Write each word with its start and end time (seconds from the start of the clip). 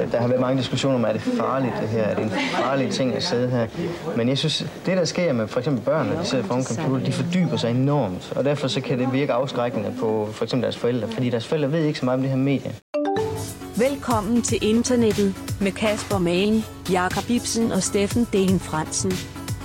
Øh, 0.00 0.12
der 0.12 0.20
har 0.20 0.28
været 0.28 0.40
mange 0.40 0.58
diskussioner 0.58 0.94
om, 0.96 1.04
er 1.04 1.12
det 1.12 1.20
farligt 1.20 1.74
det 1.80 1.88
her? 1.88 2.02
Er 2.02 2.14
det 2.14 2.24
en 2.24 2.30
farlig 2.30 2.90
ting 2.90 3.14
at 3.14 3.22
sidde 3.22 3.48
her? 3.50 3.66
Men 4.16 4.28
jeg 4.28 4.38
synes, 4.38 4.66
det 4.86 4.96
der 4.96 5.04
sker 5.04 5.32
med 5.32 5.48
for 5.48 5.58
eksempel 5.58 5.84
børn, 5.84 6.06
når 6.06 6.20
de 6.20 6.24
sidder 6.26 6.44
foran 6.44 6.64
computer, 6.64 7.04
de 7.06 7.12
fordyber 7.12 7.56
sig 7.56 7.70
enormt. 7.70 8.32
Og 8.36 8.44
derfor 8.44 8.68
så 8.68 8.80
kan 8.80 8.98
det 8.98 9.12
virke 9.12 9.32
afskrækkende 9.32 9.94
på 10.00 10.28
for 10.32 10.44
eksempel 10.44 10.62
deres 10.62 10.76
forældre, 10.76 11.08
fordi 11.08 11.30
deres 11.30 11.46
forældre 11.46 11.72
ved 11.72 11.84
ikke 11.84 11.98
så 11.98 12.04
meget 12.04 12.16
om 12.16 12.22
det 12.22 12.30
her 12.30 12.38
medie. 12.38 12.72
Velkommen 13.76 14.42
til 14.42 14.58
internettet 14.62 15.34
med 15.60 15.72
Kasper 15.72 16.18
Malen, 16.18 16.64
Jakob 16.92 17.30
Ibsen 17.30 17.72
og 17.72 17.82
Steffen 17.82 18.26
Dehn 18.32 18.60
Fransen. 18.60 19.12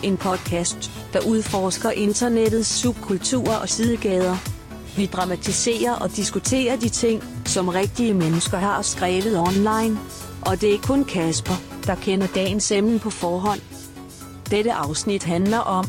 En 0.04 0.18
podcast, 0.18 0.92
der 1.14 1.20
udforsker 1.28 1.92
internettets 1.92 2.70
subkulturer 2.70 3.56
og 3.62 3.70
sidegader. 3.70 4.36
Vi 4.98 5.06
dramatiserer 5.06 5.94
og 5.96 6.10
diskuterer 6.16 6.76
de 6.76 6.90
ting, 6.90 7.24
som 7.46 7.68
rigtige 7.68 8.14
mennesker 8.14 8.58
har 8.58 8.82
skrevet 8.82 9.40
online. 9.40 9.98
Og 10.46 10.62
det 10.62 10.74
er 10.74 10.78
kun 10.78 11.04
Kasper, 11.04 11.54
der 11.86 11.96
kender 11.96 12.28
dagens 12.36 12.72
emne 12.72 13.00
på 13.00 13.10
forhånd. 13.10 13.60
Dette 14.52 14.74
afsnit 14.74 15.24
handler 15.24 15.58
om 15.58 15.86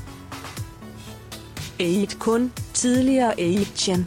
8 1.80 2.16
kun, 2.18 2.52
tidligere 2.74 3.60
8 3.86 4.06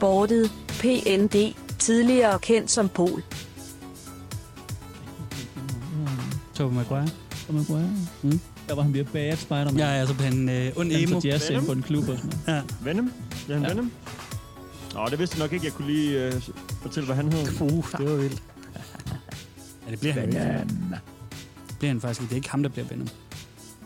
Bordet, 0.00 0.52
PND, 0.68 1.54
tidligere 1.78 2.38
kendt 2.38 2.70
som 2.70 2.88
Pol. 2.88 3.22
Tobey 6.54 6.74
Maguire. 6.76 7.08
Tom 7.46 7.54
Maguire. 7.54 7.90
Mm. 8.22 8.40
Der 8.68 8.74
var 8.74 8.82
han 8.82 8.92
bliver 8.92 9.06
bad 9.12 9.36
Spider-Man. 9.36 9.78
Jeg 9.78 9.96
er 9.96 10.00
altså 10.00 10.14
på 10.14 10.22
en 10.24 10.48
øh, 10.48 10.72
ond 10.76 10.92
Han 10.92 11.00
emo. 11.08 11.20
tager 11.20 11.34
jazz 11.34 11.66
på 11.66 11.72
en 11.72 11.82
klub 11.82 12.08
og 12.08 12.16
sådan 12.18 12.32
noget. 12.46 12.58
Ja. 12.58 12.90
Venom? 12.90 13.12
Ja, 13.48 13.54
han 13.54 13.62
Ja. 13.62 13.68
ja. 13.68 13.74
Venom? 13.74 13.90
Nå, 14.94 15.06
det 15.10 15.18
vidste 15.18 15.36
jeg 15.36 15.44
nok 15.44 15.52
ikke, 15.52 15.66
jeg 15.66 15.72
kunne 15.72 15.92
lige 15.92 16.28
uh, 16.28 16.42
fortælle, 16.82 17.06
hvad 17.06 17.16
han 17.16 17.32
hed. 17.32 17.60
Uh, 17.60 17.84
det 17.98 18.10
var 18.10 18.16
vildt. 18.16 18.42
Ja, 19.86 19.90
det 19.90 20.00
bliver 20.00 20.12
han 20.14 20.22
jo 20.22 20.38
ikke. 20.38 20.64
Det 21.68 21.78
bliver 21.78 21.90
han 21.92 22.00
faktisk 22.00 22.20
ikke. 22.20 22.28
Det 22.28 22.34
er 22.34 22.36
ikke 22.36 22.50
ham, 22.50 22.62
der 22.62 22.70
bliver 22.70 22.86
Venom. 22.90 23.08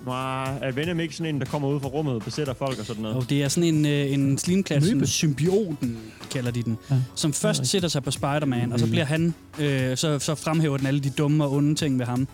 Nej, 0.07 0.59
er 0.63 0.73
Venom 0.73 1.01
ikke 1.01 1.17
sådan 1.17 1.35
en, 1.35 1.41
der 1.41 1.47
kommer 1.47 1.69
ud 1.69 1.81
fra 1.81 1.89
rummet 1.89 2.15
og 2.15 2.23
besætter 2.23 2.55
folk 2.55 2.79
og 2.79 2.87
sådan 2.87 3.03
noget? 3.03 3.17
Og 3.17 3.31
det 3.31 3.43
er 3.43 3.49
sådan 3.49 3.75
en, 3.75 3.87
øh, 3.87 4.13
en 4.13 4.39
slimklasse, 4.39 4.93
Løbe. 4.95 5.07
symbioten, 5.07 5.99
kalder 6.31 6.51
de 6.51 6.63
den, 6.63 6.79
Ja. 6.91 6.97
som 7.15 7.33
først 7.33 7.67
sætter 7.67 7.89
sig 7.89 8.03
på 8.03 8.11
Spider-Man, 8.11 8.73
og 8.73 8.79
så 8.81 8.87
bliver 8.87 9.05
han, 9.05 9.35
øh, 9.59 9.97
så, 9.97 10.19
så 10.19 10.35
fremhæver 10.35 10.77
den 10.77 10.87
alle 10.87 11.01
de 11.01 11.11
dumme 11.11 11.45
og 11.45 11.53
onde 11.53 11.75
ting 11.75 11.99
ved 11.99 12.07
ham. 12.07 12.29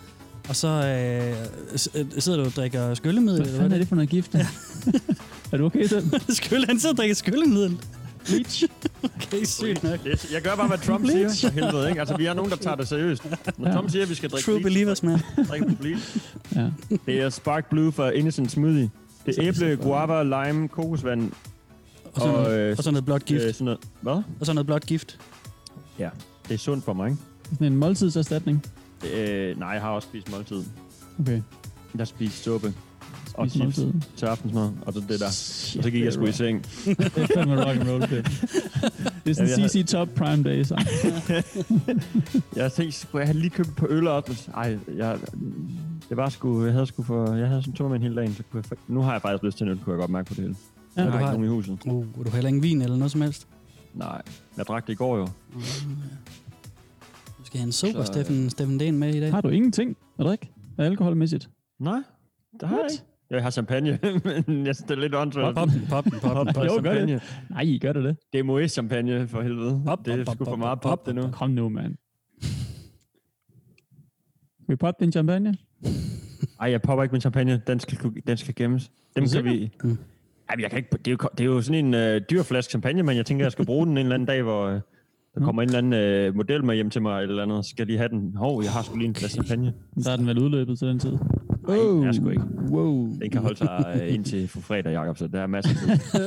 Og 0.49 0.57
så 0.57 0.69
øh, 0.69 1.37
øh, 1.95 2.07
sidder 2.19 2.39
du 2.39 2.45
og 2.45 2.51
drikker 2.53 2.95
skyllemiddel, 2.95 3.43
Hvad 3.43 3.47
eller 3.53 3.67
hvad 3.69 3.73
er 3.77 3.79
det 3.79 3.89
for 3.89 3.95
noget 3.97 4.11
gift? 4.11 4.35
er 5.53 5.57
du 5.57 5.65
okay 5.65 5.87
selv? 5.87 6.11
det 6.27 6.37
Skylle, 6.37 6.67
han 6.67 6.81
sidder 6.81 6.93
og 6.93 6.97
drikker 6.99 7.15
skyllemiddel. 7.15 7.77
Bleach? 8.27 8.65
Okay, 9.05 9.45
sygt 9.45 9.83
nok. 9.83 10.01
Jeg 10.33 10.43
gør 10.43 10.57
bare, 10.57 10.69
hvad 10.69 10.79
Trump 10.79 11.07
siger, 11.07 11.29
for 11.41 11.49
helvede, 11.49 11.89
ikke? 11.89 12.01
Altså, 12.01 12.17
vi 12.17 12.27
er 12.27 12.35
nogen, 12.35 12.51
der 12.51 12.57
tager 12.57 12.77
det 12.77 12.89
seriøst. 12.89 13.25
Når 13.59 13.69
Ja. 13.69 13.75
Trump 13.75 13.91
siger, 13.91 14.03
at 14.03 14.09
vi 14.11 14.15
skal 14.15 14.31
drikke 14.31 14.45
True 14.47 14.55
bleach, 14.61 14.75
believers, 14.75 15.03
man. 15.03 15.19
drikker 15.49 15.69
vi 15.69 15.75
bleach. 15.75 16.17
Ja. 16.57 16.71
Det 17.07 17.21
er 17.21 17.31
Spark 17.31 17.71
Blue 17.71 17.93
fra 17.93 18.11
Innocent 18.11 18.51
Smoothie. 18.51 18.91
Det 19.27 19.39
er 19.39 19.43
æble, 19.49 19.77
guava, 19.77 20.23
lime, 20.47 20.69
kokosvand 20.69 21.33
Og 22.13 22.21
så, 22.21 22.27
og, 22.27 22.33
noget, 22.43 22.59
øh, 22.59 22.75
og 22.79 22.85
så 22.85 22.91
noget 22.91 23.05
blåt 23.05 23.25
gift. 23.25 23.45
øh, 23.45 23.53
sådan 23.55 23.65
noget. 23.65 23.81
Hvad? 24.01 24.23
Og 24.41 24.47
så 24.47 24.53
noget 24.53 24.67
blåt 24.67 24.87
gift. 24.87 25.19
Ja, 25.99 26.09
det 26.49 26.55
er 26.55 26.59
sundt 26.59 26.85
for 26.85 26.93
mig, 26.93 27.11
ikke? 27.11 27.23
Sådan 27.53 27.67
en 27.73 27.77
måltidserstatning. 27.79 28.67
Øh, 29.15 29.59
nej, 29.59 29.69
jeg 29.69 29.81
har 29.81 29.91
også 29.91 30.09
spist 30.09 30.31
måltid. 30.33 30.63
Okay. 31.21 31.33
Jeg 31.33 31.43
har 31.99 32.05
spist 32.05 32.45
suppe 32.45 32.75
og 33.37 33.49
chips 33.51 33.81
til 34.17 34.27
aftensmad, 34.27 34.71
og 34.87 34.93
så 34.93 35.01
det 35.09 35.21
der. 35.21 35.27
Og 35.27 35.33
så 35.83 35.91
gik 35.91 36.05
jeg 36.05 36.13
sgu 36.13 36.25
i 36.27 36.33
seng. 36.33 36.65
Det 36.85 37.17
er 37.17 37.27
fandme 37.35 37.65
rock 37.65 37.81
and 37.81 37.91
roll 37.91 38.07
fedt. 38.09 38.27
Det 39.25 39.31
er 39.31 39.35
sådan 39.35 39.61
jeg 39.61 39.71
CC 39.71 39.87
Top 39.87 40.09
Prime 40.09 40.43
Day, 40.43 40.63
så. 40.63 40.85
Jeg 42.57 42.73
tænkte, 42.73 42.99
skulle 42.99 43.21
jeg 43.21 43.29
have 43.29 43.39
lige 43.39 43.51
købt 43.51 43.77
på 43.77 43.87
øl 43.91 44.07
op? 44.07 44.31
Ej, 44.55 44.79
jeg, 44.97 45.19
det 46.09 46.17
var 46.17 46.29
sgu, 46.29 46.65
jeg 46.65 46.73
havde 46.73 46.87
sgu 46.87 47.03
for, 47.03 47.35
jeg 47.35 47.49
havde 47.49 47.63
sådan 47.63 47.75
to 47.75 47.89
med 47.89 47.97
en 47.97 48.03
hel 48.03 48.17
dag, 48.17 48.31
så 48.37 48.43
kunne 48.51 48.65
jeg, 48.71 48.79
nu 48.89 49.01
har 49.01 49.13
jeg 49.13 49.23
faktisk 49.23 49.43
lyst 49.43 49.57
til 49.59 49.65
en 49.65 49.71
øl, 49.71 49.79
kunne 49.79 49.93
jeg 49.93 50.01
godt 50.01 50.11
mærke 50.11 50.29
på 50.29 50.35
det 50.35 50.43
hele. 50.43 50.57
Ja. 50.97 51.01
Ja, 51.03 51.07
du 51.07 51.13
har 51.13 51.19
ikke 51.19 51.31
nogen 51.31 51.45
i 51.45 51.49
huset. 51.49 51.79
Uh, 51.87 51.93
og 52.19 52.25
du 52.25 52.31
har 52.31 52.37
heller 52.37 52.49
ingen 52.49 52.63
vin 52.63 52.83
eller 52.83 52.97
noget 52.97 53.13
som 53.13 53.21
helst. 53.21 53.47
Nej, 53.95 54.23
jeg 54.57 54.67
drak 54.67 54.87
det 54.87 54.93
i 54.93 54.97
går 54.97 55.17
jo. 55.17 55.29
Du 57.39 57.45
skal 57.45 57.59
have 57.59 57.67
en 57.67 57.73
sober, 57.73 57.93
Så, 57.93 57.99
øh, 57.99 58.07
Steffen, 58.07 58.51
Steffen 58.51 58.81
Den 58.81 58.99
med 58.99 59.15
i 59.15 59.21
dag. 59.21 59.31
Har 59.31 59.41
du 59.41 59.49
ingenting 59.49 59.97
at 60.19 60.25
drikke? 60.25 60.51
Alkoholmæssigt? 60.79 61.51
Nej, 61.81 62.03
det 62.61 62.69
har 62.69 62.77
jeg 62.77 62.87
ikke. 62.93 63.05
Jeg 63.31 63.43
har 63.43 63.51
champagne, 63.51 63.99
men 64.47 64.67
jeg 64.67 64.75
synes, 64.77 64.89
det 64.89 64.91
er 64.91 65.01
lidt 65.01 65.15
åndssvagt. 65.15 65.57
Pop 65.57 65.69
den, 65.69 65.83
pop 65.91 66.05
den, 66.05 66.13
pop 66.21 66.47
den. 66.47 66.55
Pop, 66.55 66.65
Jo, 66.65 66.71
gør 66.83 66.95
det. 66.95 67.09
champagne. 67.09 67.21
Nej, 67.51 67.79
gør 67.81 67.93
det 67.93 68.05
det? 68.05 68.17
Det 68.33 68.39
er 68.39 68.43
Moet 68.45 68.71
champagne 68.71 69.29
for 69.29 69.43
helvede. 69.43 69.83
Pop, 69.87 70.07
det 70.07 70.15
er 70.21 70.25
pop, 70.25 70.35
sgu 70.35 70.45
pop, 70.45 70.53
for 70.53 70.57
meget 70.57 70.81
pop, 70.81 70.99
pop, 70.99 71.07
det 71.07 71.15
nu. 71.15 71.23
Kom 71.33 71.51
nu, 71.51 71.69
mand. 71.69 71.95
Skal 74.63 74.73
vi 74.73 74.77
poppe 74.77 75.05
din 75.05 75.13
champagne? 75.13 75.57
Ej, 76.61 76.71
jeg 76.71 76.83
popper 76.83 77.03
ikke 77.03 77.13
min 77.13 77.21
champagne. 77.21 77.63
Den 77.67 77.81
skal, 77.81 77.99
den 78.27 78.37
skal 78.37 78.55
gemmes. 78.55 78.91
Dem 79.17 79.25
du 79.25 79.31
kan 79.31 79.45
vi... 79.45 79.71
Mm. 79.85 79.89
Men 80.51 80.61
jeg 80.61 80.71
kan 80.71 80.77
ikke... 80.77 80.91
Det 80.91 81.09
er, 81.09 81.11
jo, 81.11 81.29
det 81.39 81.41
er 81.41 81.45
jo 81.45 81.61
sådan 81.63 81.85
en 81.87 81.95
øh, 81.95 82.21
dyr 82.31 82.43
flaske 82.43 82.71
champagne, 82.71 83.03
men 83.03 83.17
jeg 83.17 83.27
tænker, 83.27 83.45
jeg 83.45 83.53
skal 83.53 83.67
bruge 83.67 83.87
den 83.87 83.93
en 83.93 83.99
eller 83.99 84.15
anden 84.15 84.27
dag, 84.27 84.43
hvor 84.43 84.67
øh, 84.67 84.81
der 85.35 85.41
kommer 85.45 85.63
en 85.63 85.69
eller 85.69 85.79
anden 85.79 85.93
øh, 85.93 86.37
model 86.37 86.65
med 86.65 86.75
hjem 86.75 86.91
til 86.91 87.03
mig, 87.03 87.23
eller 87.23 87.43
andet. 87.43 87.65
Så 87.65 87.71
skal 87.71 87.83
jeg 87.83 87.87
lige 87.87 87.99
have 87.99 88.09
den. 88.09 88.37
Hov, 88.37 88.63
jeg 88.63 88.73
har 88.73 88.83
sgu 88.83 88.97
lige 88.97 89.09
en 89.09 89.15
flaske 89.15 89.35
champagne. 89.35 89.75
Der 90.05 90.13
er 90.13 90.17
den 90.17 90.27
vel 90.27 90.39
udløbet 90.39 90.79
til 90.79 90.89
den 90.89 90.99
tid. 90.99 91.13
Nej, 91.69 91.77
jeg 92.03 92.09
er 92.09 92.13
sgu 92.13 92.29
ikke. 92.29 92.43
Wow. 92.71 93.13
Den 93.23 93.31
kan 93.31 93.41
holde 93.41 93.57
sig 93.57 94.01
øh, 94.03 94.15
indtil 94.15 94.49
for 94.49 94.61
fredag, 94.61 94.93
Jacob, 94.93 95.17
så 95.19 95.27
der 95.27 95.41
er 95.41 95.47
masser 95.47 95.71
af 95.71 95.99
tid. 95.99 96.21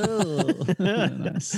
nice. 1.34 1.58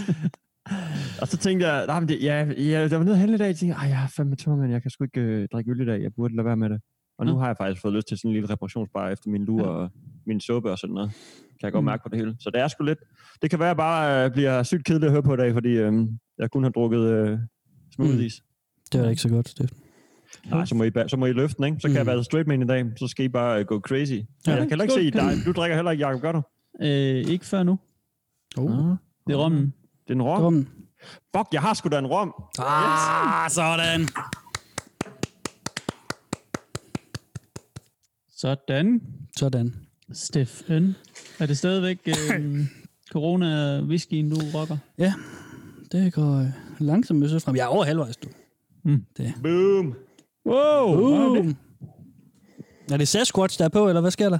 Og 1.21 1.27
så 1.27 1.37
tænkte 1.37 1.67
jeg, 1.67 1.85
nej, 1.87 1.99
men 1.99 2.09
det, 2.09 2.23
ja, 2.23 2.45
ja, 2.57 2.87
der 2.87 2.97
var 2.97 3.03
nede 3.03 3.13
at 3.13 3.19
handle 3.19 3.35
i 3.35 3.37
dag, 3.37 3.45
jeg 3.45 3.55
tænkte, 3.55 3.79
jeg 3.81 3.97
har 3.97 4.07
fandme 4.15 4.35
tør, 4.35 4.55
men 4.55 4.71
jeg 4.71 4.81
kan 4.81 4.91
sgu 4.91 5.03
ikke 5.03 5.21
øh, 5.21 5.47
drikke 5.53 5.71
øl 5.71 5.81
i 5.81 5.85
dag, 5.85 6.01
jeg 6.01 6.11
burde 6.15 6.35
lade 6.35 6.45
være 6.45 6.57
med 6.57 6.69
det. 6.69 6.81
Og 7.17 7.25
nu 7.25 7.31
Ja. 7.33 7.39
har 7.39 7.47
jeg 7.47 7.57
faktisk 7.57 7.81
fået 7.81 7.93
lyst 7.93 8.07
til 8.07 8.17
sådan 8.17 8.29
en 8.29 8.33
lille 8.33 8.49
reparationsbar 8.49 9.09
efter 9.09 9.29
min 9.29 9.45
lur 9.45 9.61
og 9.63 9.89
min 10.25 10.39
suppe 10.39 10.71
og 10.71 10.77
sådan 10.77 10.93
noget. 10.93 11.11
Kan 11.59 11.63
jeg 11.63 11.71
godt 11.71 11.83
Mm. 11.83 11.85
mærke 11.85 12.03
på 12.03 12.09
det 12.09 12.17
hele. 12.17 12.35
Så 12.39 12.49
det 12.53 12.61
er 12.61 12.67
sgu 12.67 12.83
lidt, 12.83 12.99
det 13.41 13.49
kan 13.49 13.59
være, 13.59 13.67
at 13.67 13.69
jeg 13.69 13.77
bare 13.77 14.25
øh, 14.25 14.31
bliver 14.31 14.63
sygt 14.63 14.85
kedeligt 14.85 15.05
at 15.05 15.11
høre 15.11 15.23
på 15.23 15.33
i 15.33 15.37
dag, 15.37 15.53
fordi 15.53 15.69
øh, 15.69 15.93
jeg 16.37 16.51
kun 16.51 16.63
har 16.63 16.69
drukket 16.71 16.99
øh, 17.01 17.39
smoothies. 17.95 18.33
Det 18.91 18.99
var 18.99 19.03
da 19.05 19.09
ikke 19.09 19.21
så 19.21 19.29
godt, 19.29 19.49
Steffen. 19.49 19.77
Nej, 20.45 20.65
så 20.65 20.75
må, 20.75 20.83
I, 20.83 20.91
så 21.07 21.17
må 21.17 21.25
I 21.25 21.31
løfte 21.33 21.57
den, 21.57 21.65
ikke? 21.65 21.77
Så 21.79 21.87
kan 21.87 21.91
Mm. 21.91 21.97
jeg 21.97 22.05
være 22.05 22.23
straight 22.23 22.47
man 22.47 22.61
i 22.61 22.65
dag, 22.65 22.85
så 22.97 23.07
skal 23.07 23.25
I 23.25 23.27
bare 23.29 23.59
øh, 23.59 23.65
gå 23.65 23.79
crazy. 23.79 24.11
Ja, 24.13 24.51
jeg 24.51 24.57
kan 24.59 24.69
heller 24.69 24.83
ikke 24.83 24.93
se 24.93 25.11
dig. 25.11 25.33
Du 25.45 25.51
drikker 25.51 25.75
heller 25.75 25.91
ikke, 25.91 26.05
Jacob, 26.07 26.21
gør 26.21 26.31
du? 26.31 26.41
Øh, 26.81 26.87
ikke 27.31 27.45
før 27.45 27.63
nu. 27.63 27.79
Oh. 28.57 28.69
Det 29.27 29.33
er 29.33 29.37
rommen. 29.37 29.73
Det 30.07 30.09
er 30.09 30.13
en 30.15 30.21
rom. 30.21 30.41
Kom. 30.41 30.67
Fuck, 31.35 31.47
jeg 31.53 31.61
har 31.61 31.73
sgu 31.73 31.89
da 31.89 31.99
en 31.99 32.07
rom. 32.07 32.33
Ah, 32.59 33.49
sådan. 33.49 34.07
Sådan. 38.37 39.01
Sådan. 39.37 39.75
Steffen. 40.13 40.95
Er 41.39 41.45
det 41.45 41.57
stadigvæk 41.57 41.99
øh, 42.07 42.65
corona-whiskyen, 43.15 44.29
du 44.29 44.35
rocker? 44.59 44.77
Det 45.91 46.13
går 46.13 46.39
øh, 46.39 46.47
langsomt 46.79 47.19
med 47.19 47.39
frem. 47.39 47.55
Jeg 47.55 47.63
er 47.63 47.67
over 47.67 47.83
halvvejs, 47.85 48.17
du. 48.17 48.27
Mm. 48.83 49.05
Det. 49.17 49.33
Boom. 49.43 49.95
Wow! 50.45 50.95
Uh. 50.95 51.31
Uh. 51.39 51.47
Er 52.91 52.97
det 52.97 53.07
Sasquatch, 53.07 53.59
der 53.59 53.65
er 53.65 53.69
på, 53.69 53.87
eller 53.87 54.01
hvad 54.01 54.11
sker 54.11 54.29
der? 54.29 54.39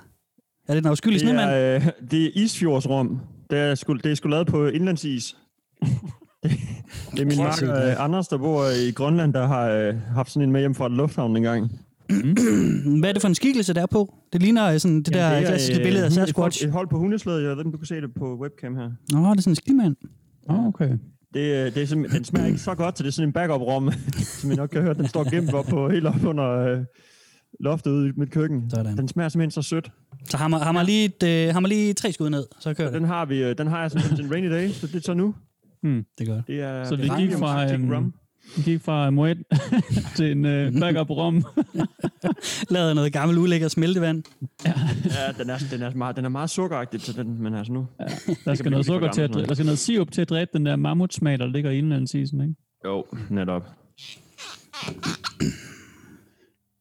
Er 0.67 0.73
det 0.73 0.83
den 0.83 0.91
afskyelige 0.91 1.19
Det 1.19 1.27
snemand? 1.27 1.49
er, 1.49 1.75
øh, 1.75 1.87
det 2.11 2.25
er 2.25 2.29
Isfjordsrum. 2.35 3.19
Det 3.49 3.59
er, 3.59 3.75
sgu, 3.75 3.93
det 3.93 4.11
er 4.11 4.15
sgu 4.15 4.29
lavet 4.29 4.47
på 4.47 4.67
indlandsis. 4.67 5.23
det, 6.43 6.51
det 7.11 7.19
er 7.19 7.25
min 7.25 7.37
marker 7.37 7.75
ja. 7.81 7.91
øh, 7.91 8.03
Anders, 8.03 8.27
der 8.27 8.37
bor 8.37 8.63
i 8.87 8.91
Grønland, 8.91 9.33
der 9.33 9.47
har 9.47 9.69
øh, 9.69 9.95
haft 10.15 10.31
sådan 10.31 10.47
en 10.47 10.51
med 10.51 10.59
hjem 10.59 10.75
fra 10.75 10.87
lufthavnen 10.87 11.37
engang. 11.37 11.71
Hvad 12.99 13.09
er 13.09 13.13
det 13.13 13.21
for 13.21 13.27
en 13.27 13.35
skikkelse, 13.35 13.73
der 13.73 13.81
er 13.81 13.85
på? 13.85 14.13
Det 14.33 14.41
ligner 14.41 14.73
øh, 14.73 14.79
sådan 14.79 14.97
det 14.97 15.13
der 15.13 15.27
Jamen, 15.29 15.43
er, 15.43 15.47
klassiske 15.47 15.79
øh, 15.79 15.85
billede 15.85 16.05
af 16.05 16.11
Sasquatch. 16.11 16.63
Et 16.63 16.63
hold, 16.63 16.69
et 16.69 16.73
hold 16.73 16.87
på 16.87 16.97
hundeslæde, 16.97 17.41
jeg 17.41 17.49
ved 17.49 17.57
ikke, 17.57 17.67
om 17.67 17.71
du 17.71 17.77
kan 17.77 17.87
se 17.87 17.95
det 17.95 18.13
på 18.13 18.37
webcam 18.41 18.75
her. 18.75 18.89
Nå, 19.11 19.29
det 19.31 19.37
er 19.37 19.41
sådan 19.41 19.51
en 19.51 19.55
skimand. 19.55 19.95
Oh, 20.49 20.65
okay. 20.65 20.89
Det, 21.33 21.39
øh, 21.39 21.73
det 21.75 21.77
er 21.77 21.85
simpelthen, 21.85 22.17
den 22.17 22.25
smager 22.25 22.47
ikke 22.47 22.59
så 22.59 22.75
godt, 22.75 22.97
så 22.97 23.03
det 23.03 23.07
er 23.07 23.11
sådan 23.11 23.29
en 23.29 23.33
backup-rom, 23.33 23.91
som 24.39 24.51
I 24.51 24.55
nok 24.55 24.69
kan 24.69 24.81
høre. 24.81 24.93
Den 24.93 25.07
står 25.07 25.29
gemt 25.29 25.53
op 25.53 25.65
på, 25.65 25.89
helt 25.89 26.05
op 26.07 26.23
under 26.25 26.49
øh, 26.49 26.79
loftet 27.59 27.91
ude 27.91 28.09
i 28.09 28.11
mit 28.17 28.31
køkken. 28.31 28.69
Sådan. 28.69 28.97
Den 28.97 29.07
smager 29.07 29.29
simpelthen 29.29 29.51
så 29.51 29.69
sødt. 29.69 29.91
Så 30.29 30.37
har 30.37 30.47
man, 30.47 30.61
har 30.61 30.71
man, 30.71 30.85
lige, 30.85 31.05
et, 31.05 31.23
øh, 31.23 31.53
har 31.53 31.59
man 31.59 31.69
lige 31.69 31.93
tre 31.93 32.11
skud 32.11 32.29
ned, 32.29 32.45
så 32.59 32.73
kører 32.73 32.91
det. 32.91 32.99
den 33.01 33.07
har, 33.07 33.25
vi, 33.25 33.43
øh, 33.43 33.57
den 33.57 33.67
har 33.67 33.81
jeg 33.81 33.91
til 33.91 34.25
en 34.25 34.31
rainy 34.31 34.51
day, 34.51 34.69
så 34.69 34.87
det 34.87 34.95
er 34.95 34.99
så 35.01 35.13
nu. 35.13 35.35
Det 35.83 36.05
er 36.19 36.25
godt. 36.25 36.47
Det 36.47 36.61
er, 36.61 36.83
Så 36.83 36.95
vi 36.95 37.03
det 37.03 37.11
er 37.11 37.17
gik 37.17 37.33
fra, 37.33 37.73
øhm, 37.73 37.91
rum. 37.93 38.13
Vi 38.57 38.61
gik 38.61 38.81
fra 38.81 39.09
Moet 39.09 39.37
til 40.15 40.31
en 40.31 40.45
uh, 40.45 40.79
backup 40.79 41.09
rom. 41.09 41.45
Lavet 42.69 42.95
noget 42.95 43.13
gammelt 43.13 43.39
ulækker 43.39 43.67
smeltevand. 43.67 44.23
Ja, 44.65 44.73
den 45.37 45.49
er, 45.49 45.57
den 45.71 45.81
er, 45.81 45.95
meget, 45.95 46.15
den 46.15 46.25
er 46.25 46.29
meget 46.29 46.49
sukkeragtig 46.49 47.01
til 47.01 47.15
den, 47.15 47.43
men 47.43 47.53
altså 47.53 47.73
nu. 47.73 47.87
Der 47.97 48.07
kan 48.45 48.55
skal 48.57 48.71
noget 48.71 48.85
sukker 48.85 49.11
til 49.11 49.21
at, 49.21 49.33
der 49.33 49.53
skal 49.53 49.65
noget 49.65 49.79
sirup 49.79 50.11
til 50.11 50.21
at 50.21 50.29
dræbe 50.29 50.49
den 50.53 50.65
der 50.65 50.75
mammutsmag, 50.75 51.39
der 51.39 51.47
ligger 51.47 51.71
i 51.71 51.77
indlandsisen, 51.77 52.41
ikke? 52.41 52.55
Jo, 52.85 53.05
netop. 53.29 53.67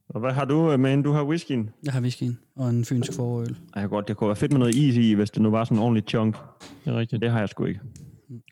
Og 0.08 0.20
hvad 0.20 0.32
har 0.32 0.44
du, 0.44 0.72
øh, 0.72 0.80
man? 0.80 1.02
Du 1.02 1.12
har 1.12 1.24
whiskyen. 1.24 1.70
Jeg 1.84 1.92
har 1.92 2.00
whiskyen 2.00 2.38
og 2.56 2.70
en 2.70 2.84
fynsk 2.84 3.12
forøl. 3.16 3.56
Ej, 3.76 3.86
godt, 3.86 4.08
det 4.08 4.16
kunne 4.16 4.28
være 4.28 4.36
fedt 4.36 4.52
med 4.52 4.58
noget 4.58 4.74
is 4.74 4.96
i, 4.96 5.12
hvis 5.12 5.30
det 5.30 5.42
nu 5.42 5.50
var 5.50 5.64
sådan 5.64 5.76
en 5.76 5.82
ordentlig 5.82 6.04
chunk. 6.08 6.36
Det 6.84 6.92
er 6.92 6.98
rigtigt. 6.98 7.22
Det 7.22 7.30
har 7.30 7.38
jeg 7.38 7.48
sgu 7.48 7.64
ikke. 7.64 7.80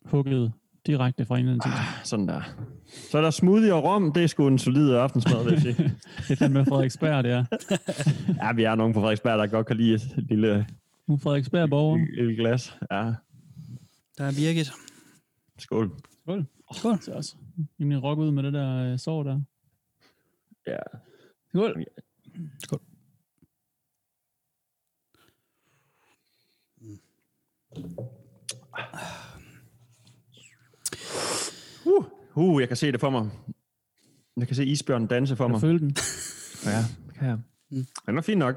Hugget 0.05 0.53
direkte 0.87 1.25
fra 1.25 1.39
en 1.39 1.47
til. 1.47 1.73
Sådan 2.05 2.29
der. 2.29 2.41
Så 2.89 3.19
er 3.19 3.23
der 3.23 3.31
smoothie 3.31 3.75
og 3.75 3.85
rom. 3.85 4.13
Det 4.13 4.23
er 4.23 4.27
sgu 4.27 4.47
en 4.49 4.59
solid 4.59 4.93
aftensmad, 4.95 5.45
vil 5.45 5.53
jeg 5.53 5.63
sige. 5.63 5.75
Det 6.29 6.31
er 6.31 6.37
fandme 6.37 6.65
Frederiksberg, 6.67 7.25
det 7.25 7.33
er. 7.33 7.45
ja, 8.47 8.53
vi 8.53 8.63
er 8.65 8.75
nogen 8.75 8.93
på 8.95 9.01
Frederiksberg, 9.01 9.39
der 9.39 9.47
godt 9.47 9.67
kan 9.67 9.77
lide 9.77 9.95
et 9.95 10.25
lille, 10.29 10.67
Nu 11.07 11.15
er 11.15 11.19
Frederiksberg 11.19 11.71
borger. 11.71 12.07
lille 12.17 12.37
glas. 12.37 12.77
Ja, 12.91 12.97
Der 14.19 14.25
er 14.25 14.33
Birgit. 14.33 14.71
skål. 15.59 15.91
Skål. 16.25 16.47
Skål. 16.75 16.99
Så 17.03 17.13
også. 17.13 17.37
Rimelig 17.81 18.03
rock 18.03 18.19
ud 18.19 18.31
med 18.31 18.43
det 18.43 18.53
der 18.53 18.93
øh, 18.93 18.99
sår 18.99 19.23
der. 19.23 19.41
Ja. 20.67 20.77
Skål. 21.51 21.85
Skål. 22.65 22.81
Uh, 31.85 32.05
uh, 32.39 32.61
jeg 32.61 32.69
kan 32.69 32.77
se 32.77 32.93
det 32.93 33.01
for 33.01 33.11
mig. 33.11 33.31
Jeg 34.37 34.47
kan 34.47 34.57
se 34.57 34.65
isbjørnen 34.65 35.09
danse 35.09 35.37
for 35.37 35.45
Kan 35.45 35.51
mig. 35.51 35.61
føle 35.61 35.79
den? 35.79 35.97
Ja, 36.65 36.79
det 37.07 37.15
kan 37.19 37.29
jeg. 37.29 37.39
Mm. 37.71 37.87
Den 38.07 38.19
er 38.19 38.23
fin 38.23 38.39
nok. 38.39 38.57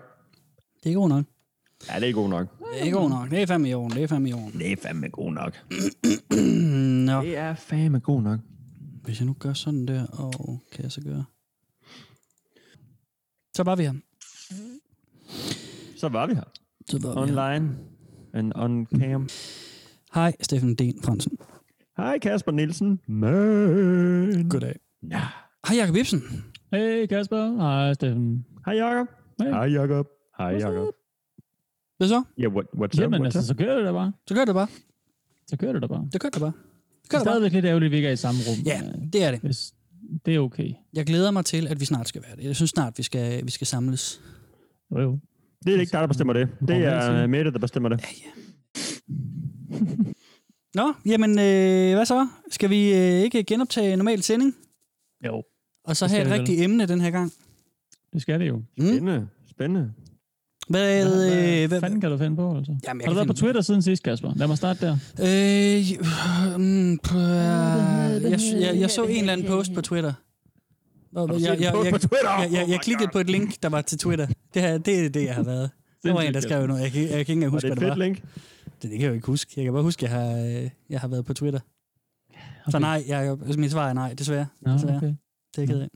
Det 0.83 0.92
er 0.92 0.95
god 0.95 1.10
nok. 1.10 1.25
Ja, 1.89 2.00
det 2.00 2.10
er 2.10 2.13
god 2.13 2.30
nok. 2.30 2.48
Det 2.74 2.88
er 2.88 2.92
god 2.92 3.10
nok. 3.10 3.31
Det 3.31 3.42
er 3.42 3.45
fandme 3.45 3.69
i 3.69 3.74
orden. 3.74 3.92
Det 3.98 4.04
er 4.04 4.07
fandme 4.07 4.30
i 4.30 4.33
orden. 4.33 4.60
Det 4.60 4.72
er 4.72 4.75
fandme 4.81 5.10
god 5.10 5.31
nok. 5.33 5.57
Nå, 7.07 7.22
Det 7.22 7.38
er 7.38 7.56
fandme 7.56 8.00
god 8.00 8.22
nok. 8.22 8.39
hvis 9.04 9.19
jeg 9.19 9.25
nu 9.25 9.33
gør 9.39 9.54
sådan 9.54 9.86
der, 9.88 10.07
og 10.07 10.60
kan 10.72 10.84
jeg 10.84 10.92
så 10.92 11.01
gøre? 11.01 11.25
Så 13.56 13.63
var 13.63 13.75
vi 13.75 13.84
her. 13.84 13.94
Så 15.98 16.10
var 16.10 16.27
vi 16.27 16.34
her. 16.34 16.44
Så 16.89 17.00
var 17.00 17.25
vi 17.25 17.31
her. 17.31 17.42
Online. 17.51 17.77
And 18.34 18.51
on 18.56 18.86
cam. 19.00 19.30
Hej, 20.13 20.34
Steffen 20.42 20.75
Den 20.75 21.04
Fransen. 21.04 21.38
Hej 21.97 22.19
Kasper 22.19 22.51
Nielsen. 22.51 22.99
Man. 23.07 24.49
Goddag. 24.49 24.75
Ja. 25.11 25.21
Hej, 25.67 25.77
Jacob 25.77 25.95
Ibsen. 25.95 26.21
Hey 26.73 27.05
Kasper. 27.05 27.55
Hej 27.61 27.93
Steffen. 27.93 28.45
Hej 28.65 28.75
Jacob. 28.75 29.07
Hey. 29.41 29.49
Hej 29.49 29.65
Jacob. 29.79 30.07
Hej 30.38 30.47
Jacob. 30.47 30.93
Hvad 31.97 32.07
så? 32.07 32.23
Ja, 32.38 32.47
what, 32.47 32.65
what's 32.75 32.83
up? 32.83 32.99
Jamen 32.99 33.21
What's 33.21 33.25
altså, 33.25 33.39
up? 33.39 33.43
så 33.45 33.55
kører 33.55 33.75
det 33.77 33.85
da 33.85 33.91
bare. 33.91 34.13
Så 34.27 34.35
gør 34.35 34.45
det 34.45 34.53
bare. 34.55 34.67
Så 35.47 35.57
kører 35.57 35.73
det 35.73 35.81
da 35.81 35.88
bare. 35.88 36.09
Det 36.13 36.21
gør 36.21 36.29
det 36.29 36.41
bare. 36.41 36.51
Det 36.51 37.03
Det 37.03 37.09
gør 37.09 37.17
er 37.17 37.19
det 37.19 37.25
bare. 37.25 37.33
stadigvæk 37.33 37.51
lidt 37.51 37.65
ærgerligt, 37.65 37.88
at 37.88 37.91
vi 37.91 37.95
ikke 37.95 38.07
er 38.07 38.11
i 38.13 38.15
samme 38.15 38.39
rum. 38.49 38.57
Ja, 38.65 38.81
øh, 38.88 39.05
det 39.13 39.23
er 39.23 39.31
det. 39.31 39.39
Hvis 39.39 39.73
det 40.25 40.35
er 40.35 40.39
okay. 40.39 40.73
Jeg 40.93 41.05
glæder 41.05 41.31
mig 41.31 41.45
til, 41.45 41.67
at 41.67 41.79
vi 41.79 41.85
snart 41.85 42.07
skal 42.07 42.21
være 42.27 42.35
det. 42.35 42.43
Jeg 42.43 42.55
synes 42.55 42.69
snart, 42.69 42.93
vi 42.97 43.03
skal, 43.03 43.45
vi 43.45 43.51
skal 43.51 43.67
samles. 43.67 44.21
Jo, 44.91 44.99
jo. 45.01 45.19
Det 45.65 45.75
er 45.75 45.79
ikke 45.79 45.91
dig, 45.91 46.01
der 46.01 46.07
bestemmer 46.07 46.33
det. 46.33 46.49
Det 46.67 46.85
er 46.85 47.27
Mette, 47.27 47.51
der 47.51 47.59
bestemmer 47.59 47.89
det. 47.89 48.05
Nå, 50.75 50.94
jamen, 51.06 51.31
øh, 51.39 51.94
hvad 51.95 52.06
så? 52.06 52.27
Skal 52.51 52.69
vi 52.69 52.94
øh, 52.94 53.00
ikke 53.23 53.44
genoptage 53.44 53.95
normal 53.95 54.21
sending? 54.23 54.56
Jo. 55.25 55.44
Og 55.85 55.97
så 55.97 56.06
Det 56.06 56.12
have 56.12 56.25
et 56.25 56.31
rigtigt 56.39 56.62
emne 56.62 56.85
den 56.85 57.01
her 57.01 57.12
gang? 57.12 57.31
Det 58.13 58.21
skal 58.21 58.39
det 58.39 58.47
jo. 58.47 58.56
Mm? 58.77 58.85
Spændende. 58.85 59.27
Spændende. 59.50 59.91
Hvad, 60.69 61.06
øh, 61.06 61.09
Hvad 61.09 61.68
hvad, 61.68 61.79
fanden 61.79 62.01
kan 62.01 62.12
du 62.12 62.18
finde 62.18 62.35
på, 62.35 62.57
altså? 62.57 62.75
Jamen, 62.88 63.01
jeg 63.01 63.07
Har 63.07 63.12
du 63.12 63.15
været 63.15 63.27
på 63.27 63.33
Twitter 63.33 63.62
siden 63.62 63.81
sidst, 63.81 64.03
Kasper? 64.03 64.33
Lad 64.35 64.47
mig 64.47 64.57
starte 64.57 64.85
der. 64.85 64.97
Øh, 65.21 66.57
mm, 66.57 66.97
på, 66.97 67.17
øh, 67.17 68.31
jeg, 68.31 68.39
jeg, 68.62 68.79
jeg 68.79 68.89
så 68.91 69.03
en 69.03 69.19
eller 69.19 69.33
anden 69.33 69.47
post 69.47 69.74
på 69.74 69.81
Twitter. 69.81 70.13
Jeg, 71.15 71.27
jeg, 71.29 71.39
jeg, 71.41 71.59
jeg, 71.83 71.94
på 71.94 72.00
Twitter? 72.00 72.39
jeg, 72.41 72.50
jeg, 72.51 72.69
jeg 72.69 72.79
klikkede 72.79 73.07
God. 73.07 73.13
på 73.13 73.19
et 73.19 73.29
link, 73.29 73.63
der 73.63 73.69
var 73.69 73.81
til 73.81 73.97
Twitter. 73.97 74.27
Det, 74.53 74.62
her, 74.62 74.77
det 74.77 75.06
er 75.06 75.09
det, 75.09 75.24
jeg 75.25 75.35
har 75.35 75.44
været. 75.44 75.69
Der 76.03 76.13
var 76.13 76.21
en, 76.21 76.33
der 76.33 76.39
skrev 76.39 76.67
noget. 76.67 76.81
Jeg 76.81 76.91
kan, 76.91 77.01
jeg 77.01 77.09
kan 77.09 77.19
ikke 77.19 77.33
engang 77.33 77.51
Var 77.51 77.56
huske, 77.56 77.69
det 77.69 77.77
hvad 77.77 77.88
et 77.89 77.91
det 77.97 77.97
fedt 77.97 78.00
var. 78.00 78.06
link? 78.06 78.24
Det, 78.81 78.89
det 78.89 78.92
kan 78.92 79.01
jeg 79.01 79.07
jo 79.10 79.13
ikke 79.13 79.28
huske. 79.28 79.51
Jeg 79.56 79.63
kan 79.63 79.74
bare 79.74 79.83
huske, 79.83 80.06
at 80.06 80.12
jeg 80.12 80.19
har, 80.22 80.38
øh, 80.63 80.69
jeg 80.89 81.00
har 81.00 81.07
været 81.07 81.25
på 81.25 81.33
Twitter. 81.33 81.60
Så 82.31 82.38
Okay. 82.68 82.80
nej, 82.80 83.04
jeg, 83.07 83.30
altså, 83.42 83.60
mit 83.60 83.72
svar 83.72 83.89
er 83.89 83.94
nej, 83.94 84.13
desværre. 84.13 84.48
Nå, 84.62 84.74
desværre. 84.74 84.98
okay. 84.98 85.07
Det 85.07 85.57
er 85.57 85.62
jeg 85.62 85.68
ked 85.68 85.80
af. 85.81 85.89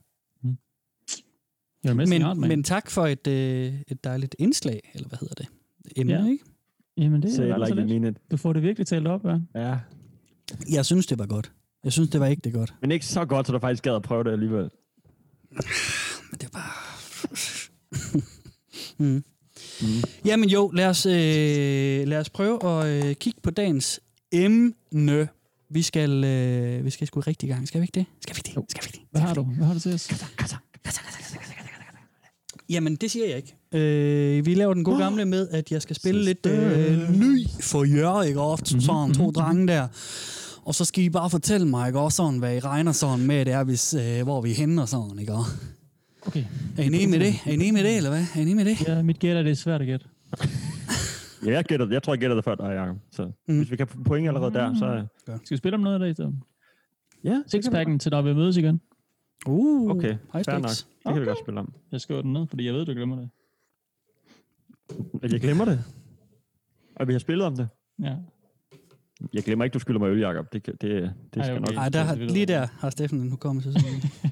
Jeg 1.83 1.89
er 1.91 1.93
mest 1.93 2.09
Men, 2.09 2.39
men 2.39 2.63
tak 2.63 2.89
for 2.91 3.05
et, 3.07 3.27
øh, 3.27 3.73
et 3.87 4.03
dejligt 4.03 4.35
indslag, 4.39 4.91
eller 4.93 5.07
hvad 5.07 5.17
hedder 5.19 5.33
det? 5.35 5.47
Emne, 5.95 6.13
Ja. 6.13 6.25
ikke? 6.29 6.43
Jamen, 6.97 7.21
det 7.21 7.39
er 7.39 7.57
like 7.65 7.93
you 7.93 8.03
lidt. 8.03 8.17
Du 8.31 8.37
får 8.37 8.53
det 8.53 8.61
virkelig 8.63 8.87
talt 8.87 9.07
op, 9.07 9.25
ja. 9.25 9.39
Ja. 9.55 9.79
Jeg 10.71 10.85
synes, 10.85 11.07
det 11.07 11.19
var 11.19 11.25
godt. 11.25 11.51
Jeg 11.83 11.93
synes, 11.93 12.09
det 12.09 12.19
var 12.19 12.25
ikke 12.27 12.41
det 12.41 12.53
godt. 12.53 12.73
Men 12.81 12.91
ikke 12.91 13.05
så 13.05 13.25
godt, 13.25 13.47
så 13.47 13.53
du 13.53 13.59
faktisk 13.59 13.83
gad 13.83 13.95
at 13.95 14.01
prøve 14.01 14.23
det 14.23 14.31
alligevel. 14.31 14.69
Men 16.31 16.39
det 16.41 16.49
var... 16.53 16.81
mm. 19.03 19.23
Mm. 19.81 19.87
Jamen 20.25 20.49
jo, 20.49 20.71
lad 20.73 20.87
os, 20.87 21.05
øh, 21.05 22.07
lad 22.07 22.17
os 22.19 22.29
prøve 22.29 22.65
at 22.65 23.05
øh, 23.05 23.15
kigge 23.15 23.39
på 23.43 23.51
dagens 23.51 23.99
emne. 24.31 25.27
Vi 25.69 25.81
skal, 25.81 26.23
øh, 26.23 26.85
vi 26.85 26.89
skal 26.89 27.07
sgu 27.07 27.19
rigtig 27.19 27.49
i 27.49 27.51
gang. 27.51 27.67
Skal 27.67 27.81
vi 27.81 27.83
ikke 27.83 27.99
det? 27.99 28.05
Skal 28.21 28.35
vi 28.35 28.41
det? 28.45 28.55
Jo. 28.55 28.65
Skal 28.69 28.83
vi 28.85 28.89
det? 28.93 29.01
Hvad 29.11 29.21
har 29.21 29.33
du? 29.33 29.43
Hvad 29.43 29.65
har 29.67 29.73
du 29.73 29.79
til 29.79 29.93
os? 29.93 30.09
Jamen, 32.69 32.95
det 32.95 33.11
siger 33.11 33.27
jeg 33.27 33.37
ikke. 33.37 33.55
Øh, 33.71 34.45
vi 34.45 34.53
laver 34.53 34.73
den 34.73 34.83
gode 34.83 34.97
gamle 34.97 35.25
med, 35.25 35.47
at 35.51 35.71
jeg 35.71 35.81
skal 35.81 35.95
spille 35.95 36.23
lidt 36.23 36.45
øh, 36.45 37.19
ny 37.19 37.47
for 37.61 37.83
jer, 37.83 38.21
ikke? 38.23 38.41
Og 38.41 38.59
sådan 38.65 39.13
to 39.13 39.31
drenge 39.31 39.67
der. 39.67 39.87
Og 40.65 40.75
så 40.75 40.85
skal 40.85 41.03
I 41.03 41.09
bare 41.09 41.29
fortælle 41.29 41.67
mig, 41.67 41.87
ikke? 41.87 41.99
Også 41.99 42.15
sådan, 42.15 42.39
hvad 42.39 42.55
I 42.55 42.59
regner 42.59 42.91
sådan 42.91 43.25
med, 43.25 43.45
det 43.45 43.53
er, 43.53 43.63
hvis, 43.63 43.93
øh, 43.93 44.23
hvor 44.23 44.41
vi 44.41 44.51
er 44.51 44.55
henne 44.55 44.81
og 44.81 44.89
sådan, 44.89 45.19
ikke? 45.19 45.33
Okay. 46.27 46.43
Er 46.77 46.83
I 46.83 46.85
enige 46.85 47.07
med 47.07 47.19
det? 47.19 47.33
Er 47.45 47.51
I 47.51 47.53
enige 47.53 47.71
med 47.71 47.83
det, 47.83 47.97
eller 47.97 48.09
hvad? 48.09 48.19
Er 48.35 48.37
I 48.37 48.41
enige 48.41 48.55
med 48.55 48.65
det? 48.65 48.87
Ja, 48.87 49.01
mit 49.01 49.19
gæt 49.19 49.37
er 49.37 49.43
det 49.43 49.51
er 49.51 49.55
svært 49.55 49.81
at 49.81 49.87
gætte. 49.87 50.05
Ja, 51.45 51.51
jeg, 51.51 51.65
gætter, 51.65 51.87
jeg 51.91 52.03
tror, 52.03 52.13
jeg 52.13 52.19
gætter 52.19 52.35
det 52.35 52.43
før 52.45 52.55
dig, 52.55 52.65
Jacob. 52.65 52.97
Så 53.11 53.31
Mm. 53.47 53.57
hvis 53.57 53.71
vi 53.71 53.75
kan 53.75 53.87
få 53.87 53.97
point 54.05 54.27
allerede 54.27 54.53
der, 54.53 54.75
så... 54.75 55.05
Skal 55.25 55.39
vi 55.49 55.57
spille 55.57 55.75
om 55.75 55.81
noget 55.81 55.93
af 55.93 55.99
det 55.99 56.09
i 56.09 56.13
stedet? 56.13 56.35
Ja, 57.23 57.41
Sixpacken 57.47 57.99
til, 57.99 58.11
når 58.11 58.21
vi 58.21 58.33
mødes 58.33 58.57
igen. 58.57 58.81
Uh, 59.47 59.91
Okay, 59.91 60.15
fair 60.33 60.57
nok. 60.57 60.69
Det 60.69 61.13
kan 61.13 61.21
vi 61.21 61.25
godt 61.25 61.39
spille 61.39 61.59
om. 61.59 61.73
Jeg 61.91 62.01
skriver 62.01 62.21
den 62.21 62.33
ned, 62.33 62.47
fordi 62.47 62.65
jeg 62.65 62.73
ved, 62.73 62.85
du 62.85 62.91
glemmer 62.91 63.15
det. 63.15 63.29
At 65.23 65.33
jeg 65.33 65.41
glemmer 65.41 65.65
det. 65.65 65.83
Og 66.95 67.07
vi 67.07 67.13
har 67.13 67.19
spillet 67.19 67.47
om 67.47 67.55
det. 67.55 67.67
Ja. 68.03 68.15
Jeg 69.33 69.43
glemmer 69.43 69.65
ikke, 69.65 69.73
du 69.73 69.79
skylder 69.79 69.99
mig 69.99 70.07
øl, 70.09 70.19
Jacob. 70.19 70.53
Det, 70.53 70.65
det, 70.65 70.75
det 70.81 71.13
skal 71.31 71.41
Ej, 71.41 71.51
okay. 71.51 71.59
nok. 71.59 71.75
Ej, 71.77 71.89
der, 71.89 72.01
har- 72.03 72.15
lige 72.15 72.45
der 72.45 72.67
har 72.79 72.89
Steffen 72.89 73.19
en 73.21 73.29
hukommelse 73.29 73.71
som 73.73 73.81
en 73.95 74.01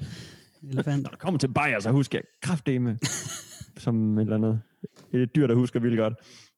elefant. 0.70 1.02
Når 1.02 1.10
du 1.10 1.16
kommer 1.16 1.38
til 1.38 1.48
Bayer, 1.52 1.80
så 1.80 1.90
husker 1.90 2.18
jeg 2.18 2.24
kraftdeme 2.42 2.98
som 3.84 4.18
et 4.18 4.22
eller 4.22 4.36
andet. 4.36 4.60
Et 5.12 5.34
dyr, 5.36 5.46
der 5.46 5.54
husker 5.54 5.80
vildt 5.80 5.98
godt. 5.98 6.14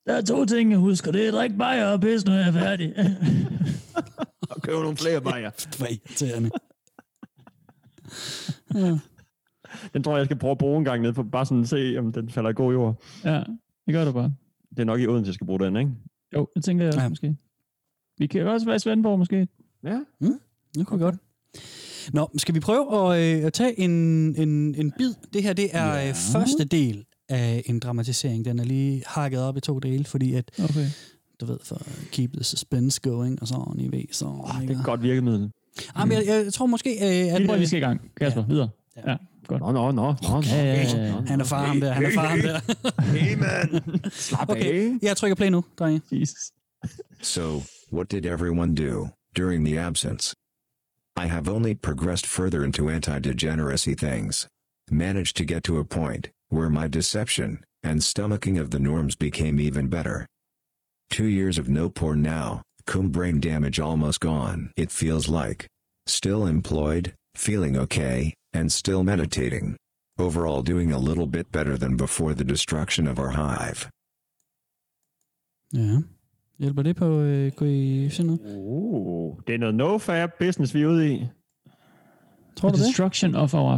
Der 0.06 0.14
er 0.14 0.20
to 0.22 0.44
ting, 0.44 0.70
jeg 0.70 0.78
husker. 0.78 1.12
Det 1.12 1.26
er 1.26 1.30
drik 1.32 1.50
bajer 1.58 1.86
og 1.86 2.00
pis, 2.00 2.24
når 2.24 2.34
jeg 2.34 2.48
er 2.48 2.52
færdig. 2.52 2.94
Og 4.50 4.62
købe 4.62 4.80
nogle 4.80 4.96
flere 4.96 5.20
Bayer. 5.20 5.50
Hvor 5.78 5.86
irriterende. 5.94 6.50
ja. 8.74 8.98
Den 9.92 10.02
tror 10.02 10.12
jeg, 10.12 10.18
jeg 10.18 10.26
skal 10.26 10.38
prøve 10.38 10.50
at 10.50 10.58
bruge 10.58 10.78
en 10.78 10.84
gang 10.84 11.02
ned 11.02 11.14
for 11.14 11.22
bare 11.22 11.46
sådan 11.46 11.62
at 11.62 11.68
se, 11.68 11.94
om 11.98 12.12
den 12.12 12.28
falder 12.30 12.50
i 12.50 12.52
god 12.52 12.72
jord. 12.72 13.02
ja, 13.24 13.42
det 13.86 13.94
gør 13.94 14.04
du 14.04 14.12
bare. 14.12 14.34
Det 14.70 14.78
er 14.78 14.84
nok 14.84 15.00
i 15.00 15.06
Odense, 15.06 15.28
jeg 15.28 15.34
skal 15.34 15.46
bruge 15.46 15.60
den, 15.60 15.76
ikke? 15.76 15.90
Jo, 16.34 16.48
det 16.56 16.64
tænker 16.64 16.84
jeg 16.84 16.94
Ja. 16.94 17.02
ja. 17.02 17.08
måske. 17.08 17.36
Vi 18.18 18.26
kan 18.26 18.46
også 18.46 18.66
være 18.66 18.76
i 18.76 18.78
Svendborg, 18.78 19.18
måske. 19.18 19.48
Ja. 19.84 20.00
Det 20.74 20.86
kunne 20.86 21.00
godt. 21.00 21.14
Nå, 22.12 22.30
skal 22.36 22.54
vi 22.54 22.60
prøve 22.60 23.14
at, 23.14 23.38
øh, 23.38 23.44
at 23.46 23.52
tage 23.52 23.80
en, 23.80 23.90
en, 23.90 24.74
en 24.74 24.92
bid? 24.98 25.14
Det 25.32 25.42
her, 25.42 25.52
det 25.52 25.68
er 25.72 25.86
Ja. 25.86 26.06
ja. 26.06 26.12
første 26.12 26.64
del 26.64 27.04
af 27.28 27.62
en 27.66 27.78
dramatisering. 27.78 28.44
Den 28.44 28.58
er 28.58 28.64
lige 28.64 29.02
hakket 29.06 29.40
op 29.40 29.56
i 29.56 29.60
to 29.60 29.78
dele, 29.78 30.04
fordi 30.04 30.34
at, 30.34 30.50
Okay. 30.64 30.86
du 31.40 31.46
ved, 31.46 31.58
for 31.64 31.74
at 31.74 31.86
keep 32.12 32.32
the 32.32 32.44
suspense 32.44 33.00
going, 33.00 33.42
og 33.42 33.48
sådan, 33.48 33.80
I 33.80 33.88
ved, 33.96 34.02
så... 34.12 34.24
Oh, 34.24 34.60
det 34.62 34.70
er 34.70 34.78
et 34.78 34.84
godt 34.84 35.02
virkemiddel. 35.02 35.50
Ah, 35.94 36.08
men 36.08 36.16
jeg, 36.18 36.26
jeg, 36.26 36.52
tror 36.52 36.66
måske, 36.66 36.90
øh, 36.90 37.34
at... 37.34 37.46
tror, 37.46 37.56
vi 37.56 37.66
skal 37.66 37.78
i 37.78 37.80
gang. 37.80 38.00
Kasper, 38.20 38.40
Ja. 38.40 38.46
videre. 38.48 38.68
Ja. 38.96 39.10
Ja, 39.10 39.16
godt. 39.46 39.60
Nå, 39.62 39.72
nå, 39.72 39.90
nå. 39.90 40.14
nå. 40.22 40.40
Han 41.26 41.40
er 41.40 41.44
far 41.44 41.66
ham 41.66 41.80
der, 41.80 41.92
han 41.92 42.04
er 42.04 42.10
far 42.14 42.26
ham 42.28 42.38
der. 42.40 42.60
Hey, 43.02 43.34
man. 43.38 43.82
Slap 44.10 44.48
Okay, 44.48 44.90
af. 44.94 44.98
jeg 45.02 45.16
trykker 45.16 45.34
play 45.34 45.48
nu, 45.48 45.64
drenge. 45.78 46.00
Jesus. 46.12 46.38
So, 47.22 47.62
what 47.92 48.10
did 48.12 48.24
everyone 48.26 48.74
do 48.74 49.08
during 49.36 49.66
the 49.66 49.80
absence? 49.80 50.34
I 51.18 51.26
have 51.26 51.48
only 51.48 51.74
progressed 51.74 52.26
further 52.26 52.62
into 52.62 52.90
anti 52.90 53.18
degeneracy 53.18 53.94
things. 53.94 54.46
Managed 54.90 55.36
to 55.38 55.44
get 55.44 55.64
to 55.64 55.78
a 55.78 55.84
point 55.84 56.28
where 56.48 56.68
my 56.68 56.88
deception 56.88 57.64
and 57.82 58.00
stomaching 58.00 58.60
of 58.60 58.70
the 58.70 58.78
norms 58.78 59.16
became 59.16 59.58
even 59.58 59.88
better. 59.88 60.26
Two 61.10 61.26
years 61.26 61.56
of 61.56 61.68
no 61.68 61.88
porn 61.88 62.20
now, 62.20 62.62
cum 62.86 63.08
brain 63.08 63.40
damage 63.40 63.80
almost 63.80 64.20
gone, 64.20 64.70
it 64.76 64.90
feels 64.90 65.28
like. 65.28 65.66
Still 66.06 66.46
employed, 66.46 67.14
feeling 67.34 67.76
okay, 67.78 68.34
and 68.52 68.70
still 68.70 69.02
meditating. 69.02 69.76
Overall, 70.18 70.62
doing 70.62 70.92
a 70.92 70.98
little 70.98 71.26
bit 71.26 71.50
better 71.50 71.76
than 71.76 71.96
before 71.96 72.34
the 72.34 72.44
destruction 72.44 73.06
of 73.06 73.18
our 73.18 73.30
hive. 73.30 73.88
Ja. 75.72 76.00
Hjælper 76.58 76.82
det 76.82 76.96
på, 76.96 77.20
øh, 77.20 78.10
se 78.10 78.22
noget? 78.22 78.40
Uh, 78.56 79.36
det 79.46 79.54
er 79.54 79.58
noget 79.58 79.74
no-fab 79.74 80.28
business, 80.46 80.74
vi 80.74 80.82
er 80.82 80.86
ude 80.86 81.12
i. 81.12 81.26
Tror 82.56 82.68
du 82.68 82.76
det? 82.76 82.84
destruction 82.86 83.34
of 83.34 83.54
our 83.54 83.76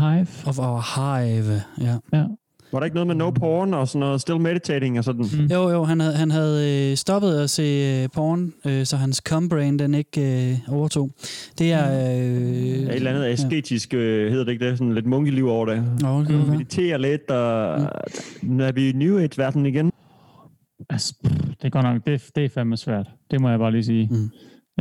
hive. 0.00 0.26
Of 0.46 0.58
our 0.58 0.80
hive, 0.96 1.62
ja. 1.80 2.18
Ja. 2.18 2.24
Var 2.72 2.78
der 2.78 2.84
ikke 2.84 2.94
noget 2.94 3.06
med 3.06 3.14
no 3.14 3.30
porn 3.30 3.74
og 3.74 3.88
sådan 3.88 4.00
noget, 4.00 4.20
still 4.20 4.40
meditating 4.40 4.98
og 4.98 5.04
sådan? 5.04 5.24
Mm. 5.32 5.46
Jo, 5.46 5.70
jo, 5.70 5.84
han 5.84 6.00
havde, 6.00 6.14
han 6.14 6.30
havde 6.30 6.90
øh, 6.90 6.96
stoppet 6.96 7.38
at 7.38 7.50
se 7.50 7.62
øh, 7.62 8.08
porn, 8.14 8.52
øh, 8.66 8.86
så 8.86 8.96
hans 8.96 9.22
cum-brain 9.28 9.76
den 9.78 9.94
ikke 9.94 10.50
øh, 10.50 10.74
overtog. 10.74 11.10
Det 11.58 11.72
er... 11.72 11.92
Øh, 11.92 12.82
Ja, 12.82 12.88
et 12.88 12.94
eller 12.94 13.10
andet 13.10 13.24
asketisk, 13.24 13.94
øh, 13.94 14.30
hedder 14.30 14.44
det 14.44 14.52
ikke 14.52 14.68
det? 14.68 14.78
Sådan 14.78 14.94
lidt 14.94 15.06
munkeliv 15.06 15.48
over 15.48 15.66
det. 15.66 15.84
Okay, 16.04 16.34
okay. 16.34 16.50
Meditere 16.50 17.00
lidt, 17.00 17.30
og 17.30 17.80
nu 18.42 18.64
er 18.64 18.72
vi 18.72 18.88
i 18.88 18.92
New 18.92 19.18
Age-verdenen 19.18 19.66
igen. 19.66 19.92
Altså, 20.90 21.14
pff, 21.24 21.34
det 21.34 21.64
er 21.64 21.68
godt 21.70 21.84
nok, 21.84 22.06
det, 22.06 22.30
det 22.34 22.44
er 22.44 22.48
fandme 22.48 22.76
svært. 22.76 23.06
Det 23.30 23.40
må 23.40 23.50
jeg 23.50 23.58
bare 23.58 23.70
lige 23.72 23.84
sige. 23.84 24.08
Mm. 24.10 24.30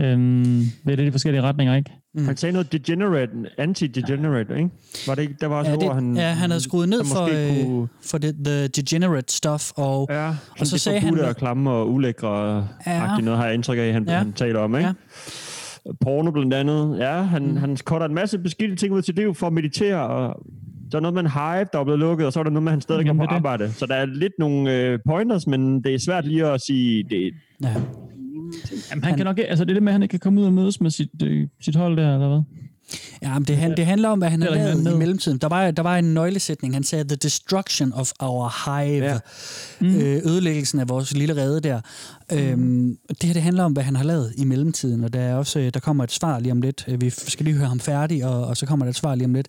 Øhm, 0.04 0.64
det 0.86 0.92
er 0.92 0.96
det 0.96 1.06
de 1.06 1.12
forskellige 1.12 1.42
retninger, 1.42 1.76
ikke? 1.76 1.92
Mm. 2.16 2.26
Han 2.26 2.38
sagde 2.38 2.54
noget 2.54 2.72
degenerate, 2.72 3.32
anti-degenerate, 3.58 4.58
ikke? 4.58 4.70
Var 5.08 5.16
det 5.16 5.22
ikke, 5.22 5.36
der 5.42 5.48
var 5.48 5.56
også 5.56 5.72
Ja, 5.72 5.78
ja, 5.82 5.88
ord, 5.88 5.96
han... 5.96 6.16
det, 6.16 6.22
ja, 6.22 6.30
han 6.30 6.50
havde 6.50 6.64
skruet 6.64 6.90
ned 6.90 7.04
for, 7.06 7.24
øh, 7.60 7.66
kunne- 7.66 7.88
for 8.04 8.18
det, 8.18 8.36
the 8.46 8.68
degenerate 8.68 9.34
stuff, 9.34 9.72
og, 9.76 10.08
Ja, 10.12 10.28
og 10.30 10.36
så 10.60 10.66
så 10.66 10.78
sagde 10.78 10.96
det 10.96 11.04
han... 11.04 11.16
han... 11.16 11.26
og 11.26 11.36
klamme 11.36 11.70
og 11.72 11.92
ulækre 11.94 12.68
Ja. 12.88 13.18
noget, 13.18 13.38
har 13.40 13.46
jeg 13.46 13.54
indtryk 13.54 13.78
af, 13.78 13.94
han, 13.94 14.06
Ja. 14.08 14.18
han 14.18 14.34
taler 14.34 14.60
om, 14.60 14.76
ikke? 14.76 14.88
Ja. 14.88 14.94
Porno 16.02 16.32
blandt 16.32 16.54
andet. 16.54 16.98
Ja, 17.00 17.22
han, 17.22 17.44
Mm. 17.44 17.50
mm. 17.52 17.58
han 17.58 17.78
cutter 17.78 18.08
en 18.08 18.14
masse 18.14 18.38
beskidte 18.40 18.76
ting 18.76 18.94
ud 18.94 19.02
til 19.02 19.16
liv 19.16 19.36
for 19.36 19.48
at 19.48 19.54
meditere, 19.54 20.08
og 20.08 20.46
der 20.92 20.98
er 20.98 21.02
noget 21.02 21.14
med 21.14 21.22
en 21.22 21.30
hive, 21.32 21.66
der 21.74 21.80
er 21.80 21.84
blevet 21.84 22.00
lukket, 22.00 22.26
og 22.28 22.34
så 22.34 22.40
er 22.40 22.44
der 22.44 22.52
noget 22.52 22.64
med, 22.64 22.72
at 22.72 22.74
han 22.74 22.82
stadig 22.82 23.00
kan 23.00 23.08
Jamen, 23.08 23.20
på 23.20 23.24
det 23.24 23.32
er 23.32 23.36
arbejde. 23.36 23.72
Så 23.72 23.86
der 23.86 23.96
er 23.96 24.06
lidt 24.06 24.34
nogle 24.40 24.78
øh, 24.78 25.00
pointers, 25.08 25.48
men 25.48 25.84
det 25.84 25.94
er 25.94 26.00
svært 26.00 26.26
lige 26.28 26.46
at 26.46 26.62
sige, 26.68 27.04
det, 27.10 27.34
Ja. 27.64 27.68
Jamen, 27.68 27.84
han, 28.92 29.04
Han- 29.04 29.18
kan 29.18 29.26
nok, 29.26 29.38
ikke- 29.38 29.50
altså 29.50 29.66
det 29.66 29.72
er 29.72 29.74
det 29.74 29.84
med, 29.84 29.92
at 29.92 29.94
han 29.94 30.04
ikke 30.04 30.12
kan 30.12 30.20
komme 30.20 30.42
ud 30.42 30.46
og 30.46 30.54
mødes 30.54 30.82
med 30.82 30.90
sit, 30.90 31.10
øh, 31.24 31.48
sit 31.62 31.76
hold 31.76 31.98
der, 31.98 32.14
eller 32.14 32.28
hvad? 32.28 32.42
Ja, 33.22 33.34
men 33.34 33.44
det, 33.44 33.58
han, 33.58 33.78
det 33.78 33.86
handler 33.86 34.10
om, 34.10 34.20
hvad 34.20 34.30
han 34.30 34.42
har 34.42 34.50
lavet 34.50 34.94
i 34.94 34.98
mellemtiden. 34.98 35.38
Der 35.38 35.48
var, 35.48 35.72
der 35.72 35.84
var 35.84 35.98
en 35.98 36.14
nøglesætning. 36.14 36.74
Han 36.74 36.84
sagde, 36.84 37.04
the 37.04 37.16
destruction 37.16 37.94
of 37.94 38.12
our 38.20 38.54
hive. 38.66 39.06
Ja. 39.06 39.18
Mm. 39.82 39.96
Øh, 39.96 40.22
ødelæggelsen 40.26 40.80
af 40.80 40.90
vores 40.90 41.14
lille 41.14 41.36
rede 41.36 41.62
der. 41.62 41.82
Mm. 42.32 42.38
Øhm, 42.38 42.98
det 43.10 43.24
her, 43.24 43.34
det 43.34 43.42
handler 43.42 43.64
om, 43.64 43.72
hvad 43.74 43.84
han 43.84 43.96
har 43.96 44.04
lavet 44.04 44.34
i 44.38 44.46
mellemtiden. 44.46 45.04
Og 45.04 45.14
der, 45.14 45.20
er 45.20 45.36
også, 45.36 45.60
øh, 45.60 45.72
der 45.74 45.80
kommer 45.80 46.04
et 46.04 46.12
svar 46.12 46.40
lige 46.40 46.52
om 46.52 46.62
lidt. 46.62 46.86
Øh, 46.88 47.02
Vi 47.02 47.10
skal 47.10 47.44
lige 47.44 47.58
høre 47.58 47.68
ham 47.68 47.80
færdig, 47.80 48.26
og, 48.26 48.46
og 48.48 48.58
så 48.58 48.66
kommer 48.66 48.86
der 48.86 48.90
et 48.90 48.96
svar 48.96 49.16
lige 49.16 49.26
om 49.26 49.34
lidt. 49.34 49.48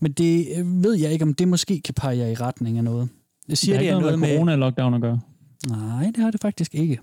Men 0.00 0.12
det 0.12 0.46
øh, 0.58 0.84
ved 0.84 0.94
jeg 0.94 1.12
ikke, 1.12 1.22
om 1.22 1.34
det 1.34 1.48
måske 1.48 1.80
kan 1.84 1.94
pege 1.94 2.18
jer 2.18 2.26
i 2.26 2.34
retning 2.34 2.78
af 2.78 2.84
noget. 2.84 3.08
Jeg 3.48 3.58
siger, 3.58 3.74
det 3.74 3.80
det 3.80 3.88
har 3.88 3.94
er 3.94 3.98
ikke 3.98 4.18
noget 4.18 4.18
noget 4.18 4.48
med 4.48 4.72
corona-lockdown 4.72 4.94
at 4.94 5.00
gøre. 5.00 5.20
Nej, 5.68 6.04
det 6.06 6.16
har 6.16 6.30
det 6.30 6.40
faktisk 6.40 6.74
ikke. 6.74 7.00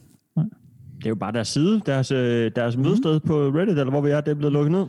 det 0.97 1.05
er 1.05 1.09
jo 1.09 1.15
bare 1.15 1.31
deres 1.31 1.47
side, 1.47 1.81
deres, 1.85 2.07
deres 2.55 2.75
Mhm. 2.77 2.85
mødested 2.85 3.19
på 3.19 3.47
Reddit, 3.49 3.69
eller 3.79 3.89
hvor 3.89 4.01
vi 4.01 4.09
er, 4.09 4.21
det 4.21 4.31
er 4.31 4.35
blevet 4.35 4.53
lukket 4.53 4.71
ned. 4.71 4.85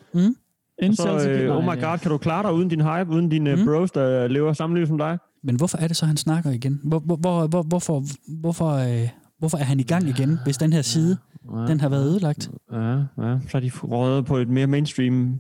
Så, 0.93 1.29
øh, 1.29 1.57
oh 1.57 1.65
my 1.65 1.81
god, 1.83 1.99
kan 1.99 2.11
du 2.11 2.19
klare 2.19 2.43
dig 2.43 2.53
uden 2.53 2.69
din 2.69 2.81
hype, 2.81 3.11
uden 3.11 3.29
dine 3.29 3.57
Mm. 3.57 3.65
bros, 3.65 3.91
der 3.91 4.29
lever 4.29 4.53
samme 4.53 4.77
liv 4.79 4.87
som 4.87 4.99
dig? 4.99 5.19
Men 5.45 5.57
hvorfor 5.57 5.79
er 5.79 5.89
det 5.89 5.97
så, 5.97 6.07
han 6.07 6.17
snakker 6.17 6.51
igen? 6.51 6.81
Hvor, 6.85 6.99
hvor, 6.99 7.17
hvor, 7.17 7.47
hvor, 7.47 7.63
hvorfor, 7.63 8.05
hvorfor, 8.41 8.71
øh, 8.73 9.09
hvorfor 9.39 9.59
er 9.59 9.65
han 9.65 9.81
i 9.81 9.83
gang 9.83 10.09
igen, 10.09 10.39
hvis 10.45 10.57
den 10.57 10.73
her 10.73 10.83
side, 10.83 11.17
Ja. 11.57 11.59
den 11.67 11.81
har 11.81 11.89
været 11.89 12.05
ødelagt? 12.05 12.51
Ja, 12.73 12.79
ja. 12.89 13.03
Så 13.19 13.49
har 13.53 13.61
de 13.61 13.71
røget 13.83 14.25
på 14.27 14.37
et 14.37 14.49
mere 14.49 14.67
mainstream. 14.67 15.35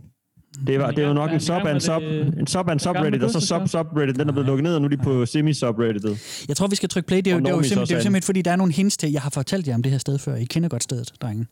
Det, 0.67 0.79
var, 0.79 0.91
det 0.91 1.05
er 1.05 1.09
jo 1.09 1.15
nok 1.15 1.33
en 1.33 1.41
sub 1.41 1.63
en 1.75 1.81
sub, 1.81 2.03
en 2.39 2.47
sub 2.47 2.69
en 2.69 2.79
subreddit, 2.79 3.23
og 3.23 3.31
så 3.31 3.41
sub 3.41 3.69
subreddit, 3.69 4.17
den 4.19 4.29
er 4.29 4.33
blevet 4.33 4.47
lukket 4.47 4.63
ned, 4.65 4.75
og 4.75 4.81
nu 4.81 4.85
er 4.85 4.89
de 4.91 4.97
på 4.97 5.27
semi-subredditet. 5.27 6.45
Jeg 6.49 6.57
tror, 6.57 6.67
vi 6.67 6.77
skal 6.77 6.89
trykke 6.89 7.07
play. 7.07 7.19
Det 7.19 7.27
er 7.27 7.31
jo, 7.31 7.37
Og 7.37 7.43
det 7.45 7.51
er 7.51 7.57
jo, 7.57 7.63
simpelthen, 7.63 7.81
det 7.87 7.91
er 7.91 7.95
jo 7.95 7.99
er 7.99 8.03
simpelthen, 8.03 8.27
fordi 8.27 8.43
der 8.43 8.51
er 8.51 8.57
nogle 8.57 8.73
hints 8.73 8.97
til, 8.97 9.13
jeg 9.13 9.23
har 9.23 9.31
fortalt 9.31 9.69
jer 9.69 9.75
om 9.75 9.83
det 9.83 9.93
her 9.93 9.99
sted 9.99 10.19
før. 10.19 10.35
I 10.35 10.45
kender 10.45 10.69
godt 10.69 10.83
stedet, 10.83 11.13
drenge. 11.23 11.47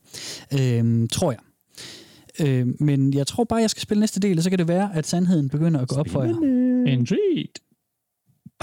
Øhm, 0.59 1.07
tror 1.07 1.31
jeg. 1.31 1.39
Øhm, 2.41 2.75
men 2.79 3.13
jeg 3.13 3.27
tror 3.27 3.43
bare, 3.43 3.59
jeg 3.59 3.69
skal 3.69 3.81
spille 3.81 3.99
næste 3.99 4.19
del, 4.19 4.37
og 4.37 4.43
så 4.43 4.49
kan 4.49 4.59
det 4.59 4.67
være, 4.67 4.95
at 4.95 5.07
sandheden 5.07 5.49
begynder 5.49 5.81
at 5.81 5.87
gå 5.87 5.95
op 5.95 6.09
for 6.09 6.23
jer. 6.23 6.35
Intrigued. 6.87 7.59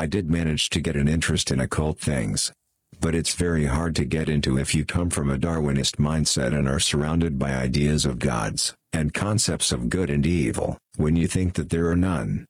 I 0.03 0.07
did 0.07 0.23
manage 0.23 0.71
to 0.71 0.81
get 0.81 0.97
an 0.97 1.09
interest 1.09 1.51
in 1.51 1.61
occult 1.61 1.99
things. 1.99 2.53
But 3.01 3.15
it's 3.15 3.35
very 3.35 3.65
hard 3.65 3.95
to 3.95 4.05
get 4.05 4.29
into 4.29 4.59
if 4.59 4.75
you 4.75 4.85
come 4.85 5.11
from 5.11 5.31
a 5.31 5.39
Darwinist 5.39 5.99
mindset 5.99 6.53
and 6.53 6.69
are 6.69 6.81
surrounded 6.81 7.39
by 7.39 7.51
ideas 7.65 8.05
of 8.05 8.19
gods 8.19 8.75
and 8.93 9.15
concepts 9.15 9.73
of 9.73 9.89
good 9.89 10.11
and 10.11 10.27
evil, 10.27 10.77
when 10.97 11.17
you 11.17 11.27
think 11.27 11.55
that 11.55 11.71
there 11.71 11.87
are 11.89 11.97
none. 11.97 12.45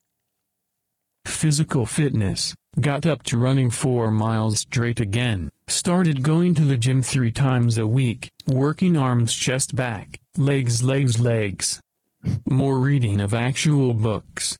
Physical 1.26 1.86
fitness. 1.86 2.54
Got 2.80 3.04
up 3.04 3.22
to 3.24 3.36
running 3.36 3.70
four 3.70 4.10
miles 4.10 4.60
straight 4.60 5.00
again. 5.00 5.50
Started 5.66 6.22
going 6.22 6.54
to 6.54 6.64
the 6.64 6.76
gym 6.76 7.02
three 7.02 7.32
times 7.32 7.78
a 7.78 7.86
week. 7.86 8.30
Working 8.46 8.96
arms, 8.96 9.34
chest, 9.34 9.76
back, 9.76 10.19
legs, 10.36 10.82
legs, 10.82 11.20
legs. 11.20 11.80
More 12.48 12.78
reading 12.78 13.20
of 13.20 13.34
actual 13.34 13.94
books. 13.94 14.56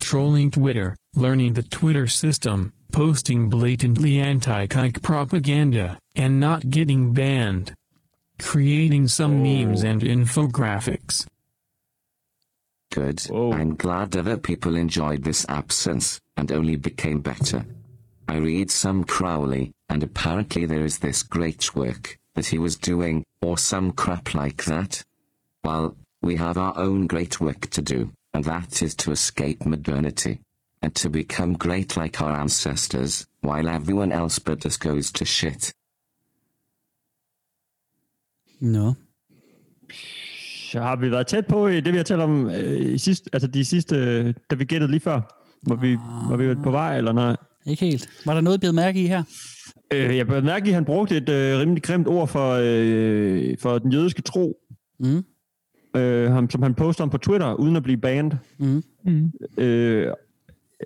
Trolling 0.00 0.50
Twitter, 0.50 0.96
learning 1.14 1.54
the 1.54 1.62
Twitter 1.62 2.06
system, 2.06 2.72
posting 2.92 3.48
blatantly 3.48 4.18
anti-kike 4.18 5.02
propaganda, 5.02 5.98
and 6.14 6.38
not 6.38 6.70
getting 6.70 7.12
banned. 7.12 7.72
Creating 8.38 9.08
some 9.08 9.42
memes 9.42 9.82
and 9.82 10.02
infographics. 10.02 11.26
Good. 12.92 13.20
Whoa. 13.22 13.52
I'm 13.52 13.76
glad 13.76 14.16
other 14.16 14.36
people 14.36 14.76
enjoyed 14.76 15.24
this 15.24 15.46
absence, 15.48 16.20
and 16.36 16.52
only 16.52 16.76
became 16.76 17.20
better. 17.20 17.64
I 18.28 18.36
read 18.36 18.70
some 18.70 19.04
Crowley, 19.04 19.72
and 19.88 20.02
apparently 20.02 20.66
there 20.66 20.84
is 20.84 20.98
this 20.98 21.22
great 21.22 21.74
work 21.74 22.17
that 22.38 22.46
he 22.46 22.58
was 22.58 22.76
doing, 22.76 23.24
or 23.42 23.58
some 23.58 23.90
crap 23.92 24.26
like 24.42 24.64
that. 24.64 25.02
Well, 25.64 25.96
we 26.22 26.36
have 26.36 26.56
our 26.56 26.74
own 26.86 27.08
great 27.08 27.40
work 27.40 27.62
to 27.70 27.82
do, 27.82 28.10
and 28.32 28.44
that 28.44 28.82
is 28.82 28.94
to 28.94 29.10
escape 29.10 29.58
modernity. 29.66 30.38
And 30.80 30.94
to 30.94 31.10
become 31.10 31.54
great 31.54 31.96
like 31.96 32.22
our 32.22 32.40
ancestors, 32.40 33.26
while 33.40 33.68
everyone 33.68 34.12
else 34.12 34.38
but 34.38 34.64
us 34.66 34.76
goes 34.76 35.10
to 35.12 35.24
shit. 35.24 35.72
Nå. 38.60 38.94
Så 40.70 40.80
har 40.80 40.96
vi 40.96 41.10
været 41.10 41.26
tæt 41.26 41.46
på 41.46 41.68
i 41.68 41.80
det, 41.80 41.92
vi 41.92 41.96
har 41.96 42.04
talt 42.04 42.20
om 42.20 42.50
øh, 42.50 42.94
i 42.94 42.98
sidste, 42.98 43.30
altså 43.32 43.48
de 43.48 43.64
sidste, 43.64 44.32
da 44.32 44.54
vi 44.54 44.64
gættede 44.64 44.90
lige 44.90 45.00
før. 45.00 45.20
Var 45.66 45.76
ah. 45.76 45.82
vi, 45.82 45.96
var 46.28 46.36
vi 46.36 46.54
på 46.54 46.70
vej, 46.70 46.98
eller 46.98 47.12
nej? 47.12 47.36
Ikke 47.66 47.86
helt. 47.86 48.08
Var 48.26 48.34
der 48.34 48.40
noget, 48.40 48.64
I 48.64 48.72
mærke 48.72 49.02
i 49.02 49.06
her? 49.06 49.22
Øh, 49.94 50.16
jeg 50.16 50.26
bør 50.26 50.40
mærke, 50.40 50.68
at 50.68 50.74
han 50.74 50.84
brugte 50.84 51.16
et 51.16 51.28
øh, 51.28 51.58
rimelig 51.60 51.82
grimt 51.82 52.08
ord 52.08 52.28
for, 52.28 52.58
øh, 52.62 53.56
for 53.60 53.78
den 53.78 53.92
jødiske 53.92 54.22
tro, 54.22 54.56
Mm. 55.00 55.24
øh, 56.00 56.30
ham, 56.30 56.50
som 56.50 56.62
han 56.62 56.74
poster 56.74 57.04
om 57.04 57.10
på 57.10 57.18
Twitter, 57.18 57.54
uden 57.54 57.76
at 57.76 57.82
blive 57.82 57.98
banned. 57.98 58.32
Mm. 58.58 58.82
Mm. 59.04 59.32
Øh, 59.58 60.12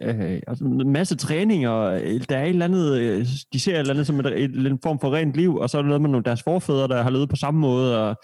øh, 0.03 0.41
altså 0.47 0.65
en 0.65 0.91
masse 0.93 1.17
træning, 1.17 1.69
og 1.69 2.03
øh, 2.03 2.21
der 2.29 2.37
er 2.37 2.45
et 2.45 2.49
eller 2.49 2.65
andet, 2.65 2.99
øh, 3.01 3.27
de 3.53 3.61
ser 3.61 3.73
et 3.75 3.79
eller 3.79 3.95
andet 3.95 4.07
som 4.07 4.21
et, 4.21 4.27
et, 4.27 4.67
en 4.67 4.79
form 4.83 4.99
for 5.01 5.15
rent 5.15 5.35
liv, 5.35 5.57
og 5.57 5.71
så 5.71 5.79
er 5.79 5.83
der 5.83 5.87
noget 5.89 6.03
med 6.03 6.11
nogle, 6.11 6.25
deres 6.25 6.43
forfædre, 6.43 6.89
der 6.89 7.03
har 7.03 7.11
levet 7.11 7.29
på 7.29 7.37
samme 7.37 7.61
måde, 7.61 7.99
og 8.09 8.17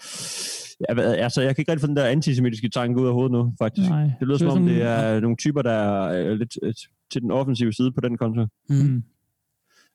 ja, 0.89 1.01
altså, 1.01 1.41
jeg 1.41 1.55
kan 1.55 1.61
ikke 1.61 1.71
rigtig 1.71 1.81
få 1.81 1.87
den 1.87 1.95
der 1.97 2.05
antisemitiske 2.05 2.69
tanke 2.69 3.01
ud 3.01 3.07
af 3.07 3.13
hovedet 3.13 3.31
nu, 3.31 3.53
faktisk. 3.61 3.89
Nej. 3.89 4.01
Det 4.19 4.27
lyder 4.27 4.37
som 4.37 4.47
om, 4.47 4.53
sådan- 4.53 4.67
det 4.67 4.81
er 4.83 5.19
nogle 5.19 5.37
typer, 5.37 5.61
der 5.61 5.71
er 5.71 6.25
øh, 6.31 6.37
lidt 6.37 6.57
øh, 6.63 6.73
til 7.11 7.21
den 7.21 7.31
offensive 7.31 7.73
side 7.73 7.91
på 7.91 8.01
den 8.01 8.17
konto. 8.17 8.45
Mm. 8.69 9.03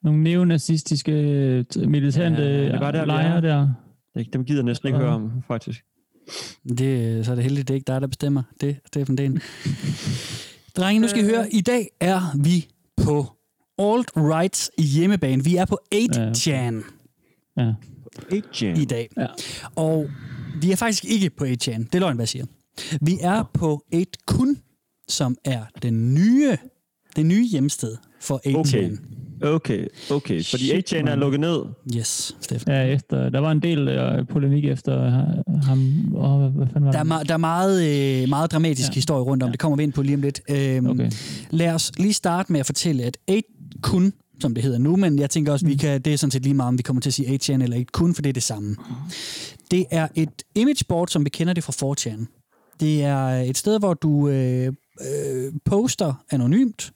Nogle 0.04 0.22
neonazistiske 0.22 1.12
militante 1.86 2.42
Ja, 2.42 2.58
det 2.64 2.74
er 2.82 2.90
der, 2.90 3.04
lejre 3.04 3.36
er. 3.36 3.40
der. 3.40 3.68
Det- 4.14 4.32
Dem 4.32 4.44
gider 4.44 4.58
jeg 4.58 4.64
næsten 4.64 4.88
ikke 4.88 4.98
Ja. 4.98 5.04
høre 5.04 5.14
om, 5.14 5.30
faktisk. 5.46 5.84
Det, 6.78 7.26
så 7.26 7.30
er 7.30 7.34
det 7.34 7.44
heldigt, 7.44 7.68
det 7.68 7.74
er 7.74 7.76
ikke 7.76 7.86
dig, 7.92 8.00
der 8.00 8.06
bestemmer 8.06 8.42
det, 8.60 8.76
Steffen 8.86 9.18
Den. 9.18 9.40
Drenge, 10.76 11.00
nu 11.00 11.08
skal 11.08 11.24
I 11.24 11.26
høre, 11.26 11.52
i 11.52 11.60
dag 11.60 11.88
er 12.00 12.20
vi 12.42 12.66
på 12.96 13.26
Alt 13.78 14.10
Rights 14.16 14.70
hjemmebane. 14.78 15.44
Vi 15.44 15.56
er 15.56 15.64
på 15.64 15.78
8chan 15.94 16.82
Ja. 17.56 17.72
Agent. 18.32 18.78
i 18.78 18.84
dag. 18.84 19.08
Ja. 19.16 19.26
Og 19.76 20.10
vi 20.62 20.70
er 20.72 20.76
faktisk 20.76 21.04
ikke 21.04 21.30
på 21.30 21.44
8chan. 21.44 21.82
Det 21.84 21.94
er 21.94 21.98
løgn, 21.98 22.14
hvad 22.16 22.22
jeg 22.22 22.28
siger. 22.28 22.44
Vi 23.00 23.18
er 23.22 23.50
på 23.54 23.84
8 23.94 24.06
kun, 24.26 24.56
som 25.08 25.36
er 25.44 25.62
den 25.82 26.14
nye, 26.14 26.56
det 27.16 27.26
nye 27.26 27.44
hjemsted 27.46 27.96
for 28.20 28.40
8chan. 28.46 28.56
Okay. 28.58 28.90
Okay, 29.44 29.86
okay. 30.10 30.44
Fordi 30.44 30.64
Shit, 30.66 30.92
8chan 30.92 31.10
er 31.10 31.14
lukket 31.16 31.40
ned. 31.40 31.58
Yes, 31.96 32.36
Steffen. 32.40 32.72
Ja, 32.72 32.82
efter, 32.82 33.28
der 33.28 33.38
var 33.38 33.50
en 33.52 33.60
del 33.62 33.88
øh, 33.88 34.26
polemik 34.28 34.64
efter 34.64 35.10
ha- 35.10 35.56
ham. 35.62 36.12
Og 36.14 36.38
hvad, 36.38 36.50
hvad 36.50 36.66
fanden 36.72 36.84
var 36.84 36.92
Der 36.92 36.98
er, 36.98 37.04
ma- 37.04 37.22
der 37.22 37.34
er 37.34 37.38
meget, 37.38 38.22
øh, 38.22 38.28
meget 38.28 38.52
dramatisk 38.52 38.88
ja. 38.88 38.92
Ja. 38.92 38.94
historie 38.94 39.22
rundt 39.22 39.42
om. 39.42 39.50
Det 39.50 39.60
kommer 39.60 39.76
vi 39.76 39.82
ind 39.82 39.92
på 39.92 40.02
lige 40.02 40.14
om 40.14 40.20
lidt. 40.22 40.40
Øhm, 40.50 40.86
Okay. 40.86 41.10
Lad 41.50 41.72
os 41.74 41.92
lige 41.98 42.12
starte 42.12 42.52
med 42.52 42.60
at 42.60 42.66
fortælle, 42.66 43.02
at 43.02 43.16
8 43.30 43.42
kun, 43.82 44.12
som 44.40 44.54
det 44.54 44.64
hedder 44.64 44.78
nu, 44.78 44.96
men 44.96 45.18
jeg 45.18 45.30
tænker 45.30 45.52
også, 45.52 45.66
mm. 45.66 45.70
vi 45.70 45.76
kan, 45.76 46.00
det 46.00 46.12
er 46.12 46.16
sådan 46.18 46.30
set 46.30 46.42
lige 46.42 46.54
meget, 46.54 46.68
om 46.68 46.78
vi 46.78 46.82
kommer 46.82 47.00
til 47.00 47.10
at 47.10 47.14
sige 47.14 47.28
8chan 47.56 47.62
eller 47.62 47.76
8 47.76 47.86
kun, 47.92 48.14
for 48.14 48.22
det 48.22 48.28
er 48.28 48.32
det 48.32 48.42
samme. 48.42 48.76
Det 49.70 49.84
er 49.90 50.08
et 50.14 50.42
imageboard, 50.54 51.08
som 51.08 51.24
vi 51.24 51.30
kender 51.30 51.52
det 51.52 51.64
fra 51.64 51.92
4chan. 51.94 52.26
Det 52.80 53.02
er 53.04 53.26
et 53.28 53.58
sted, 53.58 53.78
hvor 53.78 53.94
du 53.94 54.28
øh, 54.28 54.66
øh, 54.66 55.52
poster 55.64 56.14
anonymt. 56.30 56.92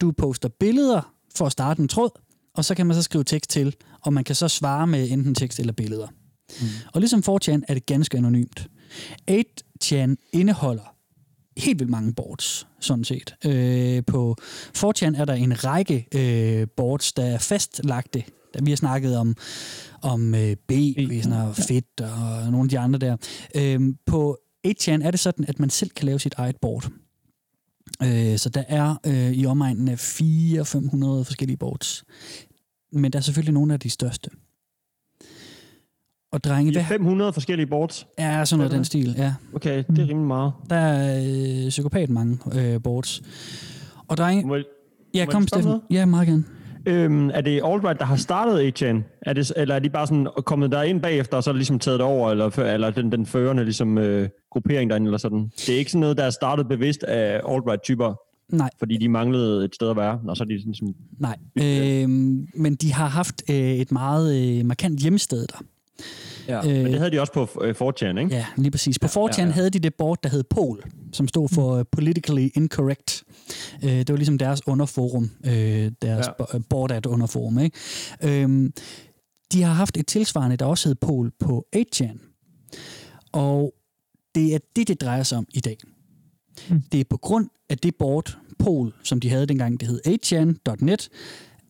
Du 0.00 0.12
poster 0.12 0.48
billeder 0.60 1.12
for 1.34 1.46
at 1.46 1.52
starte 1.52 1.82
en 1.82 1.88
tråd, 1.88 2.10
og 2.54 2.64
så 2.64 2.74
kan 2.74 2.86
man 2.86 2.96
så 2.96 3.02
skrive 3.02 3.24
tekst 3.24 3.50
til, 3.50 3.76
og 4.00 4.12
man 4.12 4.24
kan 4.24 4.34
så 4.34 4.48
svare 4.48 4.86
med 4.86 5.10
enten 5.10 5.34
tekst 5.34 5.60
eller 5.60 5.72
billeder. 5.72 6.08
Mm. 6.60 6.66
Og 6.94 7.00
ligesom 7.00 7.20
4chan 7.20 7.60
er 7.68 7.74
det 7.74 7.86
ganske 7.86 8.18
anonymt. 8.18 8.68
8chan 9.30 10.14
indeholder 10.32 10.94
helt 11.56 11.78
vildt 11.78 11.90
mange 11.90 12.12
boards, 12.14 12.66
sådan 12.80 13.04
set. 13.04 13.34
Øh, 13.44 14.02
på 14.06 14.36
4chan 14.76 15.20
er 15.20 15.24
der 15.24 15.34
en 15.34 15.64
række 15.64 16.06
øh, 16.14 16.66
boards, 16.76 17.12
der 17.12 17.24
er 17.24 17.38
fastlagte. 17.38 18.24
Der 18.54 18.62
vi 18.64 18.70
har 18.70 18.76
snakket 18.76 19.16
om, 19.16 19.36
om 20.02 20.34
øh, 20.34 20.56
B, 20.56 20.70
vi 20.70 21.16
har 21.16 21.22
snakket 21.22 21.48
om 21.48 21.54
fedt 21.54 22.00
og 22.00 22.50
nogle 22.52 22.64
af 22.64 22.68
de 22.68 22.78
andre 22.78 22.98
der. 22.98 23.16
Øh, 23.54 23.80
på 24.06 24.38
8chan 24.66 25.06
er 25.06 25.10
det 25.10 25.20
sådan, 25.20 25.44
at 25.48 25.60
man 25.60 25.70
selv 25.70 25.90
kan 25.90 26.06
lave 26.06 26.20
sit 26.20 26.34
eget 26.36 26.56
board. 26.56 26.90
Øh, 28.02 28.38
så 28.38 28.48
der 28.48 28.62
er 28.68 28.96
øh, 29.06 29.32
i 29.32 29.46
omegnen 29.46 29.88
af 29.88 30.20
400-500 30.20 30.24
forskellige 31.24 31.56
boards. 31.56 32.04
Men 32.92 33.12
der 33.12 33.18
er 33.18 33.22
selvfølgelig 33.22 33.54
nogle 33.54 33.72
af 33.74 33.80
de 33.80 33.90
største. 33.90 34.30
Og 36.32 36.44
drenge, 36.44 36.72
hvad 36.72 36.84
500 36.84 37.32
forskellige 37.32 37.66
boards. 37.66 38.06
er 38.18 38.44
sådan 38.44 38.58
noget 38.58 38.72
den 38.72 38.84
stil, 38.84 39.14
ja. 39.18 39.34
Okay, 39.54 39.84
det 39.90 39.98
er 39.98 40.08
rimelig 40.08 40.26
meget. 40.26 40.52
Der 40.70 40.76
er 40.76 41.24
øh, 41.64 41.68
psykopat 41.68 42.10
mange 42.10 42.38
øh, 42.54 42.82
boards. 42.82 43.22
Og 44.08 44.16
drenge, 44.16 44.46
Må, 44.46 44.56
jeg- 44.56 44.64
ja, 45.14 45.24
må 45.26 45.30
kom 45.32 45.46
Steffen. 45.46 45.66
noget? 45.68 45.82
Ja, 45.90 46.04
meget 46.06 46.28
gerne. 46.28 46.44
Øhm, 46.86 47.30
er 47.30 47.40
det 47.40 47.62
Albright, 47.64 47.98
der 47.98 48.04
har 48.04 48.16
startet 48.16 48.82
8chan? 48.82 49.20
Er 49.22 49.32
det, 49.32 49.52
eller 49.56 49.74
er 49.74 49.78
de 49.78 49.90
bare 49.90 50.06
sådan 50.06 50.28
kommet 50.46 50.72
der 50.72 50.82
ind 50.82 51.00
bagefter, 51.00 51.36
og 51.36 51.44
så 51.44 51.50
er 51.50 51.52
det 51.52 51.58
ligesom 51.58 51.78
taget 51.78 51.98
det 51.98 52.06
over, 52.06 52.30
eller, 52.30 52.58
eller 52.58 52.90
den, 52.90 53.12
den 53.12 53.26
førende 53.26 53.64
ligesom, 53.64 53.98
øh, 53.98 54.28
gruppering 54.50 54.90
derinde, 54.90 55.06
eller 55.06 55.18
sådan? 55.18 55.50
Det 55.56 55.74
er 55.74 55.78
ikke 55.78 55.90
sådan 55.90 56.00
noget, 56.00 56.16
der 56.16 56.24
er 56.24 56.30
startet 56.30 56.68
bevidst 56.68 57.02
af 57.02 57.40
Albright-typer, 57.48 58.14
Nej, 58.52 58.70
fordi 58.78 58.96
de 58.96 59.08
manglede 59.08 59.64
et 59.64 59.74
sted 59.74 59.90
at 59.90 59.96
være, 59.96 60.20
og 60.28 60.36
så 60.36 60.44
er 60.44 60.46
de 60.46 60.58
sådan, 60.58 60.72
ligesom, 60.72 60.94
nej. 61.18 61.36
Øh, 61.56 62.08
men 62.54 62.74
de 62.74 62.92
har 62.92 63.06
haft 63.06 63.42
øh, 63.50 63.56
et 63.56 63.92
meget 63.92 64.58
øh, 64.58 64.66
markant 64.66 65.00
hjemsted 65.00 65.46
der. 65.46 65.62
Ja. 66.48 66.68
Øh, 66.68 66.82
Men 66.82 66.86
det 66.92 66.98
havde 66.98 67.10
de 67.10 67.20
også 67.20 67.32
på 67.32 67.48
øh, 67.62 67.74
4chan, 67.80 68.06
ikke? 68.18 68.34
Ja, 68.34 68.46
lige 68.56 68.70
præcis. 68.70 68.98
På 68.98 69.06
4chan 69.06 69.38
ja, 69.40 69.44
ja. 69.44 69.50
havde 69.50 69.70
de 69.70 69.78
det 69.78 69.94
board, 69.94 70.18
der 70.22 70.28
hed 70.28 70.42
POL, 70.50 70.82
som 71.12 71.28
stod 71.28 71.48
for 71.48 71.74
øh, 71.76 71.84
Politically 71.92 72.48
Incorrect. 72.54 73.24
Øh, 73.84 73.90
det 73.90 74.08
var 74.10 74.16
ligesom 74.16 74.38
deres 74.38 74.68
underforum, 74.68 75.30
øh, 75.46 75.52
deres 76.02 76.26
Ja. 76.26 76.44
ja. 76.52 76.58
board 76.70 76.90
et 76.92 77.06
underforum. 77.06 77.58
Ikke? 77.58 77.76
Øhm, 78.42 78.72
de 79.52 79.62
har 79.62 79.72
haft 79.72 79.96
et 79.96 80.06
tilsvarende, 80.06 80.56
der 80.56 80.64
også 80.64 80.88
hed 80.88 80.94
POL 80.94 81.32
på 81.38 81.66
8chan. 81.76 82.18
Og 83.32 83.74
det 84.34 84.54
er 84.54 84.58
det, 84.76 84.88
det 84.88 85.00
drejer 85.00 85.22
sig 85.22 85.38
om 85.38 85.46
i 85.54 85.60
dag. 85.60 85.76
Mm. 86.70 86.82
Det 86.92 87.00
er 87.00 87.04
på 87.10 87.16
grund 87.16 87.48
af 87.70 87.78
det 87.78 87.94
board, 87.98 88.38
POL, 88.58 88.94
som 89.02 89.20
de 89.20 89.30
havde 89.30 89.46
dengang, 89.46 89.80
det 89.80 89.88
hed 89.88 90.00
8chan.net, 90.06 91.08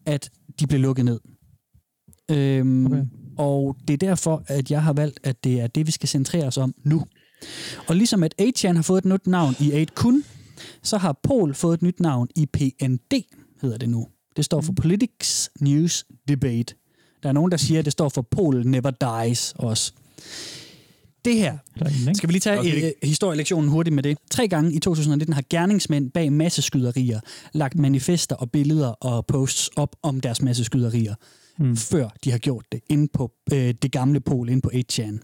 at 0.07 0.31
de 0.61 0.67
blev 0.67 0.81
lukket 0.81 1.05
ned. 1.05 1.21
Øhm, 2.31 2.87
Okay. 2.87 3.05
Og 3.41 3.77
det 3.89 3.95
er 3.95 3.99
derfor, 3.99 4.43
at 4.47 4.71
jeg 4.71 4.83
har 4.83 4.93
valgt, 4.93 5.21
at 5.23 5.45
det 5.45 5.61
er 5.61 5.67
det, 5.67 5.87
vi 5.87 5.93
skal 5.93 6.09
centrere 6.09 6.47
os 6.47 6.57
om 6.57 6.75
nu. 6.85 7.05
Og 7.89 7.97
ligesom 7.97 8.23
at 8.23 8.35
8chan 8.43 8.75
har 8.75 8.83
fået 8.83 8.99
et 8.99 9.05
nyt 9.05 9.27
navn 9.27 9.55
i 9.61 9.87
8kun, 9.87 10.23
så 10.83 10.99
har 10.99 11.21
Pol 11.23 11.55
fået 11.55 11.75
et 11.75 11.83
nyt 11.83 12.01
navn 12.01 12.29
i 12.37 12.47
PND, 12.47 13.13
hedder 13.63 13.79
det 13.79 13.89
nu. 13.89 14.07
Det 14.37 14.45
står 14.45 14.61
for 14.61 14.73
Politics 14.73 15.51
News 15.61 16.05
Debate. 16.29 16.75
Der 17.23 17.29
er 17.29 17.33
nogen, 17.33 17.51
der 17.51 17.57
siger, 17.57 17.79
at 17.79 17.85
det 17.85 17.93
står 17.93 18.09
for 18.09 18.23
Pol 18.23 18.67
Never 18.67 18.91
Dies 18.91 19.55
også. 19.57 19.93
Det 21.25 21.35
her, 21.35 21.59
skal 22.15 22.29
vi 22.29 22.33
lige 22.33 22.41
tage 22.41 22.59
okay. 22.59 22.85
øh, 22.85 22.93
historielektionen 23.03 23.71
hurtigt 23.71 23.95
med 23.95 24.03
det. 24.03 24.19
Tre 24.31 24.49
gange 24.49 24.73
i 24.73 24.79
2019 24.79 25.33
har 25.33 25.45
gerningsmænd 25.51 26.11
bag 26.11 26.33
masseskyderier 26.33 27.21
lagt 27.53 27.79
manifester 27.79 28.37
og 28.37 28.51
billeder 28.51 28.89
og 28.89 29.27
posts 29.27 29.71
op 29.77 29.97
om 30.03 30.21
deres 30.21 30.43
masseskyderier, 30.43 31.15
mm. 31.59 31.77
før 31.77 32.09
de 32.25 32.31
har 32.31 32.39
gjort 32.39 32.65
det 32.73 32.81
inde 32.89 33.09
på 33.13 33.33
øh, 33.53 33.75
det 33.83 33.93
gamle 33.93 34.21
pol, 34.21 34.49
inde 34.49 34.63
på 34.63 34.71
8chan. 34.75 35.19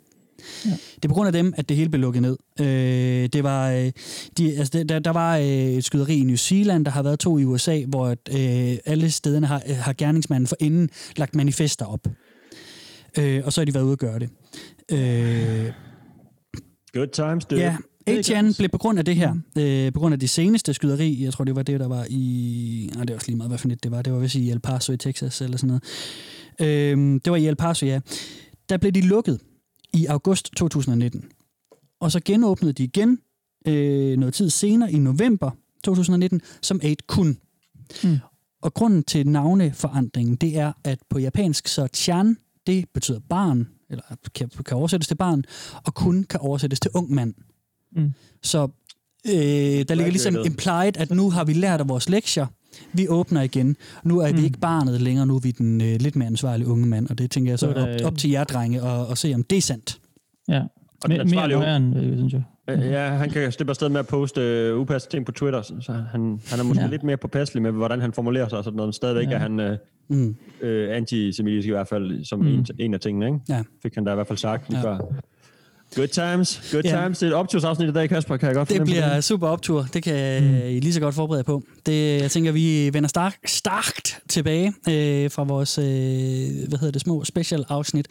Ja. 0.65 0.71
Det 0.71 1.05
er 1.05 1.09
på 1.09 1.15
grund 1.15 1.27
af 1.27 1.33
dem, 1.33 1.55
at 1.57 1.69
det 1.69 1.77
hele 1.77 1.91
blev 1.91 2.01
lukket 2.01 2.23
ned. 2.23 2.37
Øh, 2.61 3.29
det 3.33 3.45
var, 3.45 3.71
øh, 3.71 3.93
de, 4.39 4.59
altså, 4.59 4.85
der, 4.85 4.99
der 4.99 5.11
var 5.11 5.37
øh, 5.37 5.45
et 5.45 5.85
skyderi 5.85 6.19
i 6.19 6.23
New 6.23 6.37
Zealand, 6.37 6.85
der 6.85 6.91
har 6.91 7.03
været 7.03 7.19
to 7.19 7.39
i 7.39 7.45
USA, 7.45 7.85
hvor 7.89 8.09
øh, 8.09 8.79
alle 8.87 9.11
stederne 9.11 9.47
har, 9.47 9.63
øh, 9.69 9.77
har 9.77 9.93
gerningsmanden 9.93 10.47
for 10.47 10.57
inden 10.61 10.91
lagt 11.17 11.35
manifester 11.35 11.87
op. 11.87 12.07
Øh, 13.19 13.43
og 13.45 13.53
så 13.53 13.61
har 13.61 13.65
de 13.65 13.75
været 13.75 13.85
ude 13.85 13.93
at 13.93 13.99
gøre 13.99 14.19
det. 14.19 14.31
Øh, 14.93 15.73
Good 16.93 17.09
times, 17.13 17.45
dude. 17.45 17.61
Ja, 17.61 17.77
Det 18.07 18.31
8chan 18.31 18.45
godt. 18.45 18.57
blev 18.59 18.69
på 18.69 18.79
grund 18.79 18.99
af 18.99 19.05
det 19.05 19.17
her, 19.17 19.35
øh, 19.59 19.93
på 19.93 20.01
grund 20.01 20.13
af 20.13 20.21
det 20.21 20.31
seneste 20.31 20.75
skyderi, 20.75 21.25
jeg 21.25 21.33
tror 21.33 21.45
det 21.45 21.57
var 21.57 21.63
det, 21.63 21.81
der 21.81 21.89
var 21.89 22.07
i, 22.11 22.91
nej 22.95 23.05
det 23.05 23.11
var 23.11 23.17
også 23.17 23.27
lige 23.27 23.37
meget, 23.37 23.51
hvad 23.51 23.59
for 23.59 23.69
net 23.69 23.83
det 23.83 23.91
var, 23.91 24.03
det 24.03 24.13
var 24.13 24.19
vist 24.19 24.35
i 24.35 24.51
El 24.51 24.61
Paso 24.61 24.93
i 24.93 24.97
Texas 24.97 25.41
eller 25.41 25.57
sådan 25.57 25.69
noget. 25.69 25.83
Øh, 26.61 27.21
det 27.25 27.31
var 27.31 27.37
i 27.37 27.47
El 27.47 27.57
Paso, 27.57 27.87
ja. 27.87 28.01
Der 28.69 28.77
blev 28.77 28.93
de 28.93 29.01
lukket 29.01 29.41
i 29.95 30.07
august 30.07 30.51
2019. 30.57 31.25
Og 32.01 32.13
så 32.13 32.21
genåbnede 32.25 32.73
de 32.73 32.85
igen 32.85 33.19
øh, 33.67 34.17
noget 34.19 34.35
tid 34.35 34.51
senere 34.51 34.93
i 34.93 34.99
november 34.99 35.51
2019 35.85 36.41
som 36.63 36.81
8 36.85 36.97
kun. 37.07 37.39
Mm. 38.05 38.19
Og 38.63 38.75
grunden 38.75 39.03
til 39.03 39.27
navneforandringen, 39.29 40.37
det 40.37 40.59
er, 40.59 40.73
at 40.85 40.99
på 41.11 41.19
japansk 41.19 41.69
så 41.69 41.89
chan, 41.95 42.37
det 42.67 42.85
betyder 42.95 43.21
barn, 43.29 43.69
eller 43.91 44.03
kan, 44.35 44.51
kan 44.67 44.77
oversættes 44.77 45.09
til 45.09 45.15
barn, 45.15 45.45
og 45.85 45.95
kun 45.95 46.25
kan 46.25 46.41
oversættes 46.41 46.81
til 46.81 46.91
ung 46.95 47.15
mand. 47.15 47.35
Mm. 47.97 48.13
Så 48.43 48.63
øh, 49.27 49.35
der 49.89 49.95
ligger 49.95 50.11
ligesom 50.11 50.37
implied, 50.47 50.97
at 50.97 51.11
nu 51.11 51.31
har 51.31 51.45
vi 51.45 51.53
lært 51.53 51.81
af 51.81 51.89
vores 51.89 52.09
lektier, 52.09 52.47
vi 52.93 53.09
åbner 53.09 53.43
igen. 53.43 53.77
Nu 54.05 54.19
er 54.19 54.33
mm. 54.33 54.39
vi 54.39 54.45
ikke 54.45 54.59
barnet 54.59 55.01
længere, 55.01 55.27
nu 55.27 55.35
er 55.37 55.41
vi 55.41 55.51
den 55.51 55.81
øh, 55.81 55.97
lidt 56.01 56.17
mere 56.17 56.27
ansvarlige 56.27 56.69
unge 56.69 56.87
mand, 56.87 57.11
og 57.11 57.19
det 57.19 57.31
tænker 57.31 57.53
jeg 57.53 57.59
så 57.59 57.73
Så 57.73 57.81
op, 57.81 58.13
op 58.13 58.19
til 58.19 58.31
jer, 58.31 58.45
drenge, 58.45 58.83
og, 58.83 59.07
og 59.07 59.19
se 59.19 59.35
om 59.35 59.43
det 59.43 59.59
er 59.59 59.63
sandt. 59.63 60.01
Ja. 60.49 60.63
Og 61.05 61.11
den 61.11 61.21
Me- 61.21 61.35
mere 61.35 61.49
løjeren, 61.49 61.97
øh, 61.97 62.17
synes 62.17 62.33
jeg. 62.33 62.43
Ja, 62.69 63.09
han 63.09 63.31
kan 63.31 63.53
slippe 63.53 63.71
afsted 63.71 63.89
med 63.89 64.01
at 64.01 64.07
poste 64.07 64.41
øh, 64.41 64.79
upassede 64.79 65.13
ting 65.13 65.27
på 65.27 65.33
Twitter, 65.33 65.63
så 65.63 65.75
så 65.81 65.93
han, 65.93 66.41
han 66.47 66.59
er 66.61 66.63
måske 66.63 66.83
Ja. 66.83 66.89
lidt 66.91 67.03
mere 67.03 67.17
påpasselig 67.17 67.63
med, 67.63 67.71
hvordan 67.73 68.01
han 68.01 68.13
formulerer 68.13 68.49
sig 68.49 68.59
og 68.59 68.65
sådan 68.65 68.77
noget, 68.77 68.89
men 68.89 68.93
stadigvæk 68.93 69.27
Ja. 69.29 69.33
er 69.35 69.39
han 69.39 69.61
øh, 69.61 69.79
Mm. 70.09 70.37
øh, 70.61 70.97
antisemitisk 70.97 71.69
i 71.69 71.71
hvert 71.71 71.89
fald, 71.89 72.25
som 72.25 72.41
mm. 72.41 72.47
en, 72.47 72.67
en 72.79 72.95
af 72.95 73.01
tingene, 73.01 73.27
ikke? 73.27 73.39
Ja. 73.49 73.63
Fik 73.83 73.95
han 73.95 74.05
da 74.05 74.13
i 74.13 74.15
hvert 74.15 74.27
fald 74.27 74.39
sagt 74.39 74.71
lige 74.71 74.79
Ja. 74.81 74.85
før. 74.95 74.99
Good 75.95 76.09
times, 76.09 76.71
good 76.73 76.83
Ja. 76.85 77.03
times. 77.03 77.19
Det 77.19 77.27
er 77.27 77.31
et 77.31 77.37
optursafsnit 77.37 77.89
i 77.89 77.93
dag, 77.93 78.09
Kasper, 78.09 78.37
kan 78.37 78.47
jeg 78.47 78.55
godt 78.57 78.69
Det 78.69 78.83
bliver 78.85 79.21
super 79.21 79.47
optur. 79.49 79.87
Det 79.95 80.03
kan 80.03 80.43
mm. 80.43 80.55
I 80.55 80.81
lige 80.81 80.93
så 80.93 81.01
godt 81.01 81.15
forberede 81.15 81.45
på. 81.45 81.63
Det, 81.87 82.21
jeg 82.23 82.31
tænker, 82.31 82.53
vi 82.53 82.91
vender 82.93 83.09
stark, 83.09 83.37
starkt 83.47 84.21
tilbage 84.29 84.67
øh, 84.67 85.31
fra 85.31 85.45
vores 85.45 85.79
øh, 85.79 85.85
hvad 86.69 86.79
hedder 86.79 86.93
det, 86.93 87.01
små 87.01 87.25
special 87.25 87.65
afsnit. 87.69 88.09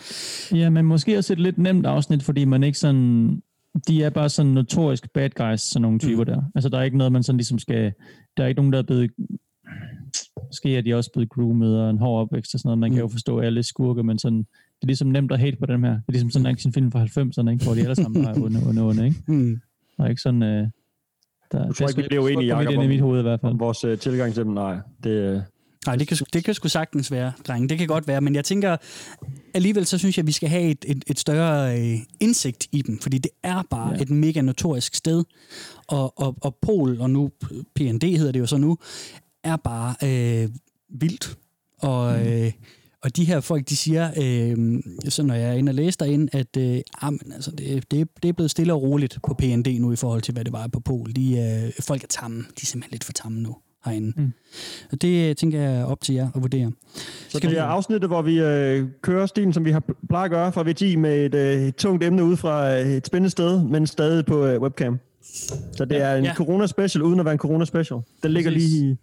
Ja, 0.54 0.70
men 0.70 0.86
måske 0.86 1.18
også 1.18 1.34
et 1.34 1.40
lidt 1.40 1.58
nemt 1.58 1.86
afsnit, 1.86 2.24
fordi 2.24 2.46
man 2.46 2.64
ikke 2.64 2.78
sådan... 2.78 3.42
De 3.88 4.04
er 4.04 4.10
bare 4.10 4.30
sådan 4.30 4.52
notorisk 4.52 5.14
bad 5.14 5.30
guys, 5.30 5.62
sådan 5.62 5.82
nogle 5.82 6.00
typer 6.00 6.24
mm. 6.24 6.26
der. 6.26 6.42
Altså, 6.56 6.70
der 6.70 6.78
er 6.78 6.84
ikke 6.84 6.98
noget, 6.98 7.14
man 7.14 7.24
sådan 7.24 7.38
ligesom 7.38 7.60
skal... 7.60 7.92
Der 8.38 8.44
er 8.44 8.48
ikke 8.48 8.60
nogen, 8.60 8.74
der 8.74 8.80
er 8.80 8.84
blevet... 8.84 9.12
Måske 10.50 10.78
er 10.78 10.82
de 10.82 10.94
også 10.94 11.12
blevet 11.14 11.30
groomet 11.30 11.82
og 11.82 11.90
en 11.90 12.00
hård 12.00 12.22
opvækst 12.22 12.54
og 12.54 12.60
sådan 12.60 12.68
noget. 12.68 12.80
Man 12.80 12.92
kan 12.92 13.00
jo 13.00 13.08
forstå 13.08 13.40
alle 13.40 13.64
skurke, 13.64 14.04
men 14.04 14.20
sådan... 14.20 14.46
Det 14.76 14.84
er 14.84 14.88
ligesom 14.88 15.08
nemt 15.08 15.32
at 15.32 15.40
hate 15.40 15.58
på 15.60 15.66
dem 15.66 15.84
her. 15.84 15.92
Det 15.92 16.00
er 16.08 16.12
ligesom 16.12 16.30
sådan 16.32 16.46
en 16.46 16.52
actionfilm 16.52 16.92
fra 16.92 17.04
90'erne, 17.04 17.50
ikke? 17.52 17.66
hvor 17.66 17.74
de 17.74 17.82
alle 17.82 17.96
sammen 17.96 18.26
er 18.26 18.34
onde, 18.42 18.62
onde, 18.68 18.82
onde, 18.82 19.06
ikke? 19.06 19.24
Mm. 19.28 19.60
Og 19.98 20.10
ikke 20.10 20.22
sådan... 20.22 20.44
Øh, 20.44 20.68
der, 21.52 21.66
Jeg 21.66 21.76
tror 21.76 21.88
ikke, 21.88 22.02
vi 22.02 22.08
bliver 22.08 22.24
uenige, 22.24 22.58
Jacob, 22.58 22.84
i 22.84 22.88
mit 22.88 23.02
hoved 23.02 23.20
i 23.20 23.22
hvert 23.22 23.42
fald. 23.42 23.58
vores 23.58 23.84
øh, 23.84 23.98
tilgang 23.98 24.34
til 24.34 24.44
dem. 24.44 24.52
Nej, 24.52 24.78
det, 25.04 25.10
øh, 25.10 25.42
Nej, 25.86 25.96
det 25.96 26.08
kan, 26.08 26.18
det 26.34 26.44
kan 26.44 26.54
sgu 26.54 26.68
sagtens 26.68 27.12
være, 27.12 27.32
drenge. 27.48 27.70
Det 27.70 27.78
kan 27.78 27.88
godt 27.88 28.08
være, 28.08 28.22
men 28.22 28.36
jeg 28.36 28.46
tænker, 28.46 28.78
alligevel 29.54 29.86
så 29.86 29.98
synes 29.98 30.18
jeg, 30.18 30.24
at 30.24 30.28
vi 30.28 30.32
skal 30.32 30.50
have 30.50 30.64
et, 30.64 30.86
et, 30.88 31.04
et 31.08 31.20
større 31.20 31.80
øh, 31.80 31.98
indsigt 32.20 32.68
i 32.72 32.82
dem, 32.82 33.00
fordi 33.00 33.18
det 33.18 33.32
er 33.44 33.64
bare 33.70 33.90
Ja. 33.90 33.96
ja. 33.96 34.02
et 34.02 34.10
mega 34.10 34.42
notorisk 34.42 34.96
sted. 34.96 35.24
Og, 35.88 36.20
og, 36.20 36.36
og 36.42 36.56
Pol, 36.62 37.02
og 37.02 37.10
nu 37.10 37.32
PND 37.76 38.04
hedder 38.18 38.32
det 38.32 38.40
jo 38.40 38.46
så 38.46 38.58
nu, 38.58 38.78
er 39.44 39.56
bare 39.56 39.96
øh, 40.04 40.50
vildt. 41.00 41.38
Og, 41.82 42.20
mm. 42.20 42.26
øh, 42.28 42.52
og 43.06 43.16
de 43.16 43.26
her 43.26 43.40
folk, 43.40 43.70
de 43.70 43.76
siger, 43.76 44.10
øh, 44.22 44.80
så 45.10 45.24
når 45.24 45.34
jeg 45.34 45.50
er 45.50 45.54
inde 45.54 45.70
og 45.70 45.74
læser 45.74 45.98
derinde, 46.00 46.28
at 46.32 46.58
øh, 46.58 46.80
jamen, 47.04 47.20
altså, 47.36 47.52
det, 47.52 47.92
det, 47.92 48.08
det 48.24 48.30
er 48.30 48.34
blevet 48.34 48.52
stille 48.52 48.74
og 48.74 48.82
roligt 48.82 49.18
på 49.28 49.34
PND 49.34 49.68
nu 49.80 49.92
i 49.92 49.96
forhold 49.96 50.22
til, 50.22 50.34
hvad 50.34 50.44
det 50.46 50.54
var 50.54 50.68
på 50.68 50.80
Pol. 50.80 51.12
De, 51.16 51.38
øh, 51.66 51.84
folk 51.84 52.04
er 52.04 52.08
tamme. 52.08 52.38
De 52.38 52.44
er 52.62 52.66
simpelthen 52.66 52.92
lidt 52.92 53.04
for 53.04 53.14
tamme 53.14 53.40
nu 53.42 53.56
herinde. 53.86 54.14
Mm. 54.22 54.32
Og 54.92 55.02
det 55.02 55.30
øh, 55.30 55.36
tænker 55.36 55.62
jeg 55.62 55.76
er 55.80 55.86
op 55.86 56.02
til 56.02 56.16
jer 56.16 56.30
at 56.36 56.42
vurdere. 56.42 56.72
Så 57.30 57.40
det 57.40 57.58
er 57.58 57.64
afsnittet, 57.64 58.10
hvor 58.10 58.22
vi 58.22 58.40
øh, 58.40 58.88
kører 59.02 59.26
stilen, 59.26 59.54
som 59.54 59.66
vi 59.66 59.72
har 59.72 59.84
plejer 60.10 60.26
at 60.26 60.32
gøre 60.32 60.52
fra 60.52 60.64
VG 60.64 61.00
med 61.00 61.26
et, 61.26 61.36
øh, 61.36 61.68
et 61.68 61.76
tungt 61.76 62.04
emne 62.04 62.24
ud 62.24 62.38
fra 62.38 62.80
øh, 62.80 62.88
et 62.92 63.08
spændende 63.08 63.30
sted, 63.30 63.64
men 63.64 63.88
stadig 63.88 64.26
på 64.26 64.46
øh, 64.46 64.62
webcam. 64.62 65.00
Så 65.78 65.86
det 65.86 66.02
er 66.02 66.16
en 66.16 66.24
Ja. 66.24 66.34
corona-special, 66.34 67.02
uden 67.04 67.20
at 67.20 67.26
være 67.26 67.34
en 67.34 67.40
corona-special. 67.40 68.00
Den 68.24 68.32
ligger 68.32 68.52
Præcis. 68.52 68.70
lige 68.72 68.92
i 68.92 68.96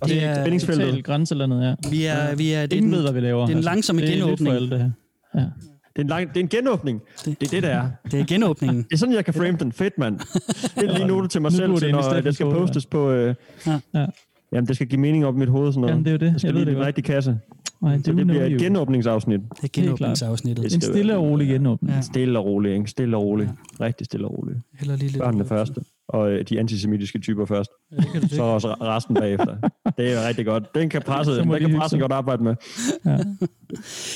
Og 0.00 0.08
det 0.08 0.24
er 0.24 0.34
spændingsfeltet. 0.34 1.04
Grænselandet, 1.04 1.62
ja. 1.64 1.74
Vi 1.90 2.04
er, 2.04 2.34
vi 2.36 2.52
er, 2.52 2.62
det 2.62 2.72
er 2.72 2.76
Ingen 2.76 2.92
den, 2.92 2.98
ved, 2.98 3.02
hvad 3.02 3.12
vi 3.12 3.20
laver. 3.20 3.46
det 3.46 3.52
er 3.52 3.56
en 3.56 3.62
langsomme 3.64 4.02
det 4.02 4.08
er 4.08 4.12
nyt 4.16 4.22
genåbning. 4.22 4.48
for 4.48 4.54
alle, 4.54 4.70
det 4.70 4.78
her. 4.78 4.90
Ja. 5.34 5.40
Det 5.40 5.48
er 5.96 6.00
en, 6.02 6.08
lang, 6.08 6.28
det 6.28 6.36
er 6.36 6.40
en 6.40 6.48
genåbning. 6.48 7.00
Det 7.24 7.42
er 7.42 7.46
det, 7.46 7.62
der 7.62 7.68
er. 7.68 7.88
det 8.10 8.20
er 8.20 8.24
genåbningen. 8.24 8.82
Det 8.82 8.92
er 8.92 8.96
sådan, 8.96 9.14
jeg 9.14 9.24
kan 9.24 9.34
frame 9.34 9.56
den. 9.60 9.72
Fedt, 9.72 9.98
mand. 9.98 10.18
Det 10.80 10.90
er 10.90 10.94
lige 10.96 11.06
note 11.06 11.28
til 11.28 11.42
mig 11.42 11.50
Nu 11.50 11.56
selv, 11.56 11.74
til, 11.76 11.86
det 11.86 11.94
når 11.94 12.20
det 12.20 12.34
skal 12.34 12.46
postes 12.46 12.86
på... 12.86 13.10
Øh, 13.10 13.34
Ja. 13.66 14.06
Jamen, 14.52 14.68
det 14.68 14.76
skal 14.76 14.86
give 14.88 15.00
mening 15.00 15.26
op 15.26 15.34
i 15.34 15.38
mit 15.38 15.48
hoved. 15.48 15.72
Sådan 15.72 15.80
noget. 15.80 15.90
Jamen, 15.92 16.04
det 16.04 16.10
er 16.10 16.12
jo 16.14 16.18
det. 16.18 16.32
Det 16.32 16.40
skal 16.40 16.48
Jeg 16.48 16.54
ved 16.54 16.60
lige 16.60 16.70
det 16.70 16.76
godt. 16.76 16.86
rigtige 16.86 17.04
kasse. 17.04 17.38
Nej, 17.82 17.96
Så 17.96 18.02
det 18.02 18.14
know 18.14 18.24
bliver 18.24 18.44
et 18.44 18.58
genåbningsafsnit. 18.60 19.40
Det 19.56 19.64
er 19.64 19.68
genåbningsafsnittet. 19.82 20.64
Det 20.64 20.74
En 20.74 20.80
skal 20.80 20.92
stille 20.94 21.16
og 21.16 21.22
rolig 21.22 21.48
genåbning. 21.48 21.94
Ja. 21.94 22.00
Stille 22.00 22.38
og 22.38 22.44
roligt, 22.44 22.74
ikke? 22.74 22.90
Stille 22.90 23.16
og 23.16 23.22
roligt. 23.22 23.50
Rigtig 23.80 24.04
stille 24.04 24.26
og 24.26 24.38
roligt. 24.38 24.58
Heller 24.78 24.96
lige 24.96 25.08
lidt 25.08 25.22
Børnene 25.22 25.44
første. 25.44 25.80
Og 26.08 26.30
øh, 26.30 26.44
de 26.48 26.60
antisemitiske 26.60 27.18
typer 27.18 27.46
først. 27.46 27.70
Det 27.90 28.12
kan 28.12 28.20
du 28.20 28.28
Så 28.28 28.42
også 28.42 28.72
re- 28.72 28.84
resten 28.84 29.14
bagefter. 29.14 29.56
Det 29.98 30.12
er 30.12 30.28
rigtig 30.28 30.46
godt. 30.46 30.74
Den 30.74 30.88
kan 30.88 31.02
presse, 31.02 31.44
må 31.44 31.54
den 31.54 31.64
de 31.64 31.68
kan 31.70 31.78
presse 31.78 31.98
godt 31.98 32.12
arbejde 32.12 32.44
med. 32.44 32.54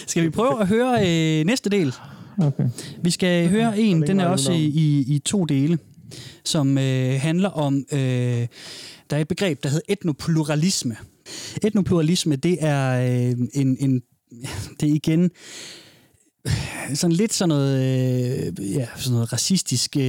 Skal 0.06 0.22
vi 0.22 0.30
prøve 0.30 0.60
at 0.60 0.68
høre 0.68 0.92
øh, 1.00 1.46
næste 1.46 1.70
del? 1.70 1.94
Okay. 2.42 2.64
Vi 3.02 3.10
skal 3.10 3.48
høre 3.48 3.78
en, 3.78 4.02
den 4.02 4.20
er 4.20 4.24
det 4.24 4.32
også 4.32 4.52
i, 4.52 4.64
i, 4.64 5.14
i 5.14 5.18
to 5.18 5.44
dele, 5.44 5.78
som 6.44 6.78
øh, 6.78 7.20
handler 7.20 7.48
om, 7.48 7.84
øh, 7.92 7.98
der 9.10 9.16
er 9.16 9.20
et 9.20 9.28
begreb, 9.28 9.62
der 9.62 9.68
hedder 9.68 9.84
etnopluralisme. 9.88 10.96
Etnopluralisme, 11.62 12.36
det 12.36 12.56
er 12.60 13.10
øh, 13.30 13.36
en, 13.54 13.76
en, 13.80 14.02
det 14.80 14.90
er 14.90 14.94
igen 14.94 15.30
sådan 16.94 17.16
lidt 17.16 17.32
sådan 17.32 17.48
noget, 17.48 17.78
øh, 18.58 18.74
ja, 18.74 18.86
sådan 18.96 19.12
noget 19.12 19.32
racistisk, 19.32 19.96
øh, 19.96 20.02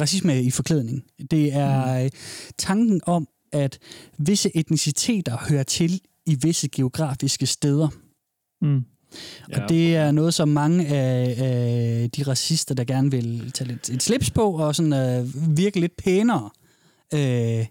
racisme 0.00 0.42
i 0.42 0.50
forklædning. 0.50 1.04
Det 1.30 1.52
er 1.52 2.04
øh, 2.04 2.10
tanken 2.58 3.00
om, 3.06 3.28
at 3.52 3.78
visse 4.18 4.56
etniciteter 4.56 5.36
hører 5.48 5.62
til 5.62 6.00
i 6.26 6.34
visse 6.34 6.68
geografiske 6.68 7.46
steder. 7.46 7.88
Mm. 8.62 8.84
Og 9.52 9.68
det 9.68 9.96
er 9.96 10.10
noget, 10.10 10.34
som 10.34 10.48
mange 10.48 10.86
af, 10.86 11.36
af 11.38 12.10
de 12.10 12.22
racister, 12.22 12.74
der 12.74 12.84
gerne 12.84 13.10
vil 13.10 13.52
tage 13.52 13.68
lidt, 13.68 13.90
et 13.90 14.02
slips 14.02 14.30
på 14.30 14.42
og 14.42 14.74
sådan, 14.74 14.92
øh, 14.92 15.56
virke 15.56 15.80
lidt 15.80 15.96
pænere, 15.96 16.50
øh, 17.14 17.66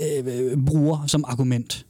øh, 0.00 0.64
bruger 0.66 1.06
som 1.06 1.24
argument. 1.28 1.86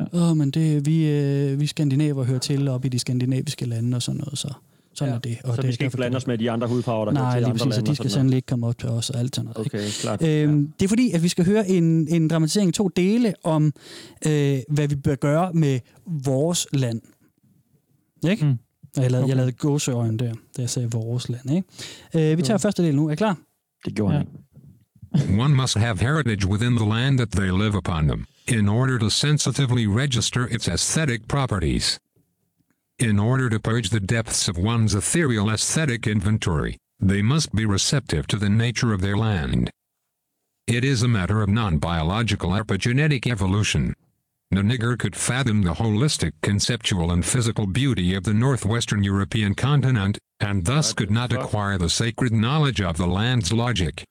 Åh, 0.00 0.06
ja. 0.12 0.30
oh, 0.30 0.36
men 0.36 0.50
det, 0.50 0.86
vi, 0.86 1.10
øh, 1.10 1.60
vi 1.60 1.66
skandinaver 1.66 2.24
hører 2.24 2.38
til 2.38 2.68
op 2.68 2.84
i 2.84 2.88
de 2.88 2.98
skandinaviske 2.98 3.66
lande 3.66 3.96
og 3.96 4.02
sådan 4.02 4.18
noget, 4.18 4.38
så 4.38 4.52
sådan 4.94 5.12
ja. 5.12 5.16
er 5.16 5.20
det. 5.20 5.38
Og 5.44 5.54
Så 5.56 5.62
det, 5.62 5.68
vi 5.68 5.72
skal 5.74 5.84
ikke 5.86 5.96
blande 5.96 6.16
os 6.16 6.26
med 6.26 6.38
de 6.38 6.50
andre 6.50 6.66
hudfarver, 6.68 7.04
der 7.04 7.12
hører 7.12 7.22
Nej, 7.24 7.32
til 7.34 7.40
lige 7.40 7.46
andre 7.50 7.52
præcis, 7.52 7.66
og 7.66 7.68
lande 7.70 7.86
de 7.86 7.90
og 7.90 7.96
skal 7.96 8.10
sådan 8.10 8.20
sandelig 8.20 8.36
ikke 8.36 8.46
komme 8.46 8.66
op 8.66 8.78
til 8.78 8.88
os 8.88 9.10
og 9.10 9.20
alt 9.20 9.36
sådan 9.36 9.50
noget. 9.54 9.66
ikke? 9.66 9.78
Okay, 9.78 9.88
klart. 10.00 10.22
Øhm, 10.22 10.72
det 10.80 10.84
er 10.84 10.88
fordi, 10.88 11.10
at 11.10 11.22
vi 11.22 11.28
skal 11.28 11.44
høre 11.46 11.68
en, 11.68 12.08
en 12.08 12.28
dramatisering 12.28 12.68
i 12.68 12.72
to 12.72 12.88
dele 12.88 13.34
om, 13.44 13.72
øh, 14.26 14.58
hvad 14.68 14.88
vi 14.88 14.94
bør 14.94 15.14
gøre 15.14 15.52
med 15.52 15.80
vores 16.06 16.66
land. 16.72 17.00
Ikke? 18.30 18.44
Mm. 18.44 18.58
Jeg 18.96 19.10
lavede, 19.10 19.24
okay. 19.24 19.28
jeg 19.28 19.36
lavede 19.36 19.52
gåseøjne 19.52 20.18
der, 20.18 20.32
da 20.56 20.62
jeg 20.62 20.70
sagde 20.70 20.90
vores 20.90 21.28
land. 21.28 21.50
Ikke? 22.14 22.32
Øh, 22.32 22.38
vi 22.38 22.42
tager 22.42 22.58
første 22.58 22.82
del 22.82 22.96
nu. 22.96 23.08
Er 23.08 23.12
I 23.12 23.16
klar? 23.16 23.38
Det 23.84 23.94
gjorde 23.94 24.14
Ja. 24.14 24.18
han. 24.18 25.40
One 25.40 25.54
must 25.54 25.76
have 25.78 25.98
heritage 25.98 26.48
within 26.48 26.76
the 26.76 26.88
land 26.88 27.18
that 27.18 27.28
they 27.30 27.48
live 27.50 27.76
upon 27.76 28.08
them, 28.08 28.24
in 28.46 28.68
order 28.68 28.98
to 28.98 29.10
sensitively 29.10 29.86
register 29.86 30.46
its 30.48 30.68
aesthetic 30.68 31.26
properties. 31.26 31.98
In 32.98 33.18
order 33.18 33.48
to 33.48 33.58
purge 33.58 33.90
the 33.90 34.00
depths 34.00 34.48
of 34.48 34.58
one's 34.58 34.94
ethereal 34.94 35.50
aesthetic 35.50 36.06
inventory, 36.06 36.76
they 37.00 37.22
must 37.22 37.54
be 37.54 37.64
receptive 37.64 38.26
to 38.28 38.36
the 38.36 38.50
nature 38.50 38.92
of 38.92 39.00
their 39.00 39.16
land. 39.16 39.70
It 40.66 40.84
is 40.84 41.02
a 41.02 41.08
matter 41.08 41.42
of 41.42 41.48
non-biological 41.48 42.50
epigenetic 42.50 43.26
evolution. 43.26 43.94
No 44.50 44.62
nigger 44.62 44.98
could 44.98 45.16
fathom 45.16 45.62
the 45.62 45.74
holistic 45.74 46.32
conceptual 46.42 47.10
and 47.10 47.24
physical 47.24 47.66
beauty 47.66 48.14
of 48.14 48.24
the 48.24 48.34
northwestern 48.34 49.02
European 49.02 49.54
continent, 49.54 50.18
and 50.38 50.64
thus 50.64 50.92
could 50.92 51.10
not 51.10 51.32
acquire 51.32 51.78
the 51.78 51.90
sacred 51.90 52.32
knowledge 52.32 52.80
of 52.80 52.96
the 52.96 53.06
land's 53.06 53.52
logic. 53.52 54.04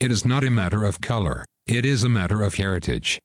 It 0.00 0.10
is 0.10 0.24
not 0.24 0.44
a 0.44 0.50
matter 0.50 0.84
of 0.84 1.00
color, 1.00 1.44
it 1.66 1.86
is 1.86 2.04
a 2.04 2.08
matter 2.08 2.42
of 2.42 2.54
heritage. 2.54 3.20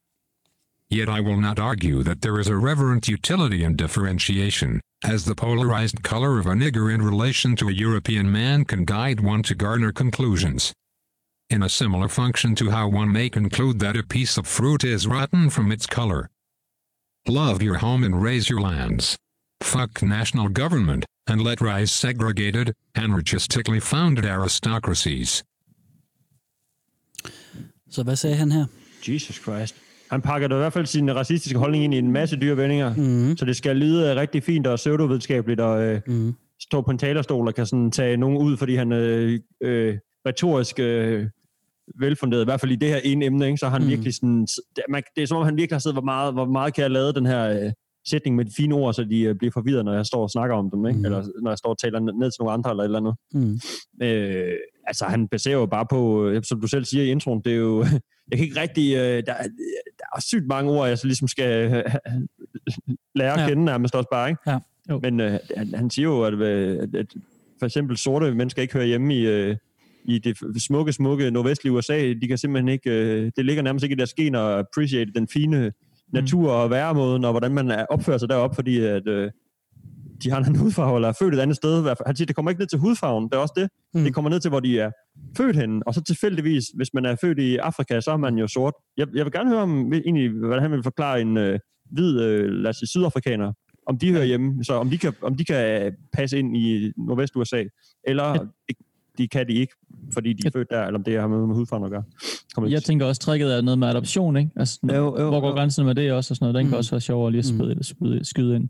Yet 0.92 1.08
I 1.08 1.22
will 1.22 1.40
not 1.40 1.58
argue 1.58 2.04
that 2.04 2.22
there 2.22 2.38
is 2.38 2.50
a 2.50 2.58
reverent 2.58 3.08
utility 3.08 3.64
in 3.64 3.78
differentiation, 3.78 4.82
as 5.06 5.24
the 5.24 5.36
polarized 5.36 6.04
color 6.04 6.38
of 6.38 6.48
a 6.48 6.54
nigger 6.54 6.94
in 6.94 7.02
relation 7.02 7.56
to 7.56 7.70
a 7.70 7.72
European 7.86 8.30
man 8.30 8.66
can 8.66 8.84
guide 8.84 9.22
one 9.22 9.42
to 9.44 9.56
garner 9.56 9.94
conclusions. 9.94 10.74
In 11.50 11.64
a 11.64 11.70
similar 11.70 12.10
function 12.10 12.56
to 12.56 12.72
how 12.72 12.90
one 12.90 13.10
may 13.10 13.30
conclude 13.30 13.80
that 13.80 13.96
a 13.96 14.04
piece 14.04 14.38
of 14.38 14.46
fruit 14.46 14.84
is 14.84 15.08
rotten 15.08 15.50
from 15.50 15.72
its 15.72 15.88
color. 15.88 16.30
Love 17.26 17.64
your 17.64 17.78
home 17.78 18.04
and 18.04 18.22
raise 18.22 18.50
your 18.50 18.60
lands. 18.60 19.18
Fuck 19.64 20.04
national 20.04 20.50
government, 20.50 21.06
and 21.26 21.42
let 21.42 21.62
rise 21.62 21.92
segregated, 21.92 22.74
anarchistically 22.96 23.82
founded 23.82 24.26
aristocracies. 24.26 25.44
Så 27.90 28.04
hvad 28.04 28.16
sagde 28.16 28.36
han 28.36 28.52
her? 28.52 28.66
Jesus 29.02 29.40
Christ. 29.40 29.81
Han 30.12 30.22
pakker 30.22 30.48
da 30.48 30.56
i 30.56 30.58
hvert 30.58 30.74
fald 30.74 30.86
sin 30.86 31.16
racistiske 31.16 31.60
holdning 31.60 31.84
ind 31.84 31.94
i 31.94 31.98
en 31.98 32.12
masse 32.12 32.36
dyre 32.36 32.58
vendinger, 32.58 32.96
mm. 32.96 33.38
så 33.38 33.46
det 33.46 33.56
skal 33.56 33.76
lyde 33.76 34.16
rigtig 34.16 34.44
fint 34.44 34.68
og 34.68 34.76
pseudovidenskabeligt, 34.76 35.60
og 35.60 35.84
øh, 35.84 36.02
mm. 36.08 36.34
stå 36.60 36.82
på 36.82 36.92
en 36.92 36.98
talerstol 36.98 37.48
og 37.48 37.56
kan 37.56 37.66
sådan 37.66 37.92
tage 37.92 38.18
nogen 38.18 38.38
ud, 38.38 38.58
fordi 38.58 38.76
han 38.76 38.92
øh, 38.92 39.40
øh, 39.62 39.98
retorisk 40.26 40.80
øh, 40.80 41.28
velfunderet, 42.00 42.42
i 42.42 42.46
hvert 42.46 42.60
fald 42.60 42.72
i 42.72 42.76
det 42.76 42.90
her 42.90 43.00
ene 43.04 43.26
emne, 43.26 43.46
ikke? 43.46 43.58
så 43.58 43.66
har 43.66 43.74
han 43.74 43.82
mm. 43.82 43.90
virkelig 43.90 44.14
sådan, 44.16 44.48
det, 44.76 44.84
man, 44.90 45.04
det 45.16 45.22
er 45.22 45.28
som 45.28 45.38
om 45.38 45.46
han 45.46 45.58
virkelig 45.58 45.76
har 45.76 45.80
siddet, 45.80 45.96
hvor 45.96 46.06
meget, 46.06 46.34
hvor 46.34 46.46
meget 46.46 46.74
kan 46.74 46.82
jeg 46.82 46.92
lave 46.92 47.14
den 47.14 47.26
her 47.26 47.50
øh, 47.50 47.72
sætning 48.08 48.36
med 48.36 48.46
de 48.46 48.52
fine 48.58 48.76
ord, 48.76 48.94
så 48.94 49.04
de 49.04 49.22
øh, 49.22 49.36
bliver 49.36 49.52
forvirret, 49.52 49.86
når 49.86 49.94
jeg 49.94 50.06
står 50.06 50.22
og 50.24 50.30
snakker 50.30 50.56
om 50.56 50.70
dem, 50.70 50.86
ikke? 50.86 51.00
Mm. 51.00 51.06
eller 51.06 51.24
når 51.42 51.52
jeg 51.52 51.58
står 51.58 51.70
og 51.70 51.78
taler 51.78 52.00
ned, 52.00 52.14
ned 52.14 52.32
til 52.32 52.40
nogle 52.40 52.54
andre 52.54 52.70
eller 52.70 52.84
et 52.84 52.88
eller 52.88 53.00
andet. 53.00 53.16
Mm. 53.34 53.60
Øh, 54.06 54.58
altså, 54.88 55.06
han 55.06 55.28
baserer 55.28 55.56
jo 55.58 55.66
bare 55.66 55.86
på, 55.90 56.28
øh, 56.28 56.44
som 56.44 56.62
du 56.62 56.68
selv 56.68 56.86
siger 56.86 57.04
i 57.04 57.08
introen, 57.12 57.42
det 57.46 57.54
er 57.54 57.58
jo, 57.58 57.84
jeg 58.30 58.38
kan 58.38 58.40
ikke 58.40 58.62
rigtig, 58.62 58.96
øh, 58.96 59.02
der, 59.02 59.24
der 59.26 60.06
er 60.16 60.22
sygt 60.22 60.48
mange 60.48 60.72
ord, 60.72 60.88
jeg 60.88 60.98
så 60.98 61.08
ligesom 61.08 61.28
skal 61.28 61.70
lære 63.16 63.34
at 63.34 63.40
Ja. 63.40 63.48
kende 63.48 63.66
nærmest 63.66 63.96
også 63.96 64.10
bare, 64.12 64.30
ikke? 64.30 64.42
Ja. 64.48 64.58
Jo. 64.90 65.00
Men 65.04 65.20
øh, 65.20 65.40
han, 65.58 65.74
han 65.74 65.90
siger 65.90 66.06
jo, 66.08 66.24
at, 66.24 66.34
øh, 66.34 66.78
at, 66.84 66.96
at 66.96 67.06
for 67.60 67.66
eksempel 67.66 67.98
sorte 67.98 68.34
mennesker 68.36 68.62
ikke 68.62 68.74
hører 68.74 68.86
hjemme 68.86 69.16
i, 69.16 69.26
øh, 69.28 69.56
i 70.06 70.20
det 70.20 70.38
smukke, 70.62 70.94
smukke 70.94 71.32
nordvestlige 71.32 71.74
USA. 71.74 72.14
De 72.22 72.28
kan 72.28 72.38
simpelthen 72.38 72.68
ikke, 72.70 72.90
øh, 72.92 73.32
det 73.38 73.46
ligger 73.46 73.64
nærmest 73.64 73.84
ikke 73.84 73.94
i 73.94 73.98
deres 73.98 74.14
gen 74.14 74.36
at 74.36 74.42
appreciate 74.60 75.12
den 75.16 75.28
fine 75.28 75.72
natur 76.14 76.52
og 76.52 76.70
væremåden, 76.70 77.26
og 77.26 77.32
hvordan 77.32 77.52
man 77.54 77.72
er- 77.72 77.86
opfører 77.90 78.18
sig 78.18 78.30
deroppe, 78.30 78.56
fordi 78.56 78.80
at, 78.80 79.08
øh, 79.08 79.32
de 80.24 80.30
har 80.32 80.38
en 80.38 80.46
anden 80.46 80.60
hudfarve, 80.60 80.96
eller 80.98 81.08
er 81.10 81.14
født 81.20 81.34
et 81.36 81.40
andet 81.40 81.56
sted. 81.56 81.96
Han 82.06 82.16
siger, 82.16 82.26
det 82.26 82.36
kommer 82.36 82.52
ikke 82.52 82.62
ned 82.62 82.68
til 82.68 82.80
hudfarven, 82.80 83.24
det 83.30 83.34
er 83.34 83.38
også 83.38 83.54
det. 83.58 83.70
Mm. 83.94 84.04
Det 84.04 84.14
kommer 84.14 84.30
ned 84.30 84.40
til, 84.40 84.50
hvor 84.50 84.60
de 84.60 84.80
er 84.80 84.92
født 85.38 85.56
henne. 85.56 85.82
Og 85.88 85.94
så 85.94 86.02
tilfældigvis, 86.04 86.64
hvis 86.76 86.94
man 86.94 87.06
er 87.06 87.16
født 87.16 87.40
i 87.40 87.58
Afrika, 87.58 88.00
så 88.02 88.12
er 88.12 88.18
man 88.18 88.36
jo 88.38 88.48
sort. 88.48 88.74
Jeg, 88.98 89.08
jeg 89.16 89.26
vil 89.26 89.32
gerne 89.34 89.50
høre 89.50 89.62
om, 89.62 89.94
egentlig, 89.94 90.30
hvordan 90.30 90.62
han 90.62 90.72
vil 90.72 90.84
forklare 90.84 91.22
en 91.22 91.38
øh, 91.38 91.60
hvid, 91.92 92.22
øh, 92.22 92.50
lad 92.52 92.70
os 92.70 92.76
sige, 92.78 92.88
sydafrikaner, 92.90 93.54
om 93.88 93.98
de 93.98 94.12
hører 94.12 94.24
hjemme, 94.26 94.64
så 94.64 94.74
om 94.74 94.90
de 94.90 94.98
kan, 94.98 95.14
om 95.22 95.36
de 95.36 95.46
kan 95.46 95.84
øh, 95.86 95.92
passe 96.14 96.40
ind 96.40 96.58
i 96.58 96.92
Nordvest-USA, 96.98 97.64
eller 98.04 98.24
Jeg- 98.24 98.40
det, 98.70 98.78
de 99.18 99.28
kan 99.28 99.48
de 99.48 99.54
ikke, 99.54 99.74
fordi 100.14 100.34
de 100.34 100.48
er 100.48 100.52
født 100.52 100.68
der, 100.70 100.84
eller 100.86 101.00
om 101.00 101.04
det 101.04 101.20
har 101.20 101.28
med, 101.28 101.48
med 101.48 101.56
hudfarven 101.56 101.86
at 101.86 101.92
gøre. 101.92 102.04
Kommer 102.56 102.70
Jeg 102.70 102.84
tænker 102.84 103.06
også, 103.06 103.22
tricket 103.22 103.58
er 103.58 103.62
noget 103.62 103.80
med 103.80 103.88
adoption, 103.88 104.38
ikke? 104.38 104.52
Altså, 104.56 104.80
Jo, 104.90 104.96
jo, 104.96 105.30
hvor 105.30 105.40
går 105.42 105.48
jo. 105.48 105.54
grænsen 105.54 105.86
med 105.86 105.96
det 105.96 106.12
også? 106.12 106.32
Og 106.34 106.36
sådan 106.36 106.44
noget. 106.46 106.56
Den 106.56 106.66
Mm. 106.66 106.70
kan 106.70 106.78
også 106.78 106.92
være 106.92 107.02
sjovere 107.02 107.32
lige 107.32 107.40
at 107.40 107.46
skyde, 107.46 107.84
skyde, 107.84 108.26
skyde 108.26 108.56
ind. 108.56 108.70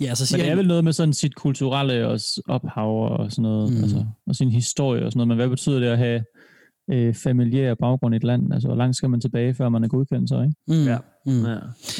Ja, 0.00 0.14
så 0.14 0.22
Men 0.22 0.26
siger 0.26 0.42
det 0.42 0.50
er 0.52 0.56
vel 0.56 0.66
noget 0.68 0.84
med 0.84 0.92
sådan 0.92 1.12
sit 1.14 1.34
kulturelle 1.34 2.08
og 2.08 2.20
ophav 2.48 3.18
og 3.20 3.32
sådan 3.32 3.42
noget, 3.42 3.70
Mm. 3.70 3.76
mm. 3.76 3.82
altså, 3.82 4.04
og 4.26 4.34
sin 4.36 4.50
historie 4.50 5.04
og 5.06 5.12
sådan 5.12 5.18
noget. 5.18 5.28
Men 5.28 5.36
hvad 5.36 5.48
betyder 5.48 5.78
det 5.78 5.86
at 5.86 5.98
have 5.98 6.24
øh, 6.92 7.14
familiær 7.14 7.74
baggrund 7.74 8.14
i 8.14 8.16
et 8.16 8.24
land? 8.24 8.52
Altså, 8.54 8.68
hvor 8.68 8.76
langt 8.76 8.96
skal 8.96 9.10
man 9.10 9.20
tilbage, 9.20 9.54
før 9.54 9.68
man 9.68 9.84
er 9.84 9.88
godkendt 9.88 10.28
så, 10.28 10.40
ikke? 10.40 10.54
mm, 10.82 10.86
Ja. 10.88 10.98
mm. 11.26 11.44
Ja. 11.44 11.54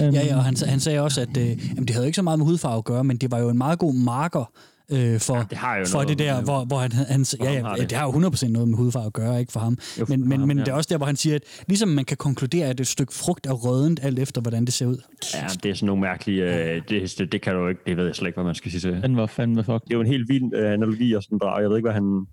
Øhm, 0.04 0.14
Ja, 0.14 0.26
ja, 0.26 0.36
og 0.36 0.44
han, 0.44 0.54
han 0.66 0.80
sagde 0.80 1.00
også, 1.00 1.20
at 1.20 1.36
øh, 1.36 1.46
jamen, 1.46 1.86
det 1.86 1.90
havde 1.90 2.06
ikke 2.06 2.16
så 2.16 2.22
meget 2.22 2.38
med 2.38 2.46
hudfarve 2.46 2.78
at 2.78 2.84
gøre, 2.84 3.04
men 3.04 3.16
det 3.16 3.30
var 3.30 3.38
jo 3.38 3.48
en 3.48 3.58
meget 3.58 3.78
god 3.78 3.94
marker 3.94 4.52
øh, 4.92 5.20
for, 5.20 5.34
Det 5.50 5.58
har 5.58 5.76
jo 5.76 5.84
for 5.86 5.92
noget 6.02 6.08
det 6.08 6.18
der, 6.18 6.34
med- 6.36 6.44
hvor, 6.44 6.64
hvor 6.64 6.78
han, 6.78 6.92
han 6.92 7.24
ja, 7.40 7.52
ja, 7.52 7.60
har 7.62 7.70
det. 7.72 7.80
det. 7.80 7.90
det 7.90 7.98
har 7.98 8.06
jo 8.06 8.12
100% 8.12 8.48
noget 8.48 8.68
med 8.68 8.76
hudfarve 8.78 9.06
at 9.06 9.12
gøre, 9.12 9.40
ikke 9.40 9.52
for 9.52 9.60
ham. 9.60 9.78
Jo, 9.98 10.04
Men, 10.08 10.20
for 10.22 10.28
men, 10.28 10.38
ham, 10.38 10.48
men 10.48 10.58
ja. 10.58 10.64
det 10.64 10.70
er 10.70 10.74
også 10.76 10.88
der, 10.90 10.96
hvor 10.96 11.06
han 11.06 11.16
siger, 11.16 11.36
at 11.36 11.42
ligesom 11.68 11.88
man 11.88 12.04
kan 12.04 12.16
konkludere, 12.16 12.66
at 12.66 12.80
et 12.80 12.86
stykke 12.86 13.12
frugt 13.14 13.46
er 13.46 13.52
rødent, 13.52 14.00
alt 14.02 14.18
efter, 14.18 14.40
hvordan 14.40 14.64
det 14.64 14.72
ser 14.74 14.86
ud. 14.86 14.96
Ja, 15.34 15.46
det 15.62 15.70
er 15.70 15.74
sådan 15.74 15.86
nogle 15.86 16.00
mærkelige... 16.02 16.42
Øh, 16.74 16.82
det, 16.88 17.14
det, 17.18 17.32
det, 17.32 17.42
kan 17.42 17.54
du 17.54 17.68
ikke... 17.68 17.80
Det 17.86 17.96
ved 17.96 18.06
jeg 18.06 18.14
slet 18.14 18.26
ikke, 18.28 18.36
hvad 18.36 18.44
man 18.44 18.54
skal 18.54 18.70
sige 18.70 18.80
til. 18.80 19.02
Den 19.02 19.16
var 19.16 19.26
fandme 19.26 19.64
fuck. 19.64 19.84
Det 19.84 19.90
er 19.92 19.94
jo 19.94 20.00
en 20.00 20.06
helt 20.06 20.28
vild 20.28 20.54
øh, 20.54 20.72
analogi 20.72 21.12
og 21.12 21.22
sådan 21.22 21.38
drag. 21.38 21.62
Jeg 21.62 21.70
ved 21.70 21.76
ikke, 21.76 21.86
hvad 21.86 21.94
han... 21.94 22.26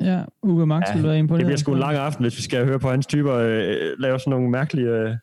Ja, 0.00 0.22
Uwe 0.42 0.66
Max 0.66 0.82
Ja, 0.88 0.92
ville 0.94 1.08
være 1.08 1.18
imponeret. 1.18 1.40
Det 1.40 1.46
bliver 1.46 1.58
sgu 1.58 1.72
en 1.72 1.78
lang 1.78 1.96
aften, 1.96 2.24
hvis 2.24 2.36
vi 2.36 2.42
skal 2.42 2.64
høre 2.64 2.78
på 2.78 2.90
hans 2.90 3.06
typer 3.06 3.34
øh, 3.34 3.76
lave 3.98 4.18
sådan 4.18 4.30
nogle 4.30 4.50
mærkelige 4.50 4.88
øh, 4.88 5.14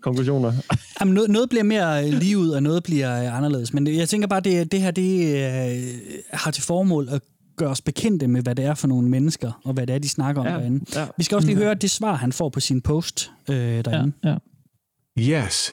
konklusioner. 0.00 0.52
Jamen, 1.00 1.14
noget, 1.14 1.30
noget 1.30 1.48
bliver 1.48 1.62
mere 1.62 2.06
øh, 2.06 2.12
lige 2.12 2.38
ud, 2.38 2.48
og 2.50 2.62
noget 2.62 2.82
bliver 2.84 3.22
øh, 3.22 3.36
anderledes. 3.36 3.72
Men 3.72 3.86
jeg 3.86 4.08
tænker 4.08 4.28
bare, 4.28 4.40
det, 4.40 4.72
det 4.72 4.80
her 4.80 4.90
det, 4.90 5.34
øh, 5.34 5.94
har 6.32 6.50
til 6.50 6.62
formål 6.62 7.08
at 7.08 7.22
gøre 7.56 7.68
os 7.70 7.80
bekendte 7.80 8.28
med, 8.28 8.42
hvad 8.42 8.54
det 8.54 8.64
er 8.64 8.74
for 8.74 8.88
nogle 8.88 9.08
mennesker, 9.08 9.60
og 9.64 9.72
hvad 9.72 9.86
det 9.86 9.94
er, 9.94 9.98
de 9.98 10.08
snakker 10.08 10.40
om 10.40 10.46
Ja, 10.46 10.52
derinde. 10.52 10.84
ja. 11.00 11.06
Vi 11.18 11.24
skal 11.24 11.36
også 11.36 11.48
lige 11.48 11.58
høre 11.58 11.74
det 11.74 11.90
svar, 11.90 12.14
han 12.14 12.32
får 12.32 12.48
på 12.48 12.60
sin 12.60 12.80
post 12.80 13.30
øh, 13.50 13.56
Ja, 13.56 13.82
derinde. 13.82 14.12
ja. 14.24 14.36
Yes. 15.18 15.70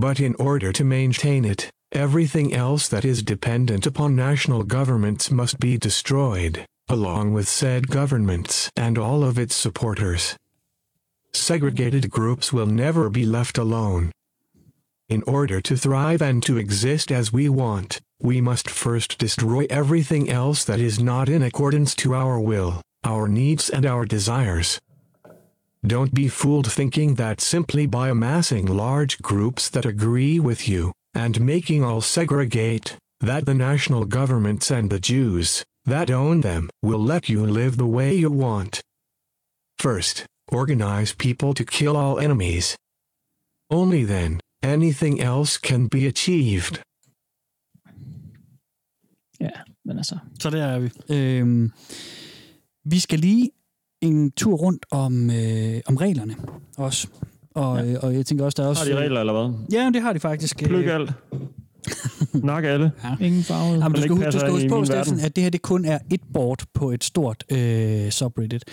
But 0.00 0.20
in 0.20 0.34
order 0.38 0.72
to 0.72 0.84
maintain 0.84 1.44
it, 1.44 1.68
everything 1.92 2.52
else 2.52 2.90
that 2.90 3.04
is 3.04 3.22
dependent 3.22 3.86
upon 3.86 4.10
national 4.16 4.62
governments 4.68 5.30
must 5.30 5.60
be 5.60 5.76
destroyed, 5.76 6.54
along 6.88 7.34
with 7.36 7.48
said 7.48 7.82
governments 7.82 8.70
and 8.76 8.98
all 8.98 9.22
of 9.22 9.38
its 9.38 9.54
supporters. 9.54 10.36
Segregated 11.32 12.10
groups 12.10 12.52
will 12.52 12.66
never 12.66 13.08
be 13.08 13.24
left 13.24 13.58
alone. 13.58 14.12
In 15.08 15.22
order 15.26 15.60
to 15.60 15.76
thrive 15.76 16.22
and 16.22 16.42
to 16.44 16.56
exist 16.56 17.10
as 17.10 17.32
we 17.32 17.48
want, 17.48 18.00
we 18.20 18.40
must 18.40 18.70
first 18.70 19.18
destroy 19.18 19.66
everything 19.70 20.28
else 20.30 20.64
that 20.64 20.80
is 20.80 21.00
not 21.00 21.28
in 21.28 21.42
accordance 21.42 21.94
to 21.96 22.14
our 22.14 22.38
will, 22.38 22.80
our 23.04 23.26
needs, 23.26 23.70
and 23.70 23.86
our 23.86 24.04
desires. 24.04 24.78
Don't 25.86 26.14
be 26.14 26.28
fooled 26.28 26.70
thinking 26.70 27.14
that 27.14 27.40
simply 27.40 27.86
by 27.86 28.10
amassing 28.10 28.66
large 28.66 29.20
groups 29.22 29.70
that 29.70 29.86
agree 29.86 30.38
with 30.38 30.68
you, 30.68 30.92
and 31.14 31.40
making 31.40 31.82
all 31.82 32.00
segregate, 32.00 32.96
that 33.20 33.46
the 33.46 33.54
national 33.54 34.04
governments 34.04 34.70
and 34.70 34.90
the 34.90 35.00
Jews 35.00 35.64
that 35.86 36.10
own 36.10 36.42
them 36.42 36.68
will 36.82 37.02
let 37.02 37.28
you 37.28 37.44
live 37.46 37.76
the 37.76 37.86
way 37.86 38.14
you 38.14 38.30
want. 38.30 38.82
First, 39.78 40.26
organize 40.52 41.16
people 41.16 41.54
to 41.54 41.64
kill 41.64 41.96
all 41.96 42.24
enemies. 42.24 42.76
Only 43.70 44.04
then, 44.04 44.40
anything 44.62 45.20
else 45.20 45.60
can 45.64 45.88
be 45.88 46.06
achieved. 46.06 46.82
Ja, 49.40 49.50
men 49.84 49.96
altså... 49.96 50.18
Så 50.40 50.50
der 50.50 50.64
er 50.64 50.78
vi. 50.78 50.90
Øhm, 51.14 51.72
vi 52.84 52.98
skal 52.98 53.18
lige 53.18 53.50
en 54.00 54.30
tur 54.30 54.56
rundt 54.56 54.86
om, 54.90 55.30
øh, 55.30 55.80
om 55.86 55.96
reglerne 55.96 56.36
også. 56.76 57.08
Og, 57.54 57.86
ja. 57.86 57.98
og 57.98 58.14
jeg 58.14 58.26
tænker 58.26 58.44
også, 58.44 58.56
der 58.56 58.64
er 58.64 58.68
også... 58.68 58.84
Har 58.84 58.92
de 58.92 58.98
regler, 58.98 59.20
eller 59.20 59.32
hvad? 59.32 59.66
Ja, 59.72 59.90
det 59.94 60.02
har 60.02 60.12
de 60.12 60.20
faktisk. 60.20 60.58
Pluk 60.58 60.84
Øh, 60.84 60.94
alt. 60.94 61.12
Nak 62.44 62.64
alle. 62.64 62.92
Ja. 63.04 63.26
Ingen 63.26 63.42
farve. 63.42 63.72
Jamen, 63.72 63.92
du 63.92 64.00
skal, 64.00 64.10
huske, 64.14 64.30
du 64.30 64.38
skal 64.38 64.50
huske 64.52 64.68
på, 64.68 64.84
Steffen, 64.84 65.20
at 65.20 65.36
det 65.36 65.42
her 65.44 65.50
det 65.50 65.62
kun 65.62 65.84
er 65.84 65.98
et 66.10 66.20
board 66.32 66.64
på 66.74 66.90
et 66.90 67.04
stort 67.04 67.44
øh, 67.52 68.10
subreddit. 68.10 68.64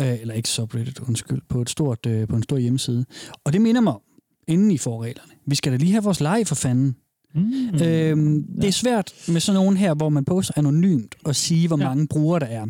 Øh, 0.00 0.20
eller 0.20 0.34
ikke 0.34 0.48
subreddit, 0.48 0.98
undskyld. 1.00 1.40
På, 1.48 1.62
et 1.62 1.70
stort, 1.70 2.06
øh, 2.06 2.28
på 2.28 2.36
en 2.36 2.42
stor 2.42 2.56
hjemmeside. 2.58 3.04
Og 3.44 3.52
det 3.52 3.60
minder 3.60 3.80
mig 3.80 3.92
om, 3.92 4.00
inden 4.48 4.70
I 4.70 4.78
får 4.78 5.02
reglerne. 5.02 5.32
Vi 5.46 5.54
skal 5.54 5.72
da 5.72 5.76
lige 5.76 5.92
have 5.92 6.04
vores 6.04 6.20
leg 6.20 6.42
for 6.46 6.54
fanden. 6.54 6.96
Mm. 7.34 7.82
Øhm, 7.84 8.44
det 8.60 8.68
er 8.68 8.72
svært 8.72 9.12
med 9.28 9.40
sådan 9.40 9.60
nogen 9.60 9.76
her, 9.76 9.94
hvor 9.94 10.08
man 10.08 10.24
poster 10.24 10.54
anonymt 10.56 11.14
og 11.24 11.36
sige, 11.36 11.68
hvor 11.68 11.78
Ja. 11.78 11.88
mange 11.88 12.08
brugere 12.08 12.40
der 12.40 12.46
er. 12.46 12.66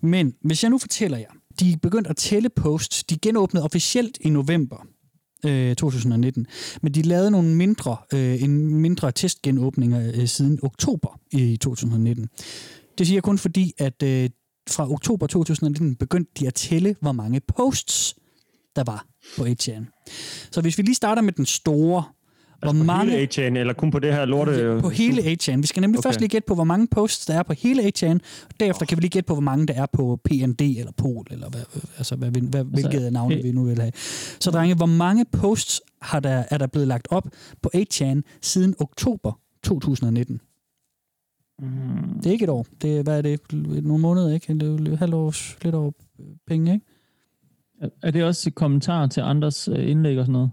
Men 0.00 0.32
hvis 0.44 0.62
jeg 0.62 0.70
nu 0.70 0.78
fortæller 0.78 1.18
jer, 1.18 1.28
de 1.60 1.72
er 1.72 1.76
begyndt 1.82 2.06
at 2.08 2.16
tælle 2.16 2.48
posts. 2.48 3.04
De 3.04 3.18
genåbnede 3.18 3.64
officielt 3.64 4.18
i 4.20 4.30
november 4.30 4.86
øh, 5.44 5.76
2019, 5.76 6.46
men 6.82 6.94
de 6.94 7.02
lavede 7.02 7.30
nogle 7.30 7.54
mindre, 7.54 7.96
øh, 8.12 8.42
en 8.42 8.74
mindre 8.74 9.12
testgenåbninger 9.12 10.12
øh, 10.14 10.28
siden 10.28 10.58
oktober 10.62 11.20
i 11.30 11.56
2019. 11.56 12.28
Det 12.98 13.06
siger 13.06 13.16
jeg 13.16 13.22
kun 13.22 13.38
fordi, 13.38 13.72
at 13.78 14.02
øh, 14.02 14.30
fra 14.70 14.90
oktober 14.92 15.26
2019 15.26 15.96
begyndte 15.96 16.32
de 16.40 16.46
at 16.46 16.54
tælle, 16.54 16.96
hvor 17.00 17.12
mange 17.12 17.40
posts 17.40 18.16
der 18.76 18.84
var 18.84 19.06
på 19.36 19.42
8 19.42 19.86
Så 20.50 20.60
hvis 20.60 20.78
vi 20.78 20.82
lige 20.82 20.94
starter 20.94 21.22
med 21.22 21.32
den 21.32 21.46
store, 21.46 22.04
hvor 22.58 22.68
Altså 22.68 22.82
på 22.82 22.86
mange... 22.86 23.12
hele 23.12 23.28
8chan, 23.32 23.58
eller 23.58 23.72
kun 23.72 23.90
på 23.90 23.98
det 23.98 24.12
her 24.12 24.24
lorte... 24.24 24.78
På 24.80 24.88
hele 24.88 25.22
8chan. 25.22 25.56
Vi 25.56 25.66
skal 25.66 25.80
nemlig 25.80 25.98
okay. 25.98 26.08
Først 26.08 26.20
lige 26.20 26.28
gætte 26.28 26.46
på, 26.46 26.54
hvor 26.54 26.64
mange 26.64 26.86
posts 26.90 27.26
der 27.26 27.34
er 27.34 27.42
på 27.42 27.52
hele 27.52 27.82
8chan. 27.82 28.14
og 28.14 28.60
Derefter 28.60 28.86
kan 28.86 28.96
vi 28.96 29.00
lige 29.00 29.10
gætte 29.10 29.26
på, 29.26 29.34
hvor 29.34 29.42
mange 29.42 29.66
der 29.66 29.74
er 29.74 29.86
på 29.92 30.20
PND 30.24 30.60
eller 30.60 30.92
Pol, 30.96 31.26
eller 31.30 31.48
hvad, 31.50 31.60
altså, 31.98 32.16
hvad, 32.16 32.30
hvad, 32.30 32.64
hvilket 32.64 32.94
altså, 32.94 33.10
navne 33.10 33.36
øh, 33.36 33.44
vi 33.44 33.52
nu 33.52 33.64
vil 33.64 33.80
have. 33.80 33.92
Så 34.40 34.50
drenge, 34.50 34.74
hvor 34.74 34.86
mange 34.86 35.24
posts 35.32 35.80
har 36.02 36.20
der, 36.20 36.44
er 36.50 36.58
der 36.58 36.66
blevet 36.66 36.88
lagt 36.88 37.08
op 37.10 37.28
på 37.62 37.70
8chan 37.76 38.20
siden 38.42 38.74
oktober 38.78 39.40
2019? 39.62 40.40
Mm. 41.58 41.68
Det 42.16 42.26
er 42.26 42.30
ikke 42.30 42.44
et 42.44 42.50
år. 42.50 42.66
Det 42.82 42.98
er, 42.98 43.02
hvad 43.02 43.18
er 43.18 43.22
det? 43.22 43.52
Nogle 43.84 44.02
måneder, 44.02 44.34
ikke? 44.34 44.54
Det 44.54 44.62
er 44.62 44.66
jo 44.66 44.92
et 44.92 44.98
halvt 44.98 45.14
års, 45.14 45.56
lidt 45.62 45.74
over 45.74 45.90
penge, 46.46 46.72
ikke? 46.72 46.86
Er 48.02 48.10
det 48.10 48.24
også 48.24 48.50
kommentarer 48.50 49.06
til 49.06 49.20
andres 49.20 49.68
øh, 49.68 49.90
indlæg 49.90 50.18
og 50.18 50.24
sådan 50.24 50.32
noget? 50.32 50.50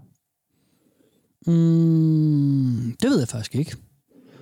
Mm, 1.46 2.96
det 3.02 3.10
ved 3.10 3.18
jeg 3.18 3.28
faktisk 3.28 3.54
ikke. 3.54 3.76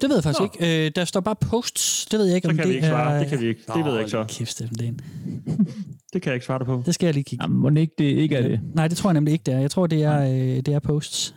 Det 0.00 0.08
ved 0.10 0.16
jeg 0.16 0.22
faktisk 0.24 0.40
Nå. 0.40 0.48
ikke. 0.62 0.86
Øh, 0.86 0.92
der 0.96 1.04
står 1.04 1.20
bare 1.20 1.36
posts. 1.36 2.06
Det 2.06 2.18
ved 2.18 2.26
jeg 2.26 2.34
ikke, 2.36 2.46
Så 2.46 2.50
om 2.50 2.56
kan 2.56 2.64
det 2.64 2.70
vi 2.70 2.74
ikke 2.74 2.86
er... 2.86 2.90
svare. 2.90 3.20
Det 3.20 3.28
kan 3.28 3.40
vi 3.40 3.46
ikke. 3.48 3.60
Det 3.76 3.84
ved 3.84 3.92
jeg 3.92 4.00
ikke 4.00 4.10
så. 4.10 4.24
Kæft, 4.28 4.50
Steffen, 4.50 4.76
det, 4.78 4.84
er 4.84 4.88
en- 4.88 5.00
Det 6.12 6.22
kan 6.22 6.30
jeg 6.30 6.34
ikke 6.34 6.46
svare 6.46 6.58
dig 6.58 6.66
på. 6.66 6.82
det 6.86 6.94
skal 6.94 7.06
jeg 7.06 7.14
lige 7.14 7.24
kigge. 7.24 7.44
Jamen, 7.44 7.58
må 7.58 7.70
det 7.70 7.80
ikke, 7.80 7.94
det 7.98 8.04
ikke 8.04 8.36
er 8.36 8.48
det? 8.48 8.60
Nej, 8.74 8.88
det 8.88 8.96
tror 8.96 9.10
jeg 9.10 9.14
nemlig 9.14 9.32
ikke, 9.32 9.42
det 9.46 9.54
er. 9.54 9.58
Jeg 9.58 9.70
tror, 9.70 9.86
det 9.86 10.02
er, 10.02 10.20
øh, 10.22 10.56
det 10.56 10.68
er 10.68 10.78
posts. 10.78 11.34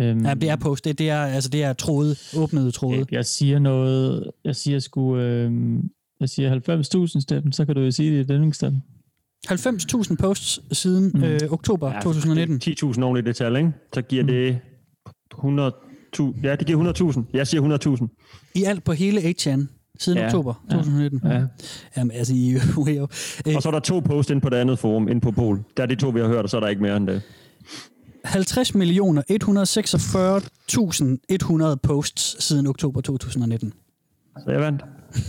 Øhm, 0.00 0.24
Ja, 0.26 0.34
det 0.34 0.48
er 0.50 0.56
post. 0.56 0.84
Det, 0.84 0.98
det 0.98 1.10
er, 1.10 1.22
altså, 1.22 1.50
det 1.50 1.62
er 1.62 1.72
tråde, 1.72 2.16
åbnede 2.36 2.70
tråde. 2.70 3.06
Jeg 3.10 3.26
siger 3.26 3.58
noget... 3.58 4.30
Jeg 4.44 4.56
siger 4.56 4.78
sgu... 4.78 5.16
Øh, 5.16 5.52
jeg 6.20 6.28
siger 6.28 6.60
90.000, 7.14 7.20
Steffen, 7.20 7.52
så 7.52 7.64
kan 7.64 7.74
du 7.74 7.80
jo 7.80 7.90
sige 7.90 8.18
det 8.18 8.24
i 8.24 8.32
denne 8.32 8.54
sted. 8.54 8.72
90.000 9.50 10.16
posts 10.16 10.60
siden 10.78 11.10
Mm. 11.14 11.22
øh, 11.24 11.40
oktober 11.50 11.92
Ja, 11.94 12.00
2019. 12.00 12.60
10.000 12.64 13.02
ordentligt 13.02 13.26
det 13.26 13.36
tal, 13.36 13.56
ikke? 13.56 13.72
Så 13.94 14.02
giver 14.02 14.24
det 14.24 14.58
100.000. 15.34 16.40
Ja, 16.42 16.56
det 16.56 16.66
giver 16.66 17.12
100.000. 17.12 17.22
Jeg 17.32 17.46
siger 17.46 17.78
100.000. 17.98 18.52
I 18.54 18.64
alt 18.64 18.84
på 18.84 18.92
hele 18.92 19.20
8chan 19.20 19.66
siden 19.98 20.18
Ja. 20.18 20.24
oktober 20.26 20.54
2019. 20.70 21.20
Ja. 21.24 21.42
Jamen, 21.96 22.10
altså, 22.10 22.34
I 22.34 22.58
jo... 22.96 23.02
Og 23.56 23.62
så 23.62 23.68
er 23.68 23.70
der 23.72 23.80
to 23.80 24.00
posts 24.00 24.30
ind 24.30 24.40
på 24.40 24.48
det 24.48 24.56
andet 24.56 24.78
forum, 24.78 25.08
ind 25.08 25.20
på 25.20 25.30
Pol. 25.30 25.60
Der 25.76 25.82
er 25.82 25.86
de 25.86 25.94
to, 25.94 26.08
vi 26.08 26.20
har 26.20 26.26
hørt, 26.26 26.44
og 26.44 26.50
så 26.50 26.56
er 26.56 26.60
der 26.60 26.68
ikke 26.68 26.82
mere 26.82 26.96
end 26.96 27.06
det. 27.06 27.22
50 28.24 28.74
millioner 28.74 29.22
146.100 31.72 31.78
posts 31.82 32.44
siden 32.44 32.66
oktober 32.66 33.00
2019. 33.00 33.72
Så 34.44 34.50
jeg 34.50 34.60
vandt. 34.60 34.84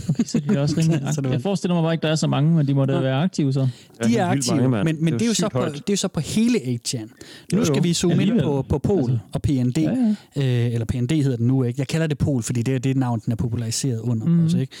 Okay, 0.08 0.24
så 0.24 0.38
de 0.38 0.54
er 0.56 0.60
også 0.60 0.74
rimelig 0.78 1.02
aktive. 1.06 1.30
Jeg 1.30 1.42
forestiller 1.42 1.74
mig 1.74 1.82
bare 1.82 1.92
ikke, 1.94 2.02
der 2.02 2.08
er 2.08 2.14
så 2.14 2.26
mange, 2.26 2.54
men 2.56 2.66
de 2.66 2.74
må 2.74 2.84
da 2.84 3.00
være 3.00 3.22
aktive 3.22 3.52
så. 3.52 3.68
De 4.04 4.16
er 4.16 4.26
aktive, 4.26 4.68
mange, 4.68 4.84
men, 4.84 5.04
men 5.04 5.12
det, 5.12 5.22
er 5.22 5.26
jo 5.26 5.34
så 5.34 5.48
på, 5.48 5.64
det 5.64 5.76
er 5.76 5.82
jo 5.90 5.96
så 5.96 6.08
på 6.08 6.20
hele 6.20 6.58
8chan. 6.58 7.08
Nu 7.52 7.64
skal 7.64 7.82
vi 7.82 7.92
zoome 7.92 8.22
ind 8.22 8.40
på, 8.40 8.62
på 8.68 8.78
Pol 8.78 8.98
Altså. 9.10 9.18
og 9.32 9.42
PND. 9.42 9.78
Ja, 9.78 10.14
ja. 10.36 10.66
øh, 10.66 10.72
eller 10.74 10.84
PND 10.84 11.12
hedder 11.12 11.36
den 11.36 11.46
nu 11.46 11.62
ikke. 11.62 11.80
Jeg 11.80 11.88
kalder 11.88 12.06
det 12.06 12.18
Pol, 12.18 12.42
fordi 12.42 12.62
det 12.62 12.74
er 12.74 12.78
det 12.78 12.96
navn, 12.96 13.20
den 13.24 13.32
er 13.32 13.36
populariseret 13.36 14.00
under. 14.00 14.26
Mm. 14.26 14.44
Også, 14.44 14.58
ikke? 14.58 14.72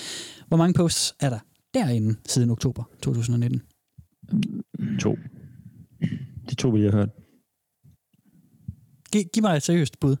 Hvor 0.48 0.56
mange 0.56 0.74
posts 0.74 1.14
er 1.20 1.30
der 1.30 1.38
derinde 1.74 2.14
siden 2.26 2.50
oktober 2.50 2.82
2019? 3.02 3.62
To. 5.00 5.16
De 6.50 6.54
to, 6.54 6.68
vi 6.68 6.82
har 6.82 6.90
hørt. 6.90 7.08
Giv, 9.12 9.22
giv 9.34 9.42
mig 9.42 9.56
et 9.56 9.62
seriøst 9.62 10.00
bud. 10.00 10.16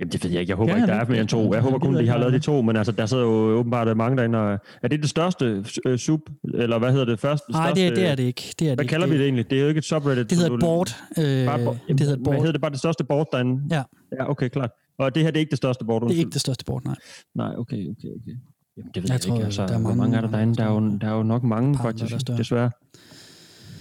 Jamen, 0.00 0.12
det 0.12 0.24
ved 0.24 0.30
jeg 0.30 0.40
ikke. 0.40 0.50
Jeg 0.50 0.56
håber 0.56 0.72
Kan 0.72 0.82
ikke, 0.82 0.92
der 0.92 0.98
er 1.00 1.08
mere 1.08 1.20
end 1.20 1.28
to. 1.28 1.52
Jeg 1.54 1.62
håber 1.62 1.78
Det 1.78 1.86
kun, 1.86 1.94
de 1.96 2.08
har 2.08 2.18
lavet 2.18 2.32
de 2.32 2.38
to, 2.38 2.62
men 2.62 2.76
altså, 2.76 2.92
der 2.92 3.06
sidder 3.06 3.22
jo 3.24 3.30
åbenbart 3.30 3.96
mange 3.96 4.16
derinde. 4.16 4.38
Og, 4.38 4.58
er 4.82 4.88
det 4.88 5.00
det 5.02 5.10
største 5.10 5.64
øh, 5.86 5.98
sub, 5.98 6.20
eller 6.54 6.78
hvad 6.78 6.90
hedder 6.92 7.04
det 7.04 7.20
første? 7.20 7.52
Nej, 7.52 7.72
det, 7.72 7.86
er- 7.86 7.94
det 7.94 8.06
er 8.06 8.14
det 8.14 8.22
ikke. 8.22 8.54
Det 8.58 8.66
er 8.66 8.68
det 8.70 8.76
Hvad 8.76 8.84
ikke. 8.84 8.90
kalder 8.92 9.06
vi 9.06 9.14
det 9.18 9.24
egentlig? 9.24 9.50
Det 9.50 9.58
er 9.58 9.62
jo 9.62 9.68
ikke 9.68 9.78
et 9.78 9.84
subreddit. 9.84 10.30
Det 10.30 10.38
hedder 10.38 10.54
et 10.54 10.60
du- 10.60 10.66
board. 10.66 10.96
Øh, 11.18 11.46
Bare 11.46 11.64
board. 11.64 11.76
det 11.88 12.00
hedder 12.00 12.12
et 12.12 12.18
Hvad 12.18 12.24
board. 12.24 12.36
hedder 12.36 12.52
det 12.52 12.60
bare 12.60 12.70
det 12.70 12.78
største 12.78 13.04
board 13.04 13.26
derinde? 13.32 13.62
Ja. 13.74 13.82
Ja, 14.18 14.30
okay, 14.30 14.48
klart. 14.48 14.70
Og 14.98 15.14
det 15.14 15.22
her, 15.22 15.30
det 15.30 15.36
er 15.36 15.40
ikke 15.40 15.50
det 15.50 15.56
største 15.58 15.84
board? 15.84 16.00
Det 16.00 16.04
er 16.04 16.06
undskyld. 16.06 16.18
ikke 16.20 16.32
det 16.32 16.40
største 16.40 16.64
board, 16.64 16.84
nej. 16.84 16.94
Nej, 17.34 17.46
okay, 17.58 17.76
okay, 17.76 18.08
okay. 18.20 18.36
Jamen, 18.76 18.90
det 18.94 19.02
ved 19.02 19.08
Jeg 19.08 19.10
jeg, 19.12 19.20
tror, 19.20 19.34
ikke. 19.34 19.44
Altså, 19.44 19.66
der 19.66 19.74
er 19.74 19.78
hvor 19.78 19.88
mange- 19.88 20.00
mange 20.00 20.16
er 20.16 20.20
der 20.20 20.30
derinde? 20.30 20.54
Der 20.54 20.64
er 20.64 20.70
jo, 20.72 20.98
der 21.00 21.06
er 21.08 21.16
jo 21.16 21.22
nok 21.22 21.42
mange, 21.42 21.74
Par, 21.74 21.82
der 21.92 22.04
er 22.04 22.08
faktisk, 22.08 22.26
desværre. 22.38 22.70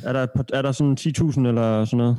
Er 0.04 0.14
der, 0.14 0.28
er 0.54 0.62
der 0.62 0.72
sådan 0.72 0.98
10.000 1.00 1.48
eller 1.48 1.86
sådan 1.86 1.98
noget? 1.98 2.18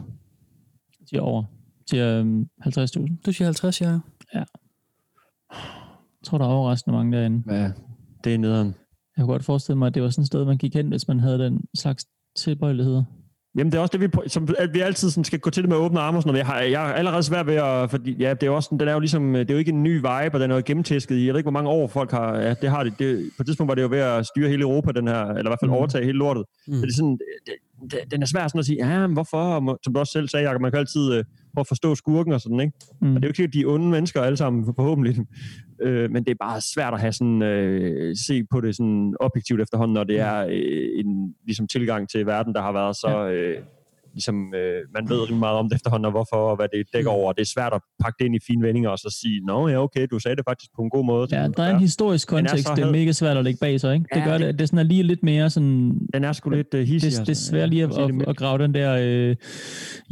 De 1.10 1.16
er 1.16 1.20
over. 1.20 1.44
De 1.90 1.98
er 1.98 2.20
øhm, 2.20 2.42
50.000. 2.66 3.22
Du 3.26 3.32
siger 3.32 3.44
50, 3.44 3.80
ja. 3.80 3.98
Jeg 4.34 6.24
tror, 6.24 6.38
der 6.38 6.44
er 6.44 6.48
overraskende 6.48 6.96
mange 6.96 7.16
derinde. 7.16 7.54
Ja, 7.54 7.70
det 8.24 8.34
er 8.34 8.38
nederen. 8.38 8.66
Jeg 9.16 9.24
kunne 9.24 9.32
godt 9.32 9.44
forestille 9.44 9.78
mig, 9.78 9.86
at 9.86 9.94
det 9.94 10.02
var 10.02 10.10
sådan 10.10 10.22
et 10.22 10.26
sted, 10.26 10.44
man 10.44 10.56
gik 10.58 10.74
hen, 10.74 10.88
hvis 10.88 11.08
man 11.08 11.20
havde 11.20 11.38
den 11.38 11.60
slags 11.74 12.04
tilbøjeligheder. 12.36 13.04
Jamen, 13.58 13.72
det 13.72 13.78
er 13.78 13.82
også 13.82 13.98
det, 13.98 14.00
vi, 14.00 14.28
som, 14.28 14.48
at 14.58 14.74
vi 14.74 14.80
altid 14.80 15.10
sådan 15.10 15.24
skal 15.24 15.38
gå 15.38 15.50
til 15.50 15.62
det 15.62 15.68
med 15.68 15.76
åbne 15.76 16.00
arme 16.00 16.18
og 16.18 16.22
sådan 16.22 16.28
noget. 16.28 16.38
Jeg 16.38 16.46
har, 16.46 16.60
jeg 16.60 16.80
har 16.80 16.92
allerede 16.92 17.22
svært 17.22 17.46
ved 17.46 17.54
at... 17.54 17.90
Fordi, 17.90 18.12
ja, 18.18 18.30
det 18.34 18.42
er 18.42 18.46
jo 18.46 18.54
også, 18.56 18.68
den 18.80 18.88
er 18.88 18.92
jo 18.92 18.98
ligesom... 18.98 19.32
Det 19.32 19.50
er 19.50 19.54
jo 19.54 19.58
ikke 19.58 19.72
en 19.72 19.82
ny 19.82 19.96
vibe, 19.96 20.34
og 20.34 20.40
den 20.40 20.50
er 20.50 20.54
jo 20.54 20.62
gennemtæsket 20.66 21.16
i. 21.16 21.26
Jeg 21.26 21.34
ved 21.34 21.38
ikke, 21.38 21.44
hvor 21.44 21.60
mange 21.60 21.70
år 21.70 21.86
folk 21.86 22.10
har... 22.10 22.36
Ja, 22.36 22.54
det 22.54 22.70
har 22.70 22.84
det. 22.84 22.98
det 22.98 23.30
på 23.36 23.42
et 23.42 23.46
tidspunkt 23.46 23.68
var 23.68 23.74
det 23.74 23.82
jo 23.82 23.88
ved 23.88 23.98
at 23.98 24.26
styre 24.26 24.48
hele 24.48 24.62
Europa, 24.62 24.92
den 24.92 25.08
her... 25.08 25.24
Eller 25.24 25.40
i 25.40 25.50
hvert 25.50 25.58
fald 25.62 25.70
Mm. 25.70 25.76
overtage 25.76 26.04
hele 26.04 26.18
lortet. 26.18 26.44
Mm. 26.66 26.74
Så 26.74 26.80
det 26.80 26.88
er 26.88 26.94
sådan... 26.96 27.18
Det, 27.46 27.52
det, 27.90 27.98
den 28.10 28.22
er 28.22 28.26
svær 28.26 28.48
sådan 28.48 28.58
at 28.58 28.64
sige, 28.66 28.86
ja, 28.86 29.06
men 29.06 29.12
hvorfor? 29.12 29.78
Som 29.84 29.94
du 29.94 30.00
også 30.00 30.12
selv 30.12 30.28
sagde, 30.28 30.46
Jacob, 30.46 30.60
man 30.60 30.70
kan 30.70 30.78
altid 30.78 31.12
øh, 31.12 31.24
prøve 31.58 31.62
at 31.62 31.68
forstå 31.68 31.94
skurken 31.94 32.32
og 32.32 32.40
sådan, 32.40 32.60
ikke? 32.60 32.72
Mm. 33.00 33.08
Og 33.08 33.14
det 33.14 33.24
er 33.24 33.28
jo 33.28 33.30
ikke 33.30 33.36
sikkert, 33.36 33.54
de 33.54 33.60
er 33.60 33.66
onde 33.66 33.86
mennesker 33.86 34.22
alle 34.22 34.36
sammen, 34.36 34.74
forhåbentlig. 34.76 35.16
Øh, 35.82 36.10
men 36.10 36.24
det 36.24 36.30
er 36.30 36.34
bare 36.40 36.60
svært 36.60 36.94
at 36.94 37.00
have 37.00 37.12
sådan, 37.12 37.42
øh, 37.42 38.16
se 38.26 38.44
på 38.50 38.60
det 38.60 38.76
sådan 38.76 39.14
objektivt 39.20 39.60
efterhånden, 39.60 39.94
når 39.94 40.04
det 40.04 40.20
er 40.20 40.46
øh, 40.46 41.04
en 41.04 41.34
ligesom, 41.46 41.66
tilgang 41.66 42.08
til 42.08 42.26
verden, 42.26 42.54
der 42.54 42.62
har 42.62 42.72
været 42.72 42.96
så... 42.96 43.28
Øh, 43.28 43.62
ligesom, 44.18 44.54
øh, 44.60 44.80
man 44.96 45.04
ved 45.10 45.18
rimelig 45.22 45.38
meget 45.46 45.56
om 45.62 45.66
det 45.68 45.74
efterhånden, 45.78 46.04
og 46.04 46.10
hvorfor, 46.10 46.36
og 46.50 46.56
hvad 46.56 46.68
det 46.74 46.86
dækker 46.94 47.10
over. 47.10 47.32
Det 47.32 47.40
er 47.42 47.50
svært 47.56 47.72
at 47.78 47.80
pakke 48.02 48.16
det 48.18 48.24
ind 48.28 48.34
i 48.36 48.38
fine 48.46 48.62
vendinger, 48.66 48.90
og 48.90 48.98
så 48.98 49.18
sige, 49.20 49.36
nå 49.46 49.68
ja, 49.68 49.76
okay, 49.86 50.06
du 50.10 50.18
sagde 50.18 50.36
det 50.36 50.44
faktisk 50.50 50.70
på 50.76 50.82
en 50.82 50.90
god 50.90 51.04
måde. 51.04 51.24
Ja, 51.32 51.48
der 51.56 51.62
er 51.62 51.74
en 51.74 51.80
historisk 51.80 52.28
er 52.28 52.36
kontekst, 52.36 52.68
det 52.76 52.84
er 52.84 52.90
mega 52.92 53.12
svært 53.12 53.36
at 53.36 53.44
lægge 53.44 53.58
bag 53.60 53.80
sig, 53.80 53.94
ikke? 53.94 54.06
Det 54.14 54.20
Ja, 54.20 54.24
gør 54.24 54.32
det, 54.32 54.40
det- 54.40 54.46
at 54.46 54.58
det 54.58 54.68
sådan 54.68 54.78
er 54.78 54.82
lige 54.82 55.02
lidt 55.02 55.22
mere 55.22 55.50
sådan... 55.50 55.98
Den 56.14 56.24
er 56.24 56.32
sgu 56.32 56.50
lidt 56.50 56.74
uh, 56.74 56.80
hissig. 56.80 57.12
Det, 57.12 57.20
det 57.20 57.28
er 57.28 57.34
svært 57.34 57.68
lige 57.70 57.82
at, 57.84 57.90
det 57.90 58.22
at, 58.22 58.28
at 58.28 58.36
grave 58.36 58.58
den 58.58 58.74
der 58.74 58.90
øh, 59.00 59.36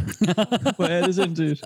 Hvor 0.75 0.85
er 0.85 1.05
det 1.05 1.15
sindssygt. 1.15 1.61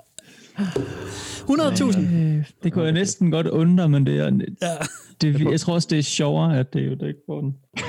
100.000. 0.58 2.00
Øh, 2.00 2.44
Det 2.62 2.72
kunne 2.72 2.84
jeg 2.84 2.92
næsten 2.92 3.30
godt 3.30 3.46
undre, 3.46 3.88
men 3.88 4.06
det 4.06 4.18
er... 4.18 4.24
Ja. 4.62 4.76
Det, 5.20 5.40
jeg 5.50 5.60
tror 5.60 5.74
også, 5.74 5.88
det 5.90 5.98
er 5.98 6.02
sjovere, 6.02 6.58
at 6.58 6.72
det 6.72 6.82
er 6.82 6.86
jo 6.86 6.94
det 6.94 7.08
ikke 7.08 7.26
på 7.26 7.40
den. 7.40 7.56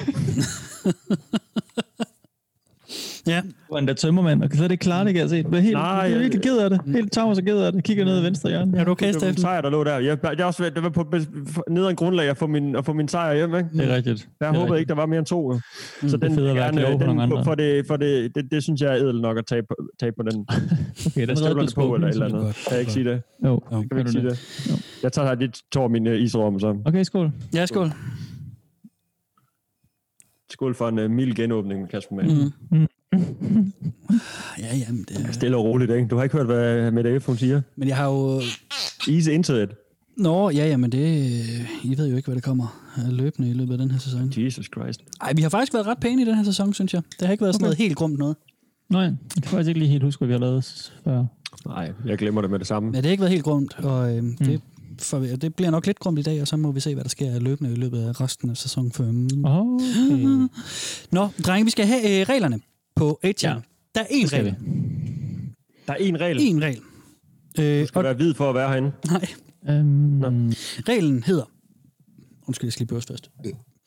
Ja. 3.29 3.41
Hvor 3.69 3.79
der 3.79 3.93
tømmermand, 3.93 4.43
og 4.43 4.49
så 4.53 4.63
er 4.63 4.67
det 4.67 4.79
klart, 4.79 5.07
ikke? 5.07 5.21
Altså, 5.21 5.35
jeg 5.35 5.45
bliver 5.45 5.61
helt, 5.61 5.73
Nej, 5.73 5.83
jeg 5.83 6.11
er 6.11 6.19
virkelig 6.19 6.43
ked 6.43 6.57
af 6.57 6.69
det. 6.69 6.81
Helt 6.87 7.11
tavs 7.11 7.37
og 7.37 7.43
ked 7.43 7.57
af 7.57 7.71
det. 7.71 7.83
Kigger 7.83 8.05
ned 8.05 8.21
i 8.21 8.23
venstre 8.23 8.49
hjørne. 8.49 8.77
Er 8.77 8.83
du 8.83 8.91
okay, 8.91 9.07
Det 9.07 9.13
var 9.15 9.19
Steffen? 9.19 9.41
sejr, 9.41 9.61
der 9.61 9.69
lå 9.69 9.83
der. 9.83 9.97
Jeg, 9.99 10.17
jeg 10.37 10.45
også, 10.45 10.71
det 10.75 10.83
var 10.83 10.89
på 10.89 11.05
nederen 11.69 11.95
grundlag 11.95 12.29
at 12.29 12.37
få 12.37 12.47
min, 12.47 12.75
at 12.75 12.85
få 12.85 12.93
min 12.93 13.07
sejr 13.07 13.35
hjem, 13.35 13.55
ikke? 13.55 13.69
Det 13.73 13.91
er 13.91 13.95
rigtigt. 13.95 14.29
Jeg 14.39 14.47
Det 14.47 14.57
håbede 14.57 14.63
rigtigt. 14.73 14.79
ikke, 14.79 14.89
der 14.89 14.95
var 14.95 15.05
mere 15.05 15.19
end 15.19 15.25
to. 15.25 15.53
Så 15.53 15.59
Det 16.01 16.13
er 16.13 16.17
den, 16.27 16.43
være 16.43 16.55
gerne, 16.55 16.81
den, 16.85 16.99
nogle 16.99 17.23
andre. 17.23 17.43
for 17.43 17.55
det, 17.55 17.87
for 17.87 17.97
det, 17.97 18.35
det, 18.35 18.51
det, 18.51 18.63
synes 18.63 18.81
jeg 18.81 18.91
er 18.97 19.03
edel 19.03 19.21
nok 19.21 19.37
at 19.37 19.45
tage 19.45 19.63
på, 19.63 19.75
tage 19.99 20.11
på 20.11 20.23
den. 20.23 20.45
Okay, 21.07 21.27
der 21.27 21.35
støvlerne 21.35 21.69
på, 21.75 21.95
eller 21.95 22.07
et 22.07 22.13
eller 22.13 22.25
andet. 22.25 22.41
Kan 22.55 22.71
jeg 22.71 22.79
ikke 22.79 22.91
sige 22.91 23.05
det? 23.09 23.21
Jo, 23.45 23.49
Jo, 23.49 23.59
Kan 23.81 23.87
vi 23.93 23.99
ikke 23.99 24.11
sige 24.11 24.23
det? 24.23 24.39
Jeg 25.03 25.11
tager 25.13 25.35
lige 25.35 25.51
tår 25.71 25.87
min 25.87 26.07
uh, 26.07 26.13
isrum, 26.13 26.59
så. 26.59 26.77
Okay, 26.85 27.03
skål. 27.03 27.31
Ja, 27.53 27.65
skål. 27.65 27.91
Skål 30.49 30.75
for 30.75 30.87
en 30.89 30.99
uh, 30.99 31.11
mild 31.11 31.35
genåbning 31.35 31.81
med 31.81 31.89
Kasper 31.89 32.15
Mann. 32.15 32.51
Mm. 32.71 32.87
Ja, 34.59 34.75
jamen, 34.77 35.05
det 35.09 35.25
er... 35.25 35.31
Stille 35.31 35.57
og 35.57 35.63
roligt, 35.63 35.91
ikke? 35.91 36.07
Du 36.07 36.15
har 36.15 36.23
ikke 36.23 36.37
hørt, 36.37 36.45
hvad 36.45 36.91
Mette 36.91 37.19
F. 37.19 37.29
siger? 37.37 37.61
Men 37.75 37.87
jeg 37.87 37.97
har 37.97 38.05
jo... 38.05 38.41
Easy 39.07 39.29
into 39.29 39.55
it. 39.55 39.69
Nå, 40.17 40.49
ja, 40.49 40.67
ja, 40.67 40.77
men 40.77 40.91
det... 40.91 41.31
I 41.83 41.97
ved 41.97 42.07
jo 42.09 42.15
ikke, 42.15 42.27
hvad 42.27 42.35
der 42.35 42.41
kommer 42.41 42.85
løbende 43.11 43.49
i 43.49 43.53
løbet 43.53 43.71
af 43.71 43.77
den 43.77 43.91
her 43.91 43.99
sæson. 43.99 44.33
Jesus 44.37 44.65
Christ. 44.75 45.01
Ej, 45.21 45.33
vi 45.35 45.41
har 45.41 45.49
faktisk 45.49 45.73
været 45.73 45.87
ret 45.87 45.97
pæne 45.99 46.21
i 46.21 46.25
den 46.25 46.35
her 46.35 46.43
sæson, 46.43 46.73
synes 46.73 46.93
jeg. 46.93 47.01
Det 47.19 47.25
har 47.27 47.31
ikke 47.31 47.41
været 47.41 47.55
sådan 47.55 47.63
Okay. 47.65 47.67
noget 47.67 47.77
helt 47.77 47.95
grumt 47.95 48.17
noget. 48.19 48.35
Nej, 48.89 49.01
jeg 49.01 49.13
kan 49.35 49.43
faktisk 49.43 49.67
ikke 49.67 49.79
lige 49.79 49.89
helt 49.91 50.03
huske, 50.03 50.19
hvad 50.19 50.27
vi 50.27 50.33
har 50.33 50.39
lavet 50.39 50.91
før. 51.03 51.25
Nej, 51.67 51.91
jeg 52.05 52.17
glemmer 52.17 52.41
det 52.41 52.51
med 52.51 52.59
det 52.59 52.67
samme. 52.67 52.89
Ja, 52.93 52.97
det 52.97 53.05
har 53.05 53.11
ikke 53.11 53.21
været 53.21 53.31
helt 53.31 53.43
grumt, 53.43 53.79
og 53.79 54.17
øh, 54.17 54.23
det, 54.39 54.61
for, 54.99 55.19
det 55.19 55.55
bliver 55.55 55.71
nok 55.71 55.85
lidt 55.85 55.99
grumt 55.99 56.19
i 56.19 56.21
dag, 56.21 56.41
og 56.41 56.47
så 56.47 56.57
må 56.57 56.71
vi 56.71 56.79
se, 56.79 56.93
hvad 56.93 57.03
der 57.03 57.09
sker 57.09 57.39
løbende 57.39 57.71
i 57.71 57.75
løbet 57.75 57.99
af 57.99 58.21
resten 58.21 58.49
af 58.49 58.57
sæson 58.57 58.91
5. 58.91 59.27
Okay. 59.43 60.47
Nå, 61.11 61.27
drenge, 61.45 61.65
vi 61.65 61.71
skal 61.71 61.85
have 61.85 62.21
øh, 62.21 62.25
reglerne 62.29 62.59
på 62.99 63.19
8 63.23 63.47
Ja. 63.47 63.55
Der 63.95 64.01
er 64.01 64.05
én 64.05 64.27
regel. 64.33 64.55
Der 65.87 65.93
er 65.93 65.97
én 65.97 66.17
regel. 66.21 66.37
En 66.41 66.61
regel. 66.61 66.81
Øh, 67.59 67.81
Du 67.81 67.87
skal 67.87 67.97
og, 67.99 68.03
være 68.03 68.13
hvid 68.13 68.33
for 68.33 68.49
at 68.49 68.55
være 68.55 68.69
herinde. 68.69 68.91
nej, 69.11 69.25
Øhm, 69.69 70.19
reglen 70.87 71.23
hedder... 71.23 71.43
Undskyld, 72.47 72.67
jeg 72.67 72.73
skal 72.73 72.83
lige 72.89 73.01
først. 73.01 73.31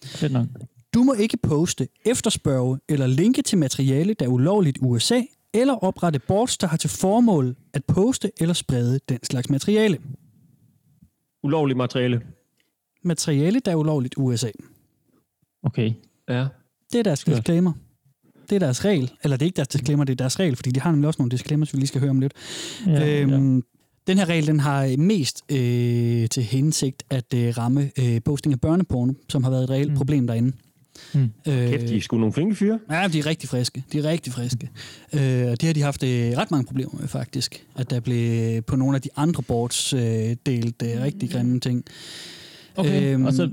fedt 0.05 0.33
nok. 0.33 0.47
Du 0.95 1.03
må 1.03 1.13
ikke 1.15 1.37
poste, 1.37 1.89
efterspørge 2.07 2.79
eller 2.89 3.07
linke 3.07 3.43
til 3.43 3.59
materiale, 3.59 4.15
der 4.15 4.25
er 4.25 4.29
ulovligt 4.31 4.77
i 4.77 4.81
USA, 4.81 5.21
eller 5.55 5.75
oprette 5.75 6.19
boards, 6.19 6.59
der 6.59 6.67
har 6.67 6.77
til 6.77 6.91
formål 6.91 7.57
at 7.73 7.85
poste 7.85 8.31
eller 8.41 8.55
sprede 8.55 9.01
den 9.09 9.19
slags 9.23 9.51
materiale. 9.51 9.99
Ulovligt 11.43 11.77
materiale. 11.77 12.23
Materiale, 13.03 13.61
der 13.61 13.71
er 13.71 13.77
ulovligt 13.77 14.15
i 14.15 14.21
USA. 14.21 14.51
Okay. 15.63 15.93
Ja. 16.29 16.47
Det 16.93 16.99
er 16.99 17.03
deres 17.03 17.25
disclaimer. 17.25 17.73
Det 18.53 18.63
er 18.63 18.67
deres 18.67 18.85
regel. 18.85 19.11
Eller 19.25 19.37
det 19.37 19.43
er 19.45 19.47
ikke 19.47 19.57
deres 19.57 19.69
disclaimer, 19.69 20.05
det 20.05 20.13
er 20.13 20.17
deres 20.17 20.41
regel, 20.41 20.57
fordi 20.57 20.71
de 20.71 20.81
har 20.81 20.91
nemlig 20.91 21.07
også 21.07 21.19
nogle 21.23 21.31
disclaimers, 21.31 21.73
vi 21.73 21.79
lige 21.79 21.87
skal 21.87 22.01
høre 22.01 22.11
om 22.11 22.21
lidt. 22.21 22.33
Ja, 22.87 23.21
øhm, 23.21 23.57
ja. 23.57 23.61
Den 24.07 24.19
her 24.19 24.29
regel 24.29 24.47
den 24.47 24.61
har 24.61 24.97
mest 24.99 25.43
øh, 25.53 26.29
til 26.29 26.43
hensigt 26.43 27.03
at 27.11 27.35
øh, 27.35 27.59
ramme 27.59 27.91
øh, 27.99 28.21
posting 28.25 28.53
af 28.53 28.61
børneporno, 28.61 29.13
som 29.29 29.45
har 29.45 29.51
været 29.51 29.63
et 29.65 29.71
reelt 29.71 29.89
Mm. 29.89 29.93
mm. 29.93 29.97
problem 29.97 30.27
derinde. 30.27 30.53
Mm. 31.15 31.21
Øh, 31.23 31.69
Kæft, 31.69 31.89
de 31.89 31.97
er 31.97 32.01
sgu 32.01 32.17
nogle 32.19 32.33
flinke 32.33 32.55
fyre. 32.55 32.79
Ja, 32.91 33.09
de 33.09 33.19
er 33.19 33.27
rigtig 33.27 33.49
friske. 33.49 33.85
De 33.93 33.99
er 33.99 34.05
rigtig 34.05 34.33
friske. 34.33 34.71
Øh, 35.13 35.47
og 35.51 35.61
det 35.61 35.63
har 35.63 35.73
de 35.73 35.83
haft 35.83 36.03
øh, 36.03 36.11
ret 36.37 36.51
mange 36.51 36.67
problemer 36.67 36.93
med, 37.01 37.09
faktisk. 37.09 37.65
At 37.77 37.91
der 37.91 38.01
blev 38.01 38.63
på 38.63 38.77
nogle 38.77 38.97
af 38.97 39.03
de 39.03 39.09
andre 39.17 39.43
boards 39.43 39.93
øh, 39.93 40.37
delt 40.47 40.83
øh, 40.85 41.03
rigtig 41.03 41.31
grimme 41.31 41.61
ting. 41.61 41.85
Okay, 42.77 43.13
Øhm, 43.13 43.25
og 43.25 43.33
så... 43.33 43.51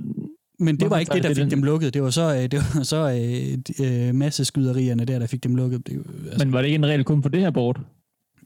Men 0.59 0.75
det 0.75 0.81
Hvorfor 0.81 0.89
var 0.95 0.99
ikke 0.99 1.13
det, 1.13 1.23
der 1.23 1.29
det 1.29 1.37
fik 1.37 1.43
den- 1.43 1.51
dem 1.51 1.63
lukket. 1.63 1.93
Det 1.93 2.03
var 2.03 2.09
så, 2.09 2.35
øh, 2.35 2.41
det 2.41 2.53
var 2.75 2.83
så 2.83 3.09
øh, 3.09 3.57
de, 3.67 4.07
øh, 4.07 4.15
masse 4.15 4.45
skyderierne 4.45 5.05
der, 5.05 5.19
der 5.19 5.27
fik 5.27 5.43
dem 5.43 5.55
lukket. 5.55 5.87
Det, 5.87 6.03
altså, 6.31 6.45
Men 6.45 6.53
var 6.53 6.61
det 6.61 6.67
ikke 6.67 6.75
en 6.75 6.85
regel 6.85 7.03
kun 7.03 7.21
for 7.21 7.29
det 7.29 7.39
her 7.41 7.51
board? 7.51 7.75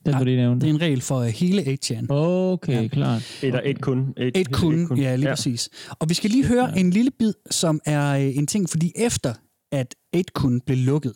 Den 0.05 0.11
Nej, 0.11 0.19
du 0.19 0.25
lige 0.25 0.37
nævnte. 0.37 0.65
det 0.65 0.69
er 0.71 0.75
en 0.75 0.81
regel 0.81 1.01
for 1.01 1.17
øh, 1.19 1.27
hele 1.27 1.61
8chan. 1.61 2.05
Okay, 2.09 2.81
Ja. 2.83 2.87
klart. 2.87 3.39
Et, 3.43 3.59
et 3.65 3.81
kun. 3.81 4.13
Et, 4.17 4.37
Et 4.37 4.51
kun, 4.51 4.97
ja, 4.97 5.15
lige 5.15 5.27
ja. 5.27 5.35
præcis. 5.35 5.69
Og 5.99 6.09
vi 6.09 6.13
skal 6.13 6.29
lige 6.29 6.45
høre 6.45 6.69
ja. 6.75 6.79
en 6.79 6.89
lille 6.89 7.11
bid, 7.19 7.33
som 7.51 7.79
er 7.85 8.15
øh, 8.15 8.37
en 8.37 8.47
ting, 8.47 8.69
fordi 8.69 8.91
efter 8.95 9.33
at 9.71 9.95
et 10.13 10.33
kun 10.33 10.61
blev 10.65 10.77
lukket, 10.77 11.13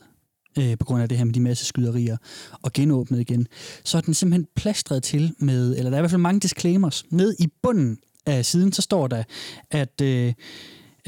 øh, 0.60 0.78
på 0.80 0.86
grund 0.86 1.02
af 1.02 1.10
det 1.10 1.18
her 1.18 1.26
med 1.26 1.34
de 1.34 1.40
masse 1.40 1.66
skyderier, 1.66 2.18
og 2.62 2.74
genåbnet 2.74 3.20
igen, 3.20 3.48
så 3.84 3.98
er 3.98 4.02
den 4.02 4.14
simpelthen 4.14 4.48
plastret 4.56 5.04
til 5.04 5.34
med, 5.40 5.78
eller 5.78 5.90
der 5.90 5.98
er 5.98 6.00
i 6.00 6.02
hvert 6.02 6.12
fald 6.12 6.22
mange 6.22 6.40
disclaimers. 6.40 7.04
Ned 7.12 7.36
i 7.40 7.48
bunden 7.64 7.98
af 8.26 8.46
siden, 8.46 8.72
så 8.74 8.82
står 8.82 9.08
der, 9.08 9.24
at... 9.72 10.02
Øh, 10.02 10.34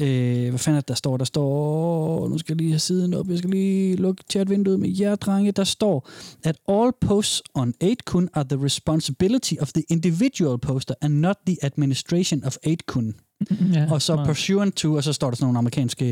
Øh, 0.00 0.48
hvad 0.48 0.58
fanden 0.58 0.76
er 0.76 0.80
det, 0.80 0.88
der 0.88 0.94
står? 0.94 1.16
Der 1.16 1.24
står... 1.24 2.28
Nu 2.28 2.38
skal 2.38 2.52
jeg 2.52 2.56
lige 2.60 2.70
have 2.70 2.78
siden 2.78 3.14
op. 3.14 3.28
Jeg 3.28 3.38
skal 3.38 3.50
lige 3.50 3.96
lukke 3.96 4.24
chatvinduet 4.30 4.80
med 4.80 4.96
jer, 5.00 5.14
drenge. 5.14 5.52
Der 5.52 5.64
står, 5.64 6.08
at 6.44 6.56
all 6.68 6.90
posts 7.00 7.42
on 7.54 7.74
8kun 7.84 8.26
are 8.34 8.44
the 8.50 8.64
responsibility 8.64 9.54
of 9.60 9.72
the 9.72 9.82
individual 9.88 10.58
poster 10.58 10.94
and 11.00 11.14
not 11.14 11.36
the 11.46 11.56
administration 11.62 12.44
of 12.44 12.56
8kun. 12.66 13.12
Ja, 13.74 13.92
Og 13.92 14.02
så 14.02 14.14
smart. 14.14 14.26
pursuant 14.28 14.74
to, 14.76 14.92
og 14.92 15.04
så 15.04 15.12
står 15.12 15.30
der 15.30 15.36
sådan 15.36 15.44
nogle 15.46 15.58
amerikanske 15.58 16.04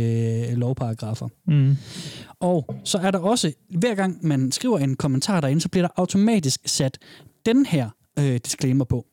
øh, 0.50 0.56
lovparagrafer. 0.56 1.28
Mm. 1.46 1.76
Og 2.40 2.74
så 2.84 2.98
er 2.98 3.10
der 3.10 3.18
også, 3.18 3.52
hver 3.78 3.94
gang 3.94 4.18
man 4.26 4.52
skriver 4.52 4.78
en 4.78 4.96
kommentar 4.96 5.40
derinde, 5.40 5.60
så 5.60 5.68
bliver 5.68 5.82
der 5.82 5.88
automatisk 5.96 6.60
sat 6.66 6.98
den 7.46 7.66
her 7.66 7.90
øh, 8.18 8.40
disclaimer 8.44 8.84
på. 8.84 9.06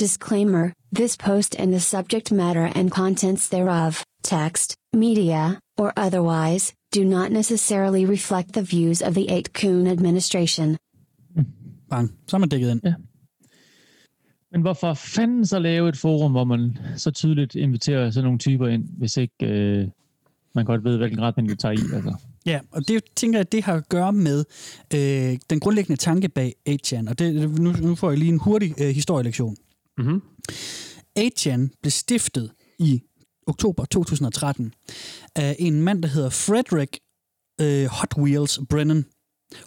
Disclaimer 0.00 0.68
This 0.96 1.16
post 1.16 1.54
and 1.58 1.70
the 1.72 1.80
subject 1.80 2.32
matter 2.32 2.70
and 2.74 2.90
contents 2.90 3.48
thereof, 3.48 4.02
text, 4.24 4.74
media, 4.92 5.60
or 5.78 5.92
otherwise, 5.96 6.72
do 6.94 7.04
not 7.04 7.30
necessarily 7.30 8.04
reflect 8.04 8.52
the 8.52 8.62
views 8.62 9.02
of 9.02 9.14
the 9.14 9.26
8kun 9.26 9.86
administration. 9.86 10.76
Bang. 11.90 12.12
Så 12.26 12.36
er 12.36 12.38
man 12.38 12.48
dækket 12.48 12.70
ind. 12.70 12.80
Ja. 12.84 12.94
Men 14.52 14.60
hvorfor 14.60 14.94
fanden 14.94 15.46
så 15.46 15.58
lave 15.58 15.88
et 15.88 15.96
forum, 15.96 16.32
hvor 16.32 16.44
man 16.44 16.78
så 16.96 17.10
tydeligt 17.10 17.54
inviterer 17.54 18.10
sådan 18.10 18.24
nogle 18.24 18.38
typer 18.38 18.66
ind, 18.68 18.84
hvis 18.98 19.16
ikke 19.16 19.46
øh, 19.46 19.88
man 20.54 20.64
godt 20.64 20.84
ved, 20.84 20.96
hvilken 20.96 21.20
retning 21.20 21.48
det 21.48 21.58
tager 21.58 21.72
i? 21.72 21.94
Altså. 21.94 22.14
Ja, 22.46 22.60
og 22.70 22.88
det 22.88 23.02
tænker 23.16 23.38
jeg, 23.38 23.52
det 23.52 23.64
har 23.64 23.74
at 23.74 23.88
gøre 23.88 24.12
med 24.12 24.44
øh, 24.94 25.38
den 25.50 25.60
grundlæggende 25.60 26.00
tanke 26.00 26.28
bag 26.28 26.54
8chan. 26.68 27.10
Og 27.10 27.18
det, 27.18 27.60
nu, 27.60 27.72
nu 27.72 27.94
får 27.94 28.10
jeg 28.10 28.18
lige 28.18 28.32
en 28.32 28.38
hurtig 28.38 28.74
øh, 28.80 28.88
historielektion. 28.88 29.56
Mhm. 29.98 30.22
8chan 31.18 31.78
blev 31.82 31.90
stiftet 31.90 32.50
i 32.78 33.02
oktober 33.46 33.84
2013 33.84 34.74
af 35.36 35.56
en 35.58 35.82
mand, 35.82 36.02
der 36.02 36.08
hedder 36.08 36.30
Frederick 36.30 36.98
øh, 37.60 37.86
Hot 37.86 38.14
Wheels 38.18 38.60
Brennan. 38.68 39.04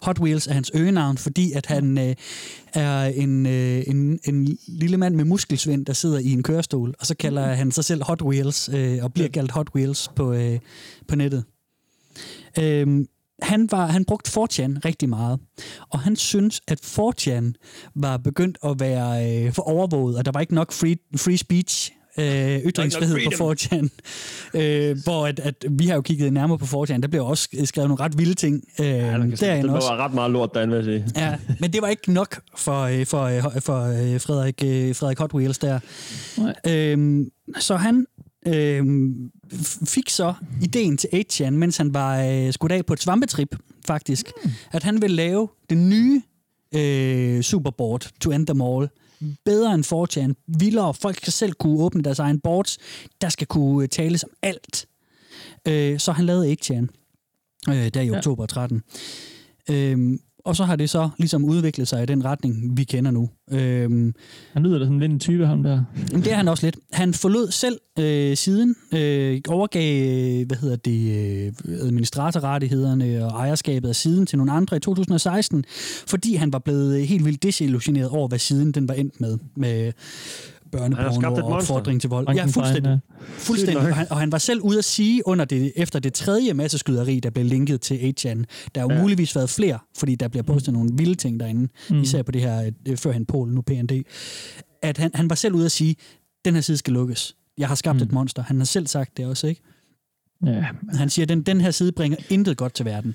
Hot 0.02 0.20
Wheels 0.20 0.46
er 0.46 0.52
hans 0.52 0.70
øgenavn, 0.74 1.18
fordi 1.18 1.52
at 1.52 1.66
han 1.66 1.98
øh, 1.98 2.14
er 2.74 3.04
en, 3.04 3.46
øh, 3.46 3.84
en, 3.86 4.20
en 4.24 4.58
lille 4.68 4.96
mand 4.96 5.14
med 5.14 5.24
muskelsvind, 5.24 5.86
der 5.86 5.92
sidder 5.92 6.18
i 6.18 6.30
en 6.30 6.42
kørestol, 6.42 6.94
og 7.00 7.06
så 7.06 7.16
kalder 7.16 7.46
han 7.46 7.72
sig 7.72 7.84
selv 7.84 8.02
Hot 8.04 8.22
Wheels, 8.22 8.68
øh, 8.68 9.04
og 9.04 9.12
bliver 9.12 9.28
kaldt 9.28 9.50
Hot 9.50 9.68
Wheels 9.74 10.08
på, 10.16 10.32
øh, 10.32 10.58
på 11.08 11.16
nettet. 11.16 11.44
Øhm, 12.58 13.06
han, 13.42 13.68
var, 13.70 13.86
han 13.86 14.04
brugte 14.04 14.30
4chan 14.30 14.78
rigtig 14.84 15.08
meget, 15.08 15.40
og 15.90 16.00
han 16.00 16.16
synes, 16.16 16.60
at 16.68 16.80
4chan 16.80 17.52
var 17.94 18.16
begyndt 18.16 18.58
at 18.64 18.80
være 18.80 19.44
øh, 19.46 19.52
for 19.52 19.62
overvåget, 19.62 20.16
og 20.18 20.24
der 20.24 20.30
var 20.34 20.40
ikke 20.40 20.54
nok 20.54 20.72
free, 20.72 20.96
free 21.16 21.36
speech, 21.36 21.92
øh, 22.18 22.58
ytringsfrihed 22.58 23.18
på 23.38 23.50
4chan. 23.52 23.88
Øh, 24.60 24.96
hvor 25.04 25.26
at, 25.26 25.40
at 25.40 25.54
vi 25.70 25.86
har 25.86 25.94
jo 25.94 26.00
kigget 26.00 26.32
nærmere 26.32 26.58
på 26.58 26.64
4chan, 26.84 27.00
der 27.00 27.08
blev 27.08 27.26
også 27.26 27.48
skrevet 27.64 27.88
nogle 27.88 28.04
ret 28.04 28.18
vilde 28.18 28.34
ting 28.34 28.64
øh, 28.80 28.86
Ja, 28.86 29.20
sige, 29.20 29.36
derinde 29.36 29.68
der 29.68 29.74
også. 29.74 29.88
var 29.88 30.04
ret 30.04 30.14
meget 30.14 30.30
lort 30.30 30.54
derinde, 30.54 30.76
vil 30.76 30.92
jeg 30.92 31.02
sige. 31.14 31.22
Ja, 31.26 31.36
men 31.60 31.72
det 31.72 31.82
var 31.82 31.88
ikke 31.88 32.12
nok 32.12 32.40
for, 32.56 32.80
øh, 32.82 33.06
for, 33.06 33.22
øh, 33.22 33.42
for 33.60 33.82
øh, 33.82 34.20
Frederik, 34.20 34.64
øh, 34.64 34.94
Frederik 34.96 35.18
Hot 35.18 35.34
Wheels 35.34 35.58
der. 35.58 35.80
Øhm, 36.66 37.30
så 37.58 37.76
han 37.76 38.06
f- 38.46 39.84
fik 39.86 40.08
så 40.10 40.34
ideen 40.62 40.96
til 40.96 41.08
8chan, 41.14 41.50
mens 41.50 41.76
han 41.76 41.94
var 41.94 42.22
øh, 42.22 42.52
skudt 42.52 42.72
af 42.72 42.86
på 42.86 42.92
et 42.92 43.02
svampetrip, 43.02 43.56
faktisk, 43.86 44.30
mm. 44.44 44.50
at 44.72 44.82
han 44.82 45.02
ville 45.02 45.16
lave 45.16 45.48
det 45.70 45.78
nye 45.78 46.22
øh, 46.74 47.42
superboard 47.42 48.10
to 48.20 48.30
end 48.30 48.46
them 48.46 48.60
all. 48.62 48.88
Bedre 49.44 49.74
end 49.74 49.84
4chan, 49.84 50.42
vildere, 50.58 50.94
folk 50.94 51.16
skal 51.16 51.32
selv 51.32 51.52
kunne 51.52 51.78
åbne 51.80 52.02
deres 52.02 52.18
egen 52.18 52.40
boards, 52.40 52.78
der 53.20 53.28
skal 53.28 53.46
kunne 53.46 53.82
øh, 53.82 53.88
tales 53.88 54.24
om 54.24 54.30
alt. 54.42 54.86
Øh, 55.68 55.98
så 55.98 56.12
han 56.12 56.24
lavede 56.26 56.52
8chan 56.62 56.86
øh, 57.70 57.88
der 57.94 58.00
i 58.00 58.06
Ja. 58.06 58.16
oktober 58.16 58.46
13. 58.46 58.82
Øhm, 59.70 60.18
og 60.44 60.56
så 60.56 60.64
har 60.64 60.76
det 60.76 60.90
så 60.90 61.08
ligesom 61.18 61.44
udviklet 61.44 61.88
sig 61.88 62.02
i 62.02 62.06
den 62.06 62.24
retning, 62.24 62.76
vi 62.76 62.84
kender 62.84 63.10
nu. 63.10 63.30
Øhm, 63.52 64.14
Han 64.52 64.62
lyder 64.62 64.78
da 64.78 64.84
sådan 64.84 64.98
lidt 64.98 65.12
en 65.12 65.20
type, 65.20 65.46
ham 65.46 65.62
der. 65.62 65.84
men 66.12 66.22
det 66.22 66.32
er 66.32 66.36
han 66.36 66.48
også 66.48 66.66
lidt. 66.66 66.76
Han 66.92 67.14
forlod 67.14 67.50
selv 67.50 67.78
øh, 67.98 68.36
siden, 68.36 68.74
øh, 68.94 69.40
overgav 69.48 70.02
øh, 70.40 70.46
hvad 70.46 70.56
hedder 70.56 70.76
det, 70.76 71.10
øh, 71.10 71.52
administratorrettighederne 71.80 73.24
og 73.24 73.30
ejerskabet 73.30 73.88
af 73.88 73.96
siden 73.96 74.26
til 74.26 74.38
nogle 74.38 74.52
andre 74.52 74.76
i 74.76 74.80
2016, 74.80 75.64
fordi 76.06 76.34
han 76.34 76.52
var 76.52 76.58
blevet 76.58 77.06
helt 77.06 77.24
vildt 77.24 77.42
desillusioneret 77.42 78.08
over, 78.08 78.28
hvad 78.28 78.38
siden 78.38 78.72
den 78.72 78.88
var 78.88 78.94
endt 78.94 79.20
med, 79.20 79.38
med 79.56 79.92
børneporno 80.78 81.08
et 81.08 81.24
og 81.24 81.50
monster. 81.50 81.74
opfordring 81.74 82.00
til 82.00 82.10
vold. 82.10 82.28
Ja, 82.34 82.44
fuldstændig. 82.44 82.98
fuldstændig. 83.20 83.76
Og 83.78 83.96
han, 83.96 84.06
og 84.10 84.20
han 84.20 84.32
var 84.32 84.38
selv 84.38 84.60
ude 84.60 84.78
at 84.78 84.84
sige 84.84 85.26
under 85.28 85.44
det, 85.44 85.72
efter 85.76 85.98
det 85.98 86.12
tredje 86.14 86.54
masseskyderi, 86.54 87.20
der 87.20 87.30
blev 87.30 87.44
linket 87.44 87.80
til 87.80 87.94
8chan. 87.94 88.44
Der 88.74 88.80
har 88.80 88.88
jo 88.88 88.94
Ja. 88.94 89.00
muligvis 89.00 89.36
været 89.36 89.50
flere, 89.50 89.78
fordi 89.98 90.14
der 90.14 90.28
bliver 90.28 90.42
postet 90.42 90.74
nogle 90.74 90.90
vilde 90.92 91.14
ting 91.14 91.40
derinde, 91.40 91.68
Mm. 91.90 92.00
især 92.02 92.22
på 92.22 92.32
det 92.32 92.40
her, 92.40 92.70
øh, 92.88 92.96
førhen 92.96 93.26
Polen, 93.26 93.54
nu 93.54 93.60
PND, 93.62 93.92
at 94.82 94.98
han, 94.98 95.10
han 95.14 95.30
var 95.30 95.36
selv 95.36 95.54
ude 95.54 95.64
at 95.64 95.72
sige, 95.72 95.96
den 96.44 96.54
her 96.54 96.60
side 96.60 96.76
skal 96.76 96.92
lukkes. 96.92 97.36
Jeg 97.58 97.68
har 97.68 97.74
skabt 97.74 97.96
Mm. 97.96 98.02
et 98.02 98.12
monster. 98.12 98.42
Han 98.42 98.56
har 98.58 98.64
selv 98.64 98.86
sagt 98.86 99.16
det 99.16 99.26
også, 99.26 99.46
ikke? 99.46 99.60
Ja, 100.46 100.64
Han 100.88 101.10
siger, 101.10 101.24
at 101.24 101.28
den, 101.28 101.42
den 101.42 101.60
her 101.60 101.70
side 101.70 101.92
bringer 101.92 102.18
intet 102.30 102.56
godt 102.56 102.74
til 102.74 102.84
verden. 102.84 103.14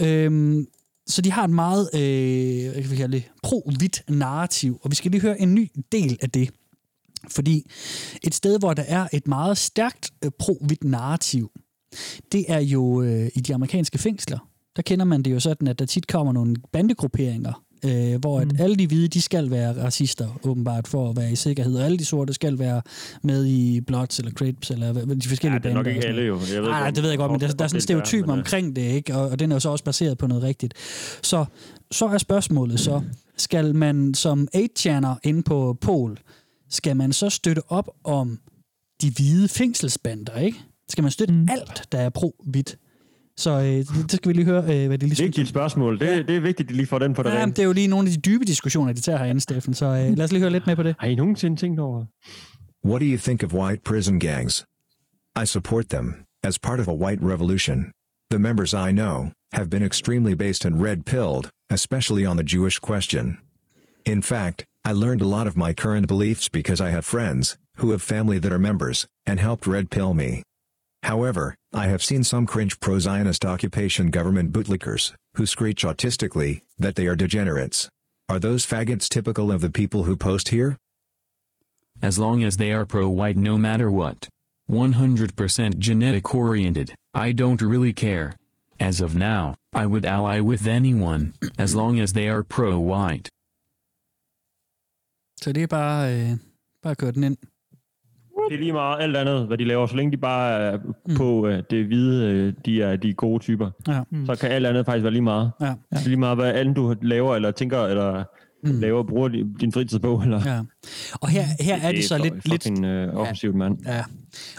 Øhm, 0.00 0.66
så 1.06 1.22
de 1.22 1.32
har 1.32 1.44
et 1.44 1.50
meget 1.50 1.88
øh, 1.94 3.22
pro-hvidt 3.42 4.02
narrativ, 4.08 4.78
og 4.82 4.90
vi 4.90 4.96
skal 4.96 5.10
lige 5.10 5.20
høre 5.20 5.40
en 5.40 5.54
ny 5.54 5.70
del 5.92 6.18
af 6.22 6.30
det. 6.30 6.50
Fordi 7.30 7.70
et 8.22 8.34
sted, 8.34 8.58
hvor 8.58 8.74
der 8.74 8.82
er 8.86 9.08
et 9.12 9.28
meget 9.28 9.58
stærkt 9.58 10.10
øh, 10.24 10.30
pro-hvidt 10.38 10.84
narrativ, 10.84 11.50
det 12.32 12.44
er 12.48 12.60
jo 12.60 13.02
øh, 13.02 13.28
i 13.34 13.40
de 13.40 13.54
amerikanske 13.54 13.98
fængsler. 13.98 14.38
Der 14.76 14.82
kender 14.82 15.04
man 15.04 15.22
det 15.22 15.32
jo 15.32 15.40
sådan, 15.40 15.68
at 15.68 15.78
der 15.78 15.84
tit 15.86 16.06
kommer 16.06 16.32
nogle 16.32 16.56
bandegrupperinger, 16.72 17.62
øh, 17.84 18.20
hvor 18.20 18.40
at 18.40 18.52
Mm. 18.52 18.56
alle 18.60 18.76
de 18.76 18.86
hvide, 18.86 19.08
de 19.08 19.20
skal 19.20 19.50
være 19.50 19.84
racister, 19.84 20.40
åbenbart, 20.44 20.88
for 20.88 21.10
at 21.10 21.16
være 21.16 21.32
i 21.32 21.36
sikkerhed, 21.36 21.76
og 21.76 21.84
alle 21.84 21.98
de 21.98 22.04
sorte 22.04 22.34
skal 22.34 22.58
være 22.58 22.82
med 23.22 23.46
i 23.46 23.80
Bloods 23.80 24.18
eller 24.18 24.32
Crips, 24.32 24.70
eller 24.70 24.92
de 24.92 25.28
forskellige 25.28 25.52
Ja, 25.52 25.58
det 25.58 25.70
er 25.70 25.74
nok 25.74 25.86
ikke 25.86 26.06
alle 26.06 26.22
jo. 26.22 26.34
Jeg 26.34 26.62
ved 26.62 26.68
ikke, 26.68 26.94
det 26.94 27.02
ved 27.02 27.10
jeg 27.10 27.18
godt, 27.18 27.30
men 27.32 27.40
der, 27.40 27.46
der 27.48 27.64
er 27.64 27.68
sådan 27.68 27.76
en 27.76 27.78
er, 27.78 27.80
stereotyp 27.80 28.20
men, 28.26 28.30
øh, 28.30 28.38
omkring 28.38 28.76
det, 28.76 28.82
ikke? 28.82 29.14
Og, 29.16 29.28
og 29.28 29.38
den 29.38 29.52
er 29.52 29.56
jo 29.56 29.60
så 29.60 29.70
også 29.70 29.84
baseret 29.84 30.18
på 30.18 30.26
noget 30.26 30.42
rigtigt. 30.42 30.74
Så, 31.22 31.44
så 31.90 32.06
er 32.06 32.18
spørgsmålet 32.18 32.80
så, 32.80 33.02
skal 33.36 33.74
man 33.74 34.14
som 34.14 34.48
8-chaner 34.56 35.14
inde 35.24 35.42
på 35.42 35.78
Pol, 35.80 36.18
skal 36.72 36.96
man 36.96 37.12
så 37.12 37.30
støtte 37.30 37.62
op 37.68 37.88
om 38.04 38.38
de 39.02 39.10
hvide 39.10 39.48
fængselsbander, 39.48 40.38
ikke? 40.38 40.58
Skal 40.88 41.02
man 41.02 41.10
støtte 41.10 41.34
Mm. 41.34 41.48
alt, 41.50 41.92
der 41.92 41.98
er 41.98 42.08
pro-hvidt? 42.08 42.76
Så 43.36 43.50
øh, 43.50 43.64
det, 43.64 43.86
det 44.02 44.12
skal 44.12 44.28
vi 44.28 44.32
lige 44.32 44.44
høre, 44.44 44.62
øh, 44.62 44.86
hvad 44.86 44.98
det 44.98 45.08
lige 45.08 45.22
Vigtigt 45.22 45.48
spørgsmål. 45.48 46.00
Det, 46.00 46.28
det 46.28 46.36
er 46.36 46.40
vigtigt, 46.40 46.66
at 46.66 46.70
de 46.70 46.76
lige 46.76 46.86
får 46.86 46.98
den 46.98 47.14
på 47.14 47.22
det 47.22 47.30
Ja, 47.30 47.46
det 47.46 47.58
er 47.58 47.62
jo 47.64 47.72
lige 47.72 47.88
nogle 47.88 48.08
af 48.08 48.14
de 48.14 48.20
dybe 48.20 48.44
diskussioner, 48.44 48.92
de 48.92 49.00
tager 49.00 49.18
herinde, 49.18 49.40
Steffen. 49.40 49.74
Så 49.74 49.86
øh, 49.86 50.16
lad 50.16 50.24
os 50.24 50.32
lige 50.32 50.40
høre 50.40 50.50
lidt 50.50 50.66
med 50.66 50.76
på 50.76 50.82
det. 50.82 50.94
Har 50.98 51.06
I 51.08 51.14
nogensinde 51.14 51.56
tænkt 51.56 51.80
over? 51.80 52.04
What 52.86 53.00
do 53.00 53.06
you 53.06 53.18
think 53.18 53.42
of 53.42 53.52
white 53.54 53.82
prison 53.84 54.20
gangs? 54.20 54.64
I 55.42 55.46
support 55.46 55.84
them, 55.88 56.14
as 56.44 56.58
part 56.58 56.80
of 56.80 56.88
a 56.88 56.94
white 56.94 57.22
revolution. 57.32 57.84
The 58.30 58.38
members 58.38 58.72
I 58.72 58.90
know 58.92 59.30
have 59.52 59.66
been 59.70 59.82
extremely 59.82 60.34
based 60.34 60.66
and 60.66 60.82
red 60.82 60.96
pilled, 61.06 61.50
especially 61.70 62.26
on 62.26 62.36
the 62.36 62.56
Jewish 62.56 62.78
question. 62.80 63.38
In 64.06 64.22
fact, 64.22 64.64
I 64.84 64.90
learned 64.90 65.22
a 65.22 65.28
lot 65.28 65.46
of 65.46 65.56
my 65.56 65.72
current 65.72 66.08
beliefs 66.08 66.48
because 66.48 66.80
I 66.80 66.90
have 66.90 67.04
friends 67.04 67.56
who 67.76 67.92
have 67.92 68.02
family 68.02 68.38
that 68.38 68.52
are 68.52 68.58
members 68.58 69.06
and 69.24 69.38
helped 69.38 69.66
red 69.66 69.90
pill 69.90 70.12
me. 70.12 70.42
However, 71.04 71.54
I 71.72 71.86
have 71.86 72.02
seen 72.02 72.24
some 72.24 72.46
cringe 72.46 72.80
pro 72.80 72.98
Zionist 72.98 73.44
occupation 73.44 74.10
government 74.10 74.52
bootlickers 74.52 75.12
who 75.36 75.46
screech 75.46 75.84
autistically 75.84 76.62
that 76.78 76.96
they 76.96 77.06
are 77.06 77.14
degenerates. 77.14 77.88
Are 78.28 78.40
those 78.40 78.66
faggots 78.66 79.08
typical 79.08 79.52
of 79.52 79.60
the 79.60 79.70
people 79.70 80.02
who 80.02 80.16
post 80.16 80.48
here? 80.48 80.76
As 82.02 82.18
long 82.18 82.42
as 82.42 82.56
they 82.56 82.72
are 82.72 82.84
pro-white 82.84 83.36
no 83.36 83.56
matter 83.56 83.90
what. 83.90 84.28
100% 84.68 85.78
genetic 85.78 86.34
oriented, 86.34 86.94
I 87.14 87.30
don't 87.32 87.62
really 87.62 87.92
care. 87.92 88.34
As 88.80 89.00
of 89.00 89.14
now, 89.14 89.54
I 89.72 89.86
would 89.86 90.04
ally 90.04 90.40
with 90.40 90.66
anyone, 90.66 91.34
as 91.56 91.76
long 91.76 92.00
as 92.00 92.14
they 92.14 92.28
are 92.28 92.42
pro-white. 92.42 93.28
Så 95.42 95.52
det 95.52 95.62
er 95.62 95.66
bare, 95.66 96.14
øh, 96.14 96.30
bare 96.82 96.90
at 96.90 96.98
køre 96.98 97.12
den 97.12 97.24
ind. 97.24 97.36
Det 98.50 98.54
er 98.54 98.58
lige 98.60 98.72
meget 98.72 99.02
alt 99.02 99.16
andet, 99.16 99.46
hvad 99.46 99.58
de 99.58 99.64
laver. 99.64 99.86
Så 99.86 99.96
længe 99.96 100.12
de 100.12 100.16
bare 100.16 100.52
er 100.60 100.78
Mm. 101.08 101.14
på 101.16 101.46
øh, 101.46 101.62
det 101.70 101.86
hvide, 101.86 102.24
øh, 102.30 102.52
de 102.66 102.82
er 102.82 102.96
de 102.96 103.12
gode 103.14 103.38
typer. 103.42 103.70
Ja. 103.88 104.00
Så 104.26 104.36
kan 104.40 104.50
alt 104.50 104.66
andet 104.66 104.86
faktisk 104.86 105.02
være 105.02 105.12
lige 105.12 105.22
meget. 105.22 105.50
Ja. 105.60 105.66
Det 105.66 105.74
er 105.90 106.04
lige 106.08 106.16
meget, 106.16 106.36
hvad 106.38 106.52
andet 106.54 106.76
du 106.76 106.94
laver, 107.02 107.36
eller 107.36 107.50
tænker, 107.50 107.82
eller 107.82 108.24
Mm. 108.64 108.80
laver 108.80 108.98
og 108.98 109.06
bruger 109.06 109.28
di- 109.28 109.58
din 109.60 109.72
fritid 109.72 109.98
på. 109.98 110.20
Eller. 110.24 110.40
Ja. 110.44 110.60
Og 111.20 111.28
her, 111.28 111.44
her 111.60 111.76
er 111.82 111.92
de 111.92 112.02
så 112.02 112.18
lidt, 112.18 112.34
lidt, 112.48 112.62
fucking, 112.64 112.84
øh, 112.84 113.14
offensivt, 113.14 113.54
mand. 113.56 113.78
Ja, 113.86 114.04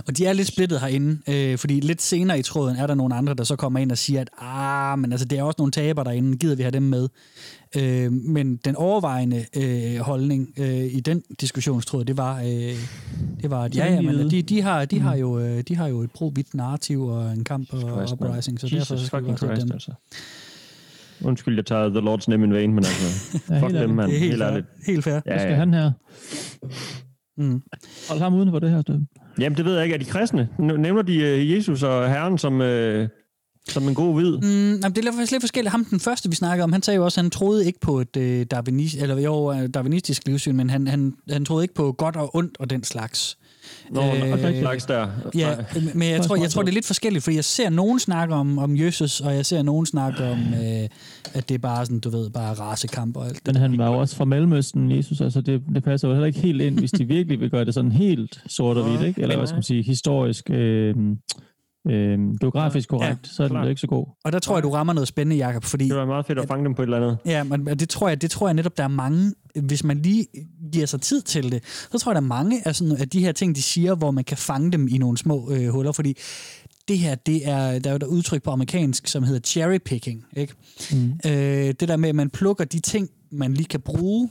og 0.08 0.18
de 0.18 0.26
er 0.26 0.34
lidt 0.34 0.48
splittet 0.48 0.80
herinde, 0.80 1.18
øh, 1.30 1.58
fordi 1.58 1.80
lidt 1.80 2.02
senere 2.02 2.40
i 2.40 2.42
tråden 2.42 2.76
er 2.78 2.88
der 2.88 2.96
nogle 2.96 3.16
andre, 3.16 3.34
der 3.34 3.44
så 3.44 3.56
kommer 3.56 3.80
ind 3.80 3.92
og 3.92 3.98
siger, 3.98 4.22
at 4.22 4.30
ah, 4.42 5.00
men 5.00 5.12
altså, 5.12 5.26
det 5.28 5.40
er 5.40 5.44
også 5.44 5.56
nogle 5.60 5.72
taber 5.72 6.04
derinde, 6.04 6.38
gider 6.38 6.56
vi 6.56 6.62
have 6.64 6.72
dem 6.72 6.84
med? 6.84 7.10
Øh, 7.78 8.12
men 8.12 8.56
den 8.56 8.76
overvejende 8.76 9.46
øh, 9.58 10.00
holdning 10.00 10.54
øh, 10.60 10.68
i 10.68 11.00
den 11.00 11.24
diskussionstråd, 11.42 12.06
det 12.06 12.18
var, 12.18 12.40
øh, 12.40 12.48
det 13.42 13.50
var 13.50 13.64
at 13.64 13.76
ja, 13.76 13.94
ja, 13.94 14.02
men 14.02 14.32
de, 14.32 14.42
de, 14.42 14.62
har, 14.62 14.86
de, 14.86 15.00
har 15.00 15.16
jo, 15.16 15.40
øh, 15.40 15.64
de 15.68 15.76
har 15.76 15.88
jo 15.88 16.02
et 16.02 16.12
pro-hvidt 16.12 16.54
narrativ 16.54 17.04
og 17.04 17.32
en 17.34 17.44
kamp 17.44 17.74
og 17.74 17.80
Christ, 17.80 18.14
uprising, 18.14 18.60
så 18.60 18.68
Jesus 18.68 18.88
derfor 18.88 19.00
så 19.00 19.06
skal 19.06 19.26
vi 19.26 19.38
Christ, 19.38 19.62
dem. 19.62 19.72
altså. 19.72 19.92
Undskyld, 21.24 21.56
jeg 21.56 21.66
tager 21.66 21.90
The 21.90 22.00
Lord's 22.00 22.26
name 22.28 22.46
in 22.46 22.54
vain, 22.54 22.70
men 22.74 22.78
altså, 22.78 23.40
Ja, 23.50 23.60
fuck 23.60 23.74
dem, 23.74 23.90
mand. 23.90 24.12
Det 24.12 24.16
er 24.16 24.20
helt 24.20 24.32
Helt 24.32 24.42
ærligt. 24.44 24.66
Helt 24.88 25.04
fair. 25.04 25.20
Hvad 25.26 25.40
skal 25.40 25.56
han 25.56 25.74
her? 25.74 25.92
Mm. 27.38 27.62
Hold 28.10 28.20
ham 28.20 28.34
uden 28.34 28.50
for 28.50 28.60
det 28.60 28.70
her, 28.70 28.82
Steffen. 28.82 29.08
Jamen, 29.40 29.58
det 29.58 29.66
ved 29.66 29.74
jeg 29.76 29.84
ikke. 29.84 29.94
Er 29.94 30.00
de 30.00 30.06
kristne? 30.06 30.50
Nævner 30.60 31.02
de 31.02 31.16
øh, 31.16 31.52
Jesus 31.52 31.84
og 31.84 32.10
Herren 32.10 32.38
som, 32.38 32.62
øh, 32.62 33.10
som 33.70 33.88
en 33.88 33.96
god 33.96 34.14
hvid? 34.14 34.38
Mm, 34.38 34.80
jamen, 34.84 34.96
det 34.96 35.06
er 35.06 35.12
faktisk 35.12 35.32
lidt 35.32 35.44
forskelligt. 35.44 35.72
Ham 35.72 35.86
den 35.86 36.00
første, 36.00 36.30
vi 36.30 36.36
snakkede 36.36 36.64
om, 36.64 36.74
han 36.74 36.82
sagde 36.82 36.98
jo 36.98 37.04
også, 37.06 37.20
at 37.20 37.24
han 37.24 37.32
troede 37.32 37.66
ikke 37.66 37.80
på 37.80 38.00
et 38.00 38.18
øh, 38.18 38.46
darwinis, 38.46 38.96
eller, 38.96 39.20
jo, 39.20 39.54
øh, 39.54 39.70
darwinistisk 39.74 40.28
livssyn, 40.28 40.56
men 40.56 40.70
han, 40.70 40.88
han, 40.88 41.14
han 41.30 41.46
troede 41.46 41.64
ikke 41.64 41.74
på 41.74 41.92
godt 41.92 42.16
og 42.16 42.36
ondt 42.36 42.58
og 42.60 42.70
den 42.70 42.84
slags. 42.84 43.38
Nå, 43.92 44.02
øh, 44.02 44.08
der 44.08 44.36
er 44.38 44.48
ikke 44.48 44.60
slags 44.60 44.86
der. 44.86 45.08
Ja, 45.36 45.56
men 45.94 46.10
jeg 46.10 46.22
tror, 46.22 46.36
jeg 46.36 46.50
tror, 46.50 46.62
det 46.62 46.70
er 46.70 46.74
lidt 46.74 46.86
forskelligt, 46.86 47.24
fordi 47.24 47.36
jeg 47.36 47.46
ser 47.46 47.70
nogen 47.70 48.00
snakke 48.00 48.36
om, 48.36 48.58
om 48.58 48.78
Jesus, 48.78 49.22
og 49.22 49.36
jeg 49.36 49.46
ser 49.46 49.62
nogen 49.62 49.86
snakke 49.86 50.24
om, 50.24 50.40
øh, 50.40 50.90
at 51.34 51.50
det 51.50 51.56
er 51.56 51.60
bare 51.60 51.86
sådan, 51.86 52.00
du 52.00 52.10
ved, 52.10 52.30
bare 52.30 52.54
racekamp 52.54 53.18
og 53.18 53.26
alt 53.26 53.46
det. 53.46 53.54
Men 53.54 53.56
han 53.56 53.78
var 53.78 53.88
jo 53.88 53.98
også 53.98 54.16
fra 54.16 54.26
Mellemøsten, 54.26 54.92
Jesus, 54.92 55.22
altså 55.22 55.42
det, 55.42 55.62
det 55.76 55.84
passer 55.84 56.08
jo 56.08 56.14
heller 56.14 56.28
ikke 56.28 56.40
helt 56.40 56.62
ind, 56.62 56.80
hvis 56.80 56.92
de 56.92 57.06
virkelig 57.16 57.40
vil 57.40 57.50
gøre 57.50 57.66
det 57.66 57.74
sådan 57.74 57.92
helt 57.92 58.44
sort 58.48 58.78
og 58.78 58.90
hvidt, 58.90 59.08
ikke? 59.08 59.22
Eller 59.22 59.38
hvad 59.38 59.48
skal 59.48 59.56
man 59.56 59.64
sige, 59.64 59.84
historisk, 59.84 60.50
øh, 60.50 60.96
øh, 61.90 62.20
geografisk 62.42 62.90
korrekt, 62.90 63.20
Ja, 63.24 63.34
så 63.34 63.44
er 63.44 63.48
den 63.48 63.70
ikke 63.70 63.82
så 63.82 63.88
god. 63.88 64.06
Og 64.24 64.32
der 64.32 64.40
tror 64.40 64.56
jeg, 64.56 64.64
du 64.64 64.70
rammer 64.70 64.94
noget 64.94 65.08
spændende, 65.08 65.46
Jacob, 65.46 65.64
fordi 65.64 65.88
Det 65.90 65.96
var 65.96 66.06
meget 66.06 66.26
fedt 66.26 66.40
at 66.40 66.48
fange 66.48 66.66
dem 66.66 66.76
på 66.76 66.82
et 66.82 66.86
eller 66.86 66.98
andet. 66.98 67.18
Ja, 67.26 67.44
men 67.44 67.64
men 67.64 67.80
det 67.80 67.90
tror, 67.90 68.08
jeg, 68.10 68.22
det 68.22 68.32
tror 68.32 68.48
jeg 68.48 68.54
netop, 68.54 68.78
der 68.78 68.84
er 68.84 68.88
mange, 68.88 69.34
hvis 69.62 69.84
man 69.84 70.02
lige 70.02 70.28
giver 70.72 70.86
sig 70.86 71.02
tid 71.02 71.22
til 71.22 71.52
det, 71.52 71.64
så 71.92 71.98
tror 71.98 72.12
jeg, 72.12 72.16
der 72.16 72.22
er 72.22 72.28
mange 72.28 72.68
af, 72.68 72.76
sådan, 72.76 72.98
af 72.98 73.10
de 73.10 73.20
her 73.20 73.32
ting, 73.32 73.56
de 73.56 73.62
siger, 73.62 73.96
hvor 73.96 74.12
man 74.12 74.24
kan 74.24 74.38
fange 74.38 74.72
dem 74.72 74.88
i 74.88 74.98
nogle 74.98 75.18
små 75.18 75.52
øh, 75.52 75.68
huller, 75.68 75.92
fordi 75.92 76.18
det 76.88 77.00
her, 77.00 77.16
det 77.16 77.48
er, 77.50 77.80
der 77.80 77.90
er 77.90 77.94
jo 77.94 77.96
et 77.96 78.04
udtryk 78.04 78.44
på 78.44 78.52
amerikansk, 78.52 79.08
som 79.08 79.24
hedder 79.24 79.40
cherry 79.40 79.78
picking, 79.86 80.26
ikke? 80.38 80.54
Mm. 80.92 81.14
Øh, 81.26 81.32
det 81.80 81.88
der 81.88 81.98
med, 81.98 82.10
at 82.10 82.16
man 82.16 82.30
plukker 82.30 82.66
de 82.66 82.80
ting, 82.80 83.10
man 83.32 83.54
lige 83.54 83.68
kan 83.68 83.82
bruge 83.82 84.30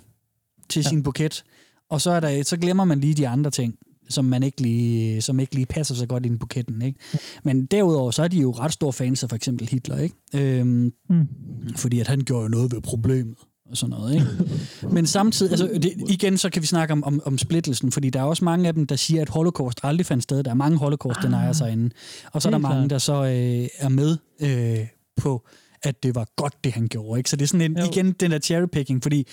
til 0.69 0.83
ja. 0.83 0.89
sin 0.89 1.03
buket, 1.03 1.45
og 1.91 2.01
så, 2.01 2.11
er 2.11 2.21
der, 2.21 2.43
så 2.43 2.57
glemmer 2.57 2.85
man 2.85 3.01
lige 3.01 3.15
de 3.15 3.29
andre 3.29 3.51
ting, 3.51 3.75
som 4.13 4.25
man 4.25 4.43
ikke 4.43 4.61
lige, 4.61 5.23
som 5.23 5.41
ikke 5.41 5.55
lige 5.55 5.67
passer 5.67 5.95
så 5.95 6.07
godt 6.07 6.27
i 6.27 6.31
buketten. 6.37 6.83
Ikke? 6.83 6.99
Men 7.45 7.67
derudover, 7.67 8.11
så 8.11 8.23
er 8.23 8.29
de 8.29 8.39
jo 8.39 8.51
ret 8.51 8.73
store 8.73 8.93
fans 8.93 9.23
af 9.23 9.29
for 9.29 9.37
eksempel 9.37 9.69
Hitler, 9.69 9.99
ikke? 9.99 10.15
Øhm, 10.35 10.93
Mm. 11.09 11.29
fordi 11.77 12.01
at 12.01 12.09
han 12.09 12.21
gjorde 12.21 12.43
jo 12.43 12.49
noget 12.49 12.73
ved 12.73 12.81
problemet 12.81 13.35
og 13.71 13.77
sådan 13.77 13.91
noget, 13.91 14.15
ikke? 14.15 14.27
Men 14.95 15.07
samtidig, 15.07 15.53
altså 15.53 15.71
det, 15.83 15.93
igen, 16.09 16.39
så 16.39 16.51
kan 16.51 16.63
vi 16.63 16.67
snakke 16.67 16.93
om, 16.93 17.05
om, 17.05 17.23
om 17.25 17.39
splittelsen, 17.39 17.93
fordi 17.93 18.11
der 18.11 18.21
er 18.21 18.25
også 18.25 18.45
mange 18.45 18.69
af 18.69 18.75
dem, 18.75 18.87
der 18.87 18.97
siger, 18.97 19.23
at 19.23 19.29
holocaust 19.29 19.81
aldrig 19.83 20.07
fandt 20.07 20.23
sted. 20.23 20.43
Der 20.43 20.51
er 20.51 20.55
mange 20.55 20.79
holocaust 20.79 21.19
denier 21.23 21.53
sig 21.53 21.73
inde. 21.73 21.91
Og 22.33 22.43
så 22.43 22.49
er 22.49 22.51
der 22.51 22.59
mange, 22.59 22.89
der 22.89 22.99
så 22.99 23.25
øh, 23.25 23.69
er 23.79 23.89
med 23.89 24.17
øh, 24.41 24.87
på, 25.17 25.47
at 25.85 26.03
det 26.03 26.15
var 26.15 26.27
godt, 26.37 26.55
det 26.65 26.73
han 26.73 26.89
gjorde. 26.89 27.19
Ikke? 27.21 27.31
Så 27.31 27.37
det 27.37 27.43
er 27.43 27.47
sådan 27.47 27.71
en, 27.71 27.79
Jo. 27.79 27.85
igen 27.93 28.13
den 28.13 28.31
der 28.31 28.39
cherrypicking, 28.39 29.03
fordi 29.03 29.27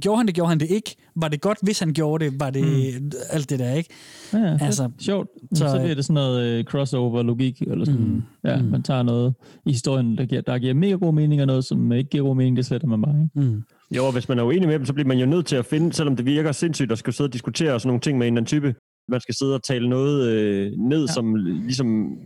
gjorde 0.00 0.16
han 0.16 0.26
det, 0.26 0.34
gjorde 0.34 0.48
han 0.48 0.60
det 0.60 0.70
ikke? 0.70 0.96
Var 1.16 1.28
det 1.28 1.40
godt, 1.40 1.58
hvis 1.62 1.78
han 1.78 1.92
gjorde 1.92 2.24
det? 2.24 2.40
Var 2.40 2.50
det 2.50 2.62
mm. 3.02 3.10
alt 3.30 3.50
det 3.50 3.58
der, 3.58 3.74
ikke? 3.74 3.90
Ja, 4.32 4.38
ja, 4.38 4.58
Altså, 4.60 4.90
sjovt. 4.98 5.28
så, 5.54 5.58
Så, 5.58 5.68
så 5.68 5.76
øh, 5.76 5.82
bliver 5.82 5.94
det 5.94 6.04
sådan 6.04 6.14
noget 6.14 6.58
uh, 6.58 6.64
crossover-logik, 6.64 7.62
eller 7.62 7.84
sådan, 7.84 8.00
Mm. 8.00 8.22
ja, 8.44 8.62
Mm. 8.62 8.68
man 8.68 8.82
tager 8.82 9.02
noget 9.02 9.34
i 9.66 9.72
historien, 9.72 10.18
der 10.18 10.26
giver, 10.26 10.40
der 10.40 10.58
giver 10.58 10.74
mega 10.74 10.92
god 10.94 11.14
mening, 11.14 11.40
og 11.40 11.46
noget, 11.46 11.64
som 11.64 11.92
ikke 11.92 12.10
giver 12.10 12.24
god 12.24 12.36
mening, 12.36 12.56
det 12.56 12.66
sletter 12.66 12.88
man 12.88 13.02
bare, 13.02 13.28
ikke? 13.34 13.50
Mm. 13.50 13.62
Jo, 13.96 14.06
og 14.06 14.12
hvis 14.12 14.28
man 14.28 14.38
er 14.38 14.42
uenig 14.42 14.68
med 14.68 14.78
dem, 14.78 14.86
så 14.86 14.92
bliver 14.92 15.08
man 15.08 15.18
jo 15.18 15.26
nødt 15.26 15.46
til 15.46 15.56
at 15.56 15.66
finde, 15.66 15.92
selvom 15.92 16.16
det 16.16 16.26
virker 16.26 16.52
sindssygt 16.52 16.92
at 16.92 16.98
skulle 16.98 17.14
sidde 17.14 17.28
og 17.28 17.32
diskutere 17.32 17.80
sådan 17.80 17.88
nogle 17.88 18.00
ting 18.00 18.18
med 18.18 18.26
en 18.26 18.32
eller 18.34 18.40
anden 18.40 18.46
type, 18.48 18.74
man 19.08 19.20
skal 19.20 19.34
sidde 19.34 19.54
og 19.54 19.62
tale 19.62 19.88
noget 19.88 20.26
øh, 20.28 20.72
ned. 20.78 21.00
Ja. 21.06 21.12
som 21.12 21.34
ligesom 21.34 22.16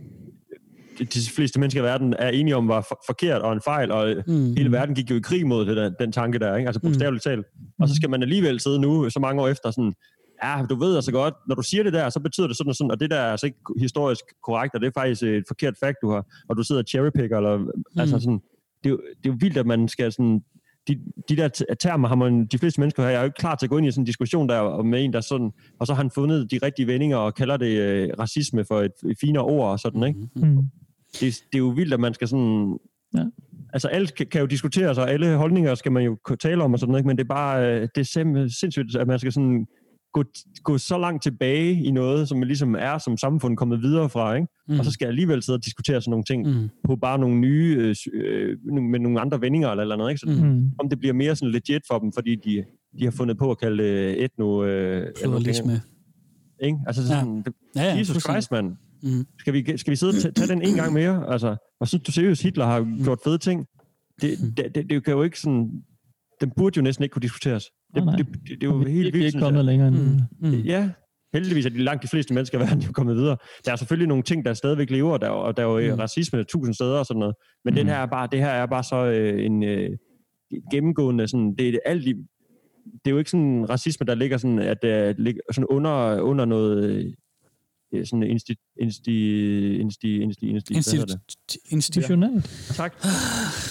de 1.13 1.19
fleste 1.35 1.59
mennesker 1.59 1.81
i 1.81 1.83
verden 1.83 2.15
er 2.19 2.29
enige 2.29 2.55
om 2.55 2.67
var 2.67 2.81
for- 2.81 3.01
forkert 3.07 3.41
og 3.41 3.53
en 3.53 3.61
fejl, 3.61 3.91
og 3.91 4.15
Mm. 4.27 4.33
mm. 4.33 4.53
hele 4.57 4.71
verden 4.71 4.95
gik 4.95 5.11
jo 5.11 5.15
i 5.15 5.19
krig 5.19 5.47
mod 5.47 5.65
det 5.65 5.77
der, 5.77 5.89
den 5.89 6.11
tanke 6.11 6.39
der, 6.39 6.55
ikke? 6.55 6.67
altså 6.67 6.81
bogstaveligt 6.81 7.23
talt. 7.23 7.45
Og 7.79 7.87
så 7.89 7.95
skal 7.95 8.09
man 8.09 8.21
alligevel 8.21 8.59
sidde 8.59 8.79
nu, 8.81 9.09
så 9.09 9.19
mange 9.19 9.41
år 9.41 9.47
efter, 9.47 9.71
sådan, 9.71 9.93
ja, 10.43 10.65
du 10.69 10.75
ved 10.75 10.95
altså 10.95 11.11
godt, 11.11 11.33
når 11.47 11.55
du 11.55 11.61
siger 11.61 11.83
det 11.83 11.93
der, 11.93 12.09
så 12.09 12.19
betyder 12.19 12.47
det 12.47 12.57
sådan 12.57 12.69
og 12.69 12.75
sådan, 12.75 12.91
og 12.91 12.99
det 12.99 13.09
der 13.11 13.17
er 13.17 13.31
altså 13.31 13.45
ikke 13.45 13.57
historisk 13.79 14.23
korrekt, 14.43 14.75
og 14.75 14.81
det 14.81 14.87
er 14.87 14.91
faktisk 14.99 15.23
et 15.23 15.43
forkert 15.47 15.73
fact, 15.83 15.97
du 16.01 16.09
har, 16.11 16.25
og 16.49 16.57
du 16.57 16.63
sidder 16.63 16.81
og 16.81 16.87
cherrypicker, 16.87 17.37
eller, 17.37 17.57
mm. 17.57 17.67
altså 17.97 18.19
sådan, 18.19 18.41
det 18.83 18.85
er, 18.85 18.89
jo, 18.89 18.97
det 19.23 19.29
er 19.29 19.33
jo 19.33 19.37
vildt, 19.39 19.57
at 19.57 19.65
man 19.65 19.87
skal 19.87 20.11
sådan, 20.11 20.41
de, 20.87 20.99
de 21.29 21.35
der 21.35 21.47
termer 21.79 22.07
har 22.07 22.15
man, 22.15 22.45
de 22.45 22.57
fleste 22.57 22.81
mennesker 22.81 23.03
her, 23.03 23.09
jeg 23.09 23.17
er 23.17 23.21
jo 23.21 23.25
ikke 23.25 23.37
klar 23.39 23.55
til 23.55 23.65
at 23.65 23.69
gå 23.69 23.77
ind 23.77 23.87
i 23.87 23.91
sådan 23.91 24.01
en 24.01 24.05
diskussion 24.05 24.49
der 24.49 24.83
med 24.83 25.03
en, 25.05 25.13
der 25.13 25.21
sådan, 25.21 25.51
og 25.79 25.87
så 25.87 25.93
har 25.93 26.01
han 26.01 26.11
fundet 26.11 26.51
de 26.51 26.59
rigtige 26.63 26.87
vendinger 26.87 27.17
og 27.17 27.35
kalder 27.35 27.57
det 27.57 27.77
øh, 27.79 28.09
racisme 28.19 28.65
for 28.65 28.81
et, 28.81 28.91
et 29.09 29.17
finere 29.21 29.43
ord 29.43 29.71
og 29.71 29.79
sådan, 29.79 30.03
ikke? 30.03 30.19
Mm. 30.35 30.57
Det, 31.19 31.21
det 31.51 31.53
er 31.53 31.57
jo 31.59 31.67
vildt, 31.69 31.93
at 31.93 31.99
man 31.99 32.13
skal 32.13 32.27
sådan... 32.27 32.77
Ja. 33.17 33.23
Altså, 33.73 33.87
alt 33.87 34.15
kan, 34.15 34.27
kan 34.27 34.41
jo 34.41 34.47
diskuteres, 34.47 34.97
og 34.97 35.11
alle 35.11 35.35
holdninger 35.35 35.75
skal 35.75 35.91
man 35.91 36.03
jo 36.03 36.17
tale 36.39 36.63
om 36.63 36.73
og 36.73 36.79
sådan 36.79 36.91
noget, 36.91 37.05
men 37.05 37.17
det 37.17 37.23
er 37.23 37.27
bare 37.27 37.75
øh, 37.75 37.81
det 37.95 38.01
er 38.01 38.47
sindssygt, 38.59 38.95
at 38.95 39.07
man 39.07 39.19
skal 39.19 39.31
sådan 39.31 39.65
gå, 40.13 40.23
gå 40.63 40.77
så 40.77 40.97
langt 40.97 41.23
tilbage 41.23 41.83
i 41.83 41.91
noget, 41.91 42.27
som 42.29 42.37
man 42.37 42.47
ligesom 42.47 42.75
er 42.79 42.97
som 42.97 43.17
samfund 43.17 43.57
kommet 43.57 43.81
videre 43.81 44.09
fra, 44.09 44.35
ikke? 44.35 44.47
Mm. 44.67 44.79
og 44.79 44.85
så 44.85 44.91
skal 44.91 45.05
jeg 45.05 45.09
alligevel 45.09 45.43
sidde 45.43 45.57
og 45.57 45.65
diskutere 45.65 46.01
sådan 46.01 46.09
nogle 46.11 46.23
ting 46.23 46.47
Mm. 46.61 46.69
på 46.83 46.95
bare 46.95 47.19
nogle 47.19 47.35
nye, 47.39 47.75
øh, 47.79 47.95
øh, 48.13 48.57
med 48.81 48.99
nogle 48.99 49.19
andre 49.21 49.41
vendinger 49.41 49.69
eller, 49.69 49.81
eller 49.81 49.95
noget, 49.95 50.11
ikke? 50.11 50.19
Så, 50.19 50.25
Mm. 50.43 50.71
om 50.79 50.89
det 50.89 50.99
bliver 50.99 51.13
mere 51.13 51.35
sådan 51.35 51.51
legit 51.51 51.81
for 51.91 51.99
dem, 51.99 52.11
fordi 52.13 52.35
de, 52.35 52.63
de 52.99 53.03
har 53.03 53.11
fundet 53.11 53.37
på 53.37 53.51
at 53.51 53.59
kalde 53.59 53.83
det 53.83 54.23
etno... 54.23 54.63
Øh, 54.65 55.07
Pluralisme. 55.23 55.81
ikke? 56.63 56.77
Altså 56.87 57.01
Ja. 57.01 57.07
sådan, 57.07 57.37
det, 57.37 57.53
Ja, 57.75 57.83
ja, 57.83 57.97
Jesus. 57.97 58.23
Christ, 58.23 58.51
mand. 58.51 58.75
Mm. 59.03 59.25
Skal 59.39 59.53
vi, 59.53 59.77
skal 59.77 59.91
vi 59.91 59.95
sidde 59.95 60.09
og 60.11 60.21
ta- 60.21 60.31
tage 60.31 60.47
den 60.47 60.61
en 60.61 60.75
gang 60.75 60.93
mere? 60.93 61.25
Altså, 61.33 61.55
og 61.79 61.87
synes 61.87 62.03
du 62.03 62.11
seriøst, 62.11 62.43
Hitler 62.43 62.65
har 62.65 63.03
gjort 63.03 63.19
fede 63.23 63.37
ting? 63.37 63.65
Det, 64.21 64.37
Mm. 64.41 64.51
det, 64.57 64.75
det, 64.75 64.89
det 64.89 65.03
kan 65.05 65.13
jo 65.13 65.23
ikke 65.23 65.39
sådan... 65.39 65.71
Den 66.41 66.51
burde 66.57 66.77
jo 66.77 66.81
næsten 66.81 67.03
ikke 67.03 67.13
kunne 67.13 67.21
diskuteres. 67.21 67.63
Det, 67.95 68.05
Nej, 68.05 68.05
nej. 68.05 68.15
det, 68.15 68.27
det, 68.27 68.41
det 68.61 68.63
er 68.63 68.67
jo 68.67 68.77
Vi 68.77 68.83
er 68.85 68.89
helt 68.89 69.03
vildt, 69.05 69.15
ikke 69.15 69.29
synes 69.29 69.43
kommet 69.43 69.57
jeg. 69.57 69.65
længere 69.65 69.87
end 69.87 69.97
Mm. 70.41 70.49
Mm. 70.49 70.53
Ja, 70.59 70.89
heldigvis 71.33 71.65
er 71.65 71.69
de 71.69 71.77
langt 71.83 72.03
de 72.03 72.07
fleste 72.07 72.33
mennesker 72.33 72.57
i 72.57 72.61
verden 72.61 72.79
jo 72.81 72.91
kommet 72.91 73.15
videre. 73.15 73.37
Der 73.65 73.71
er 73.71 73.75
selvfølgelig 73.75 74.07
nogle 74.07 74.23
ting, 74.23 74.45
der 74.45 74.53
stadigvæk 74.53 74.89
lever, 74.89 75.17
der, 75.17 75.27
er 75.27 75.31
og 75.31 75.57
der 75.57 75.63
er 75.63 75.67
jo 75.67 75.79
Mm. 75.89 75.93
mm. 75.93 75.99
racisme 75.99 76.43
tusind 76.43 76.73
steder 76.73 76.97
og 76.99 77.05
sådan 77.05 77.19
noget. 77.19 77.35
Men 77.65 77.71
mm. 77.73 77.75
den 77.75 77.87
her 77.87 77.95
er 77.95 78.05
bare, 78.05 78.27
det 78.31 78.39
her 78.39 78.47
er 78.49 78.65
bare 78.65 78.83
så 78.83 79.05
øh, 79.05 79.45
en 79.45 79.63
øh, 79.63 79.89
gennemgående, 80.71 81.27
sådan, 81.27 81.55
det 81.59 81.69
er 81.69 81.79
alt 81.85 82.07
i, 82.07 82.13
det 82.85 83.05
er 83.05 83.11
jo 83.11 83.17
ikke 83.17 83.31
sådan 83.31 83.65
racisme, 83.69 84.05
der 84.05 84.15
ligger 84.15 84.37
sådan, 84.37 84.59
at 84.59 84.77
det 84.81 85.19
ligger 85.19 85.41
sådan 85.51 85.67
under, 85.69 86.21
under 86.21 86.45
noget 86.45 86.83
øh, 86.89 87.13
sådan 88.05 88.23
insti, 88.23 88.55
insti, 88.81 89.15
insti, 89.79 90.21
insti, 90.21 90.47
insti? 90.49 90.73
Institu- 90.73 91.03
institu- 91.03 91.67
institutionelt. 91.71 92.45
Tak. 92.73 92.93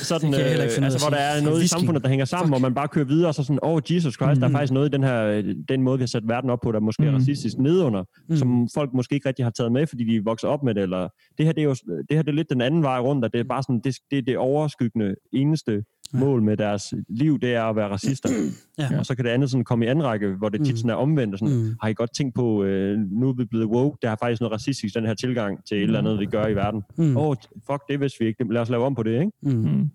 Sådan, 0.02 0.34
øh, 0.34 0.40
altså, 0.40 0.98
hvor 1.04 1.10
der 1.10 1.16
er 1.16 1.42
noget 1.42 1.62
i 1.62 1.66
samfundet, 1.66 2.02
der 2.02 2.08
hænger 2.08 2.24
sammen, 2.24 2.48
hvor 2.50 2.58
man 2.58 2.74
bare 2.74 2.88
kører 2.88 3.04
videre, 3.04 3.28
og 3.28 3.34
så 3.34 3.42
sådan, 3.42 3.58
oh, 3.62 3.80
Jesus 3.90 4.14
Christ, 4.14 4.36
mm. 4.36 4.40
der 4.40 4.44
er 4.46 4.48
Mm. 4.48 4.54
faktisk 4.54 4.72
noget 4.72 4.88
i 4.88 4.92
den 4.92 5.02
her, 5.02 5.42
den 5.68 5.82
måde, 5.82 5.98
vi 5.98 6.02
har 6.02 6.06
sat 6.06 6.22
verden 6.28 6.50
op 6.50 6.58
på, 6.62 6.72
der 6.72 6.80
måske 6.80 7.02
er 7.02 7.10
Mm. 7.10 7.16
racistisk 7.16 7.58
nedunder, 7.58 8.00
Mm. 8.00 8.06
mm. 8.28 8.36
som 8.36 8.68
folk 8.74 8.90
måske 8.94 9.14
ikke 9.14 9.28
rigtig 9.28 9.44
har 9.44 9.50
taget 9.50 9.72
med, 9.72 9.86
fordi 9.86 10.04
de 10.04 10.16
er 10.16 10.20
vokset 10.24 10.50
op 10.50 10.62
med 10.62 10.74
det, 10.74 10.82
eller 10.82 11.08
det 11.38 11.46
her, 11.46 11.52
det 11.52 11.60
er 11.60 11.64
jo 11.64 11.74
det, 12.08 12.16
her, 12.16 12.22
det 12.22 12.28
er 12.28 12.32
lidt 12.32 12.50
den 12.50 12.60
anden 12.60 12.82
vej 12.82 12.98
rundt, 13.00 13.24
at 13.24 13.32
det 13.32 13.40
er 13.40 13.44
bare 13.44 13.62
sådan, 13.62 13.80
det, 13.84 13.96
det 14.10 14.18
er 14.18 14.22
det 14.22 14.36
overskyggende 14.38 15.14
eneste 15.32 15.72
Ja. 15.72 15.80
Mål 16.12 16.42
med 16.42 16.56
deres 16.56 16.94
liv, 17.08 17.38
det 17.40 17.54
er 17.54 17.62
at 17.62 17.76
være 17.76 17.88
racister. 17.88 18.28
Ja. 18.78 18.98
Og 18.98 19.06
så 19.06 19.14
kan 19.14 19.24
det 19.24 19.30
andet 19.30 19.50
sådan 19.50 19.64
komme 19.64 19.84
i 19.84 19.88
anden 19.88 20.04
række, 20.04 20.28
hvor 20.28 20.48
det 20.48 20.60
tit 20.60 20.72
Mm. 20.72 20.76
sådan 20.76 20.90
er 20.90 20.94
omvendt, 20.94 21.34
og 21.34 21.38
sådan, 21.38 21.54
Mm. 21.56 21.74
har 21.82 21.88
I 21.88 21.92
godt 21.92 22.14
tænkt 22.14 22.34
på, 22.34 22.64
øh, 22.64 22.98
nu 23.10 23.28
er 23.28 23.32
vi 23.32 23.44
blevet 23.44 23.66
woke, 23.66 23.98
der 24.02 24.10
er 24.10 24.16
faktisk 24.22 24.40
noget 24.40 24.52
racistisk, 24.52 24.94
den 24.94 25.06
her 25.06 25.14
tilgang 25.14 25.58
til 25.68 25.76
et 25.76 25.82
eller 25.82 25.98
andet, 25.98 26.20
vi 26.20 26.26
gør 26.26 26.46
i 26.46 26.54
verden. 26.54 26.82
Mm. 26.98 27.16
Åh, 27.16 27.26
oh, 27.26 27.36
fuck, 27.70 27.82
det 27.88 28.00
vidste 28.00 28.18
vi 28.20 28.26
ikke. 28.26 28.44
Lad 28.52 28.60
os 28.60 28.68
lave 28.70 28.84
om 28.84 28.94
på 28.94 29.02
det, 29.02 29.10
ikke? 29.20 29.30
Mm. 29.42 29.50
Mm. 29.50 29.90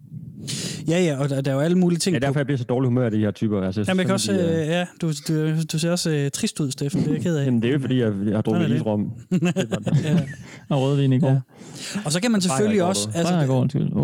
Ja, 0.87 0.99
ja, 1.03 1.17
og 1.19 1.29
der, 1.29 1.41
der 1.41 1.51
er 1.51 1.55
jo 1.55 1.61
alle 1.61 1.77
mulige 1.77 1.99
ting 1.99 2.13
Ja, 2.13 2.19
derfor 2.19 2.39
jeg 2.39 2.45
bliver 2.45 2.57
så 2.57 2.63
dårlig 2.63 2.87
humør 2.87 3.05
af 3.05 3.11
de 3.11 3.17
her 3.19 3.31
typer. 3.31 3.61
Altså, 3.61 3.83
Jamen, 3.87 3.97
jeg 3.99 4.05
kan 4.05 4.13
også, 4.13 4.33
de, 4.33 4.37
øh, 4.61 4.67
ja, 4.67 4.85
du, 5.01 5.11
du, 5.27 5.61
du 5.73 5.79
ser 5.79 5.91
også 5.91 6.09
øh, 6.11 6.31
trist 6.31 6.59
ud, 6.59 6.71
Steffen. 6.71 7.01
Det 7.01 7.09
er 7.09 7.13
jeg 7.13 7.21
ked 7.21 7.35
af. 7.37 7.45
Jamen, 7.45 7.61
det 7.61 7.67
er 7.67 7.73
jo 7.73 7.79
fordi, 7.79 7.99
jeg, 7.99 8.13
jeg 8.25 8.35
har 8.35 8.41
drukket 8.41 8.69
isrom. 8.75 9.11
ja. 10.03 10.19
Og 10.69 10.81
rødvin 10.81 11.13
i 11.13 11.19
går. 11.19 11.27
Ja. 11.29 11.39
Og 12.05 12.11
så 12.11 12.21
kan 12.21 12.31
man 12.31 12.41
selvfølgelig 12.41 12.83
også... 12.83 13.09
Altså, 13.13 13.33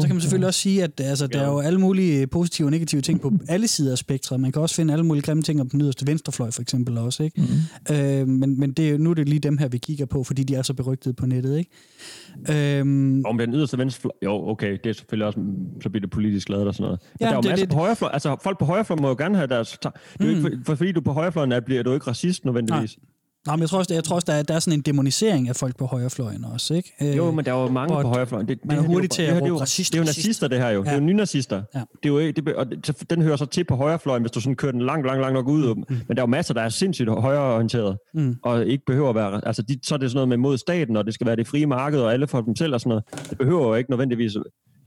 så 0.02 0.08
kan 0.08 0.16
man 0.16 0.22
selvfølgelig 0.22 0.48
også 0.48 0.60
sige, 0.60 0.84
at 0.84 1.02
altså, 1.04 1.28
der 1.28 1.42
er 1.42 1.48
jo 1.48 1.60
alle 1.60 1.80
mulige 1.80 2.01
positive 2.32 2.68
og 2.68 2.72
negative 2.72 3.02
ting 3.02 3.22
på 3.22 3.32
alle 3.48 3.68
sider 3.68 3.92
af 3.92 3.98
spektret. 3.98 4.40
Man 4.40 4.52
kan 4.52 4.62
også 4.62 4.76
finde 4.76 4.94
alle 4.94 5.06
mulige 5.06 5.24
grimme 5.24 5.44
ting 5.44 5.62
om 5.62 5.70
den 5.70 5.82
yderste 5.82 6.08
venstrefløj, 6.08 6.52
for 6.52 6.62
eksempel 6.62 6.98
også. 6.98 7.24
Ikke? 7.24 7.42
Mm. 7.90 7.96
Øh, 7.96 8.28
men 8.28 8.60
men 8.60 8.72
det, 8.72 9.00
nu 9.02 9.10
er 9.10 9.14
det 9.14 9.30
lige 9.30 9.40
dem 9.40 9.58
her, 9.58 9.68
vi 9.68 9.78
kigger 9.78 10.06
på, 10.06 10.24
fordi 10.24 10.44
de 10.44 10.56
er 10.56 10.62
så 10.62 10.74
berygtede 10.74 11.14
på 11.14 11.26
nettet. 11.26 11.58
Ikke? 11.58 12.80
Øhm, 12.80 13.26
Om 13.26 13.38
den 13.38 13.54
yderste 13.54 13.78
venstre... 13.78 14.10
Jo, 14.26 14.32
okay, 14.50 14.72
det 14.84 14.90
er 14.90 14.94
selvfølgelig 14.94 15.28
også... 15.28 15.40
Så 15.84 15.90
bliver 15.90 16.02
det 16.02 16.10
politisk 16.10 16.50
lavet 16.50 16.68
og 16.68 16.74
sådan 16.76 16.84
noget. 16.84 17.00
Men 17.02 17.18
Ja, 17.22 17.26
der 17.26 17.32
er 17.32 17.36
jo 17.36 17.42
det- 17.42 17.50
masser 17.50 17.66
det- 17.66 17.74
på 17.74 17.80
højrefløj. 17.80 18.10
Altså, 18.14 18.36
folk 18.44 18.60
på 18.60 18.66
højrefløj 18.66 18.98
må 19.02 19.08
jo 19.08 19.16
gerne 19.18 19.36
have 19.36 19.48
deres... 19.48 19.78
Det 19.84 19.92
er 20.20 20.26
jo 20.26 20.30
ikke, 20.30 20.42
for, 20.42 20.50
for, 20.66 20.76
fordi 20.76 20.92
du 20.92 21.00
er 21.00 21.04
på 21.04 21.12
højrefløjen, 21.14 21.52
er, 21.52 21.60
bliver 21.60 21.84
du 21.84 21.94
ikke 21.94 22.08
racist 22.08 22.46
nødvendigvis. 22.46 22.98
nej, 22.98 23.11
men 23.48 23.60
jeg 23.60 23.70
tror 23.70 23.78
også, 23.80 23.94
jeg 23.94 24.04
tror 24.04 24.16
også 24.16 24.26
der, 24.32 24.34
er, 24.38 24.44
der 24.44 24.54
er 24.54 24.60
sådan 24.60 24.80
en 24.80 24.82
demonisering 24.82 25.50
af 25.50 25.56
folk 25.56 25.78
på 25.78 25.86
højrefløjen 25.86 26.46
også. 26.46 26.74
Ikke? 26.74 26.92
Øh, 27.02 27.18
Jo, 27.18 27.32
men 27.32 27.46
der 27.46 27.54
er 27.54 27.62
jo 27.62 27.70
mange 27.70 28.02
på 28.02 28.08
højrefløjen. 28.08 28.48
Det, 28.48 28.58
man 28.66 28.78
er 28.78 28.80
det 28.82 28.88
her, 28.88 28.94
hurtig 28.94 29.10
det 29.10 29.16
til 29.16 29.24
at 29.24 29.38
er 29.38 29.42
råbe 29.42 29.62
racist, 29.62 29.92
Det 29.94 29.98
er 29.98 30.02
jo 30.02 30.06
nazister, 30.06 30.48
det 30.48 30.58
her 30.58 30.70
jo. 30.70 30.82
Det 30.82 30.88
er 30.88 30.92
Ja. 30.92 30.98
jo 30.98 31.04
nynazister. 31.06 31.62
Ja. 31.76 31.80
Det 32.04 32.10
er 32.10 32.14
jo 32.14 32.20
det, 32.32 32.56
og 32.56 32.66
det, 32.72 33.10
den 33.10 33.22
hører 33.22 33.36
så 33.36 33.46
til 33.46 33.64
på 33.64 33.76
højrefløjen, 33.76 34.24
hvis 34.24 34.32
du 34.32 34.40
sådan 34.42 34.56
kører 34.56 34.72
den 34.72 34.82
langt, 34.82 35.06
langt, 35.08 35.22
langt 35.22 35.34
nok 35.34 35.48
ud. 35.48 35.76
Mm. 35.76 35.84
Men 36.08 36.18
der 36.18 36.22
er 36.22 36.22
jo 36.22 36.26
masser, 36.26 36.54
der 36.54 36.62
er 36.62 36.70
sindssygt 36.70 37.10
højreorienteret, 37.10 37.98
Mm. 38.14 38.36
og 38.44 38.66
ikke 38.66 38.84
behøver 38.88 39.10
at 39.10 39.16
være... 39.16 39.42
Altså, 39.48 39.62
de, 39.62 39.80
så 39.84 39.94
er 39.96 40.00
det 40.00 40.10
sådan 40.12 40.16
noget 40.18 40.30
med 40.30 40.38
mod 40.38 40.58
staten, 40.58 40.96
og 40.96 41.06
det 41.06 41.14
skal 41.14 41.28
være 41.28 41.36
det 41.36 41.48
frie 41.48 41.66
marked, 41.66 42.00
og 42.00 42.14
alle 42.14 42.28
for 42.28 42.42
dem 42.42 42.56
selv 42.56 42.74
og 42.74 42.80
sådan 42.82 42.90
noget. 42.90 43.30
Det 43.30 43.38
behøver 43.38 43.68
jo 43.68 43.76
ikke 43.76 43.90
nødvendigvis 43.92 44.32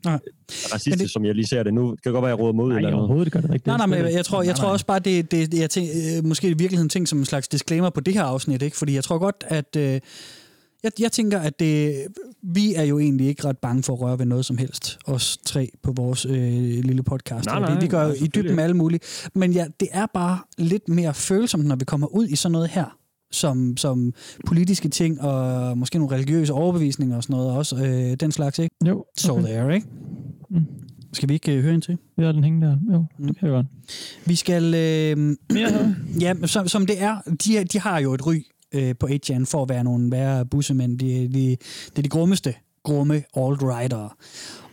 Nej. 0.05 0.19
racistisk, 0.73 0.85
det, 0.93 0.99
det- 1.01 1.11
som 1.11 1.25
jeg 1.25 1.35
lige 1.35 1.47
ser 1.47 1.63
det 1.63 1.75
nu. 1.75 1.91
Det 1.91 2.03
kan 2.03 2.13
godt 2.13 2.23
være, 2.23 2.29
jeg 2.31 2.39
råder 2.39 2.53
mod 2.53 2.69
Nej, 2.69 2.77
eller 2.77 2.91
noget. 2.91 3.05
overhovedet 3.05 3.33
gør 3.33 3.41
det 3.41 3.55
ikke. 3.55 3.67
Nej, 3.67 3.77
nej, 3.77 3.87
men 3.87 4.05
Det 4.05 4.13
jeg, 4.13 4.25
tror, 4.25 4.43
jeg 4.43 4.47
Nej, 4.47 4.55
tror 4.57 4.65
nej. 4.67 4.73
også 4.73 4.87
bare, 4.87 4.99
det, 4.99 5.31
det, 5.31 5.55
jeg 5.55 5.71
tænk, 5.71 5.89
øh, 6.19 6.25
måske 6.25 6.49
i 6.49 6.53
virkeligheden 6.53 6.89
ting 6.89 7.09
som 7.09 7.19
en 7.19 7.25
slags 7.25 7.49
disclaimer 7.49 7.91
på 7.91 8.01
det 8.01 8.15
her 8.15 8.23
afsnit, 8.23 8.63
ikke? 8.63 8.77
fordi 8.77 8.95
jeg 8.95 9.05
tror 9.05 9.19
godt, 9.19 9.45
at 9.49 9.77
øh, 9.77 10.01
jeg, 10.83 10.93
jeg 11.01 11.13
tænker, 11.13 11.39
at 11.41 11.61
det, 11.61 12.05
vi 12.43 12.75
er 12.75 12.83
jo 12.83 12.99
egentlig 12.99 13.27
ikke 13.27 13.45
ret 13.45 13.59
bange 13.59 13.83
for 13.83 13.93
at 13.93 14.01
røre 14.01 14.19
ved 14.19 14.27
noget 14.27 14.45
som 14.47 14.59
helst, 14.59 14.99
os 15.07 15.39
tre 15.45 15.71
på 15.83 15.93
vores 15.93 16.27
øh, 16.27 16.33
lille 16.85 17.03
podcast. 17.03 17.47
Nej, 17.47 17.61
nej, 17.61 17.75
vi, 17.75 17.81
vi 17.81 17.87
går 17.89 17.99
nej, 17.99 18.07
jo 18.07 18.13
i 18.25 18.27
dybden 18.27 18.57
med 18.57 18.65
alle 18.65 18.77
mulige. 18.77 19.01
Men 19.35 19.53
ja, 19.53 19.67
det 19.81 19.89
er 19.93 20.07
bare 20.15 20.39
lidt 20.59 20.89
mere 20.89 21.15
følsomt, 21.15 21.65
når 21.67 21.77
vi 21.77 21.85
kommer 21.85 22.07
ud 22.07 22.27
i 22.29 22.37
sådan 22.37 22.53
noget 22.53 22.69
her, 22.69 22.97
som, 23.35 23.77
som 23.77 24.15
politiske 24.47 24.89
ting 24.89 25.21
og 25.21 25.79
måske 25.79 25.99
nogle 25.99 26.15
religiøse 26.15 26.53
overbevisninger 26.53 27.17
og 27.17 27.23
sådan 27.23 27.35
noget 27.37 27.51
også, 27.53 27.77
øh, 27.77 28.15
den 28.21 28.33
slags, 28.33 28.59
ikke? 28.59 28.75
Jo, 28.89 29.05
So 29.17 29.33
okay. 29.33 29.43
there, 29.45 29.75
ikke? 29.75 29.87
Mm. 30.51 30.61
Skal 31.13 31.29
vi 31.29 31.35
ikke 31.35 31.53
øh, 31.57 31.63
høre 31.63 31.75
ind 31.75 31.83
til? 31.83 31.99
Vi 32.17 32.25
har 32.25 32.33
den 32.33 32.45
hængende 32.45 32.67
der. 32.67 32.77
Jo, 32.93 33.05
Mm. 33.19 33.27
det 33.27 33.39
kan 33.39 33.49
jeg 33.49 33.55
godt. 33.55 33.67
Vi 34.27 34.35
skal... 34.35 34.65
Øh, 34.75 35.17
Mere? 35.53 35.95
Ja, 36.21 36.35
som, 36.47 36.69
som 36.69 36.87
det 36.87 37.03
er, 37.03 37.17
de, 37.45 37.65
de 37.65 37.81
har 37.81 37.99
jo 37.99 38.15
et 38.15 38.27
ry 38.27 38.35
øh, 38.75 38.95
på 39.01 39.07
8chan 39.07 39.45
for 39.45 39.63
at 39.63 39.69
være 39.69 39.85
nogle 39.85 40.11
værre 40.13 40.47
bussemænd. 40.47 40.99
De, 40.99 41.07
de, 41.07 41.57
det 41.91 41.99
er 41.99 42.03
de 42.03 42.09
grummeste 42.09 42.55
grumme 42.83 43.15
alt-rightere. 43.37 44.09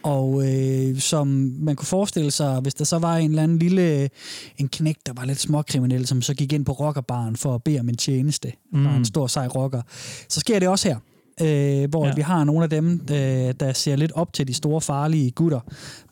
Og 0.03 0.43
øh, 0.47 0.99
som 0.99 1.27
man 1.59 1.75
kunne 1.75 1.85
forestille 1.85 2.31
sig, 2.31 2.59
hvis 2.59 2.73
der 2.73 2.85
så 2.85 2.99
var 2.99 3.17
en 3.17 3.29
eller 3.29 3.43
anden 3.43 3.59
lille 3.59 4.09
en 4.57 4.67
knæk, 4.67 4.95
der 5.05 5.13
var 5.13 5.25
lidt 5.25 5.39
småkriminel, 5.39 6.07
som 6.07 6.21
så 6.21 6.33
gik 6.33 6.53
ind 6.53 6.65
på 6.65 6.71
rockerbaren 6.71 7.35
for 7.35 7.55
at 7.55 7.63
bede 7.63 7.79
om 7.79 7.89
en 7.89 7.97
tjeneste 7.97 8.51
mm. 8.73 8.83
fra 8.83 8.95
en 8.95 9.05
stor 9.05 9.27
sej 9.27 9.47
rocker, 9.47 9.81
så 10.29 10.39
sker 10.39 10.59
det 10.59 10.67
også 10.67 10.87
her. 10.87 10.97
Øh, 11.41 11.89
hvor 11.89 12.05
Ja. 12.07 12.13
vi 12.15 12.21
har 12.21 12.43
nogle 12.43 12.63
af 12.63 12.69
dem, 12.69 12.99
der, 12.99 13.51
der 13.51 13.73
ser 13.73 13.95
lidt 13.95 14.11
op 14.11 14.33
til 14.33 14.47
de 14.47 14.53
store 14.53 14.81
farlige 14.81 15.31
gutter 15.31 15.59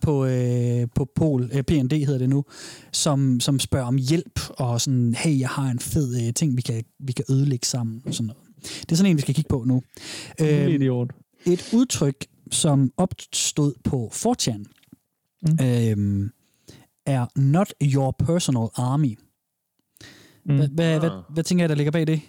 på, 0.02 0.26
øh, 0.26 0.88
på 0.96 1.08
Pol, 1.16 1.50
øh, 1.54 1.64
PND 1.64 2.06
hedder 2.06 2.18
det 2.18 2.30
nu, 2.30 2.46
som, 2.92 3.40
som 3.40 3.60
spørger 3.60 3.86
om 3.86 3.98
hjælp, 3.98 4.40
og 4.50 4.82
sådan, 4.82 5.16
hey, 5.18 5.40
jeg 5.40 5.50
har 5.50 5.70
en 5.72 5.80
fed 5.80 6.28
øh, 6.28 6.34
ting, 6.34 6.58
vi 6.58 6.62
kan, 6.62 6.84
vi 7.00 7.12
kan 7.12 7.26
ødelægge 7.30 7.66
sammen, 7.68 8.02
og 8.06 8.14
sådan 8.14 8.28
noget. 8.28 8.44
Det 8.82 8.92
er 8.92 8.96
sådan 8.96 9.12
en, 9.12 9.18
vi 9.18 9.22
skal 9.22 9.36
kigge 9.36 9.50
på 9.50 9.64
nu. 9.68 9.82
Øh, 10.42 10.70
idiot. 10.70 11.10
et 11.46 11.70
udtryk, 11.74 12.26
som 12.52 12.92
opstod 12.98 13.74
på 13.84 14.10
4chan, 14.14 14.66
Mm. 15.42 15.50
mm. 15.52 16.24
øh, 16.24 16.30
er 17.06 17.26
not 17.40 17.74
your 17.84 18.16
personal 18.20 18.68
army. 18.76 19.18
Mm. 20.46 20.56
Hvad, 20.56 20.68
hvad, 20.68 20.94
Ah. 20.96 21.00
hvad, 21.00 21.10
hvad 21.30 21.44
tænker 21.44 21.64
jeg, 21.64 21.70
der 21.70 21.76
ligger 21.76 21.92
bag 21.92 22.08
det? 22.08 22.22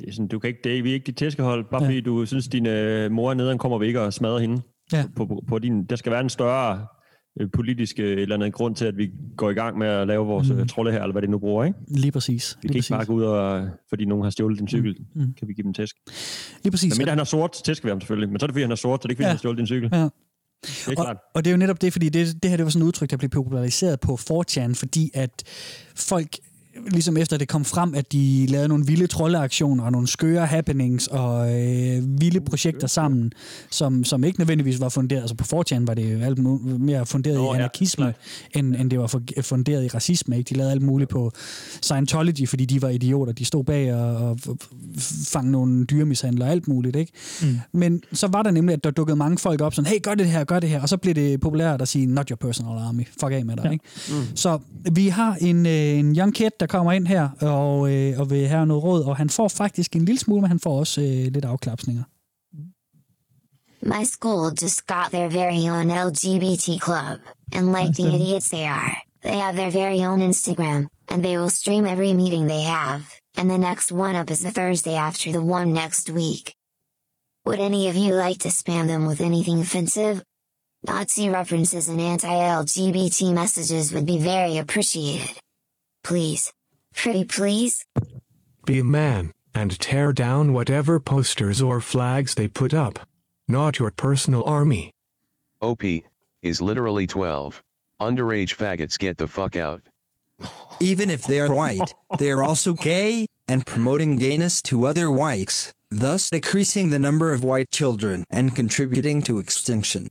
Det 0.00 0.08
er 0.08 0.12
sådan, 0.12 0.28
du 0.28 0.38
kan 0.38 0.48
ikke, 0.48 0.60
det 0.64 0.78
er, 0.78 0.82
vi 0.82 0.90
er 0.90 0.94
ikke 0.94 1.06
dit 1.06 1.16
tæskehold, 1.16 1.64
bare 1.70 1.82
Ja. 1.82 1.88
fordi 1.88 2.00
du 2.00 2.26
synes, 2.26 2.48
din 2.48 2.66
øh, 2.66 3.10
mor 3.12 3.30
er 3.30 3.34
nederen, 3.34 3.58
kommer 3.58 3.78
vi 3.78 3.86
ikke 3.86 4.00
og 4.00 4.12
smadrer 4.12 4.38
hende. 4.38 4.62
Ja. 4.92 5.04
På, 5.16 5.26
på, 5.26 5.42
på 5.48 5.58
din, 5.58 5.84
der 5.84 5.96
skal 5.96 6.12
være 6.12 6.20
en 6.20 6.28
større 6.30 6.86
øh, 7.40 7.48
politisk 7.52 7.98
øh, 7.98 8.22
eller 8.22 8.34
andet 8.34 8.52
grund 8.52 8.74
til, 8.74 8.84
at 8.84 8.96
vi 8.96 9.10
går 9.36 9.50
i 9.50 9.54
gang 9.54 9.78
med 9.78 9.86
at 9.86 10.06
lave 10.06 10.26
vores 10.26 10.50
Mm. 10.50 10.56
mm. 10.56 10.68
trolde 10.68 10.92
her, 10.92 11.02
eller 11.02 11.12
hvad 11.12 11.22
det 11.22 11.30
nu 11.30 11.38
bruger, 11.38 11.64
ikke? 11.64 11.78
Lige 11.88 12.12
præcis. 12.12 12.58
Vi 12.62 12.68
Lige 12.68 12.72
kan 12.72 12.78
ikke 12.78 12.88
bare 12.90 13.04
gå 13.06 13.12
ud 13.14 13.22
og, 13.22 13.68
fordi 13.88 14.04
nogen 14.04 14.24
har 14.24 14.30
stjålet 14.30 14.58
din 14.58 14.68
cykel, 14.68 14.96
Mm. 15.14 15.22
mm. 15.22 15.34
kan 15.38 15.48
vi 15.48 15.52
give 15.54 15.62
dem 15.64 15.74
tæsk. 15.74 15.96
Lige 16.64 16.70
præcis. 16.70 16.92
Men 16.92 16.98
mindre 16.98 17.10
han 17.10 17.18
er 17.20 17.24
sort, 17.24 17.56
så 17.56 17.62
tæsker 17.62 17.86
vi 17.86 17.90
ham 17.90 18.00
selvfølgelig. 18.00 18.28
Men 18.30 18.40
så 18.40 18.44
er 18.44 18.46
det 18.46 18.54
fordi, 18.54 18.62
han 18.62 18.70
er 18.72 18.74
sort, 18.76 19.02
så 19.02 19.08
det 19.08 19.08
er 19.08 19.10
ikke 19.10 19.18
fordi, 19.18 19.24
Ja. 19.24 19.28
han 19.28 19.34
har 19.36 19.38
stjålet 19.38 19.58
din 19.58 19.66
cykel. 19.66 19.90
Ja. 19.92 19.98
Det 20.62 20.86
er 20.86 20.90
og, 20.96 21.04
klart. 21.04 21.16
og 21.34 21.44
det 21.44 21.50
er 21.50 21.52
jo 21.52 21.58
netop 21.58 21.80
det, 21.82 21.92
fordi 21.92 22.08
det, 22.08 22.42
det 22.42 22.50
her 22.50 22.56
det 22.56 22.64
var 22.64 22.70
sådan 22.70 22.82
et 22.82 22.86
udtryk, 22.86 23.10
der 23.10 23.16
blev 23.16 23.30
populariseret 23.30 24.00
på 24.00 24.14
4chan, 24.14 24.74
fordi 24.74 25.10
at 25.14 25.42
folk 25.96 26.28
ligesom 26.86 27.16
efter 27.16 27.36
det 27.36 27.48
kom 27.48 27.64
frem, 27.64 27.94
at 27.94 28.12
de 28.12 28.46
lavede 28.46 28.68
nogle 28.68 28.86
vilde 28.86 29.06
troldeaktioner 29.06 29.84
og 29.84 29.92
nogle 29.92 30.08
skøre 30.08 30.46
happenings 30.46 31.06
og 31.06 31.60
øh, 31.60 32.20
vilde 32.20 32.40
projekter 32.40 32.86
sammen, 32.86 33.32
som, 33.70 34.04
som 34.04 34.24
ikke 34.24 34.40
nødvendigvis 34.40 34.80
var 34.80 34.88
funderet. 34.88 35.20
Altså 35.20 35.34
på 35.34 35.44
4 35.44 35.86
var 35.86 35.94
det 35.94 36.22
alt 36.22 36.38
mere 36.38 37.06
funderet 37.06 37.36
Nå, 37.36 37.44
i 37.44 37.46
ja, 37.46 37.54
anarkisme, 37.54 38.14
end, 38.54 38.76
end 38.76 38.90
det 38.90 38.98
var 38.98 39.06
fu- 39.06 39.42
funderet 39.42 39.84
i 39.84 39.88
racisme. 39.88 40.38
Ikke? 40.38 40.48
De 40.48 40.54
lavede 40.54 40.72
alt 40.72 40.82
muligt 40.82 41.10
på 41.10 41.32
Scientology, 41.82 42.48
fordi 42.48 42.64
de 42.64 42.82
var 42.82 42.88
idioter. 42.88 43.32
De 43.32 43.44
stod 43.44 43.64
bag 43.64 43.94
og, 43.94 44.16
og 44.16 44.38
fang 45.26 45.50
nogle 45.50 45.84
dyremishandler 45.84 46.46
og 46.46 46.52
alt 46.52 46.68
muligt. 46.68 46.96
Ikke? 46.96 47.12
Mm. 47.42 47.58
Men 47.72 48.02
så 48.12 48.26
var 48.26 48.42
der 48.42 48.50
nemlig, 48.50 48.72
at 48.72 48.84
der 48.84 48.90
dukkede 48.90 49.16
mange 49.16 49.38
folk 49.38 49.60
op, 49.60 49.74
sådan, 49.74 49.90
hey, 49.90 50.02
gør 50.02 50.14
det 50.14 50.26
her, 50.26 50.44
gør 50.44 50.60
det 50.60 50.70
her, 50.70 50.80
og 50.80 50.88
så 50.88 50.96
blev 50.96 51.14
det 51.14 51.40
populært 51.40 51.82
at 51.82 51.88
sige, 51.88 52.06
not 52.06 52.28
your 52.28 52.36
personal 52.36 52.78
army, 52.78 53.06
fuck 53.20 53.32
af 53.32 53.44
med 53.44 53.56
dig. 53.56 53.62
Ja. 53.64 53.68
Ja. 53.68 53.72
Ikke? 53.72 53.84
Mm. 54.08 54.36
Så 54.36 54.58
vi 54.92 55.08
har 55.08 55.34
en, 55.40 55.66
øh, 55.66 55.72
en 55.72 56.16
young 56.16 56.34
kid, 56.34 56.50
der 56.60 56.66
kommer 56.68 56.92
ind 56.92 57.06
her, 57.06 57.28
og, 57.40 57.92
øh, 57.92 58.20
og 58.20 58.30
vil 58.30 58.48
have 58.48 58.66
noget 58.66 58.82
råd, 58.82 59.04
og 59.04 59.16
han 59.16 59.30
får 59.30 59.48
faktisk 59.48 59.96
en 59.96 60.04
lille 60.04 60.18
smule, 60.18 60.40
men 60.40 60.48
han 60.48 60.60
får 60.60 60.78
også 60.78 61.00
øh, 61.00 61.32
lidt 61.34 61.44
afklapsninger. 61.44 62.02
My 63.82 64.04
school 64.04 64.52
just 64.62 64.86
got 64.86 65.10
their 65.12 65.28
very 65.28 65.68
own 65.68 65.90
LGBT 65.90 66.66
club, 66.80 67.18
and 67.52 67.72
like 67.78 67.92
the 67.94 68.08
idiots 68.16 68.48
they 68.48 68.64
are, 68.64 68.96
they 69.22 69.38
have 69.44 69.56
their 69.56 69.70
very 69.70 70.00
own 70.04 70.20
Instagram, 70.20 70.88
and 71.10 71.22
they 71.22 71.38
will 71.38 71.50
stream 71.50 71.86
every 71.86 72.12
meeting 72.12 72.48
they 72.48 72.62
have, 72.62 73.02
and 73.36 73.48
the 73.50 73.58
next 73.58 73.92
one 73.92 74.16
up 74.16 74.30
is 74.30 74.40
the 74.40 74.50
Thursday 74.50 74.96
after 74.96 75.32
the 75.32 75.42
one 75.58 75.72
next 75.72 76.10
week. 76.10 76.54
Would 77.46 77.60
any 77.60 77.88
of 77.88 77.96
you 77.96 78.14
like 78.14 78.38
to 78.38 78.48
spam 78.48 78.88
them 78.88 79.06
with 79.06 79.20
anything 79.20 79.60
offensive? 79.60 80.22
Nazi 80.86 81.28
references 81.28 81.88
and 81.88 82.00
anti-LGBT 82.00 83.32
messages 83.32 83.92
would 83.92 84.06
be 84.06 84.18
very 84.18 84.58
appreciated. 84.58 85.36
Please. 86.04 86.52
Pretty 86.98 87.24
please? 87.24 87.84
Be 88.66 88.80
a 88.80 88.84
man, 88.84 89.32
and 89.54 89.78
tear 89.78 90.12
down 90.12 90.52
whatever 90.52 90.98
posters 90.98 91.62
or 91.62 91.80
flags 91.80 92.34
they 92.34 92.48
put 92.48 92.74
up. 92.74 92.98
Not 93.46 93.78
your 93.78 93.92
personal 93.92 94.42
army. 94.42 94.90
OP 95.60 95.84
is 96.42 96.60
literally 96.60 97.06
12. 97.06 97.62
Underage 98.02 98.56
faggots 98.56 98.98
get 98.98 99.16
the 99.16 99.28
fuck 99.28 99.54
out. 99.54 99.80
Even 100.80 101.08
if 101.08 101.22
they 101.22 101.38
are 101.38 101.54
white, 101.54 101.94
they 102.18 102.32
are 102.32 102.42
also 102.42 102.72
gay 102.72 103.28
and 103.46 103.64
promoting 103.64 104.16
gayness 104.16 104.60
to 104.62 104.84
other 104.84 105.08
whites, 105.08 105.72
thus 105.92 106.30
decreasing 106.30 106.90
the 106.90 106.98
number 106.98 107.32
of 107.32 107.44
white 107.44 107.70
children 107.70 108.24
and 108.28 108.56
contributing 108.56 109.22
to 109.22 109.38
extinction. 109.38 110.08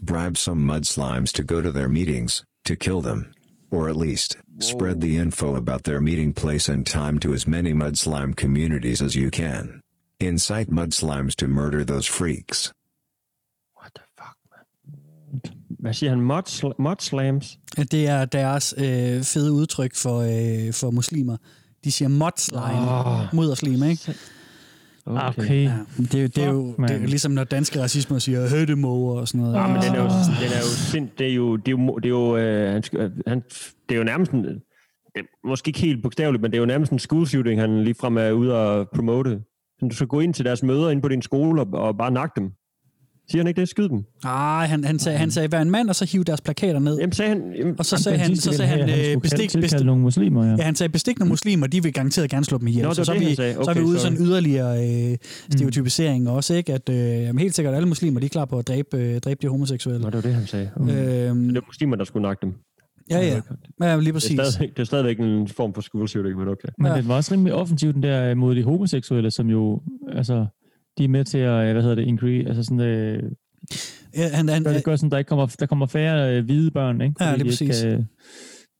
Bribe 0.00 0.38
some 0.38 0.66
mudslimes 0.66 1.32
to 1.32 1.42
go 1.42 1.60
to 1.60 1.70
their 1.70 1.88
meetings, 1.90 2.44
to 2.64 2.76
kill 2.76 3.02
them. 3.02 3.35
Or 3.76 3.90
at 3.90 3.96
least, 3.96 4.36
spread 4.60 5.00
the 5.00 5.16
info 5.18 5.54
about 5.56 5.82
their 5.84 6.00
meeting 6.00 6.34
place 6.34 6.72
and 6.72 6.86
time 6.86 7.18
to 7.18 7.34
as 7.34 7.46
many 7.46 7.72
mudslime 7.74 8.34
communities 8.34 9.02
as 9.02 9.14
you 9.14 9.30
can. 9.30 9.82
Incite 10.20 10.70
mudslimes 10.70 11.34
to 11.36 11.46
murder 11.46 11.84
those 11.84 12.06
freaks. 12.18 12.72
What 13.78 13.90
the 13.94 14.02
fuck, 14.18 14.36
man? 14.50 14.64
Hvad 15.78 15.94
siger 15.94 16.10
han? 16.10 16.20
Mod, 16.20 16.42
sl- 16.48 16.82
mod 16.82 16.96
slams? 17.00 17.58
Det 17.90 18.06
er 18.08 18.24
deres 18.24 18.74
øh, 18.78 19.22
fede 19.22 19.52
udtryk 19.52 19.94
for, 19.94 20.18
øh, 20.20 20.72
for 20.72 20.90
muslimer. 20.90 21.36
De 21.84 21.92
siger 21.92 22.08
modslime, 22.08 22.62
Åh. 22.90 23.20
oh. 23.20 23.34
mudderslim, 23.34 23.82
ikke? 23.82 24.14
Okay. 25.06 25.64
Ja, 25.64 25.72
det, 25.98 26.14
er 26.14 26.20
jo- 26.20 26.26
det, 26.26 26.38
er 26.38 26.50
jo, 26.50 26.74
Fuck, 26.78 26.88
det 26.88 27.02
er 27.02 27.06
ligesom, 27.06 27.32
når 27.32 27.44
danske 27.44 27.80
racismer 27.82 28.18
siger 28.18 28.48
høttemåger 28.58 29.20
og 29.20 29.28
sådan 29.28 29.40
noget. 29.40 29.54
Ja, 29.56 29.66
men 29.66 29.76
den 29.82 29.94
er 29.94 29.98
jo, 30.02 30.08
den 30.42 30.52
er 30.52 30.58
jo, 30.58 30.66
sind, 30.90 31.08
det 31.18 31.26
er 31.30 31.34
jo, 31.34 31.56
det 31.56 31.68
er 31.68 31.70
jo, 31.72 31.96
det 31.96 32.04
er 32.04 32.08
jo, 32.08 32.36
øh, 32.36 32.82
han, 33.26 33.42
det 33.88 33.94
er 33.94 33.96
jo 33.98 34.04
nærmest 34.04 34.32
en, 34.32 34.44
det 34.44 34.60
er 35.16 35.48
måske 35.48 35.68
ikke 35.68 35.80
helt 35.80 36.02
bogstaveligt, 36.02 36.42
men 36.42 36.50
det 36.50 36.56
er 36.56 36.60
jo 36.60 36.66
nærmest 36.66 36.92
en 36.92 36.98
school 36.98 37.26
shooting, 37.26 37.60
han 37.60 37.84
ligefrem 37.84 38.16
er 38.16 38.30
ude 38.30 38.54
og 38.68 38.88
promote. 38.94 39.40
Så 39.80 39.86
du 39.86 39.94
skal 39.94 40.06
gå 40.06 40.20
ind 40.20 40.34
til 40.34 40.44
deres 40.44 40.62
møder 40.62 40.90
ind 40.90 41.02
på 41.02 41.08
din 41.08 41.22
skole 41.22 41.60
og, 41.62 41.68
og 41.72 41.96
bare 41.98 42.10
nakke 42.10 42.40
dem. 42.40 42.50
Siger 43.30 43.42
han 43.42 43.48
ikke 43.48 43.60
det? 43.60 43.68
Skyd 43.68 43.88
dem. 43.88 44.04
Nej, 44.24 44.66
han, 44.66 44.84
han, 44.84 44.98
sagde, 44.98 45.18
han 45.18 45.30
sagde, 45.30 45.52
vær 45.52 45.62
en 45.62 45.70
mand, 45.70 45.88
og 45.88 45.94
så 45.94 46.04
hiv 46.04 46.24
deres 46.24 46.40
plakater 46.40 46.78
ned. 46.78 46.98
Jamen 46.98 47.12
sagde 47.12 47.28
han... 47.28 47.52
Jamen, 47.58 47.74
og 47.78 47.84
så 47.84 47.96
sagde 47.96 48.18
han, 48.18 48.36
så 48.36 48.52
sagde 48.52 48.68
han, 48.68 48.80
øh, 48.80 49.20
bestik, 49.20 49.52
bestik, 49.60 49.84
nogle 49.84 50.02
muslimer, 50.02 50.44
ja. 50.44 50.54
Ja, 50.58 50.62
han 50.62 50.74
sagde, 50.74 50.92
bestik 50.92 51.18
nogle 51.18 51.28
muslimer, 51.28 51.66
de 51.66 51.82
vil 51.82 51.92
garanteret 51.92 52.30
gerne 52.30 52.44
slå 52.44 52.58
dem 52.58 52.66
ihjel. 52.66 52.84
Nå, 52.84 52.94
så, 52.94 53.04
så, 53.04 53.12
er 53.12 53.16
det, 53.16 53.20
vi, 53.20 53.26
han 53.26 53.36
sagde. 53.36 53.54
så 53.54 53.60
er 53.60 53.64
Okay, 53.64 53.80
vi 53.80 53.86
ude 53.86 53.96
i 53.96 54.00
sådan 54.00 54.18
yderligere 54.18 55.10
øh, 55.10 55.16
stereotypisering 55.50 56.28
også, 56.28 56.54
ikke? 56.54 56.72
At 56.72 56.88
øh, 56.88 56.96
jamen, 56.96 57.38
helt 57.38 57.54
sikkert 57.54 57.74
alle 57.74 57.88
muslimer, 57.88 58.20
de 58.20 58.26
er 58.26 58.30
klar 58.30 58.44
på 58.44 58.58
at 58.58 58.68
dræbe, 58.68 58.96
øh, 58.96 59.20
dræbe 59.20 59.38
de 59.42 59.48
homoseksuelle. 59.48 60.00
Nå, 60.02 60.06
det 60.06 60.14
var 60.14 60.20
det, 60.20 60.34
han 60.34 60.46
sagde. 60.46 60.70
Øhm, 60.80 61.48
det 61.48 61.54
var 61.54 61.66
muslimer, 61.66 61.96
der 61.96 62.04
skulle 62.04 62.22
nakke 62.22 62.46
dem. 62.46 62.54
Ja, 63.10 63.18
ja. 63.18 63.40
Ja, 63.80 63.96
lige 64.00 64.12
præcis. 64.12 64.30
Det 64.30 64.38
er, 64.38 64.44
stadigvæk, 64.50 64.76
det 64.76 64.82
er 64.82 64.86
stadigvæk 64.86 65.20
en 65.20 65.48
form 65.48 65.74
for 65.74 65.80
school 65.80 66.08
shooting, 66.08 66.38
men 66.38 66.48
okay. 66.48 66.68
Men 66.78 66.92
det 66.92 67.08
var 67.08 67.14
også 67.14 67.34
rimelig 67.34 67.54
offensivt, 67.54 67.94
den 67.94 68.02
der 68.02 68.30
øh, 68.30 68.36
mod 68.36 68.54
de 68.54 68.62
homoseksuelle, 68.62 69.30
som 69.30 69.50
jo, 69.50 69.82
altså, 70.12 70.46
de 70.98 71.04
er 71.04 71.08
med 71.08 71.24
til 71.24 71.38
at, 71.38 71.66
øh, 71.66 71.72
hvad 71.72 71.82
hedder 71.82 71.94
det, 71.94 72.06
increase, 72.06 72.48
altså 72.48 72.62
sådan, 72.62 72.80
øh, 72.80 73.22
Ja, 74.16 74.28
han, 74.32 74.48
han, 74.48 74.64
det 74.64 74.84
gør 74.84 74.96
sådan, 74.96 75.10
der 75.10 75.18
ikke 75.18 75.28
kommer, 75.28 75.46
der 75.60 75.66
kommer 75.66 75.86
færre 75.86 76.36
øh, 76.36 76.44
hvide 76.44 76.70
børn, 76.70 77.00
ikke? 77.00 77.14
Ja, 77.20 77.32
Fordi 77.32 77.42
lige 77.42 77.56
de 77.56 77.64
ikke. 77.64 77.90
Kan, 77.90 78.08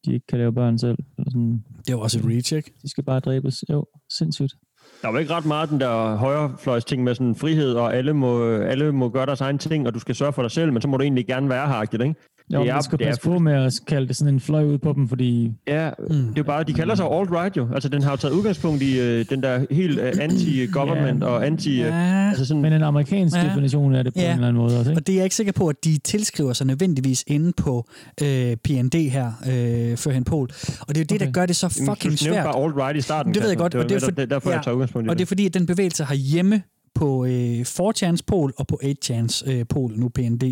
de 0.06 0.14
ikke 0.14 0.26
kan 0.26 0.38
lave 0.38 0.52
børn 0.52 0.78
selv. 0.78 0.98
Eller 1.18 1.30
sådan. 1.30 1.64
Det 1.78 1.88
er 1.88 1.92
jo 1.92 2.00
også 2.00 2.18
et 2.18 2.24
reach, 2.26 2.54
ikke? 2.54 2.72
De 2.82 2.90
skal 2.90 3.04
bare 3.04 3.20
dræbes. 3.20 3.64
Jo, 3.70 3.86
sindssygt. 4.12 4.54
Der 5.02 5.08
var 5.08 5.18
ikke 5.18 5.34
ret 5.34 5.46
meget 5.46 5.70
den 5.70 5.80
der 5.80 6.16
højrefløjs 6.16 6.84
ting 6.84 7.04
med 7.04 7.14
sådan 7.14 7.34
frihed, 7.34 7.72
og 7.72 7.96
alle 7.96 8.12
må, 8.12 8.52
alle 8.52 8.92
må 8.92 9.08
gøre 9.08 9.26
deres 9.26 9.40
egen 9.40 9.58
ting, 9.58 9.86
og 9.86 9.94
du 9.94 9.98
skal 9.98 10.14
sørge 10.14 10.32
for 10.32 10.42
dig 10.42 10.50
selv, 10.50 10.72
men 10.72 10.82
så 10.82 10.88
må 10.88 10.96
du 10.96 11.02
egentlig 11.02 11.26
gerne 11.26 11.48
være 11.48 11.68
her, 11.68 12.00
ikke? 12.02 12.14
Jo, 12.55 12.61
det 12.64 12.72
man 12.74 12.82
skal 12.82 12.99
passe 12.99 13.20
på 13.20 13.38
med 13.38 13.53
at 13.53 13.80
kalde 13.86 14.09
det 14.09 14.16
sådan 14.16 14.34
en 14.34 14.40
fløj 14.40 14.64
ud 14.64 14.78
på 14.78 14.92
dem, 14.92 15.09
fordi... 15.09 15.53
Ja, 15.66 15.90
mm. 15.99 16.07
det 16.09 16.24
er 16.26 16.32
jo 16.36 16.42
bare, 16.44 16.64
de 16.64 16.72
kalder 16.72 16.94
sig 16.94 17.07
alt-right 17.07 17.57
jo. 17.57 17.68
Altså, 17.74 17.88
den 17.88 18.03
har 18.03 18.11
jo 18.11 18.16
taget 18.16 18.34
udgangspunkt 18.34 18.82
i 18.82 19.01
øh, 19.01 19.24
den 19.30 19.42
der 19.42 19.66
helt 19.70 19.99
øh, 20.01 20.12
anti-government 20.20 21.22
Ja. 21.24 21.26
og 21.30 21.47
anti... 21.47 21.72
Øh, 21.72 21.86
Ja. 21.86 22.28
altså 22.28 22.44
sådan, 22.44 22.62
Men 22.62 22.72
en 22.72 22.82
amerikansk 22.82 23.36
Ja. 23.36 23.44
definition 23.44 23.94
af 23.94 24.05
det 24.05 24.14
på 24.14 24.20
Ja. 24.20 24.26
en 24.26 24.32
eller 24.34 24.49
anden 24.49 24.62
måde 24.62 24.78
også, 24.78 24.90
ikke? 24.90 25.01
Og 25.01 25.07
det 25.07 25.12
er 25.12 25.16
jeg 25.16 25.24
ikke 25.24 25.36
sikker 25.36 25.53
på, 25.53 25.68
at 25.68 25.84
de 25.84 25.99
tilskriver 25.99 26.53
sig 26.53 26.66
nødvendigvis 26.66 27.24
inde 27.26 27.53
på 27.57 27.88
øh, 28.22 28.57
PND 28.57 29.11
her, 29.11 29.32
øh, 29.47 29.97
førhen 29.97 30.24
Pol. 30.24 30.49
Og 30.80 30.88
det 30.88 30.97
er 30.97 31.01
jo 31.01 31.05
det, 31.05 31.12
okay. 31.12 31.26
der 31.26 31.32
gør 31.32 31.47
det 31.47 31.57
så 31.57 31.74
Jamen, 31.78 31.86
fucking 31.97 32.12
du 32.20 32.24
nævnte 32.24 32.42
svært. 32.42 32.44
bare 32.55 32.64
alt-right 32.90 32.97
i 32.99 33.01
starten. 33.01 33.34
Det 33.34 33.42
ved 33.42 33.49
jeg 33.49 33.59
godt, 33.59 33.72
Det 33.72 33.80
og 33.82 33.88
det 33.88 33.97
er, 33.97 34.01
for, 34.01 34.11
det- 34.11 34.30
derfor, 34.30 34.51
jeg 34.51 34.61
tager 34.64 34.74
udgangspunkt 34.74 35.07
i 35.07 35.09
og 35.09 35.14
det. 35.14 35.18
det 35.18 35.24
er 35.24 35.28
fordi, 35.28 35.47
at 35.47 35.55
den 35.55 35.66
bevægelse 35.66 36.05
har 36.05 36.14
hjemme 36.14 36.62
på 36.94 37.24
øh, 37.24 37.61
4chans 37.61 38.18
pol 38.26 38.53
og 38.59 38.66
på 38.66 38.80
8chans 38.84 39.51
øh, 39.53 39.64
pol, 39.68 39.92
nu 39.97 40.09
PND. 40.09 40.42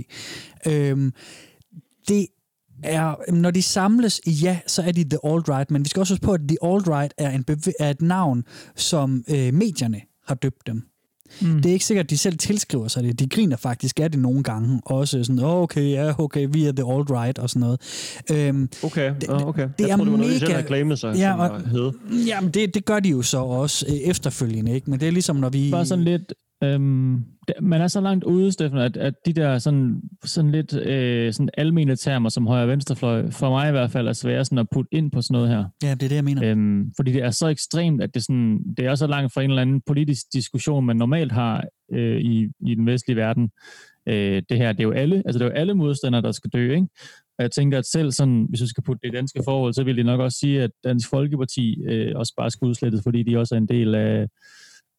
Øhm, 0.67 1.13
det 2.09 2.27
er, 2.83 3.33
når 3.33 3.51
de 3.51 3.63
samles, 3.63 4.21
ja, 4.27 4.59
så 4.67 4.83
er 4.83 4.93
de 4.93 5.05
The 5.05 5.19
Alt-Right, 5.27 5.65
men 5.71 5.85
vi 5.85 5.89
skal 5.89 6.01
også 6.01 6.15
huske 6.15 6.25
på, 6.25 6.33
at 6.33 6.41
The 6.49 6.57
Alt-Right 6.65 7.09
er, 7.19 7.31
en 7.31 7.45
bevæ- 7.51 7.73
er 7.81 7.91
et 7.91 8.03
navn, 8.03 8.45
som 8.77 9.25
øh, 9.31 9.55
medierne 9.55 10.01
har 10.27 10.35
døbt 10.35 10.67
dem. 10.67 10.83
Mm. 11.43 11.63
Det 11.63 11.67
er 11.69 11.73
ikke 11.73 11.85
sikkert, 11.85 12.07
at 12.07 12.11
de 12.11 12.19
selv 12.19 12.39
tilskriver 12.39 12.89
sig 12.89 13.03
det. 13.03 13.19
De 13.19 13.29
griner 13.29 13.57
faktisk 13.57 14.01
af 14.01 14.11
det 14.13 14.21
nogle 14.21 14.43
gange. 14.43 14.81
Også 14.87 15.25
sådan, 15.25 15.39
oh, 15.45 15.63
okay, 15.63 15.91
ja, 15.91 16.21
okay, 16.21 16.49
vi 16.53 16.65
er 16.65 16.73
the 16.73 16.85
alt-right 16.85 17.43
og 17.43 17.51
sådan 17.51 17.61
noget. 17.61 17.81
Øhm, 18.31 18.69
Okay, 18.83 19.15
det, 19.21 19.29
oh, 19.31 19.43
okay. 19.49 19.69
det 19.79 19.87
jeg 19.87 19.91
er 19.91 19.97
troede, 19.97 20.11
det 20.11 20.13
var 20.13 20.19
noget, 20.19 20.41
de 20.41 20.47
mega- 20.47 20.47
selv 20.47 20.97
sig 20.97 21.15
Ja, 21.17 21.35
og-. 21.49 21.63
Jamen, 22.27 22.51
det, 22.51 22.75
det 22.75 22.85
gør 22.85 23.01
de 23.01 23.09
jo 23.09 23.23
så 23.23 23.39
også 23.39 23.87
øh, 23.89 23.95
efterfølgende, 23.95 24.73
ikke? 24.75 24.91
Men 24.91 25.01
det 25.01 25.09
er 25.09 25.13
ligesom, 25.13 25.37
når 25.37 25.49
vi... 25.49 25.71
Bare 25.71 25.87
sådan 25.87 26.05
lidt... 26.05 26.33
Øhm, 26.65 27.25
man 27.61 27.81
er 27.81 27.89
så 27.89 28.01
langt 28.01 28.25
ude, 28.25 28.53
Steffen, 28.53 28.79
at, 28.79 28.97
at 28.97 29.15
de 29.27 29.33
der 29.33 29.59
sådan, 29.59 30.01
sådan 30.25 30.51
lidt 30.51 30.77
øh, 30.77 31.33
sådan 31.33 31.51
almene 31.55 31.97
termer, 31.97 32.29
som 32.29 32.47
højre 32.47 32.63
og 32.63 32.69
venstrefløj, 32.69 33.31
for 33.31 33.51
mig 33.51 33.69
i 33.69 33.71
hvert 33.71 33.91
fald, 33.91 34.09
er 34.09 34.13
svære 34.13 34.45
sådan 34.45 34.59
at 34.59 34.67
putte 34.73 34.95
ind 34.95 35.11
på 35.11 35.23
sådan 35.23 35.35
noget 35.35 35.49
her. 35.49 35.65
Ja, 35.83 35.91
det 35.95 36.03
er 36.03 36.09
det, 36.09 36.17
jeg 36.17 36.25
mener. 36.25 36.51
Øhm, 36.51 36.93
fordi 36.97 37.13
det 37.13 37.23
er 37.23 37.31
så 37.31 37.49
ekstremt, 37.49 38.03
at 38.03 38.15
det, 38.15 38.23
sådan, 38.23 38.75
det 38.77 38.87
er 38.87 38.95
så 38.95 39.07
langt 39.07 39.35
fra 39.35 39.43
en 39.43 39.51
eller 39.51 39.63
anden 39.63 39.81
politisk 39.87 40.23
diskussion, 40.33 40.87
man 40.87 40.97
normalt 40.97 41.33
har 41.33 41.65
øh, 41.93 42.21
i, 42.21 42.49
i 42.67 42.75
den 42.75 42.87
vestlige 42.87 43.17
verden. 43.17 43.51
Øh, 44.09 44.43
det 44.49 44.59
her, 44.59 44.73
det 44.73 44.81
er 44.81 44.85
jo 44.85 44.93
alle, 44.93 45.23
altså 45.27 45.39
det 45.39 45.45
er 45.45 45.49
jo 45.49 45.57
alle 45.57 45.75
modstandere, 45.75 46.23
der 46.23 46.33
skal 46.33 46.51
dø, 46.51 46.75
ikke? 46.75 46.89
Og 47.39 47.43
jeg 47.43 47.51
tænker, 47.51 47.79
at 47.79 47.87
selv 47.87 48.13
sådan, 48.13 48.47
hvis 48.49 48.63
vi 48.63 48.67
skal 48.67 48.83
putte 48.83 49.01
det 49.03 49.09
i 49.15 49.17
danske 49.17 49.41
forhold, 49.45 49.73
så 49.73 49.85
vil 49.85 49.97
de 49.97 50.03
nok 50.03 50.21
også 50.21 50.39
sige, 50.39 50.63
at 50.63 50.71
Dansk 50.85 51.11
Folkeparti 51.11 51.83
øh, 51.89 52.13
også 52.17 52.33
bare 52.37 52.51
skal 52.51 52.67
udslettes, 52.67 53.01
fordi 53.03 53.23
de 53.23 53.39
også 53.39 53.55
er 53.55 53.59
en 53.59 53.69
del 53.69 53.95
af, 53.95 54.27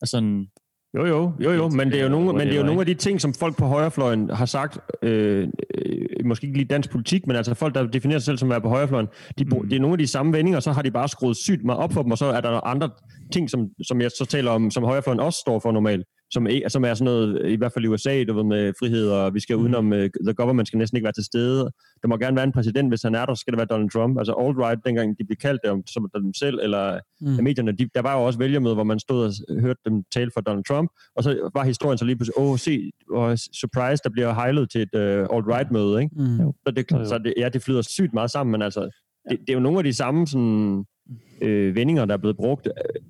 af 0.02 0.08
sådan... 0.08 0.48
Jo, 0.96 1.06
jo, 1.06 1.32
jo, 1.40 1.52
jo, 1.52 1.70
men 1.70 1.92
det 1.92 2.00
er 2.00 2.04
jo 2.04 2.10
nogle, 2.10 2.34
men 2.34 2.48
det 2.48 2.54
er 2.54 2.58
jo 2.58 2.66
nogle 2.66 2.80
af 2.80 2.86
de 2.86 2.94
ting, 2.94 3.22
som 3.22 3.34
folk 3.34 3.58
på 3.58 3.66
højrefløjen 3.66 4.30
har 4.30 4.46
sagt, 4.46 4.80
øh, 5.02 5.48
øh, 5.76 6.26
måske 6.26 6.48
ikke 6.48 6.58
lige 6.58 6.68
dansk 6.68 6.92
politik, 6.92 7.28
men 7.28 7.36
altså 7.36 7.54
folk, 7.54 7.76
der 7.76 7.88
definerer 7.88 8.20
sig 8.20 8.26
selv 8.26 8.38
som 8.38 8.50
at 8.50 8.52
være 8.52 8.62
på 8.62 8.70
højrefløjen, 8.70 9.08
de, 9.40 9.46
mm. 9.46 9.70
det 9.70 9.76
er 9.76 9.80
nogle 9.80 9.94
af 9.94 9.98
de 9.98 10.08
samme 10.08 10.34
vendinger, 10.34 10.60
så 10.60 10.72
har 10.72 10.82
de 10.82 10.92
bare 10.92 11.08
skruet 11.08 11.38
sygt 11.38 11.64
meget 11.66 11.82
op 11.82 11.94
for 11.94 12.02
dem, 12.02 12.12
og 12.12 12.18
så 12.18 12.26
er 12.26 12.42
der 12.42 12.68
andre 12.68 12.90
ting, 13.34 13.50
som, 13.50 13.68
som 13.88 14.02
jeg 14.02 14.12
så 14.12 14.26
taler 14.26 14.52
om, 14.52 14.72
som 14.72 14.84
højrefløjen 14.84 15.20
også 15.20 15.40
står 15.40 15.60
for 15.60 15.72
normalt, 15.72 16.06
som, 16.32 16.48
er, 16.48 16.70
som 16.70 16.86
er 16.86 16.94
sådan 16.94 17.06
noget, 17.06 17.52
i 17.52 17.56
hvert 17.56 17.74
fald 17.74 17.86
i 17.86 17.88
USA, 17.88 18.24
du 18.24 18.34
ved, 18.34 18.44
med 18.44 18.74
frihed, 18.80 19.10
og 19.10 19.34
vi 19.34 19.40
skal 19.40 19.56
udenom, 19.56 19.92
uh, 19.92 19.98
the 19.98 20.34
government 20.36 20.68
skal 20.68 20.78
næsten 20.78 20.98
ikke 20.98 21.06
være 21.06 21.14
til 21.14 21.26
stede. 21.26 21.60
Der 22.02 22.08
må 22.08 22.18
gerne 22.18 22.36
være 22.36 22.46
en 22.46 22.52
præsident, 22.52 22.92
hvis 22.92 23.02
han 23.02 23.16
er 23.16 23.26
der, 23.26 23.34
så 23.34 23.40
skal 23.40 23.52
det 23.54 23.58
være 23.58 23.68
Donald 23.68 23.90
Trump. 23.90 24.18
Altså 24.18 24.34
alt-right, 24.34 24.82
dengang 24.86 25.20
de 25.20 25.26
blev 25.26 25.38
kaldt 25.38 25.62
det, 25.64 25.72
om, 25.72 25.88
som 25.88 26.10
dem 26.16 26.34
selv, 26.34 26.60
eller 26.64 27.00
Mm. 27.22 27.28
mm. 27.32 27.44
medierne, 27.44 27.72
de, 27.72 27.90
der 27.96 28.02
var 28.02 28.18
jo 28.18 28.24
også 28.24 28.40
vælgermøder, 28.40 28.76
hvor 28.76 28.84
man 28.84 29.00
stod 29.00 29.26
og 29.26 29.62
hørte 29.62 29.80
dem 29.86 30.04
tale 30.14 30.32
for 30.34 30.42
Donald 30.42 30.64
Trump, 30.66 30.90
og 31.16 31.24
så 31.24 31.50
var 31.54 31.64
historien 31.64 31.98
så 31.98 32.06
lige 32.06 32.16
pludselig, 32.18 32.40
åh, 32.40 32.58
se, 32.58 32.92
oh, 33.12 33.36
surprise, 33.36 34.02
der 34.04 34.10
bliver 34.10 34.34
hejlet 34.34 34.70
til 34.72 34.82
et 34.82 34.94
uh, 34.94 35.38
alt-right-møde, 35.38 36.02
ikke? 36.04 36.16
Mm. 36.16 36.38
Så, 36.38 36.72
det, 36.76 36.86
så 36.90 37.18
det, 37.24 37.34
ja, 37.38 37.50
det 37.50 37.62
flyder 37.64 37.82
sygt 37.82 38.14
meget 38.14 38.32
sammen, 38.32 38.52
men 38.52 38.62
altså, 38.62 38.82
det, 39.30 39.40
det 39.40 39.50
er 39.50 39.54
jo 39.54 39.60
nogle 39.60 39.78
af 39.78 39.84
de 39.84 39.94
samme 39.94 40.28
sådan, 40.28 40.86
øh, 41.42 41.76
vendinger, 41.76 42.06
der 42.06 42.14
er 42.14 42.18
blevet 42.18 42.38
brugt 42.38 42.68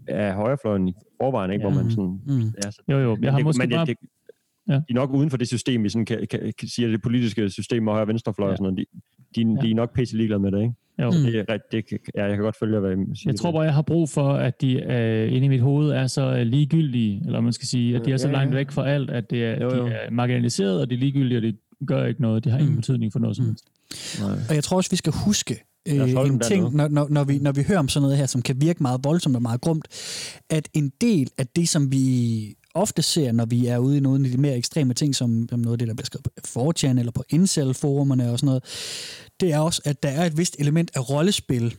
af 0.07 0.33
højrefløjen 0.33 0.87
i 0.87 0.93
forvejen, 1.21 1.51
ikke? 1.51 1.65
Ja. 1.67 1.71
hvor 1.73 1.81
man 1.83 1.91
sådan... 1.91 2.19
Mm. 2.27 2.53
Ja, 2.63 2.71
så, 2.71 2.81
Jo, 2.91 2.97
jo, 2.99 3.17
jeg 3.21 3.31
har 3.31 3.37
det, 3.39 3.45
måske 3.45 3.61
det, 3.61 3.71
bare- 3.71 3.85
det, 3.85 3.95
Ja. 4.69 4.73
De 4.73 4.79
er 4.89 4.93
nok 4.93 5.09
uden 5.13 5.29
for 5.29 5.37
det 5.37 5.47
system, 5.47 5.83
vi 5.83 5.89
sådan 5.89 6.05
kan, 6.05 6.27
kan, 6.29 6.53
kan 6.59 6.67
sige, 6.67 6.85
at 6.85 6.91
det 6.91 7.01
politiske 7.01 7.49
system 7.49 7.83
med 7.83 7.91
højre 7.91 8.03
og 8.03 8.07
venstrefløj 8.07 8.51
og 8.51 8.57
sådan 8.57 8.73
noget. 8.73 8.87
De, 9.35 9.43
de, 9.43 9.61
de 9.61 9.71
er 9.71 9.75
nok 9.75 9.93
pisse 9.95 10.17
ligeglade 10.17 10.39
med 10.39 10.51
det, 10.51 10.61
ikke? 10.61 10.73
Jo. 11.01 11.11
Det 11.11 11.35
er, 11.35 11.43
ret- 11.53 11.71
det, 11.71 11.87
kan- 11.89 11.99
ja, 12.15 12.25
jeg 12.25 12.35
kan 12.35 12.43
godt 12.43 12.55
følge, 12.59 12.79
hvad 12.79 12.91
I 12.91 12.95
siger. 12.95 13.31
Jeg 13.31 13.35
tror 13.39 13.51
bare, 13.51 13.61
jeg 13.61 13.73
har 13.73 13.81
brug 13.81 14.09
for, 14.09 14.33
at 14.33 14.61
de 14.61 14.73
øh, 14.93 15.33
inde 15.33 15.45
i 15.45 15.47
mit 15.47 15.61
hoved 15.61 15.89
er 15.91 16.07
så 16.07 16.35
øh, 16.37 16.41
ligegyldige, 16.45 17.21
eller 17.25 17.39
man 17.41 17.53
skal 17.53 17.67
sige, 17.67 17.95
at 17.95 18.05
de 18.05 18.11
er 18.11 18.17
så 18.17 18.27
Ja, 18.27 18.33
langt 18.33 18.51
ja. 18.53 18.57
væk 18.57 18.71
fra 18.71 18.87
alt, 18.89 19.09
at 19.09 19.29
det 19.29 19.45
er, 19.45 19.63
Jo, 19.63 19.75
jo. 19.75 19.85
de 19.87 19.91
er 19.91 20.11
marginaliseret, 20.11 20.81
og 20.81 20.89
de 20.89 20.95
er 20.95 20.99
ligegyldige, 20.99 21.37
og 21.37 21.41
det 21.41 21.57
gør 21.87 22.05
ikke 22.05 22.21
noget. 22.21 22.43
Det 22.43 22.51
har 22.51 22.59
ingen 22.59 22.73
Mm. 22.73 22.79
betydning 22.81 23.11
for 23.11 23.19
noget 23.19 23.35
som 23.37 23.45
helst. 23.45 23.65
Og 24.49 24.55
jeg 24.55 24.63
tror 24.63 24.77
også, 24.77 24.89
vi 24.91 24.95
skal 24.95 25.13
huske 25.25 25.63
øh, 25.87 26.09
en 26.09 26.39
ting, 26.39 26.75
når, 26.75 26.87
når, 26.87 27.07
når, 27.09 27.23
vi, 27.23 27.37
når 27.39 27.51
vi 27.51 27.63
hører 27.63 27.79
om 27.79 27.89
sådan 27.89 28.01
noget 28.01 28.17
her, 28.17 28.25
som 28.25 28.41
kan 28.41 28.61
virke 28.61 28.83
meget 28.83 29.03
voldsomt 29.03 29.35
og 29.35 29.41
meget 29.41 29.61
grumt, 29.61 29.87
at 30.49 30.69
en 30.73 30.91
del 31.01 31.29
af 31.37 31.47
det, 31.47 31.69
som 31.69 31.91
vi 31.91 32.55
ofte 32.73 33.01
ser, 33.01 33.31
når 33.31 33.45
vi 33.45 33.67
er 33.67 33.77
ude 33.77 33.97
i 33.97 33.99
nogle 33.99 34.25
af 34.25 34.31
de 34.31 34.37
mere 34.37 34.57
ekstreme 34.57 34.93
ting, 34.93 35.15
som, 35.15 35.47
som 35.49 35.59
noget 35.59 35.73
af 35.73 35.79
det, 35.79 35.87
der 35.87 35.93
bliver 35.93 36.05
skrevet 36.05 36.23
på 36.53 36.71
4chan 36.71 36.99
eller 36.99 37.11
på 37.11 37.23
incel-forumerne 37.29 38.31
og 38.31 38.39
sådan 38.39 38.47
noget, 38.47 38.63
det 39.39 39.53
er 39.53 39.59
også, 39.59 39.81
at 39.85 40.03
der 40.03 40.09
er 40.09 40.25
et 40.25 40.37
vist 40.37 40.55
element 40.59 40.91
af 40.95 41.09
rollespil, 41.09 41.75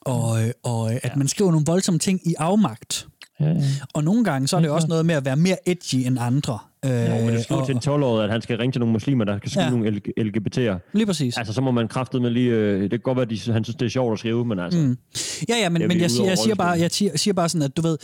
og, 0.00 0.44
øh, 0.44 0.50
og 0.62 0.94
øh, 0.94 1.00
at 1.02 1.16
man 1.16 1.28
skriver 1.28 1.50
nogle 1.50 1.66
voldsomme 1.66 1.98
ting 1.98 2.20
i 2.26 2.34
afmagt. 2.38 3.08
Ja, 3.40 3.48
ja. 3.48 3.62
Og 3.94 4.04
nogle 4.04 4.24
gange, 4.24 4.48
så 4.48 4.56
er 4.56 4.60
det 4.60 4.68
Ja, 4.68 4.72
også 4.72 4.88
noget 4.88 5.06
med 5.06 5.14
at 5.14 5.24
være 5.24 5.36
mere 5.36 5.68
edgy 5.68 5.94
end 5.94 6.18
andre. 6.20 6.58
Øh, 6.84 6.90
Jo, 6.90 7.24
men 7.24 7.28
det 7.34 7.44
skriver 7.44 7.60
og- 7.60 7.66
til 7.66 7.74
en 7.74 7.80
12-årig, 7.84 8.24
at 8.24 8.30
han 8.30 8.42
skal 8.42 8.56
ringe 8.58 8.72
til 8.72 8.80
nogle 8.80 8.92
muslimer, 8.92 9.24
der 9.24 9.38
kan 9.38 9.50
skrive 9.50 9.64
Ja. 9.64 9.70
nogle 9.70 10.00
LGBT'er. 10.20 10.90
Lige 10.92 11.06
præcis. 11.06 11.36
Altså, 11.38 11.52
så 11.52 11.60
må 11.60 11.70
man 11.70 11.88
kraftedeme 11.88 12.22
med 12.22 12.30
lige... 12.30 12.50
Øh, 12.50 12.80
det 12.82 12.90
kan 12.90 12.98
godt 13.00 13.16
være, 13.16 13.22
at 13.22 13.30
de, 13.46 13.52
han 13.52 13.64
synes, 13.64 13.76
det 13.76 13.86
er 13.86 13.90
sjovt 13.90 14.12
at 14.12 14.18
skrive, 14.18 14.44
men 14.44 14.58
altså... 14.58 14.78
Mm. 14.80 14.98
Ja, 15.48 15.54
ja, 15.56 15.68
men, 15.68 15.82
er 15.82 15.86
men 15.88 16.00
jeg, 16.00 16.10
over 16.20 16.28
jeg, 16.28 16.38
siger 16.38 16.54
bare, 16.54 16.70
jeg 16.80 16.90
siger, 16.90 17.16
siger 17.16 17.34
bare 17.34 17.48
sådan, 17.48 17.64
at 17.64 17.76
du 17.76 17.82
ved, 17.82 17.98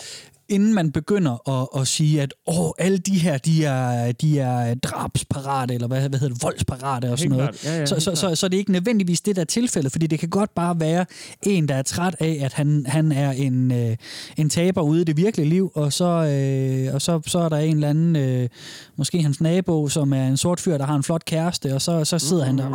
inden 0.53 0.75
man 0.75 0.93
begynder 0.93 1.63
at, 1.63 1.81
at 1.81 1.89
sige, 1.89 2.23
at 2.23 2.35
åh, 2.47 2.71
alle 2.79 2.99
de 2.99 3.19
her, 3.19 3.39
de 3.39 3.65
er, 3.65 4.13
de 4.13 4.39
er 4.39 4.75
drabsparate, 4.75 5.75
eller 5.75 5.87
hvad, 5.87 6.09
hvad 6.09 6.19
hedder 6.19 6.35
det, 6.35 6.43
voldsparate 6.43 7.11
og 7.11 7.19
sådan 7.19 7.31
noget. 7.31 7.65
Ja, 7.65 7.79
ja, 7.79 7.87
så, 7.87 8.01
så, 8.01 8.15
så, 8.15 8.35
så 8.35 8.49
det 8.49 8.55
er 8.55 8.59
ikke 8.59 8.73
nødvendigvis 8.73 9.21
det, 9.21 9.37
der 9.37 9.43
er 9.43 9.47
tilfældet, 9.47 9.93
fordi 9.93 10.07
det 10.07 10.19
kan 10.19 10.29
godt 10.29 10.55
bare 10.55 10.81
være 10.81 11.07
en, 11.43 11.69
der 11.69 11.75
er 11.75 11.83
træt 11.83 12.17
af, 12.21 12.39
at 12.43 12.53
han, 12.53 12.85
han 12.89 13.13
er 13.13 13.31
en, 13.31 13.73
øh, 13.73 13.97
en 14.37 14.51
taber 14.51 14.83
ude 14.83 15.01
i 15.01 15.05
det 15.05 15.17
virkelige 15.17 15.49
liv, 15.49 15.73
og 15.75 15.93
så, 15.93 16.05
øh, 16.05 16.95
og 16.95 17.03
så, 17.03 17.21
så 17.27 17.39
er 17.39 17.49
der 17.49 17.59
en 17.59 17.75
eller 17.75 17.89
anden, 17.89 18.17
øh, 18.17 18.49
måske 18.97 19.23
hans 19.23 19.41
nabo, 19.41 19.89
som 19.89 20.13
er 20.13 20.27
en 20.27 20.37
sort 20.37 20.61
fyr, 20.61 20.79
der 20.79 20.87
har 20.87 20.97
en 20.97 21.03
flot 21.03 21.25
kæreste, 21.25 21.75
og 21.75 21.83
så, 21.83 22.05
så 22.05 22.19
sidder 22.19 22.45
han 22.45 22.59
der 22.59 22.67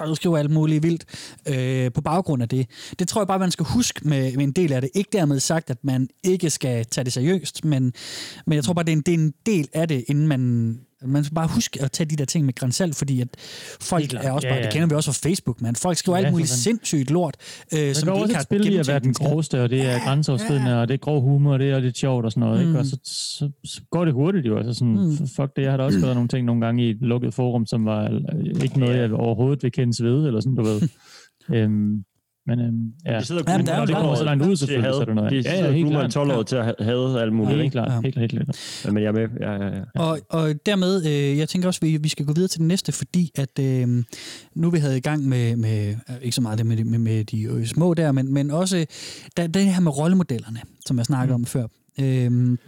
og 0.00 0.16
skriver 0.16 0.38
alt 0.38 0.50
muligt 0.50 0.82
vildt 0.82 1.04
øh, 1.48 1.92
på 1.92 2.00
baggrund 2.00 2.42
af 2.42 2.48
det. 2.48 2.66
Det 2.98 3.08
tror 3.08 3.20
jeg 3.20 3.28
bare, 3.28 3.38
man 3.38 3.50
skal 3.50 3.66
huske 3.66 4.08
med, 4.08 4.36
med 4.36 4.44
en 4.44 4.52
del 4.52 4.72
af 4.72 4.80
det. 4.80 4.90
Ikke 4.94 5.10
dermed 5.12 5.40
sagt, 5.40 5.70
at 5.70 5.78
man 5.82 6.08
ikke 6.24 6.50
skal 6.50 6.84
tage 6.84 7.04
det 7.04 7.12
seriøst, 7.18 7.64
men, 7.64 7.92
men 8.46 8.56
jeg 8.56 8.64
tror 8.64 8.74
bare, 8.74 8.84
det 8.84 8.92
er, 8.92 8.96
en, 8.96 9.02
det 9.02 9.14
er 9.14 9.18
en 9.18 9.32
del 9.46 9.68
af 9.72 9.88
det, 9.88 10.04
inden 10.08 10.28
man... 10.28 10.74
Man 11.06 11.24
skal 11.24 11.34
bare 11.34 11.48
huske 11.54 11.82
at 11.82 11.92
tage 11.92 12.10
de 12.10 12.16
der 12.16 12.24
ting 12.24 12.46
med 12.46 12.54
grænsalt, 12.54 12.96
fordi 12.96 13.20
at 13.20 13.28
folk 13.80 14.14
er 14.14 14.30
også 14.32 14.46
Ja, 14.48 14.52
bare, 14.52 14.58
ja. 14.58 14.64
det 14.64 14.72
kender 14.72 14.88
vi 14.88 14.94
også 14.94 15.12
fra 15.12 15.28
Facebook, 15.28 15.60
man. 15.62 15.76
Folk 15.76 15.96
skriver 15.96 16.18
Ja, 16.18 16.24
alt 16.24 16.32
muligt 16.32 16.48
sådan. 16.48 16.60
sindssygt 16.62 17.10
lort, 17.10 17.36
øh, 17.74 17.78
Der 17.80 17.92
som 17.92 18.06
de 18.06 18.12
også 18.12 18.22
ikke 18.24 18.32
et 18.32 18.36
har 18.36 18.42
spil 18.42 18.72
i 18.72 18.76
at 18.76 18.88
være 18.88 18.98
den 18.98 19.14
groveste, 19.14 19.62
og 19.62 19.70
det 19.70 19.82
er 19.86 19.98
grænseoverskridende, 20.04 20.80
og 20.80 20.88
det 20.88 20.94
er 20.94 20.98
grov 20.98 21.20
humor, 21.22 21.52
og 21.52 21.58
det 21.58 21.70
er 21.70 21.78
lidt 21.80 21.98
sjovt 21.98 22.24
og 22.24 22.32
sådan 22.32 22.40
noget. 22.40 22.62
Mm. 22.62 22.68
Ikke? 22.68 22.78
Og 22.78 22.86
så, 22.86 22.98
så, 23.04 23.50
så, 23.64 23.80
går 23.90 24.04
det 24.04 24.14
hurtigt 24.14 24.46
jo. 24.46 24.56
Altså 24.58 24.74
sådan, 24.74 24.94
Mm. 24.94 25.00
mm. 25.00 25.28
Fuck 25.36 25.56
det, 25.56 25.62
jeg 25.62 25.70
har 25.70 25.76
da 25.76 25.82
også 25.82 25.98
skrevet 25.98 26.16
nogle 26.16 26.28
ting 26.28 26.46
nogle 26.46 26.60
gange 26.66 26.86
i 26.86 26.90
et 26.90 26.96
lukket 27.00 27.34
forum, 27.34 27.66
som 27.66 27.84
var 27.84 28.04
øh, 28.04 28.62
ikke 28.62 28.78
noget, 28.78 28.96
jeg 28.98 29.12
overhovedet 29.12 29.62
vil 29.62 29.72
kendes 29.72 30.02
ved, 30.02 30.26
eller 30.26 30.40
sådan, 30.40 30.54
du 30.56 30.62
ved. 30.62 30.80
øhm, 31.54 32.04
men 32.48 32.60
øhm, 32.60 32.92
ja, 33.06 33.18
De 33.18 33.24
sidder 33.24 33.42
og 33.42 33.48
Jamen, 33.50 33.66
groomer 33.66 33.66
der 33.66 33.72
er 33.74 33.80
jo 33.80 33.86
det 33.86 33.94
kommer 33.96 34.14
så 34.14 34.24
langt 34.24 34.46
ud 34.46 34.56
selvfølgelig, 34.56 34.94
så 34.94 35.00
er 35.00 35.04
det 35.04 35.14
noget. 35.14 35.30
De 35.32 35.36
Ja, 35.36 35.58
ja, 35.60 35.66
og 35.66 35.72
helt 35.72 35.90
klart. 35.90 36.16
12-årig 36.16 36.46
til 36.46 36.56
at 36.56 36.64
ha- 36.64 36.72
hade 36.80 37.20
alt 37.22 37.32
muligt. 37.32 37.50
Helt 37.50 37.62
ikke? 37.64 37.72
klart, 37.72 37.88
Ja. 37.92 38.00
helt, 38.00 38.18
helt, 38.18 38.32
helt, 38.32 38.46
helt. 38.46 38.84
Ja, 38.84 38.90
Men 38.90 39.02
jeg 39.02 39.08
er 39.08 39.12
med. 39.12 39.28
Ja, 39.40 39.52
ja, 39.52 39.66
ja. 39.76 39.82
Og, 39.94 40.18
og 40.30 40.54
dermed, 40.66 41.06
øh, 41.06 41.38
jeg 41.38 41.48
tænker 41.48 41.68
også, 41.68 41.78
at 41.82 41.88
vi, 41.88 41.96
vi 41.96 42.08
skal 42.08 42.26
gå 42.26 42.32
videre 42.32 42.48
til 42.48 42.58
den 42.58 42.68
næste, 42.68 42.92
fordi 42.92 43.30
at 43.34 43.58
øh, 43.60 44.04
nu 44.54 44.70
vi 44.70 44.78
havde 44.78 44.96
i 44.96 45.00
gang 45.00 45.28
med, 45.28 45.56
med 45.56 45.88
øh, 46.10 46.16
ikke 46.22 46.34
så 46.34 46.40
meget 46.42 46.58
det 46.58 46.66
med, 46.66 46.76
de- 46.76 46.84
med, 46.84 46.98
med 46.98 47.24
de 47.24 47.42
øh, 47.42 47.66
små 47.66 47.94
der, 47.94 48.12
men, 48.12 48.34
men 48.34 48.50
også 48.50 48.86
der, 49.36 49.46
det 49.46 49.62
her 49.74 49.80
med 49.80 49.98
rollemodellerne, 49.98 50.58
som 50.86 50.98
jeg 50.98 51.06
snakkede 51.06 51.36
mm. 51.36 51.42
om 51.42 51.46
før. 51.46 51.66
Øh, 52.00 52.58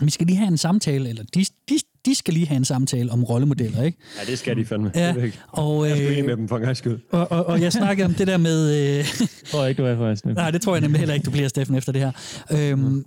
vi 0.00 0.10
skal 0.10 0.26
lige 0.26 0.36
have 0.36 0.48
en 0.48 0.56
samtale, 0.58 1.08
eller 1.08 1.22
de, 1.34 1.44
de, 1.68 1.74
de 2.06 2.14
skal 2.14 2.34
lige 2.34 2.46
have 2.46 2.56
en 2.56 2.64
samtale 2.64 3.12
om 3.12 3.24
rollemodeller, 3.24 3.82
ikke? 3.82 3.98
Ja, 4.20 4.30
det 4.30 4.38
skal 4.38 4.56
de 4.56 4.64
fandme. 4.64 4.92
Ja, 4.94 5.14
er 5.14 5.30
og, 5.48 5.88
Jeg 5.88 5.98
enig 5.98 6.18
øh, 6.18 6.24
med 6.26 6.36
dem 6.36 6.48
for 6.48 6.56
en 6.56 6.62
gang 6.62 6.76
skyld. 6.76 7.00
og, 7.10 7.32
og, 7.32 7.46
og 7.46 7.60
jeg 7.60 7.72
snakkede 7.72 8.06
om 8.06 8.14
det 8.14 8.26
der 8.26 8.36
med... 8.36 8.98
Øh, 8.98 9.04
tror 9.50 9.60
jeg 9.60 9.70
ikke, 9.70 9.82
du 9.82 9.86
er 9.88 9.96
faktisk. 9.96 10.24
Nej, 10.24 10.50
det 10.50 10.62
tror 10.62 10.74
jeg 10.74 10.80
nemlig 10.80 10.98
heller 10.98 11.14
ikke, 11.14 11.24
du 11.24 11.30
bliver, 11.30 11.48
Steffen, 11.48 11.76
efter 11.76 11.92
det 11.92 12.00
her. 12.00 12.12
Øhm, 12.50 13.04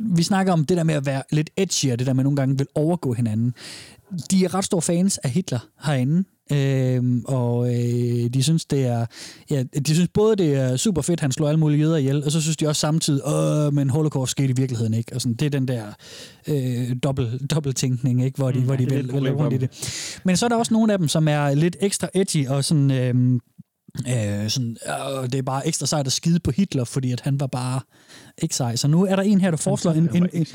vi 0.00 0.22
snakker 0.22 0.52
om 0.52 0.64
det 0.64 0.76
der 0.76 0.82
med 0.84 0.94
at 0.94 1.06
være 1.06 1.22
lidt 1.32 1.50
edgy, 1.56 1.92
og 1.92 1.98
det 1.98 2.06
der 2.06 2.12
med 2.12 2.20
at 2.20 2.24
nogle 2.24 2.36
gange 2.36 2.58
vil 2.58 2.66
overgå 2.74 3.12
hinanden. 3.12 3.54
De 4.30 4.44
er 4.44 4.54
ret 4.54 4.64
store 4.64 4.82
fans 4.82 5.18
af 5.18 5.30
Hitler 5.30 5.58
herinde, 5.84 6.24
øhm, 6.52 7.24
og 7.24 7.74
øh, 7.74 8.30
de 8.34 8.42
synes 8.42 8.64
det 8.64 8.86
er, 8.86 9.06
ja, 9.50 9.62
de 9.62 9.94
synes 9.94 10.08
både 10.14 10.36
det 10.36 10.54
er 10.54 10.76
super 10.76 11.02
fedt, 11.02 11.20
han 11.20 11.32
slår 11.32 11.48
alle 11.48 11.60
mulige 11.60 11.80
jøder 11.80 11.96
ihjel, 11.96 12.24
og 12.24 12.32
så 12.32 12.40
synes 12.40 12.56
de 12.56 12.68
også 12.68 12.80
samtidig, 12.80 13.22
åh, 13.26 13.74
men 13.74 13.90
holocaust 13.90 14.30
skete 14.30 14.48
i 14.48 14.56
virkeligheden 14.56 14.94
ikke. 14.94 15.14
Og 15.14 15.20
sådan, 15.20 15.34
det 15.34 15.46
er 15.46 15.50
den 15.50 15.68
der 15.68 15.84
øh, 16.48 16.96
dobbelt, 17.02 17.50
dobbelttænkning, 17.50 18.24
ikke? 18.24 18.36
hvor 18.36 18.50
de, 18.50 18.58
mm, 18.58 18.64
hvor 18.64 18.76
de 18.76 18.84
er 18.84 18.88
vil, 18.88 19.12
vil 19.12 19.32
rundt 19.32 19.54
i 19.54 19.58
det. 19.58 19.70
Men 20.24 20.36
så 20.36 20.46
er 20.46 20.48
der 20.48 20.56
også 20.56 20.74
nogle 20.74 20.92
af 20.92 20.98
dem, 20.98 21.08
som 21.08 21.28
er 21.28 21.54
lidt 21.54 21.76
ekstra 21.80 22.08
edgy, 22.14 22.48
og 22.48 22.64
sådan... 22.64 22.90
Øh, 22.90 23.40
Øh, 24.08 24.50
sådan, 24.50 24.76
øh, 24.86 25.24
det 25.24 25.34
er 25.34 25.42
bare 25.42 25.66
ekstra 25.66 25.86
sejt 25.86 26.06
at 26.06 26.12
skide 26.12 26.40
på 26.40 26.50
Hitler, 26.50 26.84
fordi 26.84 27.12
at 27.12 27.20
han 27.20 27.40
var 27.40 27.46
bare 27.46 27.80
ikke 28.38 28.56
sej. 28.56 28.76
Så 28.76 28.88
nu 28.88 29.04
er 29.04 29.16
der 29.16 29.22
en 29.22 29.40
her, 29.40 29.50
der 29.50 29.56
foreslår 29.56 29.92
en, 29.92 30.16
en, 30.16 30.28
en, 30.32 30.46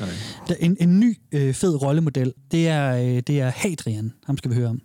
en, 0.60 0.76
en 0.80 1.00
ny 1.00 1.16
øh, 1.32 1.54
fed 1.54 1.82
rollemodel. 1.82 2.32
Det 2.50 2.68
er, 2.68 2.96
øh, 2.96 3.22
det 3.26 3.40
er 3.40 3.50
Hadrian. 3.50 4.12
Ham 4.26 4.38
skal 4.38 4.50
vi 4.50 4.56
høre 4.56 4.68
om. 4.68 4.80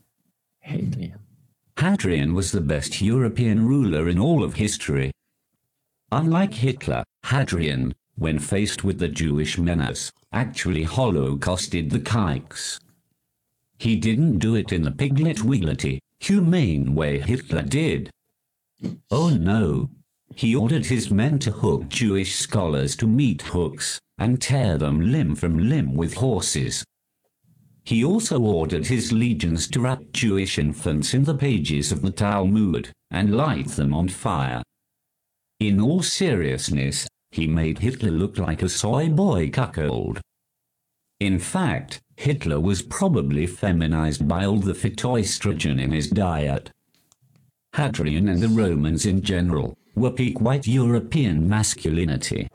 Hadrian. 0.64 1.20
Hadrian 1.78 2.34
was 2.34 2.52
the 2.52 2.62
best 2.62 3.02
European 3.02 3.66
ruler 3.66 4.08
in 4.08 4.18
all 4.18 4.44
of 4.44 4.56
history. 4.56 5.12
Unlike 6.12 6.54
Hitler, 6.54 7.04
Hadrian, 7.26 7.94
when 8.16 8.40
faced 8.40 8.84
with 8.84 9.00
the 9.00 9.08
Jewish 9.08 9.58
menace, 9.58 10.12
actually 10.32 10.84
holocausted 10.84 11.90
the 11.90 12.00
kikes. 12.00 12.80
He 13.78 13.96
didn't 13.98 14.40
do 14.40 14.56
it 14.56 14.72
in 14.72 14.84
the 14.84 14.92
piglet-wiglety, 14.92 16.00
humane 16.20 16.96
way 16.96 17.20
Hitler 17.20 17.64
did. 17.64 18.10
Oh 19.12 19.30
no. 19.30 19.90
He 20.36 20.56
ordered 20.56 20.86
his 20.86 21.12
men 21.12 21.40
to 21.40 21.52
hook 21.52 21.90
Jewish 21.90 22.36
scholars 22.36 22.96
to 22.98 23.08
meat 23.08 23.42
hooks, 23.42 24.00
and 24.18 24.42
tear 24.42 24.78
them 24.78 25.12
limb 25.12 25.36
from 25.36 25.70
limb 25.70 25.96
with 25.96 26.16
horses. 26.16 26.84
He 27.84 28.04
also 28.04 28.40
ordered 28.40 28.88
his 28.88 29.12
legions 29.12 29.68
to 29.70 29.82
wrap 29.82 30.02
Jewish 30.14 30.58
infants 30.58 31.14
in 31.14 31.26
the 31.26 31.36
pages 31.36 31.92
of 31.92 32.02
the 32.02 32.12
Talmud, 32.12 32.92
and 33.12 33.36
light 33.36 33.68
them 33.70 33.94
on 33.94 34.08
fire. 34.10 34.64
In 35.60 35.82
all 35.82 36.02
seriousness, 36.02 37.08
he 37.32 37.48
made 37.48 37.80
Hitler 37.80 38.12
look 38.12 38.38
like 38.38 38.62
a 38.62 38.70
soy 38.70 39.10
boy 39.10 39.50
cuckold. 39.50 40.22
In 41.20 41.40
fact, 41.40 42.00
Hitler 42.16 42.60
was 42.60 42.82
probably 42.82 43.48
feminized 43.48 44.28
by 44.28 44.46
all 44.46 44.60
the 44.60 44.74
phytoestrogen 44.74 45.80
in 45.80 45.92
his 45.92 46.10
diet. 46.10 46.70
Hadrian 47.76 48.30
and 48.30 48.42
the 48.42 48.50
Romans 48.50 49.06
in 49.06 49.22
general 49.22 49.74
were 49.96 50.12
peak 50.12 50.40
white 50.40 50.68
European 50.68 51.50
masculinity. 51.50 52.48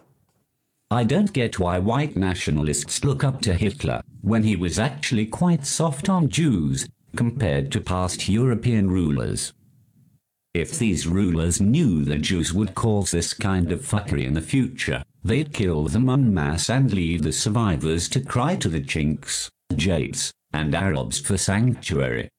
I 0.90 1.04
don't 1.04 1.34
get 1.34 1.58
why 1.58 1.78
white 1.78 2.16
nationalists 2.16 3.04
look 3.04 3.22
up 3.22 3.42
to 3.42 3.52
Hitler 3.52 4.00
when 4.22 4.42
he 4.42 4.56
was 4.56 4.78
actually 4.78 5.26
quite 5.26 5.66
soft 5.66 6.08
on 6.08 6.30
Jews 6.30 6.88
compared 7.14 7.70
to 7.72 7.80
past 7.82 8.26
European 8.26 8.90
rulers. 8.90 9.52
If 10.54 10.78
these 10.78 11.06
rulers 11.06 11.60
knew 11.60 12.06
the 12.06 12.16
Jews 12.16 12.54
would 12.54 12.74
cause 12.74 13.10
this 13.10 13.34
kind 13.34 13.70
of 13.70 13.82
fuckery 13.82 14.24
in 14.24 14.32
the 14.32 14.40
future, 14.40 15.02
they'd 15.22 15.52
kill 15.52 15.84
them 15.88 16.08
en 16.08 16.32
masse 16.32 16.70
and 16.70 16.90
leave 16.90 17.22
the 17.22 17.32
survivors 17.32 18.08
to 18.08 18.20
cry 18.20 18.56
to 18.56 18.70
the 18.70 18.80
Chinks, 18.80 19.50
Jates, 19.76 20.32
and 20.54 20.74
Arabs 20.74 21.20
for 21.20 21.36
sanctuary. 21.36 22.30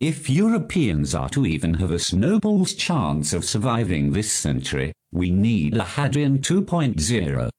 If 0.00 0.30
Europeans 0.30 1.14
are 1.14 1.28
to 1.28 1.44
even 1.44 1.74
have 1.74 1.90
a 1.90 1.98
snowball's 1.98 2.72
chance 2.72 3.34
of 3.34 3.44
surviving 3.44 4.12
this 4.12 4.32
century, 4.32 4.94
we 5.12 5.30
need 5.30 5.76
a 5.76 5.84
Hadrian 5.84 6.38
2.0. 6.38 7.50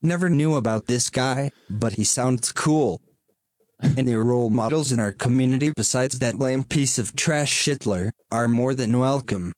Never 0.00 0.30
knew 0.30 0.54
about 0.54 0.86
this 0.86 1.10
guy, 1.10 1.50
but 1.68 1.92
he 1.92 2.04
sounds 2.04 2.52
cool. 2.52 3.02
Any 3.98 4.14
role 4.14 4.48
models 4.48 4.90
in 4.90 4.98
our 4.98 5.12
community 5.12 5.72
besides 5.76 6.20
that 6.20 6.38
lame 6.38 6.64
piece 6.64 6.98
of 6.98 7.14
trash 7.14 7.66
Hitler 7.66 8.10
are 8.32 8.48
more 8.48 8.74
than 8.74 8.98
welcome. 8.98 9.52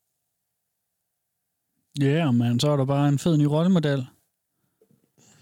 Ja, 1.95 2.09
yeah, 2.09 2.33
man, 2.33 2.61
så 2.61 2.71
er 2.71 2.77
der 2.77 2.85
bare 2.85 3.09
en 3.09 3.19
fed 3.19 3.37
ny 3.37 3.47
rollemodel. 3.47 4.07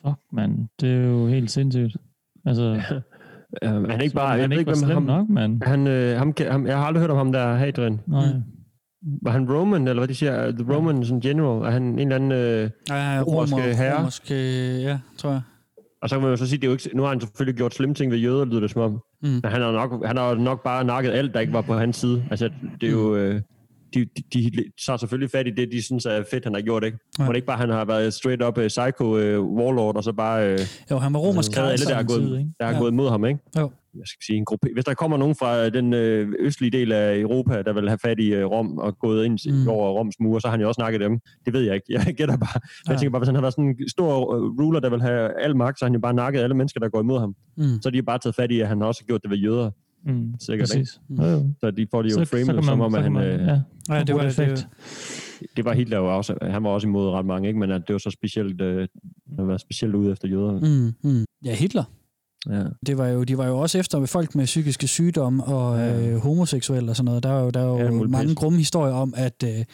Fuck, 0.02 0.20
mand. 0.32 0.68
Det 0.80 0.88
er 0.88 1.02
jo 1.02 1.26
helt 1.26 1.50
sindssygt. 1.50 1.96
Altså, 2.44 2.82
Uh, 3.64 3.70
han 3.70 3.90
er 3.90 4.00
ikke 4.00 4.14
bare... 4.14 4.30
han 4.30 4.38
Jeg 4.38 4.44
ikke 4.44 4.70
ved 4.70 4.76
ikke, 4.76 4.86
var 4.88 4.94
hvem 4.94 5.08
ham... 5.08 5.18
nok, 5.18 5.28
mand. 5.28 5.62
Han, 5.62 5.86
øh, 5.86 6.18
ham, 6.18 6.34
ham, 6.50 6.66
jeg 6.66 6.76
har 6.78 6.84
aldrig 6.84 7.00
hørt 7.00 7.10
om 7.10 7.16
ham 7.16 7.32
der, 7.32 7.54
Hadrian. 7.54 8.00
Nej. 8.06 8.26
var 9.22 9.30
han 9.30 9.52
Roman, 9.52 9.88
eller 9.88 10.00
hvad 10.00 10.08
de 10.08 10.14
siger, 10.14 10.50
The 10.50 10.74
Roman 10.74 11.04
som 11.04 11.20
general, 11.20 11.66
er 11.66 11.70
han 11.70 11.82
en 11.82 11.98
eller 11.98 12.14
anden 12.14 12.32
øh, 12.32 12.70
Ja, 12.88 13.22
romerske 13.22 13.56
romer, 13.56 13.74
herre? 13.74 13.98
romersk, 13.98 14.30
ja, 14.30 14.98
tror 15.18 15.30
jeg. 15.30 15.40
Og 16.02 16.08
så 16.08 16.14
kan 16.14 16.22
man 16.22 16.30
jo 16.30 16.36
så 16.36 16.46
sige, 16.46 16.58
det 16.58 16.64
er 16.64 16.68
jo 16.68 16.72
ikke, 16.72 16.90
nu 16.96 17.02
har 17.02 17.08
han 17.08 17.20
selvfølgelig 17.20 17.56
gjort 17.56 17.74
slemme 17.74 17.94
ting 17.94 18.12
ved 18.12 18.18
jøder, 18.18 18.44
lyder 18.44 18.60
det 18.60 18.70
som 18.70 18.82
om. 18.82 18.92
Mm. 19.22 19.28
Men 19.28 19.44
han 19.44 19.62
har, 19.62 19.72
nok, 19.72 20.06
han 20.06 20.16
har 20.16 20.34
nok 20.34 20.64
bare 20.64 20.84
nakket 20.84 21.10
alt, 21.12 21.34
der 21.34 21.40
ikke 21.40 21.52
var 21.52 21.60
på 21.60 21.74
hans 21.74 21.96
side. 21.96 22.24
Altså, 22.30 22.50
det 22.80 22.86
er 22.86 22.92
jo... 22.92 23.08
Mm. 23.08 23.14
Øh, 23.16 23.40
de, 23.94 24.00
de, 24.16 24.22
de 24.32 24.62
tager 24.86 24.96
selvfølgelig 24.96 25.30
fat 25.30 25.46
i 25.46 25.50
det, 25.50 25.72
de 25.72 25.82
synes 25.82 26.06
er 26.06 26.24
fedt, 26.30 26.44
han 26.44 26.54
har 26.54 26.60
gjort, 26.62 26.84
ikke? 26.84 26.98
Ja. 27.18 27.24
Hvor 27.24 27.32
det 27.32 27.36
ikke 27.36 27.46
bare, 27.46 27.58
han 27.58 27.68
har 27.70 27.84
været 27.84 28.14
straight 28.14 28.42
up 28.42 28.58
uh, 28.58 28.66
psycho 28.66 29.04
uh, 29.04 29.46
warlord, 29.58 29.96
og 29.96 30.04
så 30.04 30.12
bare... 30.12 30.52
Uh, 30.54 30.60
Jo, 30.90 30.98
han 30.98 31.12
var 31.12 31.18
romersk 31.20 31.50
taget 31.52 31.72
alle, 31.72 31.84
der 31.84 31.90
er 31.96 32.02
kejser. 32.02 32.18
gået, 32.18 32.52
der 32.60 32.66
er 32.66 32.72
Ja. 32.72 32.78
gået 32.78 32.90
imod 32.92 33.08
ham, 33.10 33.24
ikke? 33.24 33.40
Jo. 33.58 33.70
Jeg 33.94 34.06
skal 34.06 34.24
sige, 34.26 34.36
en 34.36 34.44
gruppe. 34.44 34.68
Hvis 34.72 34.84
der 34.84 34.94
kommer 34.94 35.16
nogen 35.16 35.34
fra 35.34 35.68
den 35.68 35.92
øh, 35.94 36.28
østlige 36.40 36.70
del 36.70 36.92
af 36.92 37.18
Europa, 37.18 37.62
der 37.62 37.72
vil 37.72 37.88
have 37.88 37.98
fat 37.98 38.18
i 38.20 38.28
øh, 38.34 38.44
Rom 38.46 38.78
og 38.78 38.98
gået 38.98 39.24
ind 39.24 39.38
Mm. 39.62 39.68
over 39.68 39.90
Roms 39.98 40.14
mure, 40.20 40.40
så 40.40 40.46
har 40.46 40.50
han 40.52 40.60
jo 40.60 40.68
også 40.68 40.78
snakket 40.78 41.00
dem. 41.00 41.18
Det 41.44 41.52
ved 41.52 41.60
jeg 41.62 41.74
ikke. 41.74 41.86
Jeg 42.06 42.14
gætter 42.14 42.36
bare. 42.36 42.60
Ja. 42.86 42.90
Jeg 42.92 42.98
tænker 43.00 43.10
bare, 43.10 43.20
hvis 43.20 43.28
han 43.28 43.34
har 43.34 43.42
været 43.42 43.54
sådan 43.54 43.64
en 43.80 43.88
stor 43.88 44.12
ruler, 44.62 44.80
der 44.80 44.90
vil 44.90 45.00
have 45.02 45.40
al 45.44 45.56
magt, 45.56 45.78
så 45.78 45.84
har 45.84 45.88
han 45.88 45.94
jo 45.94 46.00
bare 46.00 46.14
nakket 46.14 46.40
alle 46.40 46.54
mennesker, 46.56 46.80
der 46.80 46.88
går 46.88 47.00
imod 47.00 47.18
ham. 47.20 47.34
Mm. 47.56 47.62
Så 47.64 47.80
har 47.84 47.90
de 47.90 47.96
jo 47.96 48.02
bare 48.06 48.18
taget 48.18 48.34
fat 48.34 48.50
i, 48.50 48.60
at 48.60 48.68
han 48.68 48.82
også 48.82 49.02
har 49.02 49.06
gjort 49.06 49.22
det 49.22 49.30
ved 49.30 49.38
jøder. 49.38 49.70
Mm, 50.06 50.34
Sikkert, 50.40 50.68
præcis. 50.68 51.00
ikke? 51.10 51.22
Jo, 51.22 51.28
jo. 51.28 51.52
Så 51.60 51.70
de 51.70 51.86
får 51.90 52.02
de 52.02 52.08
jo 52.08 52.14
Så- 52.14 52.24
så 52.24 52.30
framet 52.30 52.46
kan 52.46 52.54
man- 52.54 52.64
som 52.64 52.80
om, 52.80 52.90
så 52.90 52.96
at 52.96 53.02
han... 53.02 53.12
man- 53.12 53.24
øh, 53.24 53.46
ja. 53.46 53.60
Ja, 53.94 54.02
det 54.04 54.14
var 54.14 54.20
Hurtigt 54.22 54.36
det. 54.36 54.52
effekt. 54.52 54.68
det 55.56 55.64
var 55.64 55.72
Hitler 55.72 55.96
jo 55.98 56.16
også. 56.16 56.34
Han 56.42 56.64
var 56.64 56.70
også 56.70 56.86
imod 56.86 57.10
ret 57.10 57.26
mange, 57.26 57.48
ikke? 57.48 57.60
Men 57.60 57.70
at 57.70 57.82
det 57.86 57.92
var 57.92 57.98
så 57.98 58.10
specielt, 58.10 58.60
øh, 58.60 58.88
var 59.38 59.56
specielt 59.56 59.94
ude 59.94 60.12
efter 60.12 60.28
jøder. 60.28 60.52
Mm, 60.60 61.10
mm. 61.10 61.24
Ja, 61.44 61.54
Hitler. 61.54 61.84
Ja. 62.48 62.64
Det 62.86 62.98
var 62.98 63.06
jo, 63.08 63.24
de 63.24 63.38
var 63.38 63.46
jo 63.46 63.58
også 63.58 63.78
efter 63.78 64.06
folk 64.06 64.34
med 64.34 64.44
psykiske 64.44 64.88
sygdomme 64.88 65.44
og 65.44 65.78
Ja. 65.78 66.08
øh, 66.10 66.16
homoseksuelle 66.16 66.90
og 66.90 66.96
sådan 66.96 67.04
noget. 67.04 67.22
Der 67.22 67.30
er 67.30 67.42
jo, 67.44 67.50
der 67.50 67.60
er 67.60 67.64
jo 67.66 67.78
Ja, 67.78 67.90
mange 67.90 68.28
pis. 68.28 68.36
grumme 68.36 68.58
historier 68.58 68.94
om, 68.94 69.14
at, 69.16 69.44
øh, 69.44 69.64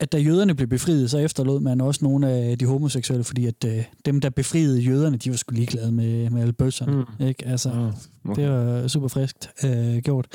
at 0.00 0.12
da 0.12 0.18
jøderne 0.18 0.54
blev 0.54 0.68
befriet, 0.68 1.10
så 1.10 1.18
efterlod 1.18 1.60
man 1.60 1.80
også 1.80 2.00
nogle 2.02 2.28
af 2.28 2.58
de 2.58 2.66
homoseksuelle, 2.66 3.24
fordi 3.24 3.46
at 3.46 3.64
øh, 3.66 3.84
dem, 4.04 4.20
der 4.20 4.30
befriede 4.30 4.80
jøderne, 4.80 5.16
de 5.16 5.30
var 5.30 5.36
sgu 5.36 5.54
ligeglade 5.54 5.92
med, 5.92 6.30
med 6.30 6.40
alle 6.40 6.52
bøsserne. 6.52 7.04
Mm. 7.18 7.26
Ikke? 7.26 7.46
Altså, 7.46 7.92
okay. 8.24 8.42
Det 8.42 8.50
var 8.50 8.88
super 8.88 9.08
friskt 9.08 9.50
øh, 9.64 9.96
gjort. 9.98 10.26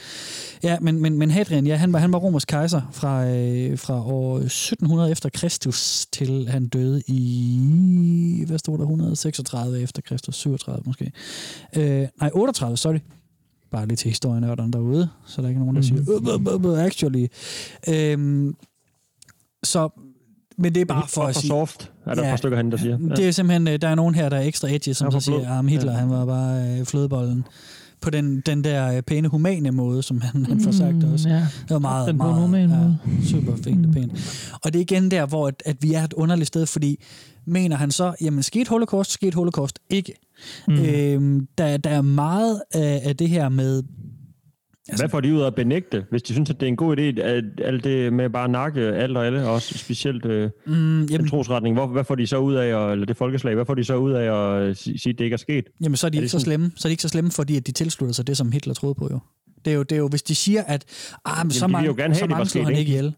Ja, 0.63 0.79
men, 0.79 1.01
men, 1.01 1.17
men 1.17 1.31
Hadrian, 1.31 1.67
ja, 1.67 1.75
han 1.75 1.93
var, 1.93 1.99
han 1.99 2.13
var 2.13 2.19
romersk 2.19 2.47
kejser 2.47 2.81
fra, 2.91 3.27
øh, 3.29 3.77
fra 3.77 4.05
år 4.05 4.37
1700 4.37 5.11
efter 5.11 5.29
Kristus 5.29 6.05
til 6.11 6.47
han 6.49 6.67
døde 6.67 7.01
i, 7.07 8.43
hvad 8.47 8.57
stod 8.57 8.77
der, 8.77 8.83
136 8.83 9.81
efter 9.81 10.01
Kristus, 10.01 10.35
37 10.35 10.83
måske. 10.85 11.11
Øh, 11.75 12.07
nej, 12.19 12.29
38, 12.33 12.77
sorry. 12.77 12.99
Bare 13.71 13.87
lige 13.87 13.95
til 13.95 14.09
historienørderne 14.09 14.71
derude, 14.71 15.09
så 15.25 15.41
der 15.41 15.45
er 15.45 15.49
ikke 15.49 15.61
nogen, 15.61 15.75
der 15.75 15.81
siger, 15.81 16.01
"Øh, 16.01 16.61
øh, 16.63 16.71
øh, 16.71 16.77
øh, 16.77 16.85
actually. 16.85 17.27
Øhm, 17.89 18.55
så, 19.63 19.89
men 20.57 20.75
det 20.75 20.81
er 20.81 20.85
bare 20.85 21.07
for 21.07 21.21
at 21.23 21.35
sige... 21.35 21.47
soft, 21.49 21.91
er 22.05 22.15
der 22.15 22.21
et 22.21 22.29
par 22.29 22.35
stykker 22.35 22.57
herinde, 22.57 22.71
der 22.71 22.77
siger. 22.77 22.97
Ja. 23.09 23.15
Det 23.15 23.27
er 23.27 23.31
simpelthen, 23.31 23.67
øh, 23.67 23.81
der 23.81 23.87
er 23.87 23.95
nogen 23.95 24.15
her, 24.15 24.29
der 24.29 24.37
er 24.37 24.41
ekstra 24.41 24.67
edgy, 24.73 24.89
som 24.93 25.05
Ja, 25.13 25.19
så 25.19 25.25
siger, 25.25 25.59
at 25.59 25.69
Hitler, 25.69 25.91
Ja. 25.91 25.97
han 25.97 26.09
var 26.09 26.25
bare 26.25 26.79
øh, 26.79 26.85
flødebollen 26.85 27.43
på 28.01 28.09
den, 28.09 28.41
den 28.45 28.63
der 28.63 28.95
øh, 28.97 29.01
pæne, 29.01 29.27
humane 29.27 29.71
måde, 29.71 30.03
som 30.03 30.21
han, 30.21 30.45
han 30.45 30.61
får 30.61 30.71
sagt 30.71 30.95
Mm, 30.95 31.13
også. 31.13 31.29
ja. 31.29 31.35
Det 31.35 31.69
var 31.69 31.79
meget, 31.79 32.07
Den 32.07 32.17
meget 32.17 32.35
human 32.35 32.69
måde. 32.69 32.97
ja, 33.21 33.27
super 33.27 33.55
fint 33.63 33.85
og 33.85 33.93
pænt. 33.93 34.11
Og 34.63 34.73
det 34.73 34.79
er 34.79 34.81
igen 34.81 35.11
der, 35.11 35.25
hvor 35.25 35.47
at, 35.47 35.63
at 35.65 35.77
vi 35.81 35.93
er 35.93 36.03
et 36.03 36.13
underligt 36.13 36.47
sted, 36.47 36.65
fordi 36.65 37.03
mener 37.45 37.75
han 37.75 37.91
så, 37.91 38.13
jamen 38.21 38.43
skete 38.43 38.69
holocaust, 38.69 39.11
skete 39.11 39.35
holocaust 39.35 39.79
ikke. 39.89 40.13
Mm. 40.67 40.73
Øhm, 40.79 41.47
der, 41.57 41.77
der 41.77 41.89
er 41.89 42.01
meget 42.01 42.61
af, 42.73 43.01
af 43.03 43.17
det 43.17 43.29
her 43.29 43.49
med, 43.49 43.83
Hvad 44.97 45.09
får 45.09 45.19
de 45.19 45.33
ud 45.33 45.41
af 45.41 45.47
at 45.47 45.55
benægte, 45.55 46.05
hvis 46.09 46.23
de 46.23 46.33
synes, 46.33 46.49
at 46.49 46.59
det 46.59 46.65
er 46.65 46.67
en 46.67 46.75
god 46.75 46.97
idé, 46.97 47.21
at 47.21 47.43
alt 47.63 47.83
det 47.83 48.13
med 48.13 48.29
bare 48.29 48.49
nakke 48.49 48.81
alt 48.81 49.17
og 49.17 49.25
alle, 49.25 49.45
og 49.47 49.53
også 49.53 49.77
specielt 49.77 50.25
øh, 50.25 50.49
mm, 50.67 51.03
jamen, 51.05 51.27
trosretning, 51.29 51.75
hvor, 51.75 51.87
hvad 51.87 52.03
får 52.03 52.15
de 52.15 52.27
så 52.27 52.37
ud 52.37 52.53
af, 52.53 52.85
at, 52.85 52.91
eller 52.91 53.05
det 53.05 53.17
folkeslag, 53.17 53.55
hvad 53.55 53.65
får 53.65 53.75
de 53.75 53.83
så 53.83 53.95
ud 53.95 54.11
af 54.11 54.33
at 54.69 54.77
sige, 54.77 55.09
at 55.09 55.17
det 55.17 55.21
ikke 55.23 55.33
er 55.33 55.37
sket? 55.37 55.65
Jamen, 55.83 55.95
så 55.95 56.07
er 56.07 56.11
de 56.11 56.17
Er 56.17 56.21
ikke 56.21 56.29
så 56.29 56.39
sådan- 56.39 56.43
slemme. 56.45 56.71
Så 56.75 56.87
er 56.87 56.89
de 56.89 56.93
ikke 56.93 57.01
så 57.03 57.09
slemme, 57.09 57.31
fordi 57.31 57.57
at 57.57 57.67
de 57.67 57.71
tilslutter 57.71 58.13
sig 58.13 58.27
det, 58.27 58.37
som 58.37 58.51
Hitler 58.51 58.73
troede 58.73 58.95
på, 58.95 59.07
jo. 59.11 59.19
Det 59.65 59.71
er 59.71 59.75
jo, 59.75 59.83
det 59.83 59.91
er 59.91 59.99
jo 59.99 60.07
hvis 60.07 60.23
de 60.23 60.35
siger, 60.35 60.63
at 60.63 60.85
ah, 61.25 61.45
men 61.45 61.51
så 61.51 61.59
de 61.65 61.69
vil 61.69 61.71
mange, 61.71 61.87
jo 61.87 61.93
gerne 61.97 62.13
have, 62.13 62.19
så 62.19 62.27
mange 62.27 62.45
sket, 62.45 62.63
han 62.63 62.75
ikke? 62.75 62.93
ikke 62.97 63.13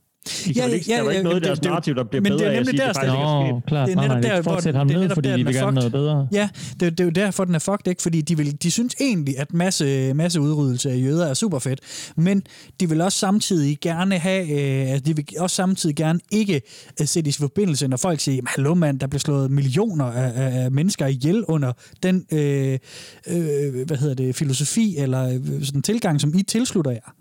ihjel. 0.45 0.47
De 0.47 0.53
kan 0.53 0.63
vel 0.63 0.73
ikke, 0.73 0.87
der 0.91 0.97
er 0.97 1.03
jo 1.03 1.09
ikke 1.09 1.23
noget 1.23 1.37
i 1.37 1.43
deres 1.45 1.59
det- 1.59 1.67
narrativ, 1.69 1.95
der 1.95 2.03
bliver 2.03 2.21
men 2.21 2.29
bedre 2.31 2.37
det 2.39 2.45
er 2.47 2.51
af 2.51 2.55
at 2.55 2.65
nemlig 2.65 2.79
sige, 2.79 2.81
der, 2.83 2.89
at 2.89 2.95
det 2.95 3.01
ikke 3.03 3.13
er 3.17 3.51
Nå, 3.51 3.59
sket. 3.59 3.65
klart. 3.67 3.87
Det 3.87 3.97
er 3.97 4.01
netop 4.01 4.23
der, 4.23 4.35
det 4.35 4.43
hvor 4.43 4.53
fortsæt 4.53 4.75
ham 4.75 4.87
det 4.87 4.93
er 4.95 4.97
ned, 4.99 5.03
netop 5.05 5.15
fordi 5.15 5.29
der, 5.29 5.35
de 5.35 5.39
den 5.39 5.47
vil 5.47 5.55
er 5.55 5.59
gerne 5.59 5.81
fucked. 5.81 5.91
noget 5.91 5.91
bedre. 5.91 6.27
Ja, 6.31 6.49
det, 6.79 6.91
det 6.91 6.99
er 6.99 7.03
jo 7.03 7.09
derfor, 7.09 7.45
den 7.45 7.55
er 7.55 7.59
fucked, 7.59 7.87
ikke? 7.87 8.01
Fordi 8.01 8.21
de, 8.21 8.37
vil, 8.37 8.63
de 8.63 8.71
synes 8.71 8.95
egentlig, 8.99 9.39
at 9.39 9.53
masse, 9.53 10.13
masse 10.13 10.41
udryddelse 10.41 10.91
af 10.91 10.97
jøder 10.97 11.25
er 11.27 11.33
super 11.33 11.59
fedt, 11.59 11.79
men 12.17 12.43
de 12.79 12.89
vil 12.89 13.01
også 13.01 13.17
samtidig 13.17 13.77
gerne 13.81 14.17
have, 14.17 14.43
øh, 14.51 14.91
altså, 14.91 15.03
de 15.05 15.15
vil 15.15 15.25
også 15.39 15.55
samtidig 15.55 15.95
gerne 15.95 16.19
ikke 16.31 16.61
øh, 17.01 17.07
sætte 17.07 17.29
i 17.29 17.33
forbindelse, 17.33 17.87
når 17.87 17.97
folk 17.97 18.19
siger, 18.19 18.35
"Jamen, 18.35 18.47
hallo 18.55 18.73
mand, 18.75 18.99
der 18.99 19.07
blev 19.07 19.19
slået 19.19 19.51
millioner 19.51 20.05
af, 20.05 20.31
af, 20.35 20.63
af 20.63 20.71
mennesker 20.71 21.07
ihjel 21.07 21.43
under 21.47 21.73
den, 22.03 22.25
øh, 22.31 22.79
øh, 23.27 23.85
hvad 23.87 23.97
hedder 23.97 24.15
det, 24.15 24.35
filosofi 24.35 24.97
eller 24.97 25.29
øh, 25.29 25.63
sådan 25.63 25.81
tilgang, 25.81 26.21
som 26.21 26.33
I 26.35 26.43
tilslutter 26.43 26.91
jer. 26.91 27.13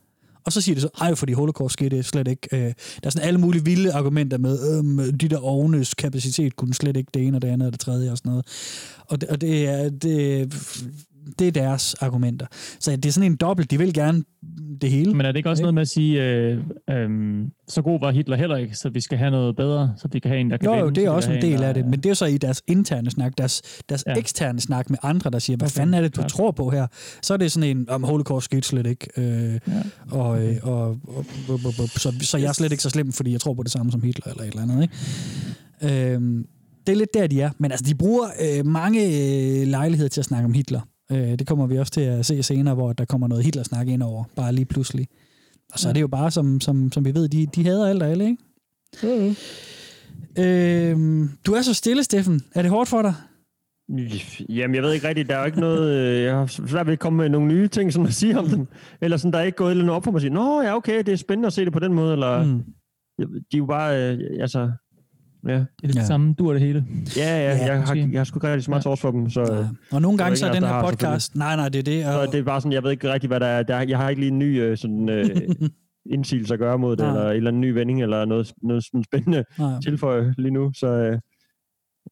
Og 0.44 0.52
så 0.52 0.60
siger 0.60 0.74
de 0.74 0.80
så, 0.80 0.88
ej, 1.00 1.14
fordi 1.14 1.32
holocaust 1.32 1.72
skete 1.72 2.02
slet 2.02 2.28
ikke. 2.28 2.48
Øh, 2.52 2.60
der 2.60 2.72
er 3.02 3.10
sådan 3.10 3.28
alle 3.28 3.40
mulige 3.40 3.64
vilde 3.64 3.92
argumenter 3.92 4.38
med, 4.38 4.78
øhm, 4.78 5.18
de 5.18 5.28
der 5.28 5.38
ovnes 5.38 5.94
kapacitet 5.94 6.56
kunne 6.56 6.74
slet 6.74 6.96
ikke 6.96 7.10
det 7.14 7.26
ene 7.26 7.36
og 7.36 7.42
det 7.42 7.48
andet 7.48 7.66
og 7.66 7.72
det 7.72 7.80
tredje 7.80 8.10
og 8.10 8.18
sådan 8.18 8.30
noget. 8.30 8.46
Og 9.08 9.20
det, 9.20 9.28
og 9.28 9.40
det 9.40 9.68
er, 9.68 9.90
det, 9.90 10.54
det 11.38 11.46
er 11.48 11.52
deres 11.52 11.94
argumenter. 11.94 12.46
Så 12.80 12.96
det 12.96 13.06
er 13.06 13.12
sådan 13.12 13.30
en 13.32 13.36
dobbelt, 13.36 13.70
de 13.70 13.78
vil 13.78 13.94
gerne 13.94 14.22
det 14.80 14.90
hele. 14.90 15.14
Men 15.14 15.26
er 15.26 15.32
det 15.32 15.36
ikke 15.36 15.50
også 15.50 15.62
noget 15.62 15.74
med 15.74 15.82
at 15.82 15.88
sige, 15.88 16.22
øh, 16.24 16.58
øh, 16.90 17.08
så 17.68 17.82
god 17.82 18.00
var 18.00 18.10
Hitler 18.10 18.36
heller 18.36 18.56
ikke, 18.56 18.76
så 18.76 18.88
vi 18.90 19.00
skal 19.00 19.18
have 19.18 19.30
noget 19.30 19.56
bedre, 19.56 19.92
så 19.96 20.08
vi 20.12 20.18
kan 20.18 20.28
have 20.30 20.40
en, 20.40 20.50
der 20.50 20.56
kan 20.56 20.68
Jo, 20.68 20.74
jo, 20.74 20.84
vinde, 20.84 21.00
det 21.00 21.06
er 21.06 21.10
også 21.10 21.32
en 21.32 21.42
del 21.42 21.58
der- 21.58 21.68
af 21.68 21.74
det, 21.74 21.86
men 21.86 22.00
det 22.00 22.10
er 22.10 22.14
så 22.14 22.24
i 22.26 22.38
deres 22.38 22.62
interne 22.66 23.10
snak, 23.10 23.32
deres, 23.38 23.62
deres 23.88 24.04
ja. 24.06 24.14
eksterne 24.14 24.60
snak 24.60 24.90
med 24.90 24.98
andre, 25.02 25.30
der 25.30 25.38
siger, 25.38 25.56
hvad 25.56 25.68
Okay, 25.68 25.74
fanden 25.74 25.94
er 25.94 26.00
det, 26.00 26.16
du 26.16 26.20
klart. 26.20 26.30
tror 26.30 26.50
på 26.50 26.70
her? 26.70 26.86
Så 27.22 27.32
er 27.34 27.36
det 27.38 27.52
sådan 27.52 27.76
en, 27.76 27.90
om 27.90 28.04
holocaust 28.04 28.44
skete 28.44 28.62
slet 28.68 28.86
ikke, 28.86 29.08
øh, 29.16 29.24
ja. 29.52 29.58
og, 30.10 30.46
øh, 30.46 30.56
og, 30.62 30.82
og, 30.88 30.96
og, 31.08 31.24
og, 31.48 31.58
og 31.78 31.88
så, 31.88 32.14
så 32.20 32.38
jeg 32.38 32.48
er 32.48 32.52
slet 32.52 32.72
ikke 32.72 32.82
så 32.82 32.90
slem, 32.90 33.12
fordi 33.12 33.32
jeg 33.32 33.40
tror 33.40 33.54
på 33.54 33.62
det 33.62 33.72
samme 33.72 33.92
som 33.92 34.02
Hitler, 34.02 34.26
eller 34.32 34.42
et 34.42 34.48
eller 34.48 34.62
andet, 34.62 34.82
ikke? 34.82 36.14
Øh, 36.14 36.20
det 36.86 36.92
er 36.92 36.96
lidt 36.96 37.14
der, 37.14 37.26
de 37.26 37.40
er. 37.40 37.50
Men 37.58 37.70
altså, 37.70 37.84
de 37.88 37.94
bruger 37.94 38.26
øh, 38.58 38.66
mange 38.66 39.00
øh, 39.06 39.66
lejligheder 39.66 40.08
til 40.08 40.20
at 40.20 40.24
snakke 40.24 40.44
om 40.44 40.52
Hitler. 40.52 40.80
Øh, 41.12 41.38
det 41.38 41.46
kommer 41.46 41.66
vi 41.66 41.78
også 41.78 41.92
til 41.92 42.00
at 42.00 42.26
se 42.26 42.42
senere, 42.42 42.74
hvor 42.74 42.92
der 42.92 43.04
kommer 43.04 43.28
noget 43.28 43.44
Hitler-snak 43.44 43.88
ind 43.88 44.02
over, 44.02 44.24
bare 44.36 44.52
lige 44.52 44.64
pludselig. 44.64 45.08
Og 45.72 45.78
så 45.78 45.88
er 45.88 45.92
det 45.92 46.00
jo 46.00 46.08
bare, 46.08 46.30
som, 46.30 46.60
som, 46.60 46.92
som 46.92 47.04
vi 47.04 47.14
ved, 47.14 47.28
de, 47.28 47.46
de 47.46 47.64
hader 47.64 47.88
alt 47.88 48.02
og 48.02 48.08
alle, 48.10 48.24
ikke? 48.24 48.42
Mm. 49.02 49.34
Øh, 50.38 51.28
du 51.46 51.52
er 51.52 51.62
så 51.62 51.74
stille, 51.74 52.02
Steffen. 52.04 52.40
Er 52.54 52.62
det 52.62 52.70
hårdt 52.70 52.88
for 52.88 53.02
dig? 53.02 53.14
Jamen, 54.48 54.74
jeg 54.74 54.82
ved 54.82 54.92
ikke 54.92 55.08
rigtigt. 55.08 55.28
Der 55.28 55.34
er 55.36 55.40
jo 55.40 55.46
ikke 55.46 55.60
noget... 55.60 55.90
øh, 55.90 56.22
Jeg 56.22 56.34
har 56.34 56.46
svært 56.46 56.86
ved 56.86 56.92
at 56.92 56.98
komme 56.98 57.16
med 57.16 57.28
nogle 57.28 57.48
nye 57.48 57.68
ting, 57.68 57.92
sådan 57.92 58.06
at 58.06 58.14
sige 58.14 58.38
om 58.38 58.48
dem. 58.48 58.66
Eller 59.00 59.16
sådan, 59.16 59.32
der 59.32 59.38
er 59.38 59.42
ikke 59.42 59.56
gået 59.56 59.76
noget 59.76 59.90
op 59.90 60.04
for 60.04 60.10
mig 60.10 60.18
at 60.18 60.22
sige, 60.22 60.32
Nå, 60.34 60.62
ja, 60.62 60.76
okay, 60.76 60.98
det 60.98 61.08
er 61.08 61.16
spændende 61.16 61.46
at 61.46 61.52
se 61.52 61.64
det 61.64 61.72
på 61.72 61.78
den 61.78 61.94
måde. 61.94 62.12
Eller, 62.12 62.44
Mm. 62.44 62.62
de 63.18 63.24
er 63.54 63.58
jo 63.58 63.66
bare... 63.66 64.12
Øh, 64.12 64.20
altså... 64.40 64.70
Ja. 65.48 65.54
Det 65.54 65.66
er 65.82 65.88
det 65.92 66.06
samme, 66.06 66.34
du 66.38 66.48
er 66.48 66.52
det 66.52 66.62
hele. 66.62 66.84
Ja, 67.16 67.22
ja, 67.22 67.56
Ja, 67.56 67.66
jeg, 67.66 67.82
har, 67.82 67.94
jeg 67.94 68.20
har 68.20 68.24
sgu 68.24 68.38
ikke 68.38 68.48
rigtig 68.48 68.64
så 68.64 68.70
meget 68.70 68.84
ja. 68.86 68.94
for 68.94 69.10
dem, 69.10 69.30
så... 69.30 69.40
Nej. 69.44 69.64
Og 69.92 70.02
nogle 70.02 70.18
gange 70.18 70.36
så 70.36 70.46
er 70.46 70.52
den 70.52 70.62
her 70.62 70.68
har, 70.68 70.90
podcast... 70.90 71.36
Nej, 71.36 71.56
nej, 71.56 71.68
det 71.68 71.78
er 71.78 71.82
det. 71.82 72.04
Så 72.04 72.20
Og, 72.20 72.32
det 72.32 72.40
er 72.40 72.44
bare 72.44 72.60
sådan, 72.60 72.72
jeg 72.72 72.82
ved 72.82 72.90
ikke 72.90 73.12
rigtig, 73.12 73.28
hvad 73.28 73.40
der 73.40 73.46
er. 73.46 73.62
Der, 73.62 73.74
er- 73.74 73.86
jeg 73.88 73.98
har 73.98 74.08
ikke 74.08 74.20
lige 74.20 74.30
en 74.32 74.38
ny 74.38 74.60
øh, 74.62 74.76
sådan, 74.76 75.08
øh, 75.08 75.26
indsigelse 76.14 76.54
at 76.54 76.60
gøre 76.60 76.78
mod 76.78 76.96
det, 76.96 77.04
Nej. 77.06 77.10
eller 77.14 77.30
en 77.30 77.36
eller 77.36 77.50
anden 77.50 77.60
ny 77.60 77.70
vending, 77.70 78.02
eller 78.02 78.24
noget, 78.24 78.52
noget 78.62 78.84
sådan 78.84 79.04
spændende 79.04 79.44
Nej. 79.58 79.80
tilføje 79.84 80.34
lige 80.38 80.50
nu. 80.50 80.70
Så, 80.74 80.86
øh, 80.86 81.18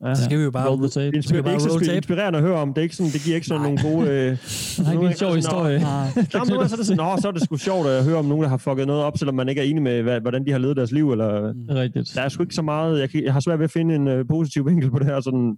ja. 0.05 0.15
Så 0.15 0.25
skal 0.25 0.39
vi 0.39 0.43
jo 0.45 0.51
bare... 0.51 0.69
Roll 0.69 0.79
the 0.79 0.89
tape. 0.89 1.05
Det 1.07 1.31
er 1.33 1.43
inspir- 1.43 1.51
ikke 1.51 1.61
så 1.85 1.93
inspirerende 1.93 2.39
at 2.39 2.45
høre 2.45 2.57
om. 2.59 2.69
Det, 2.69 2.79
er 2.79 2.83
ikke 2.83 2.97
sådan, 2.97 3.13
det 3.13 3.21
giver 3.21 3.35
ikke 3.35 3.47
sådan 3.47 3.63
nogle 3.63 3.79
gode... 3.83 4.09
Øh, 4.11 4.37
har 4.87 4.93
ikke 4.93 5.05
nu 5.05 5.09
en 5.11 5.17
sjov 5.17 5.35
historie. 5.35 5.79
Nej. 5.79 6.09
Nå, 6.35 6.41
nu 6.49 6.61
er 6.61 6.67
så, 6.67 6.75
er 6.75 6.77
det 6.77 6.87
sådan, 6.87 6.97
Nå, 6.97 7.17
så 7.21 7.29
er 7.29 7.33
det 7.33 7.43
sgu 7.43 7.57
sjovt 7.57 7.87
at 7.87 8.05
høre 8.05 8.17
om 8.17 8.25
nogen, 8.25 8.43
der 8.43 8.49
har 8.49 8.57
fucket 8.57 8.87
noget 8.87 9.03
op, 9.03 9.19
selvom 9.19 9.35
man 9.35 9.49
ikke 9.49 9.61
er 9.61 9.65
enig 9.65 9.83
med, 9.83 10.03
hvad, 10.03 10.21
hvordan 10.21 10.47
de 10.47 10.51
har 10.53 10.59
levet 10.59 10.77
deres 10.77 10.93
liv. 10.93 11.11
Eller, 11.13 11.41
Det 11.43 11.55
er 11.69 11.75
rigtigt. 11.75 12.13
der 12.15 12.21
er 12.23 12.29
sgu 12.29 12.43
ikke 12.43 12.55
så 12.55 12.63
meget... 12.63 13.01
Jeg, 13.01 13.11
kan, 13.11 13.25
jeg 13.25 13.33
har 13.33 13.41
svært 13.41 13.59
ved 13.59 13.65
at 13.65 13.71
finde 13.71 13.95
en 13.95 14.09
øh, 14.09 14.25
positiv 14.29 14.67
vinkel 14.69 14.91
på 14.91 14.99
det 14.99 15.07
her. 15.07 15.21
Sådan, 15.21 15.57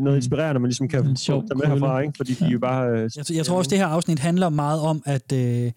noget 0.00 0.16
inspirerende, 0.16 0.60
man 0.60 0.68
ligesom 0.68 0.88
kan 0.88 1.06
En 1.06 1.16
få 1.26 1.42
med 1.56 1.66
herfra, 1.66 2.00
ikke? 2.00 2.12
Fordi 2.16 2.32
de 2.34 2.44
er 2.44 2.50
jo 2.50 2.58
bare... 2.58 2.88
Øh, 2.90 3.10
Jeg, 3.16 3.36
jeg 3.36 3.44
tror 3.46 3.58
også, 3.58 3.68
det 3.70 3.78
her 3.78 3.86
afsnit 3.86 4.18
handler 4.18 4.48
meget 4.48 4.80
om, 4.80 5.02
at 5.06 5.32
øh, 5.32 5.70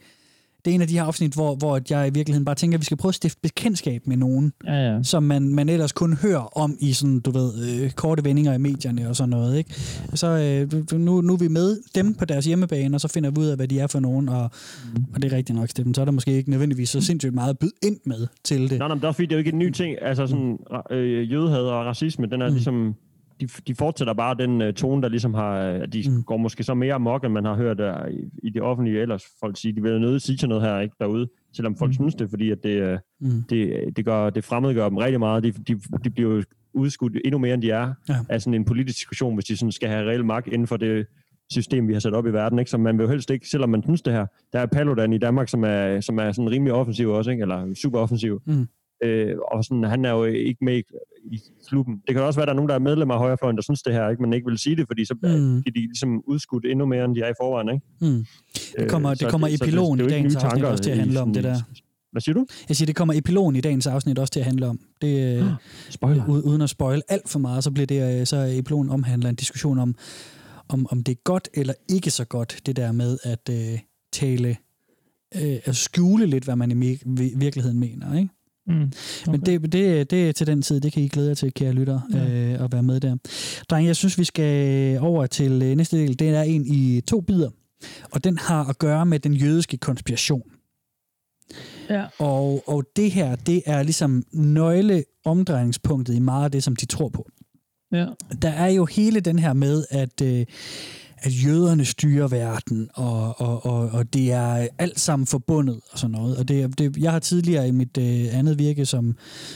det 0.66 0.72
er 0.72 0.76
en 0.76 0.82
af 0.82 0.88
de 0.88 0.93
her 0.93 1.03
afsnit, 1.03 1.34
hvor, 1.34 1.55
hvor 1.55 1.80
jeg 1.89 2.07
i 2.07 2.12
virkeligheden 2.14 2.45
bare 2.45 2.55
tænker, 2.55 2.78
at 2.78 2.82
vi 2.82 2.86
skal 2.86 2.97
prøve 2.97 3.09
at 3.09 3.16
stifte 3.16 3.39
bekendtskab 3.43 4.07
med 4.07 4.18
nogen, 4.18 4.53
Ja, 4.68 4.74
ja. 4.93 5.03
som 5.03 5.24
man, 5.24 5.49
man 5.55 5.70
ellers 5.70 5.91
kun 5.91 6.14
hører 6.14 6.57
om 6.57 6.78
i 6.80 6.93
sådan, 6.93 7.20
du 7.20 7.32
ved, 7.32 7.82
øh, 7.84 7.91
korte 7.91 8.24
vendinger 8.24 8.53
i 8.53 8.57
medierne 8.57 9.09
og 9.09 9.16
sådan 9.16 9.30
noget, 9.30 9.57
ikke? 9.57 9.74
Så 10.14 10.28
øh, 10.28 10.99
nu, 10.99 11.22
nu 11.22 11.34
er 11.34 11.38
vi 11.38 11.47
med 11.47 11.78
dem 11.95 12.14
på 12.14 12.26
deres 12.26 12.45
hjemmebane, 12.45 12.97
og 12.97 13.01
så 13.01 13.07
finder 13.07 13.32
vi 13.32 13.39
ud 13.39 13.45
af, 13.45 13.55
hvad 13.55 13.68
de 13.68 13.80
er 13.80 13.88
for 13.88 13.99
nogen, 13.99 14.30
og, 14.30 14.49
mm. 14.95 15.05
og 15.14 15.22
det 15.22 15.34
er 15.34 15.38
rigtigt 15.38 15.59
nok, 15.59 15.70
Steffen, 15.70 15.93
så 15.93 16.01
er 16.01 16.05
der 16.05 16.12
måske 16.12 16.32
ikke 16.32 16.49
nødvendigvis 16.49 16.89
så 16.89 17.01
sindssygt 17.01 17.34
meget 17.34 17.49
at 17.49 17.59
byde 17.59 17.72
ind 17.84 17.97
med 18.05 18.28
til 18.43 18.62
det. 18.62 18.70
Nej, 18.70 18.78
nej, 18.78 18.88
men 18.88 18.97
det 18.97 19.03
er 19.03 19.07
også 19.07 19.16
fordi, 19.18 19.26
det 19.26 19.32
er 19.32 19.38
jo 19.38 19.39
ikke 19.39 19.51
en 19.51 19.59
ny 19.59 19.72
ting. 19.72 19.95
Altså 20.01 20.28
sådan, 20.28 20.57
øh, 20.91 21.32
jødehad 21.32 21.62
og 21.62 21.86
racisme, 21.86 22.26
den 22.28 22.41
er 22.41 22.47
Mm. 22.47 22.53
ligesom... 22.53 22.95
De, 23.42 23.48
de 23.68 23.76
fortsætter 23.76 24.14
bare 24.14 24.36
den 24.39 24.62
øh, 24.62 24.74
tone, 24.74 25.02
der 25.02 25.10
ligesom 25.10 25.34
har... 25.34 25.60
øh, 25.62 25.88
De 25.94 26.04
Mm. 26.10 26.24
går 26.24 26.38
måske 26.38 26.64
så 26.64 26.74
mere 26.74 26.94
amok, 26.94 27.24
end 27.24 27.34
man 27.34 27.46
har 27.46 27.56
hørt 27.56 27.80
øh, 27.80 27.94
i, 28.14 28.48
i 28.48 28.50
det 28.50 28.62
offentlige 28.62 29.00
ellers. 29.02 29.24
Folk 29.39 29.58
sige, 29.58 29.76
de 29.76 29.82
vil 29.82 30.02
nødt 30.02 30.22
sige 30.22 30.38
til 30.38 30.50
noget 30.50 30.64
her, 30.64 30.80
ikke 30.80 30.96
derude. 31.00 31.28
selvom 31.54 31.76
folk 31.76 31.89
mm. 31.89 31.94
synes 31.94 32.16
det, 32.16 32.30
fordi 32.30 32.52
at 32.52 32.64
det, 32.64 32.70
øh, 32.82 32.98
Mm. 33.22 33.44
det, 33.50 33.80
det, 33.96 34.06
gør, 34.06 34.30
det 34.30 34.44
fremmedgør 34.44 34.89
dem 34.89 34.98
rigtig 34.98 35.20
meget. 35.20 35.44
De, 35.44 35.52
de, 35.52 35.80
de 36.04 36.10
bliver 36.10 36.34
jo 36.36 36.44
udskudt 36.74 37.18
endnu 37.26 37.38
mere, 37.39 37.54
end 37.54 37.62
de 37.62 37.70
er, 37.72 37.94
Ja. 38.10 38.16
af 38.30 38.42
sådan 38.42 38.54
en 38.54 38.66
politisk 38.66 38.98
diskussion, 38.98 39.34
hvis 39.34 39.46
de 39.46 39.58
sådan 39.58 39.72
skal 39.72 39.89
have 39.89 40.10
reel 40.10 40.26
magt 40.26 40.48
inden 40.48 40.68
for 40.68 40.78
det 40.78 41.06
system, 41.52 41.88
vi 41.88 41.94
har 41.94 42.00
sat 42.00 42.14
op 42.14 42.26
i 42.28 42.30
verden. 42.34 42.60
Ikke? 42.60 42.72
Så 42.72 42.78
man 42.78 42.98
vil 42.98 43.04
jo 43.04 43.10
helst 43.10 43.30
ikke, 43.30 43.50
selvom 43.50 43.70
man 43.70 43.84
synes 43.84 44.02
det 44.02 44.14
her. 44.14 44.26
Der 44.54 44.60
er 44.60 44.66
Paludan 44.66 45.14
i 45.14 45.18
Danmark, 45.18 45.50
som 45.50 45.64
er, 45.64 46.02
som 46.02 46.18
er 46.18 46.32
sådan 46.32 46.52
rimelig 46.52 46.74
offensiv 46.74 47.10
også, 47.10 47.32
ikke? 47.32 47.42
eller 47.42 47.74
super 47.74 48.00
offensiv. 48.00 48.42
Mm. 48.46 48.68
Øh, 49.04 49.36
og 49.52 49.64
sådan, 49.64 49.84
han 49.84 50.06
er 50.06 50.10
jo 50.12 50.24
ikke 50.24 50.66
med 50.66 50.78
i, 50.78 50.82
i 51.36 51.39
klubben. 51.68 52.02
Det 52.08 52.16
kan 52.16 52.24
også 52.24 52.39
være, 52.39 52.43
at 52.43 52.47
der 52.47 52.54
er 52.54 52.56
nogen, 52.56 52.70
der 52.70 52.76
er 52.76 52.80
medlemmer 52.80 53.14
af 53.14 53.20
højrefløjen, 53.20 53.56
der 53.56 53.62
synes 53.62 53.82
det 53.82 53.93
her, 53.93 54.10
ikke? 54.10 54.22
men 54.22 54.34
ikke 54.34 54.45
vil 54.49 54.58
sige 54.58 54.76
det, 54.76 54.88
fordi 54.88 55.06
så 55.06 55.14
Mm. 55.14 55.30
mm. 55.30 55.62
bliver 55.62 55.74
de 55.74 55.80
ligesom 55.80 56.22
udskudt 56.28 56.66
endnu 56.66 56.86
mere, 56.86 57.06
end 57.06 57.16
de 57.16 57.22
er 57.22 57.30
i 57.30 57.34
forvejen. 57.41 57.70
Ikke? 57.70 57.86
Mm. 58.02 58.26
Det 58.80 58.89
kommer, 58.89 59.12
Øh, 59.12 59.18
det 59.18 59.28
kommer 59.30 59.47
det- 59.47 59.68
i 59.68 59.76
jo 59.76 59.93
ikke 59.95 60.10
dagens 60.10 60.36
afsnit 60.36 60.64
også 60.66 60.84
til 60.84 60.91
at 60.91 60.97
i 60.97 60.99
handle 60.99 61.22
om 61.22 61.34
det 61.34 61.43
der. 61.43 61.56
Hvad 62.12 62.22
siger 62.22 62.34
du? 62.34 62.45
Jeg 62.70 62.76
siger, 62.78 62.86
det 62.86 62.95
kommer 62.95 63.14
epilogen 63.14 63.56
i 63.56 63.62
dagens 63.62 63.88
afsnit 63.88 64.20
også 64.20 64.32
til 64.34 64.39
at 64.39 64.45
handle 64.45 64.68
om. 64.68 64.80
Det, 65.02 65.38
øh, 65.39 65.45
Spoiler. 65.89 66.24
u- 66.26 66.47
uden 66.49 66.62
at 66.62 66.70
spoil 66.70 67.02
alt 67.10 67.30
for 67.30 67.39
meget, 67.39 67.64
så 67.64 67.72
bliver 67.72 67.88
det 67.88 68.20
øh, 68.20 68.26
så 68.26 68.38
epilogen 68.58 68.89
omhandler 68.89 69.30
en 69.30 69.36
diskussion 69.36 69.80
om, 69.80 69.95
om, 70.70 70.88
om 70.91 71.04
det 71.04 71.12
er 71.12 71.22
godt 71.24 71.49
eller 71.54 71.74
ikke 71.89 72.12
så 72.12 72.26
godt, 72.26 72.62
det 72.66 72.76
der 72.76 72.91
med 72.91 73.18
at 73.24 73.49
øh, 73.52 73.80
tale, 74.12 74.49
øh, 75.36 75.58
at 75.66 75.76
skjule 75.76 76.26
lidt, 76.26 76.43
hvad 76.43 76.56
man 76.56 76.72
i 76.72 76.76
virkeligheden 77.36 77.80
mener, 77.80 78.18
ikke? 78.18 78.30
Mm. 78.72 78.92
Okay. 79.28 79.32
Men 79.32 79.42
det, 79.42 79.74
det, 79.74 80.12
det 80.12 80.30
er 80.30 80.32
til 80.32 80.48
den 80.48 80.62
tid, 80.62 80.82
det 80.82 80.94
kan 80.94 81.04
I 81.04 81.08
glæde 81.08 81.28
jer 81.28 81.36
til, 81.36 81.54
kære 81.54 81.72
lytter, 81.72 82.00
ja. 82.14 82.30
øh, 82.30 82.64
at 82.64 82.72
være 82.72 82.84
med 82.84 83.00
der. 83.00 83.16
Drenge, 83.70 83.88
jeg 83.88 83.96
synes, 83.96 84.18
vi 84.18 84.24
skal 84.24 85.00
over 85.00 85.26
til 85.26 85.52
øh, 85.52 85.76
næste 85.76 85.98
del. 85.98 86.20
Det 86.20 86.30
er 86.30 86.42
en 86.42 86.66
i 86.66 87.02
to 87.02 87.22
bidder, 87.22 87.50
og 88.12 88.24
den 88.24 88.38
har 88.38 88.70
at 88.70 88.80
gøre 88.80 89.06
med 89.06 89.20
den 89.20 89.34
jødiske 89.34 89.78
konspiration. 89.78 90.44
Ja. 91.90 92.06
Og, 92.20 92.64
og 92.68 92.84
det 92.96 93.12
her, 93.12 93.36
det 93.36 93.62
er 93.66 93.84
ligesom 93.84 94.24
nøgle 94.34 95.04
omdrejningspunktet 95.26 96.16
i 96.16 96.20
meget 96.20 96.46
af 96.46 96.52
det, 96.52 96.64
som 96.64 96.76
de 96.76 96.86
tror 96.86 97.10
på. 97.10 97.30
Ja. 97.92 98.06
Der 98.42 98.50
er 98.50 98.68
jo 98.68 98.86
hele 98.86 99.20
den 99.20 99.40
her 99.40 99.54
med, 99.54 99.86
at, 99.90 100.22
øh, 100.22 100.46
at 101.22 101.46
jøderne 101.46 101.86
styrer 101.86 102.28
verden, 102.28 102.90
og, 102.94 103.42
og, 103.42 103.66
og, 103.66 103.90
og 103.90 104.14
det 104.14 104.32
er 104.32 104.68
alt 104.78 105.00
sammen 105.00 105.28
forbundet 105.28 105.80
og 105.92 106.00
sådan 106.00 106.12
noget. 106.12 106.38
Og 106.38 106.48
det, 106.48 106.78
det, 106.78 106.98
jeg 106.98 107.12
har 107.12 107.20
tidligere 107.20 107.68
i 107.68 107.72
mit 107.72 107.98
øh, 107.98 108.38
andet 108.38 108.60
virke 108.60 108.86
som, 108.86 109.16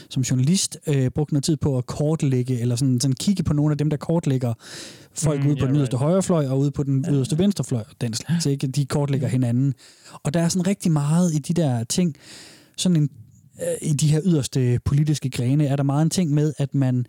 som 0.10 0.24
journalist 0.24 0.78
øh, 0.88 1.10
brugt 1.10 1.32
noget 1.32 1.44
tid 1.44 1.58
på 1.58 1.78
at 1.78 1.86
kortlægge, 1.86 2.60
eller 2.60 2.76
sådan, 2.76 3.00
sådan 3.00 3.16
kigge 3.16 3.44
på 3.44 3.54
nogle 3.54 3.72
af 3.72 3.78
dem, 3.78 3.90
der 3.90 3.98
kortlægger 3.98 4.54
folk 5.14 5.40
Mm, 5.40 5.44
mm, 5.44 5.50
ude 5.50 5.56
på 5.56 5.66
ja, 5.66 5.68
den 5.68 5.76
yderste 5.76 5.98
højrefløj 5.98 6.48
og 6.48 6.60
ude 6.60 6.72
på 6.72 6.84
den 6.84 7.06
yderste 7.10 7.38
venstrefløj, 7.38 7.84
den 8.02 8.14
slags, 8.14 8.46
ikke? 8.46 8.68
De 8.68 8.86
kortlægger 8.86 9.28
hinanden. 9.28 9.74
Og 10.24 10.34
der 10.34 10.40
er 10.40 10.50
sådan 10.50 10.68
rigtig 10.68 10.92
meget 10.92 11.34
i 11.34 11.38
de 11.38 11.54
der 11.54 11.84
ting, 11.84 12.16
sådan 12.78 12.96
en, 12.96 13.10
øh, 13.62 13.90
i 13.90 13.94
de 13.94 14.08
her 14.08 14.22
yderste 14.26 14.80
politiske 14.86 15.30
grene, 15.30 15.66
er 15.66 15.76
der 15.76 15.84
meget 15.84 16.02
en 16.02 16.10
ting 16.10 16.32
med, 16.32 16.54
at 16.58 16.76
man 16.76 17.06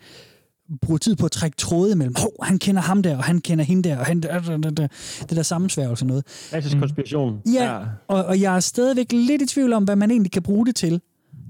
bruger 0.82 0.98
tid 0.98 1.16
på 1.16 1.26
at 1.26 1.32
trække 1.32 1.56
tråde 1.56 1.92
imellem. 1.92 2.14
Hov, 2.18 2.44
han 2.44 2.58
kender 2.58 2.82
ham 2.82 3.02
der, 3.02 3.16
og 3.16 3.24
han 3.24 3.40
kender 3.40 3.64
hende 3.64 3.88
der, 3.88 3.98
og 3.98 4.06
han 4.06 4.20
der, 4.20 4.40
der, 4.40 4.56
der, 4.56 4.70
der. 4.70 4.88
det 5.20 5.36
der 5.36 5.42
sammensværgelse 5.42 6.02
og 6.02 6.06
noget. 6.06 6.24
Klassisk 6.48 6.78
konspiration. 6.78 7.40
Ja, 7.52 7.78
og, 8.08 8.24
og 8.24 8.40
jeg 8.40 8.56
er 8.56 8.60
stadigvæk 8.60 9.12
lidt 9.12 9.42
i 9.42 9.46
tvivl 9.46 9.72
om, 9.72 9.84
hvad 9.84 9.96
man 9.96 10.10
egentlig 10.10 10.32
kan 10.32 10.42
bruge 10.42 10.66
det 10.66 10.76
til. 10.76 11.00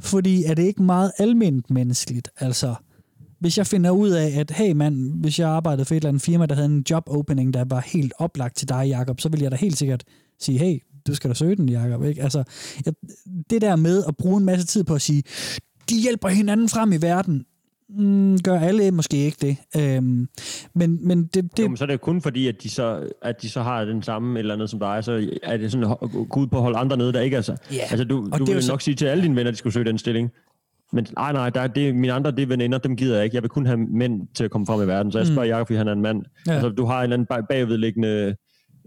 Fordi 0.01 0.45
er 0.45 0.55
det 0.55 0.63
ikke 0.63 0.83
meget 0.83 1.13
almindeligt 1.19 1.71
menneskeligt? 1.71 2.29
Altså, 2.41 2.75
hvis 3.41 3.59
jeg 3.59 3.67
finder 3.67 3.91
ud 3.91 4.11
af, 4.11 4.41
at 4.41 4.51
hey 4.51 4.73
mand, 4.73 5.21
hvis 5.21 5.39
jeg 5.39 5.49
arbejdede 5.49 5.85
for 5.85 5.95
et 5.95 5.97
eller 5.97 6.09
andet 6.09 6.23
firma, 6.23 6.47
der 6.47 6.55
havde 6.55 6.69
en 6.69 6.85
job 6.91 7.05
opening, 7.07 7.55
der 7.55 7.65
var 7.65 7.81
helt 7.81 8.13
oplagt 8.19 8.57
til 8.57 8.69
dig, 8.69 8.89
Jacob, 8.89 9.21
så 9.21 9.29
vil 9.29 9.41
jeg 9.41 9.51
da 9.51 9.57
helt 9.57 9.79
sikkert 9.79 10.05
sige, 10.41 10.59
hey, 10.59 10.79
du 11.07 11.15
skal 11.15 11.31
da 11.31 11.35
søge 11.35 11.57
den, 11.57 11.69
Jacob. 11.69 12.05
Ikke? 12.05 12.23
Altså, 12.23 12.45
jeg, 12.87 12.95
det 13.51 13.63
der 13.63 13.77
med 13.77 14.05
at 14.09 14.17
bruge 14.17 14.39
en 14.39 14.45
masse 14.45 14.67
tid 14.67 14.85
på 14.85 14.95
at 14.95 15.03
sige, 15.03 15.23
de 15.91 16.01
hjælper 16.01 16.29
hinanden 16.29 16.69
frem 16.69 16.93
i 16.93 16.97
verden, 16.97 17.45
mm, 17.89 18.39
gør 18.41 18.59
alle 18.61 18.91
måske 18.91 19.17
ikke 19.17 19.37
det. 19.41 19.57
Øhm, 19.77 20.29
men, 20.75 21.09
men 21.09 21.25
det, 21.27 21.35
det, 21.57 21.63
Jo, 21.63 21.69
men 21.69 21.77
så 21.77 21.85
er 21.85 21.89
det 21.89 22.01
kun 22.01 22.21
fordi, 22.23 22.47
at 22.49 22.63
de 22.63 22.71
så, 22.71 23.09
at 23.23 23.43
de 23.43 23.51
så 23.51 23.63
har 23.63 23.85
den 23.85 24.03
samme 24.03 24.39
eller 24.39 24.55
andet 24.55 24.71
som 24.71 24.79
dig, 24.79 25.05
så 25.05 25.31
er 25.43 25.57
det 25.57 25.73
sådan 25.73 25.91
at 25.91 26.11
gå 26.31 26.41
ud 26.41 26.47
på 26.47 26.57
at 26.57 26.63
holde 26.63 26.79
andre 26.79 26.97
nede, 26.97 27.13
der 27.13 27.21
ikke 27.21 27.37
er 27.37 27.41
så. 27.41 27.57
Ja, 27.73 27.77
Altså, 27.91 28.05
du, 28.05 28.29
og 28.33 28.39
du 28.39 28.45
vil 28.45 28.63
så- 28.63 28.73
nok 28.73 28.81
sige 28.83 28.95
til 28.95 29.07
alle 29.07 29.23
dine 29.25 29.37
venner, 29.37 29.49
at 29.51 29.53
de 29.53 29.59
skulle 29.59 29.73
søge 29.75 29.85
den 29.85 29.99
stilling. 29.99 30.31
Men 30.93 31.07
nej, 31.17 31.33
nej, 31.33 31.51
der, 31.51 31.61
er 31.61 31.67
det, 31.67 31.95
mine 31.95 32.13
andre 32.13 32.31
det 32.31 32.43
er 32.43 32.47
veninder, 32.47 32.79
dem 32.79 32.97
gider 32.97 33.15
jeg 33.17 33.25
ikke. 33.25 33.35
Jeg 33.35 33.43
vil 33.43 33.51
kun 33.51 33.67
have 33.67 33.79
mænd 33.79 34.21
til 34.35 34.45
at 34.45 34.51
komme 34.51 34.67
frem 34.67 34.83
i 34.83 34.87
verden. 34.87 35.13
Så 35.13 35.19
jeg 35.19 35.27
Mm. 35.29 35.35
spørger 35.35 35.49
Jacob, 35.49 35.67
fordi 35.67 35.77
han 35.79 35.89
er 35.89 35.93
en 35.93 36.03
mand. 36.03 36.23
Ja. 36.47 36.53
Altså, 36.53 36.69
du 36.69 36.85
har 36.85 36.99
en 36.99 37.03
eller 37.03 37.15
anden 37.15 37.27
bag- 37.27 37.43
bagvedliggende 37.49 38.37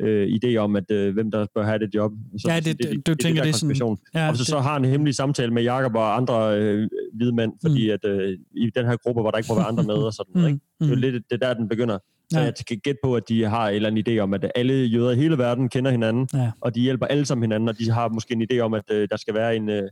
øh, 0.02 0.28
idé 0.28 0.56
om, 0.56 0.76
at 0.76 0.92
øh, 0.92 1.14
hvem 1.14 1.32
der 1.32 1.46
bør 1.56 1.64
have 1.64 1.80
det 1.80 1.96
job. 1.96 2.12
Så, 2.38 2.52
Ja, 2.52 2.60
det- 2.60 2.78
så 2.84 3.02
du 3.08 3.16
tænker, 3.16 3.42
der 3.42 3.44
det 3.44 3.50
er 3.50 3.58
sådan- 3.58 3.70
konspiration. 3.70 3.98
ja, 4.16 4.30
og 4.30 4.38
så, 4.38 4.46
så 4.46 4.56
det- 4.56 4.64
har 4.64 4.74
han 4.74 4.86
en 4.86 4.92
hemmelig 4.92 5.16
samtale 5.16 5.54
med 5.54 5.64
Jacob 5.64 5.96
og 5.96 6.16
andre 6.18 6.60
øh, 6.60 6.90
hvide 7.14 7.36
mænd, 7.36 7.52
fordi 7.62 7.88
Mm. 7.88 7.94
at 7.94 8.06
øh, 8.12 8.38
i 8.52 8.70
den 8.76 8.86
her 8.86 8.96
gruppe, 8.98 9.22
hvor 9.22 9.32
der 9.32 9.38
ikke 9.38 9.48
må 9.52 9.56
være 9.56 9.66
andre 9.68 9.84
med, 9.84 9.94
og 9.96 10.14
sådan 10.14 10.32
noget. 10.36 10.48
Ikke? 10.48 10.60
Det 10.80 10.86
er 10.86 10.90
jo 10.90 10.96
Mm. 10.96 11.02
lidt 11.02 11.24
det 11.30 11.44
er 11.44 11.48
der, 11.48 11.54
den 11.54 11.70
begynder. 11.70 11.98
Så 12.32 12.40
Ja. 12.40 12.46
jeg 12.46 12.54
kan 12.68 12.78
gætte 12.84 13.00
på, 13.04 13.16
at 13.16 13.30
de 13.30 13.44
har 13.44 13.70
en 13.70 13.76
eller 13.76 13.90
anden 13.90 14.04
idé 14.10 14.20
om, 14.20 14.34
at 14.34 14.52
alle 14.56 14.74
jøder 14.74 15.12
i 15.12 15.16
hele 15.16 15.38
verden 15.38 15.70
kender 15.70 15.92
hinanden, 15.92 16.28
Ja. 16.34 16.52
og 16.62 16.76
de 16.76 16.82
hjælper 16.82 17.06
alle 17.06 17.26
sammen 17.26 17.44
hinanden, 17.44 17.70
og 17.70 17.78
de 17.80 17.92
har 17.92 18.10
måske 18.10 18.34
en 18.34 18.48
idé 18.52 18.60
om, 18.60 18.74
at 18.74 18.84
øh, 18.92 19.08
der 19.12 19.18
skal 19.18 19.34
være 19.34 19.56
en, 19.56 19.70
øh, 19.70 19.84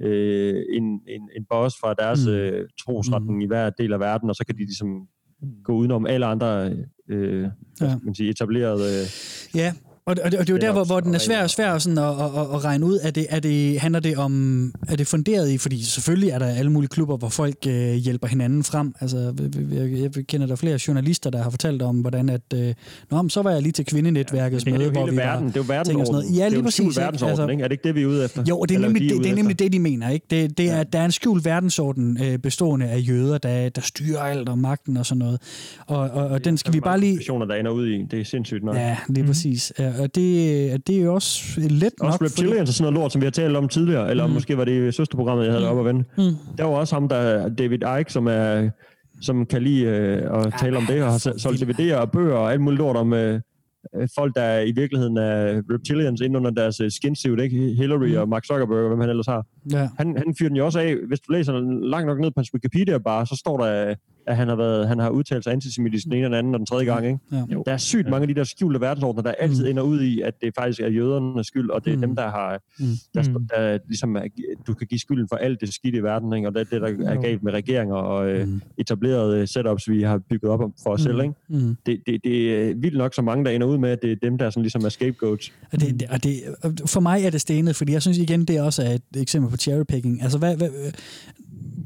øh, 0.00 0.62
en, 0.72 0.82
en, 0.84 1.22
en 1.36 1.44
boss 1.50 1.76
fra 1.80 1.94
deres 1.94 2.26
Mm. 2.26 2.32
mm. 2.32 2.38
øh, 2.38 2.68
trosretning 2.86 3.34
mm. 3.36 3.40
i 3.40 3.46
hver 3.46 3.70
del 3.70 3.92
af 3.92 4.00
verden, 4.00 4.30
og 4.30 4.36
så 4.36 4.46
kan 4.46 4.54
de 4.54 4.60
ligesom 4.60 5.08
gå 5.64 5.72
udenom 5.72 6.06
alle 6.06 6.26
andre 6.26 6.72
øh, 7.08 7.48
Ja. 7.80 7.96
man 8.02 8.14
sige, 8.14 8.30
etablerede... 8.30 9.00
Øh, 9.00 9.06
Ja, 9.54 9.72
og, 10.06 10.16
og, 10.24 10.32
det, 10.32 10.40
og 10.40 10.46
det 10.46 10.52
er 10.52 10.56
jo 10.56 10.60
der, 10.60 10.72
hvor, 10.72 10.84
hvor 10.84 11.00
den 11.00 11.14
er 11.14 11.18
svær, 11.18 11.46
svær 11.46 11.78
sådan 11.78 11.98
at, 11.98 12.04
at, 12.04 12.40
at, 12.40 12.54
at 12.54 12.64
regne 12.64 12.86
ud. 12.86 12.98
Er 13.02 13.10
det, 13.10 13.26
er 13.30 13.40
det, 13.40 13.80
handler 13.80 14.00
det 14.00 14.16
om, 14.16 14.72
er 14.88 14.96
det 14.96 15.06
funderet 15.06 15.50
i, 15.50 15.58
fordi 15.58 15.82
selvfølgelig 15.84 16.30
er 16.30 16.38
der 16.38 16.46
alle 16.46 16.72
mulige 16.72 16.88
klubber, 16.88 17.16
hvor 17.16 17.28
folk 17.28 17.56
øh, 17.68 17.94
hjælper 17.94 18.26
hinanden 18.26 18.64
frem. 18.64 18.94
Altså, 19.00 19.34
jeg, 19.72 19.92
jeg, 20.16 20.26
kender 20.26 20.46
der 20.46 20.56
flere 20.56 20.78
journalister, 20.88 21.30
der 21.30 21.42
har 21.42 21.50
fortalt 21.50 21.82
om, 21.82 21.96
hvordan 21.96 22.28
at, 22.28 22.40
øh, 22.54 22.74
Nå, 23.10 23.22
men 23.22 23.30
så 23.30 23.42
var 23.42 23.50
jeg 23.50 23.62
lige 23.62 23.72
til 23.72 23.84
kvindenetværkets 23.84 24.64
er 24.64 24.70
møde, 24.70 24.90
hvor 24.90 25.06
vi 25.06 25.16
verden. 25.16 25.48
Det 25.48 25.56
er 25.56 25.60
jo 25.60 25.60
og 25.60 25.66
sådan 25.66 25.76
verdensorden. 25.76 26.12
noget. 26.12 26.26
Ja, 26.30 26.34
det 26.34 26.44
er 26.44 26.48
lige 26.48 26.58
jo 26.58 26.64
præcis. 26.64 26.94
skjult 26.94 27.50
ikke? 27.50 27.64
Er 27.64 27.68
det 27.68 27.72
ikke 27.72 27.88
det, 27.88 27.94
vi 27.94 28.02
er 28.02 28.06
ude 28.06 28.24
efter? 28.24 28.44
Jo, 28.48 28.62
det 28.62 28.70
er 28.70 28.74
Eller 28.74 28.88
nemlig 28.88 29.02
de 29.02 29.14
det, 29.14 29.24
det, 29.24 29.30
er 29.30 29.34
nemlig 29.34 29.58
det, 29.58 29.72
de 29.72 29.78
mener. 29.78 30.08
Ikke? 30.10 30.26
Det, 30.30 30.58
det 30.58 30.70
er, 30.70 30.76
at 30.76 30.92
der 30.92 30.98
er 30.98 31.04
en 31.04 31.12
skjult 31.12 31.44
verdensorden 31.44 32.18
øh, 32.24 32.38
bestående 32.38 32.86
af 32.86 32.98
jøder, 33.08 33.38
der, 33.38 33.68
der 33.68 33.80
styrer 33.80 34.20
alt 34.20 34.48
og 34.48 34.58
magten 34.58 34.96
og 34.96 35.06
sådan 35.06 35.18
noget. 35.18 35.40
Og, 35.86 35.98
og, 35.98 36.26
og 36.26 36.44
den 36.44 36.56
skal 36.56 36.72
vi 36.72 36.80
bare 36.80 37.00
lige... 37.00 37.18
Der 37.26 37.54
ender 37.54 37.70
ud 37.70 37.86
i. 37.86 38.02
Det 38.10 38.20
er 38.20 38.24
sindssygt 38.24 38.64
nok. 38.64 38.76
Ja, 38.76 38.96
lige 39.08 39.26
præcis. 39.26 39.72
Ja, 39.98 40.02
og 40.02 40.14
det, 40.14 40.86
det 40.86 40.96
er 40.96 41.02
jo 41.02 41.14
også 41.14 41.60
let 41.60 41.92
nok... 42.02 42.12
Også 42.12 42.24
reptilians 42.24 42.70
og 42.70 42.74
sådan 42.74 42.92
noget 42.92 43.02
lort, 43.02 43.12
som 43.12 43.20
vi 43.20 43.26
har 43.26 43.30
talt 43.30 43.56
om 43.56 43.68
tidligere, 43.68 44.10
eller 44.10 44.26
Mm. 44.26 44.32
måske 44.32 44.56
var 44.56 44.64
det 44.64 44.88
i 44.88 44.92
søsterprogrammet, 44.92 45.44
jeg 45.44 45.52
havde 45.52 45.64
mm. 45.64 45.70
op 45.70 45.78
at 45.86 45.94
vende. 45.94 46.04
Mm. 46.18 46.36
Der 46.58 46.64
var 46.64 46.70
også 46.76 46.94
ham, 46.94 47.08
der 47.08 47.48
David 47.48 47.78
Icke, 48.00 48.12
som 48.12 48.26
er 48.26 48.70
som 49.22 49.46
kan 49.46 49.62
lide 49.62 49.84
øh, 49.84 50.44
at 50.46 50.54
tale 50.60 50.76
om 50.76 50.82
det, 50.88 51.02
og 51.02 51.10
har 51.10 51.18
sol- 51.18 51.38
solgt 51.38 51.62
DVD'er 51.62 51.94
og 51.96 52.10
bøger 52.10 52.34
og 52.34 52.52
alt 52.52 52.60
muligt 52.60 52.78
lort 52.78 52.96
om 52.96 53.12
øh, 53.12 53.40
øh, 53.96 54.08
folk, 54.18 54.34
der 54.34 54.60
i 54.60 54.72
virkeligheden 54.72 55.16
er 55.16 55.62
reptilians 55.74 56.20
ind 56.20 56.36
under 56.36 56.50
deres 56.50 56.80
øh, 56.80 56.90
skinsuit, 56.90 57.40
ikke? 57.40 57.74
Hillary 57.78 58.08
Mm. 58.08 58.16
og 58.20 58.28
Mark 58.28 58.44
Zuckerberg, 58.44 58.78
og 58.82 58.88
hvem 58.88 59.00
han 59.00 59.10
ellers 59.10 59.26
har. 59.26 59.46
Ja. 59.72 59.88
Han, 59.98 60.16
han 60.16 60.34
fyrer 60.38 60.48
den 60.48 60.56
jo 60.56 60.64
også 60.64 60.78
af. 60.80 60.96
Hvis 61.08 61.20
du 61.20 61.32
læser 61.32 61.52
langt 61.90 62.06
nok 62.06 62.18
ned 62.20 62.30
på 62.30 62.34
hans 62.40 62.54
Wikipedia 62.54 62.98
bare, 62.98 63.26
så 63.26 63.36
står 63.36 63.64
der, 63.64 63.94
at 64.26 64.36
han 64.36 64.48
har, 64.48 64.56
været, 64.56 64.88
han 64.88 64.98
har 64.98 65.10
udtalt 65.10 65.44
sig 65.44 65.52
antisemitisk 65.52 66.04
den 66.04 66.12
ene 66.12 66.26
og 66.26 66.30
den 66.30 66.38
anden 66.38 66.54
og 66.54 66.58
den 66.58 66.66
tredje 66.66 66.84
gang. 66.84 67.06
Ikke? 67.06 67.18
Ja. 67.32 67.36
Der 67.66 67.72
er 67.72 67.76
sygt 67.76 68.08
mange 68.10 68.22
af 68.22 68.28
de 68.28 68.34
der 68.34 68.44
skjulte 68.44 68.80
verdensordner, 68.80 69.22
der 69.22 69.30
altid 69.32 69.66
ender 69.66 69.82
ud 69.82 70.00
i, 70.02 70.20
at 70.20 70.34
det 70.42 70.54
faktisk 70.58 70.80
er 70.80 70.88
jødernes 70.88 71.46
skyld, 71.46 71.70
og 71.70 71.84
det 71.84 71.92
er 71.92 71.96
Mm. 71.96 72.02
dem, 72.02 72.16
der 72.16 72.22
har 72.30 72.60
Mm. 72.80 72.86
der, 73.14 73.22
der, 73.22 73.38
der 73.56 73.78
ligesom 73.88 74.16
er, 74.16 74.22
du 74.66 74.74
kan 74.74 74.86
give 74.86 74.98
skylden 74.98 75.28
for 75.28 75.36
alt 75.36 75.60
det 75.60 75.74
skidt 75.74 75.94
i 75.94 75.98
verden, 76.02 76.32
ikke? 76.32 76.48
og 76.48 76.54
det 76.54 76.60
er 76.60 76.64
det, 76.64 76.80
der 76.98 77.10
er 77.10 77.20
galt 77.20 77.42
med 77.42 77.52
regeringer 77.52 77.94
og 77.96 78.28
øh, 78.30 78.48
etablerede 78.78 79.40
øh, 79.40 79.48
setups, 79.48 79.88
vi 79.90 80.02
har 80.02 80.18
bygget 80.30 80.50
op 80.52 80.60
for 80.82 80.90
os 80.90 81.00
Mm. 81.00 81.02
selv. 81.04 81.20
Ikke? 81.22 81.34
Mm. 81.48 81.76
Det, 81.86 82.00
det, 82.06 82.20
det 82.24 82.54
er 82.70 82.74
vildt 82.74 82.96
nok 82.98 83.14
så 83.14 83.22
mange, 83.22 83.44
der 83.44 83.50
ender 83.50 83.66
ud 83.66 83.78
med, 83.78 83.90
at 83.90 84.02
det 84.02 84.12
er 84.12 84.16
dem, 84.22 84.38
der 84.38 84.50
sådan 84.50 84.62
ligesom 84.62 84.84
er 84.84 84.88
scapegoats. 84.88 85.52
Og 85.72 85.80
det, 85.80 86.00
det, 86.00 86.08
og 86.10 86.24
det, 86.24 86.32
for 86.86 87.00
mig 87.00 87.24
er 87.24 87.30
det 87.30 87.40
stenet, 87.40 87.76
fordi 87.76 87.92
jeg 87.92 88.02
synes 88.02 88.18
igen, 88.18 88.44
det 88.44 88.60
også 88.60 88.82
er 88.82 88.90
et 88.90 89.02
eksempel 89.16 89.50
på 89.50 89.56
cherrypicking. 89.56 90.22
Altså, 90.22 90.38
hvad, 90.38 90.56
hvad, 90.56 90.68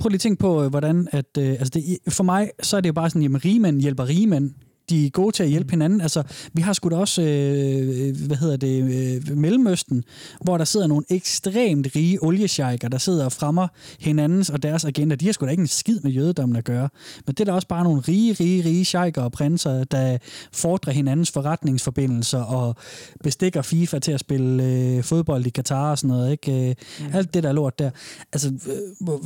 prøv 0.01 0.09
lige 0.09 0.16
at 0.16 0.20
tænke 0.20 0.40
på, 0.40 0.62
øh, 0.62 0.70
hvordan 0.70 1.09
at, 1.12 1.38
øh, 1.38 1.49
altså 1.49 1.70
det, 1.74 1.99
for 2.09 2.24
mig, 2.24 2.51
så 2.62 2.76
er 2.76 2.80
det 2.80 2.88
jo 2.88 2.92
bare 2.92 3.11
sådan, 3.11 3.22
jamen 3.22 3.44
rigmænd 3.44 3.80
hjælper 3.80 4.09
rigmænd. 4.09 4.51
De 4.91 5.07
er 5.07 5.11
gode 5.11 5.32
til 5.36 5.43
at 5.43 5.49
hjælpe 5.49 5.70
hinanden. 5.70 6.01
Altså, 6.01 6.22
vi 6.53 6.62
har 6.62 6.72
sgu 6.72 6.89
da 6.89 6.97
også, 6.97 7.22
øh, 7.22 8.16
hvad 8.26 8.36
hedder 8.36 8.57
det, 8.57 8.82
øh, 9.30 9.36
Mellemøsten, 9.36 10.05
hvor 10.45 10.59
der 10.59 10.64
sidder 10.64 10.86
nogle 10.86 11.05
ekstremt 11.11 11.86
rige 11.97 12.22
oliesjejker, 12.22 12.89
der 12.89 12.99
sidder 12.99 13.24
og 13.24 13.32
fremmer 13.32 13.68
hinandens 14.01 14.51
og 14.51 14.62
deres 14.62 14.84
agenda. 14.84 15.14
De 15.14 15.24
har 15.26 15.32
sgu 15.32 15.47
da 15.47 15.51
ikke 15.51 15.61
en 15.61 15.66
skid 15.66 16.01
med 16.01 16.11
jødedommen 16.12 16.57
at 16.57 16.64
gøre. 16.64 16.89
Men 17.26 17.34
det 17.34 17.41
er 17.41 17.45
da 17.45 17.53
også 17.53 17.68
bare 17.68 17.84
nogle 17.84 18.01
rige, 18.01 18.32
rige, 18.41 18.64
rige 18.64 18.84
sjejker 18.84 19.22
og 19.22 19.32
prinser, 19.32 19.84
der 19.84 20.18
fordrer 20.53 20.93
hinandens 20.93 21.30
forretningsforbindelser 21.30 22.41
og 22.43 22.76
bestikker 23.24 23.62
FIFA 23.62 23.99
til 23.99 24.12
at 24.12 24.20
spille 24.20 24.64
øh, 24.64 25.03
fodbold 25.03 25.47
i 25.47 25.51
Katar 25.51 25.91
og 25.91 25.99
sådan 25.99 26.09
noget. 26.16 26.32
Ikke? 26.32 26.68
Øh, 26.70 26.74
mm. 27.01 27.05
Alt 27.14 27.34
det 27.34 27.43
der 27.43 27.53
lort 27.53 27.78
der. 27.78 27.91
Altså, 28.32 28.49
øh, 28.49 28.74
hvor- 29.01 29.18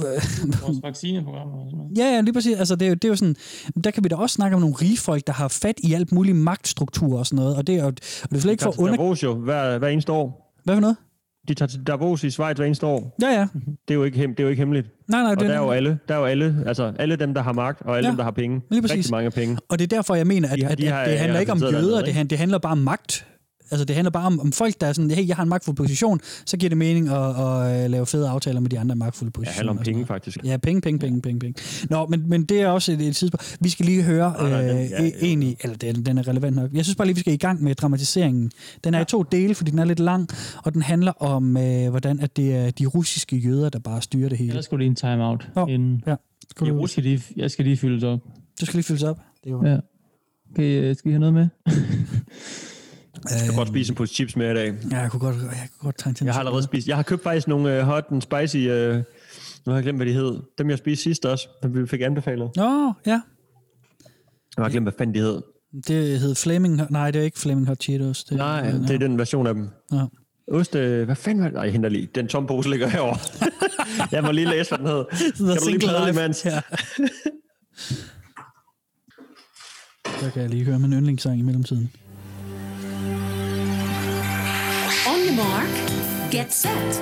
Vores 0.67 0.79
vaccineprogrammer. 0.83 1.55
Ja, 1.97 2.05
ja, 2.15 2.21
lige 2.21 2.33
præcis. 2.33 2.57
Altså, 2.57 2.77
det, 2.77 2.85
er 2.85 2.89
jo, 2.89 2.95
det 2.95 3.05
er 3.05 3.09
jo 3.09 3.17
sådan, 3.17 3.37
der 3.85 3.91
kan 3.91 4.05
vi 4.05 4.09
da 4.09 4.17
også 4.17 4.35
snakke 4.35 4.55
om 4.55 4.61
nogle 4.61 4.77
rige 4.77 4.97
folk, 4.99 5.27
der 5.27 5.33
har 5.33 5.49
fat 5.53 5.75
i 5.79 5.93
alt 5.95 6.13
muligt 6.13 6.37
magtstruktur 6.37 7.19
og 7.19 7.27
sådan 7.27 7.37
noget. 7.37 7.57
Og 7.57 7.67
det 7.67 7.75
er 7.75 7.81
jo 7.81 7.87
og 7.87 7.97
det 8.31 8.37
er 8.37 8.41
slet 8.41 8.53
ikke 8.53 8.63
for 8.63 8.81
under... 8.81 8.97
Davos 8.97 9.23
jo, 9.23 9.35
hver, 9.35 9.79
hver 9.79 9.89
eneste 9.89 10.13
år. 10.13 10.55
Hvad 10.65 10.75
for 10.77 10.81
noget? 10.81 10.97
de 11.49 11.55
tager 11.55 11.67
til 11.69 11.83
Davos 11.87 12.25
i 12.25 12.31
Schweiz 12.31 12.57
hver 12.57 12.67
eneste 12.67 12.87
år. 12.87 13.17
Ja, 13.23 13.27
ja. 13.29 13.47
Det 13.65 13.91
er 13.91 13.95
jo 13.95 14.05
ikke, 14.05 14.27
det 14.27 14.41
er 14.41 14.43
jo 14.45 14.49
ikke 14.49 14.61
hemmeligt. 14.61 14.87
Nej, 15.09 15.23
nej, 15.23 15.31
og 15.31 15.37
det 15.41 15.45
er 15.45 15.49
der 15.49 15.59
er 15.59 15.65
jo 15.65 15.71
alle, 15.71 15.99
der 16.09 16.15
er 16.15 16.19
jo 16.19 16.25
alle, 16.25 16.65
altså 16.67 16.93
alle 16.99 17.17
dem, 17.17 17.35
der 17.35 17.43
har 17.43 17.53
magt, 17.53 17.83
og 17.83 17.97
alle 17.97 18.07
Ja, 18.07 18.11
dem, 18.11 18.17
der 18.17 18.25
har 18.25 18.31
penge. 18.31 18.61
lige 18.71 18.83
præcis. 18.83 18.97
Rigtig 18.97 19.11
mange 19.11 19.31
penge. 19.31 19.59
Og 19.69 19.79
det 19.79 19.85
er 19.93 19.97
derfor, 19.97 20.15
jeg 20.15 20.27
mener, 20.27 20.49
at, 20.49 20.59
De 20.59 20.63
har- 20.65 20.71
at, 20.71 20.79
de 20.79 20.87
at 20.87 20.93
har- 20.93 21.05
det 21.05 21.19
handler 21.19 21.35
ja, 21.35 21.41
ikke 21.41 21.53
om 21.53 21.59
jøder, 21.59 22.05
det, 22.05 22.31
det 22.31 22.39
handler 22.39 22.59
bare 22.59 22.73
om 22.73 22.79
magt. 22.79 23.27
Altså, 23.73 23.85
det 23.85 23.97
handler 23.97 24.11
bare 24.11 24.27
om, 24.27 24.41
om 24.41 24.53
folk, 24.53 24.81
der 24.81 24.87
er 24.87 24.93
sådan, 24.93 25.11
hey, 25.11 25.29
jeg 25.29 25.37
har 25.37 25.43
en 25.43 25.49
magtfuld 25.49 25.77
position, 25.77 26.21
så 26.47 26.57
giver 26.57 26.69
det 26.69 26.79
mening 26.79 27.09
at, 27.09 27.41
at, 27.41 27.67
at 27.85 27.91
lave 27.91 28.07
fede 28.07 28.29
aftaler 28.29 28.61
med 28.61 28.71
de 28.71 28.79
andre 28.79 28.97
magtfulde 28.97 29.29
Det 29.29 29.35
positioner. 29.35 29.57
handler 29.57 29.71
om 29.73 29.79
og 29.79 29.85
sådan 29.85 29.93
penge, 29.95 29.99
noget. 30.07 30.09
faktisk. 30.09 30.39
Ja, 30.45 30.57
penge, 30.57 30.81
penge, 30.81 30.99
penge, 30.99 31.23
penge, 31.23 31.39
penge. 31.41 31.63
Nå, 31.91 32.07
men, 32.07 32.29
men 32.29 32.45
det 32.45 32.61
er 32.61 32.67
også 32.69 32.93
et, 32.93 33.01
et 33.01 33.17
tidspunkt. 33.17 33.57
Vi 33.61 33.69
skal 33.69 33.87
lige 33.87 34.03
høre 34.03 34.35
øh, 34.41 34.51
ja, 34.51 34.83
ja. 34.83 35.11
egentlig, 35.23 35.57
eller 35.61 35.77
den, 35.77 36.07
den 36.07 36.19
er 36.19 36.29
relevant 36.29 36.57
nok. 36.57 36.73
Jeg 36.73 36.85
synes 36.85 36.97
bare 36.97 37.07
lige, 37.07 37.15
vi 37.15 37.21
skal 37.21 37.33
i 37.33 37.37
gang 37.37 37.63
med 37.63 37.75
dramatiseringen. 37.75 38.51
Den 38.85 38.95
er 38.95 39.01
i 39.01 39.05
to 39.05 39.23
dele, 39.23 39.55
fordi 39.55 39.71
den 39.71 39.79
er 39.79 39.85
lidt 39.85 40.01
lang, 40.01 40.29
og 40.65 40.75
den 40.75 40.83
handler 40.83 41.13
om, 41.23 41.57
øh, 41.57 41.89
hvordan 41.91 42.21
at 42.21 42.37
det 42.37 42.55
er 42.55 42.71
de 42.71 42.87
russiske 42.87 43.37
jøder, 43.37 43.69
der 43.69 43.79
bare 43.79 44.03
styrer 44.03 44.29
det 44.29 44.39
hele. 44.39 44.55
Jeg 44.55 44.65
skulle 44.65 44.83
lige 44.83 44.89
en 44.91 44.97
time-out. 44.97 45.49
Nå, 45.57 45.67
inden. 45.67 46.03
ja. 46.07 46.15
Skal 46.51 46.67
jeg, 46.67 46.89
skal 46.89 47.03
lige, 47.03 47.23
jeg 47.37 47.51
skal 47.51 47.65
lige 47.65 47.77
fyldes 47.77 48.05
op. 48.05 48.21
Du 48.61 48.67
skal 48.67 48.77
lige 48.77 48.85
fyldes 48.85 49.03
op. 49.03 49.19
Det 49.45 49.51
er 49.51 49.53
jo... 49.53 49.67
Ja. 49.67 49.77
Okay, 50.51 50.83
øh, 50.83 50.97
skal 50.97 51.09
I 51.11 51.13
have 51.13 51.21
noget 51.21 51.35
med? 51.35 51.49
Jeg 53.31 53.41
skal 53.41 53.55
godt 53.57 53.69
spise 53.69 53.91
en 53.93 53.97
pose 53.97 54.15
chips 54.15 54.37
med 54.37 54.51
i 54.51 54.55
dag. 54.55 54.75
Ja, 54.91 54.99
jeg 54.99 55.11
kunne 55.11 55.21
godt, 55.21 55.37
jeg 55.37 55.69
kunne 55.79 55.87
godt 55.87 55.97
trænge 55.99 56.15
til 56.15 56.25
Jeg 56.25 56.35
har 56.35 56.39
allerede 56.41 56.63
spist. 56.63 56.89
Jeg 56.89 56.97
har 56.97 57.03
købt 57.03 57.23
faktisk 57.23 57.49
nogle 57.49 57.81
uh, 57.81 57.87
hot 57.87 58.05
and 58.11 58.23
spicy... 58.23 58.57
Uh, 58.57 58.97
nu 59.67 59.73
har 59.73 59.75
jeg 59.75 59.83
glemt, 59.83 59.99
hvad 59.99 60.07
de 60.07 60.13
hed. 60.13 60.41
Dem, 60.59 60.71
jeg 60.71 60.79
spiste 60.79 61.03
sidst 61.03 61.27
også. 61.27 61.49
Dem 61.63 61.75
vi 61.75 61.87
fik 61.87 62.01
anbefalet. 62.01 62.51
Nå, 62.57 62.93
ja. 63.07 63.21
Jeg 64.57 64.65
har 64.65 64.69
glemt, 64.69 64.85
hvad 64.85 64.93
fanden 64.99 65.15
de 65.15 65.21
hed. 65.21 65.43
Det 65.89 66.21
hed 66.21 66.35
Flaming... 66.35 66.81
Nej, 66.91 67.11
det 67.11 67.21
er 67.21 67.25
ikke 67.25 67.39
Flaming 67.39 67.67
Hot 67.67 67.83
Cheetos. 67.83 68.25
Det, 68.25 68.37
Nej, 68.37 68.71
det 68.71 68.91
er 68.91 68.99
den 68.99 69.19
version 69.19 69.47
af 69.47 69.55
dem. 69.55 69.69
Ja. 69.93 70.05
Ost, 70.53 70.75
øh, 70.75 71.05
hvad 71.05 71.17
fanden 71.17 71.43
var 71.43 71.49
det? 71.49 71.55
Nej, 71.55 71.63
jeg 71.63 71.73
henter 71.73 71.89
lige. 71.89 72.09
Den 72.15 72.29
tomme 72.29 72.47
pose 72.47 72.71
ligger 72.71 72.89
herovre. 72.89 73.19
jeg 74.17 74.25
må 74.25 74.31
lige 74.31 74.49
læse, 74.51 74.71
hvad 74.71 74.79
den 74.79 74.87
hed. 74.87 75.05
Noget 75.41 75.59
Kan 75.59 75.63
du 75.63 75.69
lige 75.69 75.79
plade 75.79 76.11
imens? 76.11 76.45
Ja. 76.45 76.61
Så 80.21 80.31
kan 80.31 80.43
jeg 80.43 80.51
lige 80.51 80.65
høre 80.65 80.79
min 80.79 80.93
yndlingssang 80.93 81.39
i 81.39 81.43
mellemtiden. 81.43 81.91
Your 85.37 85.45
mark, 85.45 86.31
get 86.31 86.53
set. 86.53 87.01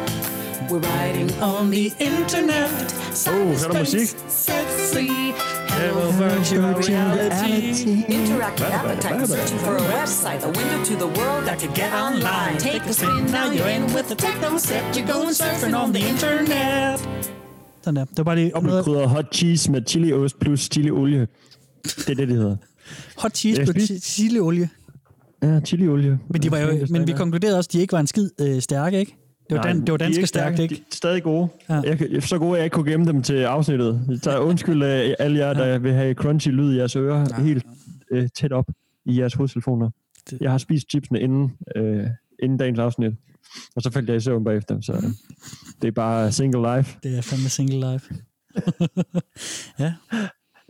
We're 0.71 0.79
riding 0.79 1.31
on 1.43 1.71
the 1.71 1.87
internet. 1.99 2.95
Oh, 3.29 3.57
så 3.57 3.67
er 3.69 3.73
der 3.73 3.79
musik. 3.79 4.09
Set 4.29 4.67
free. 4.93 5.33
Hello, 5.69 6.11
virtual 6.11 6.75
reality. 6.75 8.05
Interactive 8.09 8.67
appetite. 8.79 9.27
Searching 9.29 9.61
for 9.61 9.77
a 9.77 9.81
website, 9.81 10.43
a 10.45 10.51
window 10.59 10.85
to 10.85 10.95
the 11.05 11.11
world 11.21 11.45
that 11.49 11.63
you 11.63 11.71
get 11.75 11.93
online. 12.07 12.59
Take 12.59 12.83
a 12.91 12.93
spin, 12.93 13.25
now 13.39 13.47
you're 13.57 13.71
in 13.77 13.83
with 13.97 14.07
the 14.09 14.15
techno 14.27 14.59
set. 14.59 14.83
You're 14.97 15.13
going 15.15 15.35
surfing 15.43 15.75
on 15.85 15.93
the 15.95 16.03
internet. 16.13 17.09
Sådan 17.85 17.97
der. 17.97 18.05
Det 18.05 18.19
var 18.19 18.25
bare 18.25 18.37
lige 18.37 18.57
Op 18.57 18.63
med 18.63 18.83
krydder 18.85 19.07
hot 19.07 19.27
cheese 19.35 19.71
med 19.71 19.81
chiliost 19.89 20.41
plus 20.41 20.61
chiliolie. 20.73 21.27
Det 21.85 22.09
er 22.09 22.15
det, 22.15 22.29
det 22.29 22.37
hedder. 22.37 22.57
hot 23.17 23.37
cheese 23.37 23.59
Jeg 23.61 23.67
på 23.67 23.73
spiste- 23.73 24.01
chiliolie. 24.01 24.69
Ja, 25.43 25.61
chiliolie. 25.61 26.19
Men, 26.29 26.43
de 26.43 26.51
var 26.51 26.59
jo, 26.59 26.87
men 26.91 27.07
vi 27.07 27.13
konkluderede 27.13 27.59
også, 27.59 27.69
at 27.69 27.73
de 27.73 27.79
ikke 27.81 27.93
var 27.93 28.01
en 28.01 28.07
skid 28.07 28.31
øh, 28.41 28.61
stærke, 28.61 28.99
ikke? 28.99 29.17
Det 29.51 29.57
var, 29.57 29.65
Nej, 29.65 29.73
dan, 29.73 29.81
det 29.81 29.91
var 29.91 29.97
de 29.97 30.05
danske 30.05 30.19
ikke 30.19 30.27
stærkt, 30.27 30.57
stærke. 30.57 30.63
ikke? 30.63 30.75
De 30.75 30.81
er 30.81 30.95
stadig 30.95 31.23
gode. 31.23 31.49
Ja. 31.69 31.75
Ja. 31.85 31.97
Jeg, 32.11 32.23
så 32.23 32.39
gode, 32.39 32.53
at 32.53 32.57
jeg 32.57 32.65
ikke 32.65 32.75
kunne 32.75 32.91
gemme 32.91 33.07
dem 33.07 33.23
til 33.23 33.35
afsnittet. 33.35 34.21
Så 34.23 34.41
undskyld 34.41 34.83
af 34.83 35.17
alle 35.19 35.39
jer, 35.39 35.53
der 35.53 35.79
vil 35.79 35.93
have 35.93 36.15
crunchy 36.15 36.49
lyd 36.49 36.73
i 36.73 36.77
jeres 36.77 36.97
ører, 36.97 37.27
ja. 37.39 37.43
helt 37.43 37.67
øh, 38.13 38.29
tæt 38.35 38.53
op 38.53 38.67
i 39.07 39.21
jeres 39.21 39.35
hovedtelefoner. 39.35 39.91
Jeg 40.41 40.51
har 40.51 40.59
spist 40.59 40.91
chipsene 40.91 41.21
inden, 41.21 41.53
øh, 41.77 42.07
inden 42.43 42.59
dagens 42.59 42.79
afsnit, 42.79 43.13
og 43.77 43.83
så 43.83 43.91
faldt 43.91 44.09
jeg 44.09 44.17
i 44.17 44.21
søvn 44.21 44.45
bagefter, 44.45 44.81
så 44.81 45.15
det 45.83 45.89
er 45.89 45.93
bare 45.93 46.33
single 46.33 46.77
life. 46.77 46.99
Det 47.03 47.19
er 47.19 47.23
fandme 47.23 47.49
single 47.49 47.93
life. 47.93 48.15
ja. 49.79 49.95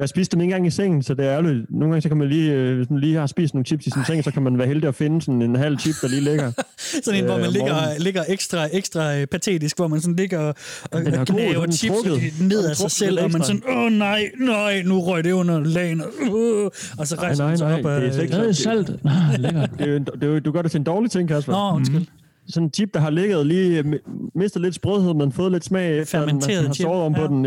Jeg 0.00 0.08
spiste 0.08 0.32
dem 0.34 0.40
ikke 0.40 0.50
engang 0.52 0.66
i 0.66 0.70
sengen, 0.70 1.02
så 1.02 1.14
det 1.14 1.24
er 1.26 1.30
ærgerligt. 1.32 1.70
Nogle 1.70 1.86
gange 1.86 2.02
så 2.02 2.08
kan 2.08 2.16
man 2.18 2.28
lige, 2.28 2.52
øh, 2.52 2.76
hvis 2.76 2.90
man 2.90 3.00
lige 3.00 3.16
har 3.16 3.26
spist 3.26 3.54
nogle 3.54 3.64
chips 3.66 3.86
i 3.86 3.90
sin 3.90 4.02
seng, 4.06 4.24
så 4.24 4.30
kan 4.30 4.42
man 4.42 4.58
være 4.58 4.66
heldig 4.68 4.88
at 4.88 4.94
finde 4.94 5.22
sådan 5.22 5.42
en 5.42 5.56
halv 5.56 5.78
chip, 5.78 5.94
der 6.02 6.08
lige 6.08 6.20
ligger. 6.20 6.52
Sådan 7.04 7.20
en, 7.20 7.24
hvor 7.24 7.34
øh, 7.34 7.40
man 7.40 7.48
om 7.48 7.52
ligger, 7.52 7.98
ligger 7.98 8.22
ekstra, 8.28 8.68
ekstra 8.72 9.16
øh, 9.18 9.26
patetisk, 9.26 9.76
hvor 9.76 9.88
man 9.88 10.00
sådan 10.00 10.16
ligger 10.16 10.38
og, 10.38 10.54
og 10.92 11.00
er 11.00 11.10
så 11.14 11.20
er 11.20 11.24
knæver 11.24 11.66
chips 11.72 11.94
trukket. 11.94 12.22
ned 12.40 12.64
af 12.64 12.76
sig 12.76 12.90
selv, 12.90 13.20
og 13.20 13.30
man 13.32 13.42
sådan, 13.42 13.62
åh 13.68 13.92
nej, 13.92 14.30
nej, 14.40 14.82
nu 14.86 15.00
røg 15.00 15.24
det 15.24 15.32
under 15.32 15.60
lagen, 15.64 16.02
uh, 16.30 16.64
og 16.98 17.06
så 17.06 17.16
Nej, 17.16 17.24
rejser 17.24 17.42
nej, 17.44 17.50
man 17.50 17.58
sig 17.58 17.68
nej. 17.68 17.78
op. 17.80 17.86
af- 17.86 18.00
Det 18.00 18.08
er 18.08 18.12
slet 18.12 18.22
ikke 18.22 18.36
Det 18.36 18.48
er 18.48 18.52
sådan. 18.52 18.84
salt. 18.86 19.40
Lækkert. 19.42 19.70
Det 19.78 19.88
er, 19.94 19.98
det 19.98 20.36
er, 20.36 20.40
du 20.40 20.52
gør 20.52 20.62
det 20.62 20.70
til 20.70 20.78
en 20.78 20.84
dårlig 20.84 21.10
ting, 21.10 21.28
Kasper. 21.28 21.52
Nå, 21.70 21.76
undskyld. 21.76 22.06
Sådan 22.48 22.66
en 22.66 22.72
chip, 22.74 22.94
der 22.94 23.00
har 23.00 23.10
ligget 23.10 23.46
lige 23.46 23.78
øh, 23.78 23.84
mi- 23.92 24.30
mistet 24.34 24.62
lidt 24.62 24.74
sprødhed, 24.74 25.14
men 25.14 25.32
fået 25.32 25.52
lidt 25.52 25.64
smag 25.64 25.98
efter, 25.98 26.18
Fermenteret 26.18 26.66
har 26.66 26.74
chip, 26.74 26.84
sovet 26.84 27.02
om 27.02 27.14
på 27.14 27.20
ja. 27.20 27.26
den. 27.28 27.46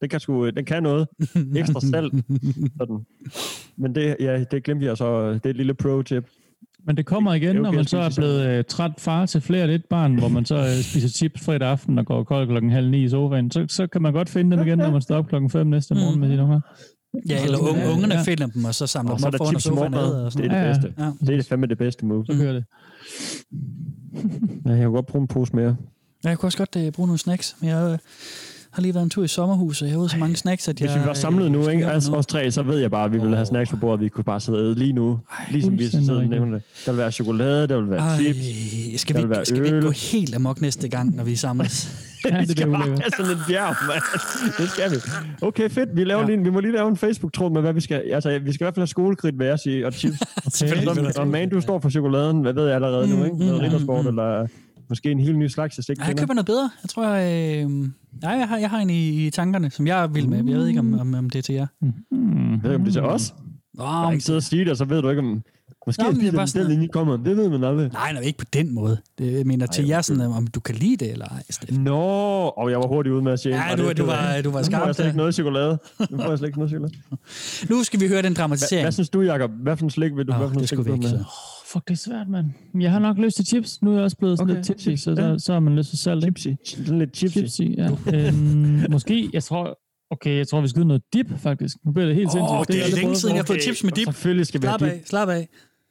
Den 0.00 0.08
kan, 0.08 0.20
sgu, 0.20 0.50
den 0.50 0.64
kan 0.64 0.82
noget. 0.82 1.08
Ekstra 1.56 1.80
salt. 1.80 2.14
Sådan. 2.78 3.06
Men 3.76 3.94
det, 3.94 4.16
ja, 4.20 4.44
det 4.44 4.64
glemte 4.64 4.86
jeg 4.86 4.96
så. 4.96 5.32
Det 5.32 5.46
er 5.46 5.50
et 5.50 5.56
lille 5.56 5.74
pro-tip. 5.74 6.24
Men 6.86 6.96
det 6.96 7.06
kommer 7.06 7.34
igen, 7.34 7.48
Det 7.48 7.56
er 7.56 7.60
når 7.62 7.68
okay 7.68 7.76
man 7.76 7.84
så 7.84 7.98
er 7.98 8.10
blevet 8.16 8.46
øh, 8.46 8.64
træt 8.64 8.92
far 8.98 9.26
til 9.26 9.40
flere 9.40 9.74
et 9.74 9.84
barn, 9.84 10.18
hvor 10.18 10.28
man 10.28 10.44
så 10.44 10.56
øh, 10.56 10.82
spiser 10.82 11.08
chips 11.08 11.44
fredag 11.44 11.68
aften 11.68 11.98
og 11.98 12.06
går 12.06 12.24
kold 12.24 12.48
klokken 12.48 12.70
halv 12.70 12.90
ni 12.90 13.04
i 13.04 13.08
sofaen. 13.08 13.50
Så, 13.50 13.66
så 13.68 13.86
kan 13.86 14.02
man 14.02 14.12
godt 14.12 14.28
finde 14.28 14.56
dem 14.56 14.66
igen, 14.66 14.78
når 14.78 14.90
man 14.90 15.02
står 15.02 15.16
op 15.16 15.28
klokken 15.28 15.50
fem 15.50 15.66
næste 15.66 15.94
morgen 15.94 16.20
med 16.20 16.28
sine 16.28 16.42
unger. 16.42 16.60
Ja, 17.28 17.44
eller 17.44 17.58
unge, 17.58 17.88
ungerne 17.92 18.14
finder 18.24 18.46
dem, 18.46 18.64
og 18.64 18.74
så 18.74 18.86
samler 18.86 19.12
Og 19.12 19.18
dem 19.18 19.26
op 19.26 19.34
foran 19.36 19.60
sofaen 19.60 19.94
og 19.94 20.14
Det 20.14 20.24
er 20.24 20.30
sådan 20.30 20.50
det 20.50 20.74
bedste. 20.74 20.94
Ja. 20.98 21.26
Det 21.26 21.38
er 21.38 21.42
fandme 21.42 21.66
det 21.66 21.78
bedste 21.78 22.06
move. 22.06 22.26
Så 22.26 22.32
kører 22.32 22.52
det. 22.52 22.64
Ja, 24.66 24.72
jeg 24.72 24.84
kunne 24.84 24.94
godt 24.94 25.06
bruge 25.06 25.22
en 25.22 25.28
pose 25.28 25.56
mere. 25.56 25.76
Ja, 26.24 26.28
jeg 26.28 26.38
kunne 26.38 26.46
også 26.46 26.58
godt 26.58 26.76
øh, 26.76 26.92
bruge 26.92 27.06
nogle 27.06 27.18
snacks, 27.18 27.56
men 27.60 27.70
jeg 27.70 27.92
øh, 27.92 27.98
har 28.78 28.82
lige 28.82 28.94
været 28.94 29.04
en 29.04 29.10
tur 29.10 29.24
i 29.24 29.28
sommerhus, 29.28 29.82
og 29.82 29.88
jeg 29.88 29.94
har 29.94 30.00
ude 30.00 30.08
så 30.08 30.16
mange 30.16 30.36
snacks, 30.36 30.68
at 30.68 30.80
jeg... 30.80 30.90
Hvis 30.90 31.02
vi 31.02 31.06
var 31.06 31.14
samlet 31.14 31.52
nu, 31.52 31.66
øh, 31.66 31.72
ikke? 31.72 31.86
Altså 31.86 32.12
os 32.12 32.26
tre, 32.26 32.50
så 32.50 32.62
ved 32.62 32.78
jeg 32.78 32.90
bare, 32.90 33.04
at 33.04 33.12
vi 33.12 33.18
ville 33.18 33.36
have 33.36 33.46
snacks 33.46 33.70
på 33.70 33.76
bordet. 33.76 34.00
Vi 34.00 34.08
kunne 34.08 34.24
bare 34.24 34.40
sidde 34.40 34.58
og 34.58 34.64
æde 34.64 34.74
lige 34.74 34.92
nu. 34.92 35.18
Ligesom 35.50 35.78
vi 35.78 35.86
sidder 35.88 36.16
og 36.16 36.24
nævner 36.26 36.52
det. 36.52 36.62
Der 36.86 36.92
vil 36.92 36.98
være 36.98 37.12
chokolade, 37.12 37.66
der 37.66 37.80
vil 37.80 37.90
være 37.90 38.00
Ej, 38.00 38.16
chips. 38.18 39.00
skal 39.00 39.14
der 39.14 39.20
vi, 39.20 39.26
vil 39.26 39.36
være 39.36 39.44
skal 39.44 39.60
vi 39.60 39.64
ikke 39.66 39.76
øl. 39.76 39.82
gå 39.82 39.90
helt 39.90 40.34
amok 40.34 40.60
næste 40.60 40.88
gang, 40.88 41.16
når 41.16 41.24
vi 41.24 41.36
samles? 41.36 41.88
Ja, 42.24 42.38
vi 42.40 42.44
det 42.44 42.50
skal 42.50 42.70
bare 42.70 42.82
have 42.82 42.98
sådan 43.16 43.32
en 43.32 43.38
bjerg, 43.48 43.74
mand. 43.88 44.02
Det 44.58 44.68
skal 44.70 44.90
vi. 44.90 44.96
Okay, 45.42 45.70
fedt. 45.70 45.96
Vi, 45.96 46.04
laver 46.04 46.20
Ja. 46.20 46.28
ja. 46.28 46.34
lige, 46.34 46.44
vi 46.44 46.50
må 46.50 46.60
lige 46.60 46.72
lave 46.72 46.88
en 46.88 46.96
Facebook-tråd 46.96 47.50
med, 47.52 47.60
hvad 47.60 47.72
vi 47.72 47.80
skal... 47.80 48.02
Altså, 48.12 48.38
vi 48.38 48.52
skal 48.52 48.64
i 48.64 48.66
hvert 48.66 48.74
fald 48.74 48.82
have 48.82 48.86
skolekridt 48.86 49.38
værd 49.38 49.58
sige, 49.58 49.86
og 49.86 49.92
chips. 49.92 50.18
Og, 50.86 51.22
og 51.22 51.28
man, 51.28 51.48
du 51.50 51.60
står 51.60 51.78
for 51.80 51.90
chokoladen. 51.90 52.40
Hvad 52.40 52.52
ved 52.52 52.66
jeg 52.66 52.74
allerede 52.74 53.08
nu, 53.08 53.24
ikke? 53.24 53.36
Noget 53.36 53.54
mm, 53.54 53.60
riddersport, 53.60 54.04
mm. 54.04 54.08
eller 54.08 54.46
måske 54.88 55.10
en 55.10 55.18
helt 55.20 55.38
ny 55.38 55.46
slags, 55.48 55.76
jeg 55.78 55.84
slet 55.84 55.92
ikke 55.92 56.02
Ja, 56.02 56.08
jeg 56.08 56.16
køber 56.18 56.34
noget 56.34 56.46
bedre. 56.46 56.70
Jeg 56.82 56.90
tror, 56.90 57.06
jeg... 57.08 57.64
Øh... 57.64 57.70
Ja, 58.22 58.28
jeg 58.28 58.48
har, 58.48 58.58
jeg 58.58 58.70
har 58.70 58.78
en 58.78 58.90
i, 58.90 59.26
i 59.26 59.30
tankerne, 59.30 59.70
som 59.70 59.86
jeg 59.86 60.14
vild 60.14 60.26
med. 60.26 60.36
Jeg 60.36 60.46
ved 60.58 60.66
ikke, 60.66 60.80
om, 60.80 60.98
om, 61.00 61.14
om 61.14 61.30
det 61.30 61.38
er 61.38 61.42
til 61.42 61.54
jer. 61.54 61.66
Mm. 61.80 62.52
Jeg 62.52 62.60
ved 62.62 62.70
ikke, 62.70 62.74
om 62.74 62.84
det 62.84 62.88
er 62.88 62.92
til 62.92 63.02
os. 63.02 63.34
Nå, 63.74 63.84
Jeg 63.84 63.90
har 63.92 64.12
ikke 64.12 64.24
siddet 64.24 64.36
og 64.38 64.42
sige 64.42 64.60
det, 64.64 64.70
og 64.70 64.76
så 64.76 64.84
ved 64.84 65.02
du 65.02 65.08
ikke, 65.08 65.20
om... 65.22 65.42
Måske 65.86 66.02
Nå, 66.02 66.10
det 66.12 66.28
er 66.28 66.32
bare 66.32 66.46
sådan 66.46 66.70
den 66.70 66.78
lige 66.78 66.88
kommer. 66.88 67.16
Det 67.16 67.36
ved 67.36 67.48
man 67.48 67.64
aldrig. 67.64 67.90
Nej, 67.92 68.12
nej, 68.12 68.22
ikke 68.22 68.38
på 68.38 68.44
den 68.52 68.74
måde. 68.74 68.98
Det, 69.18 69.32
jeg 69.38 69.46
mener 69.46 69.66
til 69.66 69.86
jer, 69.86 70.00
sådan, 70.00 70.22
om 70.22 70.46
du 70.46 70.60
kan 70.60 70.74
lide 70.74 70.96
det 70.96 71.12
eller 71.12 71.26
ej. 71.26 71.42
Steffen. 71.50 71.84
Nå, 71.84 71.98
og 72.56 72.70
jeg 72.70 72.78
var 72.78 72.86
hurtigt 72.86 73.12
ude 73.12 73.22
med 73.22 73.32
at 73.32 73.40
sige. 73.40 73.56
Ja, 73.56 73.76
du- 73.76 73.92
du 73.92 74.04
var- 74.04 74.40
du 74.44 74.50
var 74.50 74.58
Nu 74.58 74.64
skarp 74.64 74.80
får 74.80 74.86
jeg 74.86 74.94
slet 74.94 75.06
ikke 75.06 75.16
noget 75.16 75.34
chokolade. 75.34 75.78
Nu 76.10 76.16
får 76.16 76.28
jeg 76.28 76.38
slet 76.38 76.48
ikke 76.48 76.58
noget 76.58 76.70
chokolade. 76.70 76.94
Nu 77.70 77.82
skal 77.84 78.00
vi 78.00 78.08
høre 78.08 78.22
den 78.22 78.32
Hva, 78.32 78.42
dramatisering. 78.42 78.84
hvad 78.84 78.92
synes 78.92 79.08
du, 79.08 79.20
Jacob? 79.20 79.50
Hvad 79.50 79.76
for 79.76 79.84
en 79.84 79.90
slik 79.90 80.16
vil 80.16 80.26
du? 80.26 80.32
Nå, 80.32 80.38
hvad 80.38 80.48
for 80.52 80.60
det 80.60 80.68
skulle 80.68 80.84
vi 80.92 80.98
vil 80.98 81.04
ikke. 81.06 81.24
Fuck, 81.72 81.88
det 81.88 81.94
er 81.94 81.98
svært, 81.98 82.28
mand. 82.28 82.46
Jeg 82.80 82.92
har 82.92 82.98
nok 82.98 83.18
lyst 83.18 83.36
til 83.36 83.46
chips. 83.46 83.82
Nu 83.82 83.90
er 83.90 83.94
jeg 83.94 84.04
også 84.04 84.16
blevet 84.16 84.38
sådan 84.38 84.50
Okay, 84.50 84.56
lidt 84.58 84.66
tipsy, 84.66 84.82
chips, 84.82 85.02
så, 85.02 85.10
ja. 85.10 85.38
så, 85.38 85.52
har 85.52 85.60
man 85.60 85.76
lyst 85.76 85.88
til 85.88 85.98
salt. 85.98 86.24
ikke? 86.24 86.40
Chipsy. 86.40 86.74
Sådan 86.74 86.98
lidt 86.98 87.16
chipsy. 87.16 87.38
Chipsy, 87.38 87.62
ja. 87.62 87.88
øhm, 88.14 88.84
måske, 88.90 89.30
jeg 89.32 89.42
tror, 89.42 89.78
okay, 90.10 90.36
jeg 90.36 90.48
tror, 90.48 90.60
vi 90.60 90.68
skal 90.68 90.80
ud 90.80 90.86
noget 90.86 91.02
dip, 91.12 91.38
faktisk. 91.38 91.76
Nu 91.84 91.92
bliver 91.92 92.06
det 92.06 92.14
helt 92.14 92.32
sindssygt. 92.32 92.58
Åh, 92.58 92.64
det 92.68 92.78
er 92.80 92.84
aldrig 92.84 93.02
længe 93.02 93.16
siden, 93.16 93.34
jeg 93.34 93.42
har 93.42 93.46
fået 93.46 93.62
chips 93.62 93.84
med 93.84 93.92
dip. 93.92 94.04
Selvfølgelig 94.04 94.46
skal 94.46 94.60
vi 94.62 94.66
Slap 94.66 94.80
have 94.80 94.90
af, 94.92 94.98
dip. 94.98 95.06
slap 95.08 95.28
af. 95.28 95.48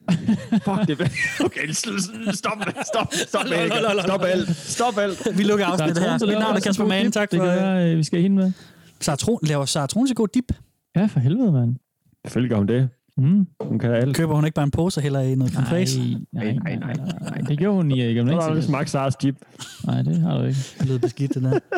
Fuck 0.66 0.88
det. 0.88 1.00
Okay, 1.44 1.68
stop, 1.80 1.92
stop, 2.32 3.12
stop, 3.12 3.46
Jacob. 3.50 4.00
Stop 4.04 4.22
alt. 4.24 4.56
Stop 4.56 4.98
alt. 4.98 5.38
Vi 5.38 5.42
lukker 5.42 5.64
Der 5.66 5.72
er 5.72 5.76
afsnittet 5.82 6.04
her. 6.04 6.18
Der 6.18 6.26
Mit 6.26 6.38
navn 6.38 6.56
er 6.56 6.60
Kasper 6.60 6.86
Mann. 6.86 7.12
Tak 7.12 7.30
Det 7.30 7.38
for... 7.38 7.46
kan 7.46 7.54
være, 7.54 7.90
øh, 7.90 7.98
vi 7.98 8.02
skal 8.02 8.16
have 8.16 8.22
hende 8.22 8.36
med. 8.36 8.52
Sartron, 9.00 9.38
laver 9.42 9.64
Sartron 9.64 10.06
til 10.06 10.16
god 10.16 10.28
dip? 10.34 10.52
Ja, 10.96 11.06
for 11.06 11.20
helvede, 11.20 11.52
mand. 11.52 11.76
Selvfølgelig 12.24 12.50
gør 12.50 12.56
hun 12.56 12.68
det. 12.68 12.88
Mm. 13.18 13.46
Hun 13.60 13.78
kan 13.78 13.90
alt. 13.90 14.16
Køber 14.16 14.34
hun 14.34 14.44
ikke 14.44 14.54
bare 14.54 14.64
en 14.64 14.70
pose 14.70 14.98
og 14.98 15.02
hælder 15.02 15.20
i 15.20 15.34
noget 15.34 15.52
creme 15.52 16.26
Nej, 16.32 16.52
nej, 16.52 16.76
nej, 16.76 16.92
nej, 16.94 17.18
nej. 17.20 17.38
Det 17.48 17.58
gjorde 17.58 17.76
hun 17.76 17.90
i 17.90 18.02
ikke. 18.02 18.24
Nu 18.24 18.32
har 18.32 18.54
du 18.54 18.62
smagt 18.62 18.90
Sars 18.90 19.16
dip. 19.16 19.36
Nej, 19.86 20.02
det 20.02 20.20
har 20.20 20.38
du 20.38 20.44
ikke. 20.44 20.60
Det 20.78 20.86
lyder 20.86 20.98
beskidt, 20.98 21.34
det 21.34 21.42
der. 21.42 21.58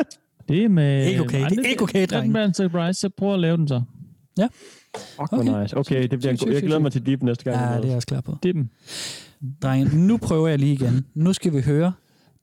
Det 0.49 0.63
er 0.63 0.69
med... 0.69 1.05
Ikke 1.05 1.21
okay. 1.21 1.45
Det 1.49 1.59
er 1.59 1.69
ikke 1.69 1.83
okay, 1.83 2.07
drenge. 2.07 2.33
Det 2.33 2.41
er 2.41 2.45
en 2.45 2.53
surprise, 2.53 2.99
så 2.99 3.09
prøv 3.17 3.33
at 3.33 3.39
lave 3.39 3.57
den 3.57 3.67
så. 3.67 3.81
Ja. 4.37 4.47
Fuck, 4.95 5.29
hvor 5.31 5.61
nice. 5.61 5.77
Okay, 5.77 6.07
det 6.07 6.19
bliver 6.19 6.31
en 6.31 6.37
god. 6.37 6.53
Jeg 6.53 6.61
glæder 6.61 6.79
mig 6.79 6.91
til 6.91 7.05
dip 7.05 7.23
næste 7.23 7.43
gang. 7.43 7.71
Ja, 7.71 7.77
det 7.77 7.83
er 7.83 7.87
jeg 7.87 7.95
også 7.95 8.07
klar 8.07 8.21
på. 8.21 8.37
Dippen. 8.43 8.69
Drenge, 9.61 10.07
nu 10.07 10.17
prøver 10.17 10.47
jeg 10.47 10.59
lige 10.59 10.73
igen. 10.73 11.05
Nu 11.15 11.33
skal 11.33 11.53
vi 11.53 11.61
høre 11.61 11.93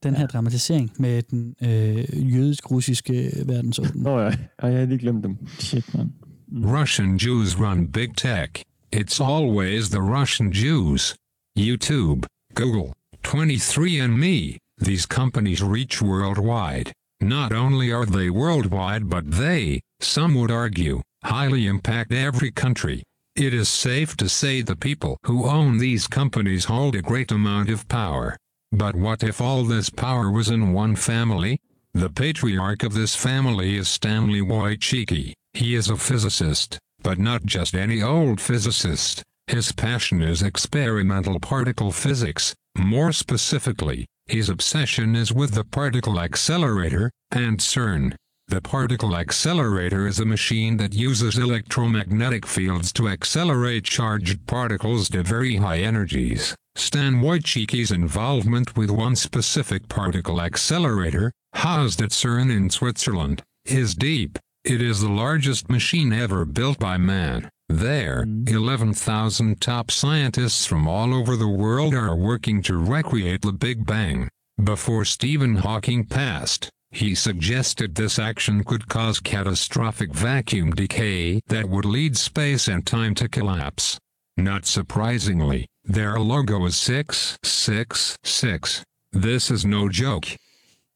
den 0.02 0.16
her 0.16 0.26
dramatisering 0.26 0.92
med 0.98 1.22
den 1.22 1.54
øh, 1.62 2.34
jødisk-russiske 2.36 3.30
verdensorden. 3.46 4.02
Nå 4.02 4.20
ja, 4.20 4.26
Ej, 4.26 4.34
jeg 4.60 4.72
havde 4.72 4.86
lige 4.86 4.98
glemt 4.98 5.24
dem. 5.24 5.36
Shit, 5.58 5.94
man. 5.94 6.12
Russian 6.52 7.16
Jews 7.16 7.60
run 7.60 7.92
big 7.92 8.16
tech. 8.16 8.64
It's 8.90 9.20
always 9.20 9.90
the 9.90 10.00
Russian 10.00 10.50
Jews. 10.50 11.14
YouTube, 11.56 12.24
Google, 12.54 12.94
23andMe, 13.22 14.56
These 14.78 15.04
companies 15.04 15.62
reach 15.62 16.00
worldwide. 16.00 16.94
Not 17.20 17.52
only 17.52 17.92
are 17.92 18.06
they 18.06 18.30
worldwide, 18.30 19.10
but 19.10 19.30
they, 19.30 19.82
some 20.00 20.34
would 20.36 20.50
argue, 20.50 21.02
highly 21.22 21.66
impact 21.66 22.12
every 22.12 22.50
country. 22.50 23.02
It 23.36 23.52
is 23.52 23.68
safe 23.68 24.16
to 24.16 24.28
say 24.28 24.62
the 24.62 24.76
people 24.76 25.18
who 25.24 25.46
own 25.46 25.76
these 25.76 26.06
companies 26.06 26.64
hold 26.64 26.94
a 26.94 27.02
great 27.02 27.30
amount 27.30 27.68
of 27.68 27.88
power. 27.88 28.38
But 28.72 28.96
what 28.96 29.22
if 29.22 29.40
all 29.40 29.64
this 29.64 29.90
power 29.90 30.30
was 30.30 30.48
in 30.48 30.72
one 30.72 30.96
family? 30.96 31.58
The 31.92 32.08
patriarch 32.08 32.82
of 32.84 32.94
this 32.94 33.14
family 33.14 33.76
is 33.76 33.88
Stanley 33.88 34.40
Wojcicki. 34.40 35.34
He 35.52 35.74
is 35.74 35.90
a 35.90 35.96
physicist, 35.96 36.78
but 37.02 37.18
not 37.18 37.44
just 37.44 37.74
any 37.74 38.02
old 38.02 38.40
physicist. 38.40 39.22
His 39.46 39.72
passion 39.72 40.20
is 40.22 40.42
experimental 40.42 41.40
particle 41.40 41.92
physics. 41.92 42.54
More 42.76 43.12
specifically, 43.12 44.06
his 44.26 44.48
obsession 44.48 45.16
is 45.16 45.32
with 45.32 45.52
the 45.52 45.64
particle 45.64 46.20
accelerator 46.20 47.10
and 47.30 47.58
CERN. 47.58 48.14
The 48.48 48.60
particle 48.62 49.16
accelerator 49.16 50.06
is 50.06 50.20
a 50.20 50.24
machine 50.24 50.78
that 50.78 50.94
uses 50.94 51.36
electromagnetic 51.36 52.46
fields 52.46 52.92
to 52.94 53.08
accelerate 53.08 53.84
charged 53.84 54.46
particles 54.46 55.10
to 55.10 55.22
very 55.22 55.56
high 55.56 55.78
energies. 55.78 56.54
Stan 56.74 57.20
Wojcicki's 57.20 57.90
involvement 57.90 58.76
with 58.76 58.90
one 58.90 59.16
specific 59.16 59.88
particle 59.88 60.40
accelerator, 60.40 61.32
housed 61.54 62.00
at 62.00 62.10
CERN 62.10 62.50
in 62.50 62.70
Switzerland, 62.70 63.42
is 63.66 63.94
deep. 63.94 64.38
It 64.64 64.82
is 64.82 65.00
the 65.00 65.08
largest 65.08 65.70
machine 65.70 66.12
ever 66.12 66.44
built 66.44 66.78
by 66.78 66.98
man. 66.98 67.48
There, 67.68 68.24
mm. 68.24 68.50
11,000 68.50 69.60
top 69.60 69.90
scientists 69.90 70.66
from 70.66 70.88
all 70.88 71.14
over 71.14 71.36
the 71.36 71.48
world 71.48 71.94
are 71.94 72.16
working 72.16 72.62
to 72.62 72.76
recreate 72.76 73.42
the 73.42 73.52
Big 73.52 73.86
Bang. 73.86 74.28
Before 74.62 75.04
Stephen 75.04 75.56
Hawking 75.56 76.04
passed, 76.04 76.70
he 76.90 77.14
suggested 77.14 77.94
this 77.94 78.18
action 78.18 78.64
could 78.64 78.88
cause 78.88 79.20
catastrophic 79.20 80.12
vacuum 80.12 80.72
decay 80.72 81.40
that 81.46 81.68
would 81.68 81.84
lead 81.84 82.16
space 82.16 82.66
and 82.66 82.86
time 82.86 83.14
to 83.16 83.28
collapse. 83.28 83.98
Not 84.36 84.66
surprisingly, 84.66 85.66
their 85.84 86.18
logo 86.18 86.64
is 86.66 86.76
666. 86.76 88.84
This 89.12 89.50
is 89.50 89.64
no 89.64 89.88
joke. 89.88 90.26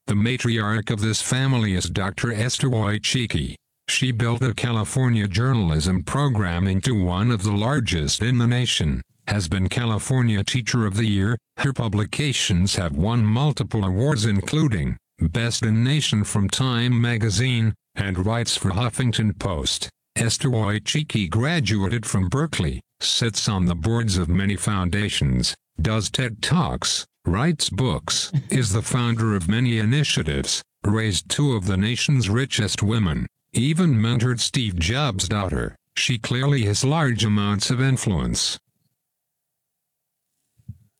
The 0.05 0.15
matriarch 0.15 0.91
of 0.91 0.99
this 0.99 1.21
family 1.21 1.73
is 1.75 1.89
Dr. 1.89 2.33
Esther 2.33 2.67
Wojcicki. 2.69 3.55
She 3.87 4.11
built 4.11 4.41
a 4.41 4.53
California 4.53 5.29
journalism 5.29 6.03
program 6.03 6.67
into 6.67 6.93
one 6.93 7.31
of 7.31 7.43
the 7.43 7.53
largest 7.53 8.21
in 8.21 8.37
the 8.37 8.45
nation, 8.45 9.01
has 9.27 9.47
been 9.47 9.69
California 9.69 10.43
Teacher 10.43 10.85
of 10.85 10.97
the 10.97 11.05
Year. 11.05 11.37
Her 11.57 11.71
publications 11.71 12.75
have 12.75 12.97
won 12.97 13.23
multiple 13.23 13.85
awards 13.85 14.25
including 14.25 14.97
Best 15.19 15.63
in 15.63 15.85
Nation 15.85 16.25
from 16.25 16.49
Time 16.49 16.99
magazine, 16.99 17.73
and 17.95 18.25
writes 18.25 18.57
for 18.57 18.71
Huffington 18.71 19.39
Post. 19.39 19.89
Esther 20.17 20.49
Wojcicki 20.49 21.29
graduated 21.29 22.05
from 22.05 22.27
Berkeley, 22.27 22.81
sits 22.99 23.47
on 23.47 23.65
the 23.65 23.75
boards 23.75 24.17
of 24.17 24.27
many 24.27 24.57
foundations, 24.57 25.55
does 25.81 26.09
TED 26.09 26.41
Talks, 26.41 27.05
writes 27.25 27.69
books, 27.69 28.31
is 28.49 28.71
the 28.73 28.81
founder 28.81 29.35
of 29.35 29.47
many 29.47 29.77
initiatives, 29.79 30.61
raised 30.85 31.29
two 31.29 31.53
of 31.53 31.65
the 31.65 31.77
nation's 31.77 32.29
richest 32.29 32.83
women, 32.83 33.27
even 33.53 33.93
mentored 33.95 34.39
Steve 34.39 34.75
Jobs' 34.79 35.29
daughter. 35.29 35.75
She 35.97 36.17
clearly 36.17 36.63
has 36.65 36.83
large 36.83 37.23
amounts 37.25 37.71
of 37.71 37.79
influence. 37.81 38.59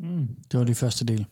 Mm, 0.04 0.28
det 0.52 0.58
var 0.58 0.64
de 0.66 0.76
første 0.76 1.06
del. 1.06 1.26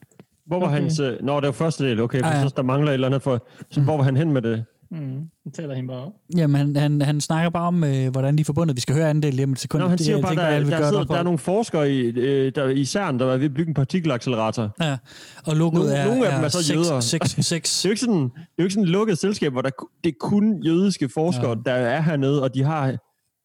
Hvor 0.45 0.59
var 0.59 0.68
Okay. 0.68 0.81
hans... 0.81 0.99
Nå, 1.22 1.39
det 1.39 1.47
var 1.47 1.51
første 1.51 1.84
del, 1.85 1.99
okay, 1.99 2.19
for 2.19 2.26
ah, 2.26 2.34
Ja, 2.34 2.39
ja. 2.41 2.47
så 2.49 2.53
der 2.55 2.63
mangler 2.63 2.89
et 2.89 2.93
eller 2.93 3.07
andet 3.07 3.22
for... 3.22 3.47
Så 3.69 3.81
hvor 3.81 3.97
var 3.97 4.03
han 4.03 4.18
hen 4.18 4.31
med 4.31 4.41
det? 4.41 4.65
Mm. 4.91 5.51
Taler 5.53 5.76
hende 5.76 5.88
bare 5.88 6.05
op. 6.05 6.11
Jamen, 6.38 6.55
han, 6.55 6.76
han, 6.76 7.01
han 7.01 7.22
snakker 7.22 7.49
bare 7.49 7.68
om, 7.68 7.84
øh, 7.84 8.09
hvordan 8.11 8.35
de 8.38 8.41
er 8.41 8.45
forbundet. 8.45 8.76
Vi 8.76 8.81
skal 8.81 8.95
høre 8.95 9.09
anden 9.09 9.23
del 9.23 9.34
lige 9.34 9.43
om 9.43 9.51
et 9.51 9.59
sekund. 9.59 9.81
Nå, 9.84 9.88
han 9.89 9.97
Det- 9.97 10.05
siger 10.05 10.15
jeg 10.18 10.22
bare, 10.22 10.31
tænker, 10.31 10.43
der, 10.43 10.49
alle 10.51 10.65
vil 10.65 10.72
der, 10.72 10.80
gøre 10.80 10.89
sidder, 10.89 11.03
der 11.03 11.15
er 11.15 11.23
nogle 11.23 11.39
forskere 11.39 11.91
i, 11.91 11.99
øh, 11.99 12.51
der, 12.55 12.68
i 12.69 12.85
CERN, 12.85 13.19
der 13.19 13.26
er 13.26 13.38
ved 13.38 13.45
at 13.45 13.53
bygge 13.53 13.69
en 13.69 13.73
partikelaccelerator. 13.73 14.69
Ja, 14.81 14.97
og 15.45 15.55
logoet 15.55 15.73
nogle, 15.85 15.93
er, 15.95 16.07
nogle 16.07 16.27
af 16.27 16.35
dem 16.35 16.43
er 16.43 16.49
så 16.49 16.63
seks- 16.63 16.76
jøder. 16.76 16.99
seks- 16.99 17.41
seks. 17.53 17.81
det, 17.81 17.85
er 17.85 17.89
jo 17.89 17.91
ikke 17.91 17.99
sådan, 18.01 18.23
det 18.23 18.30
er 18.35 18.39
jo 18.59 18.63
ikke 18.63 18.73
sådan 18.73 18.84
et 18.84 18.89
lukket 18.89 19.18
selskab, 19.18 19.51
hvor 19.51 19.61
der, 19.61 19.69
det 20.03 20.09
er 20.09 20.13
kun 20.19 20.63
jødiske 20.63 21.09
forskere, 21.09 21.49
ja. 21.49 21.55
der 21.65 21.72
er 21.73 22.01
hernede, 22.01 22.43
og 22.43 22.53
de 22.55 22.63
har... 22.63 22.97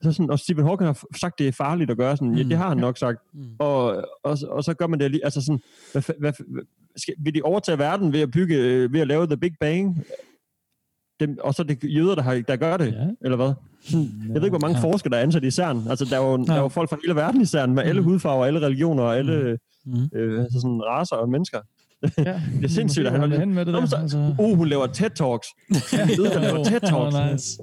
Så 0.03 0.13
sådan, 0.13 0.31
og 0.31 0.39
Stephen 0.39 0.65
Hawking 0.65 0.89
har 0.89 1.03
sagt, 1.21 1.39
det 1.39 1.49
er 1.49 1.53
farligt 1.53 1.91
at 1.91 1.97
gøre 1.97 2.17
sådan. 2.17 2.29
Mm. 2.31 2.37
Ja, 2.37 2.43
det 2.43 2.57
har 2.57 2.69
han 2.69 2.77
nok 2.77 2.99
sagt. 2.99 3.19
Mm. 3.35 3.41
Og, 3.59 3.83
og, 4.25 4.39
og, 4.49 4.65
så 4.65 4.75
gør 4.75 4.87
man 4.87 5.01
det 5.01 5.11
lige... 5.11 5.25
Altså 5.25 5.41
sådan, 5.41 5.61
hvad, 5.93 6.03
hvad, 6.19 6.33
hvad, 6.53 6.63
skal, 6.97 7.15
vil 7.19 7.35
de 7.35 7.41
overtage 7.43 7.79
verden 7.79 8.13
ved 8.13 8.21
at 8.21 8.31
bygge, 8.31 8.55
øh, 8.57 8.93
ved 8.93 9.01
at 9.01 9.07
lave 9.07 9.27
The 9.27 9.37
Big 9.37 9.53
Bang? 9.61 10.05
Dem, 11.21 11.37
og 11.41 11.55
så 11.55 11.63
er 11.63 11.67
det 11.67 11.79
jøder, 11.85 12.15
der, 12.15 12.23
har, 12.23 12.43
der 12.49 12.57
gør 12.57 12.77
det, 12.77 12.87
ja. 12.93 13.07
eller 13.25 13.37
hvad? 13.37 13.47
Jeg 13.93 14.35
ved 14.35 14.35
ikke, 14.45 14.49
hvor 14.49 14.59
mange 14.59 14.79
Ja. 14.79 14.87
ja. 14.87 14.93
forskere, 14.93 15.11
der 15.11 15.17
er 15.17 15.23
ansat 15.23 15.45
i 15.45 15.51
CERN. 15.51 15.83
Altså, 15.91 16.05
der 16.05 16.17
er 16.21 16.31
jo, 16.31 16.37
der 16.37 16.53
er 16.53 16.57
Ja. 16.57 16.63
jo 16.63 16.69
folk 16.69 16.89
fra 16.91 16.97
hele 17.05 17.17
verden 17.17 17.41
i 17.41 17.45
CERN, 17.47 17.75
med 17.75 17.83
alle 17.83 18.03
hudfarver, 18.03 18.45
alle 18.45 18.61
religioner, 18.67 19.03
og 19.03 19.17
alle 19.17 19.59
Mm. 19.89 19.93
øh, 20.15 20.41
altså 20.43 20.61
sådan 20.61 20.81
raser 20.85 21.17
og 21.17 21.29
mennesker. 21.29 21.59
Ja, 22.19 22.41
det 22.59 22.65
er 22.65 22.69
sindssygt, 22.69 23.07
at 23.07 23.21
han 23.21 23.33
hen 23.33 23.55
med 23.55 23.65
det 23.65 23.75
der. 23.75 23.87
så, 23.87 23.97
Altså. 23.97 24.35
Oh, 24.39 24.57
hun 24.57 24.69
laver 24.69 24.87
TED-talks. 24.87 25.49
Jeg 25.99 26.09
ved, 26.09 26.25
der 26.31 26.41
laver 26.41 26.65
TED-talks. 26.65 27.17
Oh, 27.17 27.33
nice. 27.33 27.59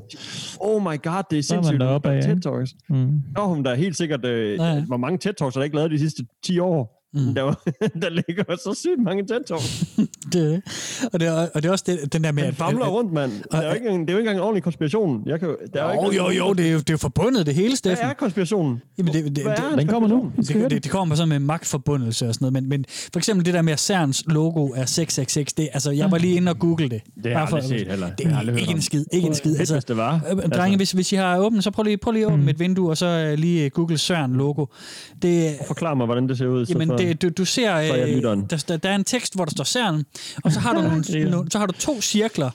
Oh 0.59 0.81
my 0.81 1.01
god, 1.03 1.23
det 1.31 1.39
er 1.39 1.43
sindssygt. 1.43 1.79
deroppe 1.79 2.09
af, 2.09 2.15
ikke? 2.15 2.27
TED-talks. 2.31 2.77
Mm. 2.89 3.21
Nå, 3.35 3.41
hun 3.47 3.63
der 3.65 3.71
er 3.71 3.75
helt 3.75 3.97
sikkert... 3.97 4.25
Øh, 4.25 4.57
Ja. 4.59 4.83
Hvor 4.85 4.97
mange 4.97 5.17
TED-talks 5.29 5.53
har 5.53 5.59
der 5.59 5.63
ikke 5.63 5.75
lavet 5.75 5.91
de 5.91 5.99
sidste 5.99 6.23
10 6.45 6.59
år? 6.59 7.02
Mm. 7.13 7.35
Der, 7.35 7.43
der 8.01 8.09
ligger 8.09 8.43
så 8.55 8.73
sygt 8.79 9.03
mange 9.03 9.23
TED-talks. 9.31 9.85
Det, 10.33 10.33
det. 10.33 10.61
og, 11.13 11.19
det 11.19 11.27
er, 11.27 11.47
og 11.55 11.63
det 11.63 11.65
er 11.65 11.71
også 11.71 11.83
det, 11.87 12.13
den 12.13 12.23
der 12.23 12.31
med... 12.31 12.43
Han 12.43 12.53
famler 12.53 12.85
rundt, 12.87 13.13
mand. 13.13 13.31
Der 13.51 13.57
er 13.57 13.67
jo 13.67 13.73
ikke, 13.73 13.87
det 13.89 13.93
er 13.93 13.97
jo 13.97 14.01
ikke 14.01 14.19
engang 14.19 14.37
en 14.37 14.41
ordentlig 14.43 14.63
konspiration. 14.63 15.23
Jeg 15.25 15.39
kan, 15.39 15.55
der 15.73 15.83
er 15.83 15.93
Jo, 15.95 16.11
jo, 16.11 16.29
jo, 16.29 16.53
det 16.53 16.67
er 16.67 16.71
jo, 16.71 16.77
det 16.79 16.89
er 16.89 16.93
jo 16.93 16.97
forbundet, 16.97 17.45
det 17.45 17.55
hele, 17.55 17.75
Steffen. 17.75 18.03
Hvad 18.05 18.09
er 18.09 18.13
konspirationen? 18.13 18.81
Jamen, 18.97 19.13
det, 19.13 19.35
det, 19.35 19.43
Hvad 19.43 19.53
er 19.53 19.61
det, 19.63 19.71
en 19.73 19.79
Den 19.79 19.87
kommer 19.87 20.09
nu. 20.09 20.31
Det, 20.37 20.71
det, 20.71 20.83
det 20.83 20.91
kommer 20.91 21.15
sådan 21.15 21.29
med 21.29 21.39
magtforbundelse 21.39 22.27
og 22.27 22.33
sådan 22.33 22.43
noget, 22.45 22.53
men, 22.53 22.69
men 22.69 22.85
for 23.13 23.19
eksempel 23.19 23.45
det 23.45 23.53
der 23.53 23.61
med, 23.61 23.73
at 23.73 23.79
CERNs 23.79 24.23
logo 24.27 24.65
er 24.67 24.85
666, 24.85 25.53
det, 25.53 25.69
altså, 25.73 25.91
jeg 25.91 26.11
var 26.11 26.17
lige 26.17 26.35
inde 26.35 26.49
og 26.49 26.59
google 26.59 26.89
det. 26.89 27.01
Det 27.23 27.31
har 27.31 27.39
jeg 27.39 27.49
for- 27.49 27.57
aldrig 27.57 27.79
set 27.79 27.87
heller. 27.87 28.07
Det 28.09 28.17
Det 28.17 28.33
er 28.49 28.57
ikke 28.57 28.71
en 28.71 28.81
skid, 28.81 29.05
ikke 29.11 29.27
en 29.27 29.35
skid. 29.35 29.57
Fedt, 29.57 29.71
hvis 29.71 29.83
det 29.85 29.97
var. 29.97 30.13
øh, 30.31 30.37
Drenge, 30.37 30.63
Altså. 30.63 30.75
hvis, 30.77 30.91
hvis 30.91 31.11
I 31.11 31.15
har 31.15 31.37
åbnet, 31.37 31.63
så 31.63 31.71
prøv 31.71 31.83
lige, 31.83 31.97
prøv 31.97 32.11
lige 32.13 32.25
at 32.25 32.31
åbne 32.33 32.51
et 32.51 32.59
vindue, 32.59 32.89
og 32.89 32.97
så 32.97 33.05
øh, 33.05 33.37
lige 33.37 33.69
google 33.69 33.97
CERN 33.97 34.33
logo. 34.33 34.65
Det, 35.21 35.55
Forklar 35.67 35.93
mig, 35.93 36.05
hvordan 36.05 36.29
det 36.29 36.37
ser 36.37 36.47
ud. 36.47 36.65
så 36.65 36.71
Jamen, 36.73 36.97
det, 37.07 37.21
du, 37.21 37.29
du 37.29 37.45
ser, 37.45 37.75
øh, 37.75 38.21
der, 38.21 38.63
der, 38.67 38.77
der 38.77 38.89
er 38.89 38.95
en 38.95 39.03
tekst, 39.03 39.35
hvor 39.35 39.45
der 39.45 39.51
står 39.51 39.63
CERN, 39.63 40.03
og 40.43 40.51
så 40.51 40.59
har 40.59 40.73
du, 40.73 40.81
nogle, 40.81 41.29
nogle, 41.29 41.51
så 41.51 41.59
har 41.59 41.65
du 41.65 41.73
to 41.73 42.01
cirkler, 42.01 42.49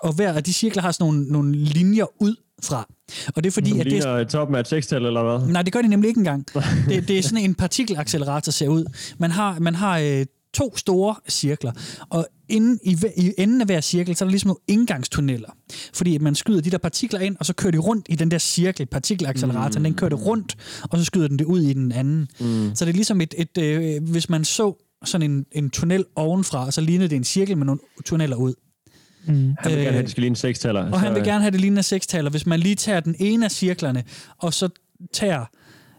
og 0.00 0.12
hver 0.12 0.32
af 0.32 0.44
de 0.44 0.52
cirkler 0.52 0.82
har 0.82 0.92
sådan 0.92 1.04
nogle, 1.04 1.24
nogle 1.24 1.56
linjer 1.56 2.06
ud 2.22 2.36
fra. 2.62 2.86
Og 3.36 3.44
det 3.44 3.50
er 3.50 3.52
fordi, 3.52 3.70
Som 3.70 3.80
at 3.80 3.86
det 3.86 4.04
er, 4.04 4.24
toppen 4.24 4.54
af 4.54 4.60
et 4.60 4.68
sekstal, 4.68 5.06
eller 5.06 5.22
hvad? 5.22 5.48
Nej, 5.48 5.62
det 5.62 5.72
gør 5.72 5.82
de 5.82 5.88
nemlig 5.88 6.08
ikke 6.08 6.18
engang. 6.18 6.46
Det, 6.88 7.08
det 7.08 7.18
er 7.18 7.22
sådan 7.22 7.44
en 7.44 7.54
partikelaccelerator 7.54 8.52
ser 8.52 8.68
ud. 8.68 8.84
Man 9.18 9.30
har, 9.30 9.58
man 9.58 9.74
har 9.74 9.98
øh, 9.98 10.26
to 10.54 10.76
store 10.76 11.14
cirkler, 11.28 11.72
og 12.10 12.26
inden, 12.48 12.78
i, 12.84 12.96
i 13.16 13.32
enden 13.38 13.60
af 13.60 13.66
hver 13.66 13.80
cirkel, 13.80 14.16
så 14.16 14.24
er 14.24 14.26
der 14.26 14.30
ligesom 14.30 14.48
nogle 14.48 14.60
indgangstunneller. 14.68 15.48
Fordi 15.94 16.14
at 16.14 16.22
man 16.22 16.34
skyder 16.34 16.60
de 16.60 16.70
der 16.70 16.78
partikler 16.78 17.20
ind, 17.20 17.36
og 17.40 17.46
så 17.46 17.52
kører 17.52 17.70
de 17.70 17.78
rundt 17.78 18.06
i 18.08 18.14
den 18.14 18.30
der 18.30 18.38
cirkel, 18.38 18.86
partikelacceleratoren, 18.86 19.82
mm. 19.82 19.84
den 19.84 19.94
kører 19.94 20.08
det 20.08 20.26
rundt, 20.26 20.56
og 20.90 20.98
så 20.98 21.04
skyder 21.04 21.28
den 21.28 21.38
det 21.38 21.44
ud 21.44 21.60
i 21.60 21.72
den 21.72 21.92
anden. 21.92 22.28
Mm. 22.40 22.74
Så 22.74 22.84
det 22.84 22.90
er 22.90 22.94
ligesom 22.94 23.20
et, 23.20 23.34
et 23.38 23.58
øh, 23.58 24.02
hvis 24.02 24.28
man 24.28 24.44
så 24.44 24.86
sådan 25.04 25.30
en, 25.30 25.46
en 25.52 25.70
tunnel 25.70 26.04
ovenfra, 26.16 26.70
så 26.70 26.80
lignede 26.80 27.08
det 27.08 27.16
en 27.16 27.24
cirkel 27.24 27.58
med 27.58 27.66
nogle 27.66 27.80
tunneller 28.04 28.36
ud. 28.36 28.54
Mm. 29.26 29.54
Han 29.58 29.72
vil 29.72 29.78
gerne 29.78 29.80
Øh, 29.80 29.86
have, 29.86 29.98
at 29.98 30.04
det 30.04 30.10
skal 30.10 30.20
ligne 30.20 30.36
sekstaller. 30.36 30.92
Og 30.92 31.00
han 31.00 31.14
vil 31.14 31.22
gerne 31.22 31.40
have 31.40 31.50
det 31.50 31.60
lignende 31.60 31.82
sekstaler. 31.82 32.30
Hvis 32.30 32.46
man 32.46 32.60
lige 32.60 32.74
tager 32.74 33.00
den 33.00 33.14
ene 33.18 33.44
af 33.44 33.50
cirklerne, 33.50 34.04
og 34.38 34.54
så 34.54 34.68
tager, 35.12 35.44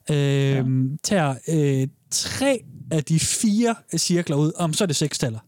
øh, 0.10 0.16
ja. 0.16 0.64
tager 1.04 1.36
øh, 1.50 1.88
tre 2.12 2.64
af 2.92 3.04
de 3.04 3.20
fire 3.20 3.76
cirkler 3.98 4.36
ud, 4.36 4.52
om 4.56 4.74
så 4.74 4.84
er 4.84 4.86
det 4.86 4.96
sekstaller. 4.96 5.40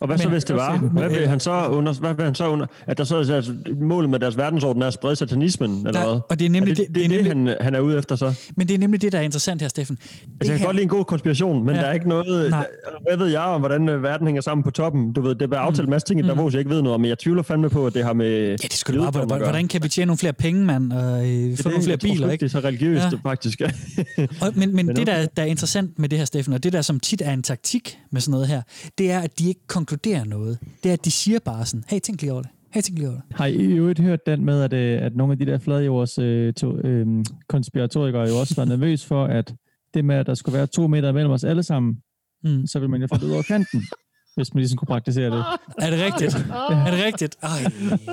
Og 0.00 0.06
hvad 0.06 0.18
så, 0.18 0.24
Men- 0.24 0.32
hvis 0.32 0.44
det 0.44 0.56
var? 0.56 0.76
Hvad 0.76 1.08
vil 1.08 1.28
han 1.28 1.40
så 1.40 1.66
under, 1.68 1.92
hvad 1.92 2.14
vil 2.14 2.24
han 2.24 2.34
så 2.34 2.48
under, 2.48 2.66
at 2.86 2.98
der 2.98 3.04
så 3.04 3.16
er 3.16 3.34
altså, 3.36 3.54
målet 3.80 4.10
med 4.10 4.18
deres 4.18 4.36
verdensorden 4.36 4.82
er 4.82 4.86
at 4.86 4.92
sprede 4.92 5.16
satanismen, 5.16 5.86
eller 5.86 6.00
Der- 6.00 6.08
hvad? 6.12 6.20
og 6.30 6.38
det 6.38 6.44
er 6.46 6.50
nemlig 6.50 6.76
det, 6.76 6.86
det- 6.86 6.94
det, 6.94 7.10
det 7.10 7.18
er 7.18 7.22
det, 7.24 7.36
nemlig- 7.36 7.52
han, 7.54 7.64
han 7.64 7.74
er 7.74 7.80
ude 7.80 7.98
efter 7.98 8.16
så. 8.16 8.26
Altså, 8.26 8.50
Men 8.56 8.68
det 8.68 8.74
er 8.74 8.78
nemlig 8.78 9.02
det, 9.02 9.12
der 9.12 9.18
er 9.18 9.22
interessant 9.22 9.60
her, 9.62 9.68
Steffen. 9.68 9.98
jeg 10.44 10.56
kan 10.56 10.64
godt 10.66 10.76
lide 10.76 10.82
en 10.82 10.88
god 10.88 11.04
konspiration, 11.04 11.66
men 11.66 11.74
Ja. 11.74 11.80
der 11.80 11.86
er 11.86 11.92
ikke 11.92 12.08
noget... 12.08 12.50
Nej. 12.50 12.66
Hvad 13.08 13.16
ved 13.16 13.26
jeg 13.26 13.40
om, 13.40 13.60
hvordan 13.60 13.88
øh, 13.88 14.02
verden 14.02 14.26
hænger 14.26 14.42
sammen 14.42 14.62
på 14.64 14.70
toppen? 14.70 15.12
Du 15.12 15.20
ved, 15.20 15.34
det 15.34 15.52
er 15.52 15.58
aftalt 15.58 15.84
en 15.86 15.90
masse 15.90 16.06
ting 16.06 16.20
i 16.20 16.22
Davos, 16.28 16.52
jeg 16.52 16.58
ikke 16.58 16.70
ved 16.70 16.82
noget 16.82 16.94
om, 16.94 17.00
men 17.00 17.08
jeg 17.08 17.18
tvivler 17.18 17.42
fandme 17.42 17.70
på, 17.70 17.86
at 17.86 17.94
det 17.94 18.04
har 18.04 18.12
med... 18.12 18.30
Ja, 18.48 18.52
det 18.56 18.72
skulle 18.72 19.00
bare, 19.00 19.10
hvordan, 19.10 19.38
hvordan 19.42 19.68
kan 19.68 19.82
vi 19.82 19.88
tjene 19.88 20.06
nogle 20.06 20.18
flere 20.18 20.32
penge, 20.32 20.64
mand, 20.64 20.92
og 20.92 21.28
øh, 21.30 21.56
få 21.58 21.68
nogle 21.68 21.84
flere 21.84 21.98
biler, 21.98 22.30
ikke? 22.30 22.44
Det 22.46 22.54
er 22.54 22.60
så 22.60 22.66
religiøst, 22.66 23.04
Ja. 23.12 23.30
faktisk. 23.30 23.60
Og, 24.42 24.52
men 24.54 24.76
men, 24.76 24.86
Men 24.86 24.96
det, 24.96 25.06
der, 25.06 25.12
er- 25.12 25.26
der 25.36 25.42
er 25.42 25.46
interessant 25.46 25.98
med 25.98 26.08
det 26.08 26.18
her, 26.18 26.24
Steffen, 26.24 26.54
og 26.54 26.62
det 26.64 26.72
der, 26.72 26.82
som 26.82 27.00
tit 27.00 27.22
er 27.24 27.32
en 27.32 27.42
taktik 27.42 27.98
med 28.12 28.20
sådan 28.20 28.30
noget 28.32 28.46
her, 28.48 28.62
det 28.98 29.10
er, 29.10 29.20
at 29.20 29.38
de 29.38 29.48
ikke 29.48 29.60
konkluderer 29.88 30.24
noget. 30.24 30.58
Det 30.82 30.88
er, 30.88 30.92
at 30.92 31.04
de 31.04 31.10
siger 31.10 31.38
bare 31.38 31.66
sådan, 31.66 31.84
hey, 31.88 32.00
tænk 32.00 32.20
lige 32.20 32.32
over 32.32 32.42
det. 32.42 32.50
Hey, 32.70 32.80
tænk 32.82 32.98
lige 32.98 33.08
over 33.08 33.20
det. 33.20 33.36
Har 33.36 33.46
I 33.46 33.56
øvrigt 33.56 34.00
hørt 34.00 34.26
den 34.26 34.44
med, 34.44 34.62
at, 34.62 34.72
øh, 34.72 35.02
at 35.02 35.16
nogle 35.16 35.32
af 35.32 35.38
de 35.38 35.46
der 35.46 35.58
fladjords 35.58 36.18
øh, 36.18 36.52
to, 36.52 36.78
øh, 36.78 37.24
konspiratorikere 37.48 38.28
jo 38.28 38.36
også 38.40 38.54
var 38.56 38.64
nervøs 38.64 39.06
for, 39.06 39.24
at 39.24 39.54
det 39.94 40.04
med, 40.04 40.16
at 40.16 40.26
der 40.26 40.34
skulle 40.34 40.58
være 40.58 40.66
to 40.66 40.86
meter 40.86 41.12
mellem 41.12 41.32
os 41.32 41.44
alle 41.44 41.62
sammen, 41.62 41.96
mm. 42.44 42.66
så 42.66 42.80
vil 42.80 42.90
man 42.90 43.00
jo 43.00 43.06
falde 43.06 43.26
ud 43.26 43.30
over 43.30 43.42
kanten. 43.42 43.82
Hvis 44.38 44.54
man 44.54 44.60
ligesom 44.60 44.76
kunne 44.76 44.86
praktisere 44.86 45.30
det. 45.30 45.44
Er 45.84 45.90
det 45.90 46.00
rigtigt? 46.06 46.34
Er 46.86 46.90
det 46.90 47.04
rigtigt? 47.06 47.36
Ej. 47.42 47.48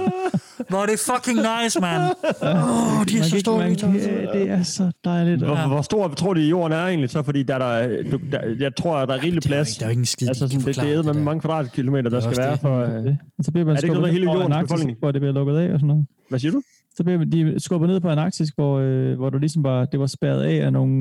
Hvor 0.69 0.77
er 0.77 0.85
det 0.85 0.99
fucking 1.09 1.39
nice, 1.49 1.79
man. 1.81 2.01
Åh, 2.01 2.99
oh, 2.99 3.05
de 3.05 3.17
er 3.17 3.23
så 3.23 3.39
store. 3.39 3.57
Man, 3.57 3.75
det, 3.75 4.29
det 4.33 4.49
er 4.49 4.63
så 4.63 4.91
dejligt. 5.05 5.43
Hvor, 5.43 5.67
hvor 5.67 5.81
stor 5.81 6.07
tror 6.07 6.33
du, 6.33 6.39
jorden 6.39 6.73
er 6.77 6.85
egentlig 6.85 7.09
så? 7.09 7.23
Fordi 7.23 7.43
der, 7.43 7.55
er 7.55 7.87
der, 7.87 8.17
der, 8.31 8.39
jeg 8.59 8.75
tror, 8.75 9.05
der 9.05 9.13
er 9.13 9.23
rigelig 9.23 9.43
plads. 9.43 9.77
Der 9.77 9.85
er 9.85 9.89
jo 9.89 9.91
ikke 9.91 9.99
en 9.99 10.05
skid, 10.05 10.27
altså, 10.27 10.47
sådan, 10.47 10.65
det, 10.65 10.75
det 10.75 10.93
er 10.93 10.95
det 10.95 11.05
med 11.05 11.13
mange 11.13 11.41
kvadratkilometer, 11.41 12.09
der 12.09 12.17
er 12.17 12.21
skal 12.21 12.37
være 12.37 12.57
for... 12.57 12.79
øh, 12.81 13.13
så 13.41 13.51
bliver 13.51 13.65
man 13.65 13.75
Er 13.75 13.79
det 13.79 13.83
ikke 13.83 13.95
noget 13.95 14.11
hele 14.13 14.25
jordens 14.25 14.45
Antarktis, 14.45 14.71
befolkning? 14.71 14.97
hvor 14.99 15.11
det 15.11 15.21
bliver 15.21 15.33
lukket 15.33 15.57
af 15.57 15.73
og 15.73 15.79
sådan 15.79 15.87
noget. 15.87 16.05
Hvad 16.29 16.39
siger 16.39 16.51
du? 16.51 16.61
Så 16.97 17.03
bliver 17.03 17.25
de 17.25 17.59
skubbet 17.59 17.89
ned 17.89 17.99
på 17.99 18.09
Antarktis, 18.09 18.49
hvor, 18.49 18.79
øh, 18.79 19.15
hvor 19.15 19.29
du 19.29 19.37
ligesom 19.37 19.63
bare, 19.63 19.87
det 19.91 19.99
var 19.99 20.05
spærret 20.05 20.41
af 20.43 20.65
af 20.65 20.73
nogle... 20.73 20.93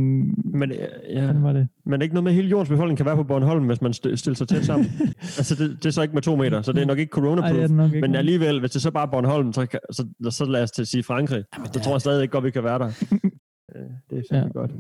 Men, 0.44 0.70
øh, 0.72 0.78
ja. 1.10 1.32
Var 1.32 1.52
det? 1.52 1.68
Men 1.86 2.02
ikke 2.02 2.14
noget 2.14 2.24
med, 2.24 2.32
at 2.32 2.36
hele 2.36 2.48
jordens 2.48 2.68
befolkning 2.68 2.96
kan 2.96 3.06
være 3.06 3.16
på 3.16 3.22
Bornholm, 3.22 3.66
hvis 3.66 3.80
man 3.82 3.90
st- 3.92 4.16
stiller 4.16 4.34
sig 4.36 4.48
tæt 4.48 4.64
sammen. 4.64 4.86
altså, 5.38 5.54
det, 5.54 5.70
det, 5.82 5.86
er 5.86 5.90
så 5.90 6.02
ikke 6.02 6.14
med 6.14 6.22
to 6.22 6.36
meter, 6.36 6.62
så 6.62 6.72
det 6.72 6.82
er 6.82 6.86
nok 6.86 6.98
ikke 6.98 7.10
Ej, 7.16 7.20
corona-proof. 7.22 7.60
det 7.62 7.70
nok 7.70 7.92
ikke, 7.92 8.00
men 8.00 8.14
alligevel, 8.14 8.60
hvis 8.60 8.70
det 8.70 8.82
så 8.82 8.90
bare 8.90 9.06
er 9.06 9.10
Bornholm, 9.10 9.52
så, 9.52 9.66
kan, 9.66 9.80
så, 9.92 10.06
så 10.30 10.44
lad 10.44 10.62
os 10.62 10.70
til 10.70 10.82
at 10.82 10.88
sige 10.88 11.02
Frankrig. 11.02 11.44
Så 11.72 11.80
tror 11.80 11.92
jeg 11.94 12.00
stadig 12.00 12.22
ikke 12.22 12.32
godt, 12.32 12.44
vi 12.44 12.50
kan 12.50 12.64
være 12.64 12.78
der. 12.78 12.90
Øh, 13.76 13.82
det 14.10 14.18
er 14.18 14.22
fandme 14.34 14.50
ja. 14.54 14.60
godt. 14.60 14.70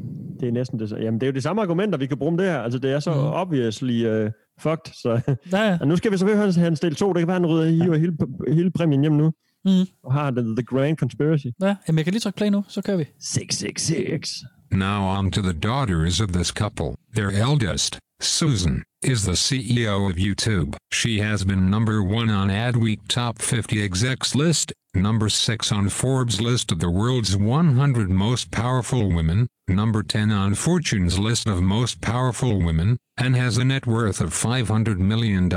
Det 0.40 0.48
er 0.48 0.52
næsten 0.52 0.78
det. 0.78 0.88
så- 0.88 0.96
Jamen, 0.96 1.20
det 1.20 1.26
er 1.26 1.30
jo 1.30 1.34
de 1.34 1.40
samme 1.40 1.62
argumenter, 1.62 1.98
vi 1.98 2.06
kan 2.06 2.18
bruge 2.18 2.32
om 2.32 2.36
det 2.36 2.46
her. 2.46 2.58
Altså, 2.58 2.78
det 2.78 2.92
er 2.92 2.98
så 3.00 3.10
mm. 3.14 3.18
obviously 3.20 4.06
uh, 4.06 4.30
fucked. 4.60 4.92
Så. 5.02 5.20
Ja, 5.52 5.68
ja. 5.70 5.78
Og 5.80 5.88
nu 5.88 5.96
skal 5.96 6.12
vi 6.12 6.16
så 6.16 6.26
have 6.26 6.52
hans 6.52 6.80
del 6.80 6.94
2. 6.94 7.12
Det 7.12 7.18
kan 7.20 7.26
være, 7.28 7.34
han 7.40 7.46
rydder 7.46 7.64
hiver 7.70 7.96
hele, 7.96 8.16
hele 8.54 8.70
præmien 8.70 9.00
hjem 9.00 9.12
nu. 9.12 9.32
Mm. 9.64 9.86
Og 10.04 10.12
har 10.12 10.30
the, 10.30 10.42
the 10.42 10.62
Grand 10.62 10.96
Conspiracy. 10.96 11.46
Ja, 11.62 11.76
jamen, 11.88 11.98
jeg 11.98 12.04
kan 12.04 12.12
lige 12.12 12.20
trykke 12.20 12.36
play 12.36 12.48
nu, 12.48 12.64
så 12.68 12.82
kører 12.82 12.96
vi. 12.96 13.04
666. 13.20 14.44
Now 14.70 15.02
on 15.18 15.30
to 15.30 15.42
the 15.42 15.52
daughters 15.52 16.20
of 16.20 16.28
this 16.32 16.48
couple. 16.48 16.94
Their 17.14 17.30
eldest, 17.30 17.98
Susan, 18.20 18.82
is 19.02 19.22
the 19.22 19.36
CEO 19.36 20.10
of 20.10 20.16
YouTube. 20.16 20.76
She 20.92 21.18
has 21.18 21.44
been 21.44 21.70
number 21.70 22.02
one 22.02 22.30
on 22.30 22.48
Adweek 22.50 23.00
Top 23.08 23.38
50 23.38 23.82
Execs 23.82 24.34
list, 24.34 24.72
number 24.94 25.28
six 25.28 25.70
on 25.72 25.88
Forbes 25.88 26.40
list 26.40 26.72
of 26.72 26.80
the 26.80 26.90
world's 26.90 27.36
100 27.36 28.10
most 28.10 28.50
powerful 28.50 29.12
women, 29.12 29.46
number 29.68 30.02
10 30.02 30.32
on 30.32 30.54
Fortune's 30.54 31.18
list 31.18 31.46
of 31.46 31.62
most 31.62 32.00
powerful 32.00 32.60
women, 32.60 32.96
and 33.16 33.36
has 33.36 33.58
a 33.58 33.64
net 33.64 33.86
worth 33.86 34.20
of 34.20 34.30
$500 34.30 34.98
million. 34.98 35.48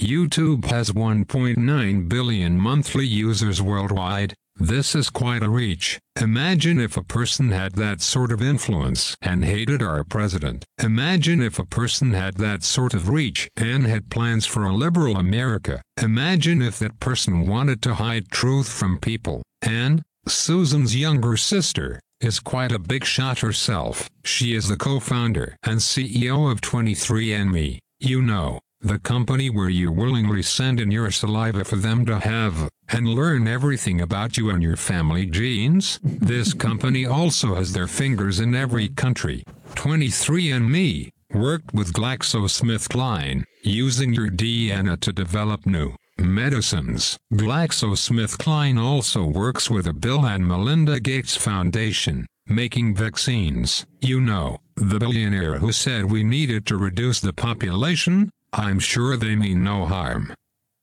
YouTube 0.00 0.66
has 0.66 0.92
1.9 0.92 2.08
billion 2.08 2.58
monthly 2.58 3.04
users 3.04 3.60
worldwide. 3.60 4.32
This 4.54 4.94
is 4.94 5.10
quite 5.10 5.42
a 5.42 5.48
reach. 5.48 5.98
Imagine 6.20 6.78
if 6.78 6.96
a 6.96 7.02
person 7.02 7.50
had 7.50 7.74
that 7.74 8.00
sort 8.00 8.30
of 8.30 8.40
influence 8.40 9.16
and 9.20 9.44
hated 9.44 9.82
our 9.82 10.04
president. 10.04 10.64
Imagine 10.80 11.42
if 11.42 11.58
a 11.58 11.66
person 11.66 12.12
had 12.12 12.36
that 12.36 12.62
sort 12.62 12.94
of 12.94 13.08
reach 13.08 13.48
and 13.56 13.86
had 13.86 14.08
plans 14.08 14.46
for 14.46 14.64
a 14.64 14.72
liberal 14.72 15.16
America. 15.16 15.82
Imagine 16.00 16.62
if 16.62 16.78
that 16.78 17.00
person 17.00 17.48
wanted 17.48 17.82
to 17.82 17.94
hide 17.94 18.30
truth 18.30 18.68
from 18.68 18.98
people. 18.98 19.42
And 19.62 20.04
Susan's 20.28 20.94
younger 20.94 21.36
sister 21.36 21.98
is 22.20 22.38
quite 22.38 22.70
a 22.70 22.78
big 22.78 23.04
shot 23.04 23.40
herself. 23.40 24.08
She 24.24 24.54
is 24.54 24.68
the 24.68 24.76
co-founder 24.76 25.56
and 25.64 25.80
CEO 25.80 26.50
of 26.50 26.60
23andMe. 26.60 27.78
You 28.00 28.22
know, 28.22 28.60
the 28.80 28.98
company 28.98 29.50
where 29.50 29.68
you 29.68 29.90
willingly 29.90 30.42
send 30.42 30.78
in 30.80 30.90
your 30.90 31.10
saliva 31.10 31.64
for 31.64 31.76
them 31.76 32.06
to 32.06 32.18
have 32.20 32.70
and 32.88 33.08
learn 33.08 33.48
everything 33.48 34.00
about 34.00 34.36
you 34.36 34.50
and 34.50 34.62
your 34.62 34.76
family 34.76 35.26
genes. 35.26 35.98
This 36.02 36.54
company 36.54 37.04
also 37.04 37.56
has 37.56 37.72
their 37.72 37.88
fingers 37.88 38.40
in 38.40 38.54
every 38.54 38.88
country. 38.88 39.42
23andMe 39.74 41.10
worked 41.34 41.74
with 41.74 41.92
GlaxoSmithKline 41.92 43.44
using 43.62 44.14
your 44.14 44.30
DNA 44.30 44.98
to 45.00 45.12
develop 45.12 45.66
new 45.66 45.94
medicines. 46.18 47.18
GlaxoSmithKline 47.34 48.80
also 48.80 49.24
works 49.24 49.70
with 49.70 49.84
the 49.84 49.92
Bill 49.92 50.24
and 50.24 50.46
Melinda 50.46 51.00
Gates 51.00 51.36
Foundation, 51.36 52.26
making 52.46 52.94
vaccines. 52.94 53.84
You 54.00 54.20
know, 54.20 54.58
the 54.76 54.98
billionaire 54.98 55.58
who 55.58 55.72
said 55.72 56.06
we 56.06 56.24
needed 56.24 56.66
to 56.66 56.76
reduce 56.76 57.20
the 57.20 57.32
population, 57.32 58.30
I'm 58.52 58.78
sure 58.78 59.16
they 59.16 59.36
mean 59.36 59.62
no 59.62 59.84
harm. 59.86 60.34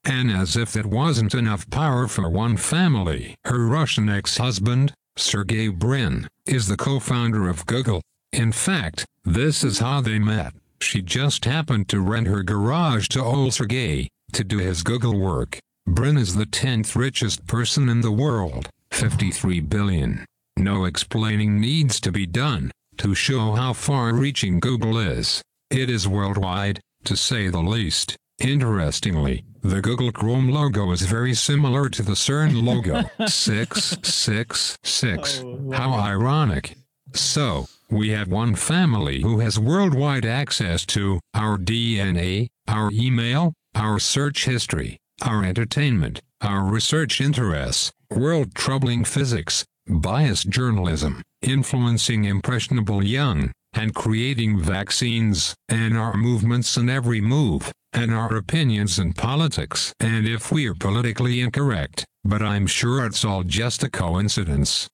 And 0.04 0.30
as 0.30 0.56
if 0.56 0.74
that 0.74 0.86
wasn't 0.86 1.34
enough 1.34 1.70
power 1.70 2.08
for 2.08 2.30
one 2.30 2.58
family, 2.58 3.36
her 3.46 3.66
Russian 3.66 4.08
ex-husband, 4.08 4.94
Sergey 5.18 5.70
Brin, 5.70 6.28
is 6.46 6.68
the 6.68 6.78
co-founder 6.78 7.50
of 7.50 7.66
Google. 7.66 8.02
In 8.32 8.52
fact, 8.52 9.06
this 9.24 9.64
is 9.64 9.80
how 9.80 10.02
they 10.02 10.20
met. 10.20 10.54
She 10.80 11.02
just 11.02 11.46
happened 11.46 11.90
to 11.90 12.02
rent 12.02 12.28
her 12.28 12.44
garage 12.44 13.08
to 13.10 13.24
old 13.24 13.54
Sergey 13.54 14.10
to 14.34 14.44
do 14.44 14.60
his 14.60 14.84
Google 14.84 15.20
work. 15.20 15.58
Brin 15.88 16.18
is 16.18 16.36
the 16.36 16.46
10th 16.46 16.96
richest 16.96 17.48
person 17.48 17.90
in 17.90 18.02
the 18.02 18.12
world, 18.12 18.70
53 18.92 19.62
billion. 19.62 20.26
No 20.58 20.86
explaining 20.86 21.60
needs 21.60 22.00
to 22.02 22.12
be 22.12 22.26
done 22.26 22.72
to 22.98 23.16
show 23.16 23.54
how 23.54 23.74
far-reaching 23.74 24.60
Google 24.60 24.98
is. 24.98 25.42
It 25.70 25.90
is 25.90 26.08
worldwide, 26.08 26.80
to 27.06 27.16
say 27.16 27.48
the 27.48 27.62
least. 27.62 28.18
Interestingly, 28.40 29.46
the 29.62 29.82
Google 29.82 30.12
Chrome 30.12 30.50
logo 30.50 30.92
is 30.92 31.04
very 31.04 31.34
similar 31.34 31.88
to 31.90 32.04
the 32.04 32.14
CERN 32.14 32.64
logo. 32.64 33.04
666. 33.28 35.44
How 35.74 35.94
ironic. 35.94 36.76
So, 37.14 37.68
we 37.90 38.10
have 38.10 38.28
one 38.28 38.56
family 38.56 39.22
who 39.22 39.40
has 39.40 39.58
worldwide 39.58 40.26
access 40.26 40.86
to 40.88 41.22
our 41.34 41.58
DNA, 41.58 42.48
our 42.68 42.90
email, 42.92 43.54
our 43.74 44.00
search 44.00 44.44
history, 44.46 44.98
our 45.22 45.46
entertainment, 45.46 46.20
our 46.42 46.64
research 46.64 47.22
interests, 47.22 47.92
world 48.12 48.54
troubling 48.54 49.06
physics, 49.06 49.64
biased 49.88 50.50
journalism, 50.50 51.22
influencing 51.42 52.26
impressionable 52.26 53.02
young, 53.04 53.52
and 53.76 53.94
creating 53.94 54.60
vaccines, 54.62 55.54
and 55.70 55.98
our 55.98 56.16
movements 56.18 56.78
and 56.78 56.90
every 56.90 57.22
move, 57.22 57.62
and 57.94 58.12
our 58.12 58.38
opinions 58.38 59.00
in 59.00 59.14
politics. 59.14 59.94
And 60.00 60.28
if 60.28 60.52
we 60.52 60.62
are 60.70 60.76
politically 60.80 61.40
incorrect, 61.42 62.06
but 62.32 62.42
I'm 62.42 62.68
sure 62.68 63.06
it's 63.08 63.24
all 63.26 63.44
just 63.44 63.84
a 63.84 63.90
coincidence. 63.90 64.90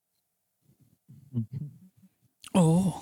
Åh. 2.54 2.86
Oh. 2.86 2.92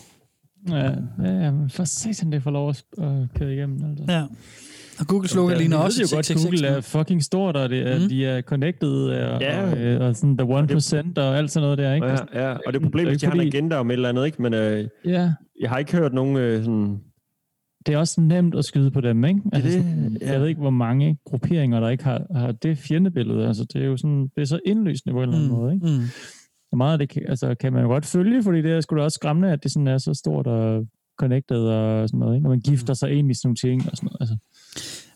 Ja, 0.68 0.76
ja, 1.22 1.32
ja, 1.44 1.50
men 1.52 1.70
for 1.70 1.84
satan, 1.84 2.32
det 2.32 2.42
får 2.42 2.50
lov 2.50 2.68
at 2.70 2.84
at 2.98 3.28
køre 3.38 3.52
igennem. 3.54 3.90
Altså. 3.90 4.04
Ja. 4.08 4.22
Og 5.00 5.06
Google 5.06 5.28
slogan 5.28 5.58
ligner 5.58 5.76
også 5.76 6.00
ved 6.02 6.08
jo 6.08 6.16
godt, 6.16 6.26
666 6.26 6.60
Google 6.62 6.76
er 6.76 6.80
fucking 6.80 7.24
stort, 7.24 7.56
og 7.56 7.68
det 7.70 7.88
er, 7.92 7.98
Mm. 7.98 8.08
de 8.08 8.26
er 8.26 8.42
connected, 8.42 8.92
og, 9.08 9.40
Ja. 9.40 9.62
og, 9.70 9.78
øh, 9.78 10.00
og 10.00 10.16
sådan 10.16 10.36
the 10.36 10.46
1% 10.46 11.18
og 11.18 11.38
alt 11.38 11.50
sådan 11.50 11.64
noget 11.64 11.78
der, 11.78 11.94
ikke? 11.94 12.06
Ja, 12.06 12.48
ja, 12.48 12.52
og 12.66 12.72
det 12.72 12.76
er 12.76 12.80
problemet, 12.82 13.10
hvis 13.12 13.20
de 13.20 13.26
har 13.26 13.32
en 13.34 13.40
agenda 13.40 13.76
om 13.76 13.90
et 13.90 13.94
eller 13.94 14.08
andet, 14.08 14.26
ikke? 14.26 14.42
Men 14.42 14.54
øh, 14.54 14.88
Ja. 15.04 15.32
Jeg 15.60 15.70
har 15.70 15.78
ikke 15.78 15.96
hørt 15.96 16.12
nogen 16.14 16.36
øh, 16.36 16.64
sådan... 16.64 17.00
Det 17.86 17.94
er 17.94 17.98
også 17.98 18.20
nemt 18.20 18.54
at 18.54 18.64
skyde 18.64 18.90
på 18.90 19.00
dem, 19.00 19.24
ikke? 19.24 19.40
Altså, 19.52 19.68
det, 19.68 19.72
sådan, 19.72 20.16
ja. 20.20 20.32
Jeg 20.32 20.40
ved 20.40 20.48
ikke, 20.48 20.60
hvor 20.60 20.70
mange 20.70 21.18
grupperinger, 21.24 21.80
der 21.80 21.88
ikke 21.88 22.04
har, 22.04 22.26
har 22.34 22.52
det 22.52 22.78
fjendebillede. 22.78 23.46
Altså, 23.46 23.64
det 23.72 23.82
er 23.82 23.86
jo 23.86 23.96
sådan, 23.96 24.22
det 24.36 24.42
er 24.42 24.44
så 24.44 24.60
indlysende 24.66 25.12
på 25.12 25.22
en 25.22 25.28
eller 25.28 25.36
anden 25.36 25.50
Mm, 25.50 25.56
måde, 25.56 25.74
ikke? 25.74 25.86
mm. 25.86 26.02
Så 26.70 26.76
meget 26.76 26.92
af 26.92 26.98
det 26.98 27.08
kan, 27.08 27.22
altså, 27.28 27.54
kan 27.54 27.72
man 27.72 27.82
jo 27.82 27.88
godt 27.88 28.06
følge, 28.06 28.42
fordi 28.42 28.62
det 28.62 28.72
er 28.72 28.80
sgu 28.80 28.96
da 28.96 29.02
også 29.02 29.14
skræmmende, 29.14 29.52
at 29.52 29.62
det 29.62 29.72
sådan 29.72 29.86
er 29.86 29.98
så 29.98 30.14
stort 30.14 30.46
og 30.46 30.86
connected 31.18 31.58
og 31.60 32.08
sådan 32.08 32.20
noget, 32.20 32.34
ikke? 32.34 32.42
Når 32.42 32.50
man 32.50 32.60
gifter 32.60 32.94
sig 32.94 33.10
ind 33.12 33.30
i 33.30 33.34
sådan 33.34 33.48
nogle 33.48 33.56
ting 33.56 33.90
og 33.90 33.96
sådan 33.96 34.06
noget. 34.06 34.20
Altså. 34.20 34.36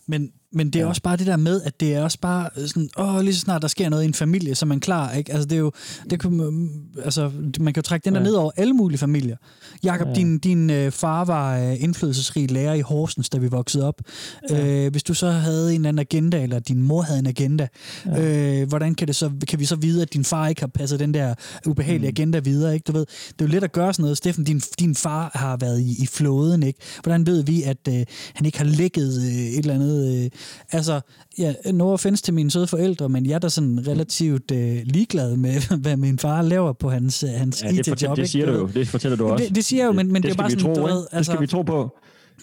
Men, 0.07 0.31
men 0.55 0.67
det 0.69 0.79
er 0.79 0.83
ja. 0.83 0.89
også 0.89 1.01
bare 1.01 1.17
det 1.17 1.27
der 1.27 1.37
med, 1.37 1.61
at 1.61 1.79
det 1.79 1.93
er 1.95 2.03
også 2.03 2.19
bare 2.21 2.49
sådan, 2.67 2.89
åh, 2.97 3.21
lige 3.21 3.33
så 3.33 3.39
snart 3.39 3.61
der 3.61 3.67
sker 3.67 3.89
noget 3.89 4.03
i 4.03 4.05
en 4.05 4.13
familie, 4.13 4.55
så 4.55 4.65
er 4.65 4.67
man 4.67 4.79
klar, 4.79 5.11
ikke? 5.11 5.31
Altså, 5.33 5.45
det 5.45 5.55
er 5.55 5.59
jo, 5.59 5.71
det 6.09 6.19
kan, 6.19 6.69
altså, 7.03 7.31
man 7.59 7.73
kan 7.73 7.75
jo 7.75 7.81
trække 7.81 8.05
den 8.05 8.13
der 8.13 8.19
Ja. 8.19 8.25
ned 8.25 8.33
over 8.33 8.51
alle 8.57 8.73
mulige 8.73 8.97
familier. 8.97 9.37
Jakob, 9.83 10.07
Ja. 10.07 10.11
ja. 10.11 10.15
din, 10.15 10.37
din 10.39 10.69
øh, 10.69 10.91
far 10.91 11.25
var 11.25 11.57
øh, 11.57 11.83
indflydelsesrig 11.83 12.51
lærer 12.51 12.73
i 12.73 12.81
Horsens, 12.81 13.29
da 13.29 13.37
vi 13.37 13.47
voksede 13.47 13.87
op. 13.87 14.01
Ja. 14.49 14.85
Øh, 14.85 14.91
hvis 14.91 15.03
du 15.03 15.13
så 15.13 15.29
havde 15.29 15.69
en 15.69 15.75
eller 15.75 15.89
anden 15.89 15.99
agenda, 15.99 16.43
eller 16.43 16.59
din 16.59 16.81
mor 16.81 17.01
havde 17.01 17.19
en 17.19 17.27
agenda, 17.27 17.67
ja. 18.05 18.61
øh, 18.61 18.67
hvordan 18.67 18.95
kan, 18.95 19.07
det 19.07 19.15
så, 19.15 19.31
kan 19.47 19.59
vi 19.59 19.65
så 19.65 19.75
vide, 19.75 20.01
at 20.01 20.13
din 20.13 20.23
far 20.25 20.47
ikke 20.47 20.61
har 20.61 20.67
passet 20.67 20.99
den 20.99 21.13
der 21.13 21.33
ubehagelige 21.67 22.11
mm. 22.11 22.15
agenda 22.17 22.39
videre, 22.39 22.73
ikke? 22.73 22.83
Du 22.87 22.91
ved, 22.91 23.05
det 23.05 23.41
er 23.41 23.45
jo 23.45 23.51
let 23.51 23.63
at 23.63 23.71
gøre 23.71 23.93
sådan 23.93 24.03
noget. 24.03 24.17
Steffen, 24.17 24.43
din, 24.43 24.61
din 24.79 24.95
far 24.95 25.31
har 25.33 25.57
været 25.57 25.79
i, 25.81 26.03
i 26.03 26.05
flåden, 26.05 26.63
ikke? 26.63 26.79
Hvordan 27.03 27.25
ved 27.25 27.43
vi, 27.43 27.63
at 27.63 27.77
øh, 27.89 28.05
han 28.33 28.45
ikke 28.45 28.57
har 28.57 28.65
lækket 28.65 29.17
øh, 29.17 29.33
et 29.33 29.57
eller 29.57 29.73
andet... 29.73 30.23
Øh, 30.23 30.29
altså, 30.71 31.01
ja, 31.37 31.53
no 31.73 31.93
offense 31.93 32.23
til 32.23 32.33
mine 32.33 32.51
søde 32.51 32.67
forældre, 32.67 33.09
men 33.09 33.25
jeg 33.25 33.33
er 33.35 33.39
da 33.39 33.49
sådan 33.49 33.87
relativt 33.87 34.51
øh, 34.51 34.77
ligeglad 34.85 35.35
med, 35.37 35.77
hvad 35.81 35.97
min 35.97 36.19
far 36.19 36.41
laver 36.41 36.73
på 36.73 36.89
hans, 36.89 37.23
øh, 37.23 37.29
hans 37.29 37.63
Ja, 37.63 37.69
det, 37.69 37.87
IT-job. 37.87 38.11
det 38.15 38.17
ikke? 38.17 38.27
siger 38.29 38.45
du 38.45 38.51
jo. 38.51 38.69
Det 38.73 38.87
fortæller 38.87 39.17
du 39.17 39.27
også. 39.27 39.45
Det, 39.45 39.55
det 39.55 39.65
siger 39.65 39.83
jeg 39.83 39.87
jo, 39.87 39.91
men, 39.93 40.07
men 40.11 40.15
det, 40.15 40.23
det 40.23 40.31
er 40.31 40.37
bare 40.37 40.49
sådan, 40.51 40.65
tro, 40.65 40.73
du 40.73 40.87
ikke? 40.87 40.93
ved, 40.95 41.05
altså, 41.11 41.17
Det 41.31 41.37
skal 41.37 41.41
vi 41.41 41.47
tro 41.47 41.61
på. 41.61 41.97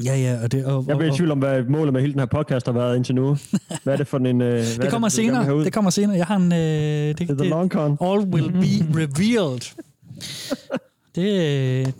Ja, 0.04 0.16
ja, 0.16 0.38
og 0.42 0.52
det... 0.52 0.64
Og, 0.64 0.84
Jeg 0.88 0.96
bliver 0.96 1.12
i 1.12 1.16
tvivl 1.16 1.30
om, 1.30 1.38
hvad 1.38 1.62
målet 1.68 1.92
med 1.92 2.00
hele 2.00 2.12
den 2.12 2.20
her 2.20 2.26
podcast 2.26 2.66
har 2.66 2.72
været 2.72 2.96
indtil 2.96 3.14
nu. 3.14 3.36
Hvad 3.84 3.92
er 3.92 3.96
det 3.96 4.06
for 4.06 4.18
en... 4.18 4.40
Øh, 4.40 4.58
det 4.58 4.90
kommer 4.90 5.06
have 5.06 5.10
senere. 5.10 5.56
ud? 5.56 5.64
Det 5.64 5.72
kommer 5.72 5.90
senere. 5.90 6.16
Jeg 6.16 6.26
har 6.26 6.36
en... 6.36 6.52
Øh, 6.52 6.58
det, 6.58 7.18
det, 7.18 7.38
the 7.38 7.48
long 7.48 7.70
con. 7.70 7.96
All 8.00 8.20
will 8.20 8.52
be 8.52 9.00
revealed. 9.00 9.74
det, 11.14 11.86
øh, 11.86 11.92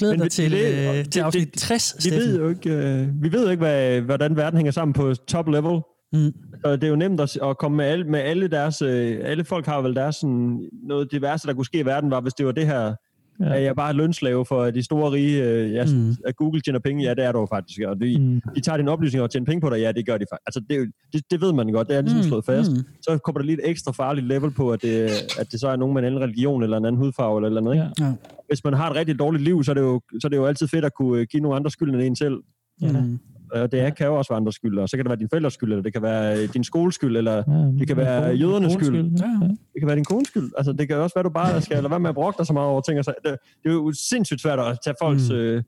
Glæder 0.00 0.14
Men 0.14 0.20
dig 0.22 0.30
til, 0.30 0.50
det- 0.52 0.98
øh, 0.98 1.04
til 1.04 1.20
afsnit 1.20 1.54
det- 1.54 1.60
60, 1.62 1.94
Vi 1.96 2.00
Steffen. 2.02 2.20
ved 2.32 2.38
jo 2.40 2.48
ikke, 2.48 2.70
øh, 2.70 3.06
vi 3.22 3.32
ved 3.32 3.44
jo 3.44 3.50
ikke 3.50 3.60
hvad, 3.60 4.00
hvordan 4.00 4.36
verden 4.36 4.56
hænger 4.56 4.72
sammen 4.72 4.92
på 4.92 5.14
top 5.14 5.48
level. 5.48 5.80
Mm. 6.12 6.32
Så 6.64 6.72
det 6.76 6.84
er 6.84 6.88
jo 6.88 6.96
nemt 6.96 7.20
at, 7.20 7.38
at 7.44 7.58
komme 7.58 7.76
med 7.76 7.84
alle, 7.84 8.04
med 8.04 8.20
alle 8.20 8.48
deres... 8.48 8.82
Øh, 8.82 9.18
alle 9.22 9.44
folk 9.44 9.66
har 9.66 9.80
vel 9.80 9.94
deres 9.96 10.16
sådan, 10.16 10.68
noget 10.88 11.08
det 11.10 11.22
værste, 11.22 11.48
der 11.48 11.54
kunne 11.54 11.64
ske 11.64 11.78
i 11.78 11.84
verden, 11.86 12.10
var, 12.10 12.20
hvis 12.20 12.34
det 12.34 12.46
var 12.46 12.52
det 12.52 12.66
her... 12.66 12.94
Ja. 13.40 13.44
Er 13.44 13.58
jeg 13.58 13.76
bare 13.76 13.92
lønslave 13.92 14.44
for 14.44 14.70
de 14.70 14.82
store 14.82 15.12
rige? 15.12 15.44
Øh, 15.44 15.72
ja, 15.72 15.84
mm. 15.84 16.14
At 16.26 16.36
Google 16.36 16.60
tjener 16.60 16.78
penge? 16.78 17.04
Ja, 17.04 17.14
det 17.14 17.24
er 17.24 17.32
du 17.32 17.38
jo 17.40 17.46
faktisk. 17.46 17.80
Og 17.86 18.00
de, 18.00 18.18
mm. 18.18 18.40
de 18.54 18.60
tager 18.60 18.76
dine 18.76 18.90
oplysninger 18.90 19.22
og 19.24 19.30
tjener 19.30 19.44
penge 19.46 19.60
på 19.60 19.70
dig? 19.70 19.80
Ja, 19.80 19.92
det 19.92 20.06
gør 20.06 20.18
de 20.18 20.24
faktisk. 20.32 20.46
Altså, 20.46 20.60
det, 20.70 20.92
det, 21.12 21.22
det 21.30 21.40
ved 21.40 21.52
man 21.52 21.68
godt. 21.72 21.88
Det 21.88 21.96
er 21.96 22.00
ligesom 22.00 22.18
Mm, 22.20 22.28
slået 22.28 22.44
fast. 22.44 22.70
mm. 22.72 22.76
Så 23.02 23.18
kommer 23.24 23.38
der 23.40 23.46
lige 23.46 23.62
et 23.64 23.70
ekstra 23.70 23.92
farligt 23.92 24.26
level 24.26 24.50
på, 24.50 24.70
at 24.70 24.82
det, 24.82 25.10
at 25.40 25.52
det 25.52 25.60
så 25.60 25.68
er 25.68 25.76
nogen 25.76 25.94
med 25.94 26.02
en 26.02 26.06
anden 26.06 26.20
religion 26.20 26.62
eller 26.62 26.76
en 26.76 26.84
anden 26.84 26.98
hudfarve 27.02 27.38
eller, 27.38 27.48
eller 27.48 27.60
noget. 27.60 27.76
Ikke? 27.76 28.04
Ja. 28.04 28.12
Hvis 28.48 28.64
man 28.64 28.74
har 28.74 28.90
et 28.90 28.96
rigtig 28.96 29.18
dårligt 29.18 29.44
liv, 29.44 29.64
så 29.64 29.70
er 29.72 29.74
det 29.74 29.80
jo, 29.82 30.00
så 30.20 30.26
er 30.26 30.28
det 30.28 30.36
jo 30.36 30.46
altid 30.46 30.68
fedt 30.68 30.84
at 30.84 30.94
kunne 30.94 31.20
øh, 31.20 31.26
give 31.30 31.42
nogle 31.42 31.56
andre 31.56 31.70
skyld 31.70 31.94
end 31.94 32.02
en 32.02 32.16
selv. 32.16 32.34
Mm. 32.82 33.18
Og 33.52 33.72
det 33.72 33.96
kan 33.96 34.06
jo 34.06 34.14
også 34.14 34.32
være 34.32 34.36
andres 34.36 34.54
skyld, 34.54 34.78
og 34.78 34.88
så 34.88 34.96
kan 34.96 35.04
det 35.04 35.10
være 35.10 35.18
din 35.18 35.28
forældres 35.30 35.54
skyld, 35.54 35.72
eller 35.72 35.82
det 35.82 35.92
kan 35.92 36.02
være 36.02 36.42
øh, 36.42 36.48
din 36.54 36.64
skoles 36.64 36.94
skyld, 36.94 37.16
eller 37.16 37.32
Ja, 37.48 37.52
det 37.78 37.86
kan 37.86 37.96
være 37.96 38.22
kone- 38.32 38.36
jødernes 38.40 38.72
skyld. 38.72 38.86
skyld, 38.86 39.04
ja. 39.20 39.48
Det 39.48 39.78
kan 39.80 39.86
være 39.86 39.96
din 39.96 40.04
kones 40.04 40.28
skyld. 40.28 40.50
Altså, 40.56 40.72
det 40.72 40.88
kan 40.88 40.96
også 40.96 41.14
være, 41.16 41.22
du 41.24 41.30
bare 41.30 41.60
skal 41.62 41.76
lade 41.76 41.90
være 41.90 42.00
med 42.00 42.08
at 42.08 42.14
brokke 42.14 42.38
dig 42.38 42.46
så 42.46 42.52
meget 42.52 42.68
over 42.68 42.80
ting. 42.80 42.98
Og 42.98 43.04
så. 43.04 43.14
Det, 43.24 43.36
det 43.62 43.68
er 43.70 43.72
jo 43.74 43.92
sindssygt 44.10 44.40
svært 44.40 44.58
at 44.58 44.78
tage 44.84 44.94
folks... 45.02 45.30
Mm. 45.30 45.36
Øh, 45.36 45.62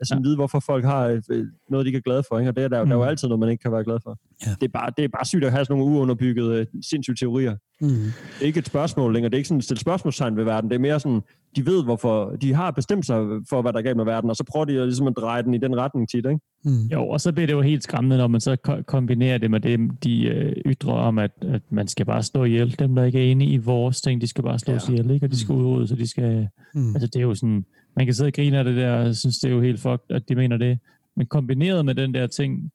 altså, 0.00 0.20
vide, 0.22 0.36
hvorfor 0.36 0.60
folk 0.60 0.84
har 0.84 1.06
øh, 1.30 1.44
noget, 1.70 1.84
de 1.84 1.88
ikke 1.88 1.96
er 1.96 2.00
glade 2.02 2.22
for. 2.28 2.38
Ikke? 2.38 2.50
Og 2.50 2.56
det 2.56 2.64
er 2.64 2.68
der, 2.68 2.84
mm. 2.84 2.88
der 2.90 2.96
er 2.96 3.00
jo 3.00 3.04
altid 3.04 3.28
noget, 3.28 3.40
man 3.40 3.48
ikke 3.48 3.62
kan 3.62 3.72
være 3.72 3.84
glad 3.84 3.98
for. 4.02 4.18
Ja. 4.46 4.50
Det, 4.60 4.62
er 4.62 4.68
bare, 4.72 4.90
det 4.96 5.04
er 5.04 5.08
bare 5.08 5.24
sygt 5.24 5.44
at 5.44 5.52
have 5.52 5.64
sådan 5.64 5.78
nogle 5.78 5.96
uunderbyggede, 5.96 6.58
øh, 6.60 6.66
sindssyge 6.90 7.16
teorier. 7.16 7.56
Mm. 7.80 7.88
Det 7.88 8.12
er 8.42 8.46
ikke 8.46 8.58
et 8.58 8.66
spørgsmål 8.66 9.12
længere. 9.14 9.30
Det 9.30 9.34
er 9.34 9.38
ikke 9.38 9.48
sådan 9.48 9.58
et 9.72 9.80
spørgsmålstegn 9.80 10.36
ved 10.36 10.44
verden. 10.44 10.70
Det 10.70 10.74
er 10.76 10.80
mere 10.80 11.00
sådan, 11.00 11.20
de 11.56 11.66
ved, 11.66 11.84
hvorfor... 11.84 12.36
De 12.40 12.54
har 12.54 12.70
bestemt 12.70 13.06
sig 13.06 13.16
for, 13.50 13.62
hvad 13.62 13.72
der 13.72 13.78
er 13.78 13.82
galt 13.82 13.96
med 13.96 14.04
verden, 14.04 14.30
og 14.30 14.36
så 14.36 14.44
prøver 14.44 14.64
de 14.64 14.80
at, 14.80 14.86
ligesom 14.86 15.06
at 15.06 15.14
dreje 15.16 15.42
den 15.42 15.54
i 15.54 15.58
den 15.58 15.76
retning 15.76 16.08
tit, 16.08 16.26
ikke? 16.26 16.40
Mm. 16.64 16.86
Jo, 16.92 17.08
og 17.08 17.20
så 17.20 17.32
bliver 17.32 17.46
det 17.46 17.54
jo 17.54 17.60
helt 17.60 17.82
skræmmende, 17.82 18.16
når 18.16 18.26
man 18.26 18.40
så 18.40 18.56
ko- 18.56 18.82
kombinerer 18.86 19.38
det 19.38 19.50
med 19.50 19.60
det, 19.60 19.80
de 20.04 20.24
øh, 20.24 20.52
ytrer 20.66 20.92
om, 20.92 21.18
at, 21.18 21.30
at 21.40 21.62
man 21.70 21.88
skal 21.88 22.06
bare 22.06 22.22
slå 22.22 22.44
ihjel. 22.44 22.78
Dem, 22.78 22.94
der 22.94 23.04
ikke 23.04 23.18
er 23.26 23.30
enige 23.30 23.50
i 23.50 23.56
vores 23.56 24.00
ting, 24.00 24.20
de 24.20 24.26
skal 24.26 24.44
bare 24.44 24.58
slås 24.58 24.88
ja. 24.88 24.92
ihjel, 24.92 25.10
ikke? 25.10 25.26
Og 25.26 25.30
de 25.30 25.38
skal 25.38 25.54
udryddes, 25.54 25.90
så 25.90 25.96
de 25.96 26.08
skal... 26.08 26.48
Mm. 26.74 26.94
Altså, 26.94 27.06
det 27.06 27.16
er 27.16 27.22
jo 27.22 27.34
sådan... 27.34 27.64
Man 27.96 28.06
kan 28.06 28.14
sidde 28.14 28.28
og 28.28 28.32
grine 28.32 28.58
af 28.58 28.64
det 28.64 28.76
der, 28.76 28.92
og 28.92 29.16
synes, 29.16 29.38
det 29.38 29.50
er 29.50 29.54
jo 29.54 29.60
helt 29.60 29.80
fucked, 29.80 30.16
at 30.16 30.28
de 30.28 30.34
mener 30.34 30.56
det. 30.56 30.78
Men 31.16 31.26
kombineret 31.26 31.84
med 31.84 31.94
den 31.94 32.14
der 32.14 32.26
ting, 32.26 32.70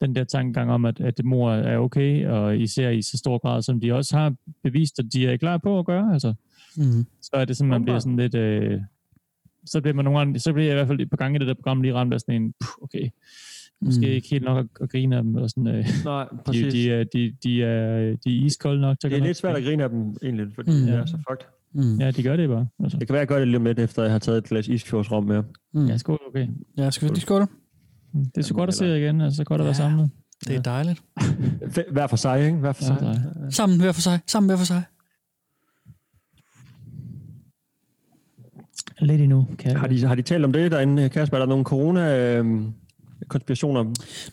den 0.00 0.14
der 0.14 0.24
tankegang 0.24 0.70
om, 0.70 0.84
at, 0.84 1.00
at 1.00 1.16
det 1.16 1.24
mor 1.24 1.52
er 1.52 1.78
okay, 1.78 2.26
og 2.26 2.58
især 2.58 2.90
i 2.90 3.02
så 3.02 3.18
stor 3.18 3.38
grad, 3.38 3.62
som 3.62 3.80
de 3.80 3.92
også 3.92 4.16
har 4.16 4.34
bevist, 4.62 4.98
at 4.98 5.04
de 5.12 5.26
er 5.26 5.36
klar 5.36 5.58
på 5.58 5.78
at 5.78 5.86
gøre, 5.86 6.12
altså, 6.12 6.34
Mm. 6.78 7.06
så 7.22 7.30
er 7.32 7.44
det 7.44 7.56
sådan, 7.56 7.68
man 7.70 7.82
bliver 7.84 7.98
sådan 7.98 8.16
lidt... 8.16 8.34
Øh, 8.34 8.80
så 9.66 9.80
bliver 9.80 9.94
man 9.94 10.04
nogle 10.04 10.18
gange, 10.18 10.38
så 10.38 10.52
bliver 10.52 10.66
jeg 10.66 10.72
i 10.72 10.76
hvert 10.76 10.86
fald 10.86 11.00
et 11.00 11.10
par 11.10 11.16
gange 11.16 11.36
i 11.36 11.38
det 11.38 11.48
der 11.48 11.54
program 11.54 11.82
lige 11.82 11.94
ramt 11.94 12.14
af 12.14 12.20
sådan 12.20 12.42
en, 12.42 12.54
puh, 12.60 12.82
okay, 12.82 13.08
måske 13.80 14.00
Mm. 14.00 14.06
mm. 14.06 14.12
ikke 14.12 14.28
helt 14.28 14.44
nok 14.44 14.58
at, 14.58 14.66
at 14.82 14.90
grine 14.90 15.16
af 15.16 15.22
dem, 15.22 15.34
eller 15.34 15.48
sådan, 15.48 15.66
øh, 15.66 15.86
Nej, 16.04 16.26
de, 16.32 16.38
præcis. 16.44 16.72
de, 16.72 16.90
er, 16.92 17.04
de, 17.04 17.32
de, 17.44 17.62
er, 17.62 18.16
de 18.24 18.38
er 18.38 18.44
iskolde 18.44 18.80
nok. 18.80 19.00
til 19.00 19.10
Det 19.10 19.16
er 19.16 19.20
at- 19.22 19.26
lidt 19.26 19.36
svært 19.36 19.56
at 19.56 19.64
grine 19.64 19.82
af 19.82 19.88
dem, 19.90 20.16
egentlig, 20.22 20.46
fordi 20.54 20.70
Mm. 20.70 20.76
mm. 20.76 20.82
det 20.86 20.94
er 20.94 21.06
så 21.06 21.18
fucked. 21.30 21.46
Mm. 21.74 22.00
Ja, 22.00 22.10
de 22.10 22.22
gør 22.22 22.36
det 22.36 22.48
bare. 22.48 22.66
Altså. 22.82 22.98
Det 22.98 23.06
kan 23.08 23.12
være, 23.12 23.20
at 23.22 23.28
jeg 23.28 23.28
gør 23.28 23.38
det 23.38 23.48
lige 23.48 23.56
om 23.56 23.64
lidt, 23.64 23.78
efter 23.78 24.02
jeg 24.02 24.12
har 24.12 24.18
taget 24.18 24.38
et 24.38 24.44
glas 24.44 24.68
isfjordsrom 24.68 25.24
med. 25.24 25.42
Mm. 25.74 25.86
Ja, 25.86 25.96
skål, 25.96 26.18
okay. 26.28 26.48
Ja, 26.76 26.90
skal 26.90 27.08
vi 27.08 27.14
lige 27.14 27.20
skåle? 27.20 27.46
Det 28.14 28.38
er 28.38 28.42
så 28.42 28.54
godt 28.54 28.68
at 28.68 28.74
se 28.74 28.86
jer 28.86 28.94
igen, 28.94 29.20
altså 29.20 29.44
godt 29.44 29.60
at 29.60 29.64
være 29.64 29.68
Ja. 29.70 29.74
samlet. 29.74 30.10
Det 30.46 30.56
er 30.56 30.62
dejligt. 30.62 31.02
Hver 31.92 32.06
for 32.06 32.16
sig, 32.16 32.44
ikke? 32.46 32.56
Hver 32.58 32.72
for 32.72 32.84
Ja, 32.84 33.12
sig. 33.12 33.22
Sammen 33.50 33.80
hver 33.80 33.92
for 33.92 34.00
sig. 34.00 34.18
Sammen 34.26 34.48
hver 34.48 34.56
for 34.56 34.64
sig. 34.64 34.82
Lidt 39.00 39.20
endnu, 39.20 39.46
kan. 39.58 39.76
Har 39.76 39.86
de, 39.86 40.06
har 40.06 40.14
de 40.14 40.22
talt 40.22 40.44
om 40.44 40.52
det 40.52 40.72
derinde, 40.72 41.08
Kasper? 41.08 41.36
Er 41.36 41.40
der 41.40 41.46
nogle 41.48 41.64
corona... 41.64 42.18
Øh, 42.38 42.46
konspirationer. 43.28 43.84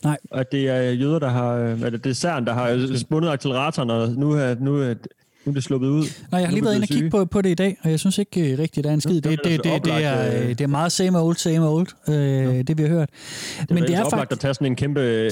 Nej. 0.03 0.17
At 0.31 0.51
det 0.51 0.69
er 0.69 0.91
jøder, 0.91 1.19
der 1.19 1.29
har... 1.29 1.53
øh, 1.55 1.81
At 1.81 1.93
det 1.93 2.05
er 2.05 2.13
CERN, 2.13 2.45
der 2.45 2.53
har 2.53 2.97
spundet 2.97 3.29
acceleratoren, 3.29 3.89
og 3.89 4.09
nu 4.09 4.31
er, 4.31 4.55
nu 4.59 4.75
er, 4.75 4.93
nu 5.45 5.49
er 5.49 5.53
det 5.53 5.63
sluppet 5.63 5.87
ud. 5.87 6.03
Nej, 6.31 6.39
jeg 6.39 6.47
har 6.49 6.53
lige 6.53 6.63
været 6.65 6.75
inde 6.75 6.85
og 6.85 6.87
kigge 6.87 7.09
på, 7.09 7.25
på 7.25 7.41
det 7.41 7.49
i 7.49 7.53
dag, 7.53 7.77
og 7.83 7.89
jeg 7.91 7.99
synes 7.99 8.17
ikke 8.17 8.53
uh, 8.53 8.59
rigtigt, 8.59 8.83
der 8.83 8.89
er 8.89 8.93
en 8.93 9.01
skid. 9.01 9.15
det 9.15 9.23
Det, 9.23 9.31
var 9.65 9.77
det, 9.77 9.85
det, 9.85 10.03
er, 10.05 10.41
øh, 10.43 10.49
det 10.49 10.61
er 10.61 10.67
meget 10.67 10.91
same 10.91 11.19
old, 11.21 11.35
same 11.35 11.67
old, 11.69 11.87
øh, 12.09 12.13
det 12.67 12.77
vi 12.77 12.83
har 12.83 12.89
hørt. 12.89 13.09
Det 13.61 13.69
Men 13.71 13.83
det 13.83 13.95
er 13.95 14.03
oplagt 14.03 14.11
faktisk... 14.21 14.31
at 14.31 14.39
tage 14.39 14.53
sådan 14.53 14.67
en 14.67 14.75
kæmpe... 14.75 14.99
øh. 15.01 15.31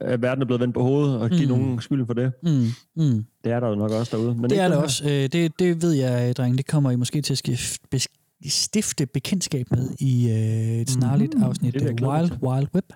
At 0.00 0.22
verden 0.22 0.42
er 0.42 0.46
blevet 0.46 0.60
vendt 0.60 0.74
på 0.74 0.82
hovedet, 0.82 1.16
og 1.20 1.30
give 1.30 1.42
Mm. 1.52 1.58
nogen 1.58 1.80
skylden 1.80 2.06
for 2.06 2.14
det. 2.14 2.32
Mm, 2.42 2.50
mm. 2.96 3.24
Det 3.44 3.52
er 3.52 3.60
der 3.60 3.68
jo 3.68 3.74
nok 3.74 3.90
også 3.90 4.16
derude. 4.16 4.34
Men 4.34 4.50
Det 4.50 4.58
er 4.60 4.68
her. 4.68 4.76
også. 4.76 5.04
Øh, 5.04 5.10
det, 5.10 5.52
det 5.58 5.82
ved 5.82 5.92
jeg, 5.92 6.36
drenge. 6.36 6.56
Det 6.56 6.66
kommer 6.66 6.90
I 6.90 6.96
måske 6.96 7.22
til 7.22 7.32
at 7.34 7.42
skif- 7.48 7.76
bes- 7.94 8.25
stifte 8.48 9.06
bekendtskab 9.06 9.66
med 9.70 9.88
i 10.00 10.28
øh, 10.30 10.80
et 10.80 10.90
snarligt 10.90 11.34
Mhm. 11.34 11.42
afsnit 11.42 11.74
Det 11.74 11.82
vil 11.84 11.94
jeg 12.00 12.08
af 12.08 12.20
Wild. 12.20 12.32
Wild 12.42 12.68
Web. 12.74 12.92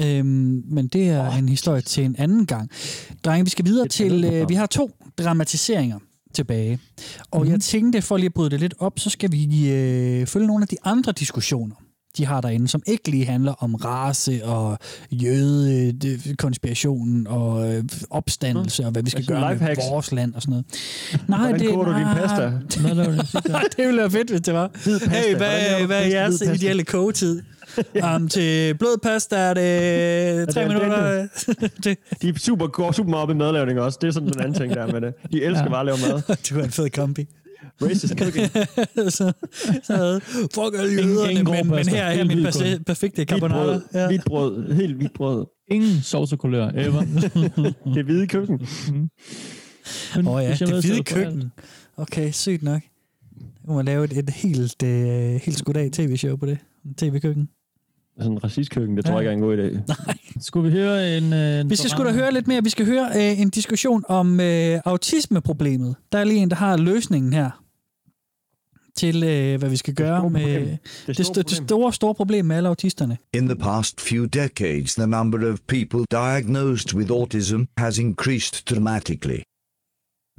Øhm, 0.00 0.62
men 0.66 0.88
det 0.88 1.08
er 1.08 1.28
oh, 1.28 1.38
en 1.38 1.48
historie 1.48 1.80
til 1.80 2.04
en 2.04 2.16
anden 2.18 2.46
gang. 2.46 2.70
Drenge, 3.24 3.44
vi 3.44 3.50
skal 3.50 3.64
videre 3.64 3.88
til... 3.88 4.24
Øh, 4.24 4.48
vi 4.48 4.54
har 4.54 4.66
to 4.66 4.90
dramatiseringer 5.18 5.98
tilbage. 6.34 6.78
Og 7.30 7.40
Mhm. 7.40 7.46
mm. 7.48 7.52
jeg 7.52 7.60
tænkte, 7.60 8.02
for 8.02 8.16
lige 8.16 8.26
at 8.26 8.34
bryde 8.34 8.50
det 8.50 8.60
lidt 8.60 8.74
op, 8.78 8.98
så 8.98 9.10
skal 9.10 9.32
vi 9.32 9.70
øh, 9.70 10.26
følge 10.26 10.46
nogle 10.46 10.62
af 10.64 10.68
de 10.68 10.76
andre 10.84 11.12
diskussioner, 11.12 11.74
de 12.16 12.26
har 12.26 12.40
derinde, 12.40 12.68
som 12.68 12.82
ikke 12.86 13.10
lige 13.10 13.24
handler 13.26 13.52
om 13.58 13.74
race 13.74 14.44
og 14.44 14.78
jøde, 15.10 15.92
konspirationen 16.38 17.26
og 17.26 17.72
øh, 17.74 17.84
opstandelse 18.10 18.84
og 18.84 18.90
hvad 18.90 19.02
vi 19.02 19.10
skal 19.10 19.26
gøre 19.26 19.40
med 19.40 19.50
lifehacks. 19.52 19.80
vores 19.90 20.12
land 20.12 20.34
og 20.34 20.42
sådan 20.42 20.50
noget. 20.52 20.64
Nej, 21.28 21.38
Hvordan 21.38 21.60
det, 21.60 21.68
koger 21.68 21.84
du 21.84 21.98
din 21.98 22.06
pasta? 22.16 22.42
Det 23.76 23.86
ville 23.86 24.00
være 24.00 24.10
fedt, 24.10 24.30
hvis 24.30 24.40
det 24.40 24.54
var. 24.54 24.68
Pasta. 24.68 25.10
Hey, 25.10 25.36
hvad, 25.36 25.86
hvad 25.86 26.02
er 26.02 26.06
jeres 26.06 26.40
ideelle 26.42 26.84
kogetid? 26.84 27.42
um, 28.16 28.28
til 28.28 28.74
blød 28.74 28.98
pasta 29.02 29.36
er 29.36 29.54
det 29.54 30.54
tre 30.54 30.62
er 30.62 30.68
minutter. 30.68 31.26
det, 31.84 31.98
De 32.22 32.28
er 32.28 32.32
super, 32.38 32.66
går 32.66 32.92
super 32.92 33.10
meget 33.10 33.22
op 33.22 33.30
i 33.30 33.34
madlavning 33.34 33.80
også. 33.80 33.98
Det 34.02 34.08
er 34.08 34.12
sådan 34.12 34.28
den 34.28 34.40
anden 34.40 34.54
ting, 34.54 34.74
der 34.74 34.82
er 34.82 34.92
med 34.92 35.00
det. 35.00 35.14
De 35.32 35.42
elsker 35.44 35.64
Ja. 35.64 35.70
bare 35.70 35.80
at 35.80 35.86
lave 35.86 35.98
mad. 36.26 36.36
du 36.50 36.58
er 36.60 36.64
en 36.64 36.70
fed 36.70 36.90
kombi. 36.90 37.26
Racist 37.82 38.14
cooking. 38.18 38.46
så, 39.12 39.32
så 39.82 39.96
noget. 39.96 40.22
Fuck 40.22 40.74
alle 40.78 40.92
jøderne, 41.02 41.34
men, 41.42 41.44
men 41.66 41.70
pasta. 41.70 41.90
her 41.94 42.02
er 42.04 42.14
Helt 42.14 42.28
min 42.36 42.44
perfekte 42.86 43.16
Hvidt 43.16 43.28
carbonara. 43.28 43.64
brød, 43.64 43.80
Ja. 43.94 44.06
hvidt 44.06 44.24
brød, 44.24 44.72
helt 44.72 44.96
hvidt 44.96 45.12
brød. 45.14 45.46
Ingen 45.70 46.00
sovsekulør, 46.02 46.68
ever. 46.74 47.00
Det 47.94 47.98
er 47.98 48.02
hvide 48.02 48.26
køkken. 48.26 48.60
Men 50.16 50.26
Åh 50.26 50.34
oh, 50.34 50.42
ja, 50.44 50.50
det 50.58 50.68
hvide 50.84 50.98
er 50.98 51.02
køkken. 51.02 51.52
Okay, 51.96 52.30
sygt 52.32 52.62
nok. 52.62 52.80
Så 53.40 53.66
kunne 53.66 53.76
man 53.76 53.84
lave 53.84 54.04
et, 54.04 54.12
et 54.18 54.30
helt, 54.30 54.82
øh, 54.82 55.40
helt 55.44 55.58
skudt 55.58 55.92
tv-show 55.92 56.36
på 56.36 56.46
det. 56.46 56.58
TV-køkken. 56.96 57.48
Sådan 58.18 58.32
en 58.32 58.44
racistkøkken, 58.44 58.96
det 58.96 59.04
tror 59.04 59.12
Ja. 59.12 59.18
jeg 59.18 59.32
ikke 59.32 59.44
er 59.44 59.50
en 59.50 59.80
god 59.80 59.82
idé. 59.86 60.40
Skulle 60.40 60.70
vi 60.70 60.76
høre 60.78 61.16
en... 61.18 61.32
Øh, 61.32 61.60
en 61.60 61.70
Vi 61.70 61.76
skal 61.76 61.90
sgu 61.90 62.04
da 62.04 62.12
høre 62.12 62.32
lidt 62.32 62.48
mere. 62.48 62.62
Vi 62.64 62.70
skal 62.70 62.86
høre 62.86 63.08
øh, 63.16 63.40
en 63.40 63.50
diskussion 63.50 64.04
om 64.08 64.40
øh, 64.40 64.80
autismeproblemet. 64.84 65.94
Der 66.12 66.18
er 66.18 66.24
lige 66.24 66.40
en, 66.40 66.50
der 66.50 66.56
har 66.56 66.76
løsningen 66.76 67.32
her 67.32 67.61
til, 68.96 69.22
øh, 69.22 69.58
hvad 69.58 69.68
vi 69.70 69.76
skal 69.76 69.94
gøre 69.94 70.18
store 70.20 70.30
med 70.30 70.42
problem. 70.42 70.66
det, 70.66 70.78
Det 71.06 71.16
det, 71.18 71.26
store 71.26 71.34
det 71.34 71.46
problem. 71.46 71.66
store, 71.66 71.92
store 71.92 72.14
problem 72.14 72.44
med 72.44 72.56
alle 72.56 72.68
autisterne. 72.68 73.18
In 73.34 73.46
the 73.46 73.56
past 73.56 74.00
few 74.00 74.24
decades, 74.24 74.94
the 74.94 75.06
number 75.06 75.52
of 75.52 75.58
people 75.66 76.00
diagnosed 76.10 76.94
with 76.94 77.10
autism 77.12 77.60
has 77.78 77.98
increased 77.98 78.68
dramatically. 78.70 79.42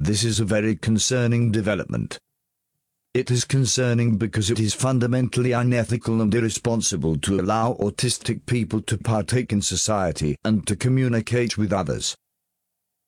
This 0.04 0.24
is 0.24 0.40
a 0.40 0.44
very 0.44 0.74
concerning 0.82 1.54
development. 1.54 2.18
It 3.16 3.30
is 3.30 3.44
concerning 3.44 4.18
because 4.18 4.52
it 4.52 4.58
is 4.58 4.74
fundamentally 4.74 5.52
unethical 5.52 6.20
and 6.20 6.34
irresponsible 6.34 7.16
to 7.20 7.32
allow 7.40 7.76
autistic 7.86 8.38
people 8.46 8.80
to 8.82 8.96
partake 8.96 9.52
in 9.54 9.62
society 9.62 10.34
and 10.44 10.66
to 10.66 10.74
communicate 10.76 11.56
with 11.56 11.72
others. 11.72 12.16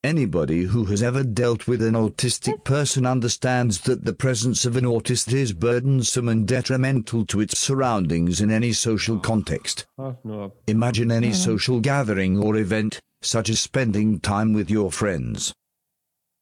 Anybody 0.05 0.62
who 0.64 0.85
has 0.85 1.02
ever 1.02 1.24
dealt 1.24 1.66
with 1.66 1.82
an 1.82 1.94
autistic 1.94 2.62
person 2.62 3.05
understands 3.05 3.81
that 3.81 4.05
the 4.05 4.12
presence 4.12 4.64
of 4.64 4.77
an 4.77 4.85
autist 4.85 5.32
is 5.32 5.52
burdensome 5.52 6.28
and 6.28 6.47
detrimental 6.47 7.27
to 7.27 7.40
its 7.40 7.59
surroundings 7.59 8.40
in 8.40 8.51
any 8.51 8.73
social 8.73 9.18
context. 9.18 9.86
Hold 9.98 10.16
nu 10.24 10.43
op. 10.43 10.56
Imagine 10.68 11.10
any 11.10 11.31
mm-hmm. 11.31 11.51
social 11.51 11.81
gathering 11.81 12.39
or 12.39 12.56
event, 12.56 13.01
such 13.20 13.51
as 13.51 13.59
spending 13.59 14.20
time 14.20 14.52
with 14.52 14.70
your 14.70 14.93
friends. 14.93 15.52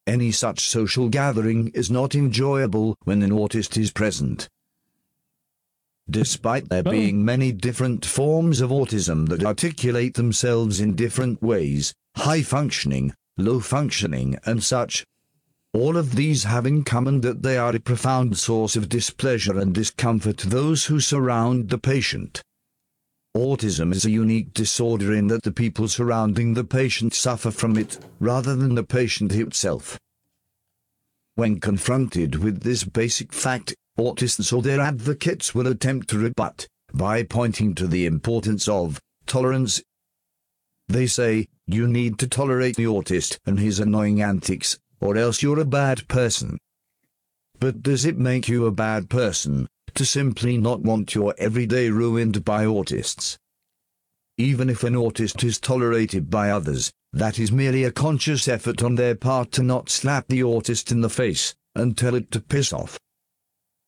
Any 0.05 0.31
such 0.31 0.59
social 0.59 1.09
gathering 1.09 1.69
is 1.73 1.89
not 1.89 2.13
enjoyable 2.13 2.95
when 3.05 3.23
an 3.23 3.31
autist 3.31 3.75
is 3.77 3.91
present. 3.91 4.47
Despite 6.07 6.69
there 6.69 6.83
being 6.83 7.25
many 7.25 7.51
different 7.51 8.05
forms 8.05 8.61
of 8.61 8.69
autism 8.69 9.27
that 9.29 9.43
articulate 9.43 10.13
themselves 10.13 10.79
in 10.79 10.95
different 10.95 11.41
ways, 11.41 11.95
high 12.15 12.43
functioning, 12.43 13.15
low 13.37 13.59
functioning, 13.59 14.37
and 14.45 14.63
such, 14.63 15.05
all 15.73 15.97
of 15.97 16.15
these 16.15 16.45
have 16.45 16.65
in 16.65 16.83
common 16.83 17.19
that 17.21 17.43
they 17.43 17.57
are 17.57 17.75
a 17.75 17.79
profound 17.79 18.37
source 18.37 18.75
of 18.75 18.87
displeasure 18.87 19.59
and 19.59 19.73
discomfort 19.73 20.37
to 20.37 20.47
those 20.47 20.85
who 20.85 20.99
surround 20.99 21.69
the 21.69 21.77
patient. 21.77 22.41
Autism 23.35 23.93
is 23.93 24.05
a 24.05 24.11
unique 24.11 24.53
disorder 24.53 25.13
in 25.13 25.27
that 25.27 25.43
the 25.43 25.51
people 25.51 25.89
surrounding 25.89 26.53
the 26.53 26.63
patient 26.63 27.13
suffer 27.13 27.51
from 27.51 27.77
it, 27.77 27.99
rather 28.21 28.55
than 28.55 28.75
the 28.75 28.83
patient 28.83 29.33
himself. 29.33 29.99
When 31.35 31.59
confronted 31.59 32.35
with 32.35 32.61
this 32.61 32.85
basic 32.85 33.33
fact, 33.33 33.75
autists 33.99 34.53
or 34.53 34.61
their 34.61 34.79
advocates 34.79 35.53
will 35.53 35.67
attempt 35.67 36.07
to 36.09 36.17
rebut 36.17 36.65
by 36.93 37.23
pointing 37.23 37.75
to 37.75 37.87
the 37.87 38.05
importance 38.05 38.69
of 38.69 39.01
tolerance. 39.25 39.81
They 40.87 41.07
say, 41.07 41.47
you 41.65 41.87
need 41.87 42.19
to 42.19 42.27
tolerate 42.27 42.75
the 42.75 42.85
autist 42.85 43.39
and 43.45 43.59
his 43.59 43.79
annoying 43.79 44.21
antics, 44.21 44.77
or 44.99 45.17
else 45.17 45.41
you're 45.41 45.59
a 45.59 45.65
bad 45.65 46.07
person. 46.07 46.57
But 47.59 47.81
does 47.81 48.05
it 48.05 48.17
make 48.17 48.47
you 48.47 48.65
a 48.65 48.71
bad 48.71 49.09
person 49.09 49.67
to 49.95 50.05
simply 50.05 50.57
not 50.57 50.81
want 50.81 51.15
your 51.15 51.33
everyday 51.37 51.89
ruined 51.89 52.45
by 52.45 52.65
autists? 52.65 53.37
Even 54.37 54.69
if 54.69 54.83
an 54.83 54.93
autist 54.93 55.43
is 55.43 55.59
tolerated 55.59 56.29
by 56.29 56.49
others, 56.49 56.91
that 57.13 57.39
is 57.39 57.51
merely 57.51 57.85
a 57.85 57.91
conscious 57.91 58.47
effort 58.47 58.83
on 58.83 58.95
their 58.95 59.15
part 59.15 59.51
to 59.53 59.63
not 59.63 59.89
slap 59.89 60.27
the 60.27 60.41
autist 60.41 60.91
in 60.91 61.01
the 61.01 61.09
face 61.09 61.55
and 61.73 61.97
tell 61.97 62.13
it 62.13 62.29
to 62.31 62.41
piss 62.41 62.73
off. 62.73 62.99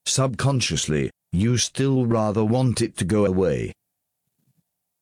Subconsciously, 0.05 1.11
you 1.33 1.57
still 1.57 2.05
rather 2.05 2.45
want 2.45 2.81
it 2.81 2.95
to 2.97 3.03
go 3.03 3.25
away. 3.25 3.73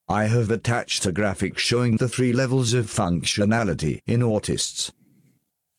I 0.08 0.26
have 0.26 0.52
attached 0.52 1.04
a 1.08 1.12
graphic 1.12 1.58
showing 1.58 1.98
the 1.98 2.08
three 2.08 2.32
levels 2.32 2.74
of 2.74 2.86
functionality 2.86 4.02
in 4.06 4.20
autists. 4.20 4.92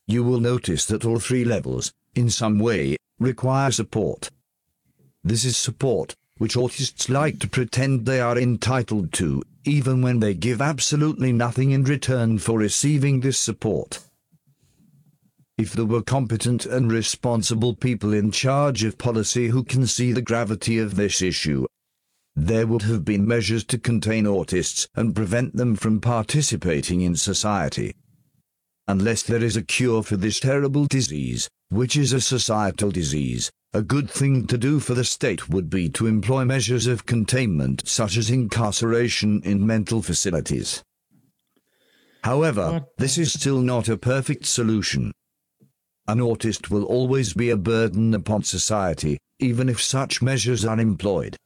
You 0.08 0.24
will 0.24 0.40
notice 0.40 0.84
that 0.86 1.04
all 1.04 1.20
three 1.20 1.44
levels, 1.44 1.92
in 2.16 2.30
some 2.30 2.58
way, 2.58 2.96
require 3.20 3.70
support. 3.70 4.30
This 5.22 5.44
is 5.44 5.56
support, 5.56 6.16
which 6.38 6.56
autists 6.56 7.08
like 7.08 7.38
to 7.38 7.48
pretend 7.48 8.04
they 8.04 8.20
are 8.20 8.36
entitled 8.36 9.12
to, 9.14 9.42
even 9.64 10.02
when 10.02 10.18
they 10.18 10.34
give 10.34 10.60
absolutely 10.60 11.32
nothing 11.32 11.70
in 11.70 11.84
return 11.84 12.38
for 12.38 12.58
receiving 12.58 13.20
this 13.20 13.38
support. 13.38 14.00
If 15.56 15.72
there 15.72 15.86
were 15.86 16.02
competent 16.02 16.66
and 16.66 16.90
responsible 16.90 17.74
people 17.74 18.12
in 18.12 18.32
charge 18.32 18.82
of 18.82 18.98
policy 18.98 19.48
who 19.48 19.62
can 19.62 19.86
see 19.86 20.12
the 20.12 20.20
gravity 20.20 20.80
of 20.80 20.96
this 20.96 21.22
issue, 21.22 21.66
there 22.36 22.66
would 22.66 22.82
have 22.82 23.02
been 23.02 23.26
measures 23.26 23.64
to 23.64 23.78
contain 23.78 24.26
autists 24.26 24.86
and 24.94 25.16
prevent 25.16 25.56
them 25.56 25.74
from 25.74 26.00
participating 26.00 27.00
in 27.00 27.16
society. 27.16 27.94
Unless 28.86 29.22
there 29.22 29.42
is 29.42 29.56
a 29.56 29.62
cure 29.62 30.02
for 30.02 30.18
this 30.18 30.38
terrible 30.38 30.84
disease, 30.84 31.48
which 31.70 31.96
is 31.96 32.12
a 32.12 32.20
societal 32.20 32.90
disease, 32.90 33.50
a 33.72 33.82
good 33.82 34.10
thing 34.10 34.46
to 34.46 34.58
do 34.58 34.78
for 34.78 34.94
the 34.94 35.02
state 35.02 35.48
would 35.48 35.70
be 35.70 35.88
to 35.88 36.06
employ 36.06 36.44
measures 36.44 36.86
of 36.86 37.06
containment 37.06 37.82
such 37.88 38.16
as 38.18 38.30
incarceration 38.30 39.40
in 39.42 39.66
mental 39.66 40.02
facilities. 40.02 40.84
However, 42.22 42.84
this 42.98 43.18
is 43.18 43.32
still 43.32 43.60
not 43.60 43.88
a 43.88 43.96
perfect 43.96 44.46
solution. 44.46 45.10
An 46.06 46.18
autist 46.18 46.70
will 46.70 46.84
always 46.84 47.32
be 47.32 47.50
a 47.50 47.56
burden 47.56 48.14
upon 48.14 48.42
society, 48.42 49.18
even 49.38 49.68
if 49.68 49.82
such 49.82 50.22
measures 50.22 50.64
are 50.64 50.78
employed. 50.78 51.36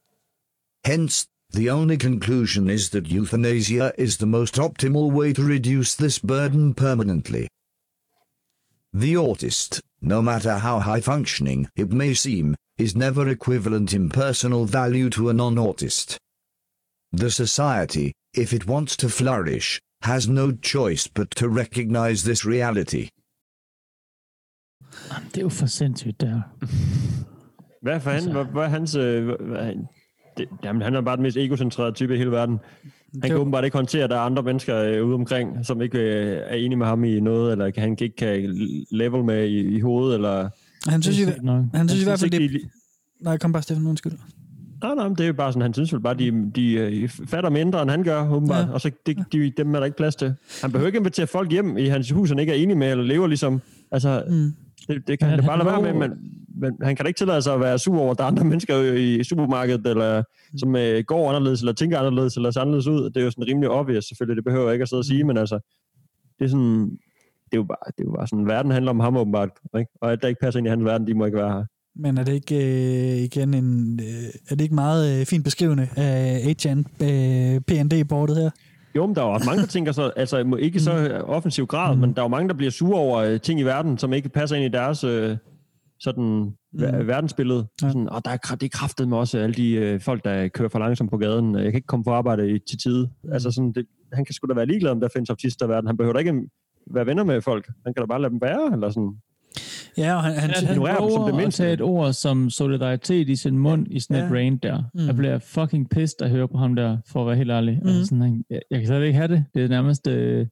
Hence, 0.85 1.27
the 1.51 1.69
only 1.71 1.97
conclusion 1.97 2.71
is 2.71 2.91
that 2.91 3.09
euthanasia 3.11 3.93
is 3.99 4.17
the 4.17 4.27
most 4.27 4.55
optimal 4.55 5.11
way 5.13 5.33
to 5.33 5.43
reduce 5.43 5.95
this 5.95 6.19
burden 6.19 6.75
permanently. 6.75 7.49
The 8.93 9.15
autist, 9.15 9.81
no 10.01 10.23
matter 10.23 10.59
how 10.59 10.81
high 10.81 11.01
functioning 11.01 11.69
it 11.77 11.93
may 11.93 12.15
seem, 12.15 12.55
is 12.79 12.97
never 12.97 13.29
equivalent 13.29 13.93
in 13.93 14.09
personal 14.09 14.65
value 14.65 15.11
to 15.11 15.29
a 15.29 15.33
non 15.35 15.57
autist. 15.57 16.17
The 17.13 17.31
society, 17.31 18.13
if 18.35 18.53
it 18.53 18.67
wants 18.67 18.97
to 18.99 19.09
flourish, 19.09 19.81
has 20.03 20.29
no 20.29 20.53
choice 20.53 21.07
but 21.09 21.31
to 21.33 21.49
recognize 21.49 22.23
this 22.25 22.45
reality. 22.47 23.09
Det 25.35 25.39
er 25.39 25.43
jo 25.43 25.49
for 25.49 25.67
sindssygt, 25.67 26.21
der. 26.21 26.43
Hvad 27.83 28.01
for 28.01 28.11
han? 28.11 28.33
Hvad, 28.33 28.45
hvad 28.45 28.63
er 28.63 28.69
hans... 28.69 28.95
Øh, 28.95 29.25
hvad, 29.25 29.37
hvad, 29.47 29.65
han- 29.65 29.87
det, 30.39 30.47
jamen, 30.65 30.83
han 30.83 30.95
er 30.95 31.01
bare 31.01 31.17
den 31.17 31.23
mest 31.23 31.37
egocentrerede 31.37 31.93
type 31.93 32.15
i 32.15 32.19
hele 32.19 32.31
verden. 32.31 32.59
Han 33.13 33.21
kan 33.21 33.31
Det- 33.31 33.39
åbenbart 33.39 33.65
ikke 33.65 33.77
håndtere, 33.77 34.05
at 34.05 34.11
der 34.11 34.17
er 34.17 34.21
andre 34.21 34.43
mennesker 34.43 34.77
øh, 34.83 35.07
ude 35.07 35.15
omkring, 35.15 35.67
som 35.67 35.83
ikke 35.83 35.99
øh, 35.99 36.37
er 36.47 36.55
enige 36.55 36.77
med 36.77 36.87
ham 36.87 37.05
i 37.05 37.21
noget, 37.21 37.53
eller 37.53 37.71
kan- 37.71 37.83
han 37.83 37.97
ikke 38.01 38.17
kan 38.17 38.57
level 38.91 39.25
med 39.25 39.49
i, 39.49 39.61
i 39.77 39.81
hovedet, 39.81 40.15
eller... 40.15 40.49
Han 40.91 41.03
synes, 41.03 41.19
i, 41.19 41.23
Sindssygt 41.23 41.45
nok. 41.45 41.65
han 41.75 41.89
synes 41.89 42.03
i 42.03 42.05
hvert 42.07 42.21
fald, 42.21 42.35
ikke, 42.35 42.53
det... 42.55 42.63
de- 42.63 42.69
Nej, 43.25 43.39
kom 43.39 43.53
bare, 43.53 43.63
Stefan, 43.63 43.87
undskyld. 43.87 44.13
Nej, 44.83 44.95
nej, 44.95 45.09
det 45.09 45.21
er 45.21 45.27
jo 45.27 45.33
bare 45.33 45.53
sådan, 45.53 45.63
han 45.63 45.75
synes 45.75 45.93
vel 45.93 46.01
bare, 46.01 46.15
de, 46.15 46.51
de 46.57 46.73
øh, 46.73 47.09
fatter 47.09 47.51
mindre, 47.51 47.83
end 47.83 47.91
han 47.91 48.03
gør, 48.03 48.31
åbenbart. 48.31 48.67
Ja. 48.69 48.73
Og 48.73 48.81
så 48.81 48.91
de, 49.07 49.15
de, 49.33 49.53
dem 49.57 49.75
er 49.75 49.79
der 49.79 49.85
ikke 49.87 49.97
plads 49.97 50.17
til. 50.17 50.35
Han 50.63 50.73
behøver 50.73 50.87
ikke 50.87 50.99
invitere 50.99 51.27
folk 51.27 51.51
hjem 51.51 51.77
i 51.79 51.87
hans 51.87 52.11
hus, 52.11 52.29
han 52.29 52.39
ikke 52.39 52.53
er 52.53 52.57
enig 52.57 52.77
med, 52.77 52.91
eller 52.91 53.05
lever 53.05 53.27
ligesom... 53.27 53.61
Altså, 53.93 54.25
Mm. 54.29 54.53
Det, 54.91 55.09
det 55.09 55.19
kan 55.19 55.29
Men 55.29 55.31
han 55.31 55.39
da 55.39 55.43
han 55.43 55.49
bare 55.49 55.59
lade 55.59 55.85
være 55.85 55.93
med, 55.93 56.09
men, 56.09 56.19
men 56.55 56.73
han 56.83 56.97
kan 56.97 57.05
da 57.05 57.09
ikke 57.09 57.19
tillade 57.19 57.43
sig 57.43 57.55
at 57.55 57.61
være 57.61 57.79
sur 57.79 57.99
over, 57.99 58.11
at 58.11 58.19
der 58.19 58.25
er 58.25 58.29
andre 58.29 58.45
mennesker 58.45 58.83
i 58.93 59.25
supermarkedet, 59.25 59.87
eller 59.87 60.23
som 60.57 60.77
øh, 60.77 61.05
går 61.05 61.29
anderledes, 61.29 61.61
eller 61.61 61.73
tænker 61.73 61.99
anderledes, 61.99 62.37
eller 62.37 62.51
ser 62.51 62.61
anderledes 62.61 62.87
ud. 62.87 63.11
Det 63.11 63.17
er 63.17 63.25
jo 63.25 63.31
sådan 63.31 63.47
rimelig 63.47 63.71
obvious, 63.71 64.05
selvfølgelig. 64.05 64.37
Det 64.37 64.45
behøver 64.45 64.67
jeg 64.67 64.75
ikke 64.75 64.83
at 64.83 64.89
sidde 64.89 65.01
og 65.01 65.05
sige, 65.05 65.25
men 65.25 65.37
altså, 65.37 65.59
det 66.39 66.45
er 66.45 66.49
sådan... 66.49 66.99
Det 67.45 67.57
er 67.57 67.61
jo 67.61 67.65
bare, 67.65 67.93
det 67.97 68.01
er 68.01 68.05
jo 68.05 68.13
bare 68.17 68.27
sådan, 68.27 68.47
verden 68.47 68.71
handler 68.71 68.91
om 68.91 69.01
ham 69.01 69.17
åbenbart, 69.17 69.51
ikke? 69.79 69.91
og 70.01 70.13
at 70.13 70.23
der 70.23 70.29
ikke 70.29 70.41
passer 70.41 70.59
ind 70.59 70.67
i 70.67 70.71
hans 70.71 70.85
verden, 70.85 71.07
de 71.07 71.15
må 71.15 71.25
ikke 71.25 71.39
være 71.39 71.53
her. 71.53 71.65
Men 71.97 72.19
er 72.19 72.25
det 72.25 72.33
ikke 72.33 72.57
øh, 72.57 73.23
igen 73.23 73.55
en, 73.55 74.01
øh, 74.01 74.31
er 74.51 74.55
det 74.55 74.61
ikke 74.61 74.75
meget 74.75 75.21
øh, 75.21 75.27
fint 75.27 75.45
beskrivende 75.45 75.89
af 75.97 76.49
Agent 76.49 76.87
øh, 77.03 77.61
PND-bordet 77.61 78.37
her? 78.37 78.51
Jo, 78.97 79.07
men 79.07 79.17
der 79.17 79.23
er 79.23 79.27
jo 79.27 79.33
også 79.33 79.47
mange, 79.49 79.63
der 79.63 79.69
tænker 79.69 79.93
så, 79.93 80.13
altså 80.17 80.57
ikke 80.59 80.81
så 80.81 81.23
offensiv 81.27 81.67
grad, 81.67 81.97
men 81.97 82.13
der 82.13 82.21
er 82.21 82.25
jo 82.25 82.29
mange, 82.29 82.49
der 82.49 82.55
bliver 82.55 82.71
sure 82.71 82.99
over 82.99 83.19
øh, 83.19 83.41
ting 83.41 83.61
i 83.61 83.63
verden, 83.63 83.99
som 83.99 84.13
ikke 84.13 84.29
passer 84.29 84.57
ind 84.57 84.65
i 84.65 84.69
deres 84.69 85.05
øh, 85.05 85.37
sådan 86.01 86.25
mm. 86.25 86.83
verdensbillede. 87.07 87.67
Ja. 87.83 87.89
Sådan, 87.89 88.09
og 88.09 88.25
der 88.25 88.31
er, 88.31 88.57
det 88.57 88.63
er 88.63 88.79
kraftet 88.79 89.09
med 89.09 89.19
også 89.19 89.39
alle 89.39 89.55
de 89.55 89.73
øh, 89.73 90.01
folk, 90.01 90.25
der 90.25 90.49
kører 90.49 90.69
for 90.69 90.79
langsomt 90.79 91.11
på 91.11 91.19
gaden. 91.19 91.55
Jeg 91.55 91.65
kan 91.65 91.75
ikke 91.75 91.87
komme 91.87 92.05
på 92.05 92.11
arbejde 92.11 92.51
i, 92.51 92.59
til 92.59 92.79
tide. 92.79 93.11
Mm. 93.25 93.33
Altså 93.33 93.51
sådan, 93.51 93.73
det, 93.73 93.87
han 94.13 94.25
kan 94.25 94.35
sgu 94.35 94.47
da 94.49 94.55
være 94.55 94.67
ligeglad, 94.67 94.91
om 94.91 95.01
der 95.01 95.09
findes 95.13 95.31
autister 95.31 95.67
i 95.67 95.69
verden. 95.69 95.87
Han 95.87 95.97
behøver 95.97 96.13
da 96.13 96.19
ikke 96.19 96.35
være 96.91 97.07
venner 97.07 97.25
med 97.25 97.41
folk. 97.41 97.71
Han 97.87 97.95
kan 97.95 98.03
da 98.03 98.07
bare 98.07 98.21
lade 98.21 98.31
dem 98.31 98.41
være, 98.41 98.73
eller 98.73 98.91
sådan. 98.91 99.13
Ja, 99.99 100.15
og 100.15 100.23
han, 100.23 100.33
han, 100.33 100.51
han 100.51 100.65
han 100.67 100.77
dem 100.77 100.77
som 100.77 101.23
prøver 101.31 101.47
at 101.47 101.53
tage 101.53 101.73
et 101.73 101.81
ord 101.81 102.13
som 102.13 102.51
solidaritet 102.51 103.29
i 103.29 103.37
sin 103.37 103.59
mund 103.59 103.87
i 103.91 104.01
sådan 104.01 104.25
et 104.25 104.31
Ja. 104.31 104.35
rant 104.37 104.63
der. 104.63 104.83
Mm. 104.95 105.07
Jeg 105.07 105.17
bliver 105.17 105.39
fucking 105.39 105.91
pissed 105.91 106.23
at 106.23 106.31
høre 106.31 106.49
på 106.49 106.59
ham 106.59 106.75
der, 106.77 106.99
for 107.07 107.21
at 107.21 107.27
være 107.27 107.37
helt 107.37 107.51
ærlig. 107.51 107.79
Mm. 107.83 107.89
Altså 107.89 108.05
sådan, 108.05 108.23
han- 108.23 108.45
jeg, 108.51 108.61
jeg 108.71 108.79
kan 108.79 108.87
slet 108.87 109.03
ikke 109.03 109.15
have 109.19 109.29
det. 109.29 109.45
Det 109.55 109.65
er 109.65 109.69
nærmest... 109.69 110.07
Øh, 110.07 110.47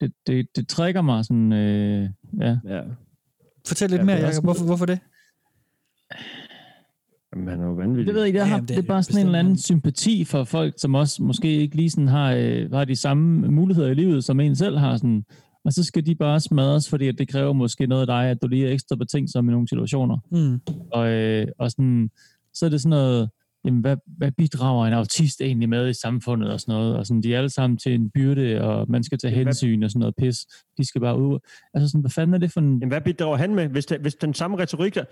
det, 0.00 0.12
det, 0.26 0.46
det 0.56 0.68
trækker 0.68 1.02
mig 1.02 1.24
sådan... 1.24 1.52
Øh, 1.52 2.08
ja. 2.40 2.56
Ja. 2.68 2.80
fortæl 3.68 3.90
lidt 3.90 4.00
Ja, 4.00 4.04
mere, 4.04 4.16
er 4.18 4.26
Jacob. 4.26 4.44
Hvorfor, 4.44 4.64
hvorfor 4.64 4.86
det? 4.86 4.98
Jamen, 7.34 7.48
han 7.48 7.60
er 7.60 7.64
jo 7.66 7.72
vanvittig. 7.72 8.06
Det 8.06 8.14
ved 8.14 8.20
jeg 8.20 8.26
ikke. 8.26 8.38
Jeg 8.38 8.44
Ja, 8.44 8.48
har, 8.48 8.56
jamen, 8.56 8.68
det, 8.68 8.76
det 8.76 8.76
det 8.76 8.82
er 8.82 8.92
er 8.92 8.94
bare 8.94 9.02
sådan 9.02 9.20
en 9.20 9.26
eller 9.26 9.38
anden 9.38 9.58
sympati 9.58 10.24
for 10.24 10.44
folk, 10.44 10.74
som 10.78 10.94
også 10.94 11.22
måske 11.22 11.48
ikke 11.48 11.76
lige 11.76 11.90
sådan 11.90 12.08
har, 12.08 12.32
øh, 12.32 12.72
har 12.72 12.84
de 12.84 12.96
samme 12.96 13.48
muligheder 13.50 13.88
i 13.90 13.94
livet, 13.94 14.24
som 14.24 14.40
en 14.40 14.56
selv 14.56 14.78
har. 14.78 14.96
Sådan. 14.96 15.24
Og 15.64 15.72
så 15.72 15.84
skal 15.84 16.06
de 16.06 16.14
bare 16.14 16.40
smadres, 16.40 16.90
fordi 16.90 17.08
at 17.08 17.18
det 17.18 17.28
kræver 17.28 17.52
måske 17.52 17.86
noget 17.86 18.00
af 18.00 18.06
dig, 18.06 18.30
at 18.30 18.42
du 18.42 18.48
lige 18.48 18.68
er 18.68 18.72
ekstra 18.72 18.96
betænksom 18.96 19.48
i 19.48 19.52
nogle 19.52 19.68
situationer. 19.68 20.18
Mm. 20.30 20.60
Og, 20.92 21.08
øh, 21.08 21.46
og 21.58 21.70
sådan, 21.70 22.10
så 22.54 22.66
er 22.66 22.70
det 22.70 22.80
sådan 22.80 22.90
noget, 22.90 23.30
jamen, 23.64 23.80
hvad, 23.80 23.96
hvad 24.18 24.32
bidrager 24.32 24.86
en 24.86 24.92
autist 24.92 25.40
egentlig 25.40 25.68
med 25.68 25.88
i 25.90 25.92
samfundet 25.94 26.52
og 26.52 26.60
sådan 26.60 26.74
noget? 26.74 26.96
Og 26.96 27.06
sådan, 27.06 27.22
de 27.22 27.34
er 27.34 27.38
alle 27.38 27.50
sammen 27.50 27.76
til 27.76 27.94
en 27.94 28.10
byrde, 28.10 28.60
og 28.62 28.86
man 28.90 29.02
skal 29.04 29.18
tage 29.18 29.30
Jamen, 29.32 29.44
hvad- 29.44 29.52
hensyn 29.52 29.82
og 29.82 29.90
sådan 29.90 30.00
noget 30.00 30.14
pis. 30.18 30.36
De 30.78 30.84
skal 30.88 31.00
bare 31.00 31.18
ud. 31.20 31.38
Altså 31.74 31.88
sådan, 31.88 32.00
hvad 32.00 32.10
fanden 32.10 32.34
er 32.34 32.38
det 32.38 32.52
for 32.52 32.60
en... 32.60 32.72
Jamen, 32.72 32.88
hvad 32.88 33.00
bidrager 33.00 33.36
han 33.36 33.54
med, 33.54 33.68
hvis, 33.68 33.86
det, 33.86 34.00
hvis 34.00 34.14
den 34.14 34.34
samme 34.34 34.58
retorik, 34.58 34.94
der, 34.94 35.04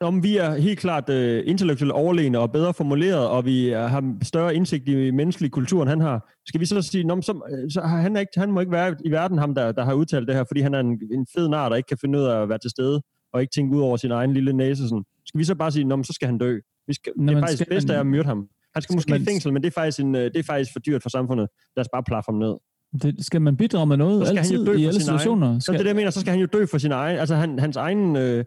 om 0.00 0.22
vi 0.22 0.36
er 0.36 0.54
helt 0.54 0.78
klart 0.78 1.08
uh, 1.08 1.48
intellektuelt 1.50 1.92
overlegne 1.92 2.38
og 2.38 2.52
bedre 2.52 2.74
formuleret, 2.74 3.28
og 3.28 3.44
vi 3.44 3.70
uh, 3.74 3.80
har 3.80 4.14
større 4.22 4.54
indsigt 4.54 4.88
i 4.88 5.10
menneskelig 5.10 5.50
kultur, 5.50 5.82
end 5.82 5.88
han 5.90 6.00
har, 6.00 6.32
skal 6.46 6.60
vi 6.60 6.66
så 6.66 6.82
sige, 6.82 7.04
Nå, 7.04 7.20
så, 7.22 7.32
så 7.70 7.80
har 7.80 8.00
han, 8.00 8.16
er 8.16 8.20
ikke, 8.20 8.32
han 8.36 8.52
må 8.52 8.60
ikke 8.60 8.72
være 8.72 8.96
i 9.04 9.10
verden, 9.10 9.38
ham 9.38 9.54
der, 9.54 9.72
der 9.72 9.84
har 9.84 9.94
udtalt 9.94 10.28
det 10.28 10.36
her, 10.36 10.44
fordi 10.44 10.60
han 10.60 10.74
er 10.74 10.80
en, 10.80 11.00
en 11.12 11.26
fed 11.36 11.48
nar, 11.48 11.68
der 11.68 11.76
ikke 11.76 11.86
kan 11.86 11.98
finde 12.00 12.18
ud 12.18 12.24
af 12.24 12.42
at 12.42 12.48
være 12.48 12.58
til 12.58 12.70
stede, 12.70 13.02
og 13.32 13.40
ikke 13.40 13.52
tænke 13.54 13.76
ud 13.76 13.82
over 13.82 13.96
sin 13.96 14.10
egen 14.10 14.32
lille 14.32 14.52
næse. 14.52 14.88
Sådan. 14.88 15.04
Skal 15.26 15.38
vi 15.38 15.44
så 15.44 15.54
bare 15.54 15.70
sige, 15.72 15.84
Nå, 15.84 16.02
så 16.02 16.12
skal 16.12 16.26
han 16.28 16.38
dø? 16.38 16.58
Vi 16.86 16.94
skal, 16.94 17.12
Nå, 17.16 17.26
det 17.32 17.36
er 17.36 17.40
faktisk 17.40 17.62
skal 17.62 17.74
bedst 17.74 17.88
man- 17.88 17.96
at 17.96 18.06
myrde 18.06 18.24
ham. 18.24 18.38
Han 18.74 18.82
skal 18.82 18.82
Skal 18.82 18.94
måske 18.96 19.10
man- 19.10 19.22
i 19.22 19.24
fængsel, 19.24 19.52
men 19.52 19.62
det 19.62 19.68
er, 19.68 19.72
faktisk 19.80 20.00
en, 20.00 20.14
øh, 20.14 20.24
det 20.24 20.36
er 20.36 20.42
faktisk 20.42 20.72
for 20.72 20.80
dyrt 20.80 21.02
for 21.02 21.08
samfundet. 21.10 21.48
Lad 21.76 21.80
os 21.84 21.88
bare 21.92 22.02
plaffe 22.02 22.28
ham 22.32 22.38
ned. 22.38 22.54
Det, 23.02 23.24
skal 23.26 23.42
man 23.42 23.56
bidrage 23.56 23.86
med 23.86 23.96
noget 23.96 24.20
Så 24.20 24.26
skal 24.26 24.38
altid 24.38 24.56
han 24.56 24.66
jo 24.66 24.72
dø 24.72 24.78
i 24.78 24.84
alle 24.86 25.00
sin 25.00 25.08
egen. 25.10 25.18
situationer? 25.18 25.58
Så 25.58 25.72
det 25.72 25.78
er 25.78 25.82
det, 25.82 25.88
jeg 25.88 25.96
mener, 25.96 26.10
så 26.10 26.20
skal 26.20 26.30
han 26.30 26.40
jo 26.40 26.46
dø 26.52 26.66
for 26.66 26.78
sin 26.78 26.92
egen, 26.92 27.18
altså 27.18 27.34
han, 27.34 27.58
hans 27.58 27.76
egen, 27.76 28.16
øh, 28.16 28.44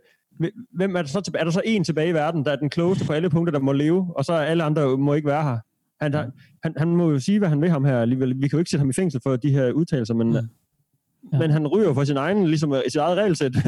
hvem 0.75 0.95
er 0.95 1.01
der 1.01 1.09
så 1.09 1.21
tilbage? 1.21 1.39
Er 1.39 1.43
der 1.43 1.51
så 1.51 1.61
en 1.65 1.83
tilbage 1.83 2.09
i 2.09 2.13
verden, 2.13 2.45
der 2.45 2.51
er 2.51 2.55
den 2.55 2.69
klogeste 2.69 3.05
på 3.05 3.13
alle 3.13 3.29
punkter, 3.29 3.51
der 3.51 3.59
må 3.59 3.71
leve, 3.71 4.13
og 4.17 4.25
så 4.25 4.33
alle 4.33 4.63
andre 4.63 4.97
må 4.97 5.13
ikke 5.13 5.27
være 5.27 5.43
her? 5.43 5.57
Han, 6.03 6.13
der, 6.13 6.25
han, 6.63 6.73
han 6.77 6.87
må 6.87 7.09
jo 7.11 7.19
sige, 7.19 7.39
hvad 7.39 7.49
han 7.49 7.61
vil 7.61 7.69
ham 7.69 7.85
her 7.85 8.01
alligevel. 8.01 8.29
Vi 8.41 8.47
kan 8.47 8.49
jo 8.51 8.57
ikke 8.59 8.69
sætte 8.71 8.81
ham 8.81 8.89
i 8.89 8.93
fængsel 8.93 9.21
for 9.23 9.35
de 9.35 9.49
her 9.51 9.71
udtalelser, 9.71 10.13
men, 10.13 10.27
Mm. 10.27 10.33
mm. 10.33 11.29
ja. 11.33 11.39
men 11.39 11.49
han 11.51 11.67
ryger 11.67 11.93
for 11.93 12.03
sin 12.03 12.17
egen, 12.17 12.47
ligesom 12.47 12.73
øh, 12.73 12.81
sit 12.87 12.95
eget 12.95 13.17
regelsæt. 13.17 13.51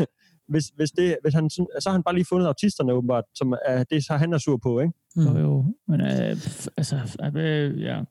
hvis, 0.47 0.65
hvis, 0.75 0.91
det, 0.91 1.17
hvis 1.21 1.33
han, 1.33 1.49
så 1.49 1.81
har 1.85 1.91
han 1.91 2.03
bare 2.03 2.15
lige 2.15 2.25
fundet 2.25 2.47
autisterne 2.47 2.93
åbenbart, 2.93 3.23
som 3.35 3.53
er 3.65 3.83
det, 3.83 4.05
så 4.05 4.13
han 4.13 4.33
er 4.33 4.37
sur 4.37 4.57
på, 4.57 4.79
ikke? 4.79 4.93
Mm. 5.15 5.23
Jo, 5.23 5.37
jo. 5.39 5.65
Men 5.87 6.01
øh, 6.01 6.37
altså, 6.77 6.95
øh, 7.35 7.81
ja. 7.81 8.01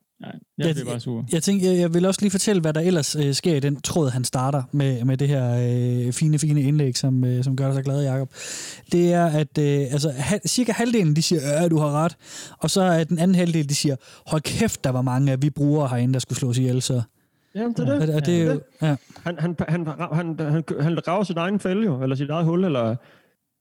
jeg 0.59 0.75
bliver 0.75 0.85
bare 0.85 1.01
sur. 1.01 1.25
Jeg 1.33 1.43
tænker, 1.43 1.71
jeg, 1.71 1.79
jeg 1.79 1.95
vil 1.95 2.07
også 2.07 2.21
lige 2.21 2.31
fortælle, 2.31 2.61
hvad 2.61 2.73
der 2.73 2.81
ellers 2.81 3.17
øh, 3.17 3.35
sker 3.35 3.55
i 3.55 3.61
den 3.61 3.81
tråd, 3.81 4.11
han 4.11 4.25
starter 4.25 4.63
med, 4.73 5.05
med 5.05 5.17
det 5.17 5.29
her 5.29 5.55
øh, 6.07 6.13
fine, 6.13 6.39
fine 6.39 6.63
indlæg, 6.63 6.97
som, 6.97 7.25
øh, 7.25 7.45
som 7.45 7.57
gør 7.57 7.67
dig 7.67 7.75
så 7.75 7.83
glad, 7.83 8.05
Jacob. 8.05 8.31
Det 8.93 9.13
er, 9.13 9.27
at 9.27 9.59
øh, 9.59 9.81
altså, 9.93 10.11
ha, 10.11 10.39
cirka 10.47 10.73
halvdelen, 10.73 11.17
de 11.17 11.23
siger, 11.23 11.41
ja, 11.43 11.69
du 11.69 11.79
har 11.79 12.05
ret. 12.05 12.17
Og 12.59 12.71
så 12.71 12.83
er 12.83 13.05
den 13.05 13.19
anden 13.19 13.35
halvdel, 13.35 13.69
de 13.69 13.75
siger, 13.75 13.97
hold 14.27 14.43
kæft, 14.43 14.85
der 14.85 14.91
var 14.91 15.03
mange 15.03 15.33
af 15.33 15.43
vi 15.43 15.51
brugere 15.51 15.89
herinde, 15.89 16.15
der 16.15 16.21
skulle 16.21 16.39
slås 16.39 16.59
ihjel, 16.59 16.83
så... 16.83 17.03
Jamen, 17.57 17.73
det 17.73 17.89
er 17.89 17.99
det. 17.99 18.15
Og, 18.15 18.27
det 18.27 18.43
er 18.43 18.45
jo, 18.53 18.61
ja. 18.83 18.97
Han, 19.25 19.39
han, 19.39 19.57
han, 19.69 19.87
han, 20.13 20.39
han, 20.39 20.65
han 20.81 20.95
graver 21.05 21.25
sit 21.25 21.37
egen 21.37 21.61
fælde 21.61 21.85
jo, 21.85 22.03
eller 22.03 22.17
sit 22.17 22.31
eget 22.31 22.45
hul, 22.47 22.65
eller... 22.65 22.97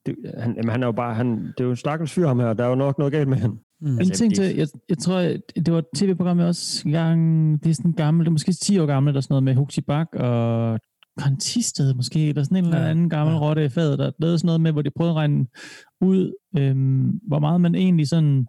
Det, 0.05 0.15
han, 0.37 0.55
jamen, 0.55 0.69
han 0.69 0.83
er 0.83 0.87
jo 0.87 0.91
bare... 0.91 1.15
Han, 1.15 1.37
det 1.37 1.59
er 1.59 1.63
jo 1.63 1.69
en 1.69 1.75
stakkels 1.75 2.13
fyr, 2.13 2.27
ham 2.27 2.39
her. 2.39 2.53
Der 2.53 2.63
er 2.63 2.69
jo 2.69 2.75
nok 2.75 2.97
noget 2.97 3.13
galt 3.13 3.27
med 3.29 3.37
ham. 3.37 3.59
Mm. 3.81 3.99
En 3.99 4.09
ting 4.09 4.35
til, 4.35 4.55
jeg, 4.55 4.67
jeg 4.89 4.97
tror, 4.97 5.17
det 5.65 5.73
var 5.73 5.79
et 5.79 5.85
tv-program, 5.95 6.39
jeg 6.39 6.47
også 6.47 6.89
gang, 6.89 7.19
det 7.63 7.69
er 7.69 7.73
sådan 7.73 7.93
gammel, 7.93 8.25
det 8.25 8.29
er 8.29 8.31
måske 8.31 8.51
10 8.53 8.79
år 8.79 8.85
gammelt, 8.85 9.13
der 9.13 9.17
er 9.17 9.21
sådan 9.21 9.33
noget 9.33 9.43
med 9.43 9.55
Huxi 9.55 9.81
Bak 9.81 10.07
og 10.13 10.79
Kontisted 11.17 11.93
måske, 11.93 12.29
eller 12.29 12.43
sådan 12.43 12.57
en 12.57 12.65
eller 12.65 12.81
Ja. 12.81 12.89
anden 12.89 13.09
gammel 13.09 13.35
rotte 13.37 13.65
i 13.65 13.69
fadet, 13.69 13.99
der 13.99 14.11
lavede 14.19 14.39
sådan 14.39 14.45
noget 14.47 14.61
med, 14.61 14.71
hvor 14.71 14.81
de 14.81 14.89
prøvede 14.95 15.11
at 15.11 15.15
regne 15.15 15.45
ud, 16.01 16.33
øhm, 16.57 17.19
hvor 17.27 17.39
meget 17.39 17.61
man 17.61 17.75
egentlig 17.75 18.07
sådan, 18.07 18.47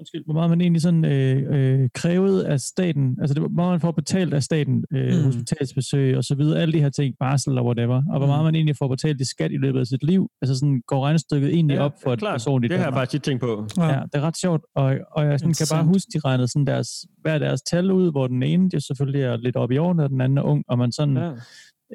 undskyld, 0.00 0.24
hvor 0.24 0.34
meget 0.34 0.50
man 0.50 0.60
egentlig 0.60 0.82
sådan 0.82 1.04
øh, 1.04 1.36
øh, 1.82 1.88
krævede 1.94 2.46
af 2.48 2.60
staten, 2.60 3.18
altså 3.20 3.34
det, 3.34 3.42
hvor 3.42 3.48
meget 3.48 3.70
man 3.72 3.80
får 3.80 3.90
betalt 3.90 4.34
af 4.34 4.42
staten, 4.42 4.84
øh, 4.94 5.10
Mm. 5.12 5.18
mm. 5.18 5.24
hospitalsbesøg 5.24 6.16
og 6.16 6.24
så 6.24 6.34
videre, 6.34 6.60
alle 6.62 6.72
de 6.72 6.80
her 6.80 6.88
ting, 6.90 7.14
barsel 7.20 7.58
og 7.58 7.64
whatever, 7.66 7.96
og 7.96 8.02
hvor 8.18 8.26
Mm. 8.26 8.26
meget 8.26 8.44
man 8.44 8.54
egentlig 8.54 8.76
får 8.76 8.88
betalt 8.88 9.20
i 9.20 9.24
skat 9.24 9.52
i 9.52 9.56
løbet 9.56 9.80
af 9.80 9.86
sit 9.86 10.02
liv, 10.04 10.28
altså 10.42 10.54
sådan 10.58 10.82
går 10.86 11.04
regnestykket 11.04 11.50
egentlig 11.54 11.74
Ja, 11.74 11.82
op 11.84 11.92
for 12.02 12.12
et 12.12 12.18
klart. 12.18 12.34
person 12.34 12.64
i 12.64 12.68
Det 12.68 12.78
har 12.78 12.84
jeg 12.84 12.92
faktisk 12.94 13.10
tit 13.12 13.22
tænkt 13.22 13.40
på. 13.42 13.66
Ja. 13.78 13.84
ja, 13.86 14.00
det 14.12 14.14
er 14.14 14.20
ret 14.20 14.36
sjovt, 14.36 14.62
og, 14.74 14.96
og 15.12 15.24
jeg 15.26 15.40
sådan, 15.40 15.54
kan 15.54 15.66
bare 15.72 15.84
huske, 15.84 16.08
de 16.14 16.18
regnede 16.24 16.48
sådan 16.48 16.66
deres, 16.66 16.88
hver 17.22 17.38
deres 17.38 17.62
tal 17.62 17.90
ud, 17.92 18.10
hvor 18.10 18.26
den 18.26 18.42
ene 18.42 18.70
det 18.70 18.84
selvfølgelig 18.86 19.22
er 19.22 19.36
lidt 19.36 19.56
oppe 19.56 19.74
i 19.74 19.78
årene, 19.78 20.02
og 20.04 20.10
den 20.10 20.20
anden 20.20 20.38
er 20.38 20.42
ung, 20.42 20.64
og 20.68 20.78
man 20.78 20.92
sådan, 20.92 21.16
Ja. 21.16 21.30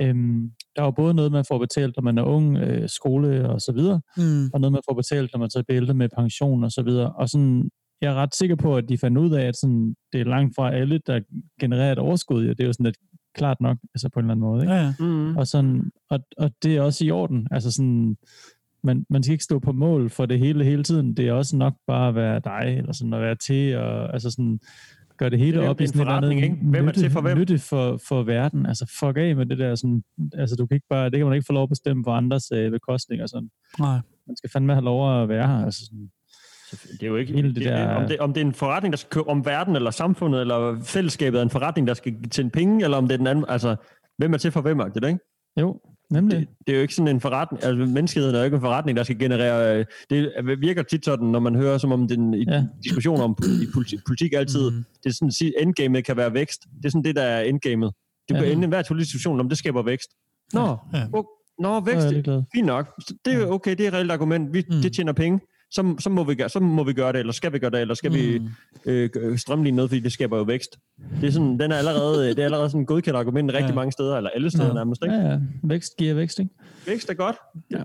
øhm, 0.01 0.51
der 0.75 0.81
er 0.81 0.85
jo 0.85 0.91
både 0.91 1.13
noget, 1.13 1.31
man 1.31 1.45
får 1.47 1.57
betalt, 1.59 1.93
når 1.97 2.03
man 2.03 2.17
er 2.17 2.23
ung, 2.23 2.57
øh, 2.57 2.89
skole 2.89 3.49
og 3.49 3.61
så 3.61 3.71
videre, 3.71 4.01
Mm. 4.17 4.49
og 4.53 4.59
noget, 4.61 4.71
man 4.71 4.81
får 4.89 4.95
betalt, 4.95 5.29
når 5.33 5.39
man 5.39 5.49
så 5.49 5.63
bliver 5.67 5.81
ældre 5.81 5.93
med 5.93 6.09
pension 6.17 6.63
og 6.63 6.71
så 6.71 6.81
videre, 6.81 7.11
og 7.11 7.29
sådan, 7.29 7.69
jeg 8.05 8.13
er 8.13 8.21
ret 8.21 8.35
sikker 8.35 8.55
på, 8.55 8.77
at 8.77 8.89
de 8.89 8.97
fandt 8.97 9.17
ud 9.17 9.31
af, 9.31 9.45
at 9.45 9.55
sådan, 9.55 9.95
det 10.13 10.21
er 10.21 10.25
langt 10.25 10.55
fra 10.55 10.73
alle, 10.73 10.99
der 11.07 11.19
genererer 11.59 11.91
et 11.91 11.99
overskud, 11.99 12.43
ja. 12.43 12.49
det 12.49 12.59
er 12.59 12.65
jo 12.65 12.73
sådan 12.73 12.85
lidt 12.85 12.97
klart 13.35 13.61
nok, 13.61 13.77
altså 13.95 14.09
på 14.09 14.19
en 14.19 14.25
eller 14.25 14.33
anden 14.33 14.45
måde, 14.45 14.63
ikke? 14.63 14.73
Ja, 14.73 14.81
ja. 14.81 14.93
Mm. 14.99 15.37
Og, 15.37 15.47
sådan, 15.47 15.91
og, 16.09 16.19
og 16.37 16.51
det 16.63 16.75
er 16.75 16.81
også 16.81 17.05
i 17.05 17.11
orden. 17.11 17.47
Altså 17.51 17.71
sådan, 17.71 18.17
man, 18.83 19.05
man 19.09 19.23
skal 19.23 19.31
ikke 19.31 19.43
stå 19.43 19.59
på 19.59 19.71
mål 19.71 20.09
for 20.09 20.25
det 20.25 20.39
hele 20.39 20.63
hele 20.63 20.83
tiden. 20.83 21.17
Det 21.17 21.27
er 21.27 21.33
også 21.33 21.57
nok 21.57 21.73
bare 21.87 22.07
at 22.07 22.15
være 22.15 22.41
dig, 22.43 22.77
eller 22.77 22.93
sådan 22.93 23.13
at 23.13 23.21
være 23.21 23.35
til, 23.35 23.77
og 23.77 24.13
altså 24.13 24.31
sådan, 24.31 24.59
gøre 25.17 25.29
det 25.29 25.39
hele 25.39 25.57
Det 25.57 25.65
er 25.65 25.69
op 25.69 25.81
i 25.81 25.83
en 25.83 25.87
sådan 25.87 26.01
et 26.01 26.05
eller 26.05 26.31
andet 26.31 26.43
ikke? 26.43 26.55
Hvem 26.55 26.83
er 26.83 26.87
nytte, 26.87 26.99
til 26.99 27.09
for 27.11 27.21
hvem? 27.21 27.37
nytte 27.37 27.59
for, 27.59 27.99
for 28.07 28.23
verden. 28.23 28.65
Altså 28.65 28.95
fuck 28.99 29.17
af 29.17 29.35
med 29.35 29.45
det 29.45 29.57
der 29.57 29.75
sådan, 29.75 30.03
altså 30.33 30.55
du 30.55 30.65
kan 30.65 30.75
ikke 30.75 30.87
bare, 30.89 31.09
det 31.09 31.17
kan 31.17 31.25
man 31.25 31.35
ikke 31.35 31.45
få 31.45 31.53
lov 31.53 31.63
at 31.63 31.69
bestemme 31.69 32.03
for 32.03 32.11
andres 32.11 32.51
øh, 32.51 32.71
bekostning 32.71 33.21
og 33.21 33.29
sådan. 33.29 33.49
Nej. 33.79 33.99
Man 34.27 34.37
skal 34.37 34.49
fandme 34.49 34.73
have 34.73 34.85
lov 34.85 35.21
at 35.21 35.29
være 35.29 35.47
her. 35.47 35.65
Altså 35.65 35.85
sådan, 35.85 36.09
Det 36.83 37.03
er 37.03 37.07
jo 37.07 37.15
ikke... 37.15 37.33
Hele 37.33 37.47
Det, 37.47 37.55
det 37.55 37.63
der- 37.65 37.95
om, 37.95 38.07
det, 38.07 38.19
om 38.19 38.33
det 38.33 38.41
er 38.41 38.45
en 38.45 38.53
forretning, 38.53 38.91
der 38.93 38.97
skal 38.97 39.09
købe 39.09 39.27
om 39.27 39.45
verden, 39.45 39.75
eller 39.75 39.91
samfundet, 39.91 40.41
eller 40.41 40.79
fællesskabet 40.83 41.37
er 41.37 41.41
en 41.43 41.49
forretning, 41.49 41.87
der 41.87 41.93
skal 41.93 42.29
tjene 42.31 42.49
penge, 42.49 42.83
eller 42.83 42.97
om 42.97 43.07
det 43.07 43.13
er 43.13 43.17
den 43.17 43.27
anden... 43.27 43.45
Altså, 43.47 43.75
hvem 44.17 44.33
er 44.33 44.37
til 44.37 44.51
for 44.51 44.61
hvem, 44.61 44.77
det 44.77 45.07
ikke? 45.07 45.19
jo, 45.59 45.81
nemlig. 46.11 46.39
Det, 46.39 46.47
det 46.67 46.73
er 46.73 46.77
jo 46.77 46.81
ikke 46.81 46.95
sådan 46.95 47.07
en 47.15 47.21
forretning... 47.21 47.63
Altså, 47.63 47.85
menneskeheden 47.85 48.35
er 48.35 48.39
jo 48.39 48.45
ikke 48.45 48.55
en 48.55 48.61
forretning, 48.61 48.97
der 48.97 49.03
skal 49.03 49.19
generere... 49.19 49.85
Det 50.09 50.31
virker 50.59 50.83
tit 50.83 51.05
sådan, 51.05 51.27
når 51.27 51.39
man 51.39 51.55
hører, 51.55 51.77
som 51.77 51.91
om 51.91 52.07
den 52.07 52.33
i 52.33 52.45
Ja. 52.51 52.63
diskussioner 52.83 53.23
om 53.23 53.37
i 53.61 53.65
politik, 53.73 53.99
politik 54.07 54.33
altid... 54.33 54.71
Mhm. 54.71 54.83
Det 55.03 55.09
er 55.09 55.13
sådan, 55.13 55.51
at 55.57 55.63
endgamet 55.63 56.05
kan 56.05 56.17
være 56.17 56.33
vækst. 56.33 56.61
Det 56.77 56.85
er 56.85 56.89
sådan 56.89 57.03
det, 57.03 57.15
der 57.15 57.21
er 57.23 57.41
endgamet. 57.41 57.91
Det 58.29 58.35
Ja. 58.35 58.41
kan 58.41 58.51
ende 58.51 58.63
i 58.65 58.67
hver 58.67 58.83
politisk 58.87 59.07
diskussion, 59.13 59.39
om 59.39 59.49
det 59.49 59.57
skaber 59.57 59.83
vækst. 59.83 60.09
Nå, 60.53 60.77
Ja. 60.93 61.03
o- 61.17 61.31
Nå, 61.59 61.75
er 61.75 61.79
vækst, 61.81 62.09
ligeglad. 62.09 62.43
fint 62.55 62.65
nok. 62.67 63.01
Det 63.25 63.33
er 63.33 63.45
okay, 63.47 63.71
det 63.71 63.79
er 63.83 63.87
et 63.87 63.93
reelt 63.93 64.11
argument. 64.11 64.53
Vi, 64.53 64.63
Mm. 64.69 64.81
Det 64.81 64.93
tjener 64.93 65.13
penge. 65.13 65.39
Så, 65.75 65.95
så, 65.99 66.09
må 66.09 66.23
vi, 66.23 66.35
gøre- 66.35 66.49
så 66.49 66.59
må 66.59 66.83
vi 66.83 66.93
gøre 66.93 67.11
det, 67.13 67.19
eller 67.19 67.33
skal 67.33 67.53
vi 67.53 67.59
gøre 67.59 67.71
det, 67.71 67.81
eller 67.81 67.93
skal 67.93 68.13
vi 68.13 68.39
Mm. 68.39 68.47
øh, 68.85 69.09
øh, 69.15 69.37
strømline 69.37 69.75
noget, 69.75 69.89
fordi 69.91 69.99
det 70.01 70.11
skaber 70.11 70.37
jo 70.37 70.43
vækst. 70.43 70.79
Det 71.21 71.27
er, 71.27 71.31
sådan, 71.31 71.59
den 71.59 71.71
er 71.71 71.75
allerede, 71.75 72.27
det 72.29 72.39
er 72.39 72.43
allerede 72.45 72.69
sådan 72.69 72.81
en 72.81 72.85
godkendt 72.85 73.17
argument 73.17 73.51
rigtig 73.53 73.69
Ja. 73.69 73.75
mange 73.75 73.91
steder, 73.91 74.17
eller 74.17 74.29
alle 74.29 74.49
steder 74.51 74.67
Ja. 74.67 74.73
nærmest. 74.73 75.03
Ikke? 75.03 75.15
Ja, 75.15 75.21
ja. 75.31 75.39
Vækst 75.63 75.93
giver 75.97 76.13
vækst, 76.13 76.39
ikke? 76.39 76.51
Vækst 76.87 77.09
er 77.09 77.13
godt. 77.13 77.35
Ja. 77.71 77.83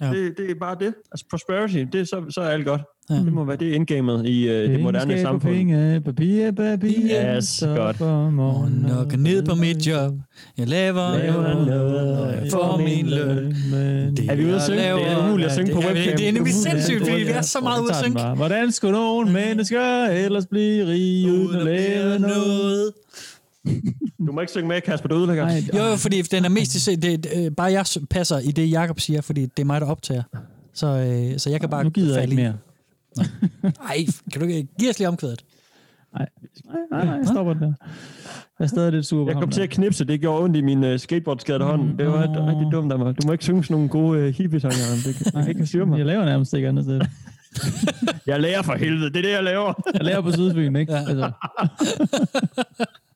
Ja. 0.00 0.06
Det, 0.06 0.34
det 0.38 0.50
er 0.50 0.54
bare 0.60 0.76
det. 0.80 0.94
Altså 1.12 1.26
prosperity, 1.30 1.84
det 1.92 2.00
er, 2.00 2.04
så, 2.04 2.24
så 2.30 2.40
er 2.40 2.48
alt 2.48 2.64
godt. 2.66 2.80
Ja. 3.10 3.14
Det 3.14 3.32
må 3.32 3.44
være 3.44 3.56
det 3.56 3.74
endgamet 3.76 4.26
i 4.26 4.48
øh, 4.48 4.70
det 4.70 4.80
moderne 4.80 5.20
samfund. 5.20 5.54
Penge, 5.54 6.00
papir, 6.00 6.50
papir. 6.50 7.36
Yes, 7.36 7.44
så 7.44 7.74
godt. 7.76 7.96
for 7.96 8.30
morgen 8.30 8.84
Og 8.98 9.08
går 9.10 9.16
ned 9.16 9.42
på 9.42 9.54
mit 9.54 9.86
job. 9.86 10.12
Jeg 10.58 10.66
laver, 10.68 11.18
Laver 11.18 11.64
noget, 11.66 12.18
og 12.18 12.32
jeg 12.44 12.52
får 12.52 12.76
min 12.78 13.06
løn. 13.06 13.54
Er 14.30 14.34
vi 14.36 14.44
ude 14.44 14.54
at 14.54 14.62
synge? 14.62 14.78
Det 14.78 14.88
er 14.90 14.96
laver- 14.96 15.24
umuligt 15.28 15.46
at 15.48 15.54
synge 15.54 15.74
på 15.74 15.80
det 15.80 15.86
webcam. 15.88 16.16
Det 16.16 16.28
er 16.28 16.32
nemlig 16.32 16.52
sindssygt, 16.54 16.98
fordi 17.08 17.22
vi 17.22 17.30
er 17.30 17.42
så 17.42 17.60
meget 17.60 17.80
ude 17.82 17.90
at 17.90 17.96
synge. 17.96 18.34
Hvordan 18.36 18.72
skulle 18.72 18.92
nogle 18.92 19.32
mennesker 19.32 20.04
ellers 20.06 20.46
blive 20.46 20.86
rige 20.86 21.32
uden 21.32 21.56
at 21.56 21.64
lave 21.64 22.18
noget? 22.18 22.92
Du 24.26 24.32
må 24.32 24.40
ikke 24.40 24.50
synge 24.50 24.68
med, 24.68 24.80
Kasper, 24.80 25.08
du 25.08 25.14
ødelægger. 25.14 25.44
Nej, 25.44 25.62
Jo, 25.74 25.82
jo, 25.84 25.96
fordi 25.96 26.22
den 26.22 26.44
er 26.44 26.48
mest 26.48 26.86
det, 26.86 27.02
det, 27.02 27.26
øh, 27.36 27.50
bare 27.56 27.72
jeg 27.72 27.84
passer 28.10 28.38
i 28.38 28.50
det, 28.50 28.70
Jakob 28.70 29.00
siger, 29.00 29.20
fordi 29.20 29.42
det 29.46 29.58
er 29.62 29.64
mig, 29.64 29.80
der 29.80 29.86
optager. 29.86 30.22
Så, 30.74 30.86
øh, 30.86 31.38
så 31.38 31.50
jeg 31.50 31.60
kan 31.60 31.68
bare 31.68 31.84
nu 31.84 31.90
gider 31.90 32.14
jeg 32.20 32.24
ikke 32.24 32.36
mere. 32.36 32.54
Ej, 33.88 33.96
kan 34.32 34.40
du 34.42 34.46
ikke 34.48 34.68
give 34.78 34.90
os 34.90 34.98
lige 34.98 35.08
omkvædet? 35.08 35.44
Nej, 36.14 36.28
nej, 36.90 37.04
nej, 37.04 37.14
jeg 37.14 37.26
stopper 37.26 37.52
den 37.52 37.62
der. 37.62 37.72
Jeg 38.58 38.64
er 38.64 38.68
stadig 38.68 38.92
lidt 38.92 39.06
sur 39.06 39.24
på 39.24 39.30
Jeg 39.30 39.36
kom 39.40 39.50
til 39.50 39.60
at 39.62 39.70
knipse, 39.70 40.04
det 40.04 40.20
gjorde 40.20 40.42
ondt 40.44 40.56
i 40.56 40.60
min 40.60 40.84
uh, 40.84 40.98
skateboardskadede 40.98 41.64
hånd. 41.64 41.98
Det 41.98 42.06
var 42.06 42.26
Nå. 42.26 42.46
rigtig 42.48 42.72
dumt 42.72 42.92
af 42.92 42.98
mig. 42.98 43.22
Du 43.22 43.26
må 43.26 43.32
ikke 43.32 43.44
synge 43.44 43.64
sådan 43.64 43.74
nogle 43.74 43.88
gode 43.88 44.18
uh, 44.28 44.34
hippie-sange, 44.34 44.76
det, 45.04 45.14
kan- 45.16 45.26
jeg 45.34 45.42
kan 45.42 45.48
ikke 45.48 45.66
styre 45.66 45.86
mig. 45.86 45.98
Jeg 45.98 46.06
laver 46.06 46.24
nærmest 46.24 46.54
ikke 46.54 46.68
andet 46.68 46.84
sted. 46.84 47.00
Jeg 48.26 48.40
lærer 48.40 48.62
for 48.62 48.74
helvede, 48.74 49.10
det 49.10 49.16
er 49.16 49.22
det, 49.22 49.30
jeg 49.30 49.44
laver. 49.44 49.72
Jeg 49.94 50.04
laver 50.04 50.20
på 50.20 50.32
Sydfyn, 50.32 50.76
ikke? 50.76 50.92
Ja. 50.92 50.98
Altså, 50.98 51.30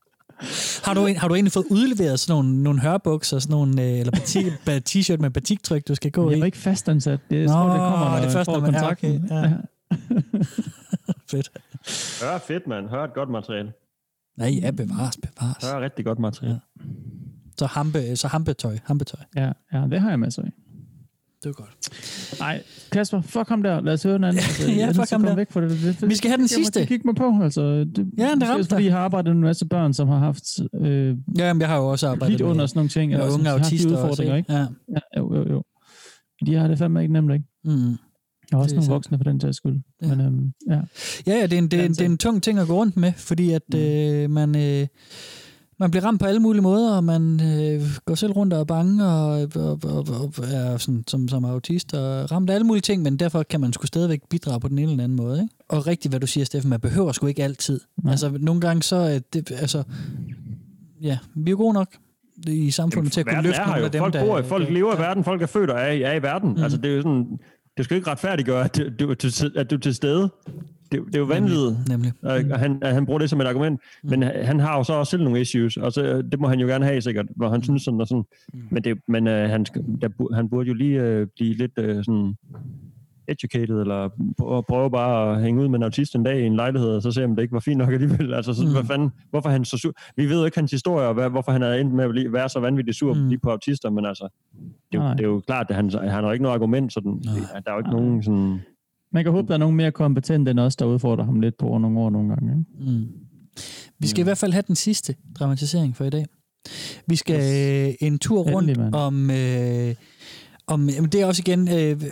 Har 0.85 0.95
du, 0.95 1.09
har 1.17 1.29
du 1.29 1.35
egentlig 1.35 1.53
fået 1.53 1.67
udleveret 1.71 2.21
sådan 2.21 2.37
nogle, 2.43 2.63
nogle 2.63 2.81
hørbukser, 2.81 3.39
sådan 3.39 3.51
nogle, 3.55 3.83
øh, 3.83 3.99
eller 4.01 4.13
t-shirt 4.89 5.17
med 5.21 5.31
batiktryk, 5.31 5.89
du 5.89 5.95
skal 5.95 6.11
gå 6.11 6.29
jeg 6.31 6.37
i? 6.37 6.41
var 6.41 6.47
ikke 6.47 6.59
fastansat. 6.59 7.21
Det, 7.31 7.37
jeg 7.37 7.47
Nå, 7.47 7.53
tror, 7.53 7.71
det 7.71 7.79
kommer, 7.79 7.99
når 7.99 8.11
det 8.11 8.19
er 8.19 8.23
jeg 8.23 8.33
først, 8.33 8.47
får 8.47 8.53
når 8.53 8.61
man- 8.61 8.75
ja, 8.75 8.79
kontrakten. 8.81 9.25
okay, 9.25 9.43
ja. 9.43 9.53
Fedt. 11.31 11.51
Hør 12.23 12.39
fedt, 12.39 12.67
mand. 12.67 12.89
Hør 12.89 13.05
et 13.05 13.15
godt 13.15 13.29
materiale. 13.31 13.73
Nej, 14.37 14.49
ja, 14.63 14.71
bevares, 14.71 15.17
bevares. 15.17 15.65
Hør 15.71 15.81
rigtig 15.81 16.05
godt 16.05 16.19
materiale. 16.19 16.61
Så, 17.59 17.67
hampe, 17.67 18.17
så 18.17 18.29
hampetøj, 18.29 18.79
hampetøj. 18.85 19.21
Ja, 19.37 19.53
ja, 19.73 19.79
det 19.91 20.01
har 20.01 20.11
jeg 20.11 20.19
masser 20.21 20.43
af. 20.43 20.51
Det 21.43 21.49
er 21.49 21.53
godt. 21.53 22.39
Nej, 22.41 22.63
Kasper, 22.93 23.21
fuck 23.21 23.49
ham 23.49 23.63
der. 23.63 23.81
Lad 23.81 23.93
os 23.93 24.03
høre 24.03 24.15
den 24.15 24.25
anden. 24.25 24.39
Altså, 24.49 24.71
Ja, 24.71 24.89
er 24.89 24.93
fuck 24.93 25.11
ham 25.11 25.23
der. 25.23 25.35
væk 25.35 25.51
fra 25.53 25.61
det. 25.61 25.71
det, 25.71 25.97
det 26.01 26.09
Vi 26.09 26.15
skal 26.15 26.29
have 26.31 26.39
den 26.39 26.49
sidste. 26.49 26.87
Kigge 26.87 27.07
mig 27.07 27.15
på. 27.15 27.39
Altså, 27.43 27.63
det, 27.85 27.99
Ja, 28.19 28.23
det 28.25 28.31
ramte 28.43 28.45
også, 28.61 28.71
fordi 28.71 28.85
jeg 28.85 28.93
har 28.93 29.01
arbejdet 29.01 29.27
med 29.31 29.37
en 29.37 29.41
masse 29.43 29.67
børn, 29.67 29.95
som 29.95 30.09
har 30.09 30.19
haft 30.19 30.45
øh, 30.83 31.17
Ja, 31.39 31.53
men 31.53 31.61
jeg 31.61 31.69
har 31.69 31.77
jo 31.77 31.89
også 31.91 32.09
arbejdet 32.09 32.31
lidt 32.33 32.41
under 32.43 32.67
sådan 32.67 32.79
nogle 32.79 32.89
ting. 32.91 33.13
eller 33.13 33.25
unge 33.27 33.37
som 33.37 33.45
har 33.47 33.53
autister 33.53 33.91
også, 33.91 34.03
udfordringer, 34.03 34.37
ikke? 34.37 34.53
Ja. 34.53 34.59
Ja, 34.95 35.01
jo, 35.19 35.35
jo, 35.37 35.53
jo. 35.53 35.63
De 36.47 36.55
har 36.55 36.69
det 36.69 36.79
fandme 36.79 37.03
ikke 37.03 37.13
nemt, 37.13 37.33
ikke? 37.33 37.45
Mm. 37.65 37.97
Har 38.53 38.59
også 38.59 38.75
er 38.75 38.81
nogle 38.81 38.93
voksne 38.93 39.19
for 39.19 39.25
den 39.25 39.41
tages 39.41 39.57
skyld. 39.57 39.81
Ja. 40.03 40.07
Men 40.09 40.21
øhm, 40.21 40.53
ja. 40.71 40.81
Ja, 41.27 41.39
ja, 41.41 41.43
det 41.43 41.53
er 41.53 41.59
en, 41.59 41.69
det 41.69 41.81
er, 41.81 41.89
det 41.89 42.01
er 42.01 42.05
en 42.07 42.19
tung 42.19 42.43
ting 42.43 42.59
at 42.59 42.67
gå 42.67 42.75
rundt 42.75 42.97
med, 42.97 43.13
fordi 43.17 43.51
at 43.51 43.75
øh, 43.75 44.31
man, 44.31 44.57
øh, 44.57 44.87
man 45.83 45.91
bliver 45.91 46.05
ramt 46.05 46.21
på 46.21 46.27
alle 46.27 46.41
mulige 46.41 46.63
måder, 46.63 46.97
og 46.97 47.05
man 47.05 47.41
øh, 47.43 47.83
går 48.07 48.15
selv 48.15 48.33
rundt 48.33 48.53
og 48.53 48.61
er 48.61 48.65
bange, 48.65 49.05
og, 49.07 49.49
og, 49.55 49.79
og, 49.85 50.07
og 50.09 50.33
er 50.53 50.77
sådan, 50.77 51.05
som, 51.09 51.29
som 51.29 51.45
autist, 51.45 51.95
og 51.95 52.33
ramt 52.33 52.51
af 52.51 52.55
alle 52.55 52.67
mulige 52.67 52.81
ting, 52.83 53.03
men 53.03 53.17
derfor 53.17 53.43
kan 53.43 53.61
man 53.61 53.73
sgu 53.73 53.87
stadigvæk 53.87 54.21
bidrage 54.31 54.61
på 54.61 54.69
den 54.69 54.79
ene 54.79 54.91
eller 54.91 55.05
anden 55.05 55.17
måde. 55.17 55.43
Ikke? 55.43 55.55
Og 55.69 55.87
rigtigt, 55.87 56.13
hvad 56.13 56.21
du 56.21 56.27
siger, 56.27 56.45
Steffen, 56.45 56.71
man 56.71 56.81
behøver 56.81 57.13
sgu 57.13 57.27
ikke 57.27 57.45
altid. 57.45 57.81
Nej. 58.03 58.11
Altså, 58.11 58.33
nogle 58.41 58.61
gange 58.61 58.83
så, 58.83 58.97
er 58.97 59.19
det, 59.33 59.51
altså, 59.51 59.83
ja, 61.03 61.19
vi 61.35 61.49
er 61.49 61.51
jo 61.51 61.57
gode 61.57 61.75
nok 61.75 61.89
i 62.47 62.71
samfundet 62.71 63.13
til 63.13 63.21
at 63.21 63.27
kunne 63.27 63.43
løfte 63.43 63.61
nogle 63.67 63.85
af 63.85 63.91
dem, 63.91 63.99
folk, 64.01 64.13
der... 64.15 64.25
bor, 64.27 64.39
i- 64.39 64.43
folk 64.43 64.71
lever 64.71 64.95
i 64.97 64.99
verden, 64.99 65.25
folk 65.25 65.43
er 65.43 65.47
født 65.47 65.71
og 65.71 65.81
er, 65.81 65.91
i- 65.91 66.03
er 66.03 66.13
i 66.13 66.23
verden. 66.23 66.53
Mm. 66.53 66.63
Altså, 66.63 66.79
det 66.79 66.91
er 66.91 66.97
jo 66.97 67.03
sådan, 67.03 67.27
det 67.77 67.85
skal 67.85 67.95
jo 67.95 67.99
ikke 67.99 68.11
retfærdiggøre, 68.11 68.65
at 68.65 68.77
du, 68.77 68.83
du, 69.01 69.11
at 69.57 69.71
du 69.71 69.77
er 69.77 69.81
til 69.81 69.95
stede. 69.95 70.31
Det, 70.93 71.01
det 71.07 71.15
er 71.15 71.19
jo 71.19 71.25
vanvittigt, 71.25 71.89
Nemlig. 71.89 72.13
at, 72.23 72.53
at 72.53 72.59
han, 72.59 72.79
at 72.83 72.95
han 72.95 73.07
bruger 73.07 73.19
det 73.19 73.31
som 73.31 73.41
et 73.41 73.47
argument. 73.47 73.81
Mm. 74.03 74.11
Men 74.11 74.23
han, 74.23 74.61
har 74.61 74.77
jo 74.77 74.85
så 74.85 74.93
også 74.93 75.11
selv 75.11 75.23
nogle 75.23 75.41
issues, 75.41 75.77
og 75.77 75.93
så, 75.93 76.23
det 76.33 76.41
må 76.41 76.49
han 76.49 76.61
jo 76.61 76.67
gerne 76.67 76.85
have 76.85 77.01
sikkert, 77.01 77.27
hvor 77.37 77.49
han 77.49 77.63
synes 77.63 77.83
sådan 77.83 78.01
og 78.01 78.07
sådan. 78.07 78.25
Mm. 78.55 78.61
Men, 78.71 78.85
det, 78.85 78.99
men 79.09 79.27
uh, 79.27 79.33
han, 79.33 79.65
der, 80.01 80.35
han 80.35 80.49
burde 80.49 80.69
jo 80.69 80.75
lige 80.75 81.21
uh, 81.21 81.27
blive 81.37 81.55
lidt 81.55 81.79
uh, 81.79 82.05
sådan 82.05 82.37
educated, 83.29 83.81
eller 83.81 84.09
prøve, 84.39 84.63
prøve 84.69 84.91
bare 84.91 85.35
at 85.37 85.43
hænge 85.43 85.63
ud 85.63 85.69
med 85.69 85.79
en 85.79 85.83
autist 85.83 86.15
en 86.15 86.23
dag 86.23 86.41
i 86.41 86.47
en 86.47 86.57
lejlighed, 86.57 86.89
og 86.89 87.03
så 87.03 87.11
se, 87.13 87.25
om 87.25 87.37
det 87.37 87.43
ikke 87.43 87.53
var 87.53 87.61
fint 87.61 87.79
nok 87.79 87.93
alligevel. 87.93 88.35
Altså, 88.39 88.55
så, 88.55 88.67
Mm. 88.67 88.73
hvad 88.73 88.85
fanden, 88.85 89.11
hvorfor 89.31 89.49
han 89.49 89.65
så 89.65 89.77
sur? 89.79 89.93
Vi 90.17 90.27
ved 90.29 90.39
jo 90.39 90.45
ikke 90.45 90.59
hans 90.59 90.71
historie, 90.71 91.09
og 91.09 91.15
hvad, 91.15 91.31
hvorfor 91.31 91.53
han 91.53 91.63
er 91.63 91.73
endt 91.75 91.95
med 91.95 92.05
at 92.05 92.11
blive- 92.11 92.33
være 92.33 92.49
så 92.49 92.61
vanvittigt 92.61 92.97
sur 92.97 93.15
Mm. 93.15 93.29
lige 93.29 93.39
på 93.39 93.51
autister, 93.51 93.91
men 93.91 94.05
altså, 94.07 94.29
det, 94.93 94.99
er 94.99 94.99
jo- 94.99 95.01
Nej. 95.01 95.15
det 95.15 95.25
er 95.25 95.29
jo 95.29 95.41
klart, 95.47 95.67
at 95.71 95.77
han, 95.77 95.91
han 95.91 96.09
har 96.11 96.23
jo 96.23 96.31
ikke 96.31 96.43
noget 96.43 96.55
argument, 96.55 96.93
sådan, 96.93 97.21
der 97.23 97.61
er 97.67 97.73
jo 97.73 97.79
ikke 97.79 97.91
nogen 97.91 98.23
sådan... 98.23 98.61
Man 99.15 99.25
kan 99.25 99.33
håbe, 99.33 99.49
der 99.49 99.55
er 99.55 99.59
nogen 99.59 99.77
mere 99.77 99.91
kompetent 99.93 100.49
end 100.49 100.61
os, 100.61 100.77
der 100.77 100.85
udfordrer 100.85 101.25
ham 101.25 101.41
lidt 101.41 101.57
på 101.59 101.67
over 101.67 101.79
nogle 101.79 101.99
år 102.01 102.11
nogle 102.11 102.29
gange. 102.29 102.51
Ikke? 102.81 102.93
Mm. 102.93 103.07
Vi 103.99 104.07
skal 104.07 104.21
i 104.21 104.25
hvert 104.25 104.39
fald 104.39 104.53
have 104.53 104.65
den 104.67 104.75
sidste 104.77 105.15
dramatisering 105.39 105.97
for 105.97 106.05
i 106.05 106.11
dag. 106.11 106.27
Vi 107.07 107.17
skal 107.17 107.41
øh, 107.89 107.95
en 108.01 108.19
tur 108.19 108.43
rundt 108.43 108.71
Endelig, 108.71 108.95
om... 108.95 109.31
Øh, 109.31 109.95
om, 110.67 110.89
jamen, 110.89 111.11
det 111.11 111.21
er 111.21 111.27
også 111.27 111.43
igen 111.47 111.69
øh, 111.69 112.03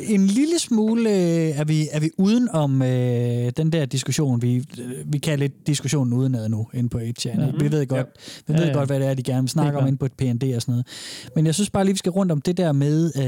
en 0.00 0.26
lille 0.26 0.58
smule 0.58 1.10
øh, 1.10 1.58
er 1.58 1.64
vi 1.64 1.88
er 1.92 2.00
vi 2.00 2.10
uden 2.18 2.48
om 2.48 2.82
øh, 2.82 3.50
den 3.56 3.72
der 3.72 3.86
diskussion 3.86 4.42
vi 4.42 4.56
øh, 4.56 5.12
vi 5.12 5.18
kalder 5.18 5.38
lidt 5.38 5.66
diskussionen 5.66 6.12
udenad 6.12 6.48
nu 6.48 6.68
inde 6.74 6.88
på 6.88 6.98
8 6.98 7.12
channel. 7.20 7.52
Mhm. 7.52 7.60
Vi 7.60 7.72
ved 7.72 7.86
godt 7.86 8.06
vi 8.46 8.52
Ja, 8.52 8.58
ved 8.58 8.66
ja. 8.66 8.72
godt 8.72 8.88
hvad 8.88 9.00
det 9.00 9.08
er 9.08 9.14
de 9.14 9.22
gerne 9.22 9.42
vil 9.42 9.48
snakke 9.48 9.78
om 9.78 9.86
inde 9.86 9.98
på 9.98 10.06
et 10.06 10.12
PND 10.12 10.54
og 10.54 10.62
sådan 10.62 10.72
noget. 10.72 10.86
Men 11.34 11.46
jeg 11.46 11.54
synes 11.54 11.70
bare 11.70 11.84
lige 11.84 11.94
vi 11.94 11.98
skal 11.98 12.12
rundt 12.12 12.32
om 12.32 12.40
det 12.40 12.56
der 12.56 12.72
med 12.72 13.12
øh, 13.16 13.22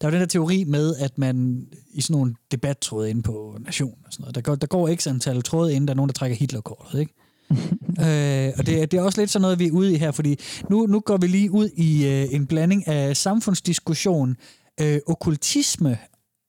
der 0.00 0.06
er 0.06 0.08
jo 0.08 0.10
den 0.10 0.20
der 0.20 0.26
teori 0.26 0.64
med 0.64 0.94
at 0.96 1.18
man 1.18 1.66
i 1.92 2.00
sådan 2.00 2.14
nogle 2.14 2.34
debattråde 2.52 3.10
inde 3.10 3.22
på 3.22 3.58
Nation 3.64 3.94
og 4.06 4.12
sådan 4.12 4.22
noget. 4.22 4.34
Der 4.34 4.40
går 4.40 4.54
der 4.54 4.66
går 4.66 4.88
ikke 4.88 5.10
antal 5.10 5.42
tråde 5.42 5.72
inden 5.72 5.88
der 5.88 5.94
er 5.94 5.96
nogen 5.96 6.08
der 6.08 6.12
trækker 6.12 6.36
Hitlerkortet, 6.36 7.00
ikke? 7.00 7.14
øh, 8.06 8.52
og 8.58 8.66
det, 8.66 8.82
er- 8.82 8.86
det 8.86 8.94
er 8.94 9.02
også 9.02 9.20
lidt 9.20 9.30
sådan 9.30 9.42
noget, 9.42 9.58
vi 9.58 9.66
er 9.66 9.70
ude 9.72 9.92
i 9.94 9.96
her, 9.96 10.10
fordi 10.10 10.36
nu, 10.70 10.86
nu 10.86 11.00
går 11.00 11.16
vi 11.16 11.26
lige 11.26 11.50
ud 11.50 11.68
i 11.76 12.06
øh, 12.06 12.34
en 12.34 12.46
blanding 12.46 12.88
af 12.88 13.16
samfundsdiskussion, 13.16 14.36
øh, 14.80 14.98
okkultisme 15.06 15.98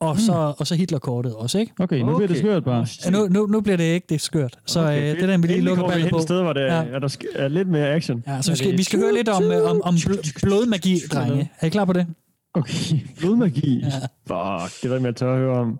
og 0.01 0.19
så, 0.19 0.53
og 0.57 0.67
så 0.67 0.75
Hitlerkortet 0.75 1.35
også, 1.35 1.59
ikke? 1.59 1.73
Okay, 1.79 1.99
nu 1.99 2.15
bliver 2.15 2.27
det 2.27 2.37
skørt 2.37 2.63
bare. 2.63 2.87
Ja, 3.05 3.09
nu, 3.09 3.27
nu, 3.27 3.45
nu 3.45 3.61
bliver 3.61 3.77
det 3.77 3.83
ikke 3.83 4.07
det 4.09 4.21
skørt. 4.21 4.59
Så 4.65 4.81
okay, 4.81 4.97
øh, 5.11 5.15
det 5.15 5.23
er 5.23 5.27
den, 5.27 5.43
vi 5.43 5.47
lige 5.47 5.61
lukker 5.61 5.87
ballet 5.87 6.09
på. 6.09 6.17
et 6.17 6.23
sted, 6.23 6.41
hvor 6.41 6.53
der, 6.53 6.61
Ja. 6.65 6.81
ja. 6.81 6.87
er, 6.89 6.99
der 6.99 7.07
sk- 7.07 7.31
er 7.41 7.47
lidt 7.47 7.67
mere 7.67 7.89
action. 7.93 8.23
Ja, 8.27 8.41
så 8.41 8.51
vi 8.51 8.57
skal, 8.57 8.77
vi 8.77 8.83
skal 8.83 8.99
høre 8.99 9.13
lidt 9.13 9.29
om, 9.29 9.43
øh, 9.43 9.69
om, 9.69 9.81
om 9.83 9.95
bl- 9.95 10.31
blodmagi, 10.43 10.99
drenge. 11.13 11.51
Er 11.61 11.67
I 11.67 11.69
klar 11.69 11.85
på 11.85 11.93
det? 11.93 12.07
Okay. 12.53 12.95
Blodmagi? 13.19 13.79
Ja. 13.83 13.87
Fuck, 14.27 14.81
det 14.83 14.91
er 14.91 14.99
der 14.99 15.07
at 15.09 15.15
tør 15.15 15.33
at 15.33 15.39
høre 15.39 15.57
om. 15.57 15.79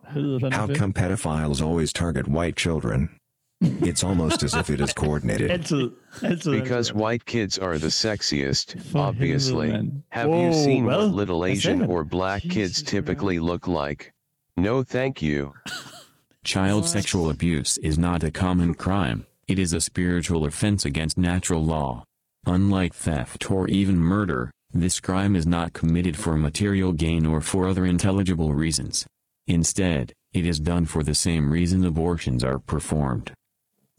How 0.53 0.75
come 0.75 0.93
pedophiles 0.93 1.61
always 1.61 1.93
target 1.93 2.27
white 2.27 2.59
children? 2.61 3.09
It's 3.61 4.03
almost 4.03 4.41
as 4.41 4.55
if 4.55 4.71
it 4.71 4.81
is 4.81 4.91
coordinated. 4.91 5.51
Altid. 5.51 5.93
Altid. 6.23 6.63
Because 6.63 6.93
white 6.93 7.25
kids 7.25 7.59
are 7.59 7.77
the 7.77 7.87
sexiest, 7.87 8.81
For 8.81 8.97
obviously. 8.97 9.67
helvede, 9.69 9.71
mand. 9.71 10.03
Have 10.09 10.29
you 10.29 10.51
seen 10.53 10.85
hvad? 10.85 10.97
what 10.97 11.13
little 11.13 11.45
Asian 11.45 11.83
or 11.83 12.03
black 12.03 12.41
kids 12.41 12.81
typically 12.81 13.37
look 13.37 13.67
like? 13.67 14.13
No 14.57 14.81
thank 14.83 15.21
you. 15.21 15.53
Child 16.43 16.87
sexual 16.87 17.29
abuse 17.29 17.77
is 17.79 17.99
not 17.99 18.23
a 18.23 18.31
common 18.31 18.73
crime, 18.73 19.27
it 19.47 19.59
is 19.59 19.73
a 19.73 19.81
spiritual 19.81 20.45
offense 20.45 20.85
against 20.85 21.17
natural 21.17 21.63
law. 21.63 22.03
Unlike 22.47 22.95
theft 22.95 23.51
or 23.51 23.67
even 23.67 23.97
murder, 23.97 24.49
this 24.73 24.99
crime 24.99 25.35
is 25.35 25.45
not 25.45 25.73
committed 25.73 26.17
for 26.17 26.35
material 26.35 26.93
gain 26.93 27.27
or 27.27 27.41
for 27.41 27.67
other 27.67 27.85
intelligible 27.85 28.53
reasons. 28.53 29.05
Instead, 29.45 30.13
it 30.33 30.47
is 30.47 30.59
done 30.59 30.85
for 30.85 31.03
the 31.03 31.13
same 31.13 31.51
reason 31.51 31.85
abortions 31.85 32.43
are 32.43 32.57
performed. 32.57 33.31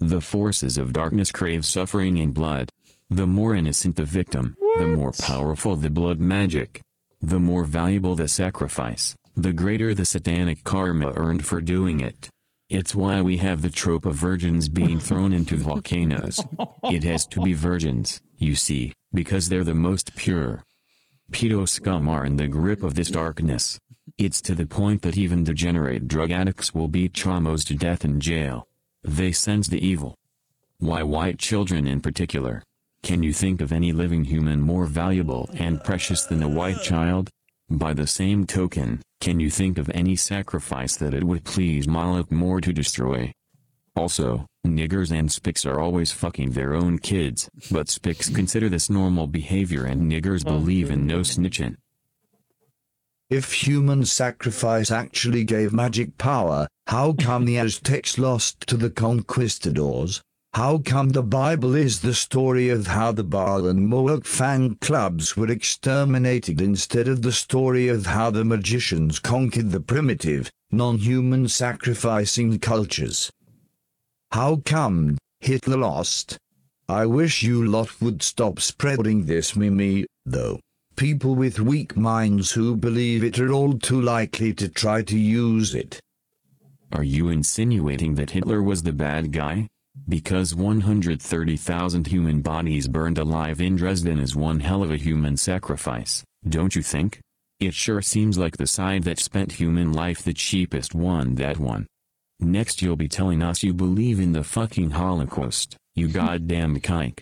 The 0.04 0.20
forces 0.20 0.78
of 0.78 0.92
darkness 0.92 1.30
crave 1.30 1.64
suffering 1.64 2.18
and 2.18 2.34
blood. 2.34 2.68
The 3.08 3.24
more 3.24 3.54
innocent 3.54 3.94
the 3.94 4.04
victim, 4.04 4.56
the 4.76 4.88
more 4.88 5.12
powerful 5.12 5.76
the 5.76 5.90
blood 5.90 6.18
magic. 6.18 6.80
The 7.20 7.38
more 7.38 7.62
valuable 7.62 8.16
the 8.16 8.26
sacrifice, 8.26 9.14
the 9.36 9.52
greater 9.52 9.94
the 9.94 10.04
satanic 10.04 10.64
karma 10.64 11.12
earned 11.14 11.46
for 11.46 11.60
doing 11.60 12.00
it. 12.00 12.28
It's 12.68 12.96
why 12.96 13.22
we 13.22 13.36
have 13.36 13.62
the 13.62 13.70
trope 13.70 14.04
of 14.04 14.16
virgins 14.16 14.68
being 14.68 14.98
thrown 14.98 15.32
into 15.32 15.56
volcanoes. 15.56 16.40
It 16.90 17.04
has 17.04 17.24
to 17.28 17.40
be 17.40 17.52
virgins, 17.52 18.20
you 18.38 18.56
see, 18.56 18.94
because 19.14 19.48
they're 19.48 19.62
the 19.62 19.72
most 19.72 20.16
pure. 20.16 20.64
Pedo 21.30 21.68
scum 21.68 22.08
are 22.08 22.26
in 22.26 22.38
the 22.38 22.48
grip 22.48 22.82
of 22.82 22.96
this 22.96 23.08
darkness. 23.08 23.78
It's 24.18 24.42
to 24.42 24.56
the 24.56 24.66
point 24.66 25.02
that 25.02 25.16
even 25.16 25.44
degenerate 25.44 26.08
drug 26.08 26.32
addicts 26.32 26.74
will 26.74 26.88
beat 26.88 27.12
chamos 27.12 27.64
to 27.66 27.76
death 27.76 28.04
in 28.04 28.18
jail. 28.18 28.66
They 29.04 29.32
sense 29.32 29.68
the 29.68 29.84
evil. 29.84 30.14
Why 30.78 31.02
white 31.02 31.38
children 31.38 31.86
in 31.86 32.00
particular? 32.00 32.62
Can 33.02 33.22
you 33.22 33.32
think 33.32 33.60
of 33.60 33.72
any 33.72 33.92
living 33.92 34.24
human 34.24 34.60
more 34.60 34.86
valuable 34.86 35.50
and 35.54 35.82
precious 35.82 36.24
than 36.24 36.42
a 36.42 36.48
white 36.48 36.82
child? 36.82 37.28
By 37.68 37.94
the 37.94 38.06
same 38.06 38.46
token, 38.46 39.02
can 39.20 39.40
you 39.40 39.50
think 39.50 39.76
of 39.78 39.90
any 39.90 40.14
sacrifice 40.14 40.96
that 40.96 41.14
it 41.14 41.24
would 41.24 41.42
please 41.44 41.88
Moloch 41.88 42.30
more 42.30 42.60
to 42.60 42.72
destroy? 42.72 43.32
Also, 43.96 44.46
niggers 44.66 45.10
and 45.10 45.28
spics 45.28 45.66
are 45.66 45.80
always 45.80 46.12
fucking 46.12 46.52
their 46.52 46.74
own 46.74 46.98
kids, 46.98 47.50
but 47.70 47.88
spics 47.88 48.32
consider 48.32 48.68
this 48.68 48.88
normal 48.88 49.26
behavior 49.26 49.84
and 49.84 50.10
niggers 50.10 50.44
believe 50.44 50.90
in 50.90 51.06
no 51.06 51.20
snitching. 51.20 51.76
If 53.32 53.54
human 53.54 54.04
sacrifice 54.04 54.90
actually 54.90 55.44
gave 55.44 55.72
magic 55.72 56.18
power, 56.18 56.68
how 56.86 57.14
come 57.14 57.46
the 57.46 57.56
Aztecs 57.56 58.18
lost 58.18 58.60
to 58.66 58.76
the 58.76 58.90
conquistadors? 58.90 60.20
How 60.52 60.76
come 60.76 61.08
the 61.08 61.22
Bible 61.22 61.74
is 61.74 62.00
the 62.00 62.12
story 62.12 62.68
of 62.68 62.88
how 62.88 63.10
the 63.10 63.24
Baal 63.24 63.66
and 63.66 63.88
Moloch 63.88 64.26
fan 64.26 64.74
clubs 64.82 65.34
were 65.34 65.50
exterminated 65.50 66.60
instead 66.60 67.08
of 67.08 67.22
the 67.22 67.32
story 67.32 67.88
of 67.88 68.04
how 68.04 68.30
the 68.30 68.44
magicians 68.44 69.18
conquered 69.18 69.70
the 69.70 69.80
primitive, 69.80 70.50
non-human 70.70 71.48
sacrificing 71.48 72.58
cultures? 72.58 73.30
How 74.32 74.56
come 74.56 75.16
Hitler 75.40 75.78
lost? 75.78 76.36
I 76.86 77.06
wish 77.06 77.42
you 77.42 77.64
lot 77.66 77.98
would 78.02 78.22
stop 78.22 78.60
spreading 78.60 79.24
this 79.24 79.56
meme, 79.56 80.04
though. 80.26 80.60
People 80.96 81.34
with 81.34 81.58
weak 81.58 81.96
minds 81.96 82.52
who 82.52 82.76
believe 82.76 83.24
it 83.24 83.38
are 83.38 83.52
all 83.52 83.78
too 83.78 84.00
likely 84.00 84.52
to 84.54 84.68
try 84.68 85.02
to 85.02 85.18
use 85.18 85.74
it. 85.74 86.00
Are 86.92 87.02
you 87.02 87.30
insinuating 87.30 88.14
that 88.16 88.30
Hitler 88.30 88.62
was 88.62 88.82
the 88.82 88.92
bad 88.92 89.32
guy? 89.32 89.68
Because 90.08 90.54
130,000 90.54 92.06
human 92.06 92.42
bodies 92.42 92.88
burned 92.88 93.18
alive 93.18 93.60
in 93.60 93.76
Dresden 93.76 94.18
is 94.18 94.36
one 94.36 94.60
hell 94.60 94.82
of 94.82 94.90
a 94.90 94.96
human 94.96 95.36
sacrifice, 95.36 96.22
don't 96.48 96.76
you 96.76 96.82
think? 96.82 97.20
It 97.60 97.74
sure 97.74 98.02
seems 98.02 98.36
like 98.36 98.56
the 98.56 98.66
side 98.66 99.04
that 99.04 99.18
spent 99.18 99.52
human 99.52 99.92
life 99.92 100.22
the 100.22 100.34
cheapest 100.34 100.94
won 100.94 101.36
that 101.36 101.58
one. 101.58 101.86
Next 102.40 102.82
you'll 102.82 102.96
be 102.96 103.08
telling 103.08 103.42
us 103.42 103.62
you 103.62 103.72
believe 103.72 104.18
in 104.18 104.32
the 104.32 104.44
fucking 104.44 104.90
Holocaust, 104.90 105.76
you 105.94 106.08
goddamn 106.08 106.80
kike. 106.80 107.20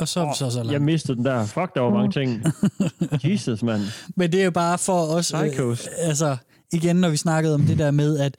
Og 0.00 0.08
så 0.08 0.20
er 0.20 0.24
vi 0.24 0.32
så 0.36 0.50
så 0.50 0.58
langt. 0.58 0.72
Jeg 0.72 0.82
mistede 0.82 1.16
den 1.16 1.24
der. 1.24 1.44
Fuck, 1.46 1.74
der 1.74 1.80
var 1.80 1.90
mange 1.90 2.10
ting. 2.10 2.42
Jesus, 3.30 3.62
mand. 3.62 3.80
Men 4.16 4.32
det 4.32 4.40
er 4.40 4.44
jo 4.44 4.50
bare 4.50 4.78
for 4.78 5.00
os... 5.00 5.34
Øh, 5.34 5.40
Psychos. 5.40 5.86
altså, 5.86 6.36
igen, 6.72 6.96
når 6.96 7.08
vi 7.08 7.16
snakkede 7.16 7.54
om 7.54 7.62
det 7.62 7.78
der 7.78 7.90
med, 7.90 8.18
at 8.18 8.36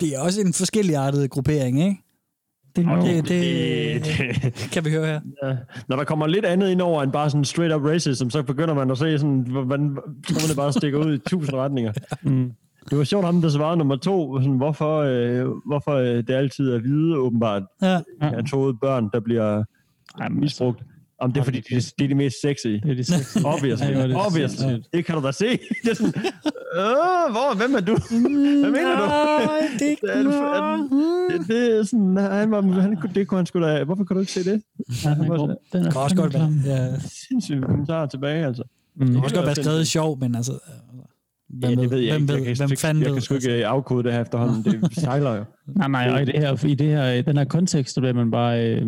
det 0.00 0.14
er 0.14 0.20
også 0.20 0.40
en 0.40 0.52
forskellig 0.52 0.96
artet 0.96 1.30
gruppering, 1.30 1.80
ikke? 1.84 2.00
Det, 2.76 2.86
det, 3.04 3.28
det, 3.28 4.04
det 4.42 4.68
kan 4.72 4.84
vi 4.84 4.90
høre 4.90 5.06
her. 5.06 5.20
Ja. 5.42 5.56
Når 5.88 5.96
der 5.96 6.04
kommer 6.04 6.26
lidt 6.26 6.44
andet 6.44 6.70
ind 6.70 6.80
over 6.80 7.02
end 7.02 7.12
bare 7.12 7.30
sådan 7.30 7.44
straight 7.44 7.74
up 7.74 7.84
racism, 7.84 8.28
så 8.28 8.42
begynder 8.42 8.74
man 8.74 8.90
at 8.90 8.98
se 8.98 9.18
sådan, 9.18 9.40
hvordan 9.50 9.98
det 10.28 10.56
bare 10.56 10.72
stikke 10.72 10.98
ud 10.98 11.14
i 11.14 11.18
tusind 11.18 11.56
retninger. 11.56 11.92
Mm. 12.22 12.52
Det 12.90 12.98
var 12.98 13.04
sjovt 13.04 13.24
ham, 13.24 13.42
der 13.42 13.48
svarede 13.48 13.76
nummer 13.76 13.96
to, 13.96 14.40
sådan, 14.40 14.56
hvorfor, 14.56 14.98
øh, 14.98 15.46
hvorfor 15.66 15.92
øh, 15.92 16.16
det 16.16 16.30
altid 16.30 16.70
er 16.70 16.78
hvide, 16.78 17.16
åbenbart. 17.16 17.62
Ja. 17.82 18.00
Han 18.20 18.46
troede 18.46 18.74
børn, 18.74 19.10
der 19.12 19.20
bliver 19.20 19.64
misbrugt. 20.30 20.82
Om 21.20 21.32
det 21.32 21.40
er 21.40 21.44
fordi, 21.44 21.60
det 21.60 21.76
er, 21.76 21.92
det 21.98 22.04
er 22.04 22.08
de 22.08 22.14
mest 22.14 22.36
sexy. 22.42 22.66
Det 22.66 22.90
er 22.90 22.94
de 22.94 23.04
sexy. 23.04 23.38
Obviously. 23.54 23.84
Ja, 23.86 24.08
det 24.08 24.16
Obviously. 24.26 24.56
sindssygt. 24.58 24.92
Det 24.92 25.04
kan 25.04 25.14
du 25.14 25.22
da 25.26 25.32
se. 25.32 25.46
Det 25.84 25.90
er 25.90 25.94
sådan, 25.94 26.12
øh, 26.76 27.32
hvor, 27.34 27.56
hvem 27.56 27.74
er 27.74 27.80
du? 27.80 27.92
Hvad 28.62 28.70
mener 28.70 29.00
du? 29.00 29.06
Nej, 29.06 29.68
det 29.78 29.86
er 29.86 29.90
ikke 29.90 30.06
det, 30.06 30.24
det, 31.40 31.48
det, 31.48 31.78
er 31.78 31.82
sådan, 31.84 32.16
han 32.16 32.50
var, 32.50 32.60
han, 32.80 32.96
kunne- 32.96 33.14
det 33.14 33.28
kunne 33.28 33.38
han 33.38 33.46
sgu 33.46 33.60
da, 33.62 33.84
hvorfor 33.84 34.04
kan 34.04 34.14
du 34.16 34.20
ikke 34.20 34.32
se 34.32 34.44
det? 34.44 34.62
Ja, 35.04 35.14
den 35.14 35.24
er 35.24 35.28
god. 35.28 35.48
Den 35.72 35.80
er 35.80 35.82
Det 35.84 35.92
kan 35.92 36.00
også 36.02 36.16
godt 36.16 36.34
være. 36.34 36.52
Ja. 36.66 36.98
Sindssygt 37.28 37.64
kommentarer 37.64 38.06
tilbage, 38.06 38.46
altså. 38.46 38.62
Det 38.98 39.06
kan 39.08 39.16
også 39.16 39.34
godt 39.34 39.46
være 39.46 39.54
skrevet 39.54 39.86
sjov, 39.86 40.18
men 40.18 40.34
altså... 40.34 40.52
Hvem 41.48 41.70
ja, 41.70 41.76
ved, 41.76 41.82
det 41.82 41.90
ved 41.90 41.98
jeg 41.98 42.12
hvem 42.18 42.22
ikke. 42.36 42.48
jeg 42.48 42.56
kan, 42.56 42.66
hvem 42.68 42.76
fanden 42.76 43.04
jeg 43.04 43.12
kan 43.12 43.22
sgu 43.22 43.34
ikke 43.34 43.66
afkode 43.66 44.04
det 44.04 44.12
her 44.12 44.20
efterhånden. 44.20 44.64
Det 44.64 44.94
sejler 44.94 45.34
jo. 45.36 45.44
Nej, 45.76 45.88
nej, 45.88 46.10
og 46.10 46.22
i, 46.22 46.24
det 46.24 46.40
her, 46.40 46.66
i 46.66 46.74
det 46.74 46.86
her, 46.86 47.22
den 47.22 47.36
her 47.36 47.44
kontekst, 47.44 47.94
så 47.94 48.00
bliver 48.00 48.14
man 48.14 48.30
bare... 48.30 48.70
Øh, 48.70 48.86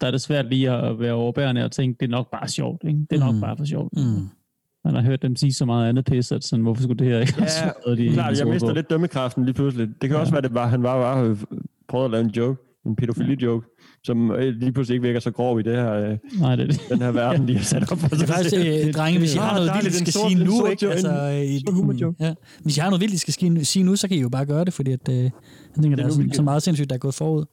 der 0.00 0.06
er 0.06 0.10
det 0.10 0.20
svært 0.20 0.46
lige 0.48 0.70
at 0.70 1.00
være 1.00 1.12
overbærende 1.12 1.64
og 1.64 1.72
tænke, 1.72 1.96
det 2.00 2.06
er 2.06 2.10
nok 2.10 2.30
bare 2.30 2.48
sjovt. 2.48 2.82
Ikke? 2.84 3.00
Det 3.10 3.16
er 3.20 3.24
nok 3.26 3.34
Mm. 3.34 3.40
bare 3.40 3.56
for 3.56 3.64
sjovt. 3.64 3.92
Mm. 3.96 4.28
Man 4.84 4.94
har 4.94 5.02
hørt 5.02 5.22
dem 5.22 5.36
sige 5.36 5.52
så 5.54 5.64
meget 5.64 5.88
andet 5.88 6.04
pis, 6.04 6.32
at 6.32 6.44
sådan, 6.44 6.62
hvorfor 6.62 6.82
skulle 6.82 6.98
det 6.98 7.06
her 7.06 7.18
ikke 7.20 7.34
også 7.42 7.64
Ja, 7.64 7.70
været 7.86 7.98
de 7.98 8.12
klart, 8.12 8.38
jeg 8.38 8.46
mister 8.46 8.68
på? 8.68 8.74
lidt 8.74 8.90
dømmekraften 8.90 9.44
lige 9.44 9.54
pludselig. 9.54 9.88
Det 10.02 10.10
kan 10.10 10.18
også 10.18 10.32
være, 10.32 10.42
det 10.42 10.54
var, 10.54 10.66
han 10.66 10.82
var 10.82 11.00
bare 11.00 11.26
øh, 11.28 11.36
prøvet 11.88 12.04
at 12.04 12.10
lave 12.10 12.24
en 12.24 12.30
joke, 12.30 12.62
en 12.86 12.96
pædofili-joke, 12.96 13.66
som 14.04 14.30
øh, 14.30 14.54
lige 14.54 14.72
pludselig 14.72 14.94
ikke 14.94 15.06
virker 15.06 15.20
så 15.20 15.30
grov 15.30 15.60
i 15.60 15.62
det 15.62 15.76
her, 15.76 15.92
øh, 15.92 16.18
Nej, 16.40 16.56
det 16.56 16.62
er 16.62 16.66
det. 16.66 16.80
den 16.90 16.98
her 17.02 17.10
verden, 17.10 17.48
de 17.48 17.56
har 17.56 17.64
sat 17.64 17.92
op 17.92 17.98
for 17.98 18.08
Det 18.16 18.22
er 18.22 18.26
faktisk, 18.26 18.54
øh, 18.56 18.92
drenge, 18.92 19.18
hvis 19.18 19.34
I 19.34 19.38
har 19.38 19.54
noget 19.56 19.70
vildt, 19.82 19.94
I 19.94 19.98
skal 19.98 20.12
sige 20.12 20.44
nu, 20.44 20.66
ikke? 20.66 20.88
Altså, 20.90 21.28
i, 21.28 21.62
ja. 22.20 22.34
Hvis 22.62 22.76
I 22.76 22.80
har 22.80 22.88
noget 22.90 23.00
vildt, 23.00 23.14
I 23.14 23.18
skal 23.18 23.34
sige- 23.64 23.82
nu, 23.84 23.96
så 23.96 24.08
kan 24.08 24.16
I 24.16 24.20
jo 24.20 24.28
bare 24.28 24.46
gøre 24.46 24.64
det, 24.64 24.72
fordi 24.74 24.92
at, 24.92 25.08
øh, 25.08 25.16
jeg 25.16 25.30
tænker, 25.82 25.96
det 25.96 26.04
er 26.04 26.08
sådan, 26.08 26.24
vi 26.30 26.34
så 26.34 26.42
meget 26.42 26.62
sindssygt, 26.62 26.90
der 26.90 26.94
er 26.96 27.00
gået 27.00 27.14
forud. 27.14 27.44